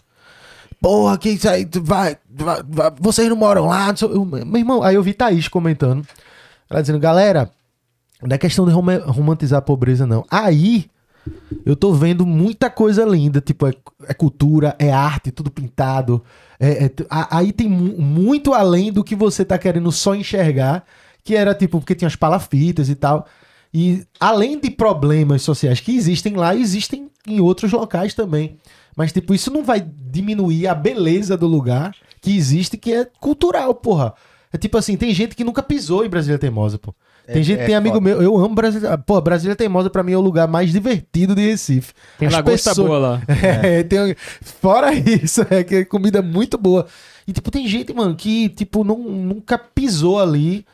Porra, 0.81 1.17
que 1.17 1.29
isso 1.29 1.47
aí, 1.47 1.67
vai, 1.83 2.17
vai- 2.27 2.63
vai- 2.67 2.91
vocês 2.99 3.29
não 3.29 3.35
moram 3.35 3.67
lá. 3.67 3.89
não 3.89 3.95
sei- 3.97 4.09
eu- 4.09 4.25
meu 4.25 4.57
irmão, 4.57 4.81
aí 4.81 4.95
eu 4.95 5.03
vi 5.03 5.13
Thaís 5.13 5.47
comentando. 5.47 6.03
Ela 6.69 6.81
dizendo, 6.81 6.97
galera, 6.99 7.51
não 8.23 8.33
é 8.33 8.37
questão 8.39 8.65
de 8.65 8.71
rom- 8.71 8.85
romantizar 9.11 9.59
a 9.59 9.61
pobreza, 9.61 10.07
não. 10.07 10.25
Aí, 10.31 10.89
eu 11.65 11.75
tô 11.75 11.93
vendo 11.93 12.25
muita 12.25 12.69
coisa 12.69 13.03
linda, 13.05 13.39
tipo, 13.41 13.67
é, 13.67 13.73
é 14.07 14.13
cultura, 14.13 14.75
é 14.79 14.91
arte, 14.91 15.31
tudo 15.31 15.51
pintado. 15.51 16.23
é- 16.59 16.85
é 16.85 16.91
a- 17.09 17.37
aí 17.39 17.51
tem 17.51 17.67
mu- 17.67 17.99
muito 17.99 18.53
além 18.53 18.91
do 18.93 19.03
que 19.03 19.15
você 19.15 19.43
tá 19.43 19.57
querendo 19.57 19.91
só 19.91 20.13
enxergar, 20.13 20.85
que 21.23 21.35
era 21.35 21.55
tipo, 21.55 21.79
porque 21.79 21.95
tinha 21.95 22.07
as 22.07 22.15
palafitas 22.15 22.87
e 22.87 22.93
tal. 22.93 23.25
E 23.73 24.05
além 24.19 24.59
de 24.59 24.69
problemas 24.69 25.41
sociais 25.41 25.79
que 25.79 25.95
existem 25.95 26.35
lá, 26.35 26.55
existem 26.55 27.09
em 27.27 27.39
outros 27.39 27.71
locais 27.71 28.13
também. 28.13 28.57
Mas, 28.95 29.11
tipo, 29.11 29.33
isso 29.33 29.49
não 29.51 29.63
vai 29.63 29.79
diminuir 29.81 30.67
a 30.67 30.75
beleza 30.75 31.35
do 31.37 31.47
lugar 31.47 31.95
que 32.21 32.35
existe, 32.37 32.77
que 32.77 32.93
é 32.93 33.07
cultural, 33.19 33.73
porra. 33.73 34.13
É 34.53 34.57
tipo 34.57 34.77
assim, 34.77 34.95
tem 34.97 35.13
gente 35.15 35.35
que 35.35 35.43
nunca 35.43 35.63
pisou 35.63 36.05
em 36.05 36.09
Brasília 36.09 36.37
Teimosa, 36.37 36.77
pô. 36.77 36.93
Tem 37.27 37.43
gente, 37.43 37.61
é 37.61 37.65
tem 37.65 37.75
amigo 37.75 37.95
foda. 37.95 38.09
meu, 38.09 38.21
eu 38.21 38.37
amo 38.37 38.53
Brasília. 38.55 38.97
Pô, 38.97 39.21
Brasília 39.21 39.55
Teimosa 39.55 39.89
pra 39.89 40.03
mim 40.03 40.11
é 40.11 40.17
o 40.17 40.21
lugar 40.21 40.47
mais 40.47 40.71
divertido 40.71 41.33
de 41.35 41.41
Recife. 41.49 41.93
Tem 42.17 42.27
As 42.27 42.33
lagosta 42.33 42.69
pessoas- 42.71 42.87
boa 42.87 42.99
lá. 42.99 43.21
É, 43.63 43.83
tem, 43.83 44.15
fora 44.41 44.91
isso, 44.93 45.45
é 45.49 45.63
que 45.63 45.75
é 45.75 45.85
comida 45.85 46.21
muito 46.21 46.57
boa. 46.57 46.85
E, 47.27 47.31
tipo, 47.31 47.49
tem 47.51 47.67
gente, 47.67 47.93
mano, 47.93 48.15
que, 48.15 48.49
tipo, 48.49 48.83
não, 48.83 48.97
nunca 48.97 49.57
pisou 49.57 50.19
ali 50.19 50.65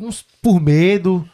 uns- 0.00 0.24
por 0.40 0.60
medo, 0.60 1.28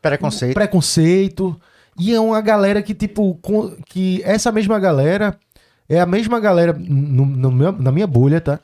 Preconceito. 0.00 0.54
preconceito. 0.54 1.60
E 1.98 2.14
é 2.14 2.20
uma 2.20 2.40
galera 2.40 2.80
que, 2.82 2.94
tipo, 2.94 3.34
com- 3.42 3.74
que 3.88 4.20
essa 4.24 4.52
mesma 4.52 4.78
galera 4.78 5.36
é 5.88 5.98
a 5.98 6.06
mesma 6.06 6.38
galera, 6.38 6.72
no, 6.78 7.26
no 7.26 7.50
meu- 7.50 7.72
na 7.72 7.90
minha 7.90 8.06
bolha, 8.06 8.40
tá? 8.40 8.60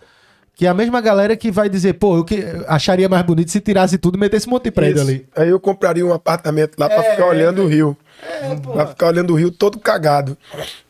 Que 0.55 0.67
é 0.67 0.69
a 0.69 0.75
mesma 0.75 1.01
galera 1.01 1.37
que 1.37 1.51
vai 1.51 1.69
dizer, 1.69 1.95
pô, 1.95 2.17
eu 2.17 2.25
que, 2.25 2.45
acharia 2.69 3.09
mais 3.09 3.25
bonito 3.25 3.51
se 3.51 3.61
tirasse 3.61 3.99
tudo 3.99 4.17
e 4.17 4.21
metesse 4.21 4.47
um 4.47 4.53
monte 4.53 4.65
de 4.65 4.71
prédio 4.71 5.03
Isso. 5.03 5.11
ali. 5.11 5.27
Aí 5.35 5.49
eu 5.49 5.59
compraria 5.59 6.07
um 6.07 6.13
apartamento 6.13 6.79
lá 6.79 6.89
pra 6.89 7.03
ficar 7.03 7.27
olhando 7.27 7.63
o 7.63 7.67
rio. 7.67 7.97
pra 8.73 8.87
ficar 8.87 9.09
olhando 9.09 9.33
o 9.33 9.37
rio 9.37 9.51
todo 9.51 9.79
cagado. 9.79 10.39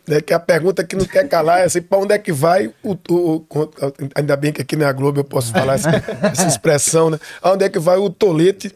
Né? 0.06 0.20
Que 0.20 0.34
a 0.34 0.38
pergunta 0.38 0.84
que 0.84 0.94
não 0.96 1.04
quer 1.06 1.26
calar 1.28 1.60
é 1.60 1.64
assim, 1.64 1.80
pra 1.80 1.98
onde 1.98 2.12
é 2.14 2.18
que 2.18 2.30
vai 2.32 2.70
o, 2.82 2.92
o- 3.08 3.44
o- 3.48 3.70
Ainda 4.14 4.36
bem 4.36 4.52
que 4.52 4.60
aqui 4.62 4.76
na 4.76 4.92
Globo 4.92 5.20
eu 5.20 5.24
posso 5.24 5.50
falar 5.52 5.74
essa, 5.74 5.90
essa 6.30 6.46
expressão, 6.46 7.08
né? 7.10 7.18
Aonde 7.42 7.64
é 7.64 7.68
que 7.68 7.78
vai 7.78 7.96
o 7.96 8.10
tolete 8.10 8.70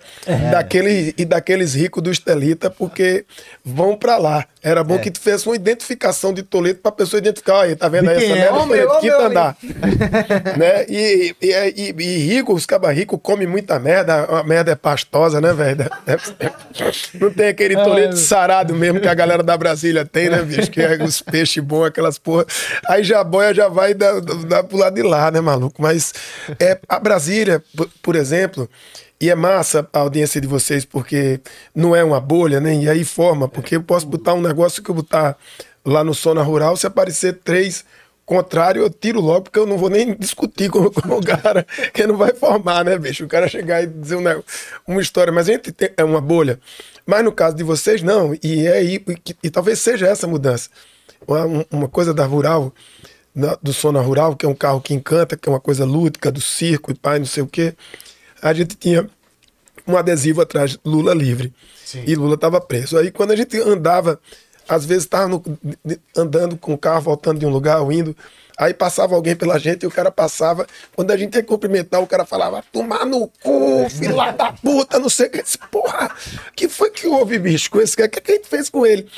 daquele, 0.50 1.14
e 1.18 1.24
daqueles 1.24 1.74
ricos 1.74 2.02
do 2.02 2.10
Estelita, 2.10 2.70
porque 2.70 3.24
vão 3.64 3.96
pra 3.96 4.16
lá. 4.16 4.46
Era 4.62 4.82
bom 4.82 4.98
que 4.98 5.10
tu 5.10 5.20
fizesse 5.20 5.46
uma 5.46 5.54
identificação 5.54 6.32
de 6.32 6.42
tolete 6.42 6.80
pra 6.82 6.90
pessoa 6.90 7.18
identificar, 7.18 7.62
aí, 7.62 7.76
tá 7.76 7.88
vendo 7.88 8.08
aí 8.10 8.16
essa 8.16 8.26
é? 8.26 8.34
merda? 8.34 8.54
Ô, 8.58 8.66
meu, 8.66 8.90
quinto 8.98 9.06
meu, 9.18 9.26
andar 9.26 9.56
né? 10.58 10.84
E, 10.88 11.34
e, 11.40 11.52
e, 11.76 11.94
e 11.96 12.18
rico, 12.26 12.52
os 12.52 12.66
cabas 12.66 12.94
ricos 12.96 13.18
comem 13.22 13.46
muita 13.46 13.78
merda, 13.78 14.24
a 14.24 14.42
merda 14.42 14.72
é 14.72 14.74
pastosa, 14.74 15.40
né, 15.40 15.52
velho? 15.52 15.88
Não 17.20 17.30
tem 17.32 17.48
aquele 17.48 17.74
tolete 17.76 18.18
sarado 18.18 18.74
mesmo 18.74 19.00
que 19.00 19.08
a 19.08 19.14
galera 19.14 19.42
da 19.42 19.56
Brasília 19.56 20.04
tem, 20.04 20.28
né, 20.28 20.42
bicho? 20.42 20.70
Que 20.70 20.80
é 20.82 21.02
os 21.02 21.17
peixes 21.20 21.62
bons, 21.62 21.86
aquelas 21.86 22.18
porra. 22.18 22.46
Aí 22.88 23.02
já 23.04 23.20
a 23.20 23.24
boia 23.24 23.54
já 23.54 23.68
vai 23.68 23.94
dar, 23.94 24.20
dar 24.20 24.64
pro 24.64 24.76
lado 24.76 24.94
de 24.94 25.02
lá, 25.02 25.30
né, 25.30 25.40
maluco? 25.40 25.80
Mas 25.80 26.12
é, 26.58 26.78
a 26.88 26.98
Brasília, 26.98 27.62
por, 28.02 28.16
exemplo. 28.16 28.68
E 29.20 29.28
é 29.28 29.34
massa 29.34 29.88
a 29.92 29.98
audiência 29.98 30.40
de 30.40 30.46
vocês, 30.46 30.84
porque 30.84 31.40
não 31.74 31.94
é 31.94 32.04
uma 32.04 32.20
bolha, 32.20 32.60
né? 32.60 32.74
E 32.76 32.88
aí 32.88 33.04
forma, 33.04 33.48
porque 33.48 33.74
eu 33.74 33.82
posso 33.82 34.06
botar 34.06 34.34
um 34.34 34.40
negócio 34.40 34.80
que 34.80 34.90
eu 34.90 34.94
botar 34.94 35.36
lá 35.84 36.04
no 36.04 36.14
Zona 36.14 36.42
Rural, 36.42 36.76
se 36.76 36.86
aparecer 36.86 37.40
três 37.42 37.84
contrário, 38.28 38.82
eu 38.82 38.90
tiro 38.90 39.22
logo, 39.22 39.44
porque 39.44 39.58
eu 39.58 39.64
não 39.66 39.78
vou 39.78 39.88
nem 39.88 40.14
discutir 40.14 40.68
com, 40.68 40.90
com 40.90 41.16
o 41.16 41.24
cara, 41.24 41.66
que 41.94 42.06
não 42.06 42.14
vai 42.14 42.34
formar, 42.34 42.84
né, 42.84 42.98
bicho? 42.98 43.24
O 43.24 43.28
cara 43.28 43.48
chegar 43.48 43.82
e 43.82 43.86
dizer 43.86 44.16
um 44.16 44.20
negócio- 44.20 44.44
uma 44.86 45.00
história, 45.00 45.32
mas 45.32 45.48
a 45.48 45.52
gente 45.52 45.72
tem, 45.72 45.90
é 45.96 46.04
uma 46.04 46.20
bolha. 46.20 46.60
Mas 47.06 47.24
no 47.24 47.32
caso 47.32 47.56
de 47.56 47.64
vocês, 47.64 48.02
não, 48.02 48.36
e 48.42 48.66
é 48.66 48.72
aí, 48.74 49.02
e, 49.08 49.36
e 49.44 49.50
talvez 49.50 49.78
seja 49.78 50.06
essa 50.06 50.26
mudança. 50.26 50.68
Uma, 51.26 51.44
um- 51.46 51.64
uma 51.70 51.88
coisa 51.88 52.12
da 52.14 52.24
rural, 52.24 52.72
na- 53.34 53.56
do 53.62 53.72
Sona 53.72 54.00
Rural, 54.00 54.34
que 54.36 54.46
é 54.46 54.48
um 54.48 54.54
carro 54.54 54.80
que 54.80 54.94
encanta, 54.94 55.36
que 55.36 55.48
é 55.48 55.52
uma 55.52 55.60
coisa 55.60 55.84
lúdica, 55.84 56.30
do 56.30 56.40
circo 56.40 56.90
e 56.90 56.94
pai, 56.94 57.18
não 57.18 57.26
sei 57.26 57.42
o 57.42 57.46
quê. 57.46 57.74
A 58.40 58.52
gente 58.52 58.76
tinha 58.76 59.08
um 59.86 59.96
adesivo 59.96 60.40
atrás, 60.40 60.78
Lula 60.84 61.14
livre. 61.14 61.52
E 62.06 62.14
Lula 62.14 62.34
estava 62.34 62.60
preso. 62.60 62.98
Aí 62.98 63.10
quando 63.10 63.30
a 63.32 63.36
gente 63.36 63.56
andava, 63.58 64.20
às 64.68 64.84
vezes 64.84 65.04
estava 65.04 65.40
andando 66.16 66.56
com 66.56 66.74
o 66.74 66.78
carro, 66.78 67.00
voltando 67.02 67.38
de 67.40 67.46
um 67.46 67.50
lugar, 67.50 67.80
ou 67.80 67.90
indo, 67.90 68.14
aí 68.58 68.74
passava 68.74 69.14
alguém 69.14 69.34
pela 69.34 69.58
gente 69.58 69.84
e 69.84 69.86
o 69.86 69.90
cara 69.90 70.10
passava. 70.10 70.66
Quando 70.94 71.10
a 71.10 71.16
gente 71.16 71.34
ia 71.34 71.42
cumprimentar, 71.42 72.02
o 72.02 72.06
cara 72.06 72.26
falava, 72.26 72.62
tomar 72.72 73.06
no 73.06 73.28
cu, 73.42 73.88
filho 73.88 74.16
da 74.36 74.52
puta, 74.52 74.98
não 74.98 75.08
sei 75.08 75.26
o 75.28 75.30
que. 75.30 75.42
Porra, 75.70 76.10
que 76.54 76.68
foi 76.68 76.90
que 76.90 77.06
houve, 77.06 77.38
bicho, 77.38 77.70
com 77.70 77.80
esse 77.80 77.96
cara? 77.96 78.08
O 78.08 78.10
que, 78.10 78.20
que 78.20 78.32
a 78.32 78.34
gente 78.34 78.48
fez 78.48 78.68
com 78.68 78.84
ele? 78.84 79.08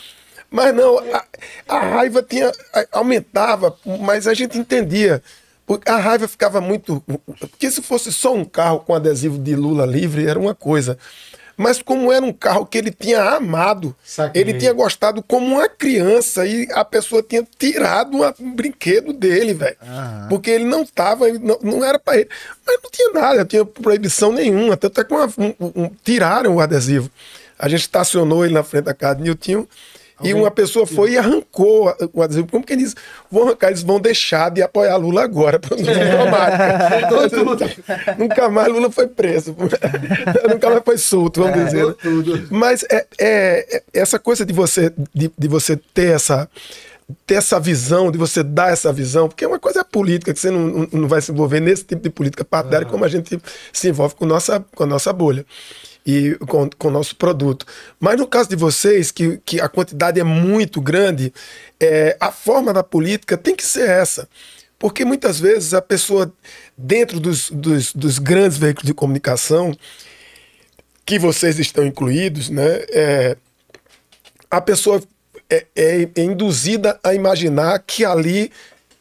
Mas 0.51 0.75
não, 0.75 0.99
a, 0.99 1.25
a 1.69 1.79
raiva 1.79 2.23
tinha, 2.23 2.51
a- 2.75 2.87
aumentava, 2.93 3.77
mas 4.01 4.27
a 4.27 4.35
gente 4.35 4.59
entendia. 4.59 5.23
Porque 5.67 5.89
A 5.91 5.97
raiva 5.97 6.27
ficava 6.27 6.61
muito. 6.61 7.01
Porque 7.39 7.71
se 7.71 7.81
fosse 7.81 8.13
só 8.13 8.35
um 8.35 8.45
carro 8.45 8.81
com 8.81 8.93
adesivo 8.95 9.39
de 9.39 9.55
Lula 9.55 9.87
livre, 9.87 10.27
era 10.27 10.39
uma 10.39 10.55
coisa. 10.55 10.99
Mas 11.57 11.81
como 11.83 12.11
era 12.11 12.25
um 12.25 12.33
carro 12.33 12.65
que 12.65 12.79
ele 12.79 12.91
tinha 12.91 13.23
amado, 13.23 13.95
Saquei. 14.03 14.41
ele 14.41 14.55
tinha 14.55 14.73
gostado 14.73 15.23
como 15.23 15.47
uma 15.47 15.69
criança 15.69 16.47
e 16.47 16.67
a 16.73 16.83
pessoa 16.85 17.23
tinha 17.23 17.47
tirado 17.59 18.17
uma- 18.17 18.35
um 18.41 18.51
brinquedo 18.53 19.13
dele, 19.13 19.53
velho. 19.53 19.77
Porque 20.29 20.51
ele 20.51 20.65
não 20.65 20.83
estava, 20.83 21.29
não, 21.35 21.59
não 21.63 21.85
era 21.85 21.99
para 21.99 22.17
ele. 22.19 22.31
Mas 22.67 22.79
não 22.83 22.91
tinha 22.91 23.13
nada, 23.13 23.39
não 23.41 23.45
tinha 23.45 23.65
proibição 23.65 24.33
nenhuma. 24.33 24.75
Tanto 24.77 25.01
é 25.01 25.05
que 25.05 25.13
uma- 25.15 25.27
um- 25.39 25.55
um- 25.85 25.91
tiraram 26.03 26.57
o 26.57 26.61
adesivo. 26.61 27.11
A 27.59 27.69
gente 27.69 27.83
estacionou 27.83 28.43
ele 28.45 28.55
na 28.55 28.63
frente 28.63 28.85
da 28.85 28.95
casa 28.95 29.17
de 29.17 29.23
Niltinho. 29.23 29.69
E 30.23 30.35
uma 30.35 30.51
pessoa 30.51 30.87
foi 30.87 31.13
e 31.13 31.19
arrancou 31.19 31.95
o 32.13 32.23
adesivo. 32.23 32.47
Como 32.51 32.65
que 32.65 32.73
eles 32.73 32.95
vão 33.31 33.45
arrancar? 33.45 33.69
Eles 33.69 33.83
vão 33.83 34.01
deixar 34.01 34.51
de 34.51 34.63
apoiar 34.63 34.97
Lula 34.97 35.23
agora. 35.23 35.61
não 35.71 35.79
ser 35.79 37.31
traumático. 37.31 37.83
Nunca 38.19 38.49
mais 38.49 38.69
Lula 38.73 38.91
foi 38.91 39.07
preso. 39.07 39.57
Nunca 40.49 40.71
mais 40.71 40.83
foi 40.85 40.99
solto, 40.99 41.43
vamos 41.43 41.65
dizer. 41.65 41.87
né? 41.87 41.95
Mas 42.51 42.85
é, 42.91 43.07
é- 43.19 43.77
é 43.77 44.01
essa 44.01 44.19
coisa 44.19 44.45
de 44.45 44.53
você, 44.53 44.93
de, 45.15 45.31
de 45.37 45.49
você 45.49 45.77
ter 45.77 46.15
essa 46.15 46.49
ter 47.27 47.35
essa 47.35 47.59
visão, 47.59 48.09
de 48.09 48.17
você 48.17 48.41
dar 48.41 48.73
essa 48.73 48.93
visão, 48.93 49.27
porque 49.27 49.45
uma 49.45 49.59
coisa 49.59 49.81
é 49.81 49.85
política, 49.85 50.33
que 50.33 50.39
você 50.39 50.49
não, 50.49 50.61
não- 50.61 50.89
não 50.93 51.09
vai 51.09 51.21
se 51.21 51.33
envolver 51.33 51.59
nesse 51.59 51.83
tipo 51.83 52.01
de 52.03 52.09
política 52.11 52.45
partidária 52.45 52.87
como 52.87 53.05
a 53.05 53.09
gente 53.09 53.37
se 53.73 53.89
envolve 53.89 54.15
com, 54.15 54.25
nossa, 54.27 54.65
com 54.77 54.85
a 54.85 54.87
nossa 54.87 55.13
bolha. 55.13 55.45
E 56.05 56.35
com, 56.47 56.69
com 56.71 56.89
o 56.89 56.91
nosso 56.91 57.17
produto. 57.17 57.67
Mas 57.99 58.19
no 58.19 58.27
caso 58.27 58.49
de 58.49 58.57
vocês, 58.57 59.11
que, 59.11 59.39
que 59.45 59.61
a 59.61 59.69
quantidade 59.69 60.19
é 60.19 60.25
muito 60.25 60.81
grande, 60.81 61.33
é, 61.79 62.17
a 62.21 62.33
forma 62.33 62.73
da 62.73 62.83
política 62.83 63.37
tem 63.37 63.55
que 63.55 63.65
ser 63.65 63.89
essa. 63.89 64.29
Porque 64.79 65.05
muitas 65.05 65.39
vezes 65.39 65.75
a 65.75 65.83
pessoa, 65.83 66.33
dentro 66.77 67.21
dos, 67.21 67.51
dos, 67.51 67.93
dos 67.93 68.19
grandes 68.19 68.57
veículos 68.57 68.87
de 68.87 68.95
comunicação, 68.95 69.77
que 71.05 71.19
vocês 71.19 71.59
estão 71.59 71.85
incluídos, 71.85 72.49
né, 72.49 72.83
é, 72.91 73.37
a 74.51 74.61
pessoa 74.61 75.03
é, 75.51 75.67
é, 75.77 76.09
é 76.17 76.23
induzida 76.23 76.99
a 77.05 77.15
imaginar 77.15 77.79
que 77.81 78.05
ali 78.05 78.51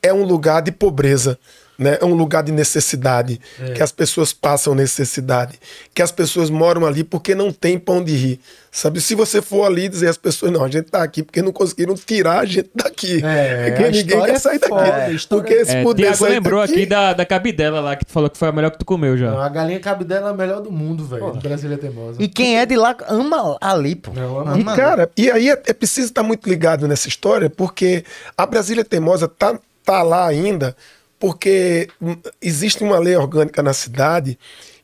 é 0.02 0.14
um 0.14 0.24
lugar 0.24 0.62
de 0.62 0.72
pobreza, 0.72 1.40
né? 1.80 1.97
É 2.01 2.06
um 2.06 2.14
lugar 2.14 2.43
de 2.43 2.51
necessidade, 2.51 3.39
que 3.76 3.81
as 3.81 3.91
pessoas 3.91 4.34
passam 4.34 4.76
necessidade, 4.76 5.57
que 5.93 6.01
as 6.01 6.11
pessoas 6.11 6.49
moram 6.49 6.85
ali 6.85 7.03
porque 7.03 7.34
não 7.34 7.51
tem 7.51 7.80
pão 7.80 8.03
de 8.03 8.14
rir. 8.15 8.39
Sabe, 8.72 9.01
se 9.01 9.15
você 9.15 9.41
for 9.41 9.65
ali 9.65 9.89
dizer 9.89 10.10
às 10.10 10.18
pessoas, 10.18 10.51
não, 10.51 10.64
a 10.64 10.69
gente 10.69 10.91
tá 10.91 11.01
aqui 11.01 11.23
porque 11.23 11.41
não 11.41 11.51
conseguiram 11.51 11.95
tirar 11.95 12.41
a 12.41 12.45
gente 12.45 12.69
daqui. 12.76 13.19
É, 13.26 13.72
porque 13.72 13.84
a 13.84 13.91
ninguém 13.91 14.23
quer 14.26 14.39
sair 14.39 14.57
é 14.57 14.60
daqui. 14.60 14.69
foda, 14.69 14.93
a 15.06 15.11
história 15.11 15.43
porque 15.43 15.65
se 15.65 15.76
É, 15.76 15.81
puder 15.84 16.03
Tiago 16.03 16.18
sair 16.18 16.30
lembrou 16.34 16.61
daqui, 16.61 16.73
aqui 16.73 16.85
da, 16.85 17.14
da 17.14 17.26
cabidela 17.26 17.80
lá, 17.81 17.95
que 17.95 18.06
tu 18.06 18.11
falou 18.11 18.30
que 18.30 18.38
foi 18.38 18.47
a 18.47 18.51
melhor 18.51 18.69
que 18.69 18.77
tu 18.77 18.85
comeu 18.85 19.18
já. 19.18 19.31
Não, 19.31 19.39
a 19.41 19.49
galinha 19.49 19.80
cabidela 19.80 20.27
é 20.27 20.31
a 20.31 20.35
melhor 20.35 20.61
do 20.61 20.72
mundo, 20.72 21.03
velho. 21.03 21.34
Brasília 21.41 21.80
teimosa. 21.80 22.22
E 22.22 22.27
quem 22.27 22.60
é 22.60 22.65
de 22.65 22.76
lá 22.76 22.95
ama 23.07 23.57
ali, 23.60 23.95
pô. 23.95 24.11
Eu 24.15 24.39
amo. 24.39 24.51
E, 24.56 24.61
ali. 24.68 24.76
cara, 24.76 25.10
e 25.18 25.31
aí 25.31 25.49
é, 25.49 25.61
é 25.65 25.73
preciso 25.73 26.10
estar 26.10 26.22
muito 26.22 26.47
ligado 26.47 26.88
nessa 26.88 27.07
história, 27.07 27.49
porque 27.49 28.03
a 28.38 28.45
Brasília 28.45 28.85
Teimosa 28.85 29.27
tá, 29.27 29.57
tá 29.84 30.03
lá 30.03 30.27
ainda, 30.27 30.76
porque 31.20 31.88
hum, 32.02 32.16
existe 32.41 32.84
uma 32.84 32.98
lei 33.00 33.16
orgânica 33.16 33.62
na 33.62 33.74
cidade 33.74 34.38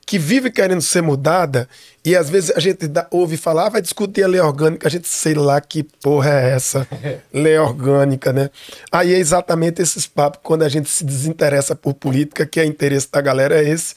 que 0.05 0.19
vive 0.19 0.51
querendo 0.51 0.81
ser 0.83 1.01
mudada, 1.01 1.67
e 2.03 2.15
às 2.15 2.29
vezes 2.29 2.51
a 2.55 2.59
gente 2.59 2.87
dá- 2.87 3.07
ouve 3.09 3.37
falar, 3.37 3.65
ah, 3.65 3.69
vai 3.69 3.81
discutir 3.81 4.21
a 4.23 4.27
lei 4.27 4.39
orgânica, 4.39 4.87
a 4.87 4.91
gente 4.91 5.07
sei 5.07 5.33
lá 5.33 5.59
que 5.59 5.81
porra 5.81 6.29
é 6.29 6.51
essa, 6.51 6.87
lei 7.33 7.57
orgânica, 7.57 8.31
né? 8.31 8.51
Aí 8.91 9.11
é 9.13 9.17
exatamente 9.17 9.81
esses 9.81 10.05
papos, 10.05 10.39
quando 10.43 10.61
a 10.61 10.69
gente 10.69 10.87
se 10.89 11.03
desinteressa 11.03 11.75
por 11.75 11.95
política, 11.95 12.45
que 12.45 12.59
é 12.59 12.65
interesse 12.65 13.09
da 13.11 13.19
galera 13.19 13.59
é 13.59 13.67
esse, 13.67 13.95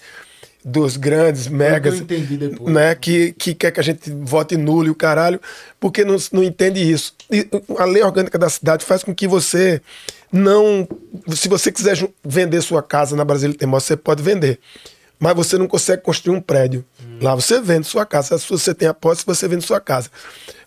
dos 0.65 0.97
grandes 0.97 1.47
megas, 1.47 1.95
eu 1.97 2.01
entendi 2.01 2.37
depois. 2.39 2.73
né, 2.75 2.95
que, 2.95 3.33
que 3.33 3.55
quer 3.55 3.71
que 3.71 3.81
a 3.81 3.83
gente 3.83 4.11
vote 4.11 4.57
nulo 4.57 4.87
e 4.87 4.91
o 4.91 4.95
caralho, 4.95 5.39
porque 5.79 6.05
não, 6.07 6.17
não 6.33 6.43
entende 6.43 6.81
isso. 6.81 7.15
E 7.31 7.47
a 7.79 7.85
lei 7.85 8.03
orgânica 8.03 8.39
da 8.39 8.49
cidade 8.49 8.83
faz 8.85 9.05
com 9.05 9.15
que 9.15 9.29
você 9.29 9.81
não. 10.33 10.89
Se 11.35 11.49
você 11.49 11.73
quiser 11.73 11.97
vender 12.25 12.61
sua 12.63 12.83
casa 12.83 13.17
na 13.17 13.25
Brasília 13.25 13.57
Teimosa, 13.57 13.87
você 13.87 13.97
pode 13.97 14.23
vender. 14.23 14.59
Mas 15.19 15.35
você 15.35 15.59
não 15.59 15.67
consegue 15.67 16.03
construir 16.03 16.37
um 16.37 16.41
prédio. 16.41 16.85
Lá 17.21 17.35
você 17.35 17.61
vende 17.61 17.87
sua 17.87 18.07
casa. 18.07 18.39
Se 18.39 18.49
você 18.49 18.73
tem 18.73 18.87
a 18.87 18.95
posse, 18.95 19.27
você 19.27 19.49
vende 19.49 19.65
sua 19.65 19.81
casa. 19.81 20.11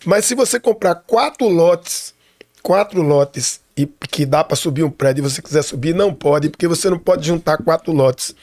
Mas 0.05 0.25
se 0.25 0.35
você 0.35 0.59
comprar 0.59 0.95
quatro 0.95 1.47
lotes, 1.47 2.13
quatro 2.61 3.01
lotes, 3.01 3.61
e 3.77 3.85
que 3.85 4.25
dá 4.25 4.43
para 4.43 4.55
subir 4.55 4.83
um 4.83 4.89
prédio 4.89 5.21
e 5.21 5.29
você 5.29 5.41
quiser 5.41 5.63
subir, 5.63 5.95
não 5.95 6.13
pode, 6.13 6.49
porque 6.49 6.67
você 6.67 6.89
não 6.89 6.99
pode 6.99 7.25
juntar 7.25 7.57
quatro 7.57 7.91
lotes. 7.91 8.35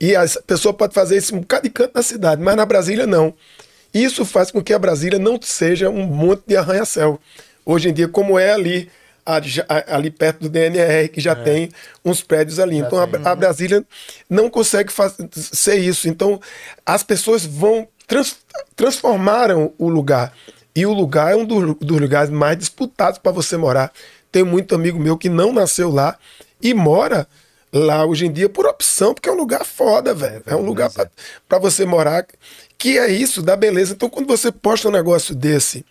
E 0.00 0.14
a 0.14 0.24
pessoa 0.46 0.72
pode 0.72 0.94
fazer 0.94 1.16
isso 1.16 1.34
em 1.34 1.38
um 1.38 1.40
bocado 1.40 1.64
de 1.64 1.70
canto 1.70 1.92
na 1.94 2.02
cidade, 2.02 2.42
mas 2.42 2.56
na 2.56 2.66
Brasília 2.66 3.06
não. 3.06 3.34
Isso 3.92 4.24
faz 4.24 4.50
com 4.50 4.62
que 4.62 4.72
a 4.72 4.78
Brasília 4.78 5.18
não 5.18 5.40
seja 5.40 5.88
um 5.88 6.04
monte 6.04 6.42
de 6.46 6.56
arranha-céu. 6.56 7.18
Hoje 7.64 7.88
em 7.88 7.92
dia, 7.92 8.08
como 8.08 8.38
é 8.38 8.52
ali, 8.52 8.90
ali 9.86 10.10
perto 10.10 10.40
do 10.40 10.48
DNR, 10.48 11.08
que 11.08 11.20
já 11.20 11.34
tem 11.34 11.68
uns 12.04 12.22
prédios 12.22 12.58
ali. 12.58 12.78
então 12.78 12.98
a, 12.98 13.30
a 13.30 13.34
Brasília 13.34 13.84
não 14.28 14.48
consegue 14.48 14.92
faz- 14.92 15.14
ser 15.32 15.76
isso. 15.76 16.08
Então 16.08 16.40
as 16.86 17.02
pessoas 17.02 17.44
vão 17.44 17.86
trans, 18.06 18.36
transformaram 18.74 19.72
o 19.78 19.88
lugar. 19.88 20.32
E 20.74 20.86
o 20.86 20.92
lugar 20.92 21.32
é 21.32 21.36
um 21.36 21.44
dos, 21.44 21.74
dos 21.80 22.00
lugares 22.00 22.30
mais 22.30 22.56
disputados 22.56 23.18
para 23.18 23.32
você 23.32 23.56
morar. 23.56 23.92
Tem 24.30 24.44
muito 24.44 24.74
amigo 24.74 24.98
meu 24.98 25.18
que 25.18 25.28
não 25.28 25.52
nasceu 25.52 25.90
lá 25.90 26.16
e 26.62 26.72
mora 26.72 27.26
lá 27.72 28.04
hoje 28.04 28.26
em 28.26 28.32
dia 28.32 28.48
por 28.48 28.64
opção, 28.66 29.12
porque 29.12 29.28
é 29.28 29.32
um 29.32 29.36
lugar 29.36 29.64
foda, 29.64 30.14
velho. 30.14 30.42
É 30.46 30.54
um 30.54 30.62
lugar 30.62 30.90
para 31.48 31.58
você 31.58 31.84
morar. 31.84 32.26
Que 32.78 32.96
é 32.96 33.10
isso, 33.10 33.42
da 33.42 33.56
beleza. 33.56 33.92
Então, 33.94 34.08
quando 34.08 34.26
você 34.28 34.52
posta 34.52 34.86
um 34.88 34.92
negócio 34.92 35.34
desse, 35.34 35.84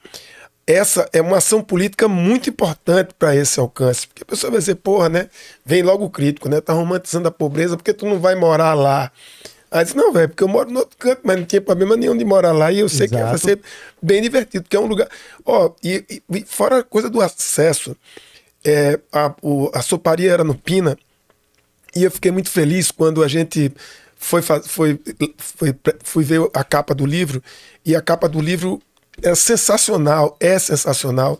essa 0.67 1.09
é 1.13 1.21
uma 1.21 1.37
ação 1.37 1.63
política 1.63 2.07
muito 2.09 2.49
importante 2.49 3.13
para 3.17 3.33
esse 3.33 3.57
alcance. 3.59 4.05
Porque 4.05 4.23
a 4.23 4.25
pessoa 4.25 4.51
vai 4.51 4.59
dizer, 4.59 4.75
porra, 4.75 5.07
né? 5.07 5.29
Vem 5.65 5.81
logo 5.81 6.03
o 6.05 6.09
crítico, 6.09 6.49
né? 6.49 6.59
Tá 6.59 6.73
romantizando 6.73 7.27
a 7.29 7.31
pobreza 7.31 7.77
porque 7.77 7.93
tu 7.93 8.05
não 8.05 8.19
vai 8.19 8.35
morar 8.35 8.73
lá. 8.73 9.09
Aí 9.71 9.83
diz, 9.83 9.93
não, 9.93 10.11
velho, 10.11 10.27
porque 10.29 10.43
eu 10.43 10.47
moro 10.47 10.69
no 10.69 10.79
outro 10.79 10.97
canto, 10.97 11.21
mas 11.23 11.37
não 11.37 11.45
tinha 11.45 11.61
problema 11.61 11.95
nenhum 11.95 12.17
de 12.17 12.25
morar 12.25 12.51
lá. 12.51 12.69
E 12.71 12.79
eu 12.79 12.89
sei 12.89 13.07
que 13.07 13.13
vai 13.15 13.23
Exato. 13.23 13.39
ser 13.39 13.61
bem 14.01 14.21
divertido, 14.21 14.63
porque 14.63 14.75
é 14.75 14.79
um 14.79 14.87
lugar. 14.87 15.07
Ó, 15.45 15.71
e, 15.81 16.03
e- 16.09 16.21
e 16.37 16.45
fora 16.45 16.79
a 16.79 16.83
coisa 16.83 17.09
do 17.09 17.21
acesso, 17.21 17.95
é, 18.63 18.99
a, 19.11 19.33
o- 19.41 19.71
a 19.73 19.81
soparia 19.81 20.31
era 20.31 20.43
no 20.43 20.53
Pina, 20.55 20.97
e 21.95 22.03
eu 22.03 22.11
fiquei 22.11 22.31
muito 22.31 22.49
feliz 22.49 22.91
quando 22.91 23.23
a 23.23 23.27
gente 23.27 23.71
foi, 24.17 24.41
foi, 24.41 24.61
foi, 25.37 25.75
fui 26.03 26.23
ver 26.23 26.41
a 26.53 26.63
capa 26.63 26.93
do 26.93 27.05
livro, 27.05 27.41
e 27.85 27.95
a 27.95 28.01
capa 28.01 28.27
do 28.27 28.39
livro 28.41 28.81
é 29.21 29.33
sensacional, 29.35 30.35
é 30.39 30.57
sensacional. 30.59 31.39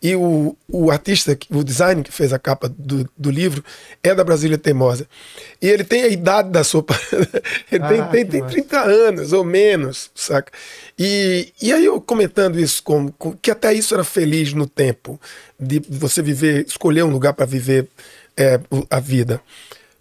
E 0.00 0.14
o, 0.14 0.56
o 0.68 0.92
artista, 0.92 1.36
o 1.50 1.64
design 1.64 2.04
que 2.04 2.12
fez 2.12 2.32
a 2.32 2.38
capa 2.38 2.68
do, 2.78 3.08
do 3.16 3.30
livro 3.32 3.64
é 4.00 4.14
da 4.14 4.22
Brasília 4.22 4.56
Teimosa. 4.56 5.08
E 5.60 5.66
ele 5.68 5.82
tem 5.82 6.04
a 6.04 6.08
idade 6.08 6.50
da 6.50 6.62
sopa. 6.62 6.96
ele 7.70 7.88
tem, 7.88 8.00
Ah, 8.00 8.06
tem, 8.06 8.24
tem 8.24 8.40
massa. 8.42 8.52
30 8.52 8.80
anos 8.80 9.32
ou 9.32 9.42
menos, 9.42 10.08
saca? 10.14 10.52
E, 10.96 11.52
e 11.60 11.72
aí 11.72 11.84
eu 11.84 12.00
comentando 12.00 12.60
isso, 12.60 12.80
com, 12.80 13.10
com- 13.10 13.32
que 13.42 13.50
até 13.50 13.72
isso 13.74 13.92
era 13.92 14.04
feliz 14.04 14.52
no 14.52 14.68
tempo, 14.68 15.20
de 15.58 15.80
você 15.88 16.22
viver, 16.22 16.64
escolher 16.64 17.02
um 17.02 17.10
lugar 17.10 17.32
para 17.32 17.44
viver 17.44 17.88
é, 18.36 18.60
a 18.88 19.00
vida 19.00 19.40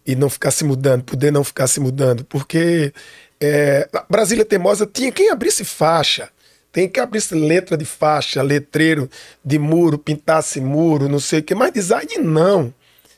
e 0.05 0.15
não 0.15 0.29
ficar 0.29 0.51
se 0.51 0.63
mudando, 0.63 1.03
poder 1.05 1.31
não 1.31 1.43
ficar 1.43 1.65
se 1.65 1.79
mudando, 1.79 2.23
porque 2.25 2.93
é, 3.41 3.89
Brasília 4.07 4.45
Teimosa 4.45 4.85
tinha 4.85 5.11
quem 5.11 5.31
abrisse 5.31 5.65
faixa, 5.65 6.29
tem 6.77 6.87
que 6.87 6.99
abrisse 6.99 7.33
letra 7.33 7.75
de 7.75 7.85
faixa, 7.85 8.39
letreiro 8.43 9.09
de 9.43 9.57
muro, 9.57 9.97
pintasse 9.97 10.61
muro, 10.61 11.09
não 11.09 11.19
sei 11.19 11.39
o 11.39 11.43
que, 11.43 11.55
mas 11.55 11.71
design 11.71 12.19
não. 12.19 12.71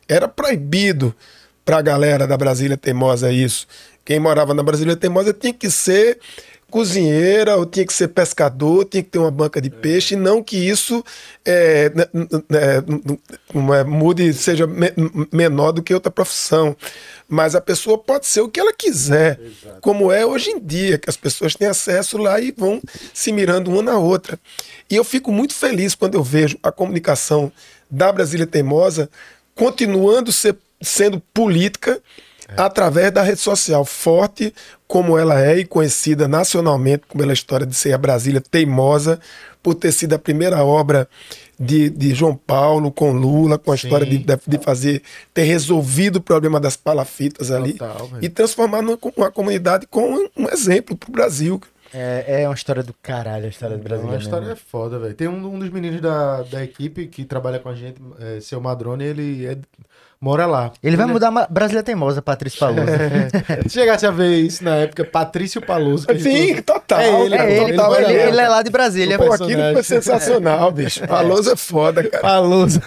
Era 0.07 0.29
proibido 0.29 1.13
para 1.65 1.79
a 1.79 1.81
galera 1.81 2.25
da 2.25 2.37
Brasília 2.37 2.77
Teimosa 2.77 3.33
isso. 3.33 3.67
Quem 4.05 4.17
morava 4.17 4.53
na 4.53 4.63
Brasília 4.63 4.95
Teimosa 4.95 5.33
tinha 5.33 5.53
que 5.53 5.69
ser 5.69 6.19
cozinheira, 6.71 7.57
ou 7.57 7.65
tinha 7.65 7.85
que 7.85 7.91
ser 7.91 8.07
pescador, 8.07 8.85
tinha 8.85 9.03
que 9.03 9.09
ter 9.09 9.19
uma 9.19 9.29
banca 9.29 9.59
de 9.59 9.69
peixe, 9.69 10.13
e 10.13 10.17
não 10.17 10.41
que 10.41 10.55
isso 10.55 11.03
é, 11.43 11.91
não 13.53 13.73
é, 13.73 13.83
mude, 13.83 14.31
seja 14.33 14.67
me- 14.67 14.93
menor 15.33 15.73
do 15.73 15.83
que 15.83 15.93
outra 15.93 16.09
profissão. 16.09 16.77
Mas 17.29 17.53
a 17.53 17.61
pessoa 17.61 17.95
pode 17.95 18.25
ser 18.25 18.41
o 18.41 18.49
que 18.49 18.59
ela 18.59 18.73
quiser, 18.73 19.39
como 19.81 20.11
é 20.11 20.25
hoje 20.25 20.49
em 20.49 20.59
dia, 20.59 20.97
que 20.97 21.09
as 21.09 21.15
pessoas 21.15 21.55
têm 21.55 21.67
acesso 21.67 22.17
lá 22.17 22.41
e 22.41 22.51
vão 22.51 22.81
se 23.13 23.31
mirando 23.31 23.69
uma 23.69 23.83
na 23.83 23.97
outra. 23.99 24.39
E 24.89 24.95
eu 24.95 25.03
fico 25.03 25.31
muito 25.31 25.53
feliz 25.53 25.93
quando 25.93 26.15
eu 26.15 26.23
vejo 26.23 26.57
a 26.63 26.71
comunicação 26.71 27.51
da 27.89 28.11
Brasília 28.11 28.47
Teimosa 28.47 29.09
continuando 29.53 30.31
ser, 30.31 30.57
sendo 30.81 31.21
política 31.33 32.01
através 32.57 33.11
da 33.11 33.21
rede 33.21 33.39
social 33.39 33.85
forte 33.85 34.53
como 34.87 35.17
ela 35.17 35.39
é 35.39 35.59
e 35.59 35.65
conhecida 35.65 36.27
nacionalmente 36.27 37.03
pela 37.15 37.33
história 37.33 37.65
de 37.65 37.75
ser 37.75 37.93
a 37.93 37.97
Brasília 37.97 38.41
teimosa 38.41 39.19
por 39.61 39.75
ter 39.75 39.91
sido 39.91 40.15
a 40.15 40.19
primeira 40.19 40.63
obra 40.63 41.07
de, 41.59 41.89
de 41.89 42.13
João 42.15 42.35
Paulo 42.35 42.91
com 42.91 43.11
Lula 43.11 43.57
com 43.57 43.71
a 43.71 43.75
história 43.75 44.05
de, 44.05 44.17
de 44.19 44.39
de 44.47 44.57
fazer 44.59 45.01
ter 45.33 45.43
resolvido 45.43 46.15
o 46.17 46.21
problema 46.21 46.59
das 46.59 46.77
palafitas 46.77 47.51
ali 47.51 47.73
Total, 47.73 48.07
velho. 48.07 48.23
e 48.25 48.29
transformar 48.29 48.81
numa, 48.81 48.97
uma 49.17 49.31
comunidade 49.31 49.85
com 49.87 50.01
um 50.37 50.47
exemplo 50.49 50.95
para 50.95 51.09
o 51.09 51.11
Brasil 51.11 51.59
É, 51.93 52.43
é 52.43 52.47
uma 52.47 52.53
história 52.55 52.83
do 52.83 52.93
caralho 53.01 53.45
a 53.45 53.49
história 53.49 53.75
do 53.75 53.79
Não, 53.81 53.89
Brasil. 53.89 54.09
a 54.11 54.17
história 54.17 54.51
é 54.51 54.55
foda, 54.55 54.99
velho. 54.99 55.13
Tem 55.15 55.27
um, 55.27 55.53
um 55.53 55.57
dos 55.59 55.69
meninos 55.71 55.99
da, 55.99 56.43
da 56.43 56.63
equipe 56.63 57.07
que 57.07 57.25
trabalha 57.25 57.57
com 57.59 57.67
a 57.69 57.75
gente, 57.75 57.99
é, 58.19 58.39
seu 58.39 58.61
Madrone, 58.61 59.03
ele 59.03 59.45
é- 59.47 59.57
mora 60.21 60.45
lá. 60.45 60.71
Ele 60.83 60.97
vai 60.97 61.05
mudar 61.05 61.29
a 61.29 61.47
Brasília 61.49 61.81
Teimosa, 61.81 62.21
Patrício 62.21 62.59
Paloso. 62.59 62.81
Se 63.63 63.69
chegasse 63.79 64.05
a 64.05 64.11
ver 64.11 64.35
isso 64.39 64.63
na 64.63 64.75
época, 64.75 65.05
Patrício 65.05 65.61
Paloso. 65.61 66.05
que 66.05 66.11
a 66.11 66.15
gente 66.15 66.23
Sim, 66.29 66.47
falou- 66.49 66.63
total. 66.63 66.99
É 66.99 67.21
ele, 67.25 67.35
É 67.35 67.51
ele, 67.63 67.73
total, 67.77 67.95
ele, 67.95 68.05
é 68.13 68.27
ele 68.27 68.41
é 68.41 68.47
lá 68.49 68.61
de 68.61 68.69
Brasília. 68.69 69.17
Pô, 69.17 69.31
aquilo 69.31 69.61
foi 69.73 69.83
sensacional, 69.83 70.71
bicho. 70.71 71.07
Paloso 71.07 71.51
é 71.51 71.55
foda, 71.55 72.03
cara. 72.03 72.21
Paloso. 72.21 72.81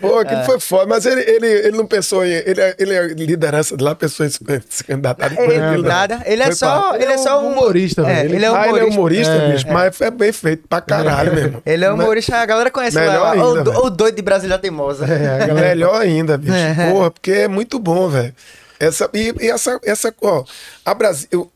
Pô, 0.00 0.18
aquilo 0.18 0.40
É. 0.40 0.44
foi 0.44 0.60
foda, 0.60 0.86
mas 0.86 1.06
ele, 1.06 1.22
ele, 1.22 1.46
ele 1.46 1.76
não 1.76 1.86
pensou 1.86 2.24
em. 2.24 2.30
Ele, 2.30 2.60
é- 2.60 2.76
ele 2.78 2.94
é 2.94 3.06
liderança 3.08 3.74
de 3.76 3.82
lá, 3.82 3.94
pensou 3.94 4.26
em 4.26 4.28
se 4.28 4.84
candidatar 4.84 5.26
Ele, 5.32 5.36
daquilo, 5.58 5.82
não. 5.82 5.88
nada, 5.88 6.22
ele 6.26 6.42
é 6.42 6.46
Foi 6.46 6.54
só, 6.56 6.90
pra- 6.90 7.02
ele 7.02 7.12
é 7.12 7.18
só 7.18 7.42
um 7.42 7.52
humorista, 7.52 8.02
é, 8.02 8.04
velho. 8.04 8.34
Ele 8.34 8.44
é 8.44 8.48
ah, 8.48 8.68
ele 8.68 8.80
é 8.80 8.84
humorista. 8.84 8.90
humorista, 9.00 9.32
É. 9.32 9.52
bicho, 9.52 9.66
mas 9.72 10.00
é 10.00 10.10
bem 10.10 10.32
feito 10.32 10.68
pra 10.68 10.80
caralho 10.82 11.32
mesmo. 11.34 11.62
Ele 11.64 11.84
é 11.84 11.90
humorista, 11.90 12.36
a 12.36 12.44
galera 12.46 12.70
conhece 12.70 12.98
Melhor 12.98 13.32
ainda, 13.32 13.80
o, 13.80 13.88
doido 13.90 14.14
de 14.16 14.22
Brasília 14.22 14.58
Teimosa. 14.58 15.06
É, 15.06 15.52
melhor 15.52 16.00
ainda, 16.02 16.33
bicho. 16.38 16.52
É. 16.54 16.90
Porra, 16.92 17.10
porque 17.10 17.30
é 17.30 17.48
muito 17.48 17.78
bom, 17.78 18.08
velho. 18.08 18.34
Essa, 18.80 19.08
e, 19.14 19.32
e 19.40 19.50
essa, 19.50 19.78
essa, 19.84 20.14
ó, 20.22 20.44
a 20.84 20.92
Brasil, 20.94 21.28
eu, 21.30 21.50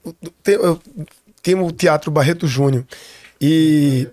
eu, 0.46 0.62
eu 0.64 0.82
tínhamos 1.42 1.68
o 1.70 1.72
Teatro 1.74 2.10
Barreto 2.10 2.46
Júnior. 2.46 2.84
E, 3.40 4.08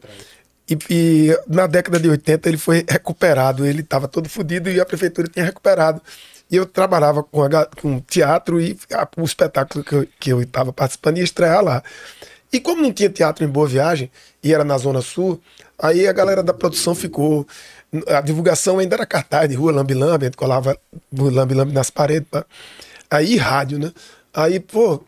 e, 0.69 0.77
e 0.89 1.39
na 1.47 1.67
década 1.67 1.99
de 1.99 2.09
80 2.09 2.49
ele 2.49 2.57
foi 2.57 2.85
recuperado. 2.87 3.65
Ele 3.65 3.81
estava 3.81 4.07
todo 4.07 4.27
fodido 4.29 4.69
e 4.69 4.79
a 4.79 4.85
prefeitura 4.85 5.27
tinha 5.27 5.45
recuperado. 5.45 6.01
E 6.49 6.55
eu 6.55 6.65
trabalhava 6.65 7.23
com, 7.23 7.41
a 7.43 7.65
com 7.81 7.99
teatro 8.01 8.61
e 8.61 8.77
a- 8.93 9.07
o 9.17 9.23
espetáculo 9.23 9.83
que 9.83 9.93
eu- 9.95 10.07
que 10.19 10.29
eu 10.33 10.41
estava 10.41 10.71
participando 10.71 11.17
ia 11.17 11.23
estrear 11.23 11.63
lá. 11.63 11.83
E 12.53 12.59
como 12.59 12.81
não 12.81 12.93
tinha 12.93 13.09
teatro 13.09 13.43
em 13.43 13.47
Boa 13.47 13.67
Viagem, 13.67 14.09
e 14.43 14.53
era 14.53 14.63
na 14.63 14.77
Zona 14.77 15.01
Sul, 15.01 15.41
aí 15.77 16.07
a 16.07 16.13
galera 16.13 16.43
da 16.43 16.53
produção 16.53 16.93
ficou. 16.93 17.47
A 18.07 18.21
divulgação 18.21 18.79
ainda 18.79 18.95
era 18.95 19.05
cartaz 19.05 19.49
de 19.49 19.55
rua 19.55 19.71
Lambi-Lambi, 19.71 20.25
a 20.25 20.27
gente 20.27 20.37
colava 20.37 20.77
Lambi-Lambi 21.11 21.73
nas 21.73 21.89
paredes. 21.89 22.27
pá. 22.29 22.45
Aí 23.09 23.37
rádio, 23.37 23.79
né? 23.79 23.91
Aí, 24.33 24.59
pô, 24.59 25.01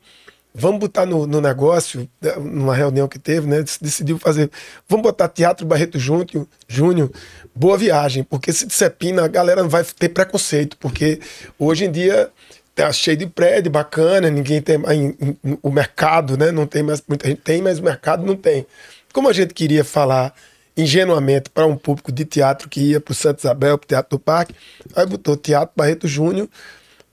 vamos 0.54 0.80
botar 0.80 1.06
no, 1.06 1.28
no 1.28 1.42
negócio, 1.42 2.08
né, 2.22 2.34
numa 2.38 2.76
reunião 2.76 3.08
que 3.08 3.20
teve, 3.20 3.48
né? 3.48 3.58
dec- 3.62 3.78
Decidiu 3.82 4.18
fazer. 4.18 4.50
Vamos 4.88 5.04
botar 5.04 5.28
Teatro 5.28 5.66
Barreto 5.66 6.00
Júnior, 6.00 6.48
Júnior 6.68 7.12
Boa 7.56 7.78
Viagem, 7.78 8.24
porque 8.24 8.52
se 8.54 8.66
disser 8.66 8.92
Pina, 8.92 9.26
a 9.26 9.28
galera 9.28 9.64
vai 9.68 9.84
ter 9.84 10.10
preconceito, 10.10 10.78
porque 10.78 11.20
hoje 11.60 11.86
em 11.86 11.92
dia 11.92 12.30
tá 12.74 12.92
cheio 12.92 13.18
de 13.18 13.26
prédio, 13.26 13.72
bacana, 13.72 14.30
ninguém 14.30 14.62
tem 14.62 14.78
O 15.64 15.72
mercado, 15.72 16.38
né? 16.38 16.52
Não 16.52 16.68
tem 16.68 16.84
mais. 16.84 17.04
Muita 17.08 17.28
gente 17.28 17.42
tem, 17.42 17.62
mas 17.62 17.80
o 17.80 17.84
mercado 17.84 18.26
não 18.26 18.36
tem. 18.36 18.66
Como 19.12 19.28
a 19.28 19.34
gente 19.34 19.54
queria 19.54 19.84
falar 19.84 20.34
ingenuamente 20.78 21.50
para 21.50 21.66
um 21.66 21.76
público 21.76 22.12
de 22.12 22.24
teatro 22.24 22.70
que 22.70 22.80
ia 22.80 23.02
para 23.02 23.12
o 23.12 23.16
Santo 23.16 23.40
Isabel, 23.40 23.78
para 23.78 23.86
o 23.86 23.88
Teatro 23.88 24.18
do 24.18 24.20
Parque, 24.20 24.54
aí 24.96 25.06
botou 25.06 25.36
Teatro 25.36 25.74
Barreto 25.76 26.08
Júnior, 26.08 26.48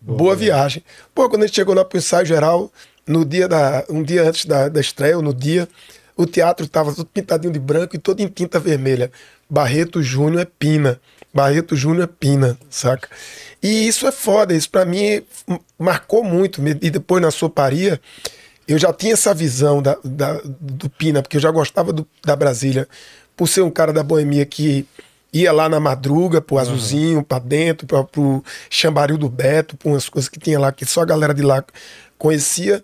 Boa, 0.07 0.37
viagem. 0.37 0.85
Pô, 1.15 1.31
quando 1.31 1.45
a 1.45 1.47
gente 1.47 1.57
chegou 1.57 1.75
lá 1.75 1.83
pro 1.83 1.97
ensaio 1.97 2.27
geral, 2.27 2.71
no 3.07 3.25
dia 3.25 3.49
da, 3.49 3.85
um 3.89 4.03
dia 4.03 4.23
antes 4.29 4.45
da, 4.45 4.69
da 4.69 4.79
estreia, 4.79 5.17
ou 5.17 5.23
no 5.23 5.33
dia, 5.33 5.67
o 6.15 6.27
teatro 6.27 6.69
tava 6.69 6.93
todo 6.95 7.07
pintadinho 7.07 7.51
de 7.53 7.59
branco 7.59 7.97
e 7.97 7.99
todo 7.99 8.21
em 8.21 8.29
tinta 8.29 8.61
vermelha. 8.61 9.11
Barreto 9.49 10.03
Júnior 10.03 10.43
é 10.43 10.45
Pina. 10.45 11.01
Barreto 11.33 11.75
Júnior 11.75 12.05
é 12.05 12.07
Pina, 12.07 12.59
saca? 12.69 13.09
E 13.63 13.89
isso 13.89 14.07
é 14.07 14.13
foda, 14.13 14.53
isso 14.55 14.69
pra 14.69 14.85
mim 14.85 15.23
marcou 15.79 16.23
muito. 16.23 16.61
E 16.83 16.91
depois 16.91 17.23
na 17.23 17.31
Soparia, 17.31 17.99
eu 18.69 18.79
já 18.79 18.93
tinha 18.93 19.15
essa 19.15 19.33
visão 19.33 19.81
da, 19.81 19.97
da- 20.05 20.41
do 20.45 20.91
Pina, 20.91 21.23
porque 21.23 21.39
eu 21.39 21.41
já 21.41 21.51
gostava 21.51 21.95
do- 21.95 22.07
da 22.23 22.37
Brasília, 22.37 22.87
por 23.37 23.49
ser 23.49 23.63
um 23.63 23.71
cara 23.71 23.93
da 23.93 24.03
boemia 24.03 24.45
que 24.47 24.87
ia 25.33 25.53
lá 25.53 25.69
na 25.69 25.81
madruga, 25.81 26.41
pro 26.41 26.59
Azulzinho, 26.59 27.23
pra 27.23 27.39
dentro, 27.41 27.87
pra, 27.87 28.05
pro 28.05 28.43
Chambaril 28.71 29.19
do 29.19 29.29
Beto, 29.29 29.77
por 29.77 29.89
umas 29.91 30.09
coisas 30.09 30.29
que 30.29 30.39
tinha 30.39 30.59
lá 30.61 30.71
que 30.71 30.85
só 30.87 31.03
a 31.03 31.05
galera 31.07 31.35
de 31.35 31.43
lá 31.43 31.65
conhecia. 32.19 32.83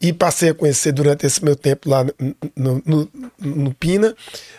E 0.00 0.12
passei 0.12 0.50
a 0.50 0.54
conhecer 0.54 0.92
durante 0.92 1.24
esse 1.24 1.42
meu 1.42 1.56
tempo 1.56 1.88
lá 1.88 2.04
no, 2.04 2.12
no, 2.54 2.82
no- 2.84 3.10
no 3.40 3.72
Pina. 3.74 4.14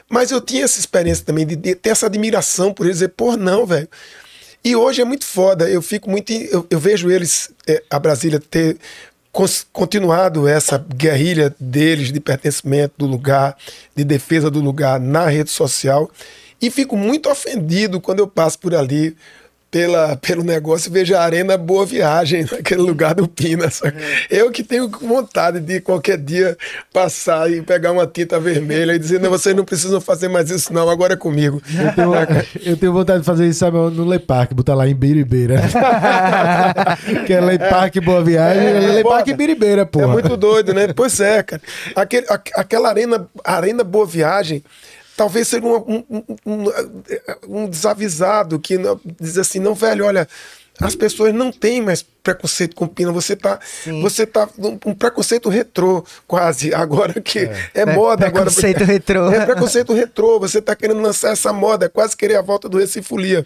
Mas 0.10 0.32
eu 0.32 0.42
tinha 0.42 0.64
essa 0.64 0.80
experiência 0.80 1.24
também 1.24 1.46
de, 1.46 1.56
de 1.56 1.76
ter 1.76 1.90
essa 1.90 2.08
admiração 2.08 2.74
por 2.74 2.86
eles, 2.88 2.98
dizer, 2.98 3.10
pô, 3.10 3.38
não, 3.38 3.64
velho. 3.66 3.88
E 4.64 4.76
hoje 4.76 5.02
é 5.02 5.06
muito 5.06 5.24
foda. 5.26 5.70
Eu 5.70 5.84
fico 5.84 6.10
muito. 6.10 6.32
Eu, 6.34 6.66
eu 6.68 6.80
vejo 6.80 7.12
eles, 7.12 7.52
é, 7.68 7.84
a 7.92 8.00
Brasília, 8.00 8.40
ter 8.40 8.78
continuado 9.74 10.48
essa 10.48 10.78
guerrilha 10.78 11.54
deles 11.60 12.12
de 12.12 12.20
pertencimento 12.20 12.94
do 12.98 13.06
lugar, 13.06 13.58
de 13.96 14.04
defesa 14.04 14.50
do 14.50 14.62
lugar 14.62 15.00
na 15.00 15.28
rede 15.28 15.50
social. 15.50 16.10
E 16.62 16.72
fico 16.72 16.96
muito 16.96 17.30
ofendido 17.30 18.00
quando 18.00 18.20
eu 18.20 18.28
passo 18.28 18.58
por 18.60 18.74
ali 18.74 19.16
pela, 19.76 20.16
pelo 20.16 20.42
negócio 20.42 20.88
e 20.88 20.94
vejo 20.94 21.14
a 21.14 21.20
Arena 21.22 21.58
Boa 21.58 21.86
Viagem, 21.86 22.46
naquele 22.50 22.80
lugar 22.80 23.14
do 23.14 23.28
Pina. 23.28 23.70
saca? 23.70 23.98
Eu 24.30 24.50
que 24.50 24.64
tenho 24.64 24.88
vontade 24.88 25.60
de 25.60 25.82
qualquer 25.82 26.18
dia 26.18 26.58
passar 26.94 27.52
e 27.52 27.62
pegar 27.62 27.92
uma 27.92 28.08
tinta 28.08 28.40
vermelha 28.40 28.94
e 28.94 29.00
dizer: 29.00 29.20
não, 29.20 29.30
vocês 29.30 29.54
não 29.54 29.66
precisam 29.66 30.00
fazer 30.00 30.30
mais 30.30 30.50
isso, 30.50 30.72
não, 30.72 30.90
agora 30.90 31.16
é 31.16 31.18
comigo. 31.18 31.62
Eu 31.78 31.94
tenho, 31.94 32.14
eu 32.72 32.78
tenho 32.78 32.94
vontade 32.94 33.20
de 33.20 33.26
fazer 33.26 33.48
isso, 33.50 33.60
sabe, 33.60 33.76
no 33.76 34.10
Le 34.10 34.18
Parque, 34.18 34.54
botar 34.54 34.76
lá 34.76 34.88
em 34.88 34.96
Biribeira. 34.96 35.60
que 37.28 37.34
é 37.34 37.42
Le 37.42 37.60
Parque 37.60 38.00
Boa 38.00 38.24
Viagem, 38.24 38.64
é 38.66 38.80
Le 38.96 39.04
Parque 39.04 39.34
Biribeira, 39.34 39.86
pô. 39.86 40.00
É 40.00 40.08
muito 40.08 40.38
doido, 40.38 40.74
né? 40.74 40.88
Pois 40.96 41.20
é, 41.20 41.44
cara. 41.44 41.62
Aquele, 41.98 42.26
aqu- 42.30 42.52
aquela 42.56 42.88
arena, 42.88 43.28
arena 43.44 43.84
Boa 43.84 44.06
Viagem, 44.06 44.64
talvez 45.16 45.48
seja 45.48 45.66
um, 45.66 46.04
um, 46.10 46.24
um- 46.46 46.66
um- 47.48 47.68
desavisado 47.70 48.60
que 48.60 48.78
não- 48.78 49.00
diz 49.20 49.38
assim, 49.38 49.60
não, 49.60 49.74
velho, 49.74 50.06
olha, 50.06 50.28
as 50.82 50.94
pessoas 50.94 51.34
não 51.34 51.54
têm 51.54 51.82
mais 51.82 52.04
preconceito 52.22 52.76
com 52.76 52.86
Pina. 52.86 53.10
Você 53.14 53.34
tá, 53.34 53.60
você 54.02 54.26
tá 54.26 54.50
um, 54.60 54.78
um 54.88 54.94
preconceito 54.94 55.48
retrô, 55.48 56.04
quase, 56.28 56.74
agora 56.76 57.22
que 57.22 57.50
é, 57.74 57.86
moda. 57.86 58.28
agora 58.28 58.46
preconceito 58.48 58.84
retrô. 58.84 59.32
É 59.32 59.46
preconceito 59.46 59.94
retrô. 59.94 60.38
Você 60.40 60.62
tá 60.62 60.76
querendo 60.76 61.00
lançar 61.02 61.32
essa 61.32 61.54
moda, 61.54 61.86
é 61.86 61.90
quase 61.90 62.18
querer 62.18 62.36
a 62.36 62.42
volta 62.42 62.68
do 62.68 62.78
Recifolia. 62.78 63.46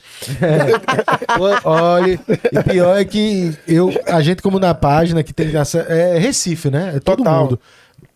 Pô, 1.37 1.45
Olha, 1.69 2.19
e 2.51 2.63
pior 2.63 2.97
é 2.99 3.05
que 3.05 3.55
eu, 3.67 3.93
a 4.07 4.21
gente, 4.23 4.41
como 4.41 4.59
na 4.59 4.73
página 4.73 5.21
que 5.23 5.31
tem. 5.33 5.55
essa- 5.55 5.81
É 5.87 6.17
Recife, 6.17 6.71
né? 6.71 6.93
É 6.95 6.99
todo 6.99 7.17
Total. 7.17 7.43
mundo. 7.43 7.59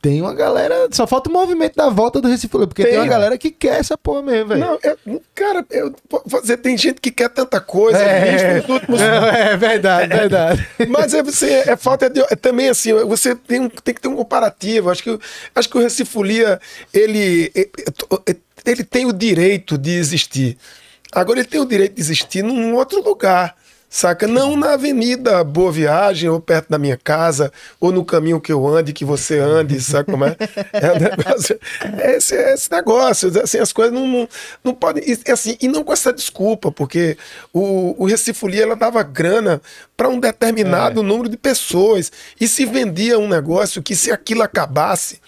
Tem 0.04 0.22
uma 0.22 0.34
galera. 0.34 0.90
Só 0.92 1.08
falta 1.08 1.30
o 1.30 1.34
movimento 1.34 1.78
da 1.78 1.88
volta 1.90 2.20
do 2.20 2.28
Recife, 2.28 2.50
porque 2.50 2.84
tem, 2.84 2.92
Tem. 2.92 3.00
uma 3.02 3.08
galera 3.08 3.38
que 3.38 3.50
quer 3.50 3.80
essa 3.80 3.98
porra 3.98 4.22
mesmo, 4.22 4.50
velho. 4.50 4.60
Não, 4.60 4.74
é- 4.84 4.98
cara, 5.34 5.66
eu, 5.72 5.96
você 6.26 6.58
tem 6.58 6.78
gente 6.78 7.00
que 7.00 7.10
quer 7.10 7.30
tanta 7.30 7.62
coisa. 7.62 7.98
É, 8.00 8.32
visto 8.34 8.68
nos 8.68 8.82
últimos 8.82 9.02
é 9.02 9.56
verdade, 9.56 10.14
verdade. 10.14 10.68
Mas 10.90 11.14
é, 11.14 11.24
você, 11.24 11.64
é 11.66 11.78
falta 11.78 12.10
de. 12.10 12.20
É 12.30 12.36
também 12.36 12.68
assim, 12.68 12.94
você 13.06 13.34
tem, 13.34 13.62
um- 13.62 13.70
tem 13.70 13.94
que 13.96 14.02
ter 14.02 14.10
um 14.10 14.16
comparativo. 14.18 14.90
Acho 14.90 15.02
que, 15.04 15.10
o- 15.12 15.20
acho 15.56 15.70
que 15.70 15.78
o 15.78 15.82
Recifolia, 15.82 16.60
ele, 16.94 17.50
ele 18.66 18.84
tem 18.84 19.06
o 19.06 19.14
direito 19.14 19.78
de 19.78 19.92
existir. 19.92 20.58
Agora 21.14 21.40
ele 21.40 21.48
tem 21.48 21.62
o 21.62 21.66
direito 21.66 21.96
de 21.96 22.02
existir 22.02 22.44
num 22.44 22.76
outro 22.76 23.02
lugar. 23.02 23.56
Saca? 23.94 24.26
Não 24.26 24.56
na 24.56 24.74
Avenida 24.74 25.44
Boa 25.44 25.72
Viagem, 25.72 26.28
ou 26.28 26.42
perto 26.42 26.68
da 26.68 26.80
minha 26.80 26.98
casa, 26.98 27.54
ou 27.80 27.92
no 27.92 28.04
caminho 28.04 28.42
que 28.42 28.52
eu 28.52 28.68
ande, 28.68 28.92
que 28.92 29.06
você 29.06 29.38
ande, 29.38 29.80
sabe 29.80 30.12
como 30.12 30.26
é? 30.26 30.36
É, 30.74 30.92
um 30.94 30.98
negócio, 31.00 31.60
é 32.02 32.16
esse, 32.16 32.36
é 32.36 32.56
esse 32.56 32.72
negócio. 32.72 33.32
Assim, 33.40 33.60
as 33.60 33.72
coisas 33.72 33.94
não, 33.94 34.08
não, 34.08 34.30
não 34.64 34.74
podem. 34.74 35.04
E, 35.06 35.32
assim, 35.32 35.56
e 35.62 35.68
não 35.68 35.84
com 35.84 35.94
essa 35.94 36.12
desculpa, 36.12 36.72
porque 36.72 37.16
o, 37.54 37.94
o 38.04 38.08
Recifolia 38.08 38.64
ela 38.64 38.76
dava 38.76 39.04
grana 39.04 39.62
para 39.96 40.10
um 40.10 40.20
determinado 40.20 41.04
número 41.04 41.30
de 41.30 41.38
pessoas. 41.38 42.12
E 42.42 42.48
se 42.48 42.66
vendia 42.66 43.20
um 43.20 43.28
negócio 43.28 43.84
que, 43.84 43.96
se 43.96 44.12
aquilo 44.12 44.42
acabasse, 44.42 45.22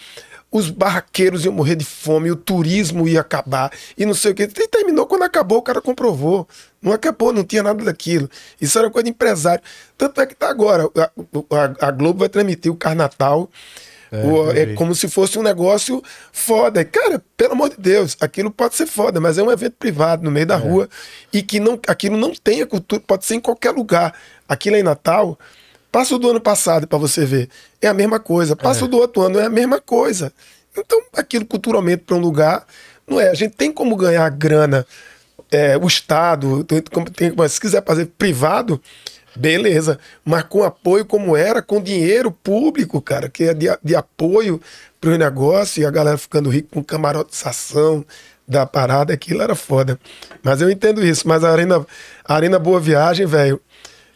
os 0.56 0.70
barraqueiros 0.70 1.44
iam 1.44 1.52
morrer 1.52 1.76
de 1.76 1.84
fome, 1.84 2.30
o 2.30 2.36
turismo 2.36 3.06
ia 3.06 3.20
acabar, 3.20 3.70
e 3.96 4.06
não 4.06 4.14
sei 4.14 4.32
o 4.32 4.34
que. 4.34 4.44
E 4.44 4.68
terminou 4.68 5.06
quando 5.06 5.22
acabou, 5.24 5.58
o 5.58 5.62
cara 5.62 5.80
comprovou. 5.80 6.48
Não 6.82 6.92
acabou, 6.92 7.32
não 7.32 7.42
tinha 7.44 7.62
nada 7.62 7.84
daquilo. 7.84 8.28
Isso 8.60 8.78
era 8.78 8.90
coisa 8.90 9.04
de 9.04 9.10
empresário. 9.10 9.62
Tanto 9.98 10.20
é 10.20 10.26
que 10.26 10.34
tá 10.34 10.48
agora. 10.48 10.84
A, 10.96 11.10
a- 11.82 11.88
a 11.88 11.90
Globo 11.90 12.20
vai 12.20 12.28
transmitir 12.28 12.70
o 12.72 12.76
Carnatal. 12.76 13.50
o- 14.12 14.50
É, 14.52 14.66
como 14.74 14.94
se 14.94 15.08
fosse 15.08 15.36
um 15.36 15.42
negócio 15.42 16.00
foda. 16.32 16.84
Cara, 16.84 17.20
pelo 17.36 17.52
amor 17.54 17.70
de 17.70 17.76
Deus, 17.76 18.16
aquilo 18.20 18.52
pode 18.52 18.76
ser 18.76 18.86
foda, 18.86 19.20
mas 19.20 19.36
é 19.36 19.42
um 19.42 19.50
evento 19.50 19.74
privado 19.78 20.22
no 20.22 20.30
meio 20.30 20.46
da 20.46 20.56
rua 20.56 20.88
e 21.32 21.42
que 21.42 21.58
não, 21.58 21.78
aquilo 21.88 22.16
não 22.16 22.32
tem 22.32 22.62
a 22.62 22.66
cultura, 22.66 23.02
pode 23.04 23.24
ser 23.26 23.34
em 23.34 23.40
qualquer 23.40 23.72
lugar. 23.72 24.14
Aquilo 24.48 24.76
é 24.76 24.78
em 24.80 24.84
Natal, 24.84 25.36
Passa 25.96 26.14
o 26.14 26.18
do 26.18 26.28
ano 26.28 26.42
passado 26.42 26.86
para 26.86 26.98
você 26.98 27.24
ver. 27.24 27.48
É 27.80 27.88
a 27.88 27.94
mesma 27.94 28.20
coisa. 28.20 28.54
Passa 28.54 28.84
o 28.84 28.88
do 28.88 28.98
outro 28.98 29.22
ano, 29.22 29.38
é 29.38 29.46
a 29.46 29.48
mesma 29.48 29.80
coisa. 29.80 30.30
Então, 30.76 31.00
aquilo 31.14 31.46
culturalmente 31.46 32.02
para 32.04 32.14
um 32.14 32.18
lugar, 32.18 32.66
não 33.08 33.18
é. 33.18 33.30
A 33.30 33.34
gente 33.34 33.54
tem 33.54 33.72
como 33.72 33.96
ganhar 33.96 34.28
grana, 34.28 34.86
é, 35.50 35.74
o 35.78 35.86
Estado, 35.86 36.62
tem, 36.64 36.82
tem, 36.82 37.32
mas 37.34 37.52
se 37.52 37.60
quiser 37.62 37.82
fazer 37.82 38.10
privado, 38.18 38.78
beleza. 39.34 39.98
Mas 40.22 40.42
com 40.42 40.62
apoio 40.62 41.06
como 41.06 41.34
era, 41.34 41.62
com 41.62 41.80
dinheiro 41.80 42.30
público, 42.30 43.00
cara, 43.00 43.30
que 43.30 43.44
é 43.44 43.54
de, 43.54 43.66
de 43.82 43.96
apoio 43.96 44.60
para 45.00 45.08
os 45.08 45.18
negócios 45.18 45.78
e 45.78 45.86
a 45.86 45.90
galera 45.90 46.18
ficando 46.18 46.50
rica 46.50 46.68
com 46.72 46.84
camarotização 46.84 48.04
da 48.46 48.66
parada, 48.66 49.14
aquilo 49.14 49.40
era 49.40 49.54
foda. 49.54 49.98
Mas 50.42 50.60
eu 50.60 50.68
entendo 50.68 51.02
isso. 51.02 51.26
Mas 51.26 51.42
a 51.42 51.50
Arena, 51.50 51.86
a 52.22 52.34
Arena 52.34 52.58
Boa 52.58 52.78
Viagem, 52.78 53.24
velho, 53.24 53.58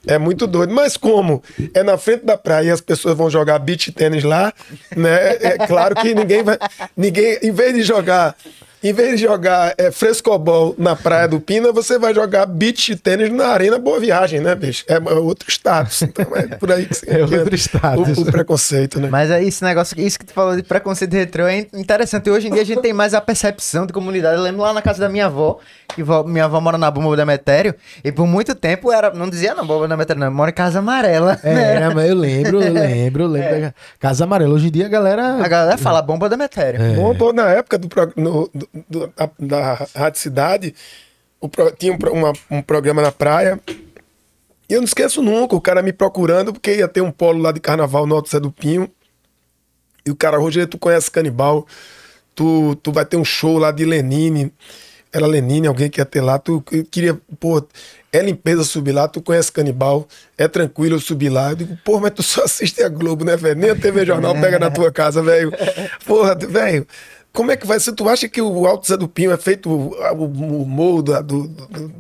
é 0.07 0.19
muito 0.19 0.47
doido. 0.47 0.73
Mas 0.73 0.97
como 0.97 1.43
é 1.75 1.83
na 1.83 1.99
frente 1.99 2.25
da 2.25 2.37
praia 2.37 2.69
e 2.69 2.71
as 2.71 2.81
pessoas 2.81 3.17
vão 3.17 3.31
jogar 3.31 3.59
beach 3.59 3.93
tênis 3.93 4.25
lá, 4.25 4.53
né? 4.97 5.37
É 5.41 5.67
claro 5.67 5.95
que 5.95 6.15
ninguém 6.15 6.43
vai. 6.43 6.59
Ninguém, 6.97 7.39
em 7.43 7.53
vez 7.53 7.75
de 7.75 7.83
jogar 7.83 8.37
Em 8.83 8.93
vez 8.95 9.19
de 9.21 9.27
jogar 9.27 9.75
é, 9.77 9.91
frescobol 9.91 10.75
na 10.79 10.97
praia 10.97 11.29
do 11.29 11.39
Pina, 11.39 11.71
você 11.71 11.99
vai 11.99 12.15
jogar 12.15 12.47
beach 12.47 12.97
tênis 12.97 13.31
na 13.31 13.49
Arena 13.49 13.79
Boa 13.79 14.01
Viagem, 14.01 14.41
né, 14.41 14.55
bicho? 14.55 14.85
É 14.89 14.99
outro 15.13 15.51
status. 15.51 16.01
Então 16.03 16.25
é 16.35 16.47
por 16.57 16.73
aí 16.73 16.87
que 16.87 16.95
você 16.97 17.11
É 17.11 17.23
outro 17.23 17.55
status. 17.55 18.17
O, 18.19 18.23
o 18.23 18.25
preconceito, 18.33 18.99
né? 18.99 19.09
Mas 19.11 19.31
é 19.31 19.45
esse 19.45 19.63
negócio, 19.63 20.01
isso 20.01 20.19
que 20.19 20.25
tu 20.25 20.33
falou 20.33 20.57
de 20.57 20.63
preconceito 20.63 21.13
retrô 21.13 21.47
é 21.47 21.67
interessante. 21.75 22.31
Hoje 22.31 22.49
em 22.49 22.53
dia 22.53 22.63
a 22.63 22.65
gente 22.65 22.81
tem 22.81 22.93
mais 22.95 23.13
a 23.13 23.21
percepção 23.21 23.85
de 23.85 23.93
comunidade. 23.93 24.37
Eu 24.37 24.43
lembro 24.43 24.63
lá 24.63 24.73
na 24.73 24.81
casa 24.81 24.99
da 25.01 25.09
minha 25.11 25.27
avó, 25.27 25.59
que 25.95 26.03
vó- 26.03 26.23
minha 26.25 26.47
avó 26.47 26.59
mora 26.61 26.79
na 26.79 26.91
Bomba 26.91 27.15
da 27.17 27.27
Metério, 27.27 27.75
e 28.03 28.11
por 28.11 28.27
muito 28.27 28.55
tempo 28.55 28.91
era, 28.91 29.11
não 29.13 29.29
dizia 29.29 29.55
não, 29.55 29.67
Bomba 29.67 29.89
da 29.89 29.97
Metério, 29.97 30.21
não, 30.21 30.31
mora 30.33 30.51
em 30.51 30.55
Casa 30.55 30.79
Amarela. 30.79 31.39
né? 31.45 31.75
Era, 31.77 31.95
mas 31.95 32.09
eu 32.09 32.17
lembro, 32.17 32.63
eu 32.63 32.73
lembro, 32.73 33.25
eu 33.25 33.29
lembro. 33.29 33.61
da 33.61 33.75
Casa 33.99 34.25
Amarela. 34.25 34.55
Hoje 34.55 34.69
em 34.69 34.71
dia 34.71 34.87
a 34.87 34.89
galera. 34.89 35.35
A 35.45 35.49
galera 35.49 35.77
fala 35.77 36.01
Bomba 36.01 36.31
da 36.31 36.37
Metério. 36.39 36.81
É. 36.81 37.33
Na 37.35 37.51
época 37.51 37.77
do, 37.79 37.89
no- 38.17 38.49
do- 38.55 38.70
do- 38.89 39.13
da, 39.39 39.87
Rádio 39.95 40.21
Cidade, 40.21 40.75
o 41.41 41.49
tinha 41.79 41.93
um, 41.93 41.97
uma- 42.13 42.33
um 42.51 42.63
programa 42.63 43.03
na 43.03 43.13
praia. 43.13 43.59
E 44.69 44.73
eu 44.75 44.81
não 44.81 44.85
esqueço 44.87 45.21
nunca, 45.23 45.57
o 45.57 45.61
cara 45.61 45.83
me 45.83 45.93
procurando, 45.93 46.53
porque 46.53 46.77
ia 46.77 46.87
ter 46.89 47.01
um 47.01 47.11
polo 47.11 47.41
lá 47.43 47.51
de 47.51 47.59
carnaval 47.61 48.07
no 48.07 48.15
Alto 48.15 48.31
Zé 48.31 48.39
do 48.39 48.53
Pinho. 48.53 48.89
E 50.07 50.11
o 50.11 50.17
cara, 50.17 50.39
Rogério, 50.39 50.69
tu 50.69 50.79
conhece 50.79 51.11
Canibal, 51.11 51.67
tu, 52.35 52.75
tu 52.77 52.93
vai 52.93 53.05
ter 53.05 53.17
um 53.17 53.25
show 53.25 53.59
lá 53.59 53.71
de 53.73 53.85
Lenine. 53.85 54.53
Era 55.13 55.27
Lenine, 55.27 55.67
alguém 55.67 55.91
que 55.91 56.01
ia 56.01 56.05
ter 56.05 56.21
lá. 56.21 56.39
Tu 56.39 56.63
queria, 56.91 57.19
pô, 57.41 57.61
é 58.13 58.23
limpeza 58.23 58.63
subir 58.63 58.93
lá, 58.93 59.09
tu 59.09 59.21
conhece 59.21 59.51
Canibal, 59.51 60.07
é 60.39 60.47
tranquilo 60.47 60.95
eu 60.97 61.01
subir 61.01 61.29
lá. 61.31 61.51
Eu 61.51 61.57
digo, 61.57 61.79
pô, 61.85 61.99
mas 61.99 62.13
tu 62.13 62.23
só 62.23 62.45
assiste 62.45 62.81
a 62.83 62.89
Globo, 62.89 63.25
né, 63.25 63.37
velho? 63.37 63.59
Nem 63.59 63.71
a 63.71 63.77
TV 63.77 64.07
Jornal 64.07 64.35
pega 64.41 64.59
na 64.59 64.71
tua 64.71 64.93
casa, 64.93 65.21
velho. 65.21 65.53
Porra, 66.07 66.37
velho. 66.37 66.87
Como 67.33 67.53
é 67.53 67.57
que 67.57 67.67
vai 67.67 67.79
ser? 67.79 67.93
Tu 67.93 68.09
acha 68.09 68.29
que 68.29 68.43
o 68.43 68.67
Alto 68.67 68.89
Zé 68.89 68.97
do 68.97 69.07
Pinho 69.09 69.31
é 69.31 69.37
feito 69.37 69.71
o, 69.71 69.95
o, 70.15 70.25
o 70.25 70.67
morro 70.67 71.01
da, 71.03 71.21
do, 71.21 71.47
do- 71.47 71.93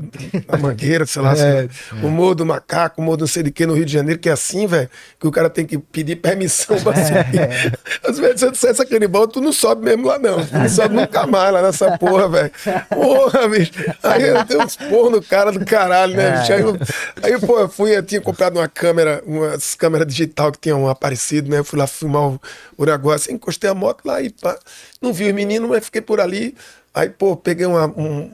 da 0.46 0.58
mangueira, 0.58 1.06
sei 1.06 1.22
lá, 1.22 1.36
sei 1.36 1.46
lá, 1.92 2.02
o 2.02 2.08
morro 2.10 2.34
do 2.34 2.44
macaco, 2.44 3.00
o 3.00 3.04
morro 3.04 3.18
do 3.18 3.20
não 3.20 3.26
sei 3.28 3.44
de 3.44 3.50
que 3.52 3.64
no 3.64 3.74
Rio 3.74 3.84
de 3.84 3.92
Janeiro, 3.92 4.18
que 4.18 4.28
é 4.28 4.32
assim, 4.32 4.66
velho, 4.66 4.90
que 5.20 5.26
o 5.28 5.30
cara 5.30 5.48
tem 5.48 5.64
que 5.64 5.78
pedir 5.78 6.16
permissão 6.16 6.76
pra 6.80 6.94
subir. 7.04 7.78
Às 8.02 8.18
vezes, 8.18 8.40
se 8.40 8.46
eu 8.46 8.50
dissesse 8.50 8.84
canibal, 8.86 9.28
tu 9.28 9.40
não 9.40 9.52
sobe 9.52 9.84
mesmo 9.84 10.08
lá, 10.08 10.18
não. 10.18 10.44
Tu 10.44 10.52
não 10.58 10.68
sobe 10.68 10.94
nunca 10.96 11.26
mais 11.26 11.52
lá 11.52 11.62
nessa 11.62 11.96
porra, 11.96 12.28
velho. 12.28 12.50
Porra, 12.88 13.48
bicho. 13.48 13.72
Aí 14.02 14.22
eu 14.28 14.44
dei 14.44 14.58
uns 14.58 14.74
porros 14.76 15.12
no 15.12 15.22
cara 15.22 15.52
do 15.52 15.64
caralho, 15.64 16.16
né, 16.16 16.40
bicho? 16.40 16.52
Aí, 16.52 16.60
eu, 16.60 16.76
aí, 17.22 17.38
pô, 17.46 17.60
eu 17.60 17.68
fui, 17.68 17.96
eu 17.96 18.02
tinha 18.02 18.20
comprado 18.20 18.56
uma 18.58 18.68
câmera, 18.68 19.22
umas 19.24 19.74
câmeras 19.76 20.06
digital 20.08 20.50
que 20.50 20.58
tinham 20.58 20.88
aparecido, 20.88 21.48
né? 21.48 21.58
Eu 21.58 21.64
fui 21.64 21.78
lá 21.78 21.86
filmar 21.86 22.22
o, 22.30 22.40
o 22.82 22.86
negócio, 22.86 23.30
encostei 23.30 23.68
a 23.68 23.74
moto 23.74 24.06
lá 24.06 24.22
e 24.22 24.30
pá. 24.30 24.58
Não 25.02 25.12
vi 25.12 25.26
os 25.26 25.34
meninos, 25.34 25.68
mas 25.68 25.84
fiquei 25.84 26.00
por 26.00 26.18
ali. 26.18 26.56
Aí, 26.94 27.10
pô, 27.10 27.36
peguei 27.36 27.66
uma. 27.66 27.86
Um, 27.86 28.30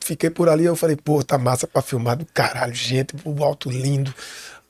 fiquei 0.00 0.30
por 0.30 0.48
ali, 0.48 0.64
eu 0.64 0.74
falei, 0.74 0.96
pô, 0.96 1.22
tá 1.22 1.36
massa 1.36 1.66
pra 1.66 1.82
filmar 1.82 2.16
do 2.16 2.24
caralho, 2.24 2.74
gente, 2.74 3.14
o 3.24 3.44
alto 3.44 3.70
lindo. 3.70 4.12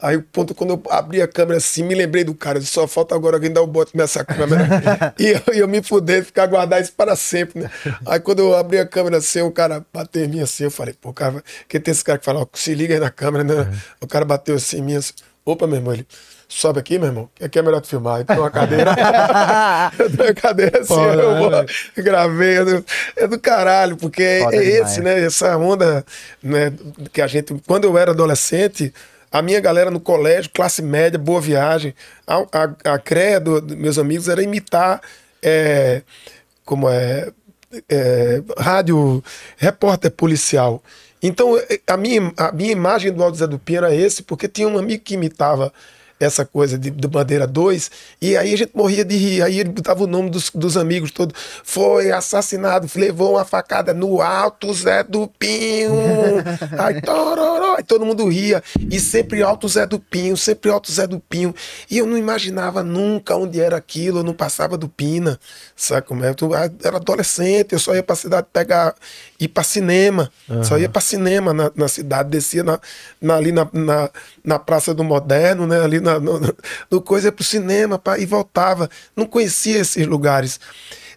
Aí, 0.01 0.17
o 0.17 0.23
ponto, 0.23 0.57
quando 0.57 0.70
eu 0.70 0.83
abri 0.91 1.23
a 1.23 1.28
câmera 1.28 1.59
assim, 1.59 1.84
me 1.84 1.94
lembrei 1.94 2.25
do 2.25 2.34
cara. 2.34 2.59
eu 2.59 2.60
disse, 2.60 2.73
Só 2.73 2.89
falta 2.89 3.15
agora 3.15 3.36
alguém 3.36 3.52
dar 3.52 3.62
o 3.62 3.67
bote 3.68 3.97
nessa 3.97 4.25
câmera. 4.25 4.67
e 5.17 5.28
eu, 5.28 5.55
eu 5.55 5.68
me 5.68 5.81
fudei, 5.81 6.20
ficar 6.23 6.47
guardar 6.47 6.83
isso 6.83 6.92
para 6.92 7.15
sempre, 7.15 7.62
né? 7.62 7.70
Aí, 8.05 8.18
quando 8.18 8.41
eu 8.41 8.57
abri 8.57 8.81
a 8.81 8.86
câmera 8.86 9.18
assim, 9.18 9.41
o 9.42 9.52
cara 9.52 9.86
bateu 9.92 10.25
em 10.25 10.28
mim 10.28 10.41
assim. 10.41 10.65
Eu 10.65 10.73
falei, 10.73 10.94
pô, 11.01 11.12
cara, 11.12 11.44
que 11.68 11.78
tem 11.78 11.92
esse 11.92 12.02
cara 12.02 12.18
que 12.18 12.25
fala, 12.25 12.41
ó, 12.41 12.47
se 12.52 12.75
liga 12.75 12.94
aí 12.94 13.01
na 13.01 13.10
câmera, 13.10 13.44
né? 13.44 13.73
O 14.01 14.07
cara 14.09 14.25
bateu 14.25 14.57
assim 14.57 14.78
em 14.78 14.83
mim 14.83 14.97
assim. 14.97 15.12
Opa, 15.44 15.68
meu 15.68 15.76
irmão, 15.76 15.94
ele. 15.94 16.07
Sobe 16.55 16.78
aqui, 16.81 16.98
meu 16.98 17.08
irmão, 17.08 17.31
que 17.34 17.44
aqui 17.44 17.58
é 17.58 17.62
melhor 17.62 17.81
tu 17.81 17.89
filmar. 17.89 18.16
Aí 18.16 18.24
tem 18.24 18.39
uma 18.39 18.50
cadeira. 18.50 18.94
eu 19.98 20.10
tenho 20.10 20.28
uma 20.28 20.34
cadeira 20.34 20.81
assim, 20.81 20.94
Pô, 20.94 21.02
eu 21.06 21.36
vou, 21.39 21.50
gravei. 22.05 22.58
eu- 22.58 22.84
É 23.16 23.26
do 23.26 23.39
caralho, 23.39 23.97
porque 23.97 24.22
é 24.22 24.55
esse, 24.56 24.97
demais. 24.97 24.98
né? 24.98 25.24
Essa 25.24 25.56
onda, 25.56 26.05
né? 26.42 26.72
Que 27.12 27.22
a 27.22 27.26
gente. 27.26 27.55
Quando 27.66 27.84
eu 27.84 27.97
era 27.97 28.10
adolescente, 28.10 28.92
a 29.31 29.40
minha 29.40 29.60
galera 29.60 29.90
no 29.90 29.98
colégio, 29.98 30.50
classe 30.52 30.82
média, 30.82 31.18
boa 31.18 31.40
viagem, 31.40 31.94
a, 32.26 32.36
a, 32.36 32.92
a 32.94 32.98
creia 32.98 33.40
do- 33.40 33.60
dos 33.60 33.76
meus 33.76 33.98
amigos 33.98 34.28
era 34.28 34.42
imitar. 34.42 35.00
é, 35.42 36.02
como 36.66 36.89
é, 36.89 37.31
é, 37.89 38.42
rádio 38.58 39.24
repórter 39.56 40.10
policial. 40.10 40.82
Então, 41.22 41.56
eh, 41.58 41.81
a 41.86 41.97
minha, 41.97 42.32
a 42.36 42.52
minha 42.52 42.72
imagem 42.72 43.10
do 43.12 43.22
Alto 43.22 43.39
Zé 43.39 43.47
do 43.47 43.58
Pinho 43.58 43.78
era 43.78 43.94
esse, 43.94 44.22
porque 44.22 44.47
tinha 44.48 44.68
um 44.68 44.78
amigo 44.78 45.02
que 45.02 45.14
imitava 45.14 45.72
essa 46.25 46.44
coisa 46.44 46.78
de, 46.78 46.91
de 46.91 47.09
Bandeira 47.09 47.47
2, 47.47 47.91
e 48.20 48.36
aí 48.36 48.52
a 48.52 48.57
gente 48.57 48.73
morria 48.75 49.05
de 49.05 49.17
rir, 49.17 49.42
aí 49.42 49.59
ele 49.59 49.70
botava 49.70 50.05
o 50.05 50.07
nome 50.07 50.31
dos, 50.31 50.51
dos 50.55 50.76
amigos 50.76 51.10
todos, 51.10 51.34
foi 51.65 52.10
assassinado, 52.10 52.89
levou 52.94 53.33
uma 53.33 53.44
facada 53.44 53.92
no 53.92 54.20
Alto 54.20 54.73
Zé 54.73 55.02
do 55.02 55.26
Pinho, 55.26 55.92
aí, 56.78 57.01
tororó, 57.01 57.76
aí 57.76 57.84
todo 57.84 58.07
mundo 58.07 58.28
ria, 58.28 58.62
e 58.91 59.01
sempre 59.01 59.42
Alto 59.42 59.68
Zé 59.68 59.86
do 59.86 59.99
Pinho, 59.99 60.36
sempre 60.36 60.70
Alto 60.70 60.91
Zé 60.91 61.07
do 61.07 61.20
Pinho, 61.20 61.55
e 61.91 61.99
eu 61.99 62.07
não 62.07 62.17
imaginava 62.17 62.83
nunca 62.83 63.36
onde 63.36 63.60
era 63.60 63.76
aquilo, 63.76 64.20
eu 64.20 64.25
não 64.25 64.34
passava 64.34 64.76
do 64.76 64.89
Pina, 64.89 65.39
sabe 65.76 66.07
como 66.07 66.25
é? 66.25 66.31
Eu 66.31 66.55
era 66.55 66.97
adolescente, 66.97 67.73
eu 67.73 67.78
só 67.78 67.94
ia 67.94 68.02
pra 68.02 68.17
cidade 68.17 68.47
pegar, 68.52 68.94
ir 69.44 69.48
pra 69.48 69.62
cinema, 69.64 70.30
só 70.64 70.78
ia 70.78 70.88
pra 70.88 71.00
cinema 71.00 71.52
na, 71.52 71.70
na 71.74 71.88
cidade, 71.88 72.30
descia 72.30 72.62
na, 72.62 72.78
na- 73.20 73.36
ali 73.36 73.52
na, 73.52 73.68
na, 73.72 74.10
Praça 74.58 74.94
do 74.94 75.02
Moderno, 75.04 75.66
né? 75.66 75.80
Ali 75.80 76.00
na, 76.00 76.18
no, 76.20 76.40
no- 76.90 77.00
coisa, 77.00 77.28
ia 77.28 77.32
pro 77.32 77.44
cinema 77.44 77.98
pá, 77.98 78.18
e 78.18 78.26
voltava. 78.26 78.88
Não 79.16 79.26
conhecia 79.26 79.78
esses 79.78 80.06
lugares. 80.06 80.60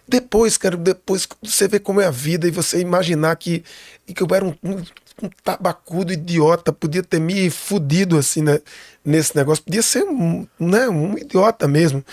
Depois, 0.08 0.56
cara, 0.56 0.76
depois 0.76 1.26
você 1.42 1.66
vê 1.66 1.78
como 1.80 2.00
é 2.00 2.06
a 2.06 2.10
vida 2.10 2.46
e 2.46 2.50
você 2.50 2.78
imaginar 2.80 3.34
que, 3.36 3.64
que 4.06 4.22
eu 4.22 4.28
era 4.32 4.44
um, 4.44 4.54
um, 4.62 4.76
um 5.22 5.30
tabacudo 5.42 6.12
idiota, 6.12 6.72
podia 6.72 7.02
ter 7.02 7.18
me 7.20 7.50
fudido 7.50 8.16
assim, 8.16 8.42
né? 8.42 8.60
Nesse 9.04 9.34
negócio, 9.36 9.64
podia 9.64 9.82
ser 9.82 10.04
um, 10.04 10.46
né, 10.58 10.88
um 10.88 11.16
idiota 11.18 11.66
mesmo. 11.66 12.04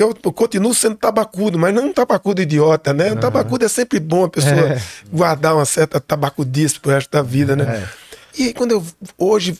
Que 0.00 0.04
eu, 0.04 0.32
continuo 0.32 0.74
sendo 0.74 0.96
tabacudo, 0.96 1.58
mas 1.58 1.74
não 1.74 1.88
um 1.88 1.92
tabacudo 1.92 2.40
idiota, 2.40 2.94
né? 2.94 3.12
Um 3.12 3.16
tabacudo 3.16 3.66
é 3.66 3.68
sempre 3.68 4.00
bom 4.00 4.24
a 4.24 4.30
pessoa 4.30 4.78
guardar 5.12 5.54
uma 5.54 5.66
certa 5.66 6.00
tabacudice 6.00 6.80
pro 6.80 6.90
resto 6.90 7.10
da 7.10 7.20
vida, 7.20 7.54
né? 7.54 7.86
E 8.38 8.44
aí, 8.44 8.54
quando 8.54 8.70
eu 8.70 8.86
hoje 9.18 9.58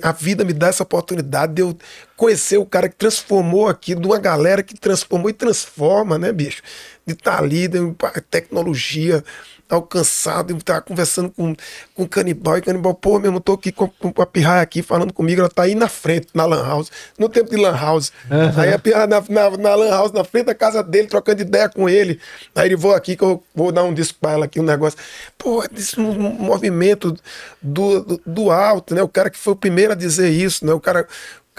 a 0.00 0.12
vida 0.12 0.44
me 0.46 0.54
dá 0.54 0.68
essa 0.68 0.82
oportunidade 0.82 1.52
de 1.52 1.60
eu 1.60 1.76
conhecer 2.16 2.56
o 2.56 2.64
cara 2.64 2.88
que 2.88 2.96
transformou 2.96 3.68
aquilo, 3.68 4.00
de 4.00 4.06
uma 4.06 4.18
galera 4.18 4.62
que 4.62 4.74
transformou 4.80 5.28
e 5.28 5.34
transforma, 5.34 6.16
né, 6.16 6.32
bicho? 6.32 6.62
De 7.04 7.12
estar 7.12 7.38
ali, 7.38 7.68
de 7.68 7.94
tecnologia 8.30 9.22
alcançado, 9.70 10.52
de 10.52 10.58
estar 10.58 10.80
conversando 10.80 11.30
com, 11.30 11.54
com 11.94 12.02
o 12.02 12.08
canibal, 12.08 12.58
e 12.58 12.62
canibal, 12.62 12.94
pô, 12.94 13.18
meu 13.18 13.28
irmão, 13.28 13.40
tô 13.40 13.52
aqui 13.52 13.70
com, 13.70 13.88
com 13.88 14.22
a 14.22 14.26
pirraia 14.26 14.62
aqui 14.62 14.82
falando 14.82 15.12
comigo, 15.12 15.40
ela 15.40 15.48
tá 15.48 15.62
aí 15.62 15.74
na 15.74 15.88
frente, 15.88 16.28
na 16.34 16.44
Lan 16.44 16.66
House, 16.66 16.90
no 17.18 17.28
tempo 17.28 17.50
de 17.50 17.56
Lan 17.56 17.76
House. 17.76 18.12
Aí 18.56 18.72
a 18.72 18.78
pirraia 18.78 19.06
na, 19.06 19.22
na, 19.28 19.50
na 19.56 19.74
Lan 19.74 19.90
House, 19.90 20.12
na 20.12 20.24
frente 20.24 20.46
da 20.46 20.54
casa 20.54 20.82
dele, 20.82 21.08
trocando 21.08 21.42
ideia 21.42 21.68
com 21.68 21.88
ele. 21.88 22.20
Aí 22.54 22.68
ele 22.68 22.76
vou 22.76 22.94
aqui 22.94 23.16
que 23.16 23.22
eu 23.22 23.42
vou 23.54 23.70
dar 23.70 23.84
um 23.84 23.94
disco 23.94 24.18
pra 24.20 24.32
ela 24.32 24.44
aqui, 24.46 24.60
um 24.60 24.64
negócio. 24.64 24.98
Pô, 25.38 25.62
é 25.62 25.68
um 26.00 26.30
movimento 26.30 27.16
do, 27.62 28.00
do, 28.00 28.20
do 28.26 28.50
alto, 28.50 28.94
né? 28.94 29.02
O 29.02 29.08
cara 29.08 29.30
que 29.30 29.38
foi 29.38 29.52
o 29.52 29.56
primeiro 29.56 29.92
a 29.92 29.96
dizer 29.96 30.30
isso, 30.30 30.64
né? 30.66 30.72
O 30.72 30.80
cara. 30.80 31.06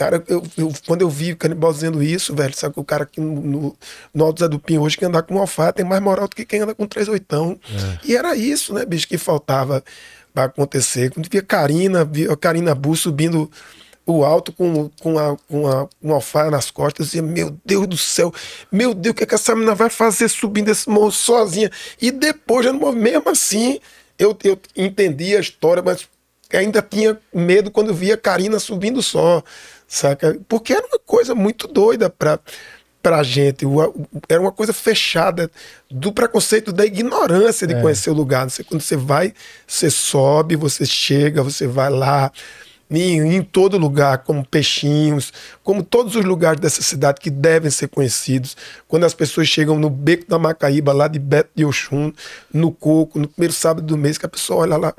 Cara, 0.02 0.24
eu, 0.28 0.42
eu- 0.58 0.74
quando 0.88 1.02
eu 1.02 1.10
vi 1.10 1.34
o 1.34 1.38
Canibal 1.38 1.72
dizendo 1.72 2.02
isso, 2.02 2.34
velho, 2.36 2.56
sabe 2.56 2.74
que 2.74 2.80
o 2.80 2.84
cara 2.84 3.04
aqui 3.04 3.22
no, 3.22 3.40
no, 3.40 3.76
no 4.12 4.26
Alto 4.26 4.40
Zé 4.40 4.48
do 4.48 4.58
Pinho 4.58 4.82
hoje 4.82 4.98
que 4.98 5.06
andar 5.06 5.22
com 5.22 5.36
um 5.36 5.40
alfaia 5.40 5.72
tem 5.72 5.86
mais 5.86 6.02
moral 6.02 6.28
do 6.28 6.36
que 6.36 6.44
quem 6.44 6.62
anda 6.62 6.74
com 6.74 6.88
três 6.88 7.08
oitão. 7.08 7.60
E 8.04 8.16
era 8.16 8.36
isso, 8.36 8.74
né, 8.74 8.84
bicho, 8.84 9.08
que 9.08 9.16
faltava 9.16 9.84
pra 10.34 10.46
acontecer. 10.46 11.12
Quando 11.12 11.30
via 11.30 11.44
Karina, 11.44 12.04
via 12.04 12.32
a 12.34 12.36
Karina 12.36 12.74
Bu 12.74 12.96
subindo 12.96 13.48
o 14.08 14.26
alto 14.26 14.52
com, 14.52 14.90
com, 15.00 15.20
a, 15.20 15.38
com 15.48 15.68
a, 15.68 15.88
um 16.02 16.12
alfaia 16.14 16.50
nas 16.50 16.72
costas, 16.72 17.00
eu 17.00 17.06
dizia, 17.06 17.22
meu 17.22 17.56
Deus 17.64 17.86
do 17.86 17.96
céu, 17.98 18.34
meu 18.72 18.96
Deus, 18.96 19.12
o 19.12 19.16
que, 19.16 19.24
é 19.24 19.28
que 19.28 19.36
essa 19.36 19.54
menina 19.54 19.76
vai 19.76 19.92
fazer 19.92 20.28
subindo 20.30 20.70
esse 20.72 20.90
morro 20.90 21.12
sozinha? 21.12 21.70
E 22.02 22.10
depois, 22.10 22.66
já 22.66 22.74
no 22.74 22.92
mesmo 22.92 23.30
assim, 23.30 23.80
eu, 24.18 24.36
eu 24.44 24.60
entendi 24.76 25.38
a 25.38 25.40
história, 25.40 25.84
mas 25.86 26.10
ainda 26.52 26.82
tinha 26.82 27.18
medo 27.34 27.72
quando 27.72 27.94
via 27.94 28.18
Karina 28.18 28.60
subindo 28.60 29.02
só, 29.02 29.44
saca? 29.92 30.40
Porque 30.48 30.72
era 30.72 30.88
uma 30.88 31.00
coisa 31.00 31.36
muito 31.36 31.68
doida 31.68 32.10
pra, 32.10 32.40
pra 33.04 33.22
gente. 33.24 33.66
Era 34.30 34.40
uma 34.40 34.52
coisa 34.52 34.72
fechada 34.72 35.52
do 35.90 36.14
preconceito 36.14 36.72
da 36.72 36.86
ignorância 36.86 37.68
de 37.68 37.80
conhecer 37.82 38.10
o 38.10 38.14
lugar. 38.14 38.50
Você, 38.50 38.64
quando 38.64 38.82
você 38.82 38.96
vai, 38.96 39.34
você 39.68 39.90
sobe, 39.90 40.56
você 40.56 40.86
chega, 40.86 41.44
você 41.44 41.68
vai 41.68 41.90
lá. 41.90 42.32
Em, 42.94 43.36
em 43.36 43.42
todo 43.42 43.78
lugar, 43.78 44.18
como 44.20 44.46
Peixinhos, 44.46 45.32
como 45.64 45.82
todos 45.82 46.16
os 46.18 46.26
lugares 46.26 46.60
dessa 46.60 46.82
cidade 46.82 47.22
que 47.22 47.30
devem 47.30 47.72
ser 47.72 47.88
conhecidos. 47.88 48.58
Quando 48.86 49.06
as 49.06 49.14
pessoas 49.14 49.48
chegam 49.48 49.80
no 49.80 49.90
Beco 49.90 50.28
da 50.28 50.38
Macaíba, 50.38 50.92
lá 50.92 51.08
de 51.08 51.18
Beto 51.18 51.52
de 51.56 51.64
Oxum, 51.64 52.12
no 52.54 52.70
Coco, 52.70 53.18
no 53.18 53.30
primeiro 53.30 53.54
sábado 53.54 53.86
do 53.86 53.98
mês, 53.98 54.18
que 54.18 54.26
a 54.26 54.30
pessoa 54.30 54.64
olha 54.64 54.76
lá, 54.76 54.94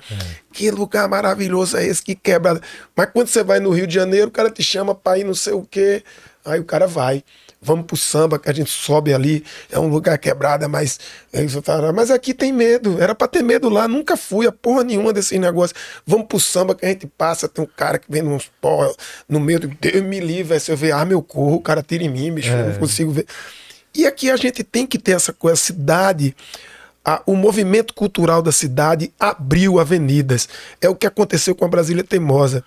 que 0.52 0.70
lugar 0.70 1.06
maravilhoso 1.06 1.76
é 1.76 1.84
esse, 1.84 2.02
que 2.02 2.14
quebra. 2.14 2.58
Mas 2.96 3.10
quando 3.12 3.28
você 3.28 3.44
vai 3.44 3.60
no 3.60 3.70
Rio 3.70 3.86
de 3.86 3.94
Janeiro, 3.94 4.28
o 4.28 4.32
cara 4.32 4.50
te 4.50 4.62
chama 4.62 4.94
para 4.94 5.18
ir 5.18 5.24
não 5.24 5.34
sei 5.34 5.52
o 5.52 5.62
quê, 5.62 6.02
aí 6.46 6.58
o 6.58 6.64
cara 6.64 6.86
vai. 6.86 7.22
Vamos 7.62 7.86
pro 7.86 7.96
samba, 7.96 8.38
que 8.38 8.50
a 8.50 8.52
gente 8.52 8.70
sobe 8.70 9.14
ali, 9.14 9.44
é 9.70 9.78
um 9.78 9.86
lugar 9.86 10.18
quebrado, 10.18 10.64
é 10.64 10.68
mais. 10.68 10.98
é 11.32 11.42
isso, 11.44 11.62
tá, 11.62 11.92
Mas 11.92 12.10
aqui 12.10 12.34
tem 12.34 12.52
medo, 12.52 13.00
era 13.00 13.14
pra 13.14 13.28
ter 13.28 13.42
medo 13.42 13.68
lá, 13.68 13.86
nunca 13.86 14.16
fui 14.16 14.46
a 14.46 14.52
porra 14.52 14.82
nenhuma 14.82 15.12
desses 15.12 15.38
negócios. 15.38 15.78
Vamos 16.04 16.26
pro 16.26 16.40
samba 16.40 16.74
que 16.74 16.84
a 16.84 16.88
gente 16.88 17.06
passa, 17.06 17.48
tem 17.48 17.64
um 17.64 17.68
cara 17.76 17.98
que 17.98 18.06
vem 18.10 18.22
uns 18.24 18.50
pó 18.60 18.92
no 19.28 19.38
meio, 19.38 19.60
do- 19.60 19.68
Deus 19.80 20.02
me 20.02 20.18
livre, 20.18 20.58
se 20.58 20.72
eu 20.72 20.76
ver 20.76 20.90
arma 20.92 21.12
eu 21.12 21.22
corro, 21.22 21.54
o 21.56 21.60
cara 21.62 21.82
tira 21.82 22.02
em 22.02 22.08
mim, 22.08 22.32
bicho, 22.32 22.50
eu 22.50 22.66
não 22.70 22.78
consigo 22.78 23.12
ver. 23.12 23.26
E 23.94 24.06
aqui 24.06 24.30
a 24.30 24.36
gente 24.36 24.64
tem 24.64 24.86
que 24.86 24.98
ter 24.98 25.12
essa 25.12 25.32
coisa, 25.32 25.54
a 25.54 25.56
cidade. 25.56 26.34
a- 27.04 27.20
o 27.26 27.34
movimento 27.34 27.92
cultural 27.94 28.40
da 28.40 28.52
cidade 28.52 29.12
abriu 29.18 29.80
avenidas. 29.80 30.48
É 30.80 30.88
o 30.88 30.94
que 30.94 31.04
aconteceu 31.04 31.52
com 31.52 31.64
a 31.64 31.68
Brasília 31.68 32.04
Teimosa. 32.04 32.64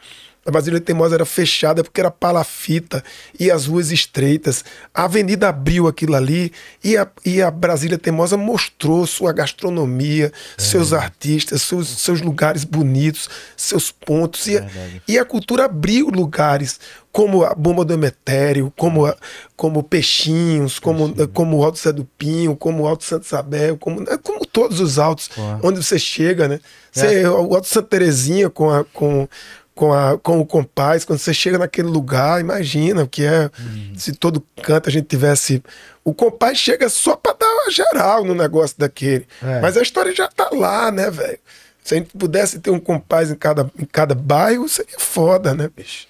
A 0.47 0.51
Brasília 0.51 0.79
Teimosa 0.79 1.15
era 1.15 1.25
fechada 1.25 1.83
porque 1.83 1.99
era 1.99 2.11
palafita 2.11 3.03
e 3.39 3.49
as 3.49 3.65
ruas 3.65 3.91
estreitas. 3.91 4.63
A 4.93 5.05
avenida 5.05 5.49
abriu 5.49 5.87
aquilo 5.87 6.15
ali 6.15 6.51
e 6.83 6.95
a, 6.95 7.07
e 7.25 7.41
a 7.41 7.49
Brasília 7.49 7.97
Teimosa 7.97 8.37
mostrou 8.37 9.07
sua 9.07 9.33
gastronomia, 9.33 10.31
seus 10.55 10.93
artistas, 10.93 11.63
seus, 11.63 11.87
seus 11.87 12.21
lugares 12.21 12.63
bonitos, 12.63 13.27
seus 13.57 13.89
pontos. 13.89 14.45
E, 14.45 14.57
a- 14.59 14.61
e 15.07 15.17
a 15.17 15.25
cultura 15.25 15.65
abriu 15.65 16.09
lugares 16.09 16.79
como 17.11 17.43
a 17.43 17.55
Bomba 17.55 17.83
do 17.83 17.93
Emetério, 17.93 18.71
como, 18.77 19.07
a- 19.07 19.17
como 19.55 19.81
Peixinhos, 19.81 20.77
como, 20.77 21.11
como 21.29 21.57
o 21.57 21.63
Alto 21.65 21.79
Zé 21.79 21.91
do 21.91 22.05
Pinho, 22.05 22.55
como 22.55 22.83
o 22.83 22.87
Alto 22.87 23.03
Santo 23.03 23.25
Isabel, 23.25 23.77
como, 23.77 23.99
né, 24.01 24.15
como 24.21 24.45
todos 24.45 24.79
os 24.79 24.99
altos, 24.99 25.27
onde 25.63 25.83
você 25.83 25.97
chega, 25.97 26.47
né? 26.47 26.59
Você, 26.91 27.25
O 27.27 27.55
Alto 27.55 27.67
Santa 27.67 27.87
Terezinha 27.87 28.47
com, 28.49 28.69
a, 28.69 28.85
com, 28.85 29.27
com, 29.75 29.93
a, 29.93 30.17
com 30.17 30.39
o 30.39 30.45
compás, 30.45 31.03
quando 31.03 31.19
você 31.19 31.33
chega 31.33 31.57
naquele 31.57 31.89
lugar, 31.89 32.39
imagina 32.39 33.03
o 33.03 33.07
que 33.07 33.25
é 33.25 33.51
se 33.97 34.13
todo 34.13 34.43
canto 34.63 34.89
a 34.89 34.91
gente 34.91 35.05
tivesse. 35.05 35.61
O 36.03 36.13
compás 36.13 36.57
chega 36.57 36.87
só 36.87 37.15
para 37.15 37.33
dar 37.33 37.45
uma 37.45 37.71
geral 37.71 38.23
no 38.23 38.33
negócio 38.33 38.75
daquele. 38.79 39.27
É. 39.43 39.59
Mas 39.59 39.75
a 39.75 39.81
história 39.81 40.15
já 40.15 40.29
tá 40.29 40.49
lá, 40.53 40.89
né, 40.91 41.11
velho? 41.11 41.39
Se 41.83 41.93
a 41.93 41.97
gente 41.97 42.17
pudesse 42.17 42.59
ter 42.59 42.71
um 42.71 42.79
compás 42.79 43.29
em 43.29 43.35
cada, 43.35 43.69
em 43.77 43.85
cada 43.85 44.15
bairro, 44.15 44.67
seria 44.67 44.97
foda, 44.97 45.53
né, 45.53 45.69
bicho? 45.75 46.07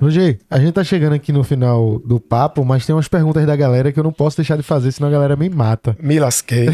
Roger, 0.00 0.38
a 0.50 0.58
gente 0.58 0.72
tá 0.72 0.84
chegando 0.84 1.14
aqui 1.14 1.32
no 1.32 1.42
final 1.44 1.98
do 2.00 2.18
papo, 2.20 2.64
mas 2.64 2.84
tem 2.86 2.94
umas 2.94 3.08
perguntas 3.08 3.46
da 3.46 3.56
galera 3.56 3.90
que 3.92 3.98
eu 3.98 4.04
não 4.04 4.12
posso 4.12 4.36
deixar 4.36 4.56
de 4.56 4.62
fazer, 4.62 4.92
senão 4.92 5.08
a 5.08 5.12
galera 5.12 5.36
me 5.36 5.48
mata. 5.48 5.96
Me 6.02 6.18
lasquei. 6.18 6.68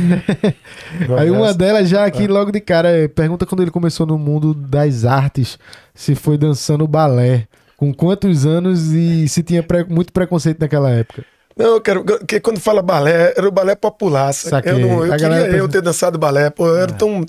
Aí 1.19 1.31
uma 1.31 1.53
delas 1.55 1.89
já 1.89 2.05
aqui 2.05 2.27
logo 2.27 2.51
de 2.51 2.61
cara 2.61 2.89
é, 2.89 3.09
pergunta 3.09 3.47
quando 3.47 3.63
ele 3.63 3.71
começou 3.71 4.07
no 4.07 4.19
mundo 4.19 4.55
das 4.55 5.05
artes, 5.05 5.59
se 5.95 6.15
foi 6.15 6.37
dançando 6.39 6.87
balé, 6.87 7.47
com 7.77 7.93
quantos 7.93 8.47
anos 8.47 8.93
e 8.93 9.29
se 9.29 9.43
tinha 9.43 9.63
pre- 9.63 9.85
muito 9.85 10.13
preconceito 10.13 10.61
naquela 10.61 10.91
época. 10.91 11.25
Não, 11.57 11.75
eu 11.75 11.81
quero. 11.81 12.03
Porque 12.05 12.41
quando 12.41 12.59
fala 12.61 12.81
balé, 12.81 13.35
era 13.37 13.47
o 13.47 13.51
balé 13.53 13.75
popular. 13.75 14.33
Saquei. 14.33 14.73
Eu, 14.73 14.79
não, 14.79 15.05
eu 15.05 15.13
A 15.13 15.17
galera 15.19 15.45
queria 15.45 15.59
eu 15.61 15.69
ter 15.69 15.83
dançado 15.83 16.19
balé. 16.19 16.49
Pô, 16.49 16.67
eu 16.67 16.77
era 16.79 16.93
tão, 16.93 17.27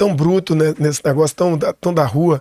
tão 0.00 0.16
bruto 0.16 0.54
né, 0.54 0.74
nesse 0.78 1.02
negócio, 1.04 1.36
tão, 1.36 1.58
da- 1.58 1.74
tão 1.74 1.92
da 1.92 2.06
rua, 2.06 2.40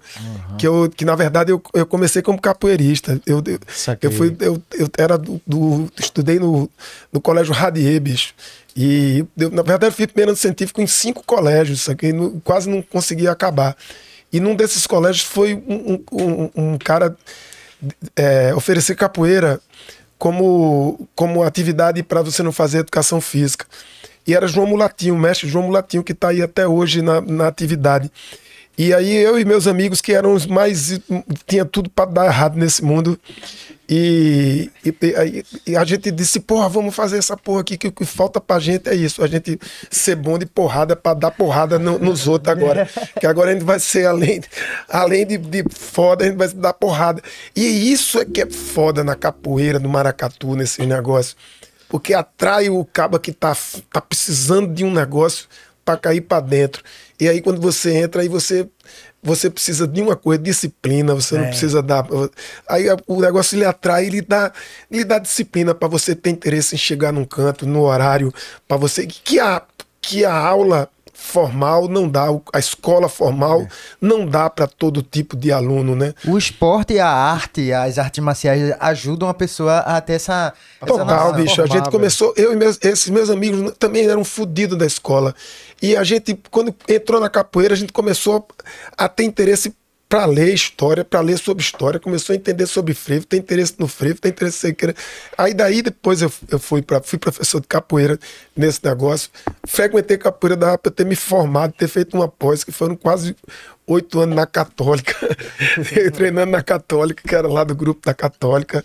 que, 0.57 0.65
eu, 0.65 0.89
que 0.95 1.03
na 1.03 1.13
verdade 1.13 1.51
eu, 1.51 1.61
eu 1.73 1.85
comecei 1.85 2.21
como 2.21 2.39
capoeirista. 2.39 3.19
Eu, 3.25 3.43
eu, 3.45 3.59
Saquei. 3.67 4.07
eu, 4.09 4.13
fui, 4.13 4.33
eu, 4.39 4.61
eu 4.77 4.87
era 4.97 5.17
do, 5.17 5.41
do- 5.45 5.91
Estudei 5.99 6.39
no, 6.39 6.69
no 7.11 7.19
colégio 7.19 7.53
Radier, 7.53 7.99
bicho. 7.99 8.33
E 8.77 9.25
eu, 9.37 9.49
na 9.49 9.61
verdade 9.61 9.87
eu 9.87 9.91
fui 9.91 10.07
primeiro 10.07 10.31
ano 10.31 10.37
científico 10.37 10.81
em 10.81 10.87
cinco 10.87 11.21
colégios, 11.25 11.81
só 11.81 11.93
que 11.93 12.13
não- 12.13 12.39
quase 12.39 12.69
não 12.69 12.81
conseguia 12.81 13.29
acabar. 13.31 13.75
E 14.31 14.39
num 14.39 14.55
desses 14.55 14.87
colégios 14.87 15.25
foi 15.25 15.53
um, 15.55 15.93
um, 15.93 16.03
um- 16.13 16.49
um 16.73 16.77
cara 16.77 17.13
é, 18.15 18.53
oferecer 18.55 18.95
capoeira 18.95 19.59
como, 20.17 21.07
como 21.15 21.43
atividade 21.43 22.01
para 22.03 22.21
você 22.21 22.41
não 22.41 22.51
fazer 22.53 22.79
educação 22.79 23.19
física. 23.19 23.65
E 24.29 24.35
era 24.35 24.47
João 24.47 24.67
Mulatinho, 24.67 25.15
o 25.15 25.17
mestre 25.17 25.47
João 25.49 25.65
Mulatinho, 25.65 26.03
que 26.03 26.11
está 26.11 26.27
aí 26.29 26.39
até 26.39 26.67
hoje 26.67 27.01
na, 27.01 27.19
na 27.19 27.47
atividade. 27.47 28.11
E 28.77 28.93
aí 28.93 29.13
eu 29.17 29.39
e 29.39 29.43
meus 29.43 29.65
amigos, 29.65 30.01
que 30.01 30.13
eram 30.13 30.33
os 30.33 30.45
mais. 30.45 31.01
tinha 31.47 31.65
tudo 31.65 31.89
para 31.89 32.09
dar 32.11 32.25
errado 32.27 32.55
nesse 32.55 32.83
mundo. 32.83 33.19
E, 33.89 34.69
e, 34.85 34.93
e 35.65 35.75
a 35.75 35.83
gente 35.83 36.11
disse, 36.11 36.39
porra, 36.39 36.69
vamos 36.69 36.93
fazer 36.95 37.17
essa 37.17 37.35
porra 37.35 37.61
aqui, 37.61 37.75
que 37.75 37.87
o 37.87 37.91
que 37.91 38.05
falta 38.05 38.39
pra 38.39 38.59
gente 38.59 38.87
é 38.87 38.93
isso, 38.93 39.23
a 39.23 39.27
gente 39.27 39.59
ser 39.89 40.15
bom 40.15 40.37
de 40.37 40.45
porrada 40.45 40.95
pra 40.95 41.15
dar 41.15 41.31
porrada 41.31 41.79
no- 41.79 41.97
nos 41.97 42.27
outros 42.27 42.55
agora. 42.55 42.87
Que 43.19 43.25
agora 43.25 43.49
a 43.49 43.53
gente 43.53 43.65
vai 43.65 43.79
ser, 43.79 44.05
além, 44.05 44.41
além 44.87 45.25
de, 45.25 45.39
de 45.39 45.63
foda, 45.71 46.23
a 46.23 46.27
gente 46.27 46.37
vai 46.37 46.47
dar 46.49 46.73
porrada. 46.73 47.19
E 47.55 47.91
isso 47.91 48.19
é 48.19 48.25
que 48.25 48.41
é 48.43 48.49
foda 48.49 49.03
na 49.03 49.15
capoeira, 49.15 49.79
no 49.79 49.89
maracatu, 49.89 50.55
nesse 50.55 50.85
negócio. 50.85 51.35
Porque 51.89 52.13
atrai 52.13 52.69
o 52.69 52.85
caba 52.85 53.19
que 53.19 53.33
tá, 53.33 53.57
tá 53.91 53.99
precisando 53.99 54.73
de 54.73 54.85
um 54.85 54.93
negócio 54.93 55.47
para 55.83 55.97
cair 55.97 56.21
para 56.21 56.39
dentro. 56.39 56.83
E 57.19 57.27
aí 57.27 57.41
quando 57.41 57.59
você 57.59 57.97
entra, 57.97 58.21
aí 58.21 58.29
você 58.29 58.69
você 59.21 59.49
precisa 59.49 59.85
de 59.85 60.01
uma 60.01 60.15
coisa, 60.15 60.41
disciplina, 60.41 61.13
você 61.13 61.37
não 61.37 61.47
precisa 61.47 61.81
dar. 61.81 62.05
Aí 62.67 62.85
o 63.05 63.19
negócio 63.19 63.57
ele 63.57 63.65
atrai, 63.65 64.05
ele 64.05 64.21
dá, 64.21 64.51
ele 64.89 65.03
dá 65.03 65.19
disciplina 65.19 65.75
para 65.75 65.89
você 65.89 66.15
ter 66.15 66.29
interesse 66.29 66.75
em 66.75 66.77
chegar 66.77 67.11
num 67.11 67.25
canto, 67.25 67.67
no 67.67 67.81
horário, 67.81 68.33
para 68.65 68.77
você 68.77 69.05
que 69.05 69.39
a 69.39 69.61
que 70.01 70.23
a 70.23 70.33
aula 70.33 70.89
formal 71.19 71.87
não 71.87 72.07
dá, 72.09 72.27
a 72.53 72.59
escola 72.59 73.09
formal 73.09 73.67
não 74.01 74.25
dá 74.25 74.49
para 74.49 74.65
todo 74.65 75.03
tipo 75.03 75.35
de 75.35 75.51
aluno, 75.51 75.95
né? 75.95 76.13
O 76.25 76.37
esporte, 76.37 76.97
a 76.97 77.07
arte, 77.07 77.71
as 77.73 77.99
artes 77.99 78.23
marciais 78.23 78.73
ajudam 78.79 79.27
a 79.27 79.33
pessoa 79.33 79.79
a 79.79 79.99
ter 80.01 80.13
essa. 80.13 80.53
essa 80.81 80.91
Total, 80.91 81.05
noção. 81.05 81.33
bicho. 81.33 81.61
A 81.61 81.65
gente 81.65 81.73
Formal, 81.73 81.91
começou, 81.91 82.33
eu 82.37 82.53
e 82.53 82.55
meus, 82.55 82.79
esses 82.81 83.09
meus 83.09 83.29
amigos 83.29 83.73
também 83.77 84.05
eram 84.05 84.23
fodidos 84.23 84.77
da 84.77 84.85
escola. 84.85 85.35
E 85.81 85.95
a 85.95 86.03
gente, 86.03 86.39
quando 86.49 86.73
entrou 86.87 87.19
na 87.19 87.29
capoeira, 87.29 87.73
a 87.73 87.77
gente 87.77 87.93
começou 87.93 88.47
a 88.97 89.07
ter 89.07 89.23
interesse 89.25 89.75
para 90.09 90.25
ler 90.25 90.51
história, 90.51 91.05
para 91.05 91.21
ler 91.21 91.37
sobre 91.37 91.63
história, 91.63 91.99
começou 91.99 92.33
a 92.33 92.35
entender 92.35 92.65
sobre 92.65 92.95
frevo, 92.95 93.27
tem 93.27 93.39
interesse 93.39 93.75
no 93.77 93.87
frevo, 93.87 94.19
tem 94.19 94.31
interesse 94.31 94.67
em 94.67 94.73
querer. 94.73 94.95
Aí 95.37 95.53
daí 95.53 95.83
depois 95.83 96.23
eu, 96.23 96.31
eu 96.49 96.57
fui 96.57 96.81
para 96.81 96.99
fui 97.03 97.19
professor 97.19 97.61
de 97.61 97.67
capoeira 97.67 98.17
nesse 98.57 98.83
negócio. 98.83 99.29
Frequentei 99.67 100.17
capoeira, 100.17 100.57
dava 100.57 100.79
para 100.79 100.91
ter 100.91 101.05
me 101.05 101.15
formado, 101.15 101.73
ter 101.73 101.87
feito 101.87 102.17
uma 102.17 102.27
pós, 102.27 102.63
que 102.63 102.71
foram 102.71 102.95
quase 102.95 103.35
oito 103.85 104.19
anos 104.19 104.35
na 104.35 104.47
Católica, 104.47 105.13
treinando 106.11 106.51
na 106.53 106.63
Católica, 106.63 107.21
que 107.25 107.35
era 107.35 107.47
lá 107.47 107.63
do 107.63 107.75
grupo 107.75 108.03
da 108.03 108.13
Católica. 108.13 108.83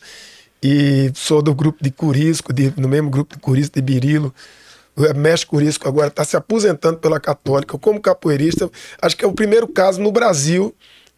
E 0.63 1.11
sou 1.15 1.41
do 1.41 1.55
grupo 1.55 1.83
de 1.83 1.91
Curisco, 1.91 2.53
de, 2.53 2.73
no 2.77 2.89
mesmo 2.89 3.09
grupo 3.09 3.35
de 3.35 3.41
Curisco 3.41 3.75
de 3.75 3.83
Birilo. 3.83 4.35
O 4.95 5.03
mestre 5.15 5.47
Curisco 5.47 5.89
agora 5.89 6.09
está 6.09 6.23
se 6.23 6.37
aposentando 6.37 6.99
pela 6.99 7.19
Católica 7.19 7.79
como 7.79 7.99
capoeirista. 7.99 8.71
Acho 9.01 9.17
que 9.17 9.25
é 9.25 9.29
o 9.29 9.33
primeiro 9.33 9.67
caso 9.67 10.03
no 10.03 10.13
Brasil 10.13 10.75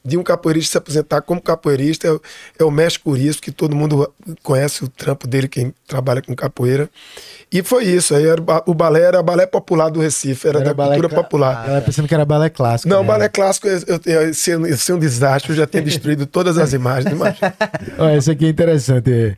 de 0.07 0.17
um 0.17 0.23
capoeirista 0.23 0.73
se 0.73 0.78
aposentar 0.78 1.20
como 1.23 1.41
capoeirista. 1.41 2.07
É, 2.09 2.12
o- 2.12 2.20
é 2.60 2.65
o 2.65 2.70
mestre 2.70 3.02
Curisco, 3.02 3.43
que 3.43 3.51
todo 3.51 3.75
mundo 3.75 4.10
conhece 4.43 4.85
o 4.85 4.89
trampo 4.89 5.26
dele, 5.26 5.49
quem 5.49 5.75
trabalha 5.86 6.23
com 6.23 6.35
capoeira. 6.35 6.89
E 7.52 7.62
foi 7.62 7.85
isso. 7.85 8.15
Aí 8.15 8.26
era, 8.26 8.41
o 8.41 8.44
ba- 8.44 8.62
o 8.67 8.75
balé 8.75 9.02
era 9.02 9.23
balé 9.23 9.47
popular 9.47 9.89
do 9.91 10.01
Recife, 10.01 10.49
era, 10.49 10.60
da 10.60 10.75
balé 10.75 10.97
cultura 10.97 11.23
popular. 11.23 11.68
Ela 11.68 11.81
pensando 11.81 12.09
que 12.09 12.15
era 12.15 12.25
balé 12.25 12.51
clássico. 12.51 12.89
Não, 12.89 13.02
né? 13.02 13.09
balé 13.09 13.28
clássico, 13.28 13.67
ia 13.68 14.33
ser, 14.35 14.60
ia 14.60 14.76
ser 14.76 14.93
um 14.94 14.99
desastre, 14.99 15.51
eu 15.52 15.57
já 15.57 15.67
tinha 15.67 15.83
destruído 15.83 16.26
todas 16.26 16.59
as 16.59 16.73
imagens. 16.73 17.12
Imagina. 17.12 17.55
Esse 18.17 18.31
aqui 18.31 18.47
é 18.47 18.49
interessante. 18.49 19.10
é, 19.12 19.36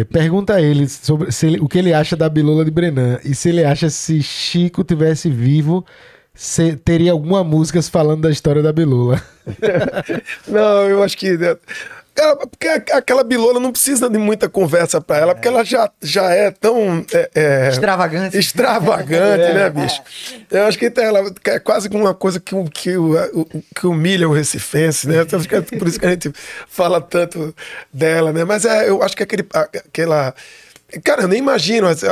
é, 0.00 0.04
pergunta 0.04 0.54
a 0.54 0.60
ele 0.60 0.88
sobre 0.88 1.28
ele- 1.42 1.60
o 1.60 1.68
que 1.68 1.78
ele 1.78 1.92
acha 1.94 2.16
da 2.16 2.28
Bilola 2.28 2.64
de 2.64 2.70
Brenan 2.70 3.18
e 3.24 3.34
se 3.34 3.48
ele 3.50 3.64
acha 3.64 3.88
se 3.88 4.20
Chico 4.22 4.82
tivesse 4.84 5.30
vivo, 5.30 5.84
se 6.36 6.76
teria 6.76 7.12
alguma 7.12 7.42
música 7.42 7.82
falando 7.82 8.22
da 8.22 8.30
história 8.30 8.62
da 8.62 8.72
Bilola. 8.72 9.20
Não, 10.46 10.88
eu 10.88 11.02
acho 11.02 11.16
que. 11.16 11.36
né, 11.36 11.56
ela- 12.16 12.36
porque 12.46 12.66
aquela 12.66 13.22
bilola 13.22 13.60
não 13.60 13.70
precisa 13.70 14.08
de 14.08 14.16
muita 14.16 14.48
conversa 14.48 15.00
pra 15.02 15.18
ela, 15.18 15.34
porque 15.34 15.48
ela 15.48 15.62
já, 15.64 15.90
já 16.00 16.30
é 16.30 16.50
tão. 16.50 17.04
é, 17.12 17.30
é, 17.34 17.68
Extravagante. 17.68 18.38
Extravagante, 18.38 19.52
né, 19.52 19.68
bicho? 19.68 20.02
Eu 20.50 20.64
acho 20.64 20.78
que 20.78 20.90
ela 20.96 21.30
é 21.44 21.58
quase 21.58 21.88
uma 21.88 22.14
coisa 22.14 22.40
que, 22.40 22.54
que, 22.70 22.92
que 23.74 23.86
humilha 23.86 24.28
o 24.28 24.32
recifense, 24.32 25.06
né? 25.06 25.22
Então, 25.22 25.38
é 25.50 25.60
por 25.78 25.86
isso 25.86 26.00
que 26.00 26.06
a 26.06 26.10
gente 26.10 26.32
fala 26.68 27.00
tanto 27.02 27.54
dela, 27.92 28.32
né? 28.32 28.44
Mas 28.44 28.64
é, 28.64 28.88
eu 28.88 29.02
acho 29.02 29.14
que 29.16 29.22
aquele, 29.22 29.46
aquela. 29.52 30.34
Cara, 31.02 31.22
eu 31.22 31.28
nem 31.28 31.38
imagino. 31.40 31.86
as- 31.88 32.02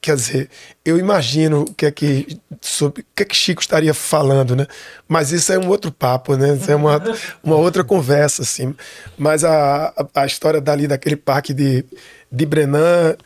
Quer 0.00 0.14
dizer, 0.14 0.50
eu 0.84 0.98
imagino 0.98 1.62
o 1.62 1.74
que 1.74 1.86
é 1.86 1.90
que. 1.90 2.38
Sobre, 2.60 3.04
que 3.14 3.22
é 3.22 3.26
que 3.26 3.34
Chico 3.34 3.60
estaria 3.60 3.94
falando, 3.94 4.54
né? 4.54 4.66
Mas 5.08 5.32
isso 5.32 5.52
é 5.52 5.58
um 5.58 5.68
outro 5.68 5.90
papo, 5.90 6.36
né? 6.36 6.54
Isso 6.54 6.70
é 6.70 6.76
uma, 6.76 7.02
uma 7.42 7.56
outra 7.56 7.82
conversa, 7.82 8.42
assim. 8.42 8.74
Mas 9.18 9.42
a, 9.42 9.86
a, 9.96 10.22
a 10.22 10.26
história 10.26 10.60
dali, 10.60 10.86
daquele 10.86 11.16
parque 11.16 11.52
de, 11.54 11.84
de 12.30 12.46
Brenan. 12.46 13.16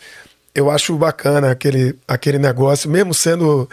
Eu 0.55 0.70
acho 0.70 0.97
bacana 0.97 1.51
aquele, 1.51 1.97
aquele 2.09 2.39
negócio, 2.39 2.91
mesmo 2.91 3.15
sendo. 3.15 3.69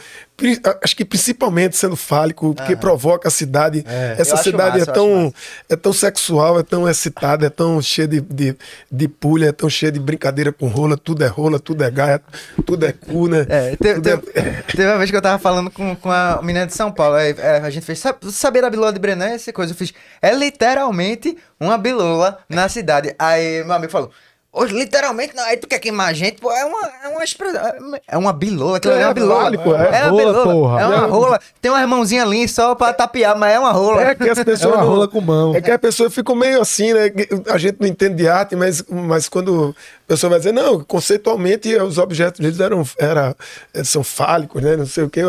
Acho 0.84 0.96
que 0.96 1.04
principalmente 1.04 1.76
sendo 1.76 1.96
fálico, 1.96 2.54
porque 2.54 2.76
provoca 2.76 3.28
a 3.28 3.32
cidade. 3.32 3.84
Eu 3.88 4.22
Essa 4.22 4.38
cidade 4.38 4.78
massa, 4.78 4.78
é, 4.78 4.78
eu 4.78 4.84
acho 4.84 4.94
tão, 4.94 5.24
massa. 5.24 5.34
é 5.68 5.76
tão 5.76 5.92
sexual, 5.94 6.60
é 6.60 6.64
tão 6.64 6.88
excitada, 6.88 7.48
é 7.48 7.50
tão 7.50 7.82
cheia 7.82 8.08
de, 8.08 8.22
de, 8.22 8.56
de 8.92 9.08
pulha, 9.08 9.48
é 9.48 9.52
tão 9.52 9.68
cheia 9.68 9.92
de 9.92 10.00
brincadeira 10.00 10.52
com 10.54 10.68
rola, 10.68 10.96
tudo 10.96 11.24
é 11.24 11.28
rola, 11.28 11.60
tudo 11.60 11.84
é 11.84 11.90
gaia, 11.90 12.22
tudo 12.68 12.86
é 12.86 12.92
cu, 12.92 13.28
né? 13.28 13.48
É, 13.50 13.76
teve, 13.78 13.96
Tudo 13.96 14.10
é- 14.10 14.18
teve- 14.18 14.62
teve 14.64 14.86
uma 14.86 14.98
vez 15.00 15.10
que 15.10 15.18
eu 15.18 15.22
tava 15.24 15.40
falando 15.40 15.72
com, 15.72 15.96
com 15.96 16.12
a 16.12 16.40
menina 16.44 16.68
de 16.68 16.76
São 16.76 16.92
Paulo, 16.92 17.16
aí, 17.16 17.34
é, 17.40 17.58
a 17.58 17.70
gente 17.72 17.88
fez, 17.88 17.98
sabe, 17.98 18.32
saber 18.32 18.62
da 18.62 18.70
bilola 18.70 18.94
de 18.94 19.00
Brenan, 19.00 19.30
essa 19.30 19.52
coisa, 19.52 19.74
eu 19.74 19.76
fiz, 19.78 19.92
é 20.22 20.32
literalmente 20.36 21.36
uma 21.60 21.80
bilola 21.80 22.38
na 22.48 22.70
cidade. 22.70 23.16
Aí 23.18 23.64
meu 23.64 23.74
amigo 23.74 23.92
falou, 23.92 24.12
hoje 24.52 24.74
literalmente 24.74 25.36
não, 25.36 25.44
aí 25.44 25.58
tu 25.58 25.68
quer 25.68 25.78
queimar 25.80 26.10
a 26.10 26.14
gente, 26.14 26.42
pô, 26.42 26.52
é 26.52 26.66
uma, 26.66 26.90
é 27.04 27.08
uma 27.10 27.24
expressão, 27.24 27.62
é 28.08 28.18
uma 28.18 28.34
bilola, 28.34 28.78
aquilo 28.78 28.94
ali 28.94 29.04
é 29.04 29.06
uma 29.06 29.12
É, 29.12 29.14
bilola. 29.14 29.58
pô, 29.58 29.76
é 29.76 29.88
uma 29.90 30.10
rola, 30.10 30.18
bilola, 30.26 30.44
porra. 30.44 30.82
é 30.82 30.86
uma 30.88 30.96
É. 30.96 31.10
rola, 31.10 31.40
tem 31.62 31.72
uma 31.72 31.88
mãozinha 31.88 32.24
ali 32.24 32.48
só 32.48 32.74
pra 32.74 32.92
tapear, 32.94 33.38
mas 33.38 33.54
é 33.54 33.60
uma 33.60 33.72
rola. 33.72 34.02
É 34.02 34.16
que 34.16 34.30
as 34.30 34.38
É 34.40 34.44
pessoas. 34.44 34.74
uma 34.76 34.84
não- 34.84 34.90
rola 34.90 35.08
com 35.08 35.22
mão. 35.22 35.56
É 35.56 35.62
que 35.62 35.70
a 35.72 35.78
pessoa 35.78 36.10
fica 36.10 36.34
meio 36.34 36.62
assim, 36.62 36.92
né? 36.94 37.12
A 37.50 37.58
gente 37.58 37.78
não 37.80 37.88
entende 37.88 38.16
de 38.16 38.28
arte, 38.28 38.56
mas, 38.56 38.84
mas 38.90 39.30
quando 39.30 39.76
a 40.06 40.08
pessoa 40.08 40.32
vai 40.32 40.40
dizer, 40.40 40.54
não, 40.54 40.84
conceitualmente 40.84 41.76
os 41.76 41.98
objetos 41.98 42.40
deles 42.40 42.60
eram, 42.60 42.84
era, 42.98 43.36
são 43.84 44.04
fálicos, 44.04 44.62
né? 44.64 44.76
Não 44.76 44.86
sei 44.88 45.04
o 45.04 45.10
quê. 45.10 45.22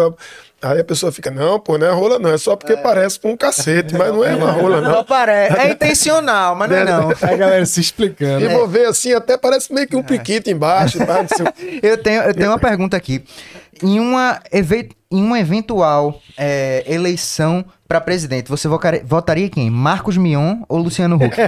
Aí 0.61 0.81
a 0.81 0.85
pessoa 0.85 1.13
fica, 1.13 1.31
não, 1.31 1.61
pô, 1.61 1.79
não 1.79 1.87
é 1.87 1.91
rola, 1.93 2.19
não. 2.19 2.31
É 2.31 2.39
só 2.39 2.57
porque 2.57 2.77
parece 2.77 3.21
com 3.21 3.31
um 3.31 3.37
cacete, 3.37 3.95
mas 3.97 4.13
não 4.13 4.25
é 4.25 4.35
uma 4.35 4.51
rola, 4.53 4.83
Só 4.83 4.89
não. 4.89 5.05
parece, 5.05 5.57
é 5.57 5.71
intencional, 5.71 6.57
mas 6.57 6.69
não 6.71 6.77
é 6.77 6.85
não. 6.85 7.11
A 7.23 7.37
galera 7.37 7.65
se 7.65 7.81
explicando. 7.81 8.45
E 8.45 8.49
vou 8.49 8.67
ver 8.67 8.87
assim, 8.87 9.13
até 9.13 9.37
parece 9.37 9.73
meio 9.73 9.87
que 9.87 9.95
um 9.95 10.03
piquito 10.03 10.51
embaixo, 10.51 10.99
tá? 10.99 11.23
Não. 11.23 11.53
Eu 11.81 11.97
tenho, 12.03 12.23
eu 12.23 12.35
tenho 12.35 12.51
uma 12.51 12.59
pergunta 12.59 12.97
aqui. 12.97 13.25
Em 13.81 14.01
uma, 14.01 14.41
em 14.53 15.23
uma 15.23 15.39
eventual 15.39 16.21
é, 16.37 16.83
eleição 16.89 17.65
para 17.89 18.01
presidente, 18.03 18.51
você 18.51 18.69
votaria 19.03 19.47
em 19.47 19.49
quem? 19.49 19.71
Marcos 19.71 20.19
Mion 20.19 20.59
ou 20.69 20.77
Luciano 20.79 21.17
Huck? 21.17 21.35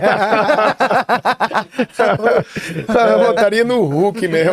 Eu 3.10 3.27
botaria 3.27 3.62
no 3.62 3.83
Hulk 3.85 4.27
mesmo. 4.27 4.52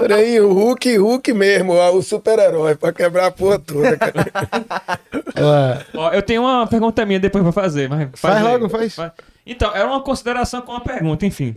Peraí, 0.00 0.40
o 0.40 0.52
Hulk, 0.52 0.96
Hulk 0.96 1.32
mesmo, 1.32 1.72
ó, 1.72 1.90
o 1.92 2.02
super-herói, 2.02 2.76
pra 2.76 2.92
quebrar 2.92 3.26
a 3.26 3.30
porra 3.32 3.58
toda, 3.58 3.96
cara. 3.96 5.86
Ó, 5.94 6.10
eu 6.12 6.22
tenho 6.22 6.42
uma 6.42 6.66
pergunta 6.66 7.04
minha 7.04 7.18
depois 7.18 7.42
pra 7.42 7.52
fazer, 7.52 7.88
mas 7.88 8.08
Faz 8.14 8.36
aí. 8.36 8.42
logo, 8.44 8.68
faz. 8.68 8.96
Então, 9.44 9.74
era 9.74 9.86
uma 9.86 10.00
consideração 10.00 10.62
com 10.62 10.70
uma 10.72 10.80
pergunta, 10.80 11.26
enfim. 11.26 11.56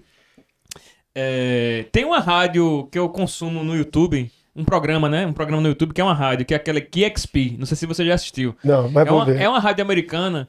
É, 1.14 1.86
tem 1.92 2.04
uma 2.04 2.20
rádio 2.20 2.88
que 2.92 2.98
eu 2.98 3.08
consumo 3.10 3.64
no 3.64 3.76
YouTube, 3.76 4.32
um 4.56 4.64
programa, 4.64 5.10
né? 5.10 5.26
Um 5.26 5.34
programa 5.34 5.62
no 5.62 5.68
YouTube 5.70 5.94
que 5.94 6.00
é 6.00 6.04
uma 6.04 6.14
rádio, 6.14 6.46
que 6.46 6.54
é 6.54 6.58
aquela 6.58 6.80
KXP. 6.80 7.56
Não 7.60 7.66
sei 7.66 7.76
se 7.76 7.86
você 7.86 8.06
já 8.06 8.14
assistiu. 8.14 8.56
Não, 8.64 8.90
mas 8.90 9.08
é, 9.08 9.12
uma, 9.12 9.26
ver. 9.26 9.42
é 9.42 9.50
uma 9.50 9.60
rádio 9.60 9.84
americana, 9.84 10.48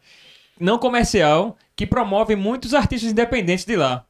não 0.61 0.79
comercial, 0.79 1.57
que 1.75 1.87
promove 1.87 2.37
muitos 2.37 2.73
artistas 2.73 3.11
independentes 3.11 3.65
de 3.65 3.77
lá. 3.77 4.05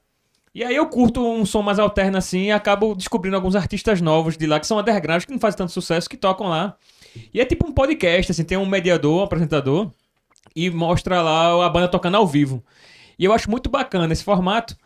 E 0.54 0.64
aí 0.64 0.74
eu 0.74 0.86
curto 0.86 1.22
um 1.22 1.44
som 1.44 1.60
mais 1.60 1.78
alterno 1.78 2.16
assim 2.16 2.44
e 2.46 2.50
acabo 2.50 2.94
descobrindo 2.94 3.36
alguns 3.36 3.54
artistas 3.54 4.00
novos 4.00 4.38
de 4.38 4.46
lá 4.46 4.58
que 4.58 4.66
são 4.66 4.78
underground, 4.78 5.24
que 5.24 5.32
não 5.32 5.38
fazem 5.38 5.58
tanto 5.58 5.72
sucesso, 5.72 6.08
que 6.08 6.16
tocam 6.16 6.48
lá. 6.48 6.76
E 7.32 7.40
é 7.40 7.44
tipo 7.44 7.66
um 7.66 7.72
podcast, 7.72 8.32
assim, 8.32 8.44
tem 8.44 8.56
um 8.56 8.66
mediador, 8.66 9.20
um 9.20 9.24
apresentador, 9.24 9.90
e 10.54 10.70
mostra 10.70 11.20
lá 11.20 11.64
a 11.64 11.68
banda 11.68 11.88
tocando 11.88 12.16
ao 12.16 12.26
vivo. 12.26 12.64
E 13.18 13.24
eu 13.24 13.32
acho 13.32 13.50
muito 13.50 13.68
bacana 13.68 14.12
esse 14.12 14.24
formato. 14.24 14.76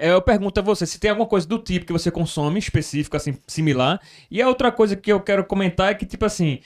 É, 0.00 0.12
Eu 0.12 0.22
pergunto 0.22 0.58
a 0.58 0.62
você 0.62 0.86
se 0.86 0.98
tem 0.98 1.10
alguma 1.10 1.28
coisa 1.28 1.46
do 1.46 1.58
tipo 1.58 1.84
que 1.86 1.92
você 1.92 2.10
consome, 2.10 2.58
específico, 2.58 3.16
assim, 3.16 3.36
similar. 3.46 4.00
E 4.30 4.40
a 4.40 4.48
outra 4.48 4.72
coisa 4.72 4.96
que 4.96 5.12
eu 5.12 5.20
quero 5.20 5.44
comentar 5.44 5.90
é 5.92 5.94
que, 5.94 6.06
tipo 6.06 6.24
assim, 6.24 6.60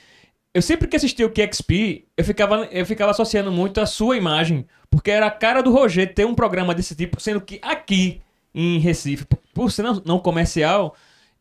eu 0.55 0.63
sempre 0.63 0.89
que 0.89 0.97
assisti 0.97 1.25
o 1.25 1.31
QXP, 1.33 2.07
eu 2.17 2.25
ficava, 2.25 2.67
eu 2.67 2.87
ficava 2.87 3.11
associando 3.11 3.51
muito 3.53 3.81
a 3.81 3.87
sua 3.87 4.17
imagem, 4.17 4.67
porque 4.91 5.11
era 5.11 5.27
a 5.27 5.31
cara 5.31 5.63
do 5.63 5.73
Roger 5.73 6.15
ter 6.15 6.25
um 6.27 6.35
programa 6.35 6.75
desse 6.75 6.95
tipo, 6.95 7.21
sendo 7.21 7.41
que 7.41 7.59
aqui 7.63 8.23
em 8.55 8.79
Recife, 8.79 9.25
por, 9.27 9.39
por 9.55 9.73
ser 9.73 9.83
não, 9.83 10.03
não 10.07 10.19
comercial, 10.21 10.97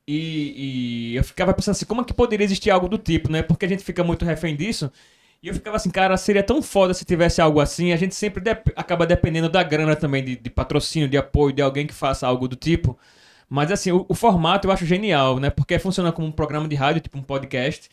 e, 0.08 1.12
e 1.14 1.16
eu 1.16 1.24
ficava 1.24 1.54
pensando 1.54 1.74
assim, 1.76 1.86
como 1.86 2.02
é 2.02 2.04
que 2.06 2.14
poderia 2.14 2.44
existir 2.44 2.72
algo 2.72 2.88
do 2.90 2.98
tipo, 2.98 3.32
né? 3.32 3.42
Porque 3.44 3.66
a 3.66 3.70
gente 3.70 3.84
fica 3.84 4.04
muito 4.04 4.26
refém 4.26 4.56
disso. 4.56 4.92
E 5.44 5.50
eu 5.50 5.54
ficava 5.54 5.76
assim, 5.76 5.90
cara, 5.90 6.16
seria 6.16 6.42
tão 6.42 6.62
foda 6.62 6.94
se 6.94 7.04
tivesse 7.04 7.42
algo 7.42 7.60
assim. 7.60 7.92
A 7.92 7.98
gente 7.98 8.16
sempre 8.16 8.42
dep- 8.42 8.72
acaba 8.78 9.06
dependendo 9.06 9.50
da 9.50 9.62
grana 9.62 9.94
também, 9.94 10.24
de, 10.24 10.38
de 10.38 10.50
patrocínio, 10.50 11.10
de 11.10 11.18
apoio, 11.18 11.52
de 11.54 11.62
alguém 11.62 11.86
que 11.86 11.94
faça 11.94 12.26
algo 12.26 12.48
do 12.48 12.56
tipo. 12.56 12.98
Mas 13.50 13.70
assim, 13.70 13.92
o, 13.92 14.06
o 14.08 14.16
formato 14.16 14.68
eu 14.68 14.72
acho 14.72 14.86
genial, 14.86 15.40
né? 15.42 15.50
Porque 15.50 15.78
funciona 15.78 16.14
como 16.14 16.26
um 16.26 16.32
programa 16.32 16.66
de 16.66 16.76
rádio, 16.76 17.02
tipo 17.02 17.18
um 17.18 17.22
podcast. 17.22 17.90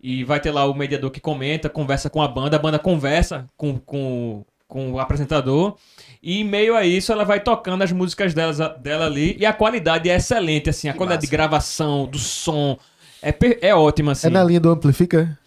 E 0.00 0.24
vai 0.24 0.40
ter 0.40 0.50
lá 0.50 0.64
o 0.66 0.72
mediador 0.74 1.10
que 1.10 1.20
comenta, 1.20 1.68
conversa 1.68 2.08
com 2.08 2.22
a 2.22 2.28
banda, 2.28 2.56
a 2.56 2.58
banda 2.58 2.78
conversa 2.78 3.46
com, 3.54 3.78
com, 3.78 4.42
com 4.66 4.92
o 4.92 4.98
apresentador. 4.98 5.76
E 6.22 6.40
em 6.40 6.44
meio 6.44 6.74
a 6.74 6.86
isso, 6.86 7.12
ela 7.12 7.24
vai 7.24 7.38
tocando 7.40 7.82
as 7.82 7.92
músicas 7.92 8.32
delas, 8.32 8.58
dela 8.80 9.04
ali. 9.04 9.36
E 9.38 9.44
a 9.44 9.52
qualidade 9.52 10.08
é 10.08 10.16
excelente, 10.16 10.70
assim. 10.70 10.88
A 10.88 10.94
qualidade 10.94 11.22
de 11.22 11.28
gravação, 11.28 12.06
do 12.06 12.18
som. 12.18 12.78
É, 13.22 13.34
é 13.60 13.74
ótima, 13.74 14.12
assim. 14.12 14.26
é 14.28 14.30
na 14.30 14.42
linha 14.42 14.60
do 14.60 14.70
Amplifica? 14.70 15.38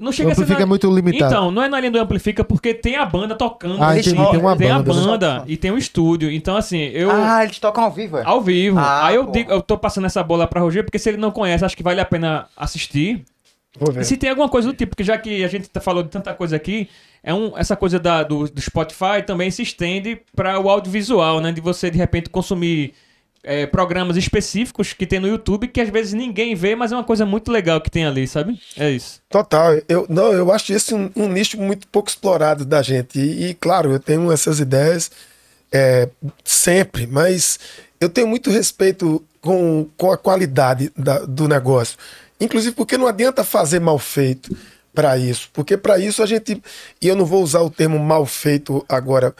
Não 0.00 0.10
chega 0.12 0.32
a 0.32 0.34
ser 0.34 0.40
Amplifica 0.42 0.58
na- 0.60 0.64
é 0.64 0.66
muito 0.66 0.90
limitado. 0.94 1.32
Então, 1.32 1.50
não 1.50 1.62
é 1.62 1.68
na 1.68 1.78
linha 1.78 1.92
do 1.92 1.98
Amplifica 1.98 2.42
porque 2.42 2.72
tem 2.72 2.96
a 2.96 3.04
banda 3.04 3.34
tocando. 3.36 3.76
Ah, 3.82 3.92
entendi, 3.98 4.16
tem 4.16 4.18
uma 4.40 4.56
Tem 4.56 4.70
a 4.70 4.78
banda, 4.78 4.94
né? 4.94 5.06
banda 5.06 5.44
e 5.46 5.56
tem 5.56 5.70
o 5.70 5.76
estúdio. 5.78 6.30
Então, 6.30 6.56
assim, 6.56 6.78
eu... 6.78 7.10
Ah, 7.10 7.44
eles 7.44 7.58
tocam 7.58 7.84
ao 7.84 7.90
vivo, 7.90 8.16
é? 8.18 8.22
Ao 8.24 8.40
vivo. 8.40 8.78
Ah, 8.78 9.06
Aí 9.06 9.16
eu 9.16 9.26
pô. 9.26 9.32
digo, 9.32 9.52
eu 9.52 9.60
tô 9.60 9.76
passando 9.76 10.06
essa 10.06 10.22
bola 10.22 10.46
pra 10.46 10.60
Roger, 10.60 10.82
porque 10.84 10.98
se 10.98 11.08
ele 11.10 11.18
não 11.18 11.30
conhece, 11.30 11.64
acho 11.64 11.76
que 11.76 11.82
vale 11.82 12.00
a 12.00 12.04
pena 12.04 12.46
assistir. 12.56 13.22
Vou 13.78 13.92
ver. 13.92 14.00
E 14.00 14.04
se 14.04 14.16
tem 14.16 14.30
alguma 14.30 14.48
coisa 14.48 14.68
do 14.68 14.74
tipo, 14.74 14.90
porque 14.90 15.04
já 15.04 15.16
que 15.18 15.44
a 15.44 15.48
gente 15.48 15.68
tá 15.68 15.80
falando 15.80 16.06
de 16.06 16.10
tanta 16.10 16.34
coisa 16.34 16.56
aqui, 16.56 16.88
é 17.22 17.32
um, 17.32 17.56
essa 17.56 17.76
coisa 17.76 17.98
da, 18.00 18.22
do, 18.22 18.48
do 18.48 18.60
Spotify 18.60 19.22
também 19.24 19.50
se 19.50 19.62
estende 19.62 20.20
para 20.34 20.58
o 20.58 20.68
audiovisual, 20.68 21.40
né? 21.40 21.52
De 21.52 21.60
você, 21.60 21.90
de 21.90 21.98
repente, 21.98 22.28
consumir 22.30 22.94
é, 23.42 23.66
programas 23.66 24.16
específicos 24.16 24.92
que 24.92 25.06
tem 25.06 25.18
no 25.18 25.26
YouTube 25.28 25.68
que 25.68 25.80
às 25.80 25.88
vezes 25.88 26.12
ninguém 26.12 26.54
vê, 26.54 26.74
mas 26.76 26.92
é 26.92 26.96
uma 26.96 27.04
coisa 27.04 27.24
muito 27.24 27.50
legal 27.50 27.80
que 27.80 27.90
tem 27.90 28.04
ali, 28.06 28.26
sabe? 28.26 28.60
É 28.76 28.90
isso. 28.90 29.20
Total. 29.28 29.72
Eu, 29.88 30.06
não, 30.08 30.32
eu 30.32 30.52
acho 30.52 30.72
esse 30.72 30.94
um, 30.94 31.10
um 31.16 31.28
nicho 31.28 31.58
muito 31.60 31.86
pouco 31.88 32.08
explorado 32.08 32.64
da 32.64 32.82
gente. 32.82 33.18
E, 33.18 33.46
e, 33.50 33.54
claro, 33.54 33.92
eu 33.92 33.98
tenho 33.98 34.30
essas 34.30 34.60
ideias 34.60 35.10
é, 35.72 36.08
sempre, 36.44 37.06
mas 37.06 37.58
eu 38.00 38.08
tenho 38.08 38.26
muito 38.28 38.50
respeito 38.50 39.24
com, 39.40 39.88
com 39.96 40.10
a 40.12 40.18
qualidade 40.18 40.92
da- 40.96 41.20
do 41.20 41.48
negócio. 41.48 41.96
Inclusive 42.40 42.74
porque 42.74 42.96
não 42.98 43.06
adianta 43.06 43.44
fazer 43.44 43.80
mal 43.80 43.98
feito 43.98 44.56
para 44.94 45.16
isso. 45.16 45.48
Porque 45.52 45.76
para 45.76 45.98
isso 45.98 46.22
a 46.22 46.26
gente. 46.26 46.60
E 47.00 47.08
eu 47.08 47.14
não 47.16 47.24
vou 47.24 47.42
usar 47.42 47.60
o 47.60 47.70
termo 47.70 47.98
mal 47.98 48.24
feito 48.26 48.84
agora 48.88 49.34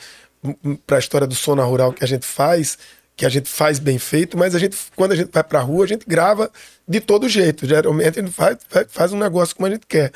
para 0.87 0.97
a 0.97 1.01
história 1.01 1.27
do 1.27 1.35
Sona 1.35 1.65
Rural 1.65 1.93
que 1.93 2.05
a 2.05 2.07
gente 2.07 2.25
faz, 2.27 2.79
que 3.21 3.27
a 3.27 3.29
gente 3.29 3.51
faz 3.51 3.79
bem 3.79 3.99
feito, 3.99 4.39
mas 4.39 4.55
a 4.55 4.59
gente, 4.59 4.75
quando 4.97 5.13
a 5.13 5.15
gente 5.15 5.29
vai 5.31 5.45
para 5.45 5.59
a 5.59 5.63
rua, 5.63 5.85
a 5.85 5.87
gente 5.87 6.07
grava 6.09 6.51
de 6.89 7.01
todo 7.03 7.29
jeito. 7.29 7.67
Geralmente 7.67 8.19
a 8.19 8.23
gente 8.23 8.33
faz, 8.33 8.57
faz- 8.89 9.13
um 9.13 9.19
negócio 9.19 9.55
como 9.55 9.67
a 9.67 9.71
gente 9.71 9.85
quer. 9.87 10.11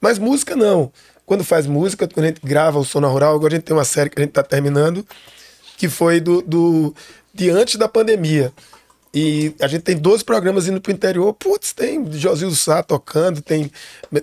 Mas 0.00 0.20
música 0.20 0.54
não. 0.54 0.92
Quando 1.26 1.42
faz 1.42 1.66
música, 1.66 2.06
quando 2.06 2.26
a 2.26 2.28
gente 2.28 2.40
grava 2.44 2.78
o 2.78 2.84
Sona 2.84 3.08
Rural, 3.08 3.34
agora 3.34 3.54
a 3.54 3.56
gente 3.56 3.64
tem 3.64 3.74
uma 3.76 3.84
série 3.84 4.08
que 4.08 4.20
a 4.20 4.22
gente 4.22 4.30
está 4.30 4.44
terminando, 4.44 5.04
que 5.76 5.88
foi 5.88 6.20
do, 6.20 6.42
do 6.42 6.94
de 7.34 7.50
antes 7.50 7.74
da 7.74 7.88
pandemia. 7.88 8.52
E 9.12 9.52
a 9.60 9.66
gente 9.66 9.82
tem 9.82 9.96
12 9.96 10.24
programas 10.24 10.68
indo 10.68 10.80
pro 10.80 10.92
interior. 10.92 11.32
Putz, 11.34 11.72
tem 11.72 12.08
Josildo 12.12 12.54
Sá 12.54 12.84
tocando, 12.84 13.42
tem, 13.42 13.68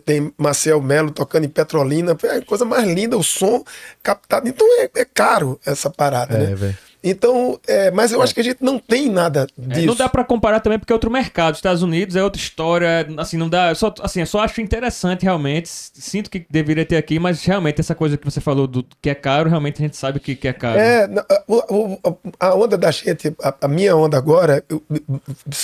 tem 0.05 0.33
Marcel 0.37 0.81
Melo 0.81 1.11
tocando 1.11 1.43
em 1.45 1.49
Petrolina. 1.49 2.15
É 2.23 2.37
a 2.37 2.45
coisa 2.45 2.63
mais 2.63 2.85
linda, 2.87 3.17
o 3.17 3.23
som 3.23 3.61
captado. 4.01 4.47
Então 4.47 4.65
é, 4.81 4.89
é 4.95 5.05
caro 5.05 5.59
essa 5.65 5.89
parada, 5.89 6.35
É, 6.35 6.47
né? 6.47 6.55
velho. 6.55 6.77
Então, 7.03 7.59
é, 7.67 7.89
mas 7.89 8.11
eu 8.11 8.21
acho 8.21 8.31
que 8.33 8.39
a 8.39 8.43
gente 8.43 8.63
não 8.63 8.77
tem 8.77 9.09
nada 9.09 9.47
É, 9.69 9.73
disso. 9.73 9.87
não 9.87 9.95
dá 9.95 10.07
pra 10.07 10.23
comparar 10.23 10.59
também 10.59 10.77
porque 10.77 10.93
é 10.93 10.95
outro 10.95 11.09
mercado. 11.09 11.55
Estados 11.55 11.81
Unidos 11.81 12.15
é 12.15 12.23
outra 12.23 12.39
história. 12.39 13.07
Assim, 13.17 13.37
não 13.37 13.49
dá. 13.49 13.69
eu 13.69 13.75
Só, 13.75 13.91
assim, 14.01 14.19
eu 14.19 14.25
só 14.27 14.39
acho 14.41 14.61
interessante 14.61 15.23
realmente. 15.23 15.67
Sinto 15.67 16.29
que 16.29 16.45
deveria 16.49 16.85
ter 16.85 16.97
aqui, 16.97 17.17
mas 17.17 17.43
realmente 17.43 17.79
essa 17.81 17.95
coisa 17.95 18.17
que 18.17 18.25
você 18.25 18.39
falou 18.39 18.67
do 18.67 18.85
que 19.01 19.09
é 19.09 19.15
caro, 19.15 19.49
realmente 19.49 19.81
a 19.81 19.85
gente 19.85 19.97
sabe 19.97 20.19
que, 20.19 20.35
que 20.35 20.47
é 20.47 20.53
caro. 20.53 20.79
É, 20.79 21.09
o- 21.47 21.97
a 22.39 22.53
onda 22.53 22.77
da 22.77 22.91
gente, 22.91 23.33
a, 23.41 23.53
a 23.61 23.67
minha 23.67 23.95
onda 23.95 24.15
agora, 24.17 24.63
eu- 24.69 24.83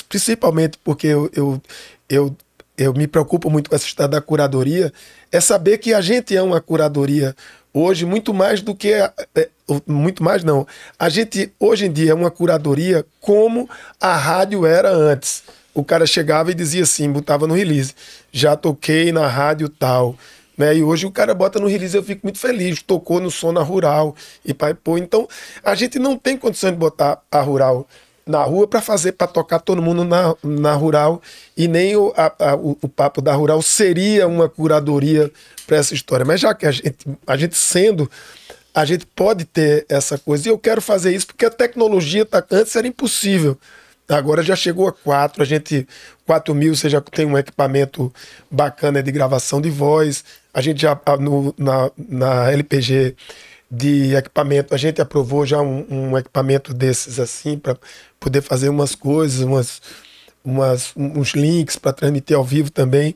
principalmente 0.09 0.77
porque 0.83 1.07
eu, 1.07 1.29
eu, 1.35 1.61
eu, 2.09 2.35
eu 2.77 2.93
me 2.93 3.07
preocupo 3.07 3.49
muito 3.49 3.69
com 3.69 3.75
essa 3.75 3.85
história 3.85 4.09
da 4.09 4.21
curadoria, 4.21 4.91
é 5.31 5.39
saber 5.39 5.77
que 5.77 5.93
a 5.93 6.01
gente 6.01 6.35
é 6.35 6.41
uma 6.41 6.61
curadoria 6.61 7.35
hoje 7.77 8.05
muito 8.05 8.33
mais 8.33 8.61
do 8.61 8.75
que. 8.75 8.93
é, 8.93 9.11
muito 9.85 10.23
mais 10.23 10.43
não. 10.43 10.65
A 10.97 11.09
gente 11.09 11.51
hoje 11.59 11.85
em 11.85 11.91
dia 11.91 12.11
é 12.11 12.13
uma 12.13 12.31
curadoria 12.31 13.05
como 13.21 13.69
a 13.99 14.15
rádio 14.15 14.65
era 14.65 14.89
antes. 14.89 15.43
O 15.73 15.83
cara 15.83 16.07
chegava 16.07 16.49
e 16.51 16.55
dizia 16.55 16.83
assim, 16.83 17.11
botava 17.11 17.45
no 17.45 17.53
release, 17.53 17.93
já 18.31 18.55
toquei 18.55 19.11
na 19.11 19.27
rádio 19.27 19.69
tal. 19.69 20.15
Né? 20.57 20.77
E 20.77 20.83
hoje 20.83 21.05
o 21.05 21.11
cara 21.11 21.35
bota 21.35 21.59
no 21.59 21.67
release, 21.67 21.95
eu 21.95 22.01
fico 22.01 22.21
muito 22.23 22.39
feliz, 22.39 22.81
tocou 22.81 23.21
no 23.21 23.29
Sona 23.29 23.61
Rural 23.61 24.15
e 24.43 24.55
pai 24.55 24.73
pô. 24.73 24.97
Então, 24.97 25.27
a 25.63 25.75
gente 25.75 25.99
não 25.99 26.17
tem 26.17 26.35
condição 26.35 26.71
de 26.71 26.77
botar 26.77 27.21
a 27.31 27.41
Rural 27.41 27.87
na 28.27 28.43
rua 28.43 28.67
para 28.67 28.81
fazer, 28.81 29.13
para 29.13 29.27
tocar 29.27 29.59
todo 29.59 29.81
mundo 29.81 30.03
na, 30.03 30.35
na 30.43 30.73
rural. 30.73 31.21
E 31.55 31.67
nem 31.67 31.95
o, 31.95 32.13
a- 32.17 32.33
a- 32.39 32.55
o, 32.55 32.77
o 32.81 32.87
papo 32.89 33.21
da 33.21 33.33
rural 33.33 33.61
seria 33.61 34.27
uma 34.27 34.49
curadoria 34.49 35.31
para 35.65 35.77
essa 35.77 35.93
história. 35.93 36.25
Mas 36.25 36.39
já 36.39 36.53
que 36.53 36.65
a 36.65 36.71
gente, 36.71 36.93
a 37.25 37.37
gente 37.37 37.55
sendo, 37.55 38.09
a 38.73 38.85
gente 38.85 39.05
pode 39.05 39.45
ter 39.45 39.85
essa 39.89 40.17
coisa. 40.17 40.47
E 40.47 40.51
eu 40.51 40.57
quero 40.57 40.81
fazer 40.81 41.13
isso 41.15 41.27
porque 41.27 41.45
a 41.45 41.49
tecnologia 41.49 42.25
tá, 42.25 42.43
antes 42.51 42.75
era 42.75 42.87
impossível. 42.87 43.57
Agora 44.09 44.41
já 44.41 44.55
chegou 44.55 44.87
a 44.87 44.91
4, 44.93 45.43
a 45.43 45.45
gente 45.45 45.85
4 46.25 46.55
mil, 46.55 46.73
você 46.75 46.89
já 46.89 47.01
tem 47.01 47.25
um 47.25 47.37
equipamento 47.37 48.13
bacana 48.49 49.03
de 49.03 49.11
gravação 49.11 49.59
de 49.59 49.69
voz. 49.69 50.23
A 50.53 50.61
gente 50.61 50.81
já 50.81 50.97
no, 51.19 51.53
na, 51.57 51.91
na 51.97 52.51
LPG 52.51 53.15
de 53.69 54.15
equipamento, 54.15 54.73
a 54.73 54.77
gente 54.77 55.01
aprovou 55.01 55.45
já 55.45 55.59
um, 55.61 55.85
um 55.89 56.17
equipamento 56.17 56.73
desses 56.73 57.19
assim 57.19 57.57
para 57.57 57.77
poder 58.19 58.41
fazer 58.41 58.69
umas 58.69 58.95
coisas, 58.95 59.41
umas, 59.41 59.81
umas, 60.47 60.93
uns 60.95 61.33
links 61.33 61.75
para 61.75 61.91
transmitir 61.91 62.35
ao 62.37 62.43
vivo 62.43 62.71
também. 62.71 63.13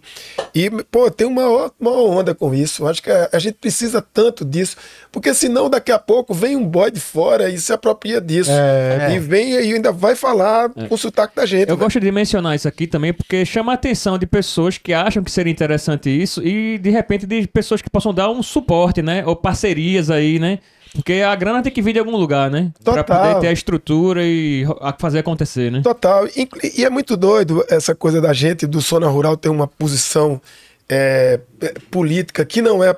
E, 0.53 0.69
pô, 0.69 1.09
tem 1.09 1.25
uma, 1.25 1.71
uma 1.79 1.91
onda 1.91 2.35
com 2.35 2.53
isso. 2.53 2.85
Acho 2.85 3.01
que 3.01 3.09
a, 3.09 3.29
a 3.31 3.39
gente 3.39 3.55
precisa 3.55 4.01
tanto 4.01 4.43
disso, 4.43 4.75
porque 5.11 5.33
senão 5.33 5.69
daqui 5.69 5.93
a 5.93 5.99
pouco 5.99 6.33
vem 6.33 6.57
um 6.57 6.67
boy 6.67 6.91
de 6.91 6.99
fora 6.99 7.49
e 7.49 7.57
se 7.57 7.71
apropria 7.71 8.19
disso. 8.19 8.51
É. 8.51 9.15
E 9.15 9.19
vem 9.19 9.51
e 9.51 9.73
ainda 9.73 9.93
vai 9.93 10.13
falar 10.13 10.69
com 10.69 10.93
o 10.93 10.97
sotaque 10.97 11.35
da 11.35 11.45
gente. 11.45 11.69
Eu 11.69 11.77
né? 11.77 11.83
gosto 11.83 11.99
de 11.99 12.11
mencionar 12.11 12.55
isso 12.55 12.67
aqui 12.67 12.85
também 12.85 13.13
porque 13.13 13.45
chama 13.45 13.71
a 13.71 13.75
atenção 13.75 14.17
de 14.17 14.27
pessoas 14.27 14.77
que 14.77 14.93
acham 14.93 15.23
que 15.23 15.31
seria 15.31 15.51
interessante 15.51 16.09
isso 16.09 16.45
e 16.45 16.77
de 16.77 16.89
repente 16.89 17.25
de 17.25 17.47
pessoas 17.47 17.81
que 17.81 17.89
possam 17.89 18.13
dar 18.13 18.29
um 18.29 18.43
suporte, 18.43 19.01
né? 19.01 19.23
Ou 19.25 19.37
parcerias 19.37 20.09
aí, 20.09 20.37
né? 20.37 20.59
Porque 20.93 21.13
a 21.21 21.33
grana 21.35 21.63
tem 21.63 21.71
que 21.71 21.81
vir 21.81 21.93
de 21.93 21.99
algum 21.99 22.17
lugar, 22.17 22.51
né? 22.51 22.71
Pra 22.83 23.03
Total. 23.03 23.21
poder 23.21 23.39
ter 23.39 23.47
a 23.47 23.51
estrutura 23.53 24.21
e 24.23 24.65
fazer 24.99 25.19
acontecer, 25.19 25.71
né? 25.71 25.81
Total. 25.81 26.27
E 26.75 26.83
é 26.83 26.89
muito 26.89 27.15
doido 27.15 27.63
essa 27.69 27.95
coisa 27.95 28.19
da 28.19 28.33
gente, 28.33 28.67
do 28.67 28.79
Zona 28.81 29.07
Rural, 29.07 29.37
ter 29.37 29.49
uma 29.49 29.67
posição 29.67 30.41
é, 30.89 31.39
é, 31.61 31.73
política 31.89 32.43
que 32.43 32.61
não 32.61 32.83
é 32.83 32.93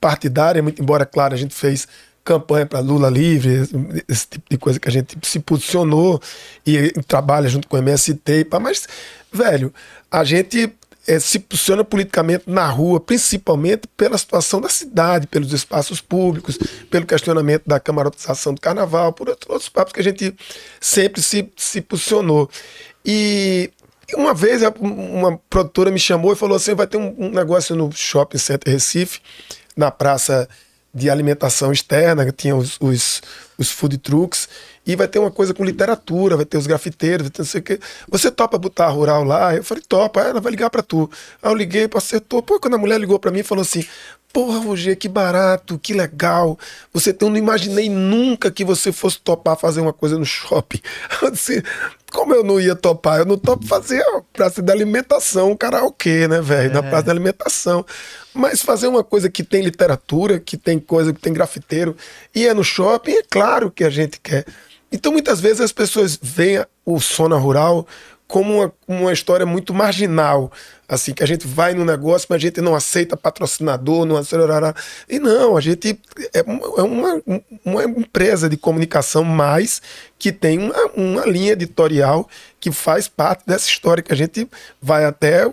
partidária, 0.00 0.60
muito 0.60 0.82
embora, 0.82 1.06
claro, 1.06 1.34
a 1.34 1.36
gente 1.36 1.54
fez 1.54 1.86
campanha 2.24 2.66
para 2.66 2.80
Lula 2.80 3.08
livre, 3.08 3.62
esse 4.08 4.26
tipo 4.26 4.46
de 4.50 4.58
coisa 4.58 4.80
que 4.80 4.88
a 4.88 4.92
gente 4.92 5.16
se 5.22 5.38
posicionou 5.38 6.20
e, 6.66 6.90
trabalha 7.06 7.48
junto 7.48 7.68
com 7.68 7.76
o 7.76 7.78
MST, 7.78 8.48
mas, 8.60 8.88
velho, 9.32 9.72
a 10.10 10.24
gente 10.24 10.72
é, 11.06 11.20
se 11.20 11.38
posiciona 11.38 11.84
politicamente 11.84 12.44
na 12.46 12.66
rua, 12.66 12.98
principalmente 12.98 13.86
pela 13.96 14.18
situação 14.18 14.60
da 14.60 14.68
cidade, 14.68 15.26
pelos 15.26 15.52
espaços 15.52 16.00
públicos, 16.00 16.58
pelo 16.90 17.06
questionamento 17.06 17.62
da 17.66 17.78
camarotização 17.78 18.54
do 18.54 18.60
carnaval, 18.60 19.12
por 19.12 19.28
outros, 19.28 19.68
papos 19.68 19.92
que 19.92 20.00
a 20.00 20.04
gente 20.04 20.34
sempre 20.80 21.22
se, 21.22 21.48
se 21.56 21.80
posicionou. 21.80 22.50
E 23.04 23.70
uma 24.14 24.34
vez 24.34 24.62
uma 24.80 25.38
produtora 25.48 25.90
me 25.90 25.98
chamou 25.98 26.32
e 26.32 26.36
falou 26.36 26.56
assim: 26.56 26.74
vai 26.74 26.86
ter 26.86 26.96
um, 26.96 27.14
um 27.18 27.30
negócio 27.30 27.74
no 27.76 27.90
Shopping 27.92 28.38
Center 28.38 28.72
Recife, 28.72 29.20
na 29.76 29.90
praça 29.90 30.48
de 30.92 31.10
alimentação 31.10 31.72
externa, 31.72 32.24
que 32.24 32.32
tinha 32.32 32.56
os, 32.56 32.78
os, 32.80 33.22
os 33.58 33.70
food 33.70 33.98
trucks, 33.98 34.48
e 34.86 34.94
vai 34.94 35.08
ter 35.08 35.18
uma 35.18 35.30
coisa 35.30 35.52
com 35.52 35.64
literatura, 35.64 36.36
vai 36.36 36.44
ter 36.44 36.56
os 36.56 36.66
grafiteiros, 36.66 37.24
vai 37.24 37.30
ter 37.30 37.42
não 37.42 37.46
sei 37.46 37.60
o 37.60 37.64
quê. 37.64 37.80
Você 38.08 38.30
topa 38.30 38.56
botar 38.56 38.86
a 38.86 38.90
rural 38.90 39.24
lá? 39.24 39.54
Eu 39.54 39.64
falei, 39.64 39.82
topa, 39.86 40.20
ela 40.20 40.40
vai 40.40 40.50
ligar 40.50 40.70
pra 40.70 40.82
tu. 40.82 41.10
Aí 41.42 41.50
eu 41.50 41.54
liguei, 41.54 41.88
acertou. 41.94 42.42
Pô, 42.42 42.60
quando 42.60 42.74
a 42.74 42.78
mulher 42.78 43.00
ligou 43.00 43.18
pra 43.18 43.30
mim 43.30 43.40
e 43.40 43.42
falou 43.42 43.62
assim: 43.62 43.84
Porra, 44.36 44.58
Roger, 44.58 44.98
que 44.98 45.08
barato, 45.08 45.78
que 45.78 45.94
legal. 45.94 46.58
Você 46.92 47.10
tem, 47.10 47.26
eu 47.26 47.30
não 47.30 47.38
imaginei 47.38 47.88
nunca 47.88 48.50
que 48.50 48.66
você 48.66 48.92
fosse 48.92 49.18
topar 49.18 49.56
fazer 49.56 49.80
uma 49.80 49.94
coisa 49.94 50.18
no 50.18 50.26
shopping. 50.26 50.80
Eu 51.22 51.30
disse, 51.30 51.64
como 52.12 52.34
eu 52.34 52.44
não 52.44 52.60
ia 52.60 52.76
topar? 52.76 53.20
Eu 53.20 53.24
não 53.24 53.38
topo 53.38 53.66
fazer 53.66 54.00
a 54.02 54.20
praça 54.34 54.60
de 54.60 54.70
alimentação, 54.70 55.52
um 55.52 55.56
karaokê, 55.56 56.28
né, 56.28 56.42
velho? 56.42 56.72
Na 56.72 56.82
praça 56.82 57.04
de 57.04 57.10
alimentação. 57.10 57.84
Mas 58.34 58.60
fazer 58.60 58.88
uma 58.88 59.02
coisa 59.02 59.30
que 59.30 59.42
tem 59.42 59.62
literatura, 59.62 60.38
que 60.38 60.58
tem 60.58 60.78
coisa, 60.78 61.14
que 61.14 61.20
tem 61.20 61.32
grafiteiro, 61.32 61.96
e 62.34 62.46
é 62.46 62.52
no 62.52 62.62
shopping, 62.62 63.12
é 63.12 63.22
claro 63.22 63.70
que 63.70 63.84
a 63.84 63.90
gente 63.90 64.20
quer. 64.20 64.44
Então, 64.90 65.12
muitas 65.12 65.40
vezes 65.40 65.60
as 65.60 65.72
pessoas 65.72 66.18
veem 66.20 66.64
o 66.84 67.00
Sona 67.00 67.36
Rural 67.36 67.86
como 68.28 68.56
uma, 68.56 68.72
uma 68.88 69.12
história 69.12 69.46
muito 69.46 69.72
marginal, 69.72 70.50
assim, 70.88 71.12
que 71.12 71.22
a 71.22 71.26
gente 71.26 71.46
vai 71.46 71.74
no 71.74 71.84
negócio, 71.84 72.26
mas 72.28 72.36
a 72.36 72.40
gente 72.40 72.60
não 72.60 72.74
aceita 72.74 73.16
patrocinador, 73.16 74.04
não 74.04 74.16
aceita... 74.16 74.74
E 75.08 75.18
não, 75.18 75.56
a 75.56 75.60
gente 75.60 75.98
é 76.34 76.42
uma, 76.42 76.66
é 76.78 76.82
uma, 76.82 77.22
uma 77.64 77.84
empresa 77.84 78.48
de 78.48 78.56
comunicação 78.56 79.22
mais 79.22 79.80
que 80.18 80.32
tem 80.32 80.58
uma, 80.58 80.86
uma 80.96 81.24
linha 81.24 81.52
editorial 81.52 82.28
que 82.58 82.72
faz 82.72 83.06
parte 83.06 83.44
dessa 83.46 83.68
história, 83.68 84.02
que 84.02 84.12
a 84.12 84.16
gente 84.16 84.48
vai 84.82 85.04
até 85.04 85.48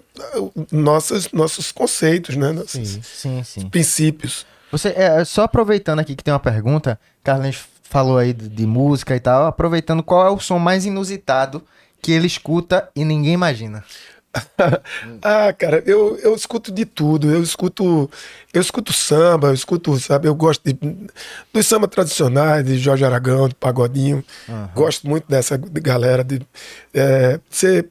nossos, 0.72 1.32
nossos 1.32 1.72
conceitos, 1.72 2.36
né? 2.36 2.52
Nossos 2.52 3.00
Sim, 3.04 3.44
sim. 3.44 3.70
princípios. 3.70 4.48
Você, 4.72 4.90
é, 4.90 5.24
só 5.24 5.44
aproveitando 5.44 6.00
aqui 6.00 6.16
que 6.16 6.24
tem 6.24 6.34
uma 6.34 6.40
pergunta, 6.40 7.00
Carlinhos 7.24 7.73
falou 7.84 8.18
aí 8.18 8.34
de, 8.34 8.50
de 8.50 8.66
música 8.66 9.16
e 9.16 9.20
tal, 9.20 9.46
aproveitando 9.46 10.02
qual 10.02 10.26
é 10.26 10.30
o 10.30 10.40
som 10.40 10.58
mais 10.58 10.86
inusitado 10.86 11.64
que 12.02 12.12
ele 12.12 12.28
escuta 12.28 12.90
e 12.96 13.06
ninguém 13.06 13.34
imagina. 13.34 13.84
ah, 15.22 15.54
cara, 15.54 15.84
eu, 15.86 16.18
eu 16.18 16.34
escuto 16.34 16.72
de 16.72 16.86
tudo. 16.86 17.32
Eu 17.32 17.42
escuto, 17.44 18.10
eu 18.52 18.62
escuto 18.62 18.92
samba, 18.92 19.50
eu 19.50 19.54
escuto, 19.54 19.98
sabe, 20.00 20.28
eu 20.28 20.34
gosto 20.34 20.64
de, 20.66 20.78
dos 21.54 21.68
samba 21.68 21.88
tradicionais, 21.88 22.66
de 22.66 22.78
Jorge 22.78 23.06
Aragão, 23.06 23.48
de 23.48 23.56
Pagodinho. 23.56 24.24
Gosto 24.74 25.08
muito 25.08 25.28
dessa 25.28 25.56
galera 25.58 26.24
de 26.24 26.42
é, 26.94 27.40
ser. 27.50 27.90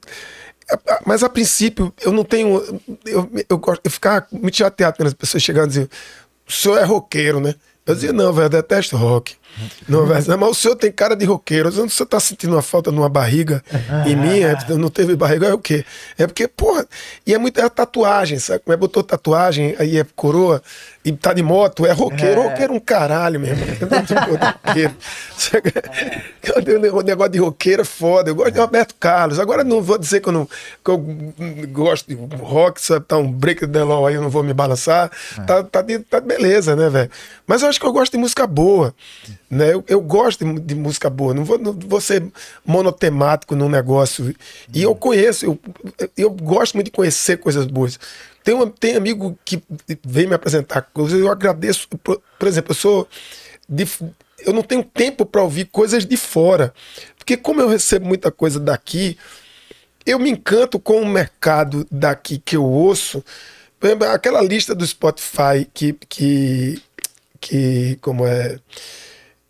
Mas 1.07 1.23
a 1.23 1.29
princípio, 1.29 1.93
eu 2.01 2.11
não 2.11 2.25
tenho. 2.25 2.61
Eu, 3.07 3.31
eu 3.49 3.59
gosto 3.59 3.83
de 3.85 3.91
ficar 3.91 4.27
muito 4.33 4.57
chateado 4.57 4.97
quando 4.97 5.09
as 5.09 5.15
pessoas 5.15 5.43
chegam 5.43 5.65
e 5.65 5.69
dizem: 5.69 5.89
o 6.47 6.53
senhor 6.53 6.79
é 6.79 6.85
roqueiro, 6.85 7.41
né? 7.41 7.55
Eu 7.87 7.95
dizia, 7.95 8.13
não, 8.13 8.33
velho, 8.33 8.47
eu 8.47 8.51
detesto 8.51 8.97
rock. 8.97 9.37
Não, 9.89 10.07
mas 10.07 10.29
o 10.29 10.55
senhor 10.55 10.77
tem 10.77 10.91
cara 10.91 11.15
de 11.15 11.25
roqueiro. 11.25 11.69
O 11.69 11.91
senhor 11.91 12.07
tá 12.07 12.19
sentindo 12.19 12.55
uma 12.55 12.63
falta 12.63 12.91
numa 12.91 13.09
barriga 13.09 13.63
em 14.07 14.17
mim? 14.17 14.41
É, 14.41 14.57
não 14.77 14.89
teve 14.89 15.15
barriga? 15.15 15.49
É 15.49 15.55
o 15.55 15.59
quê? 15.59 15.85
É 16.19 16.27
porque, 16.27 16.49
porra, 16.49 16.87
e 17.27 17.35
é 17.35 17.39
muita 17.39 17.69
tatuagem, 17.69 18.39
sabe? 18.39 18.61
Como 18.61 18.73
é 18.73 18.77
botou 18.77 19.03
tatuagem, 19.03 19.75
aí 19.79 19.99
é 19.99 20.07
coroa, 20.17 20.63
e 21.05 21.13
tá 21.13 21.33
de 21.33 21.43
moto, 21.43 21.85
é 21.85 21.93
roqueiro. 21.93 22.43
Roqueiro 22.43 22.73
é 22.73 22.77
um 22.77 22.81
caralho 22.81 23.41
mesmo. 23.41 23.63
Eu 23.81 23.89
não 23.89 24.05
roqueiro. 24.65 24.95
Eu 26.43 26.63
tenho 26.65 26.79
um 26.79 27.03
negócio 27.03 27.29
de 27.33 27.39
roqueiro 27.39 27.83
é 27.83 27.85
foda. 27.85 28.31
Eu 28.31 28.35
gosto 28.35 28.53
de 28.53 28.61
Roberto 28.61 28.95
Carlos. 28.99 29.39
Agora 29.39 29.65
não 29.65 29.83
vou 29.83 29.99
dizer 29.99 30.21
que 30.21 30.29
eu 30.29 30.33
não 30.33 30.47
que 30.47 30.91
eu 30.91 30.99
gosto 31.69 32.07
de 32.09 32.15
rock, 32.37 32.81
sabe? 32.81 33.05
Tá 33.07 33.17
um 33.17 33.31
break 33.31 33.67
the 33.67 33.85
law 33.85 34.07
aí, 34.07 34.15
eu 34.15 34.23
não 34.23 34.31
vou 34.31 34.43
me 34.43 34.53
balançar. 34.53 35.11
Tá, 35.47 35.63
tá, 35.63 35.83
de, 35.83 35.99
tá 36.01 36.21
beleza, 36.21 36.77
né, 36.77 36.89
velho? 36.89 37.11
Mas 37.47 37.63
eu 37.63 37.69
acho 37.69 37.81
que 37.81 37.87
eu 37.87 37.93
gosto 37.93 38.13
de 38.13 38.19
música 38.19 38.47
boa. 38.47 38.95
Né? 39.53 39.75
Eu, 39.75 39.85
eu 39.87 40.01
gosto 40.01 40.47
de, 40.47 40.61
de 40.61 40.75
música 40.75 41.11
boa, 41.11 41.35
não 41.35 41.45
vou, 41.45 41.59
não 41.59 41.75
vou 41.75 42.01
ser 42.01 42.27
monotemático 42.65 43.55
num 43.55 43.69
negócio. 43.69 44.35
E 44.73 44.83
eu 44.83 44.95
conheço, 44.95 45.45
eu, 45.45 45.61
eu 46.17 46.31
gosto 46.31 46.73
muito 46.73 46.87
de 46.87 46.91
conhecer 46.91 47.37
coisas 47.37 47.67
boas. 47.67 48.01
Tem, 48.43 48.55
um, 48.55 48.67
tem 48.71 48.97
amigo 48.97 49.39
que 49.45 49.63
vem 50.03 50.27
me 50.27 50.35
apresentar 50.35 50.81
coisas, 50.81 51.21
eu 51.21 51.31
agradeço. 51.31 51.87
Por, 51.87 52.23
por 52.39 52.49
exemplo, 52.49 52.71
eu 52.71 52.75
sou. 52.75 53.07
De, 53.69 53.87
eu 54.39 54.55
não 54.55 54.63
tenho 54.63 54.83
tempo 54.83 55.27
para 55.27 55.43
ouvir 55.43 55.67
coisas 55.67 56.07
de 56.07 56.17
fora. 56.17 56.73
Porque, 57.19 57.37
como 57.37 57.61
eu 57.61 57.69
recebo 57.69 58.07
muita 58.07 58.31
coisa 58.31 58.59
daqui, 58.59 59.19
eu 60.07 60.19
me 60.19 60.31
encanto 60.31 60.79
com 60.81 60.99
o 61.03 61.07
mercado 61.07 61.87
daqui 61.91 62.39
que 62.39 62.57
eu 62.57 62.65
ouço. 62.65 63.23
Aquela 64.15 64.41
lista 64.41 64.75
do 64.75 64.87
Spotify 64.87 65.69
que. 65.75 65.93
que, 66.09 66.83
que 67.39 67.99
como 68.01 68.25
é 68.25 68.59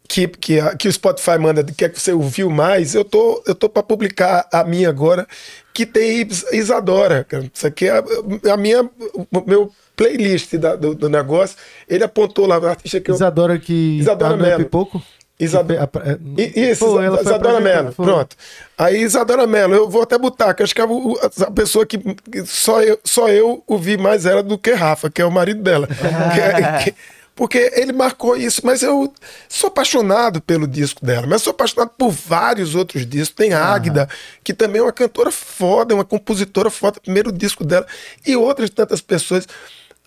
que, 0.09 0.27
que, 0.29 0.61
a- 0.61 0.75
que 0.77 0.89
o 0.89 0.93
Spotify 0.93 1.39
manda, 1.39 1.65
que 1.65 1.85
é 1.85 1.89
que 1.89 2.01
você 2.01 2.13
ouviu 2.13 2.51
mais, 2.51 2.95
eu 2.95 3.05
tô, 3.05 3.43
eu 3.47 3.55
tô 3.55 3.69
para 3.69 3.83
publicar 3.83 4.47
a 4.53 4.63
minha 4.65 4.89
agora, 4.89 5.27
que 5.73 5.87
tem 5.87 6.23
Is- 6.23 6.45
Isadora. 6.53 7.25
cara. 7.25 7.51
Isso 7.53 7.67
aqui 7.67 7.87
é 7.89 7.93
a, 7.99 8.53
a 8.53 8.57
minha, 8.57 8.83
o 8.83 9.43
meu 9.47 9.71
playlist 9.97 10.55
da- 10.57 10.77
do, 10.77 10.95
do 10.95 11.09
negócio. 11.09 11.57
Ele 11.89 12.05
apontou 12.05 12.47
lá, 12.47 12.59
o 12.59 12.67
artista 12.67 13.01
que 13.01 13.11
eu. 13.11 13.15
Isadora 13.15 13.59
que 13.59 13.99
Isadora 13.99 14.31
tá 14.33 14.37
no 14.37 14.45
É 14.45 14.49
Mello. 14.51 14.65
Pipoco? 14.65 15.03
Isadora. 15.41 15.87
Que 15.89 15.99
fe- 15.99 16.09
a- 16.11 16.19
I- 16.39 16.71
Isso, 16.71 16.85
Pô, 16.85 16.91
Isadora 17.03 17.15
apresentada, 17.15 17.61
Mello, 17.61 17.93
foi. 17.93 18.05
pronto. 18.07 18.37
Aí 18.79 19.01
Isadora 19.03 19.47
Mello, 19.47 19.75
eu 19.75 19.89
vou 19.89 20.03
até 20.03 20.19
botar, 20.19 20.53
que 20.55 20.63
acho 20.63 20.75
que 20.75 20.81
é 20.81 20.85
o- 20.85 21.19
a 21.41 21.51
pessoa 21.51 21.87
que 21.87 21.99
que 21.99 22.45
só 22.47 22.83
eu, 22.83 22.99
só 23.03 23.29
eu 23.29 23.63
ouvi 23.67 23.97
mais 23.97 24.25
ela 24.27 24.43
do 24.43 24.59
que 24.59 24.73
Rafa, 24.73 25.11
que 25.11 25.21
é 25.23 25.25
o 25.25 25.31
marido 25.33 25.63
dela. 25.63 25.89
Que 26.35 26.41
é- 26.41 26.85
que- 26.85 26.95
porque 27.35 27.71
ele 27.75 27.93
marcou 27.93 28.37
isso, 28.37 28.61
mas 28.65 28.83
eu 28.83 29.13
sou 29.49 29.69
apaixonado 29.69 30.41
pelo 30.41 30.67
disco 30.67 31.05
dela, 31.05 31.27
mas 31.27 31.43
sou 31.43 31.51
apaixonado 31.53 31.91
por 31.97 32.11
vários 32.11 32.75
outros 32.75 33.07
discos. 33.07 33.35
Tem 33.35 33.53
Águida, 33.55 34.09
que 34.45 34.53
também 34.53 34.81
é 34.81 34.83
uma 34.85 34.93
cantora 34.93 35.31
foda, 35.31 35.95
uma 35.95 36.05
compositora 36.05 36.71
foda, 36.71 37.01
primeiro 37.01 37.33
disco 37.33 37.65
dela, 37.65 37.87
e 38.27 38.37
outras 38.37 38.69
tantas 38.71 39.01
pessoas. 39.01 39.47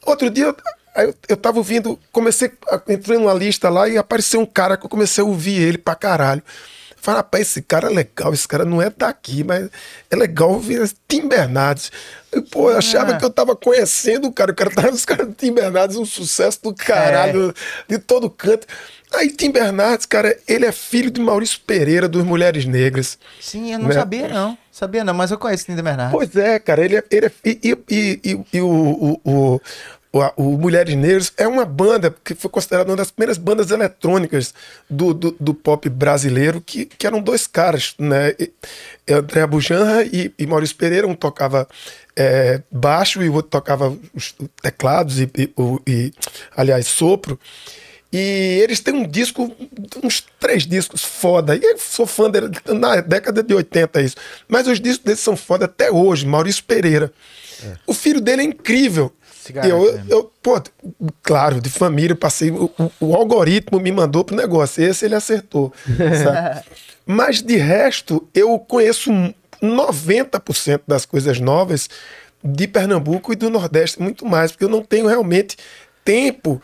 Outro 0.06 0.30
dia 0.30 0.46
eu, 0.46 0.56
eu, 1.04 1.16
eu 1.30 1.38
tava 1.38 1.58
ouvindo, 1.58 2.00
comecei, 2.12 2.52
a- 2.70 2.82
entrei 2.90 3.18
numa 3.18 3.34
lista 3.34 3.70
lá 3.70 3.90
e 3.90 3.98
apareceu 3.98 4.40
um 4.40 4.46
cara 4.46 4.78
que 4.78 4.86
eu 4.86 4.90
comecei 4.90 5.24
a 5.24 5.26
ouvir 5.28 5.60
ele 5.62 5.78
pra 5.80 5.96
caralho. 5.96 6.44
Fala, 7.06 7.18
rapaz, 7.20 7.48
esse 7.48 7.62
cara 7.62 7.88
é 7.92 7.94
legal, 7.94 8.34
esse 8.34 8.48
cara 8.48 8.66
não 8.66 8.82
é 8.82 8.90
daqui, 8.90 9.44
mas 9.44 9.70
é 10.10 10.16
legal 10.16 10.60
ver 10.60 10.92
Tim 11.08 11.28
Bernardes. 11.28 11.92
E, 12.34 12.42
pô, 12.42 12.72
eu 12.72 12.78
achava 12.80 13.14
Ah. 13.14 13.18
que 13.18 13.24
eu 13.24 13.30
tava 13.30 13.56
conhecendo 13.56 14.28
o 14.28 14.32
cara, 14.32 14.52
o 14.52 14.56
cara 14.56 14.72
tava 14.72 14.90
os 14.90 15.06
caras 15.06 15.28
do 15.28 15.34
Tim 15.34 15.54
Bernardes, 15.54 15.98
um 15.98 16.06
sucesso 16.06 16.60
do 16.64 16.74
caralho, 16.74 17.54
de 17.88 18.00
todo 18.00 18.28
canto. 18.30 18.66
Aí 19.14 19.30
Tim 19.30 19.52
Bernardes, 19.52 20.08
cara, 20.08 20.36
ele 20.48 20.66
é 20.66 20.72
filho 20.72 21.12
de 21.12 21.22
Maurício 21.22 21.60
Pereira, 21.66 22.08
dos 22.10 22.24
Mulheres 22.24 22.66
Negras. 22.66 23.20
Sim, 23.40 23.72
eu 23.72 23.78
não 23.80 23.90
Né? 23.90 23.94
sabia, 23.94 24.28
não. 24.28 24.58
Sabia 24.72 25.04
não, 25.04 25.14
mas 25.14 25.30
eu 25.30 25.38
conheço 25.38 25.66
Linda 25.70 25.84
Bernardo. 25.84 26.12
Pois 26.12 26.36
é, 26.36 26.58
cara, 26.60 26.84
ele 26.84 26.98
é. 26.98 27.04
Ele 27.12 27.28
é 27.28 27.32
e, 27.46 27.60
e, 27.64 27.78
e, 27.90 28.20
e- 28.32 28.46
e 28.58 28.62
o, 28.62 28.68
o, 28.68 29.22
o, 29.24 29.62
o, 30.38 30.58
Mulheres 30.58 30.96
Negras 30.96 31.34
é 31.36 31.48
uma 31.48 31.66
banda 31.66 32.16
que 32.24 32.34
foi 32.34 32.50
considerada 32.50 32.90
uma 32.90 32.96
das 32.96 33.12
primeiras 33.12 33.38
bandas 33.38 33.70
eletrônicas 33.70 34.54
do, 34.90 35.14
do, 35.14 35.36
do 35.40 35.54
pop 35.54 35.90
brasileiro, 35.90 36.62
que, 36.62 36.86
que 36.86 37.06
eram 37.06 37.22
dois 37.22 37.48
caras, 37.48 37.96
né? 38.00 38.34
André 39.10 39.46
Bujanra 39.46 40.06
e, 40.06 40.34
e 40.40 40.48
Maurício 40.48 40.76
Pereira, 40.78 41.06
um 41.06 41.16
tocava 41.16 41.68
é, 42.16 42.62
baixo 42.72 43.22
e 43.22 43.30
o 43.30 43.34
outro 43.34 43.52
tocava 43.52 43.96
os 44.14 44.34
teclados 44.62 45.20
e, 45.20 45.30
e, 45.38 45.52
e, 45.86 46.14
aliás, 46.56 46.88
sopro. 46.88 47.38
E 48.14 48.62
eles 48.64 48.80
têm 48.80 48.94
um 48.94 49.06
disco, 49.06 49.54
uns 50.02 50.26
três 50.40 50.66
discos 50.66 51.04
foda. 51.04 51.54
E 51.54 51.62
eu 51.62 51.78
sou 51.78 52.08
fã 52.08 52.30
dele 52.30 52.50
na 52.68 53.02
década 53.02 53.44
de 53.44 53.54
80, 53.54 54.02
isso. 54.02 54.16
Mas 54.48 54.68
os 54.68 54.80
discos 54.80 55.04
deles 55.04 55.20
são 55.20 55.36
foda 55.36 55.66
até 55.66 55.92
hoje. 55.92 56.26
Maurício 56.26 56.64
Pereira. 56.64 57.12
O 57.86 57.94
filho 57.94 58.22
dele 58.22 58.42
é 58.44 58.46
incrível. 58.46 59.12
Eu, 59.68 59.82
mesmo. 59.82 60.06
eu, 60.10 60.32
pô, 60.42 60.62
claro, 61.22 61.60
de 61.62 61.70
família, 61.70 62.16
passei. 62.16 62.52
O, 62.52 62.72
o- 62.78 62.92
o 63.08 63.16
algoritmo 63.16 63.80
me 63.80 63.92
mandou 63.92 64.24
pro 64.24 64.36
negócio. 64.36 64.84
Esse 64.84 65.06
ele 65.06 65.16
acertou. 65.16 65.74
Mas 67.06 67.42
de 67.42 67.56
resto, 67.56 68.28
eu 68.34 68.58
conheço 68.60 69.12
90% 69.62 70.82
das 70.88 71.06
coisas 71.06 71.40
novas 71.40 71.90
de 72.44 72.68
Pernambuco 72.68 73.34
e 73.34 73.36
do 73.36 73.50
Nordeste, 73.50 74.02
muito 74.02 74.26
mais, 74.26 74.52
porque 74.52 74.64
eu 74.66 74.70
não 74.70 74.84
tenho 74.84 75.08
realmente 75.08 75.58
tempo 76.04 76.62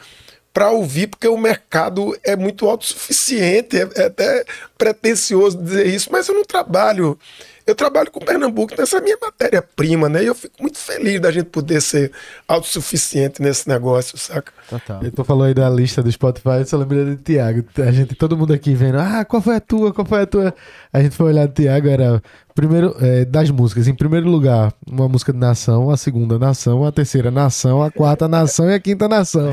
para 0.54 0.70
ouvir, 0.70 1.08
porque 1.08 1.28
o 1.28 1.38
mercado 1.38 2.16
é 2.24 2.36
muito 2.36 2.68
autossuficiente, 2.68 3.78
é, 3.78 3.88
é 3.96 4.04
até 4.06 4.44
pretencioso 4.78 5.58
dizer 5.58 5.88
isso, 5.88 6.10
mas 6.12 6.28
eu 6.28 6.36
não 6.36 6.44
trabalho. 6.44 7.18
Eu 7.66 7.76
trabalho 7.76 8.12
com 8.12 8.20
Pernambuco, 8.20 8.74
então 8.74 8.84
essa 8.84 8.98
é 8.98 9.00
a 9.00 9.04
minha 9.04 9.18
matéria-prima, 9.22 10.10
né? 10.10 10.24
E 10.24 10.28
eu 10.28 10.36
fico 10.36 10.62
muito 10.62 10.78
feliz 10.78 11.20
da 11.20 11.32
gente 11.32 11.46
poder 11.46 11.82
ser 11.82 12.12
autossuficiente 12.48 13.42
nesse 13.42 13.68
negócio, 13.68 14.18
saca? 14.18 14.52
Total. 14.70 15.00
Tu 15.16 15.24
falou 15.24 15.46
aí 15.46 15.54
da 15.54 15.70
lista 15.70 16.02
do 16.02 16.12
Spotify, 16.12 16.60
eu 16.60 16.66
só 16.66 16.78
lembrei 16.78 17.06
do 17.06 17.18
Thiago. 17.18 17.64
A 17.78 17.92
gente, 17.92 18.16
todo 18.16 18.38
mundo 18.38 18.54
aqui 18.54 18.74
vendo, 18.74 18.98
ah, 19.00 19.24
qual 19.26 19.42
foi 19.42 19.56
a 19.56 19.60
tua, 19.60 19.94
qual 19.94 20.06
foi 20.06 20.22
a 20.22 20.26
tua? 20.26 20.54
A 20.92 21.02
gente 21.02 21.16
foi 21.16 21.28
olhar 21.28 21.48
do 21.48 21.54
Thiago, 21.54 21.88
era 21.88 22.22
primeiro 22.54 22.96
é, 23.00 23.26
das 23.26 23.50
músicas. 23.50 23.88
Em 23.88 23.94
primeiro 23.96 24.30
lugar, 24.30 24.74
uma 24.88 25.08
música 25.08 25.32
de 25.32 25.40
nação, 25.40 25.90
a 25.90 25.98
segunda 25.98 26.38
nação, 26.38 26.86
a 26.86 26.92
terceira 26.92 27.32
nação, 27.32 27.82
a 27.82 27.92
quarta 27.92 28.28
nação 28.28 28.70
e 28.70 28.74
a 28.74 28.80
quinta 28.80 29.08
nação. 29.08 29.52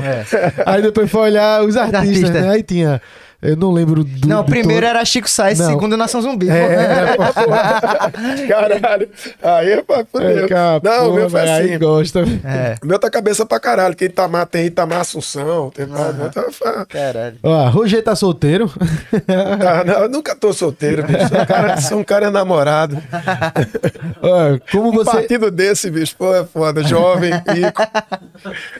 Aí 0.65 0.81
depois 0.81 1.09
foi 1.09 1.21
olhar 1.21 1.63
os 1.63 1.75
artistas, 1.77 2.07
artistas. 2.07 2.31
né? 2.31 2.49
Aí 2.49 2.63
tinha, 2.63 3.01
eu 3.41 3.55
não 3.55 3.71
lembro 3.71 4.03
do. 4.03 4.27
Não, 4.27 4.41
o 4.41 4.43
primeiro 4.45 4.81
todo- 4.81 4.89
era 4.89 5.05
Chico 5.05 5.29
Sainz, 5.29 5.57
segundo 5.59 5.95
Nação 5.95 6.21
Zumbi. 6.21 6.49
É, 6.49 6.53
é, 6.53 7.15
pô, 7.15 7.23
Caralho. 8.47 9.09
Aí 9.41 9.71
é 9.71 9.81
pra 9.81 9.99
é, 9.99 10.05
fuder. 10.05 10.49
cara, 10.49 10.81
Não, 10.83 11.11
o 11.11 11.13
meu 11.15 11.29
foi 11.29 11.41
assim. 11.41 11.71
Aí 11.71 11.77
gosta. 11.77 12.19
É. 12.43 12.75
O 12.83 12.87
meu 12.87 12.99
tá 12.99 13.09
cabeça 13.09 13.45
pra 13.45 13.59
caralho. 13.59 13.95
Quem 13.95 14.07
Itamar 14.07 14.45
tem 14.45 14.65
Itamar 14.65 14.99
Assunção. 15.01 15.69
Tem 15.71 15.85
tá, 15.87 16.85
Caralho. 16.87 17.37
Ó, 17.43 17.69
Roger 17.69 18.03
tá 18.03 18.15
solteiro. 18.15 18.71
ah, 19.27 19.83
não, 19.85 19.93
eu 20.03 20.09
nunca 20.09 20.35
tô 20.35 20.51
solteiro, 20.53 21.03
bicho. 21.03 21.27
Sou 21.29 21.39
um 21.41 21.45
cara, 21.45 21.77
sou 21.81 21.99
um 21.99 22.03
cara 22.03 22.31
namorado. 22.31 22.97
Ó, 24.21 24.59
como 24.71 24.89
Um 24.89 24.91
você. 24.93 25.11
partido 25.11 25.49
desse, 25.51 25.89
bicho, 25.89 26.15
pô, 26.17 26.33
é 26.35 26.43
foda. 26.45 26.83
Jovem, 26.83 27.31
rico. 27.33 27.81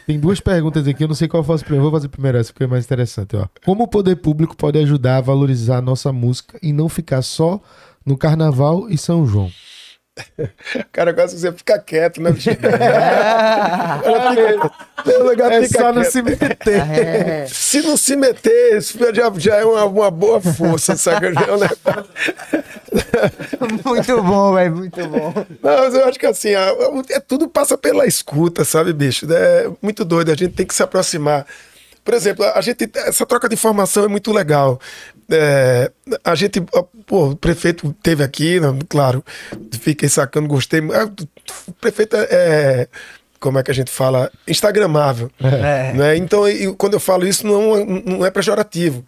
Tem 0.05 0.19
duas 0.19 0.39
perguntas 0.39 0.88
aqui, 0.88 1.03
eu 1.03 1.07
não 1.07 1.15
sei 1.15 1.27
qual 1.27 1.41
eu 1.43 1.47
faço 1.47 1.63
primeiro. 1.63 1.83
Vou 1.89 1.91
fazer 1.99 2.07
primeiro 2.09 2.38
essa, 2.38 2.51
porque 2.51 2.63
é 2.63 2.67
mais 2.67 2.85
interessante. 2.85 3.35
Ó. 3.35 3.45
Como 3.65 3.83
o 3.83 3.88
poder 3.88 4.15
público 4.17 4.49
pode 4.56 4.78
ajudar 4.80 5.18
a 5.18 5.22
valorizar 5.22 5.78
a 5.78 5.82
nossa 5.82 6.11
música 6.14 6.58
e 6.61 6.72
não 6.74 6.88
ficar 6.90 7.22
só 7.22 7.60
no 8.06 8.18
Carnaval 8.18 8.90
e 8.90 8.98
São 8.98 9.26
João? 9.26 9.52
Cara, 10.92 11.11
gosta 11.14 11.36
que 11.36 11.42
você 11.42 11.52
fica 11.53 11.80
quieto, 11.80 12.22
né, 12.22 12.32
bicho? 12.32 12.50
Lugar 15.24 15.52
É 15.52 15.64
fica 15.64 15.80
só 15.80 15.94
não 15.94 16.03
se 16.03 16.22
meter. 16.22 16.58
É. 16.69 17.45
Se 17.48 17.82
não 17.82 17.95
se 17.95 18.16
meter, 18.16 18.78
isso 18.78 18.98
já, 19.14 19.32
já 19.38 19.56
é 19.56 19.66
uma, 19.66 19.86
uma 19.86 20.11
boa 20.11 20.42
força, 20.42 20.95
saca? 20.98 21.34
Já 21.34 21.42
é 21.42 21.52
um 21.53 21.60
negócio- 21.60 21.78
Muito 23.86 24.24
bom, 24.24 24.53
velho, 24.56 24.76
muito 24.76 25.08
bom. 25.08 25.34
Não, 25.61 25.78
mas 25.80 25.94
eu 25.94 26.06
acho 26.06 26.19
que 26.19 26.26
assim, 26.26 26.50
é, 26.50 27.19
tudo 27.22 27.48
passa 27.48 27.78
pela 27.78 28.06
escuta, 28.06 28.66
sabe, 28.66 28.92
bicho? 28.94 29.26
É 29.32 29.69
muito 29.82 30.03
doido, 30.03 30.32
a 30.32 30.36
gente 30.36 30.53
tem 30.53 30.66
que 30.66 30.76
se 30.76 30.84
aproximar. 30.84 31.45
Por 32.09 32.15
exemplo, 32.15 32.43
a 32.43 32.59
gente, 32.59 32.89
essa 32.95 33.23
troca 33.23 33.47
de 33.47 33.53
informação 33.53 34.03
é 34.03 34.07
muito 34.07 34.31
legal. 34.33 34.79
É, 35.29 35.91
a 36.23 36.33
gente, 36.33 36.59
pô, 37.05 37.29
o 37.29 37.35
prefeito 37.35 37.95
teve 38.01 38.23
aqui, 38.23 38.59
claro, 38.89 39.23
fiquei 39.79 40.09
sacando, 40.09 40.47
gostei. 40.47 40.79
É, 40.79 41.03
O 41.67 41.71
prefeito 41.79 42.15
é, 42.15 42.27
é, 42.31 42.88
como 43.39 43.59
é 43.59 43.63
que 43.63 43.69
a 43.69 43.75
gente 43.75 43.91
fala? 43.91 44.31
Instagramável. 44.47 45.29
É. 45.39 45.93
Né? 45.93 46.17
Então, 46.17 46.49
e 46.49 46.73
quando 46.73 46.95
eu 46.95 46.99
falo 46.99 47.27
isso, 47.27 47.45
não, 47.45 47.77
é- 47.77 47.85
não 47.85 48.25
é 48.25 48.31
pejorativo. 48.31 49.05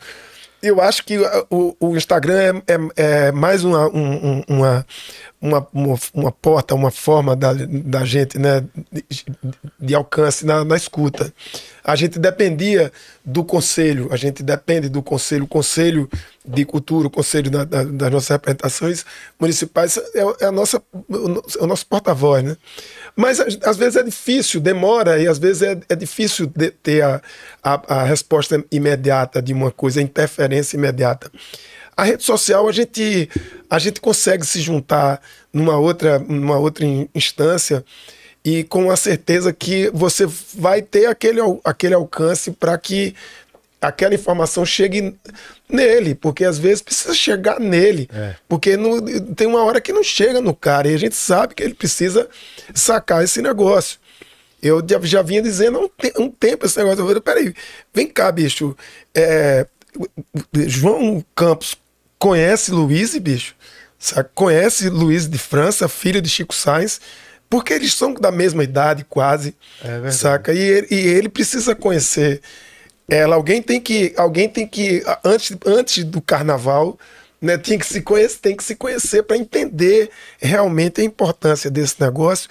Eu 0.61 0.79
acho 0.79 1.03
que 1.03 1.17
o, 1.49 1.75
o 1.79 1.97
Instagram 1.97 2.61
é, 2.67 2.73
é- 2.73 3.27
é 3.27 3.31
mais 3.31 3.63
uma, 3.63 3.87
um- 3.89 4.27
um- 4.27 4.43
uma, 4.47 4.85
uma, 5.41 5.67
uma, 6.13 6.31
porta, 6.31 6.75
uma 6.75 6.91
forma 6.91 7.35
da, 7.35 7.51
da 7.53 8.05
gente 8.05 8.37
né, 8.37 8.63
de, 8.91 9.03
de 9.79 9.95
alcance 9.95 10.45
na, 10.45 10.63
na 10.63 10.75
escuta. 10.77 11.33
A 11.83 11.95
gente 11.95 12.19
dependia 12.19 12.91
do 13.25 13.43
conselho, 13.43 14.09
a 14.11 14.15
gente 14.17 14.43
depende 14.43 14.87
do 14.87 15.01
conselho, 15.01 15.45
o 15.45 15.47
conselho 15.47 16.07
de 16.45 16.63
cultura, 16.63 17.07
o 17.07 17.11
conselho 17.11 17.49
da- 17.49 17.63
da- 17.63 17.83
das 17.83 18.11
nossas 18.11 18.29
representações 18.29 19.03
municipais 19.39 19.97
é, 19.97 20.19
é 20.41 20.45
a 20.45 20.51
nossa, 20.51 20.79
o 20.93 21.27
no- 21.27 21.43
o 21.59 21.65
nosso 21.65 21.87
porta-voz, 21.87 22.43
né? 22.43 22.55
Mas 23.15 23.39
às 23.39 23.77
vezes 23.77 23.95
é 23.95 24.03
difícil, 24.03 24.61
demora, 24.61 25.21
e 25.21 25.27
às 25.27 25.37
vezes 25.37 25.61
é, 25.61 25.77
é 25.89 25.95
difícil 25.95 26.51
ter 26.81 27.03
a, 27.03 27.21
a, 27.63 27.99
a 27.99 28.03
resposta 28.03 28.63
imediata 28.71 29.41
de 29.41 29.53
uma 29.53 29.71
coisa, 29.71 29.99
a 29.99 30.03
interferência 30.03 30.77
imediata. 30.77 31.31
A 31.95 32.03
rede 32.03 32.23
social, 32.23 32.67
a 32.67 32.71
gente, 32.71 33.29
a 33.69 33.77
gente 33.77 33.99
consegue 33.99 34.45
se 34.45 34.61
juntar 34.61 35.21
numa 35.51 35.77
outra, 35.77 36.19
numa 36.19 36.57
outra 36.57 36.85
in- 36.85 37.09
instância 37.13 37.83
e 38.43 38.63
com 38.63 38.89
a 38.89 38.95
certeza 38.95 39.53
que 39.53 39.91
você 39.93 40.25
vai 40.55 40.81
ter 40.81 41.05
aquele, 41.05 41.39
aquele 41.63 41.93
alcance 41.93 42.49
para 42.51 42.75
que 42.77 43.13
aquela 43.81 44.13
informação 44.13 44.63
chegue 44.63 45.15
nele, 45.67 46.13
porque 46.13 46.45
às 46.45 46.59
vezes 46.59 46.81
precisa 46.83 47.13
chegar 47.15 47.59
nele, 47.59 48.07
porque 48.47 48.77
não- 48.77 49.01
tem 49.33 49.47
uma 49.47 49.63
hora 49.63 49.81
que 49.81 49.91
não 49.91 50.03
chega 50.03 50.39
no 50.39 50.55
cara 50.55 50.87
e 50.87 50.93
a 50.93 50.97
gente 50.97 51.15
sabe 51.15 51.55
que 51.55 51.63
ele 51.63 51.73
precisa 51.73 52.29
sacar 52.75 53.23
esse 53.23 53.41
negócio. 53.41 53.99
Eu 54.61 54.85
já, 54.87 54.99
já 55.01 55.21
vinha 55.23 55.41
dizendo 55.41 55.79
há 55.79 55.81
um, 55.81 55.89
te- 55.89 56.13
um 56.19 56.29
tempo 56.29 56.65
esse 56.67 56.77
negócio. 56.77 57.01
Eu 57.01 57.07
falei, 57.07 57.21
peraí, 57.21 57.55
vem 57.91 58.05
cá, 58.05 58.31
bicho. 58.31 58.77
É, 59.15 59.65
João 60.67 61.23
Campos 61.35 61.75
conhece 62.19 62.71
Luiz, 62.71 63.17
bicho? 63.17 63.55
Sabe? 63.97 64.29
Conhece 64.35 64.89
Luiz 64.89 65.27
de 65.27 65.37
França, 65.37 65.87
filho 65.87 66.21
de 66.21 66.29
Chico 66.29 66.53
Sainz, 66.53 67.01
porque 67.49 67.73
eles 67.73 67.93
são 67.93 68.13
da 68.13 68.31
mesma 68.31 68.63
idade, 68.63 69.05
quase. 69.09 69.55
saca? 70.11 70.53
E 70.53 70.59
ele, 70.59 70.87
e 70.91 70.95
ele 71.07 71.29
precisa 71.29 71.75
conhecer 71.75 72.41
ela. 73.11 73.35
Alguém 73.35 73.61
tem 73.61 73.79
que. 73.81 74.13
Alguém 74.15 74.47
tem 74.47 74.65
que. 74.65 75.03
Antes, 75.23 75.55
antes 75.65 76.03
do 76.03 76.21
carnaval. 76.21 76.97
Né, 77.39 77.57
tem 77.57 77.79
que 77.79 77.87
se 77.87 78.03
conhecer, 78.03 78.37
tem 78.37 78.55
que 78.55 78.63
se 78.63 78.75
conhecer 78.75 79.23
para 79.23 79.35
entender 79.35 80.11
realmente 80.39 81.01
a 81.01 81.03
importância 81.03 81.71
desse 81.71 81.99
negócio 81.99 82.47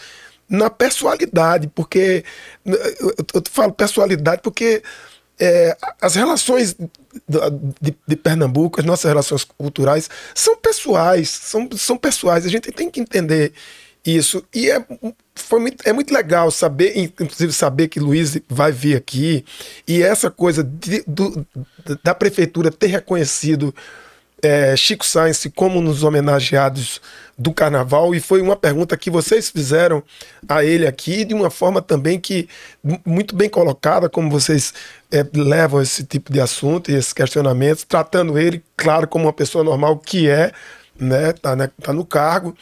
na 0.49 0.69
pessoalidade, 0.69 1.69
porque 1.69 2.25
eu, 2.67 3.15
eu, 3.35 3.43
falo 3.49 3.73
pessoalidade 3.73 4.43
porque 4.43 4.83
é, 5.39 5.77
as 6.01 6.17
relações 6.17 6.75
de, 7.81 7.97
de 8.05 8.17
Pernambuco, 8.17 8.81
as 8.81 8.85
nossas 8.85 9.09
relações 9.09 9.45
culturais 9.45 10.11
são 10.35 10.57
pessoais, 10.57 11.31
são, 11.31 11.69
são 11.77 11.97
pessoais. 11.97 12.45
A 12.45 12.49
gente 12.49 12.73
tem 12.73 12.91
que 12.91 13.01
entender 13.01 13.53
isso. 14.05 14.45
E 14.53 14.71
é, 14.71 14.85
foi 15.41 15.61
muito, 15.61 15.89
é 15.89 15.93
muito 15.93 16.13
legal 16.13 16.51
saber, 16.51 16.97
inclusive 16.97 17.53
saber 17.53 17.89
que 17.89 17.99
Luiz 18.01 18.39
vai 18.49 18.73
vir 18.73 18.97
aqui 18.97 19.45
e 19.87 20.03
essa 20.03 20.31
coisa 20.31 20.63
de- 20.63 21.03
do- 21.07 21.47
da 22.03 22.15
prefeitura 22.15 22.71
ter 22.71 22.89
reconhecido 22.89 23.75
é, 24.43 24.75
Chico 24.75 25.05
Sainz 25.05 25.47
como 25.55 25.83
nos 25.83 26.03
homenageados 26.03 26.99
do 27.37 27.53
carnaval. 27.53 28.15
E 28.15 28.21
foi 28.21 28.41
uma 28.41 28.57
pergunta 28.57 28.97
que 28.97 29.11
vocês 29.11 29.51
fizeram 29.51 30.03
a 30.49 30.65
ele 30.65 30.87
aqui 30.87 31.27
de 31.27 31.35
uma 31.35 31.51
forma 31.51 31.83
também 31.83 32.19
que 32.19 32.49
mu- 32.83 32.99
muito 33.05 33.37
bem 33.37 33.51
colocada 33.51 34.09
como 34.09 34.31
vocês 34.31 34.73
é, 35.13 35.27
levam 35.35 35.83
esse 35.83 36.05
tipo 36.05 36.33
de 36.33 36.41
assunto 36.41 36.91
e 36.91 36.95
esses 36.95 37.13
questionamentos 37.13 37.85
tratando 37.85 38.39
ele 38.39 38.65
claro 38.79 39.07
como 39.07 39.27
uma 39.27 39.33
pessoa 39.33 39.63
normal 39.63 39.99
que 39.99 40.27
é 40.27 40.53
né 40.99 41.33
tá, 41.35 41.55
né, 41.55 41.71
tá 41.83 41.93
no 41.93 42.07
cargo 42.07 42.57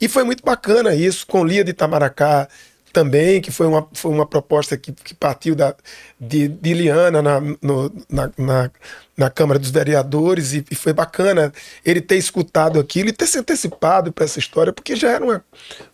e 0.00 0.08
foi 0.08 0.24
muito 0.24 0.42
bacana 0.44 0.94
isso 0.94 1.26
com 1.26 1.44
Lia 1.44 1.64
de 1.64 1.70
Itamaracá 1.70 2.48
também, 2.92 3.42
que 3.42 3.50
foi 3.50 3.66
uma, 3.66 3.86
foi 3.92 4.10
uma 4.10 4.24
proposta 4.24 4.74
que, 4.74 4.90
que 4.90 5.12
partiu 5.14 5.54
da, 5.54 5.74
de, 6.18 6.48
de 6.48 6.72
Liana 6.72 7.20
na, 7.20 7.40
no- 7.60 7.92
na, 8.08 8.30
na, 8.38 8.70
na 9.14 9.28
Câmara 9.28 9.58
dos 9.58 9.70
Vereadores, 9.70 10.54
e, 10.54 10.64
e 10.70 10.74
foi 10.74 10.94
bacana 10.94 11.52
ele 11.84 12.00
ter 12.00 12.16
escutado 12.16 12.80
aquilo 12.80 13.10
e 13.10 13.12
ter 13.12 13.26
se 13.26 13.38
antecipado 13.38 14.10
para 14.10 14.24
essa 14.24 14.38
história, 14.38 14.72
porque 14.72 14.96
já 14.96 15.10
era 15.10 15.22
uma, 15.22 15.44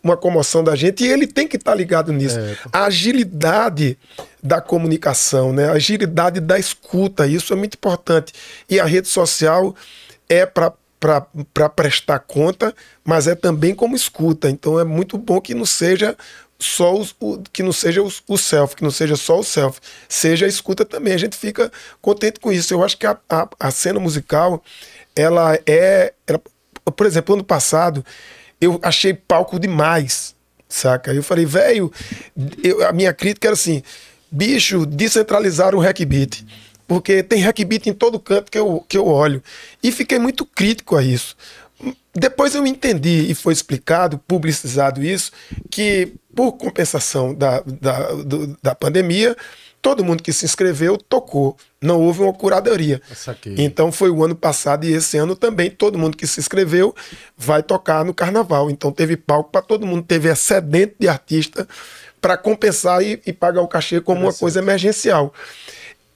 uma 0.01 0.17
comoção 0.17 0.63
da 0.63 0.77
gente, 0.77 1.03
e 1.05 1.09
ele 1.09 1.27
tem 1.27 1.49
que 1.49 1.57
estar 1.57 1.75
ligado 1.75 2.13
nisso. 2.13 2.39
A 2.73 2.85
agilidade 2.85 3.99
da 4.41 4.61
comunicação, 4.61 5.53
né? 5.53 5.71
a 5.71 5.73
agilidade 5.73 6.39
da 6.39 6.57
escuta, 6.57 7.27
isso 7.27 7.53
é 7.53 7.57
muito 7.57 7.75
importante. 7.75 8.33
E 8.71 8.79
a 8.79 8.85
rede 8.85 9.09
social 9.09 9.75
é 10.29 10.47
para 10.47 10.73
para 11.03 11.69
prestar 11.69 12.21
conta, 12.21 12.73
mas 13.05 13.27
é 13.27 13.35
também 13.35 13.75
como 13.75 13.97
escuta. 13.97 14.49
Então 14.49 14.79
é 14.79 14.85
muito 14.85 15.19
bom 15.19 15.41
que 15.41 15.53
não 15.53 15.67
seja 15.67 16.17
só 16.61 16.95
os- 16.97 17.13
o, 17.19 17.43
que 17.53 17.61
não 17.61 17.73
seja 17.73 18.01
os- 18.01 18.23
o 18.29 18.39
self, 18.39 18.77
que 18.77 18.85
não 18.85 18.91
seja 18.93 19.17
só 19.17 19.41
o 19.41 19.43
self, 19.43 19.81
seja 20.09 20.47
a 20.47 20.49
escuta 20.49 20.85
também. 20.85 21.13
A 21.13 21.17
gente 21.19 21.37
fica 21.37 21.73
contente 22.01 22.39
com 22.39 22.53
isso. 22.53 22.73
Eu 22.73 22.85
acho 22.85 22.97
que 22.97 23.05
a, 23.07 23.19
a, 23.29 23.49
a 23.59 23.71
cena 23.73 23.99
musical, 23.99 24.63
ela 25.17 25.59
é. 25.67 26.13
ela- 26.25 26.41
por 26.97 27.07
exemplo, 27.07 27.35
ano 27.35 27.45
passado, 27.45 28.05
eu 28.61 28.79
achei 28.83 29.13
palco 29.13 29.59
demais, 29.59 30.37
saca? 30.69 31.13
Eu 31.13 31.23
falei, 31.23 31.45
velho, 31.45 31.93
a 32.89 32.93
minha 32.93 33.13
crítica 33.13 33.49
era 33.49 33.55
assim: 33.55 33.83
bicho, 34.31 34.87
descentralizaram 34.87 35.79
o 35.79 35.81
hackbeat. 35.81 36.47
Porque 36.93 37.23
tem 37.23 37.41
hackbeat 37.41 37.89
em 37.89 37.93
todo 37.95 38.19
canto 38.21 38.51
que 38.51 38.59
eu, 38.59 38.85
que 38.89 38.99
eu 38.99 39.07
olho. 39.07 39.43
E 39.83 39.91
fiquei 39.91 40.19
muito 40.19 40.45
crítico 40.45 40.97
a 40.97 41.03
isso. 41.03 41.37
Depois 42.15 42.55
eu 42.55 42.67
entendi 42.67 43.31
e 43.31 43.35
foi 43.35 43.53
explicado, 43.53 44.19
publicizado 44.19 45.03
isso, 45.03 45.33
que 45.71 46.13
por 46.35 46.53
compensação 46.53 47.35
da, 47.35 47.63
da, 47.67 48.13
do- 48.13 48.57
da 48.63 48.75
pandemia, 48.75 49.35
todo 49.81 50.05
mundo 50.05 50.23
que 50.23 50.33
se 50.33 50.45
inscreveu 50.45 50.97
tocou. 50.99 51.57
Não 51.81 52.01
houve 52.01 52.21
uma 52.23 52.33
curadoria. 52.33 53.01
Então 53.59 53.91
foi 53.91 54.11
o 54.11 54.23
ano 54.23 54.37
passado 54.37 54.85
e 54.85 54.93
esse 54.93 55.17
ano 55.17 55.35
também. 55.35 55.71
Todo 55.71 55.99
mundo 55.99 56.17
que 56.17 56.27
se 56.27 56.39
inscreveu 56.39 56.95
vai 57.37 57.63
tocar 57.63 58.05
no 58.05 58.15
carnaval. 58.15 58.71
Então 58.71 58.93
teve 58.93 59.17
palco 59.17 59.51
para 59.51 59.63
todo 59.63 59.87
mundo, 59.87 60.05
teve 60.05 60.29
excedente 60.31 60.95
de 61.01 61.09
artista 61.09 61.67
para 62.21 62.37
compensar 62.37 63.03
e, 63.03 63.21
e 63.27 63.33
pagar 63.33 63.63
o 63.63 63.67
cachê 63.67 64.01
como 64.01 64.21
uma 64.21 64.33
coisa 64.39 64.61
emergencial. 64.61 65.35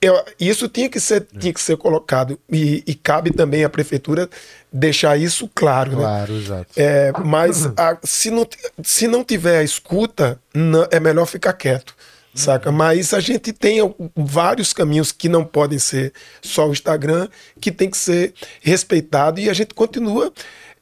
Eu- 0.00 0.23
isso 0.39 0.68
tinha 0.68 0.89
que 0.89 1.00
ser, 1.00 1.26
tinha 1.39 1.52
que 1.52 1.60
ser 1.60 1.76
colocado 1.76 2.39
e, 2.50 2.83
e 2.86 2.94
cabe 2.94 3.31
também 3.31 3.65
à 3.65 3.68
prefeitura 3.68 4.28
deixar 4.73 5.16
isso 5.18 5.50
claro. 5.55 5.92
né? 5.92 5.97
Claro, 5.97 6.36
exato. 6.36 6.66
É, 6.76 7.12
mas 7.25 7.65
a- 7.78 7.99
se, 8.05 8.31
não, 8.31 8.47
se 8.84 9.08
não 9.08 9.25
tiver 9.25 9.58
a 9.58 9.62
escuta, 9.62 10.39
não- 10.55 10.86
é 10.91 11.00
melhor 11.00 11.26
ficar 11.26 11.52
quieto. 11.55 11.94
Saca? 12.34 12.70
Mas 12.70 13.15
a 13.15 13.20
gente 13.20 13.50
tem 13.50 13.78
vários 14.15 14.75
caminhos 14.75 15.10
que 15.10 15.26
não 15.26 15.42
podem 15.42 15.78
ser 15.78 16.12
só 16.42 16.68
o 16.68 16.73
Instagram, 16.73 17.28
que 17.58 17.73
tem 17.73 17.89
que 17.89 17.97
ser 17.97 18.34
respeitado 18.60 19.41
e 19.41 19.49
a 19.49 19.55
gente 19.55 19.73
continua 19.73 20.31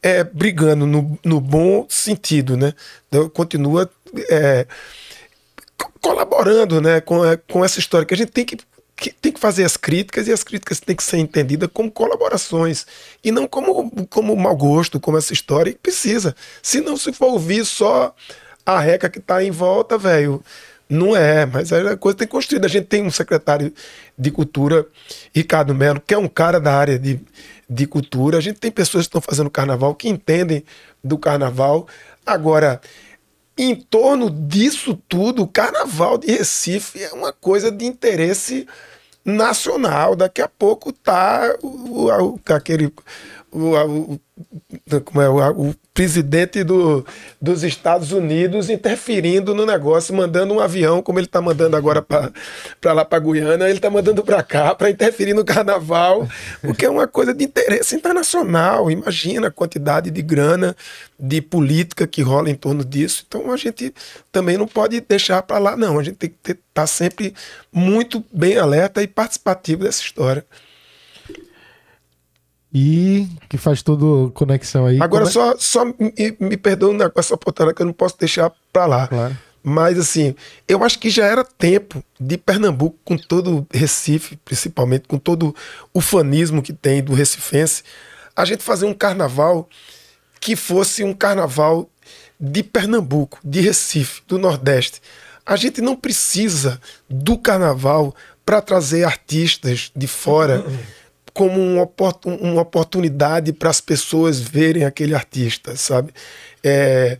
é, 0.03 0.21
brigando 0.25 0.85
no, 0.85 1.17
no 1.23 1.39
bom 1.39 1.85
sentido, 1.87 2.57
né? 2.57 2.73
Então, 3.07 3.29
continua 3.29 3.89
é, 4.29 4.67
co- 5.77 5.91
colaborando 6.01 6.81
né, 6.81 6.99
com, 6.99 7.23
a- 7.23 7.37
com 7.37 7.63
essa 7.63 7.79
história, 7.79 8.05
que 8.05 8.13
a 8.13 8.17
gente 8.17 8.31
tem 8.33 8.43
que, 8.45 8.57
que- 8.95 9.11
tem 9.11 9.31
que 9.31 9.39
fazer 9.39 9.63
as 9.63 9.75
críticas 9.77 10.27
e 10.27 10.31
as 10.31 10.43
críticas 10.43 10.79
têm 10.79 10.95
que 10.95 11.03
ser 11.03 11.17
entendidas 11.17 11.69
como 11.73 11.91
colaborações 11.91 12.85
e 13.23 13.31
não 13.31 13.47
como, 13.47 13.91
como 14.07 14.35
mau 14.35 14.55
gosto, 14.55 14.99
como 14.99 15.17
essa 15.17 15.33
história 15.33 15.71
que 15.73 15.79
precisa. 15.79 16.35
Se 16.61 16.81
não 16.81 16.95
se 16.97 17.11
for 17.11 17.27
ouvir 17.27 17.65
só 17.65 18.15
a 18.65 18.79
reca 18.79 19.09
que 19.09 19.19
está 19.19 19.43
em 19.43 19.51
volta, 19.51 19.97
velho, 19.97 20.43
não 20.89 21.15
é, 21.15 21.45
mas 21.45 21.73
aí 21.73 21.85
a 21.87 21.97
coisa 21.97 22.17
tem 22.17 22.27
construído. 22.27 22.65
A 22.65 22.69
gente 22.69 22.85
tem 22.85 23.03
um 23.03 23.11
secretário 23.11 23.73
de 24.17 24.31
cultura, 24.31 24.85
Ricardo 25.33 25.73
Melo, 25.73 25.99
que 25.99 26.13
é 26.13 26.17
um 26.17 26.27
cara 26.27 26.59
da 26.59 26.73
área 26.73 26.97
de, 26.97 27.19
de 27.69 27.87
cultura. 27.87 28.37
A 28.37 28.41
gente 28.41 28.59
tem 28.59 28.71
pessoas 28.71 29.05
que 29.05 29.09
estão 29.09 29.21
fazendo 29.21 29.49
carnaval, 29.49 29.95
que 29.95 30.07
entendem 30.07 30.63
do 31.03 31.17
carnaval. 31.17 31.87
Agora, 32.25 32.79
em 33.57 33.75
torno 33.75 34.29
disso 34.29 34.99
tudo, 35.07 35.43
o 35.43 35.47
carnaval 35.47 36.17
de 36.17 36.27
Recife 36.31 37.01
é 37.03 37.13
uma 37.13 37.31
coisa 37.31 37.71
de 37.71 37.85
interesse 37.85 38.67
nacional. 39.23 40.15
Daqui 40.15 40.41
a 40.41 40.47
pouco 40.47 40.91
tá 40.91 41.55
o, 41.61 42.05
o- 42.07 42.39
aquele 42.49 42.93
o, 43.51 43.71
o- 43.75 44.19
como 45.03 45.21
é, 45.21 45.29
o 45.29 45.73
presidente 45.95 46.61
do, 46.61 47.05
dos 47.41 47.63
Estados 47.63 48.11
Unidos 48.11 48.69
interferindo 48.69 49.55
no 49.55 49.65
negócio, 49.65 50.13
mandando 50.13 50.53
um 50.53 50.59
avião, 50.59 51.01
como 51.01 51.19
ele 51.19 51.25
está 51.25 51.41
mandando 51.41 51.77
agora 51.77 52.01
para 52.01 52.93
lá 52.93 53.05
para 53.05 53.17
Guiana, 53.17 53.69
ele 53.69 53.77
está 53.77 53.89
mandando 53.89 54.21
para 54.21 54.43
cá 54.43 54.75
para 54.75 54.89
interferir 54.89 55.33
no 55.33 55.45
carnaval, 55.45 56.27
porque 56.61 56.85
é 56.85 56.89
uma 56.89 57.07
coisa 57.07 57.33
de 57.33 57.45
interesse 57.45 57.95
internacional. 57.95 58.91
Imagina 58.91 59.47
a 59.47 59.51
quantidade 59.51 60.11
de 60.11 60.21
grana, 60.21 60.75
de 61.17 61.41
política 61.41 62.05
que 62.05 62.21
rola 62.21 62.49
em 62.49 62.55
torno 62.55 62.83
disso. 62.83 63.23
Então 63.25 63.49
a 63.49 63.55
gente 63.55 63.93
também 64.33 64.57
não 64.57 64.67
pode 64.67 64.99
deixar 64.99 65.43
para 65.43 65.59
lá, 65.59 65.77
não. 65.77 65.97
A 65.97 66.03
gente 66.03 66.17
tem 66.17 66.35
que 66.43 66.51
estar 66.51 66.87
sempre 66.87 67.33
muito 67.71 68.21
bem 68.33 68.57
alerta 68.57 69.01
e 69.01 69.07
participativo 69.07 69.85
dessa 69.85 70.01
história. 70.01 70.45
E 72.77 73.29
que 73.47 73.57
faz 73.57 73.81
toda 73.81 74.29
conexão 74.31 74.85
aí. 74.85 75.01
Agora, 75.01 75.23
Como 75.23 75.29
é- 75.29 75.31
só, 75.31 75.57
só 75.57 75.85
me, 75.85 76.13
me 76.37 76.57
perdoa 76.57 77.09
só 77.23 77.37
portando 77.37 77.73
que 77.73 77.81
eu 77.81 77.85
não 77.85 77.93
posso 77.93 78.19
deixar 78.19 78.51
para 78.73 78.85
lá. 78.85 79.07
Claro. 79.07 79.37
Mas, 79.63 79.97
assim, 79.97 80.35
eu 80.67 80.83
acho 80.83 80.99
que 80.99 81.09
já 81.09 81.25
era 81.25 81.45
tempo 81.45 82.03
de 82.19 82.37
Pernambuco, 82.37 82.97
com 83.05 83.17
todo 83.17 83.59
o 83.59 83.67
Recife, 83.73 84.37
principalmente, 84.43 85.07
com 85.07 85.17
todo 85.17 85.55
o 85.93 86.01
fanismo 86.01 86.61
que 86.61 86.73
tem 86.73 87.01
do 87.01 87.13
recifense, 87.13 87.81
a 88.35 88.43
gente 88.43 88.61
fazer 88.61 88.85
um 88.85 88.93
carnaval 88.93 89.69
que 90.41 90.57
fosse 90.57 91.01
um 91.01 91.13
carnaval 91.13 91.89
de 92.37 92.61
Pernambuco, 92.61 93.39
de 93.41 93.61
Recife, 93.61 94.21
do 94.27 94.37
Nordeste. 94.37 95.01
A 95.45 95.55
gente 95.55 95.79
não 95.79 95.95
precisa 95.95 96.79
do 97.09 97.37
carnaval 97.37 98.13
para 98.45 98.61
trazer 98.61 99.05
artistas 99.05 99.91
de 99.95 100.07
fora 100.07 100.63
como 101.35 101.59
um 101.59 101.85
uma 102.25 102.61
oportunidade 102.61 103.51
para 103.51 103.69
as 103.69 103.81
pessoas 103.81 104.39
verem 104.39 104.85
aquele 104.85 105.13
artista, 105.13 105.75
sabe? 105.75 106.13
É, 106.63 107.17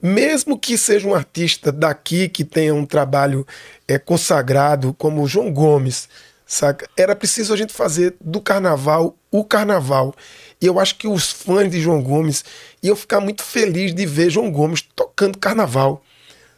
mesmo 0.00 0.56
que 0.56 0.78
seja 0.78 1.08
um 1.08 1.14
artista 1.14 1.72
daqui 1.72 2.28
que 2.28 2.44
tenha 2.44 2.72
um 2.72 2.86
trabalho 2.86 3.44
é, 3.88 3.98
consagrado, 3.98 4.94
como 4.94 5.20
o 5.20 5.26
João 5.26 5.52
Gomes, 5.52 6.08
saca? 6.46 6.88
Era 6.96 7.16
preciso 7.16 7.52
a 7.52 7.56
gente 7.56 7.72
fazer 7.72 8.14
do 8.20 8.40
carnaval 8.40 9.16
o 9.32 9.44
carnaval. 9.44 10.14
E 10.62 10.66
eu 10.66 10.78
acho 10.78 10.94
que 10.94 11.08
os 11.08 11.32
fãs 11.32 11.68
de 11.68 11.80
João 11.80 12.00
Gomes 12.00 12.44
iam 12.80 12.94
ficar 12.94 13.18
muito 13.18 13.42
felizes 13.42 13.96
de 13.96 14.06
ver 14.06 14.30
João 14.30 14.48
Gomes 14.50 14.80
tocando 14.94 15.38
carnaval 15.38 16.04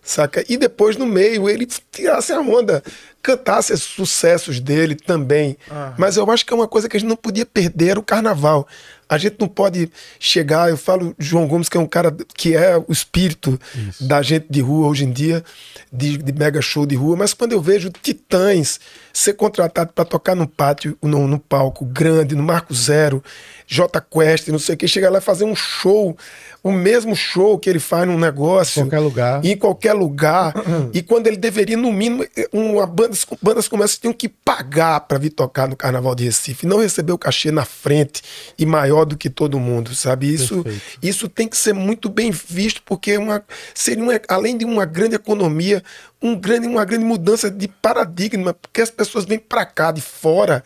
saca? 0.09 0.43
E 0.49 0.57
depois 0.57 0.97
no 0.97 1.07
meio 1.07 1.49
ele 1.49 1.67
tirasse 1.93 2.33
a 2.33 2.41
onda, 2.41 2.83
cantasse 3.23 3.73
os 3.73 3.83
sucessos 3.83 4.61
dele 4.61 4.95
também. 4.95 5.57
Mas 5.97 6.17
eu 6.17 6.31
acho 6.31 6.45
que 6.47 6.53
é 6.53 6.57
uma 6.57 6.69
coisa 6.69 6.89
que 6.89 6.97
a 6.97 7.01
gente 7.01 7.09
não 7.09 7.17
podia 7.17 7.45
perder 7.47 7.99
o 7.99 8.03
carnaval. 8.03 8.67
A 9.09 9.17
gente 9.17 9.37
não 9.41 9.49
pode 9.49 9.91
chegar, 10.21 10.69
eu 10.69 10.77
falo 10.77 11.15
João 11.19 11.49
Gomes 11.49 11.69
que 11.71 11.79
é 11.79 11.81
um 11.81 11.87
cara 11.87 12.15
que 12.37 12.55
é 12.55 12.77
o 12.77 12.93
espírito 12.93 13.59
da 13.99 14.21
gente 14.21 14.47
de 14.51 14.61
rua 14.61 14.87
hoje 14.87 15.05
em 15.05 15.11
dia, 15.11 15.43
de, 15.91 16.19
de 16.19 16.33
mega 16.33 16.61
show 16.61 16.85
de 16.85 16.95
rua, 16.95 17.17
mas 17.17 17.33
quando 17.33 17.53
eu 17.53 17.61
vejo 17.61 17.91
titãs 18.03 18.79
ser 19.11 19.33
contratado 19.33 19.93
para 19.95 20.05
tocar 20.05 20.35
no 20.35 20.47
pátio, 20.47 20.97
no, 21.03 21.27
no 21.27 21.39
palco 21.39 21.87
grande, 21.87 22.35
no 22.35 22.43
Marco 22.43 22.75
Zero, 22.75 23.25
J 23.67 23.99
Quest, 24.01 24.49
não 24.49 24.59
sei 24.59 24.75
o 24.75 24.79
que, 24.79 24.87
chega 24.87 25.09
lá 25.09 25.19
e 25.19 25.23
fazer 25.23 25.45
um 25.45 25.57
show, 25.57 26.15
o 26.63 26.71
mesmo 26.71 27.17
show 27.17 27.59
que 27.59 27.71
ele 27.71 27.79
faz 27.81 28.07
num 28.07 28.19
negócio 28.19 28.83
Qualquer 28.83 28.99
lugar. 28.99 29.45
em 29.45 29.57
qualquer 29.57 29.93
lugar. 29.95 30.53
e 30.93 31.01
quando 31.03 31.29
ele 31.29 31.39
deveria, 31.39 31.79
no 31.79 31.91
mínimo, 31.91 32.27
uma 32.53 32.87
banda, 32.87 33.08
bandas 33.43 33.69
como 33.69 33.85
essa 33.85 33.99
tinham 34.01 34.13
que 34.13 34.29
pagar 34.29 35.01
para 35.01 35.19
vir 35.19 35.31
tocar 35.31 35.69
no 35.69 35.77
Carnaval 35.77 36.15
de 36.15 36.25
Recife. 36.25 36.67
Não 36.67 36.81
receber 36.81 37.13
o 37.13 37.19
cachê 37.19 37.51
na 37.51 37.65
frente 37.65 38.23
e 38.59 38.67
maior 38.67 39.05
do 39.05 39.17
que 39.17 39.31
todo 39.31 39.59
mundo, 39.59 39.95
sabe? 39.95 40.33
Isso, 40.33 40.63
Perfeito. 40.63 40.99
isso 41.03 41.29
tem 41.29 41.49
que 41.49 41.57
ser 41.57 41.73
muito 41.73 42.09
bem 42.09 42.31
visto, 42.31 42.83
porque 42.85 43.17
uma, 43.17 43.45
seria 43.75 44.03
uma, 44.03 44.21
além 44.29 44.57
de 44.57 44.65
uma 44.65 44.85
grande 44.85 45.15
economia, 45.15 45.83
um 46.21 46.35
grande, 46.35 46.67
uma 46.67 46.85
grande 46.85 47.05
mudança 47.05 47.51
de 47.51 47.69
paradigma, 47.69 48.55
porque 48.55 48.81
as 48.81 48.91
pessoas 48.91 49.25
vêm 49.25 49.39
para 49.39 49.65
cá 49.65 49.93
de 49.93 50.01
fora 50.01 50.63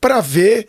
para 0.00 0.20
ver 0.20 0.68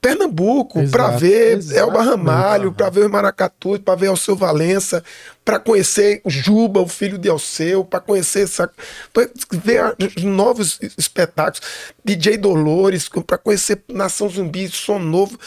Pernambuco, 0.00 0.80
Exato, 0.80 0.90
para 0.92 1.16
ver 1.18 1.58
exatamente. 1.58 1.78
Elba 1.78 2.02
Ramalho, 2.02 2.72
para 2.72 2.88
ver 2.88 3.04
os 3.04 3.10
Maracatu, 3.10 3.78
para 3.80 3.94
ver 3.94 4.06
Alceu 4.06 4.34
Valença, 4.34 5.04
para 5.44 5.58
conhecer 5.58 6.22
Juba, 6.24 6.80
o 6.80 6.88
filho 6.88 7.18
de 7.18 7.28
Alceu, 7.28 7.84
para 7.84 8.00
conhecer 8.00 8.44
essa, 8.44 8.70
pra 9.12 9.28
ver 9.52 9.94
os 10.16 10.22
novos 10.24 10.78
espetáculos, 10.96 11.60
DJ 12.04 12.38
Dolores, 12.38 13.08
para 13.26 13.36
conhecer 13.36 13.82
Nação 13.92 14.28
Zumbi, 14.28 14.68
Som 14.68 14.98
Novo, 15.00 15.38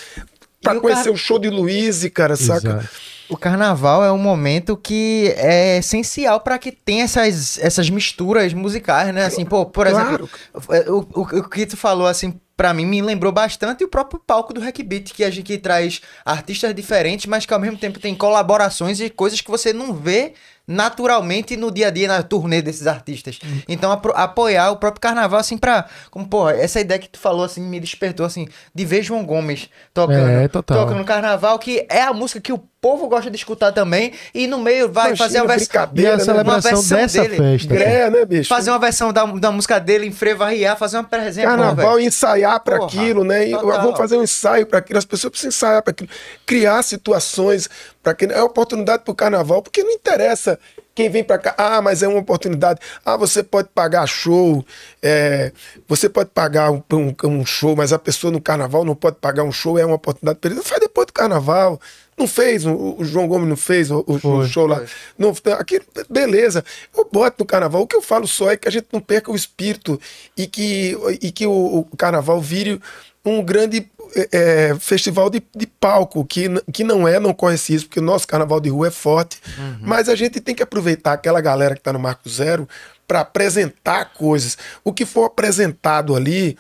para 0.62 0.78
o 0.78 0.82
conhecer 0.82 1.04
cara- 1.06 1.14
o 1.14 1.18
show 1.18 1.40
de 1.40 1.50
Luiz, 1.50 2.08
cara, 2.14 2.36
saca? 2.36 2.70
Exato. 2.70 2.90
O 3.30 3.38
carnaval 3.38 4.04
é 4.04 4.12
um 4.12 4.18
momento 4.18 4.78
que 4.78 5.34
é 5.38 5.78
essencial 5.78 6.42
para 6.42 6.60
que 6.60 6.72
tenha 6.72 7.06
essas, 7.06 7.58
essas 7.58 7.90
misturas 7.90 8.54
musicais, 8.54 9.14
né? 9.14 9.26
Assim, 9.26 9.46
pô, 9.46 9.66
por 9.66 9.88
Claro. 9.88 10.30
exemplo, 10.54 10.94
o, 11.14 11.22
o, 11.22 11.40
o 11.40 11.50
que 11.50 11.66
tu 11.66 11.76
falou, 11.76 12.06
assim, 12.06 12.40
pra 12.56 12.74
mim 12.74 12.86
me 12.86 13.02
lembrou 13.02 13.32
bastante 13.32 13.84
o 13.84 13.88
próprio 13.88 14.20
palco 14.26 14.54
do 14.54 14.62
Hack 14.62 14.80
Beat, 14.84 15.12
que 15.14 15.24
a 15.24 15.30
gente 15.30 15.44
que 15.46 15.58
traz 15.58 16.02
artistas 16.26 16.74
diferentes, 16.76 17.26
mas 17.26 17.46
que 17.46 17.54
ao 17.54 17.60
mesmo 17.60 17.78
tempo 17.78 18.00
tem 18.00 18.14
colaborações 18.16 19.00
e 19.00 19.10
coisas 19.10 19.42
que 19.42 19.50
você 19.52 19.74
não 19.74 19.94
vê 19.94 20.34
naturalmente 20.66 21.58
no 21.58 21.70
dia 21.70 21.88
a 21.88 21.92
dia, 21.92 22.08
na 22.08 22.24
turnê 22.24 22.62
desses 22.62 22.88
artistas. 22.88 23.38
Então, 23.68 23.92
apro- 23.92 24.14
apoiar 24.16 24.72
o 24.72 24.78
próprio 24.78 25.02
carnaval, 25.02 25.40
assim, 25.40 25.58
pra. 25.58 25.86
Como, 26.10 26.26
porra, 26.28 26.54
essa 26.54 26.80
ideia 26.80 27.00
que 27.00 27.10
tu 27.10 27.20
falou, 27.20 27.44
assim, 27.44 27.62
me 27.62 27.80
despertou, 27.80 28.26
assim, 28.26 28.48
de 28.74 28.86
ver 28.86 29.04
João 29.04 29.26
Gomes 29.26 29.70
tocando. 29.94 30.30
É, 30.30 30.48
total. 30.48 30.86
Tocando 30.86 31.04
carnaval, 31.06 31.60
que 31.60 31.86
é 31.90 32.02
a 32.04 32.14
música 32.14 32.40
que 32.40 32.54
o 32.54 32.58
povo 32.80 33.08
gosta 33.08 33.30
de 33.32 33.38
escutar 33.38 33.72
também, 33.72 34.12
e 34.34 34.46
no 34.46 34.60
meio 34.60 34.92
vai 34.92 35.08
Imagina, 35.08 35.26
fazer 35.26 35.38
a 35.40 35.46
versão. 35.46 35.90
E 35.96 36.06
a 36.08 36.18
né? 36.18 36.24
celebração 36.24 36.72
versão 36.82 36.98
dessa 36.98 37.22
dele. 37.22 37.38
festa. 37.38 37.74
É, 37.76 38.10
né, 38.10 38.26
bicho? 38.26 38.50
Fazer 38.50 38.72
uma 38.72 38.80
versão 38.80 39.14
da, 39.14 39.26
da 39.26 39.52
música 39.52 39.80
dele 39.80 40.06
em 40.06 40.12
Frevarriar, 40.12 40.78
fazer 40.78 40.98
uma 40.98 41.04
presença. 41.06 41.48
Carnaval 41.48 42.00
e 42.00 42.12
ensaiar 42.44 42.60
para 42.60 42.78
aquilo, 42.86 43.24
né? 43.24 43.48
E 43.48 43.52
total. 43.52 43.82
vamos 43.82 43.98
fazer 43.98 44.18
um 44.18 44.24
ensaio 44.24 44.66
para 44.66 44.80
aquilo. 44.80 45.00
As 45.00 45.06
pessoas 45.06 45.32
precisam 45.32 45.50
ensaiar 45.50 45.82
para 45.82 45.92
aquilo. 45.92 46.10
Criar 46.46 46.84
situações 46.84 47.70
para 48.02 48.14
que 48.14 48.26
é 48.26 48.42
oportunidade 48.44 49.04
para 49.04 49.12
o 49.12 49.16
carnaval, 49.16 49.62
porque 49.62 49.84
não 49.84 49.92
interessa 49.92 50.60
quem 50.94 51.10
vem 51.10 51.24
para 51.24 51.38
cá. 51.40 51.56
Ah, 51.58 51.82
mas 51.82 52.04
é 52.04 52.08
uma 52.08 52.20
oportunidade. 52.20 52.80
Ah, 53.06 53.18
você 53.18 53.42
pode 53.42 53.70
pagar 53.74 54.06
show, 54.08 54.64
é, 55.02 55.52
você 55.88 56.08
pode 56.10 56.30
pagar 56.32 56.70
um, 56.72 56.84
um- 56.92 57.16
um 57.24 57.46
show, 57.46 57.76
mas 57.76 57.92
a 57.94 58.00
pessoa 58.00 58.32
no 58.32 58.42
carnaval 58.42 58.84
não 58.86 58.96
pode 58.96 59.16
pagar 59.18 59.44
um 59.44 59.52
show. 59.52 59.80
É 59.80 59.86
uma 59.86 59.96
oportunidade 59.96 60.40
para 60.40 60.52
ele. 60.52 60.62
Faz 60.62 60.82
depois 60.82 61.08
do 61.08 61.14
carnaval. 61.14 61.80
Não 62.18 62.28
fez, 62.28 62.66
o, 62.66 62.96
o 63.00 63.04
João 63.06 63.28
Gomes 63.28 63.48
não 63.50 63.58
fez 63.58 63.90
o, 63.92 64.04
o- 64.08 64.20
o 64.40 64.48
show 64.48 64.66
lá. 64.68 64.84
Não, 65.18 65.34
aquilo, 65.58 65.84
beleza. 66.10 66.64
Eu 66.96 67.08
boto 67.12 67.38
no 67.40 67.46
carnaval. 67.46 67.82
O 67.82 67.88
que 67.88 67.96
eu 67.96 68.02
falo 68.02 68.28
só 68.28 68.52
é 68.52 68.58
que 68.58 68.68
a 68.68 68.72
gente 68.72 68.88
não 68.92 69.00
perca 69.02 69.32
o 69.32 69.36
espírito 69.36 70.00
e 70.38 70.48
que, 70.48 70.98
e 71.22 71.32
que 71.32 71.46
o, 71.48 71.88
o 71.92 71.98
carnaval 71.98 72.40
vire 72.42 72.80
um 73.26 73.42
grande 73.44 73.90
é, 74.16 74.30
é, 74.72 74.76
festival 74.80 75.30
de, 75.30 75.42
de 75.56 75.66
palco, 75.66 76.24
que, 76.26 76.48
que 76.72 76.84
não 76.84 77.08
é, 77.08 77.20
não 77.20 77.34
conhece 77.34 77.74
isso, 77.74 77.86
porque 77.88 78.00
o 78.00 78.04
nosso 78.04 78.28
carnaval 78.28 78.60
de 78.60 78.70
rua 78.70 78.88
é 78.88 78.92
forte. 78.92 79.40
Mas 79.82 80.08
a 80.10 80.16
gente 80.16 80.40
tem 80.40 80.54
que 80.54 80.62
aproveitar 80.62 81.14
aquela 81.14 81.42
galera 81.42 81.74
que 81.74 81.80
está 81.82 81.92
no 81.94 82.00
Marco 82.00 82.30
Zero 82.30 82.68
para 83.08 83.22
apresentar 83.22 84.14
coisas. 84.14 84.58
O 84.84 84.94
que 84.94 85.06
for 85.06 85.26
apresentado 85.26 86.16
ali 86.16 86.58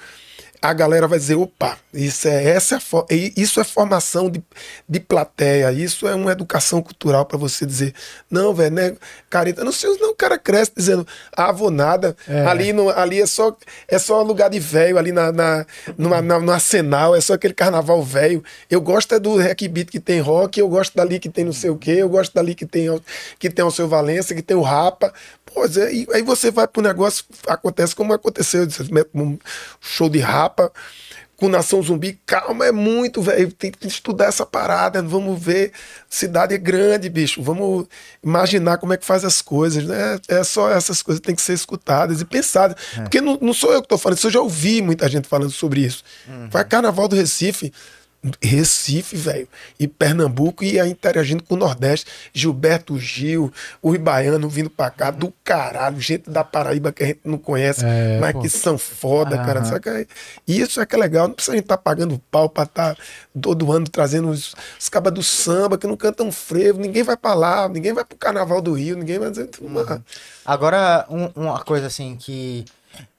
a 0.63 0.71
galera 0.73 1.09
vai 1.09 1.19
dizer, 1.19 1.35
opa, 1.35 1.77
isso 1.93 2.25
é, 2.25 2.45
essa 2.51 2.77
é, 3.09 3.15
isso 3.35 3.59
é 3.59 3.65
formação 3.65 4.29
de, 4.29 4.41
de 4.87 4.99
plateia, 5.01 5.71
isso 5.73 6.07
é 6.07 6.15
uma 6.15 6.31
educação 6.31 6.81
cultural 6.81 7.25
para 7.25 7.37
você 7.37 7.65
dizer, 7.65 7.93
não, 8.31 8.53
velho, 8.53 8.73
né, 8.73 8.95
careta, 9.29 9.61
não 9.65 9.73
sei, 9.73 9.89
não, 9.99 10.11
o 10.11 10.15
cara 10.15 10.37
cresce 10.39 10.71
dizendo, 10.75 11.05
ah, 11.35 11.51
vou 11.51 11.69
nada, 11.69 12.15
ali, 12.47 12.71
no, 12.71 12.89
ali 12.89 13.21
é 13.21 13.25
só 13.25 13.55
é 13.89 13.99
só 13.99 14.21
lugar 14.21 14.49
de 14.49 14.59
velho, 14.59 14.97
ali 14.97 15.11
na, 15.11 15.33
na, 15.33 15.65
numa- 15.97 16.21
na- 16.21 16.39
no 16.39 16.51
arsenal, 16.53 17.13
é 17.13 17.19
só 17.19 17.33
aquele 17.33 17.53
carnaval 17.53 18.01
velho, 18.01 18.41
eu 18.71 18.79
gosto 18.79 19.13
é 19.15 19.19
do 19.19 19.35
Hack 19.37 19.67
Beat 19.67 19.89
que 19.89 19.99
tem 19.99 20.21
rock, 20.21 20.59
eu 20.61 20.69
gosto 20.69 20.95
dali 20.95 21.19
que 21.19 21.27
tem 21.27 21.43
não 21.43 21.51
sei 21.53 21.69
o 21.71 21.75
que, 21.75 21.91
eu 21.91 22.07
gosto 22.07 22.33
dali 22.33 22.55
que 22.55 22.65
tem, 22.65 22.87
que 23.37 23.49
tem 23.49 23.65
o 23.65 23.71
seu 23.71 23.85
Valença, 23.89 24.33
que 24.33 24.41
tem 24.41 24.55
o 24.55 24.61
Rapa, 24.61 25.13
Pois 25.45 25.77
é, 25.77 25.93
e 25.93 26.07
aí 26.11 26.21
você 26.21 26.49
vai 26.49 26.67
pro 26.67 26.81
negócio, 26.81 27.25
acontece 27.47 27.95
como 27.95 28.13
aconteceu, 28.13 28.67
um 29.13 29.37
show 29.79 30.09
de 30.09 30.19
rapa 30.19 30.71
com 31.35 31.49
Nação 31.49 31.81
Zumbi, 31.81 32.19
calma, 32.25 32.67
é 32.67 32.71
muito, 32.71 33.21
velho, 33.21 33.51
tem 33.51 33.69
que 33.69 33.85
estudar 33.87 34.27
essa 34.27 34.45
parada, 34.45 35.01
vamos 35.01 35.41
ver, 35.41 35.73
cidade 36.09 36.53
é 36.53 36.57
grande, 36.57 37.09
bicho, 37.09 37.41
vamos 37.43 37.87
imaginar 38.23 38.77
como 38.77 38.93
é 38.93 38.97
que 38.97 39.05
faz 39.05 39.25
as 39.25 39.41
coisas, 39.41 39.83
né? 39.83 40.19
É 40.27 40.43
só 40.43 40.69
essas 40.69 41.01
coisas 41.01 41.19
que 41.19 41.25
tem 41.25 41.35
que 41.35 41.41
ser 41.41 41.53
escutadas 41.53 42.21
e 42.21 42.25
pensadas, 42.25 42.77
porque 42.95 43.19
não, 43.19 43.37
não 43.41 43.53
sou 43.53 43.73
eu 43.73 43.81
que 43.81 43.87
tô 43.87 43.97
falando 43.97 44.17
isso, 44.17 44.27
eu 44.27 44.31
já 44.31 44.41
ouvi 44.41 44.81
muita 44.81 45.09
gente 45.09 45.27
falando 45.27 45.51
sobre 45.51 45.81
isso. 45.81 46.03
Vai 46.49 46.63
Carnaval 46.63 47.07
do 47.07 47.15
Recife, 47.15 47.73
Recife, 48.41 49.15
velho, 49.17 49.47
e 49.79 49.87
Pernambuco 49.87 50.63
e 50.63 50.79
aí 50.79 50.89
interagindo 50.91 51.43
com 51.43 51.55
o 51.55 51.57
Nordeste. 51.57 52.05
Gilberto 52.33 52.97
Gil, 52.97 53.51
o 53.81 53.93
Ibaiano 53.93 54.47
vindo 54.47 54.69
pra 54.69 54.89
cá, 54.89 55.11
do 55.11 55.33
caralho, 55.43 55.99
gente 55.99 56.29
da 56.29 56.43
Paraíba 56.43 56.91
que 56.91 57.03
a 57.03 57.07
gente 57.07 57.19
não 57.25 57.37
conhece, 57.37 57.83
É, 57.85 58.19
mas 58.19 58.33
pô. 58.33 58.39
que 58.41 58.49
são 58.49 58.77
foda, 58.77 59.37
cara. 59.37 59.63
Saca? 59.65 60.05
E 60.47 60.59
isso 60.61 60.79
é 60.79 60.85
que 60.85 60.95
é 60.95 60.97
legal, 60.97 61.27
não 61.27 61.35
precisa 61.35 61.53
a 61.53 61.55
gente 61.55 61.65
estar 61.65 61.77
pagando 61.77 62.17
pau 62.31 62.47
pra 62.49 62.63
estar 62.63 62.97
todo 63.39 63.71
ano 63.71 63.87
trazendo 63.89 64.29
os, 64.29 64.55
os 64.79 64.89
cabas 64.89 65.13
do 65.13 65.21
samba 65.23 65.77
que 65.77 65.87
não 65.87 65.97
cantam 65.97 66.31
frevo, 66.31 66.79
ninguém 66.79 67.03
vai 67.03 67.17
pra 67.17 67.33
lá, 67.33 67.67
ninguém 67.67 67.93
vai 67.93 68.05
pro 68.05 68.17
Carnaval 68.17 68.61
do 68.61 68.73
Rio, 68.73 68.97
ninguém 68.97 69.19
vai 69.19 69.29
dizer. 69.31 69.49
Uma... 69.61 70.03
Agora, 70.45 71.05
um- 71.09 71.29
uma 71.35 71.59
coisa 71.63 71.87
assim 71.87 72.15
que, 72.15 72.65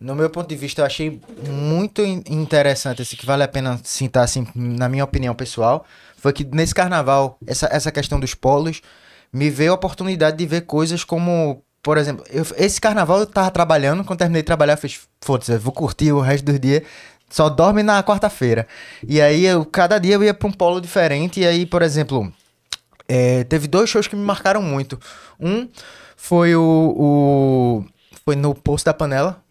no 0.01 0.15
meu 0.15 0.29
ponto 0.31 0.49
de 0.49 0.57
vista, 0.57 0.83
eu 0.83 0.87
achei 0.87 1.21
muito 1.49 2.03
in- 2.03 2.23
interessante, 2.29 3.03
assim, 3.03 3.17
que 3.17 3.27
vale 3.27 3.43
a 3.43 3.49
pena 3.49 3.81
citar, 3.85 4.25
assim, 4.25 4.47
na 4.55 4.89
minha 4.89 5.05
opinião 5.05 5.35
pessoal, 5.35 5.85
foi 6.17 6.33
que 6.33 6.45
nesse 6.45 6.75
carnaval, 6.75 7.39
essa, 7.47 7.67
essa 7.71 7.91
questão 7.93 8.19
dos 8.21 8.35
polos, 8.35 8.81
me 9.33 9.51
veio 9.51 9.73
a 9.73 9.75
oportunidade 9.75 10.37
de 10.37 10.47
ver 10.47 10.63
coisas 10.63 11.03
como, 11.05 11.63
por 11.83 11.99
exemplo, 11.99 12.25
eu- 12.31 12.47
esse 12.57 12.81
carnaval 12.81 13.19
eu 13.21 13.27
tava 13.27 13.51
trabalhando, 13.51 14.05
quando 14.05 14.19
terminei 14.19 14.43
de 14.43 14.47
trabalhar, 14.47 14.75
eu 14.75 14.79
fiz, 14.79 15.01
foda-se, 15.21 15.57
vou 15.59 15.73
curtir 15.73 16.13
o 16.13 16.21
resto 16.21 16.45
dos 16.45 16.61
dias. 16.61 16.83
Só 17.31 17.49
dorme 17.49 17.83
na 17.83 18.01
quarta-feira. 18.05 18.69
E 19.09 19.21
aí, 19.21 19.45
eu, 19.47 19.65
cada 19.65 19.99
dia 19.99 20.15
eu 20.15 20.23
ia 20.23 20.33
pra 20.33 20.47
um 20.47 20.53
polo 20.53 20.81
diferente. 20.81 21.41
E 21.41 21.47
aí, 21.47 21.67
por 21.67 21.83
exemplo, 21.83 22.33
é, 23.09 23.43
teve 23.45 23.67
dois 23.67 23.91
shows 23.91 24.07
que 24.07 24.15
me 24.15 24.23
marcaram 24.23 24.63
muito. 24.63 25.01
Um 25.41 25.69
foi 26.17 26.55
o, 26.55 26.95
o- 26.97 27.85
foi 28.25 28.37
no 28.37 28.55
Poço 28.55 28.85
da 28.85 28.95
Panela, 28.95 29.43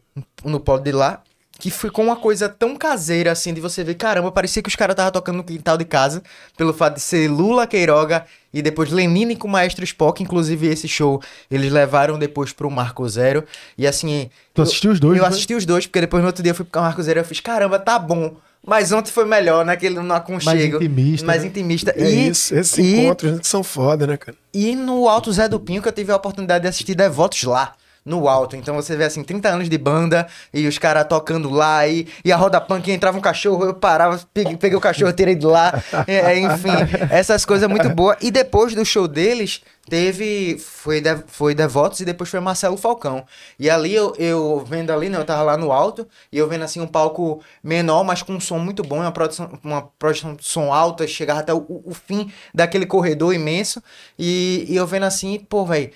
no 0.43 0.59
polo 0.59 0.80
de 0.80 0.92
lá, 0.92 1.22
que 1.59 1.69
ficou 1.69 2.03
uma 2.03 2.16
coisa 2.16 2.50
tão 2.50 2.75
caseira 2.75 3.32
assim 3.32 3.53
de 3.53 3.61
você 3.61 3.83
ver, 3.83 3.93
caramba, 3.95 4.32
parecia 4.32 4.61
que 4.61 4.67
os 4.67 4.75
caras 4.75 4.93
estavam 4.93 5.11
tocando 5.11 5.38
no 5.38 5.43
quintal 5.43 5.77
de 5.77 5.85
casa, 5.85 6.22
pelo 6.58 6.74
fato 6.74 6.95
de 6.95 7.01
ser 7.01 7.30
Lula 7.30 7.66
Queiroga 7.67 8.25
e 8.53 8.61
depois 8.61 8.90
Lenine 8.92 9.35
com 9.35 9.48
o 9.48 9.51
Maestro 9.51 9.83
Spock, 9.85 10.22
inclusive 10.22 10.67
esse 10.67 10.88
show 10.88 11.22
eles 11.50 11.72
levaram 11.72 12.19
depois 12.19 12.51
pro 12.51 12.69
Marco 12.69 13.08
Zero 13.08 13.43
e 13.77 13.88
assim, 13.88 14.30
Tu 14.53 14.61
assistiu 14.61 14.92
os 14.92 15.00
dois, 15.00 15.17
Eu 15.17 15.24
né? 15.24 15.30
assisti 15.30 15.53
os 15.53 15.66
dois, 15.66 15.85
porque 15.85 16.01
depois 16.01 16.22
no 16.22 16.27
outro 16.27 16.43
dia 16.43 16.51
eu 16.51 16.56
fui 16.56 16.66
pro 16.66 16.82
Marco 16.82 17.01
Zero 17.01 17.19
e 17.19 17.22
eu 17.22 17.25
fiz, 17.25 17.40
caramba, 17.40 17.80
tá 17.80 17.98
bom. 17.98 18.35
Mas 18.66 18.92
ontem 18.93 19.11
foi 19.11 19.25
melhor, 19.25 19.66
naquele 19.66 20.00
no 20.00 20.14
aconchego. 20.14 20.77
intimista, 20.77 21.27
Mais 21.27 21.42
né? 21.43 21.50
intimista. 21.50 21.93
É 21.98 22.09
e, 22.09 22.30
isso, 22.30 22.56
esses 22.56 22.77
e 22.77 22.95
encontros 22.98 23.40
que 23.42 23.48
são 23.48 23.61
foda, 23.61 24.08
né, 24.08 24.16
cara? 24.16 24.38
e 24.53 24.74
no 24.75 25.08
Alto 25.09 25.32
Zé 25.33 25.50
do 25.50 25.59
Pinho 25.59 25.82
que 25.82 25.88
eu 25.88 25.92
tive 25.92 26.11
a 26.14 26.16
oportunidade 26.16 26.61
de 26.64 26.67
assistir 26.69 26.95
Devotos 26.95 27.43
lá. 27.43 27.74
No 28.06 28.27
alto. 28.27 28.56
Então 28.56 28.75
você 28.75 28.98
vê 28.98 29.06
assim, 29.06 29.23
30 29.23 29.49
anos 29.49 29.69
de 29.69 29.77
banda 29.77 30.27
e 30.53 30.67
os 30.67 30.77
caras 30.77 31.06
tocando 31.07 31.49
lá 31.49 31.88
e, 31.88 32.07
e 32.25 32.32
a 32.32 32.35
roda 32.35 32.59
punk 32.59 32.91
entrava 32.91 33.17
um 33.17 33.22
cachorro, 33.22 33.65
eu 33.65 33.73
parava, 33.73 34.19
peguei, 34.33 34.57
peguei 34.57 34.77
o 34.77 34.82
cachorro, 34.82 35.14
tirei 35.14 35.35
de 35.35 35.45
lá. 35.45 35.82
É, 36.06 36.38
enfim, 36.38 36.69
essas 37.09 37.45
coisas 37.45 37.69
muito 37.69 37.90
boas. 37.90 38.17
E 38.22 38.30
depois 38.30 38.75
do 38.75 38.83
show 38.83 39.07
deles, 39.07 39.61
teve. 39.90 40.57
Foi, 40.57 41.01
de, 41.01 41.23
foi 41.27 41.53
Devotos 41.53 41.99
e 41.99 42.06
depois 42.06 42.30
foi 42.30 42.40
Marcelo 42.40 42.77
Falcão. 42.77 43.25
E 43.59 43.69
ali 43.69 43.93
eu, 43.93 44.14
eu 44.17 44.64
vendo 44.65 44.91
ali, 44.91 45.09
né? 45.09 45.17
Eu 45.17 45.25
tava 45.25 45.43
lá 45.43 45.57
no 45.57 45.72
alto 45.72 46.07
e 46.32 46.38
eu 46.38 46.48
vendo 46.48 46.64
assim 46.64 46.82
um 46.82 46.88
palco 46.88 47.41
menor, 47.64 48.03
mas 48.03 48.22
com 48.22 48.33
um 48.33 48.40
som 48.40 48.59
muito 48.59 48.83
bom, 48.83 48.99
uma 48.99 49.11
produção, 49.11 49.59
uma 49.64 49.83
produção 49.99 50.35
de 50.35 50.45
som 50.45 50.73
alta, 50.73 51.07
chegava 51.07 51.40
até 51.40 51.53
o, 51.53 51.65
o 51.85 51.93
fim 51.93 52.32
daquele 52.53 52.85
corredor 52.85 53.33
imenso. 53.33 53.82
E, 54.17 54.65
e 54.67 54.75
eu 54.75 54.88
vendo 54.88 55.03
assim, 55.03 55.40
pô, 55.40 55.65
velho, 55.65 55.91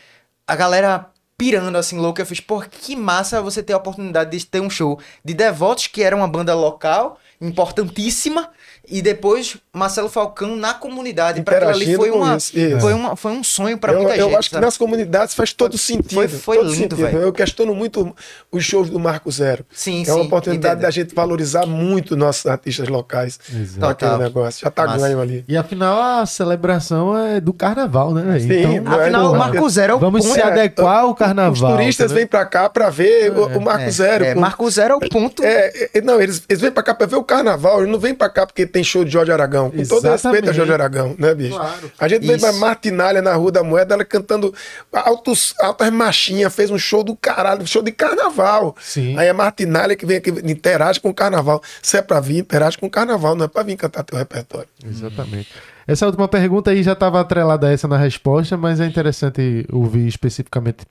a 0.46 0.56
galera 0.56 1.10
pirando 1.38 1.78
assim, 1.78 1.98
louco. 1.98 2.20
Eu 2.20 2.26
fiz, 2.26 2.40
pô, 2.40 2.62
que 2.62 2.96
massa 2.96 3.42
você 3.42 3.62
ter 3.62 3.74
a 3.74 3.78
oportunidade 3.78 4.36
de 4.36 4.46
ter 4.46 4.60
um 4.60 4.70
show 4.70 5.00
de 5.24 5.34
Devotos, 5.34 5.88
que 5.88 6.02
era 6.02 6.16
uma 6.16 6.28
banda 6.28 6.56
local, 6.56 7.20
importantíssima, 7.40 8.50
e 8.90 9.02
depois 9.02 9.58
Marcelo 9.74 10.10
Falcão 10.10 10.56
na 10.56 10.74
comunidade. 10.74 11.42
Pra 11.42 11.58
aquilo 11.58 11.72
ali 11.72 11.96
foi, 11.96 12.10
uma, 12.12 12.38
isso, 12.38 12.58
isso. 12.58 12.80
foi, 12.80 12.94
uma, 12.94 13.16
foi 13.16 13.32
um 13.32 13.44
sonho 13.44 13.78
pra 13.78 13.94
eu, 13.94 14.00
muita 14.02 14.16
eu 14.18 14.26
gente. 14.28 14.36
acho 14.38 14.50
que 14.50 14.56
sabe? 14.56 14.66
nas 14.66 14.78
comunidades 14.78 15.36
faz 15.36 15.54
todo 15.54 15.78
sentido. 15.78 16.14
Foi- 16.14 16.28
foi 16.28 16.58
todo 16.58 16.66
lindo, 16.68 16.78
sentido. 16.96 16.98
velho. 16.98 17.18
Eu 17.20 17.32
questiono 17.34 17.76
muito 17.76 18.16
os 18.52 18.64
shows 18.64 18.90
do 18.90 19.00
Marco 19.00 19.30
Zero. 19.32 19.66
Sim, 19.72 20.04
é 20.08 20.12
uma 20.14 20.22
sim, 20.22 20.28
oportunidade 20.28 20.74
entendo. 20.76 20.82
da 20.84 20.90
gente 20.92 21.14
valorizar 21.14 21.66
muito 21.66 22.16
nossos 22.16 22.46
artistas 22.46 22.88
locais. 22.88 23.40
Exato. 23.54 23.88
Total. 23.96 24.18
negócio. 24.18 24.62
Já 24.64 24.72
tá 24.72 24.86
Massa. 24.86 25.00
ganho 25.08 25.22
ali. 25.22 25.46
E 25.48 25.58
afinal 25.58 26.02
a 26.02 26.26
celebração 26.26 27.18
é 27.18 27.40
do 27.42 27.54
carnaval, 27.54 28.14
né? 28.14 28.40
Sim, 28.40 28.46
então, 28.80 28.94
é 29.00 29.02
Afinal, 29.04 29.28
do- 29.28 29.34
o 29.34 29.38
Marco 29.38 29.70
Zero 29.70 29.94
é 29.94 29.96
o 29.96 30.00
vamos 30.00 30.26
ponto. 30.26 30.34
se 30.34 30.42
adequar 30.42 31.00
ao 31.02 31.14
carnaval. 31.14 31.72
Os 31.72 31.78
turistas 31.78 32.12
vêm 32.12 32.26
pra 32.26 32.46
cá 32.46 32.70
pra 32.70 32.90
ver 32.90 33.32
o, 33.32 33.58
o 33.58 33.62
Marco 33.62 33.84
É, 33.84 33.92
Zero. 33.92 34.24
é, 34.26 34.34
Marco 34.36 34.70
Zero 34.70 34.94
é 34.94 34.98
o 34.98 35.10
ponto. 35.10 35.44
É, 35.44 35.90
é, 35.94 36.02
não, 36.02 36.20
eles, 36.22 36.42
eles 36.48 36.62
vêm 36.62 36.72
pra 36.72 36.82
cá 36.84 36.94
pra 36.96 37.06
ver 37.06 37.16
o 37.18 37.24
carnaval, 37.24 37.86
não 37.86 38.00
vem 38.00 38.14
pra 38.16 38.30
cá 38.30 38.46
porque 38.46 38.66
tem 38.66 38.77
show 38.84 39.04
de 39.04 39.12
Jorge 39.12 39.32
Aragão. 39.32 39.70
Com 39.70 39.78
todo 39.78 39.82
Exatamente. 39.82 40.24
respeito 40.24 40.50
a 40.50 40.54
Jorge 40.54 40.74
Aragão, 40.74 41.16
né, 41.18 41.34
bicho? 41.34 41.56
Claro. 41.56 41.92
A 42.00 42.08
gente 42.08 42.26
veio 42.26 42.40
pra 42.40 42.54
Martinalha 42.54 43.22
na 43.22 43.34
Rua 43.34 43.52
da 43.52 43.64
Moeda, 43.64 43.94
ela 43.94 44.06
cantando 44.06 44.54
altos, 44.92 45.54
altas 45.60 45.92
machinhas, 45.92 46.54
fez 46.54 46.72
um 46.72 46.78
show 46.78 47.04
do 47.04 47.16
caralho, 47.16 47.66
show 47.68 47.82
de 47.82 47.92
carnaval. 47.92 48.76
Sim. 48.80 49.18
Aí 49.18 49.30
a 49.30 49.34
Martinalha 49.34 49.96
que 49.96 50.06
vem 50.06 50.18
aqui, 50.18 50.30
interage 50.30 51.00
com 51.00 51.10
o 51.10 51.14
carnaval. 51.14 51.62
Se 51.82 51.98
é 51.98 52.02
pra 52.02 52.20
vir, 52.20 52.40
interage 52.40 52.78
com 52.78 52.88
o 52.88 52.90
carnaval, 52.90 53.36
não 53.36 53.46
é 53.46 53.48
pra 53.48 53.64
vir 53.64 53.76
cantar 53.76 54.04
teu 54.04 54.18
repertório. 54.18 54.68
Exatamente. 54.86 55.50
Essa 55.88 56.06
última 56.06 56.28
pergunta 56.28 56.72
aí 56.72 56.84
já 56.84 56.92
estava 56.92 57.22
atrelada 57.22 57.68
a 57.68 57.72
essa 57.72 57.88
na 57.88 57.98
resposta, 57.98 58.58
mas 58.58 58.82
é 58.82 58.86
interessante 58.86 59.66
ouvir 59.72 60.06
especificamente. 60.06 60.86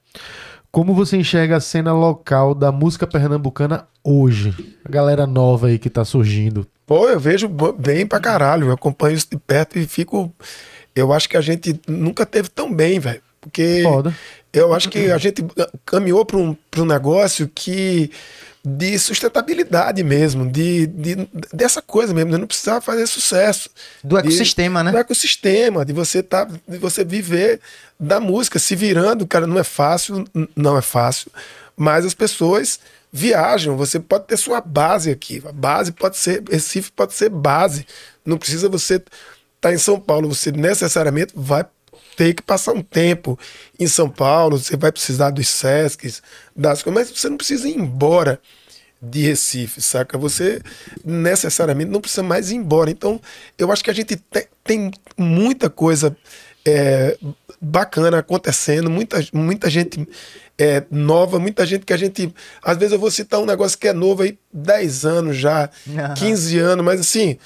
Como 0.77 0.93
você 0.93 1.17
enxerga 1.17 1.57
a 1.57 1.61
cena 1.61 1.95
local 1.95 2.55
da 2.55 2.71
música 2.71 3.07
pernambucana 3.07 3.89
hoje? 4.05 4.55
A 4.85 4.91
galera 4.91 5.27
nova 5.27 5.69
aí 5.69 5.79
que 5.79 5.89
tá 5.89 6.05
surgindo. 6.05 6.67
Pô, 6.85 7.09
eu 7.09 7.19
vejo 7.19 7.49
bem 7.79 8.07
pra 8.07 8.21
caralho. 8.21 8.67
Eu 8.67 8.73
acompanho 8.73 9.17
isso 9.17 9.27
de 9.31 9.39
perto 9.39 9.79
e 9.79 9.87
fico. 9.87 10.31
Eu 10.95 11.15
acho 11.15 11.31
que 11.31 11.37
a 11.39 11.41
gente 11.41 11.81
nunca 11.89 12.27
teve 12.27 12.51
tão 12.51 12.71
bem, 12.71 12.99
velho. 12.99 13.23
Porque 13.41 13.81
Foda. 13.85 14.15
eu 14.53 14.75
acho 14.75 14.91
que 14.91 15.11
a 15.11 15.17
gente 15.17 15.43
caminhou 15.87 16.27
para 16.27 16.37
um, 16.37 16.55
pra 16.71 16.83
um 16.83 16.87
negócio 16.87 17.51
que. 17.55 18.11
De 18.69 18.99
sustentabilidade 18.99 20.03
mesmo, 20.03 20.51
de, 20.51 20.89
de- 20.89 21.29
dessa 21.53 21.81
coisa 21.81 22.13
mesmo, 22.13 22.33
de 22.33 22.39
não 22.39 22.49
precisar 22.49 22.81
fazer 22.81 23.07
sucesso. 23.07 23.71
Do 24.03 24.17
De- 24.21 24.27
ecossistema, 24.27 24.83
né? 24.83 24.91
Do 24.91 24.99
ecossistema, 24.99 25.85
de 25.85 25.93
você 25.93 26.21
tá, 26.21 26.45
de 26.67 26.77
você 26.77 27.05
viver 27.05 27.61
da 27.99 28.19
música, 28.19 28.59
se 28.59 28.75
virando, 28.75 29.25
cara, 29.25 29.47
não 29.47 29.57
é 29.57 29.63
fácil, 29.63 30.25
não 30.57 30.77
é 30.77 30.83
fácil, 30.83 31.31
mas 31.77 32.05
as 32.05 32.13
pessoas 32.13 32.81
viajam, 33.13 33.77
você 33.77 34.01
pode 34.01 34.25
ter 34.27 34.37
sua 34.37 34.61
base 34.61 35.13
aqui, 35.13 35.41
a 35.49 35.53
base 35.53 35.93
pode 35.93 36.17
ser, 36.17 36.43
Recife 36.51 36.91
pode 36.91 37.15
ser 37.15 37.29
base, 37.31 37.87
não 38.25 38.37
precisa 38.37 38.69
você 38.69 39.01
estar 39.55 39.73
em 39.73 39.79
São 39.79 40.01
Paulo, 40.01 40.29
você 40.29 40.51
necessariamente 40.51 41.33
vai 41.37 41.65
ter 42.17 42.35
que 42.35 42.43
passar 42.43 42.73
um 42.73 42.83
tempo 42.83 43.39
em 43.79 43.87
São 43.87 44.09
Paulo, 44.09 44.59
você 44.59 44.77
vai 44.77 44.91
precisar 44.91 45.31
dos 45.31 45.49
Sescs, 45.49 46.23
das 46.57 46.83
coisas, 46.83 47.09
mas 47.09 47.19
você 47.19 47.29
não 47.29 47.37
precisa 47.37 47.69
ir 47.69 47.77
embora 47.77 48.41
de 49.01 49.23
Recife, 49.23 49.81
saca? 49.83 50.17
Você 50.17 50.61
necessariamente 51.05 51.91
não 51.91 52.01
precisa 52.01 52.23
mais 52.23 52.51
ir 52.51 52.57
embora. 52.57 52.91
Então, 52.91 53.21
eu 53.59 53.71
acho 53.71 53.85
que 53.85 53.91
a 53.91 53.95
gente 53.95 54.17
te- 54.17 54.49
tem 54.65 54.91
muita 55.17 55.69
coisa 55.71 56.17
é, 56.65 57.17
bacana 57.61 58.19
acontecendo, 58.19 58.91
muita, 58.91 59.25
muita 59.33 59.69
gente 59.71 60.09
é, 60.59 60.83
nova, 60.91 61.39
muita 61.39 61.65
gente 61.67 61.85
que 61.85 61.93
a 61.93 61.97
gente. 61.97 62.35
Às 62.63 62.77
vezes 62.79 62.93
eu 62.93 62.99
vou 62.99 63.11
citar 63.11 63.39
um 63.41 63.47
negócio 63.47 63.79
que 63.79 63.87
é 63.87 63.93
novo 63.93 64.23
aí, 64.23 64.39
10 64.53 65.05
anos 65.05 65.37
já, 65.37 65.71
Aham. 65.97 66.15
15 66.15 66.59
anos, 66.59 66.85
mas 66.85 67.01
assim. 67.01 67.39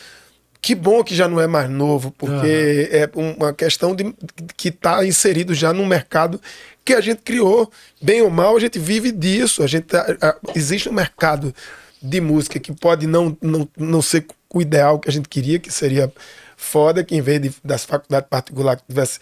Que 0.62 0.74
bom 0.74 1.02
que 1.02 1.14
já 1.14 1.26
não 1.26 1.40
é 1.40 1.46
mais 1.46 1.70
novo, 1.70 2.10
porque 2.10 2.88
é 2.92 3.08
uma 3.14 3.52
questão 3.52 3.94
de 3.94 4.14
que 4.56 4.68
está 4.68 5.04
inserido 5.06 5.54
já 5.54 5.72
num 5.72 5.86
mercado 5.86 6.40
que 6.84 6.92
a 6.92 7.00
gente 7.00 7.22
criou, 7.22 7.70
bem 8.02 8.20
ou 8.22 8.30
mal, 8.30 8.56
a 8.56 8.60
gente 8.60 8.78
vive 8.78 9.10
disso. 9.10 9.62
A 9.62 9.66
gente 9.66 9.84
tá- 9.84 10.06
a- 10.20 10.36
existe 10.54 10.88
um 10.88 10.92
mercado 10.92 11.54
de 12.02 12.20
música 12.20 12.58
que 12.58 12.72
pode 12.74 13.06
não, 13.06 13.36
não, 13.40 13.68
não 13.76 14.02
ser 14.02 14.26
o 14.52 14.60
ideal 14.60 14.98
que 14.98 15.08
a 15.08 15.12
gente 15.12 15.28
queria, 15.28 15.58
que 15.58 15.72
seria 15.72 16.12
foda, 16.56 17.02
que 17.02 17.14
em 17.16 17.20
vez 17.22 17.40
de, 17.40 17.52
das 17.64 17.84
faculdades 17.84 18.28
particulares 18.28 18.82
que 18.82 18.88
tivesse 18.88 19.18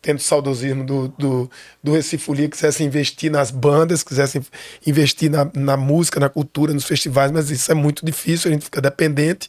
tendo 0.00 0.20
saudosismo 0.20 0.84
do, 0.84 1.08
do, 1.18 1.50
do 1.82 1.92
Recife 1.92 2.24
Folia, 2.24 2.48
quisesse 2.48 2.84
investir 2.84 3.32
nas 3.32 3.50
bandas, 3.50 4.04
quisesse 4.04 4.40
investir 4.86 5.28
na, 5.28 5.50
na 5.54 5.76
música, 5.76 6.20
na 6.20 6.28
cultura, 6.28 6.72
nos 6.72 6.84
festivais, 6.84 7.32
mas 7.32 7.50
isso 7.50 7.70
é 7.72 7.74
muito 7.74 8.06
difícil, 8.06 8.48
a 8.48 8.52
gente 8.54 8.64
fica 8.64 8.80
dependente. 8.80 9.48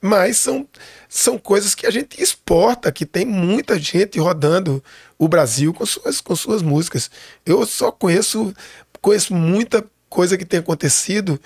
Mas 0.00 0.36
são, 0.38 0.68
são 1.08 1.38
coisas 1.38 1.74
que 1.74 1.86
a 1.86 1.90
gente 1.90 2.22
exporta, 2.22 2.92
que 2.92 3.06
tem 3.06 3.24
muita 3.24 3.78
gente 3.78 4.18
rodando 4.18 4.82
o 5.18 5.26
Brasil 5.26 5.72
com 5.72 5.86
suas, 5.86 6.20
com 6.20 6.36
suas 6.36 6.62
músicas. 6.62 7.10
Eu 7.44 7.64
só 7.66 7.90
conheço, 7.90 8.54
conheço 9.00 9.34
muita 9.34 9.84
coisa 10.08 10.36
que 10.36 10.44
tem 10.44 10.60
acontecido 10.60 11.40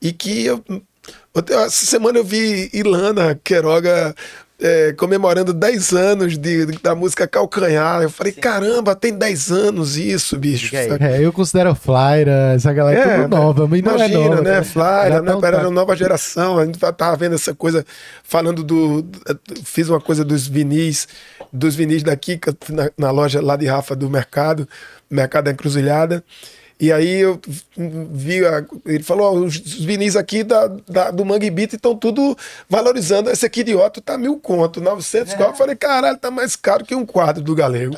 e 0.00 0.12
que 0.12 0.44
eu. 0.44 0.64
Essa 1.48 1.86
semana 1.86 2.18
eu 2.18 2.24
vi 2.24 2.70
Ilana 2.72 3.38
Queiroga 3.44 4.14
é, 4.60 4.92
comemorando 4.94 5.52
10 5.52 5.92
anos 5.92 6.38
de, 6.38 6.66
da 6.82 6.94
música 6.94 7.26
Calcanhar. 7.26 8.02
Eu 8.02 8.10
falei, 8.10 8.32
caramba, 8.32 8.94
tem 8.94 9.12
10 9.12 9.50
anos 9.50 9.96
isso, 9.96 10.38
bicho. 10.38 10.74
É, 10.74 11.22
eu 11.22 11.32
considero 11.32 11.74
Flyra, 11.74 12.54
essa 12.54 12.72
galera 12.72 12.98
é, 13.00 13.22
tudo 13.22 13.36
nova, 13.36 13.66
mas 13.68 13.82
não 13.82 13.92
é 13.92 13.96
imagina, 13.96 14.28
nova. 14.36 14.42
né? 14.42 14.62
Flyer, 14.62 15.12
Já 15.12 15.22
né? 15.22 15.32
tá 15.40 15.46
Era 15.46 15.58
taco. 15.58 15.70
nova 15.70 15.96
geração. 15.96 16.58
A 16.58 16.64
gente 16.64 16.78
tá- 16.78 16.92
tava 16.92 17.16
vendo 17.16 17.34
essa 17.34 17.54
coisa, 17.54 17.84
falando 18.24 18.64
do. 18.64 19.06
Fiz 19.64 19.88
uma 19.88 20.00
coisa 20.00 20.24
dos 20.24 20.46
vinis, 20.46 21.06
dos 21.52 21.74
vinis 21.74 22.02
eu 22.02 22.56
fui 22.60 22.74
na, 22.74 22.90
na 22.96 23.10
loja 23.10 23.42
lá 23.42 23.56
de 23.56 23.66
Rafa 23.66 23.94
do 23.94 24.08
Mercado, 24.08 24.66
Mercado 25.10 25.44
da 25.44 25.50
Encruzilhada. 25.50 26.24
E 26.78 26.92
aí 26.92 27.20
eu 27.20 27.40
vi, 28.12 28.44
a- 28.44 28.62
ele 28.84 29.02
falou, 29.02 29.38
os 29.46 29.56
vinis 29.56 30.14
aqui 30.14 30.44
da, 30.44 30.66
da- 30.86 31.10
do 31.10 31.24
Mangue 31.24 31.48
Beat 31.50 31.72
estão 31.72 31.96
tudo 31.96 32.36
valorizando. 32.68 33.30
Esse 33.30 33.46
aqui 33.46 33.64
de 33.64 33.74
Otto 33.74 34.00
tá 34.02 34.18
mil 34.18 34.36
conto, 34.38 34.78
900 34.80 35.32
conto. 35.34 35.50
Eu 35.50 35.54
falei, 35.54 35.74
caralho, 35.74 36.18
tá 36.18 36.30
mais 36.30 36.54
caro 36.54 36.84
que 36.84 36.94
um 36.94 37.06
quadro 37.06 37.42
do 37.42 37.54
Galego. 37.54 37.96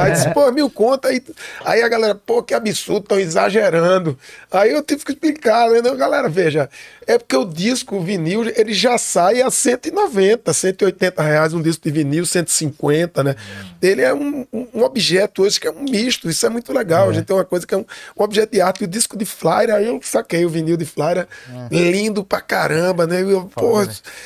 Aí 0.00 0.12
disse, 0.12 0.30
pô, 0.32 0.50
mil 0.52 0.70
conto. 0.70 1.08
Aí, 1.08 1.20
aí 1.64 1.82
a 1.82 1.88
galera, 1.88 2.14
pô, 2.14 2.40
que 2.40 2.54
absurdo, 2.54 3.00
estão 3.02 3.18
exagerando. 3.18 4.16
Aí 4.50 4.70
eu 4.70 4.82
tive 4.82 5.04
que 5.04 5.10
explicar, 5.12 5.68
né? 5.70 5.80
Galera, 5.96 6.28
veja, 6.28 6.70
é 7.08 7.18
porque 7.18 7.36
o 7.36 7.44
disco, 7.44 7.96
o 7.96 8.00
vinil, 8.00 8.44
ele 8.56 8.72
já 8.72 8.96
sai 8.96 9.42
a 9.42 9.50
190, 9.50 10.52
180 10.52 11.20
reais 11.20 11.52
um 11.52 11.60
disco 11.60 11.82
de 11.82 11.90
vinil, 11.90 12.24
150, 12.24 13.24
né? 13.24 13.34
Ele 13.82 14.02
é 14.02 14.14
um, 14.14 14.46
um- 14.52 14.68
um 14.74 14.82
objeto 14.84 15.42
hoje 15.42 15.58
que 15.58 15.66
é 15.66 15.70
um 15.72 15.82
misto, 15.82 16.30
isso 16.30 16.46
é 16.46 16.48
muito 16.48 16.72
legal. 16.72 17.10
A 17.10 17.12
gente 17.12 17.24
tem 17.24 17.34
uma 17.34 17.44
coisa 17.44 17.66
que 17.66 17.74
é 17.74 17.76
um, 17.76 17.84
um 18.22 18.24
objeto 18.26 18.52
de 18.52 18.60
arte. 18.60 18.82
E 18.82 18.84
o 18.84 18.88
disco 18.88 19.16
de 19.16 19.24
Flyer, 19.24 19.74
aí 19.74 19.86
eu 19.86 19.98
saquei 20.02 20.44
o 20.44 20.48
vinil 20.48 20.76
de 20.76 20.84
Flyer, 20.84 21.26
lindo 21.70 22.24
pra 22.24 22.40
caramba, 22.40 23.06
né? 23.06 23.22
Eu, 23.22 23.50
pô, 23.54 23.76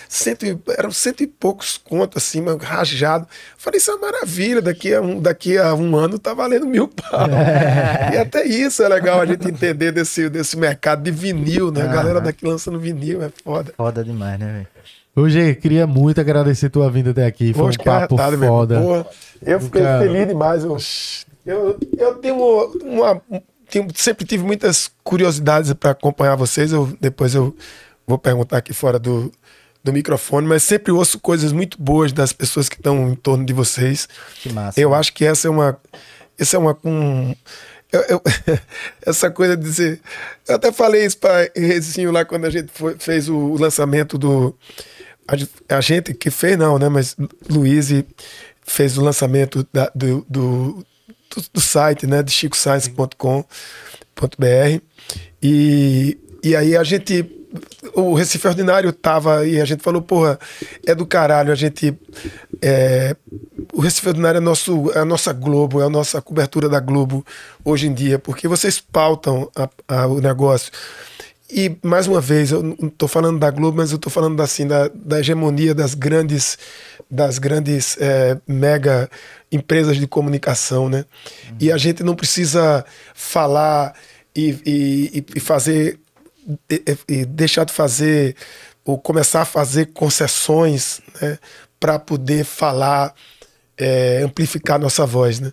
cento, 0.09 0.45
e- 0.47 0.59
eram 0.77 0.91
cento 0.91 1.23
e 1.23 1.27
poucos 1.27 1.77
contos, 1.79 2.23
assim, 2.23 2.41
mas 2.41 2.57
rajado. 2.63 3.27
Falei, 3.57 3.79
isso 3.79 3.91
é 3.91 3.95
uma 3.95 4.11
maravilha, 4.13 4.61
daqui 4.63 4.95
a 4.95 5.01
um, 5.01 5.21
daqui 5.21 5.57
a 5.59 5.75
um 5.75 5.97
ano 5.97 6.19
tá 6.19 6.35
valendo 6.35 6.67
mil 6.67 6.89
pau. 6.89 7.21
E 8.13 8.17
até 8.19 8.45
isso 8.45 8.83
é 8.83 8.89
legal 8.89 9.21
a 9.21 9.27
gente 9.27 9.49
entender 9.49 9.93
desse, 9.93 10.29
desse 10.29 10.57
mercado 10.57 11.03
de 11.03 11.11
vinil, 11.11 11.71
né? 11.71 11.83
A 11.83 11.87
galera 11.87 12.21
daqui 12.21 12.47
lançando 12.47 12.79
vinil, 12.79 13.23
é 13.23 13.31
foda. 13.43 13.73
Foda 13.77 14.05
demais, 14.05 14.39
né, 14.39 14.53
velho? 14.53 14.67
Hoje, 15.17 15.55
queria 15.55 15.87
muito 15.87 16.21
agradecer 16.21 16.69
tua 16.71 16.91
vinda 16.91 17.11
até 17.13 17.25
aqui. 17.25 17.55
Foi 17.55 17.67
Poxa, 17.67 17.79
um 17.81 17.85
papo 17.85 18.21
irmão. 18.21 18.49
foda. 18.49 18.81
Porra, 18.81 19.07
eu 19.47 19.61
fiquei 19.61 19.81
Nunca- 19.81 19.99
feliz 20.01 20.27
demais. 20.27 20.65
Eu, 20.65 20.77
eu, 21.47 21.79
eu 21.97 22.15
tenho 22.17 22.35
uma. 22.83 23.23
Sempre 23.95 24.25
tive 24.27 24.45
muitas 24.45 24.91
curiosidades 25.03 25.73
para 25.75 25.91
acompanhar 25.91 26.37
vocês. 26.37 26.73
Eu, 26.73 26.97
depois 27.01 27.35
eu 27.35 27.55
vou 28.07 28.19
perguntar 28.19 28.59
aqui 28.59 28.73
fora 28.73 28.99
do, 28.99 29.33
do 29.83 29.93
microfone, 29.93 30.47
mas 30.47 30.63
sempre 30.63 30.93
ouço 30.93 31.19
coisas 31.19 31.53
muito 31.53 31.81
boas 31.81 32.13
das 32.13 32.33
pessoas 32.33 32.69
que 32.69 32.77
estão 32.77 33.09
em 33.11 33.15
torno 33.15 33.45
de 33.45 33.53
vocês. 33.53 34.09
Que 34.43 34.53
massa. 34.53 34.81
Eu 34.81 34.95
acho 34.95 35.13
que 35.13 35.25
essa 35.25 35.49
é 35.49 35.51
uma. 35.51 35.79
Essa 36.39 36.57
é 36.57 36.59
uma. 36.59 36.79
Um, 36.85 37.35
eu- 37.93 38.03
eu- 38.09 38.23
essa 39.07 39.31
coisa 39.31 39.57
de 39.57 39.63
dizer. 39.63 40.01
Eu 40.49 40.57
até 40.57 40.73
falei 40.73 41.05
isso 41.05 41.19
para 41.19 41.51
Rezinho 41.55 42.11
lá 42.11 42.25
quando 42.25 42.45
a 42.47 42.51
gente 42.51 42.71
foi- 42.73 42.97
fez 42.99 43.29
o 43.29 43.55
lançamento 43.55 44.19
do. 44.19 44.55
A, 45.27 45.37
gente- 45.37 45.53
a 45.69 45.81
gente 45.81 46.13
que 46.15 46.31
fez, 46.31 46.59
não, 46.59 46.79
né? 46.79 46.89
Mas 46.89 47.17
Luiz 47.49 47.89
fez 48.67 48.99
o 48.99 49.03
lançamento 49.03 49.67
da- 49.73 49.91
do, 49.95 50.25
do, 50.29 50.87
do, 51.35 51.43
do 51.55 51.61
site, 51.61 52.07
né? 52.07 52.23
De 52.23 52.31
chicoscience.com.br. 52.33 53.45
E, 55.43 56.19
e 56.43 56.57
aí 56.57 56.77
a 56.77 56.85
gente. 56.85 57.31
O 57.95 58.15
Recife 58.15 58.49
Ordinário 58.49 58.93
tava 58.93 59.47
e 59.47 59.61
a 59.61 59.65
gente 59.65 59.81
falou, 59.81 60.03
porra, 60.03 60.37
é 60.85 60.93
do 60.93 61.07
caralho, 61.07 61.53
a 61.53 61.55
gente. 61.55 61.97
é, 62.61 63.15
o 63.73 63.81
Recife 63.81 64.09
Ordinário 64.09 64.39
é, 64.39 64.41
nosso, 64.41 64.91
é 64.93 64.99
a 64.99 65.05
nossa 65.05 65.33
Globo, 65.33 65.81
é 65.81 65.85
a 65.85 65.89
nossa 65.89 66.21
cobertura 66.21 66.69
da 66.69 66.81
Globo 66.81 67.25
hoje 67.65 67.87
em 67.87 67.95
dia, 67.95 68.19
porque 68.19 68.49
vocês 68.49 68.81
pautam 68.81 69.49
a- 69.55 69.69
a- 69.87 70.07
o 70.09 70.21
negócio. 70.21 70.73
E, 71.57 71.79
mais 71.85 72.09
uma 72.09 72.21
vez, 72.21 72.51
eu 72.51 72.65
não 72.65 72.89
estou 72.89 73.09
falando 73.09 73.39
da 73.39 73.49
Globo, 73.49 73.77
mas 73.77 73.93
eu 73.93 73.97
estou 73.97 74.11
falando 74.11 74.41
assim, 74.43 74.67
da, 74.67 74.89
da 74.93 75.21
hegemonia 75.21 75.73
das 75.73 75.95
grandes, 75.95 76.59
das 77.09 77.39
grandes 77.39 77.97
é, 78.01 78.37
mega 78.45 79.09
empresas 79.53 79.97
de 79.97 80.05
comunicação, 80.09 80.89
né? 80.89 81.05
E 81.61 81.71
a 81.71 81.79
gente 81.79 82.03
não 82.03 82.17
precisa 82.17 82.85
falar 83.15 83.95
e, 84.35 84.59
e, 84.67 85.25
e 85.37 85.39
fazer 85.39 86.01
e, 86.69 86.83
e 87.07 87.25
deixar 87.25 87.63
de 87.63 87.73
fazer 87.73 88.35
ou 88.85 88.99
começar 88.99 89.43
a 89.43 89.47
fazer 89.47 89.93
concessões 89.93 91.01
né, 91.23 91.39
para 91.79 92.01
poder 92.01 92.45
falar, 92.45 93.15
é, 93.79 94.23
amplificar 94.25 94.81
nossa 94.81 95.07
voz. 95.07 95.39
Né? 95.39 95.53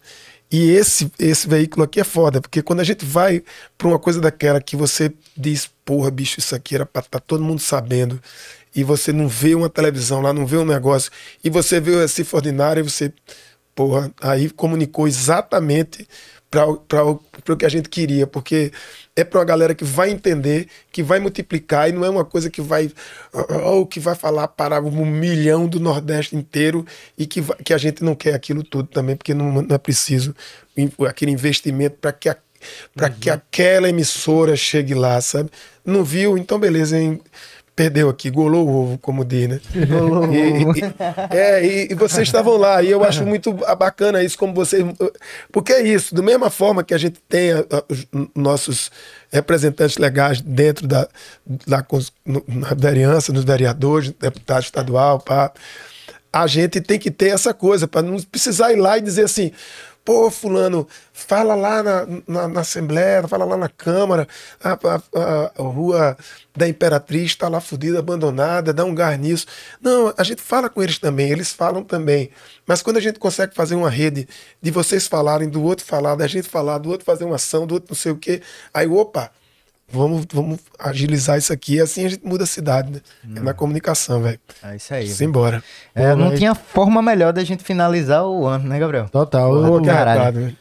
E 0.51 0.71
esse, 0.71 1.09
esse 1.17 1.47
veículo 1.47 1.83
aqui 1.83 2.01
é 2.01 2.03
foda, 2.03 2.41
porque 2.41 2.61
quando 2.61 2.81
a 2.81 2.83
gente 2.83 3.05
vai 3.05 3.41
para 3.77 3.88
uma 3.88 3.97
coisa 3.97 4.19
daquela 4.19 4.59
que 4.59 4.75
você 4.75 5.13
diz, 5.35 5.69
porra, 5.85 6.11
bicho, 6.11 6.39
isso 6.39 6.53
aqui 6.53 6.75
era 6.75 6.85
para 6.85 7.01
estar 7.01 7.21
todo 7.21 7.43
mundo 7.43 7.61
sabendo, 7.61 8.21
e 8.75 8.83
você 8.83 9.13
não 9.13 9.30
vê 9.30 9.55
uma 9.55 9.69
televisão 9.69 10.21
lá, 10.21 10.33
não 10.33 10.45
vê 10.45 10.57
um 10.57 10.65
negócio, 10.65 11.09
e 11.41 11.49
você 11.49 11.80
vê 11.80 11.91
o 11.91 11.99
Recife 11.99 12.35
Ordinário 12.35 12.81
e 12.81 12.83
você, 12.83 13.13
porra, 13.73 14.11
aí 14.21 14.49
comunicou 14.49 15.07
exatamente 15.07 16.05
para 16.51 17.05
o 17.05 17.57
que 17.57 17.65
a 17.65 17.69
gente 17.69 17.88
queria, 17.88 18.27
porque 18.27 18.73
é 19.15 19.23
para 19.23 19.39
uma 19.39 19.45
galera 19.45 19.73
que 19.73 19.85
vai 19.85 20.09
entender, 20.11 20.67
que 20.91 21.01
vai 21.01 21.17
multiplicar, 21.19 21.88
e 21.89 21.93
não 21.93 22.03
é 22.03 22.09
uma 22.09 22.25
coisa 22.25 22.49
que 22.49 22.61
vai 22.61 22.91
ou 23.63 23.85
que 23.88 24.01
vai 24.01 24.15
falar 24.15 24.49
para 24.49 24.81
um 24.81 25.05
milhão 25.05 25.65
do 25.65 25.80
Nordeste 25.80 26.35
inteiro 26.35 26.85
e 27.17 27.25
que, 27.25 27.39
vai- 27.39 27.57
que 27.63 27.73
a 27.73 27.77
gente 27.77 28.03
não 28.03 28.13
quer 28.13 28.33
aquilo 28.33 28.63
tudo 28.63 28.89
também, 28.89 29.15
porque 29.15 29.33
não, 29.33 29.61
não 29.61 29.75
é 29.75 29.77
preciso 29.77 30.35
aquele 31.07 31.31
investimento 31.31 31.95
para 32.01 32.11
que, 32.11 32.27
a- 32.27 32.38
pra 32.93 33.09
que 33.09 33.30
aquela 33.30 33.88
emissora 33.88 34.55
chegue 34.57 34.93
lá, 34.93 35.21
sabe? 35.21 35.49
Não 35.85 36.03
viu? 36.03 36.38
Então 36.38 36.59
beleza, 36.59 36.99
hein? 36.99 37.21
Perdeu 37.74 38.09
aqui, 38.09 38.30
golou 38.30 38.67
o 38.67 38.75
ovo, 38.83 38.98
como 38.98 39.24
diz, 39.24 39.48
né? 39.48 39.59
E- 39.74 40.64
e- 40.80 41.35
é, 41.35 41.66
e, 41.66 41.91
e 41.91 41.95
vocês 41.95 42.27
estavam 42.27 42.58
lá, 42.58 42.83
e 42.83 42.91
eu 42.91 43.03
acho 43.03 43.25
muito 43.25 43.53
bacana 43.53 44.22
isso, 44.22 44.38
como 44.38 44.53
vocês. 44.53 44.83
Porque 45.51 45.72
é 45.74 45.82
isso, 45.82 46.14
da 46.14 46.22
mesma 46.22 46.50
forma 46.50 46.83
que 46.83 46.93
a 46.93 46.98
gente 46.98 47.19
tem 47.30 47.53
a- 47.53 47.59
a- 47.72 47.83
os 47.88 48.06
nossos 48.35 48.91
representantes 49.32 49.98
legais 49.98 50.41
dentro 50.41 50.85
da, 50.85 51.08
da 51.66 51.83
no- 52.25 52.43
na 52.48 52.74
vereança, 52.75 53.32
nos 53.32 53.45
vereadores, 53.45 54.11
deputado 54.19 54.64
estadual, 54.64 55.19
pá, 55.19 55.51
a 56.32 56.48
gente 56.48 56.82
tem 56.82 57.00
que 57.00 57.09
ter 57.09 57.30
essa 57.30 57.53
coisa, 57.53 57.88
para 57.88 58.01
não 58.01 58.17
precisar 58.22 58.74
ir 58.74 58.77
lá 58.77 58.98
e 58.98 59.01
dizer 59.01 59.24
assim. 59.25 59.51
Pô, 60.11 60.30
fulano, 60.30 60.85
fala 61.14 61.56
lá 61.56 61.81
na, 61.81 62.06
na, 62.27 62.48
na 62.49 62.59
Assembleia, 62.59 63.25
fala 63.30 63.45
lá 63.45 63.56
na 63.56 63.69
Câmara, 63.69 64.27
a, 64.61 64.73
a- 64.73 65.51
a- 65.57 65.61
rua 65.64 66.17
da 66.53 66.67
Imperatriz 66.67 67.27
está 67.27 67.48
lá 67.48 67.61
fodida, 67.61 67.99
abandonada, 67.99 68.73
dá 68.73 68.83
um 68.83 68.93
gás 68.93 69.17
nisso. 69.17 69.45
Não, 69.81 70.14
a 70.17 70.23
gente 70.25 70.41
fala 70.41 70.69
com 70.69 70.83
eles 70.83 70.99
também, 70.99 71.31
eles 71.31 71.53
falam 71.53 71.81
também. 71.81 72.30
Mas 72.67 72.81
quando 72.81 72.98
a 72.98 72.99
gente 72.99 73.19
consegue 73.19 73.56
fazer 73.56 73.75
uma 73.75 73.90
rede 73.90 74.27
de 74.61 74.69
vocês 74.69 75.07
falarem, 75.07 75.48
do 75.48 75.64
outro 75.64 75.85
falar, 75.85 76.15
da 76.15 76.27
gente 76.27 76.49
falar, 76.49 76.77
do 76.80 76.90
outro 76.90 77.06
fazer 77.06 77.23
uma 77.23 77.35
ação, 77.38 77.65
do 77.65 77.75
outro 77.75 77.88
não 77.91 77.95
sei 77.98 78.11
o 78.11 78.17
quê, 78.17 78.41
aí, 78.73 78.88
opa, 78.88 79.31
vamos, 79.92 80.26
vamos 80.34 80.60
agilizar 80.80 81.38
isso 81.38 81.52
aqui, 81.52 81.80
assim 81.80 82.06
a 82.06 82.10
gente 82.10 82.26
muda 82.26 82.44
a 82.44 82.48
cidade, 82.48 82.92
né? 82.92 83.00
É 83.36 83.40
na 83.40 83.53
comunicação, 83.53 84.22
velho. 84.22 84.40
É 84.64 84.76
isso 84.76 84.94
aí. 84.94 85.08
Simbora. 85.08 85.64
É, 85.94 86.11
Pô, 86.11 86.16
não 86.18 86.34
tinha 86.34 86.56
forma 86.56 87.02
melhor 87.02 87.34
da 87.34 87.44
gente 87.44 87.64
finalizar 87.64 88.26
o 88.26 88.48
ano, 88.48 88.68
né, 88.68 88.80
Gabriel? 88.80 89.10
Total. 89.10 89.80
Do 89.80 89.86
caralho. 89.86 90.56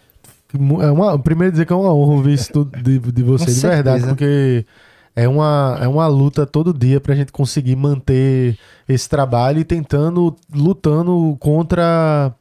É 0.83 0.91
uma, 0.91 1.18
primeiro 1.18 1.52
dizer 1.52 1.65
que 1.65 1.73
é 1.73 1.76
uma 1.76 1.94
honra 1.94 2.12
ouvir 2.15 2.34
isso 2.34 2.52
tudo 2.52 2.76
de, 2.83 2.99
de 2.99 3.23
você, 3.23 3.44
Com 3.47 3.52
de 3.52 3.60
verdade, 3.60 4.07
porque 4.07 4.67
é 5.15 5.28
uma, 5.28 5.78
é 5.81 5.86
uma 5.86 6.07
luta 6.07 6.47
todo 6.47 6.73
dia 6.73 7.00
pra 7.00 7.15
gente 7.15 7.31
conseguir 7.31 7.76
manter 7.76 8.59
esse 8.89 9.09
trabalho 9.09 9.60
e 9.60 9.65
tentando, 9.65 10.36
lutando 10.52 11.36
contra. 11.39 12.33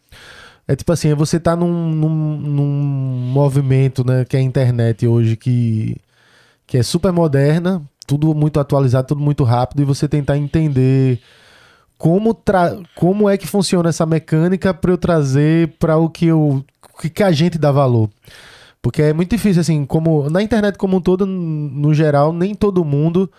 É 0.68 0.76
tipo 0.76 0.92
assim, 0.92 1.14
você 1.14 1.40
tá 1.40 1.56
num, 1.56 1.90
num, 1.90 2.38
num 2.38 3.32
movimento, 3.34 4.06
né, 4.06 4.24
que 4.24 4.38
é 4.38 4.40
a 4.40 4.43
internet 4.43 5.06
hoje, 5.08 5.35
que, 5.35 5.98
que 6.69 6.77
é 6.77 6.83
super 6.83 7.11
moderna, 7.11 7.81
tudo 8.06 8.31
muito 8.35 8.59
atualizado, 8.59 9.07
tudo 9.07 9.22
muito 9.22 9.43
rápido, 9.43 9.81
e 9.81 9.85
você 9.85 10.07
tentar 10.07 10.38
entender 10.38 11.19
como, 11.98 12.31
tra 12.31 12.77
como 12.95 13.27
é 13.27 13.39
que 13.39 13.48
funciona 13.48 13.89
essa 13.89 14.06
mecânica 14.06 14.72
para 14.72 14.91
eu 14.91 14.98
trazer 14.98 15.73
para 15.80 15.98
o 15.98 16.07
que 16.07 16.27
eu 16.27 16.64
que, 17.01 17.09
que 17.09 17.23
a 17.23 17.31
gente 17.31 17.57
dá 17.57 17.72
valor. 17.72 18.07
Porque 18.83 19.01
é 19.01 19.14
muito 19.14 19.31
difícil, 19.31 19.61
assim, 19.61 19.83
como 19.83 20.30
na 20.30 20.43
internet 20.43 20.77
como 20.77 20.98
um 20.98 21.01
todo, 21.01 21.25
no 21.25 21.91
geral, 21.91 22.31
nem 22.31 22.53
todo 22.53 22.85
mundo, 22.85 23.31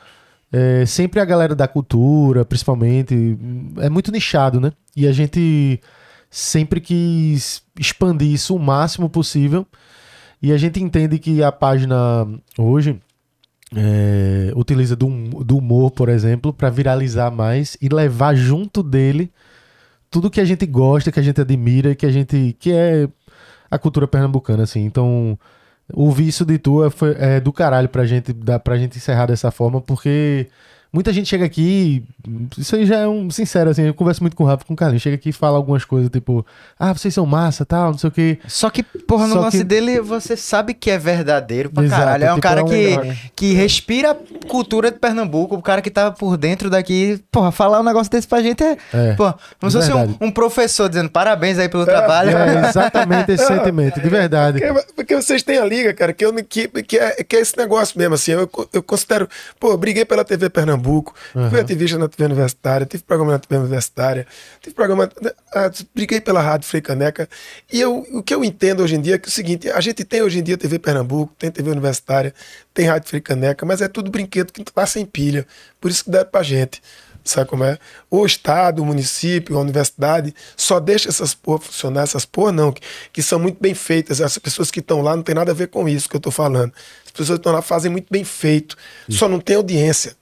é, 0.52 0.84
sempre 0.84 1.20
a 1.20 1.24
galera 1.24 1.54
da 1.54 1.68
cultura, 1.68 2.44
principalmente, 2.44 3.38
é 3.78 3.88
muito 3.88 4.10
nichado, 4.10 4.60
né? 4.60 4.72
E 4.96 5.06
a 5.06 5.12
gente 5.12 5.80
sempre 6.28 6.80
quis 6.80 7.62
expandir 7.78 8.32
isso 8.32 8.56
o 8.56 8.58
máximo 8.58 9.08
possível. 9.08 9.64
E 10.42 10.52
a 10.52 10.58
gente 10.58 10.82
entende 10.82 11.18
que 11.18 11.44
a 11.44 11.52
página 11.52 12.26
hoje 12.58 13.00
é, 13.74 14.52
utiliza 14.56 14.96
do, 14.96 15.06
do 15.44 15.58
humor, 15.58 15.90
por 15.90 16.08
exemplo, 16.08 16.52
para 16.52 16.70
viralizar 16.70 17.30
mais 17.30 17.76
e 17.80 17.88
levar 17.88 18.34
junto 18.34 18.82
dele 18.82 19.30
tudo 20.10 20.30
que 20.30 20.40
a 20.40 20.44
gente 20.44 20.66
gosta, 20.66 21.12
que 21.12 21.20
a 21.20 21.22
gente 21.22 21.40
admira, 21.40 21.94
que 21.94 22.04
a 22.04 22.10
gente 22.10 22.56
que 22.58 22.72
é 22.72 23.08
a 23.70 23.78
cultura 23.78 24.08
pernambucana, 24.08 24.64
assim. 24.64 24.84
Então, 24.84 25.38
ouvir 25.92 26.28
isso 26.28 26.44
de 26.44 26.58
tu 26.58 26.84
é, 26.84 26.90
é 27.36 27.40
do 27.40 27.52
caralho 27.52 27.88
pra 27.88 28.04
gente, 28.04 28.32
dá 28.32 28.58
pra 28.58 28.76
gente 28.76 28.98
encerrar 28.98 29.26
dessa 29.26 29.50
forma, 29.50 29.80
porque 29.80 30.48
muita 30.92 31.12
gente 31.12 31.28
chega 31.28 31.44
aqui, 31.44 32.02
isso 32.58 32.74
aí 32.76 32.84
já 32.86 32.96
é 32.98 33.08
um 33.08 33.30
sincero, 33.30 33.70
assim, 33.70 33.82
eu 33.82 33.94
converso 33.94 34.22
muito 34.22 34.36
com 34.36 34.44
o 34.44 34.46
Rafa, 34.46 34.64
com 34.64 34.74
o 34.74 34.76
Carlinhos, 34.76 35.02
chega 35.02 35.16
aqui 35.16 35.28
e 35.28 35.32
fala 35.32 35.56
algumas 35.56 35.84
coisas, 35.84 36.10
tipo, 36.10 36.44
ah, 36.78 36.92
vocês 36.92 37.12
são 37.14 37.24
massa, 37.26 37.64
tal, 37.64 37.92
não 37.92 37.98
sei 37.98 38.08
o 38.08 38.10
quê. 38.12 38.38
Só 38.48 38.68
que, 38.70 38.82
porra, 38.82 39.26
no 39.26 39.34
Só 39.34 39.40
lance 39.40 39.58
que- 39.58 39.64
dele, 39.64 40.00
você 40.00 40.36
sabe 40.36 40.74
que 40.74 40.90
é 40.90 40.98
verdadeiro 40.98 41.70
pra 41.70 41.84
Exato, 41.84 42.00
caralho. 42.02 42.24
É 42.24 42.32
um 42.32 42.34
tipo, 42.36 42.42
cara 42.42 42.60
é 42.60 42.64
um 42.64 42.66
que, 42.68 43.30
que 43.36 43.52
respira 43.52 44.10
a 44.12 44.48
cultura 44.48 44.90
de 44.90 44.98
Pernambuco, 44.98 45.54
o 45.54 45.62
cara 45.62 45.80
que 45.80 45.90
tá 45.90 46.10
por 46.10 46.36
dentro 46.36 46.68
daqui. 46.68 47.20
Porra, 47.30 47.52
falar 47.52 47.80
um 47.80 47.84
negócio 47.84 48.10
desse 48.10 48.26
pra 48.26 48.42
gente 48.42 48.62
é. 48.62 48.76
É, 48.92 49.12
Porra, 49.14 49.36
como 49.60 49.70
se 49.70 49.76
fosse 49.78 49.92
um, 49.92 50.16
um 50.26 50.30
professor 50.30 50.88
dizendo 50.88 51.10
parabéns 51.10 51.58
aí 51.58 51.68
pelo 51.68 51.84
trabalho. 51.84 52.30
É 52.36 52.68
exatamente 52.68 53.32
esse 53.32 53.44
sentimento, 53.46 54.00
de 54.00 54.08
verdade. 54.08 54.60
Porque, 54.60 54.92
porque 54.96 55.16
vocês 55.16 55.42
têm 55.42 55.58
a 55.58 55.64
liga, 55.64 55.92
cara, 55.94 56.12
que, 56.12 56.24
eu, 56.24 56.32
que, 56.44 56.68
que, 56.82 56.98
é, 56.98 57.22
que 57.22 57.36
é 57.36 57.40
esse 57.40 57.56
negócio 57.56 57.98
mesmo, 57.98 58.14
assim, 58.14 58.32
eu, 58.32 58.50
eu 58.72 58.82
considero, 58.82 59.28
pô, 59.58 59.70
eu 59.72 59.78
briguei 59.78 60.04
pela 60.04 60.24
TV 60.24 60.48
Pernambuco, 60.50 60.79
fui 61.50 61.60
ativista 61.60 61.98
na 61.98 62.08
TV 62.08 62.24
Universitária, 62.24 62.86
tive 62.86 63.02
programa 63.02 63.32
na 63.32 63.38
TV 63.38 63.56
Universitária, 63.56 64.26
tive 64.60 64.74
programa, 64.74 65.10
ah, 65.54 65.70
briguei 65.94 66.20
pela 66.20 66.40
Rádio 66.40 66.68
Frei 66.68 66.80
Caneca, 66.80 67.28
e 67.72 67.80
eu, 67.80 68.06
o 68.12 68.22
que 68.22 68.34
eu 68.34 68.44
entendo 68.44 68.82
hoje 68.82 68.96
em 68.96 69.00
dia 69.00 69.14
é 69.14 69.18
que 69.18 69.26
é 69.26 69.30
o 69.30 69.32
seguinte, 69.32 69.70
a 69.70 69.80
gente 69.80 70.04
tem 70.04 70.22
hoje 70.22 70.38
em 70.38 70.42
dia 70.42 70.58
TV 70.58 70.78
Pernambuco, 70.78 71.32
tem 71.38 71.50
TV 71.50 71.70
Universitária, 71.70 72.34
tem 72.72 72.86
Rádio 72.86 73.08
Frei 73.08 73.20
Caneca, 73.20 73.64
mas 73.66 73.80
é 73.80 73.88
tudo 73.88 74.10
brinquedo 74.10 74.52
que 74.52 74.64
tá 74.64 74.86
sem 74.86 75.04
pilha, 75.04 75.46
por 75.80 75.90
isso 75.90 76.04
que 76.04 76.10
deram 76.10 76.30
pra 76.30 76.42
gente. 76.42 76.80
Sabe 77.22 77.48
como 77.48 77.64
é? 77.64 77.78
O 78.10 78.24
Estado, 78.24 78.82
o 78.82 78.86
município, 78.86 79.56
a 79.56 79.60
universidade 79.60 80.34
só 80.56 80.80
deixa 80.80 81.08
essas 81.08 81.34
porra 81.34 81.58
funcionar, 81.58 82.02
essas 82.02 82.24
porra 82.24 82.50
não, 82.50 82.72
que, 82.72 82.80
que 83.12 83.22
são 83.22 83.38
muito 83.38 83.58
bem 83.60 83.74
feitas. 83.74 84.20
Essas 84.20 84.38
pessoas 84.38 84.70
que 84.70 84.80
estão 84.80 85.02
lá 85.02 85.14
não 85.14 85.22
tem 85.22 85.34
nada 85.34 85.52
a 85.52 85.54
ver 85.54 85.68
com 85.68 85.88
isso 85.88 86.08
que 86.08 86.16
eu 86.16 86.18
estou 86.18 86.32
falando. 86.32 86.72
As 87.04 87.10
pessoas 87.10 87.38
que 87.38 87.40
estão 87.40 87.52
lá 87.52 87.62
fazem 87.62 87.90
muito 87.90 88.06
bem 88.10 88.24
feito, 88.24 88.76
só 89.08 89.28
não 89.28 89.38
tem 89.38 89.56
audiência. 89.56 90.16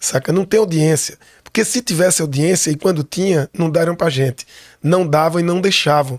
Saca? 0.00 0.32
Não 0.32 0.46
tem 0.46 0.58
audiência. 0.58 1.18
Porque 1.44 1.64
se 1.64 1.82
tivesse 1.82 2.22
audiência, 2.22 2.70
e 2.70 2.76
quando 2.76 3.04
tinha, 3.04 3.50
não 3.52 3.70
daram 3.70 3.94
pra 3.94 4.08
gente. 4.08 4.46
Não 4.82 5.06
davam 5.06 5.38
e 5.38 5.44
não 5.44 5.60
deixavam. 5.60 6.18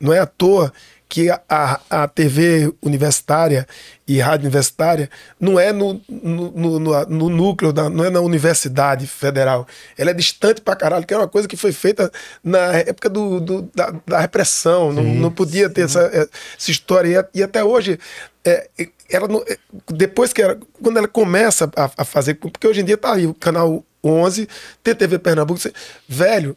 Não 0.00 0.12
é 0.12 0.18
à 0.18 0.26
toa 0.26 0.72
que 1.10 1.28
a, 1.28 1.80
a, 1.90 2.06
TV 2.08 2.72
universitária 2.80 3.66
e 4.06 4.20
rádio 4.20 4.44
universitária 4.44 5.10
não 5.40 5.58
é 5.58 5.72
no, 5.72 6.00
no, 6.08 6.50
no, 6.52 6.78
no- 7.06 7.28
núcleo, 7.28 7.72
da, 7.72 7.90
não 7.90 8.04
é 8.04 8.10
na 8.10 8.20
Universidade 8.20 9.08
Federal. 9.08 9.66
Ela 9.98 10.10
é 10.10 10.14
distante 10.14 10.60
pra 10.60 10.76
caralho, 10.76 11.04
que 11.04 11.12
é 11.12 11.16
uma 11.16 11.26
coisa 11.26 11.48
que 11.48 11.56
foi 11.56 11.72
feita 11.72 12.12
na 12.44 12.74
época 12.76 13.10
do, 13.10 13.40
do- 13.40 13.68
da, 13.74 13.92
da 14.06 14.20
repressão. 14.20 14.92
Não, 14.92 15.02
não 15.02 15.30
podia 15.32 15.68
ter 15.68 15.82
essa, 15.82 16.00
essa 16.02 16.70
história. 16.70 17.28
E, 17.34 17.40
e 17.40 17.42
até 17.42 17.62
hoje, 17.64 17.98
é, 18.44 18.68
ela 19.10 19.26
não- 19.26 19.42
é, 19.48 19.58
depois 19.88 20.32
que 20.32 20.40
ela, 20.40 20.56
quando 20.80 20.96
ela 20.96 21.08
começa 21.08 21.68
a, 21.76 21.90
a 21.98 22.04
fazer, 22.04 22.34
porque 22.34 22.68
hoje 22.68 22.82
em 22.82 22.84
dia 22.84 22.96
tá 22.96 23.12
aí 23.14 23.26
o 23.26 23.34
canal 23.34 23.84
11, 24.02 24.48
TTV 24.82 25.18
Pernambuco, 25.18 25.60
velho, 26.08 26.56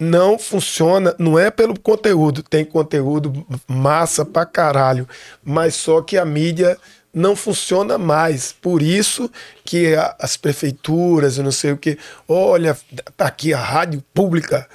não 0.00 0.38
funciona, 0.38 1.14
não 1.18 1.38
é 1.38 1.50
pelo 1.50 1.78
conteúdo, 1.78 2.42
tem 2.42 2.64
conteúdo 2.64 3.46
massa 3.68 4.24
pra 4.24 4.46
caralho, 4.46 5.06
mas 5.44 5.74
só 5.74 6.00
que 6.00 6.16
a 6.16 6.24
mídia 6.24 6.78
não 7.12 7.36
funciona 7.36 7.98
mais. 7.98 8.50
Por 8.52 8.80
isso 8.80 9.30
que 9.64 9.94
a- 9.94 10.16
as 10.18 10.36
prefeituras, 10.38 11.36
eu 11.36 11.44
não 11.44 11.52
sei 11.52 11.72
o 11.72 11.76
que, 11.76 11.98
olha, 12.26 12.76
tá 13.16 13.26
aqui 13.26 13.52
a 13.52 13.58
rádio 13.60 14.02
pública. 14.14 14.66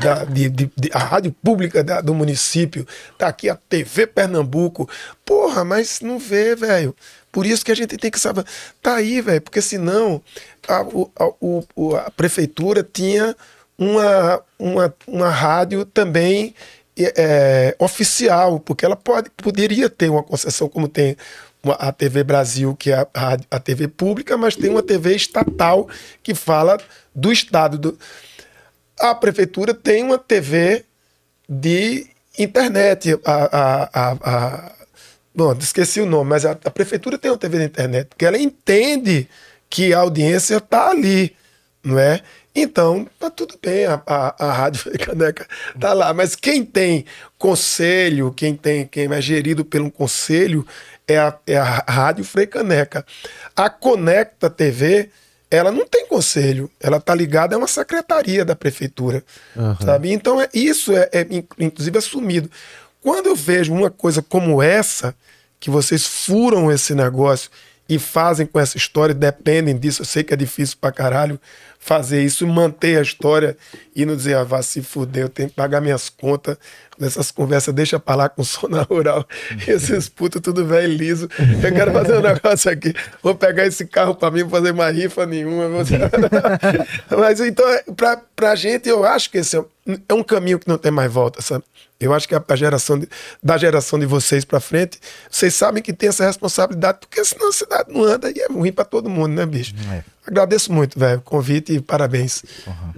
da- 0.00 0.24
de- 0.24 0.48
de- 0.48 0.72
de- 0.74 0.90
a 0.90 0.98
rádio 0.98 1.30
pública 1.44 1.84
da- 1.84 2.00
do 2.00 2.14
município, 2.14 2.86
tá 3.18 3.28
aqui 3.28 3.50
a 3.50 3.54
TV 3.54 4.06
Pernambuco. 4.06 4.88
Porra, 5.22 5.66
mas 5.66 6.00
não 6.00 6.18
vê, 6.18 6.56
velho. 6.56 6.96
Por 7.30 7.44
isso 7.44 7.62
que 7.62 7.70
a 7.70 7.74
gente 7.76 7.98
tem 7.98 8.10
que 8.10 8.18
saber. 8.18 8.42
Tá 8.80 8.94
aí, 8.94 9.20
velho, 9.20 9.42
porque 9.42 9.60
senão 9.60 10.22
a, 10.66 10.80
o- 10.80 11.10
a, 11.14 11.26
o- 11.76 11.94
a 11.96 12.10
prefeitura 12.10 12.82
tinha 12.90 13.36
uma, 13.90 14.42
uma, 14.58 14.94
uma 15.06 15.28
rádio 15.30 15.84
também 15.84 16.54
é, 16.98 17.74
oficial, 17.78 18.60
porque 18.60 18.84
ela 18.84 18.96
pode, 18.96 19.30
poderia 19.30 19.88
ter 19.88 20.10
uma 20.10 20.22
concessão 20.22 20.68
como 20.68 20.86
tem 20.88 21.16
uma- 21.62 21.74
a 21.74 21.92
TV 21.92 22.22
Brasil, 22.24 22.74
que 22.76 22.90
é 22.90 23.06
a, 23.14 23.20
rádio- 23.20 23.46
a 23.50 23.58
TV 23.58 23.88
pública, 23.88 24.36
mas 24.36 24.56
tem 24.56 24.70
uma 24.70 24.82
TV 24.82 25.14
estatal 25.14 25.88
que 26.22 26.34
fala 26.34 26.78
do 27.14 27.32
Estado. 27.32 27.78
Do... 27.78 27.98
A 29.00 29.14
prefeitura 29.14 29.72
tem 29.74 30.02
uma 30.04 30.18
TV 30.18 30.84
de 31.48 32.06
internet. 32.38 33.18
A, 33.24 33.32
a, 33.32 33.90
a, 33.92 34.16
a- 34.22 34.72
Bom, 35.34 35.54
esqueci 35.58 35.98
o 36.00 36.06
nome, 36.06 36.28
mas 36.28 36.44
a, 36.44 36.50
a 36.50 36.70
prefeitura 36.70 37.16
tem 37.16 37.30
uma 37.30 37.38
TV 37.38 37.58
de 37.58 37.64
internet, 37.64 38.08
porque 38.08 38.26
ela 38.26 38.36
entende 38.38 39.26
que 39.70 39.94
a 39.94 40.00
audiência 40.00 40.56
está 40.58 40.90
ali, 40.90 41.34
não 41.82 41.98
é? 41.98 42.20
Então, 42.54 43.08
tá 43.18 43.30
tudo 43.30 43.54
bem, 43.62 43.86
a, 43.86 44.02
a, 44.06 44.46
a 44.46 44.52
Rádio 44.52 44.90
Caneca 45.00 45.46
tá 45.80 45.92
lá. 45.92 46.12
Mas 46.12 46.34
quem 46.36 46.64
tem 46.64 47.04
conselho, 47.38 48.32
quem 48.32 48.54
tem 48.54 48.86
quem 48.86 49.12
é 49.12 49.20
gerido 49.20 49.64
pelo 49.64 49.90
conselho, 49.90 50.66
é 51.08 51.18
a, 51.18 51.34
é 51.46 51.56
a 51.56 51.64
Rádio 51.88 52.24
Frei 52.24 52.46
Caneca. 52.46 53.04
A 53.56 53.68
Conecta 53.70 54.48
TV, 54.50 55.08
ela 55.50 55.70
não 55.72 55.86
tem 55.86 56.06
conselho, 56.06 56.70
ela 56.80 57.00
tá 57.00 57.14
ligada 57.14 57.54
a 57.54 57.58
uma 57.58 57.66
secretaria 57.68 58.44
da 58.44 58.54
prefeitura, 58.56 59.22
sabe? 59.82 60.12
Então, 60.12 60.40
é, 60.40 60.48
isso 60.54 60.96
é, 60.96 61.08
é, 61.12 61.26
in- 61.30 61.46
inclusive, 61.58 61.98
assumido. 61.98 62.50
Quando 63.00 63.26
eu 63.26 63.36
vejo 63.36 63.72
uma 63.72 63.90
coisa 63.90 64.22
como 64.22 64.62
essa, 64.62 65.14
que 65.58 65.68
vocês 65.70 66.06
furam 66.06 66.70
esse 66.70 66.94
negócio 66.94 67.50
e 67.88 67.98
fazem 67.98 68.46
com 68.46 68.58
essa 68.60 68.76
história, 68.76 69.14
dependem 69.14 69.76
disso, 69.76 70.02
eu 70.02 70.06
sei 70.06 70.22
que 70.22 70.32
é 70.32 70.36
difícil 70.36 70.76
pra 70.80 70.92
caralho 70.92 71.38
fazer 71.84 72.22
isso, 72.22 72.46
manter 72.46 72.96
a 72.96 73.02
história 73.02 73.56
e 73.94 74.06
não 74.06 74.14
dizer, 74.14 74.36
ah, 74.36 74.44
vá 74.44 74.62
se 74.62 74.80
fuder, 74.82 75.24
eu 75.24 75.28
tenho 75.28 75.48
que 75.48 75.54
pagar 75.56 75.80
minhas 75.80 76.08
contas, 76.08 76.56
nessas 76.96 77.32
conversas, 77.32 77.74
deixa 77.74 77.98
pra 77.98 78.14
lá 78.14 78.28
com 78.28 78.44
zona 78.44 78.82
rural, 78.82 79.26
esses 79.66 80.08
putos 80.08 80.40
tudo 80.40 80.64
velho 80.64 80.92
liso, 80.94 81.28
eu 81.60 81.72
quero 81.74 81.92
fazer 81.92 82.16
um 82.18 82.20
negócio 82.22 82.70
aqui, 82.70 82.94
vou 83.20 83.34
pegar 83.34 83.66
esse 83.66 83.84
carro 83.84 84.14
pra 84.14 84.30
mim, 84.30 84.42
não 84.42 84.48
fazer 84.48 84.72
mais 84.72 84.96
rifa 84.96 85.26
nenhuma, 85.26 85.68
vou- 85.68 85.82
mas 87.18 87.40
então, 87.40 87.68
é, 87.68 87.82
pra, 87.96 88.16
pra 88.36 88.54
gente, 88.54 88.88
eu 88.88 89.04
acho 89.04 89.28
que 89.28 89.38
esse 89.38 89.56
é, 89.58 89.64
é 90.08 90.14
um 90.14 90.22
caminho 90.22 90.58
que 90.58 90.68
não 90.68 90.78
tem 90.78 90.92
mais 90.92 91.10
volta, 91.12 91.42
sabe? 91.42 91.64
Eu 91.98 92.12
acho 92.12 92.26
que 92.28 92.34
a, 92.34 92.42
a 92.46 92.56
geração 92.56 92.98
de- 92.98 93.08
da 93.42 93.56
geração 93.56 93.96
de 93.98 94.06
vocês 94.06 94.44
pra 94.44 94.58
frente, 94.58 94.98
vocês 95.30 95.54
sabem 95.54 95.80
que 95.82 95.92
tem 95.92 96.08
essa 96.08 96.24
responsabilidade, 96.24 96.98
porque 97.00 97.24
senão 97.24 97.48
a 97.48 97.52
cidade 97.52 97.92
não 97.92 98.02
anda 98.02 98.28
e 98.30 98.40
é 98.40 98.46
ruim 98.52 98.72
pra 98.72 98.84
todo 98.84 99.08
mundo, 99.08 99.32
né, 99.34 99.46
bicho? 99.46 99.72
Agradeço 100.26 100.72
muito, 100.72 100.96
velho, 100.98 101.18
o 101.18 101.22
convite 101.22 101.72
e 101.74 101.80
parabéns 101.80 102.44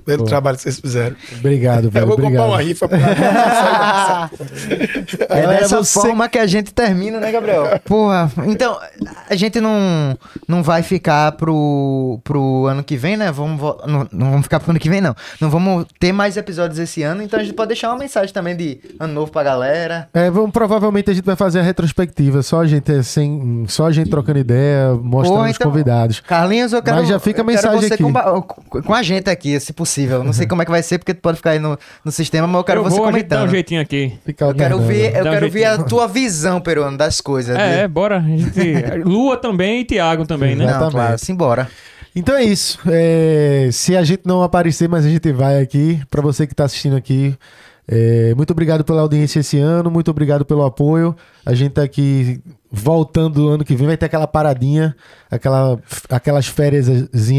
pelo 0.05 0.25
trabalho 0.27 0.57
que 0.59 0.63
vocês 0.63 0.79
fizeram. 0.79 1.17
Obrigado, 1.39 1.91
velho. 1.91 2.03
Eu 2.03 2.07
vou 2.07 2.15
obrigado. 2.17 2.43
comprar 2.43 2.47
uma 2.57 2.63
rifa 2.63 2.87
pra 2.89 2.99
É 5.29 5.47
dessa 5.47 5.79
você- 5.83 6.01
forma 6.01 6.29
que 6.29 6.39
a 6.39 6.47
gente 6.47 6.73
termina, 6.73 7.19
né, 7.21 7.31
Gabriel? 7.33 7.79
Porra, 7.85 8.31
então, 8.47 8.79
a 9.29 9.35
gente 9.35 9.61
não, 9.61 10.19
não 10.47 10.63
vai 10.63 10.83
ficar 10.83 11.33
pro, 11.33 12.21
pro 12.25 12.67
ano 12.67 12.83
que 12.85 12.97
vem, 12.97 13.17
né? 13.17 13.31
Vamos, 13.33 13.59
não, 13.87 14.09
não 14.13 14.31
vamos 14.31 14.43
ficar 14.45 14.61
pro 14.61 14.71
ano 14.71 14.79
que 14.81 14.89
vem, 14.91 15.01
não. 15.01 15.15
Não 15.41 15.49
vamos 15.51 15.87
ter 15.99 16.13
mais 16.13 16.37
episódios 16.37 16.74
esse 16.79 17.03
ano, 17.03 17.23
então 17.23 17.39
a 17.39 17.43
gente 17.43 17.55
pode 17.55 17.69
deixar 17.69 17.91
uma 17.91 17.99
mensagem 17.99 18.33
também 18.33 18.57
de 18.57 18.79
ano 18.99 19.13
novo 19.13 19.31
pra 19.31 19.43
galera. 19.43 20.09
É, 20.15 20.31
vamos, 20.31 20.51
provavelmente 20.51 21.11
a 21.11 21.15
gente 21.15 21.25
vai 21.25 21.37
fazer 21.37 21.61
a 21.61 21.63
retrospectiva, 21.63 22.43
só 22.43 22.61
a 22.61 22.67
gente, 22.67 23.03
sem, 23.03 23.65
só 23.69 23.87
a 23.87 23.93
gente 23.93 24.11
trocando 24.11 24.39
ideia, 24.39 24.93
mostrando 24.95 25.37
Porra, 25.39 25.51
os 25.51 25.57
então- 25.57 25.71
convidados. 25.71 26.21
Carlinhos, 26.21 26.73
eu 26.73 26.83
quero, 26.83 26.97
Mas 26.99 27.09
já 27.09 27.19
fica 27.19 27.41
a 27.41 27.43
eu 27.43 27.47
quero 27.47 27.57
mensagem 27.57 27.89
você 27.89 27.95
aqui. 27.95 28.03
Com, 28.03 28.83
com 28.83 28.95
a 28.95 29.03
gente 29.03 29.29
aqui, 29.31 29.59
se 29.61 29.73
possível. 29.73 30.23
Não 30.25 30.33
sei 30.33 30.47
como 30.47 30.63
é 30.63 30.65
que 30.65 30.71
vai 30.71 30.83
ser, 30.83 30.99
porque 30.99 31.15
tu 31.15 31.21
pode 31.21 31.37
ficar 31.37 31.51
aí 31.51 31.59
no, 31.59 31.79
no 32.05 32.13
sistema, 32.13 32.47
mas 32.47 32.57
eu 32.57 32.65
quero 32.65 32.81
eu 32.81 32.85
você 32.85 32.97
vou, 32.97 33.07
gente 33.13 33.23
dá 33.25 33.37
um 33.37 33.39
comentando. 33.41 33.51
jeitinho 33.51 33.81
aqui. 33.81 34.13
Fica 34.25 34.45
Eu 34.47 34.55
quero 34.55 34.79
ver, 34.81 35.15
eu 35.17 35.21
um 35.27 35.31
quero 35.31 35.51
ver 35.51 35.65
a 35.65 35.79
tua 35.83 36.07
visão, 36.07 36.61
Peruano, 36.61 36.97
das 36.97 37.21
coisas. 37.21 37.57
É, 37.57 37.69
de- 37.69 37.81
é, 37.81 37.89
bora. 37.89 38.19
A 38.19 38.23
gente... 38.23 38.61
Lua 39.05 39.37
também 39.37 39.81
e 39.81 39.85
Thiago 39.85 40.27
também, 40.27 40.55
né? 40.57 40.67
Não, 40.67 40.91
claro, 40.91 41.19
simbora. 41.19 41.69
Então 42.15 42.37
é 42.37 42.45
isso. 42.45 42.79
É, 42.87 43.69
se 43.73 43.97
a 43.97 44.05
gente 44.05 44.23
não 44.25 44.43
aparecer, 44.43 44.89
mas 44.89 45.05
a 45.05 45.09
gente 45.09 45.33
vai 45.33 45.61
aqui. 45.61 46.01
Pra 46.11 46.23
você 46.23 46.47
que 46.47 46.55
tá 46.55 46.65
assistindo 46.65 46.97
aqui, 46.97 47.37
é, 47.87 48.35
muito 48.35 48.51
obrigado 48.53 48.85
pela 48.85 49.03
audiência 49.03 49.41
esse 49.41 49.59
ano, 49.59 49.91
muito 49.91 50.11
obrigado 50.11 50.45
pelo 50.45 50.65
apoio. 50.65 51.15
A 51.45 51.55
gente 51.55 51.73
tá 51.73 51.83
aqui 51.83 52.41
voltando 52.71 53.49
ano 53.49 53.65
que 53.65 53.77
vem, 53.77 53.87
vai 53.87 53.97
ter 53.97 54.07
aquela 54.07 54.27
paradinha, 54.27 54.97
aquela, 55.31 55.79
aquelas 56.09 56.47
férias 56.47 56.87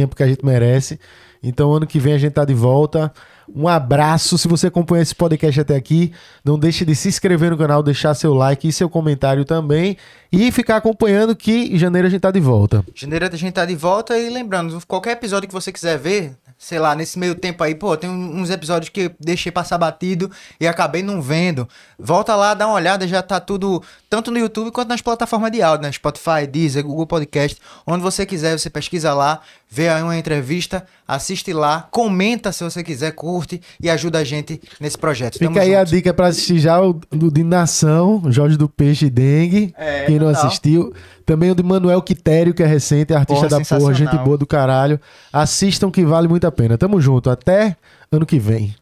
porque 0.10 0.24
a 0.24 0.28
gente 0.28 0.46
merece. 0.46 1.00
Então 1.42 1.74
ano 1.74 1.88
que 1.88 2.00
vem 2.00 2.14
a 2.14 2.18
gente 2.18 2.34
tá 2.34 2.46
de 2.46 2.54
volta. 2.54 3.12
Um 3.54 3.68
abraço. 3.68 4.38
Se 4.38 4.48
você 4.48 4.68
acompanha 4.68 5.04
esse 5.04 5.14
podcast 5.14 5.62
até 5.62 5.76
aqui, 5.76 6.12
não 6.44 6.58
deixe 6.58 6.84
de 6.84 6.96
se 6.96 7.08
inscrever 7.08 7.52
no 7.52 7.58
canal, 7.58 7.84
deixar 7.84 8.14
seu 8.16 8.34
like 8.34 8.68
e 8.68 8.72
seu 8.72 8.90
comentário 8.90 9.46
também. 9.46 9.98
E 10.36 10.52
ficar 10.52 10.78
acompanhando 10.78 11.36
que 11.36 11.74
em 11.74 11.78
janeiro 11.78 12.08
a 12.08 12.12
gente 12.12 12.22
tá 12.22 12.32
de 12.32 12.40
volta. 12.40 12.84
Janeiro 12.94 13.26
a 13.26 13.36
gente 13.38 13.54
tá 13.54 13.66
de 13.66 13.76
volta 13.76 14.18
e 14.18 14.30
lembrando, 14.30 14.80
qualquer 14.88 15.12
episódio 15.12 15.48
que 15.48 15.54
você 15.54 15.72
quiser 15.72 15.98
ver, 15.98 16.34
sei 16.58 16.80
lá, 16.80 16.96
nesse 16.96 17.18
meio 17.20 17.36
tempo 17.36 17.64
aí, 17.64 17.76
pô, 17.76 17.96
tem 17.98 18.10
um- 18.10 18.40
uns 18.42 18.50
episódios 18.50 18.90
que 18.90 19.02
eu 19.02 19.12
deixei 19.20 19.52
passar 19.52 19.78
batido 19.78 20.32
e 20.60 20.68
acabei 20.68 21.04
não 21.04 21.22
vendo. 21.22 21.68
Volta 22.00 22.36
lá, 22.36 22.54
dá 22.54 22.66
uma 22.68 22.76
olhada, 22.76 23.08
já 23.08 23.22
tá 23.22 23.40
tudo, 23.40 23.82
tanto 24.10 24.32
no 24.32 24.38
YouTube 24.40 24.72
quanto 24.72 24.90
nas 24.90 25.02
plataformas 25.02 25.52
de 25.52 25.62
áudio, 25.62 25.84
né? 25.86 25.92
Spotify, 25.92 26.48
Deezer, 26.50 26.84
Google 26.84 27.06
Podcast, 27.08 27.58
onde 27.86 28.02
você 28.04 28.26
quiser, 28.26 28.58
você 28.58 28.70
pesquisa 28.70 29.14
lá, 29.14 29.42
vê 29.70 29.90
aí 29.90 30.02
uma 30.02 30.18
entrevista, 30.18 30.86
assiste 31.08 31.52
lá, 31.54 31.88
comenta 31.92 32.52
se 32.52 32.64
você 32.64 32.84
quiser, 32.84 33.12
curte 33.12 33.62
e 33.82 33.90
ajuda 33.90 34.20
a 34.20 34.24
gente 34.24 34.62
nesse 34.80 34.98
projeto. 34.98 35.34
Fica 35.34 35.46
Tamo 35.46 35.60
aí 35.60 35.76
a 35.76 35.80
junto. 35.80 35.90
dica 35.96 36.14
pra 36.14 36.28
assistir 36.28 36.60
já 36.60 36.82
o 36.82 36.94
do 37.12 37.30
de 37.32 37.44
Nação, 37.44 38.22
Jorge 38.32 38.58
do 38.58 38.70
Peixe 38.70 39.06
e 39.08 39.10
Dengue. 39.10 39.74
É, 39.78 40.06
quem 40.06 40.18
não 40.20 40.25
total. 40.28 40.48
assistiu. 40.48 40.94
Também 41.26 41.52
o 41.52 41.56
de 41.56 41.64
Manuel 41.64 42.02
Quitério, 42.02 42.54
que 42.54 42.64
é 42.64 42.66
recente, 42.66 43.14
é 43.14 43.16
artista 43.16 43.48
Porra, 43.48 43.60
da 43.60 43.78
porra, 43.78 43.94
gente 43.94 44.18
boa 44.20 44.38
do 44.38 44.46
caralho. 44.46 45.00
Assistam 45.32 45.90
que 45.90 46.06
vale 46.06 46.28
muito 46.28 46.46
a 46.46 46.52
pena. 46.52 46.78
Tamo 46.78 47.02
junto. 47.02 47.30
Até 47.30 47.76
ano 48.12 48.26
que 48.26 48.40
vem. 48.40 48.76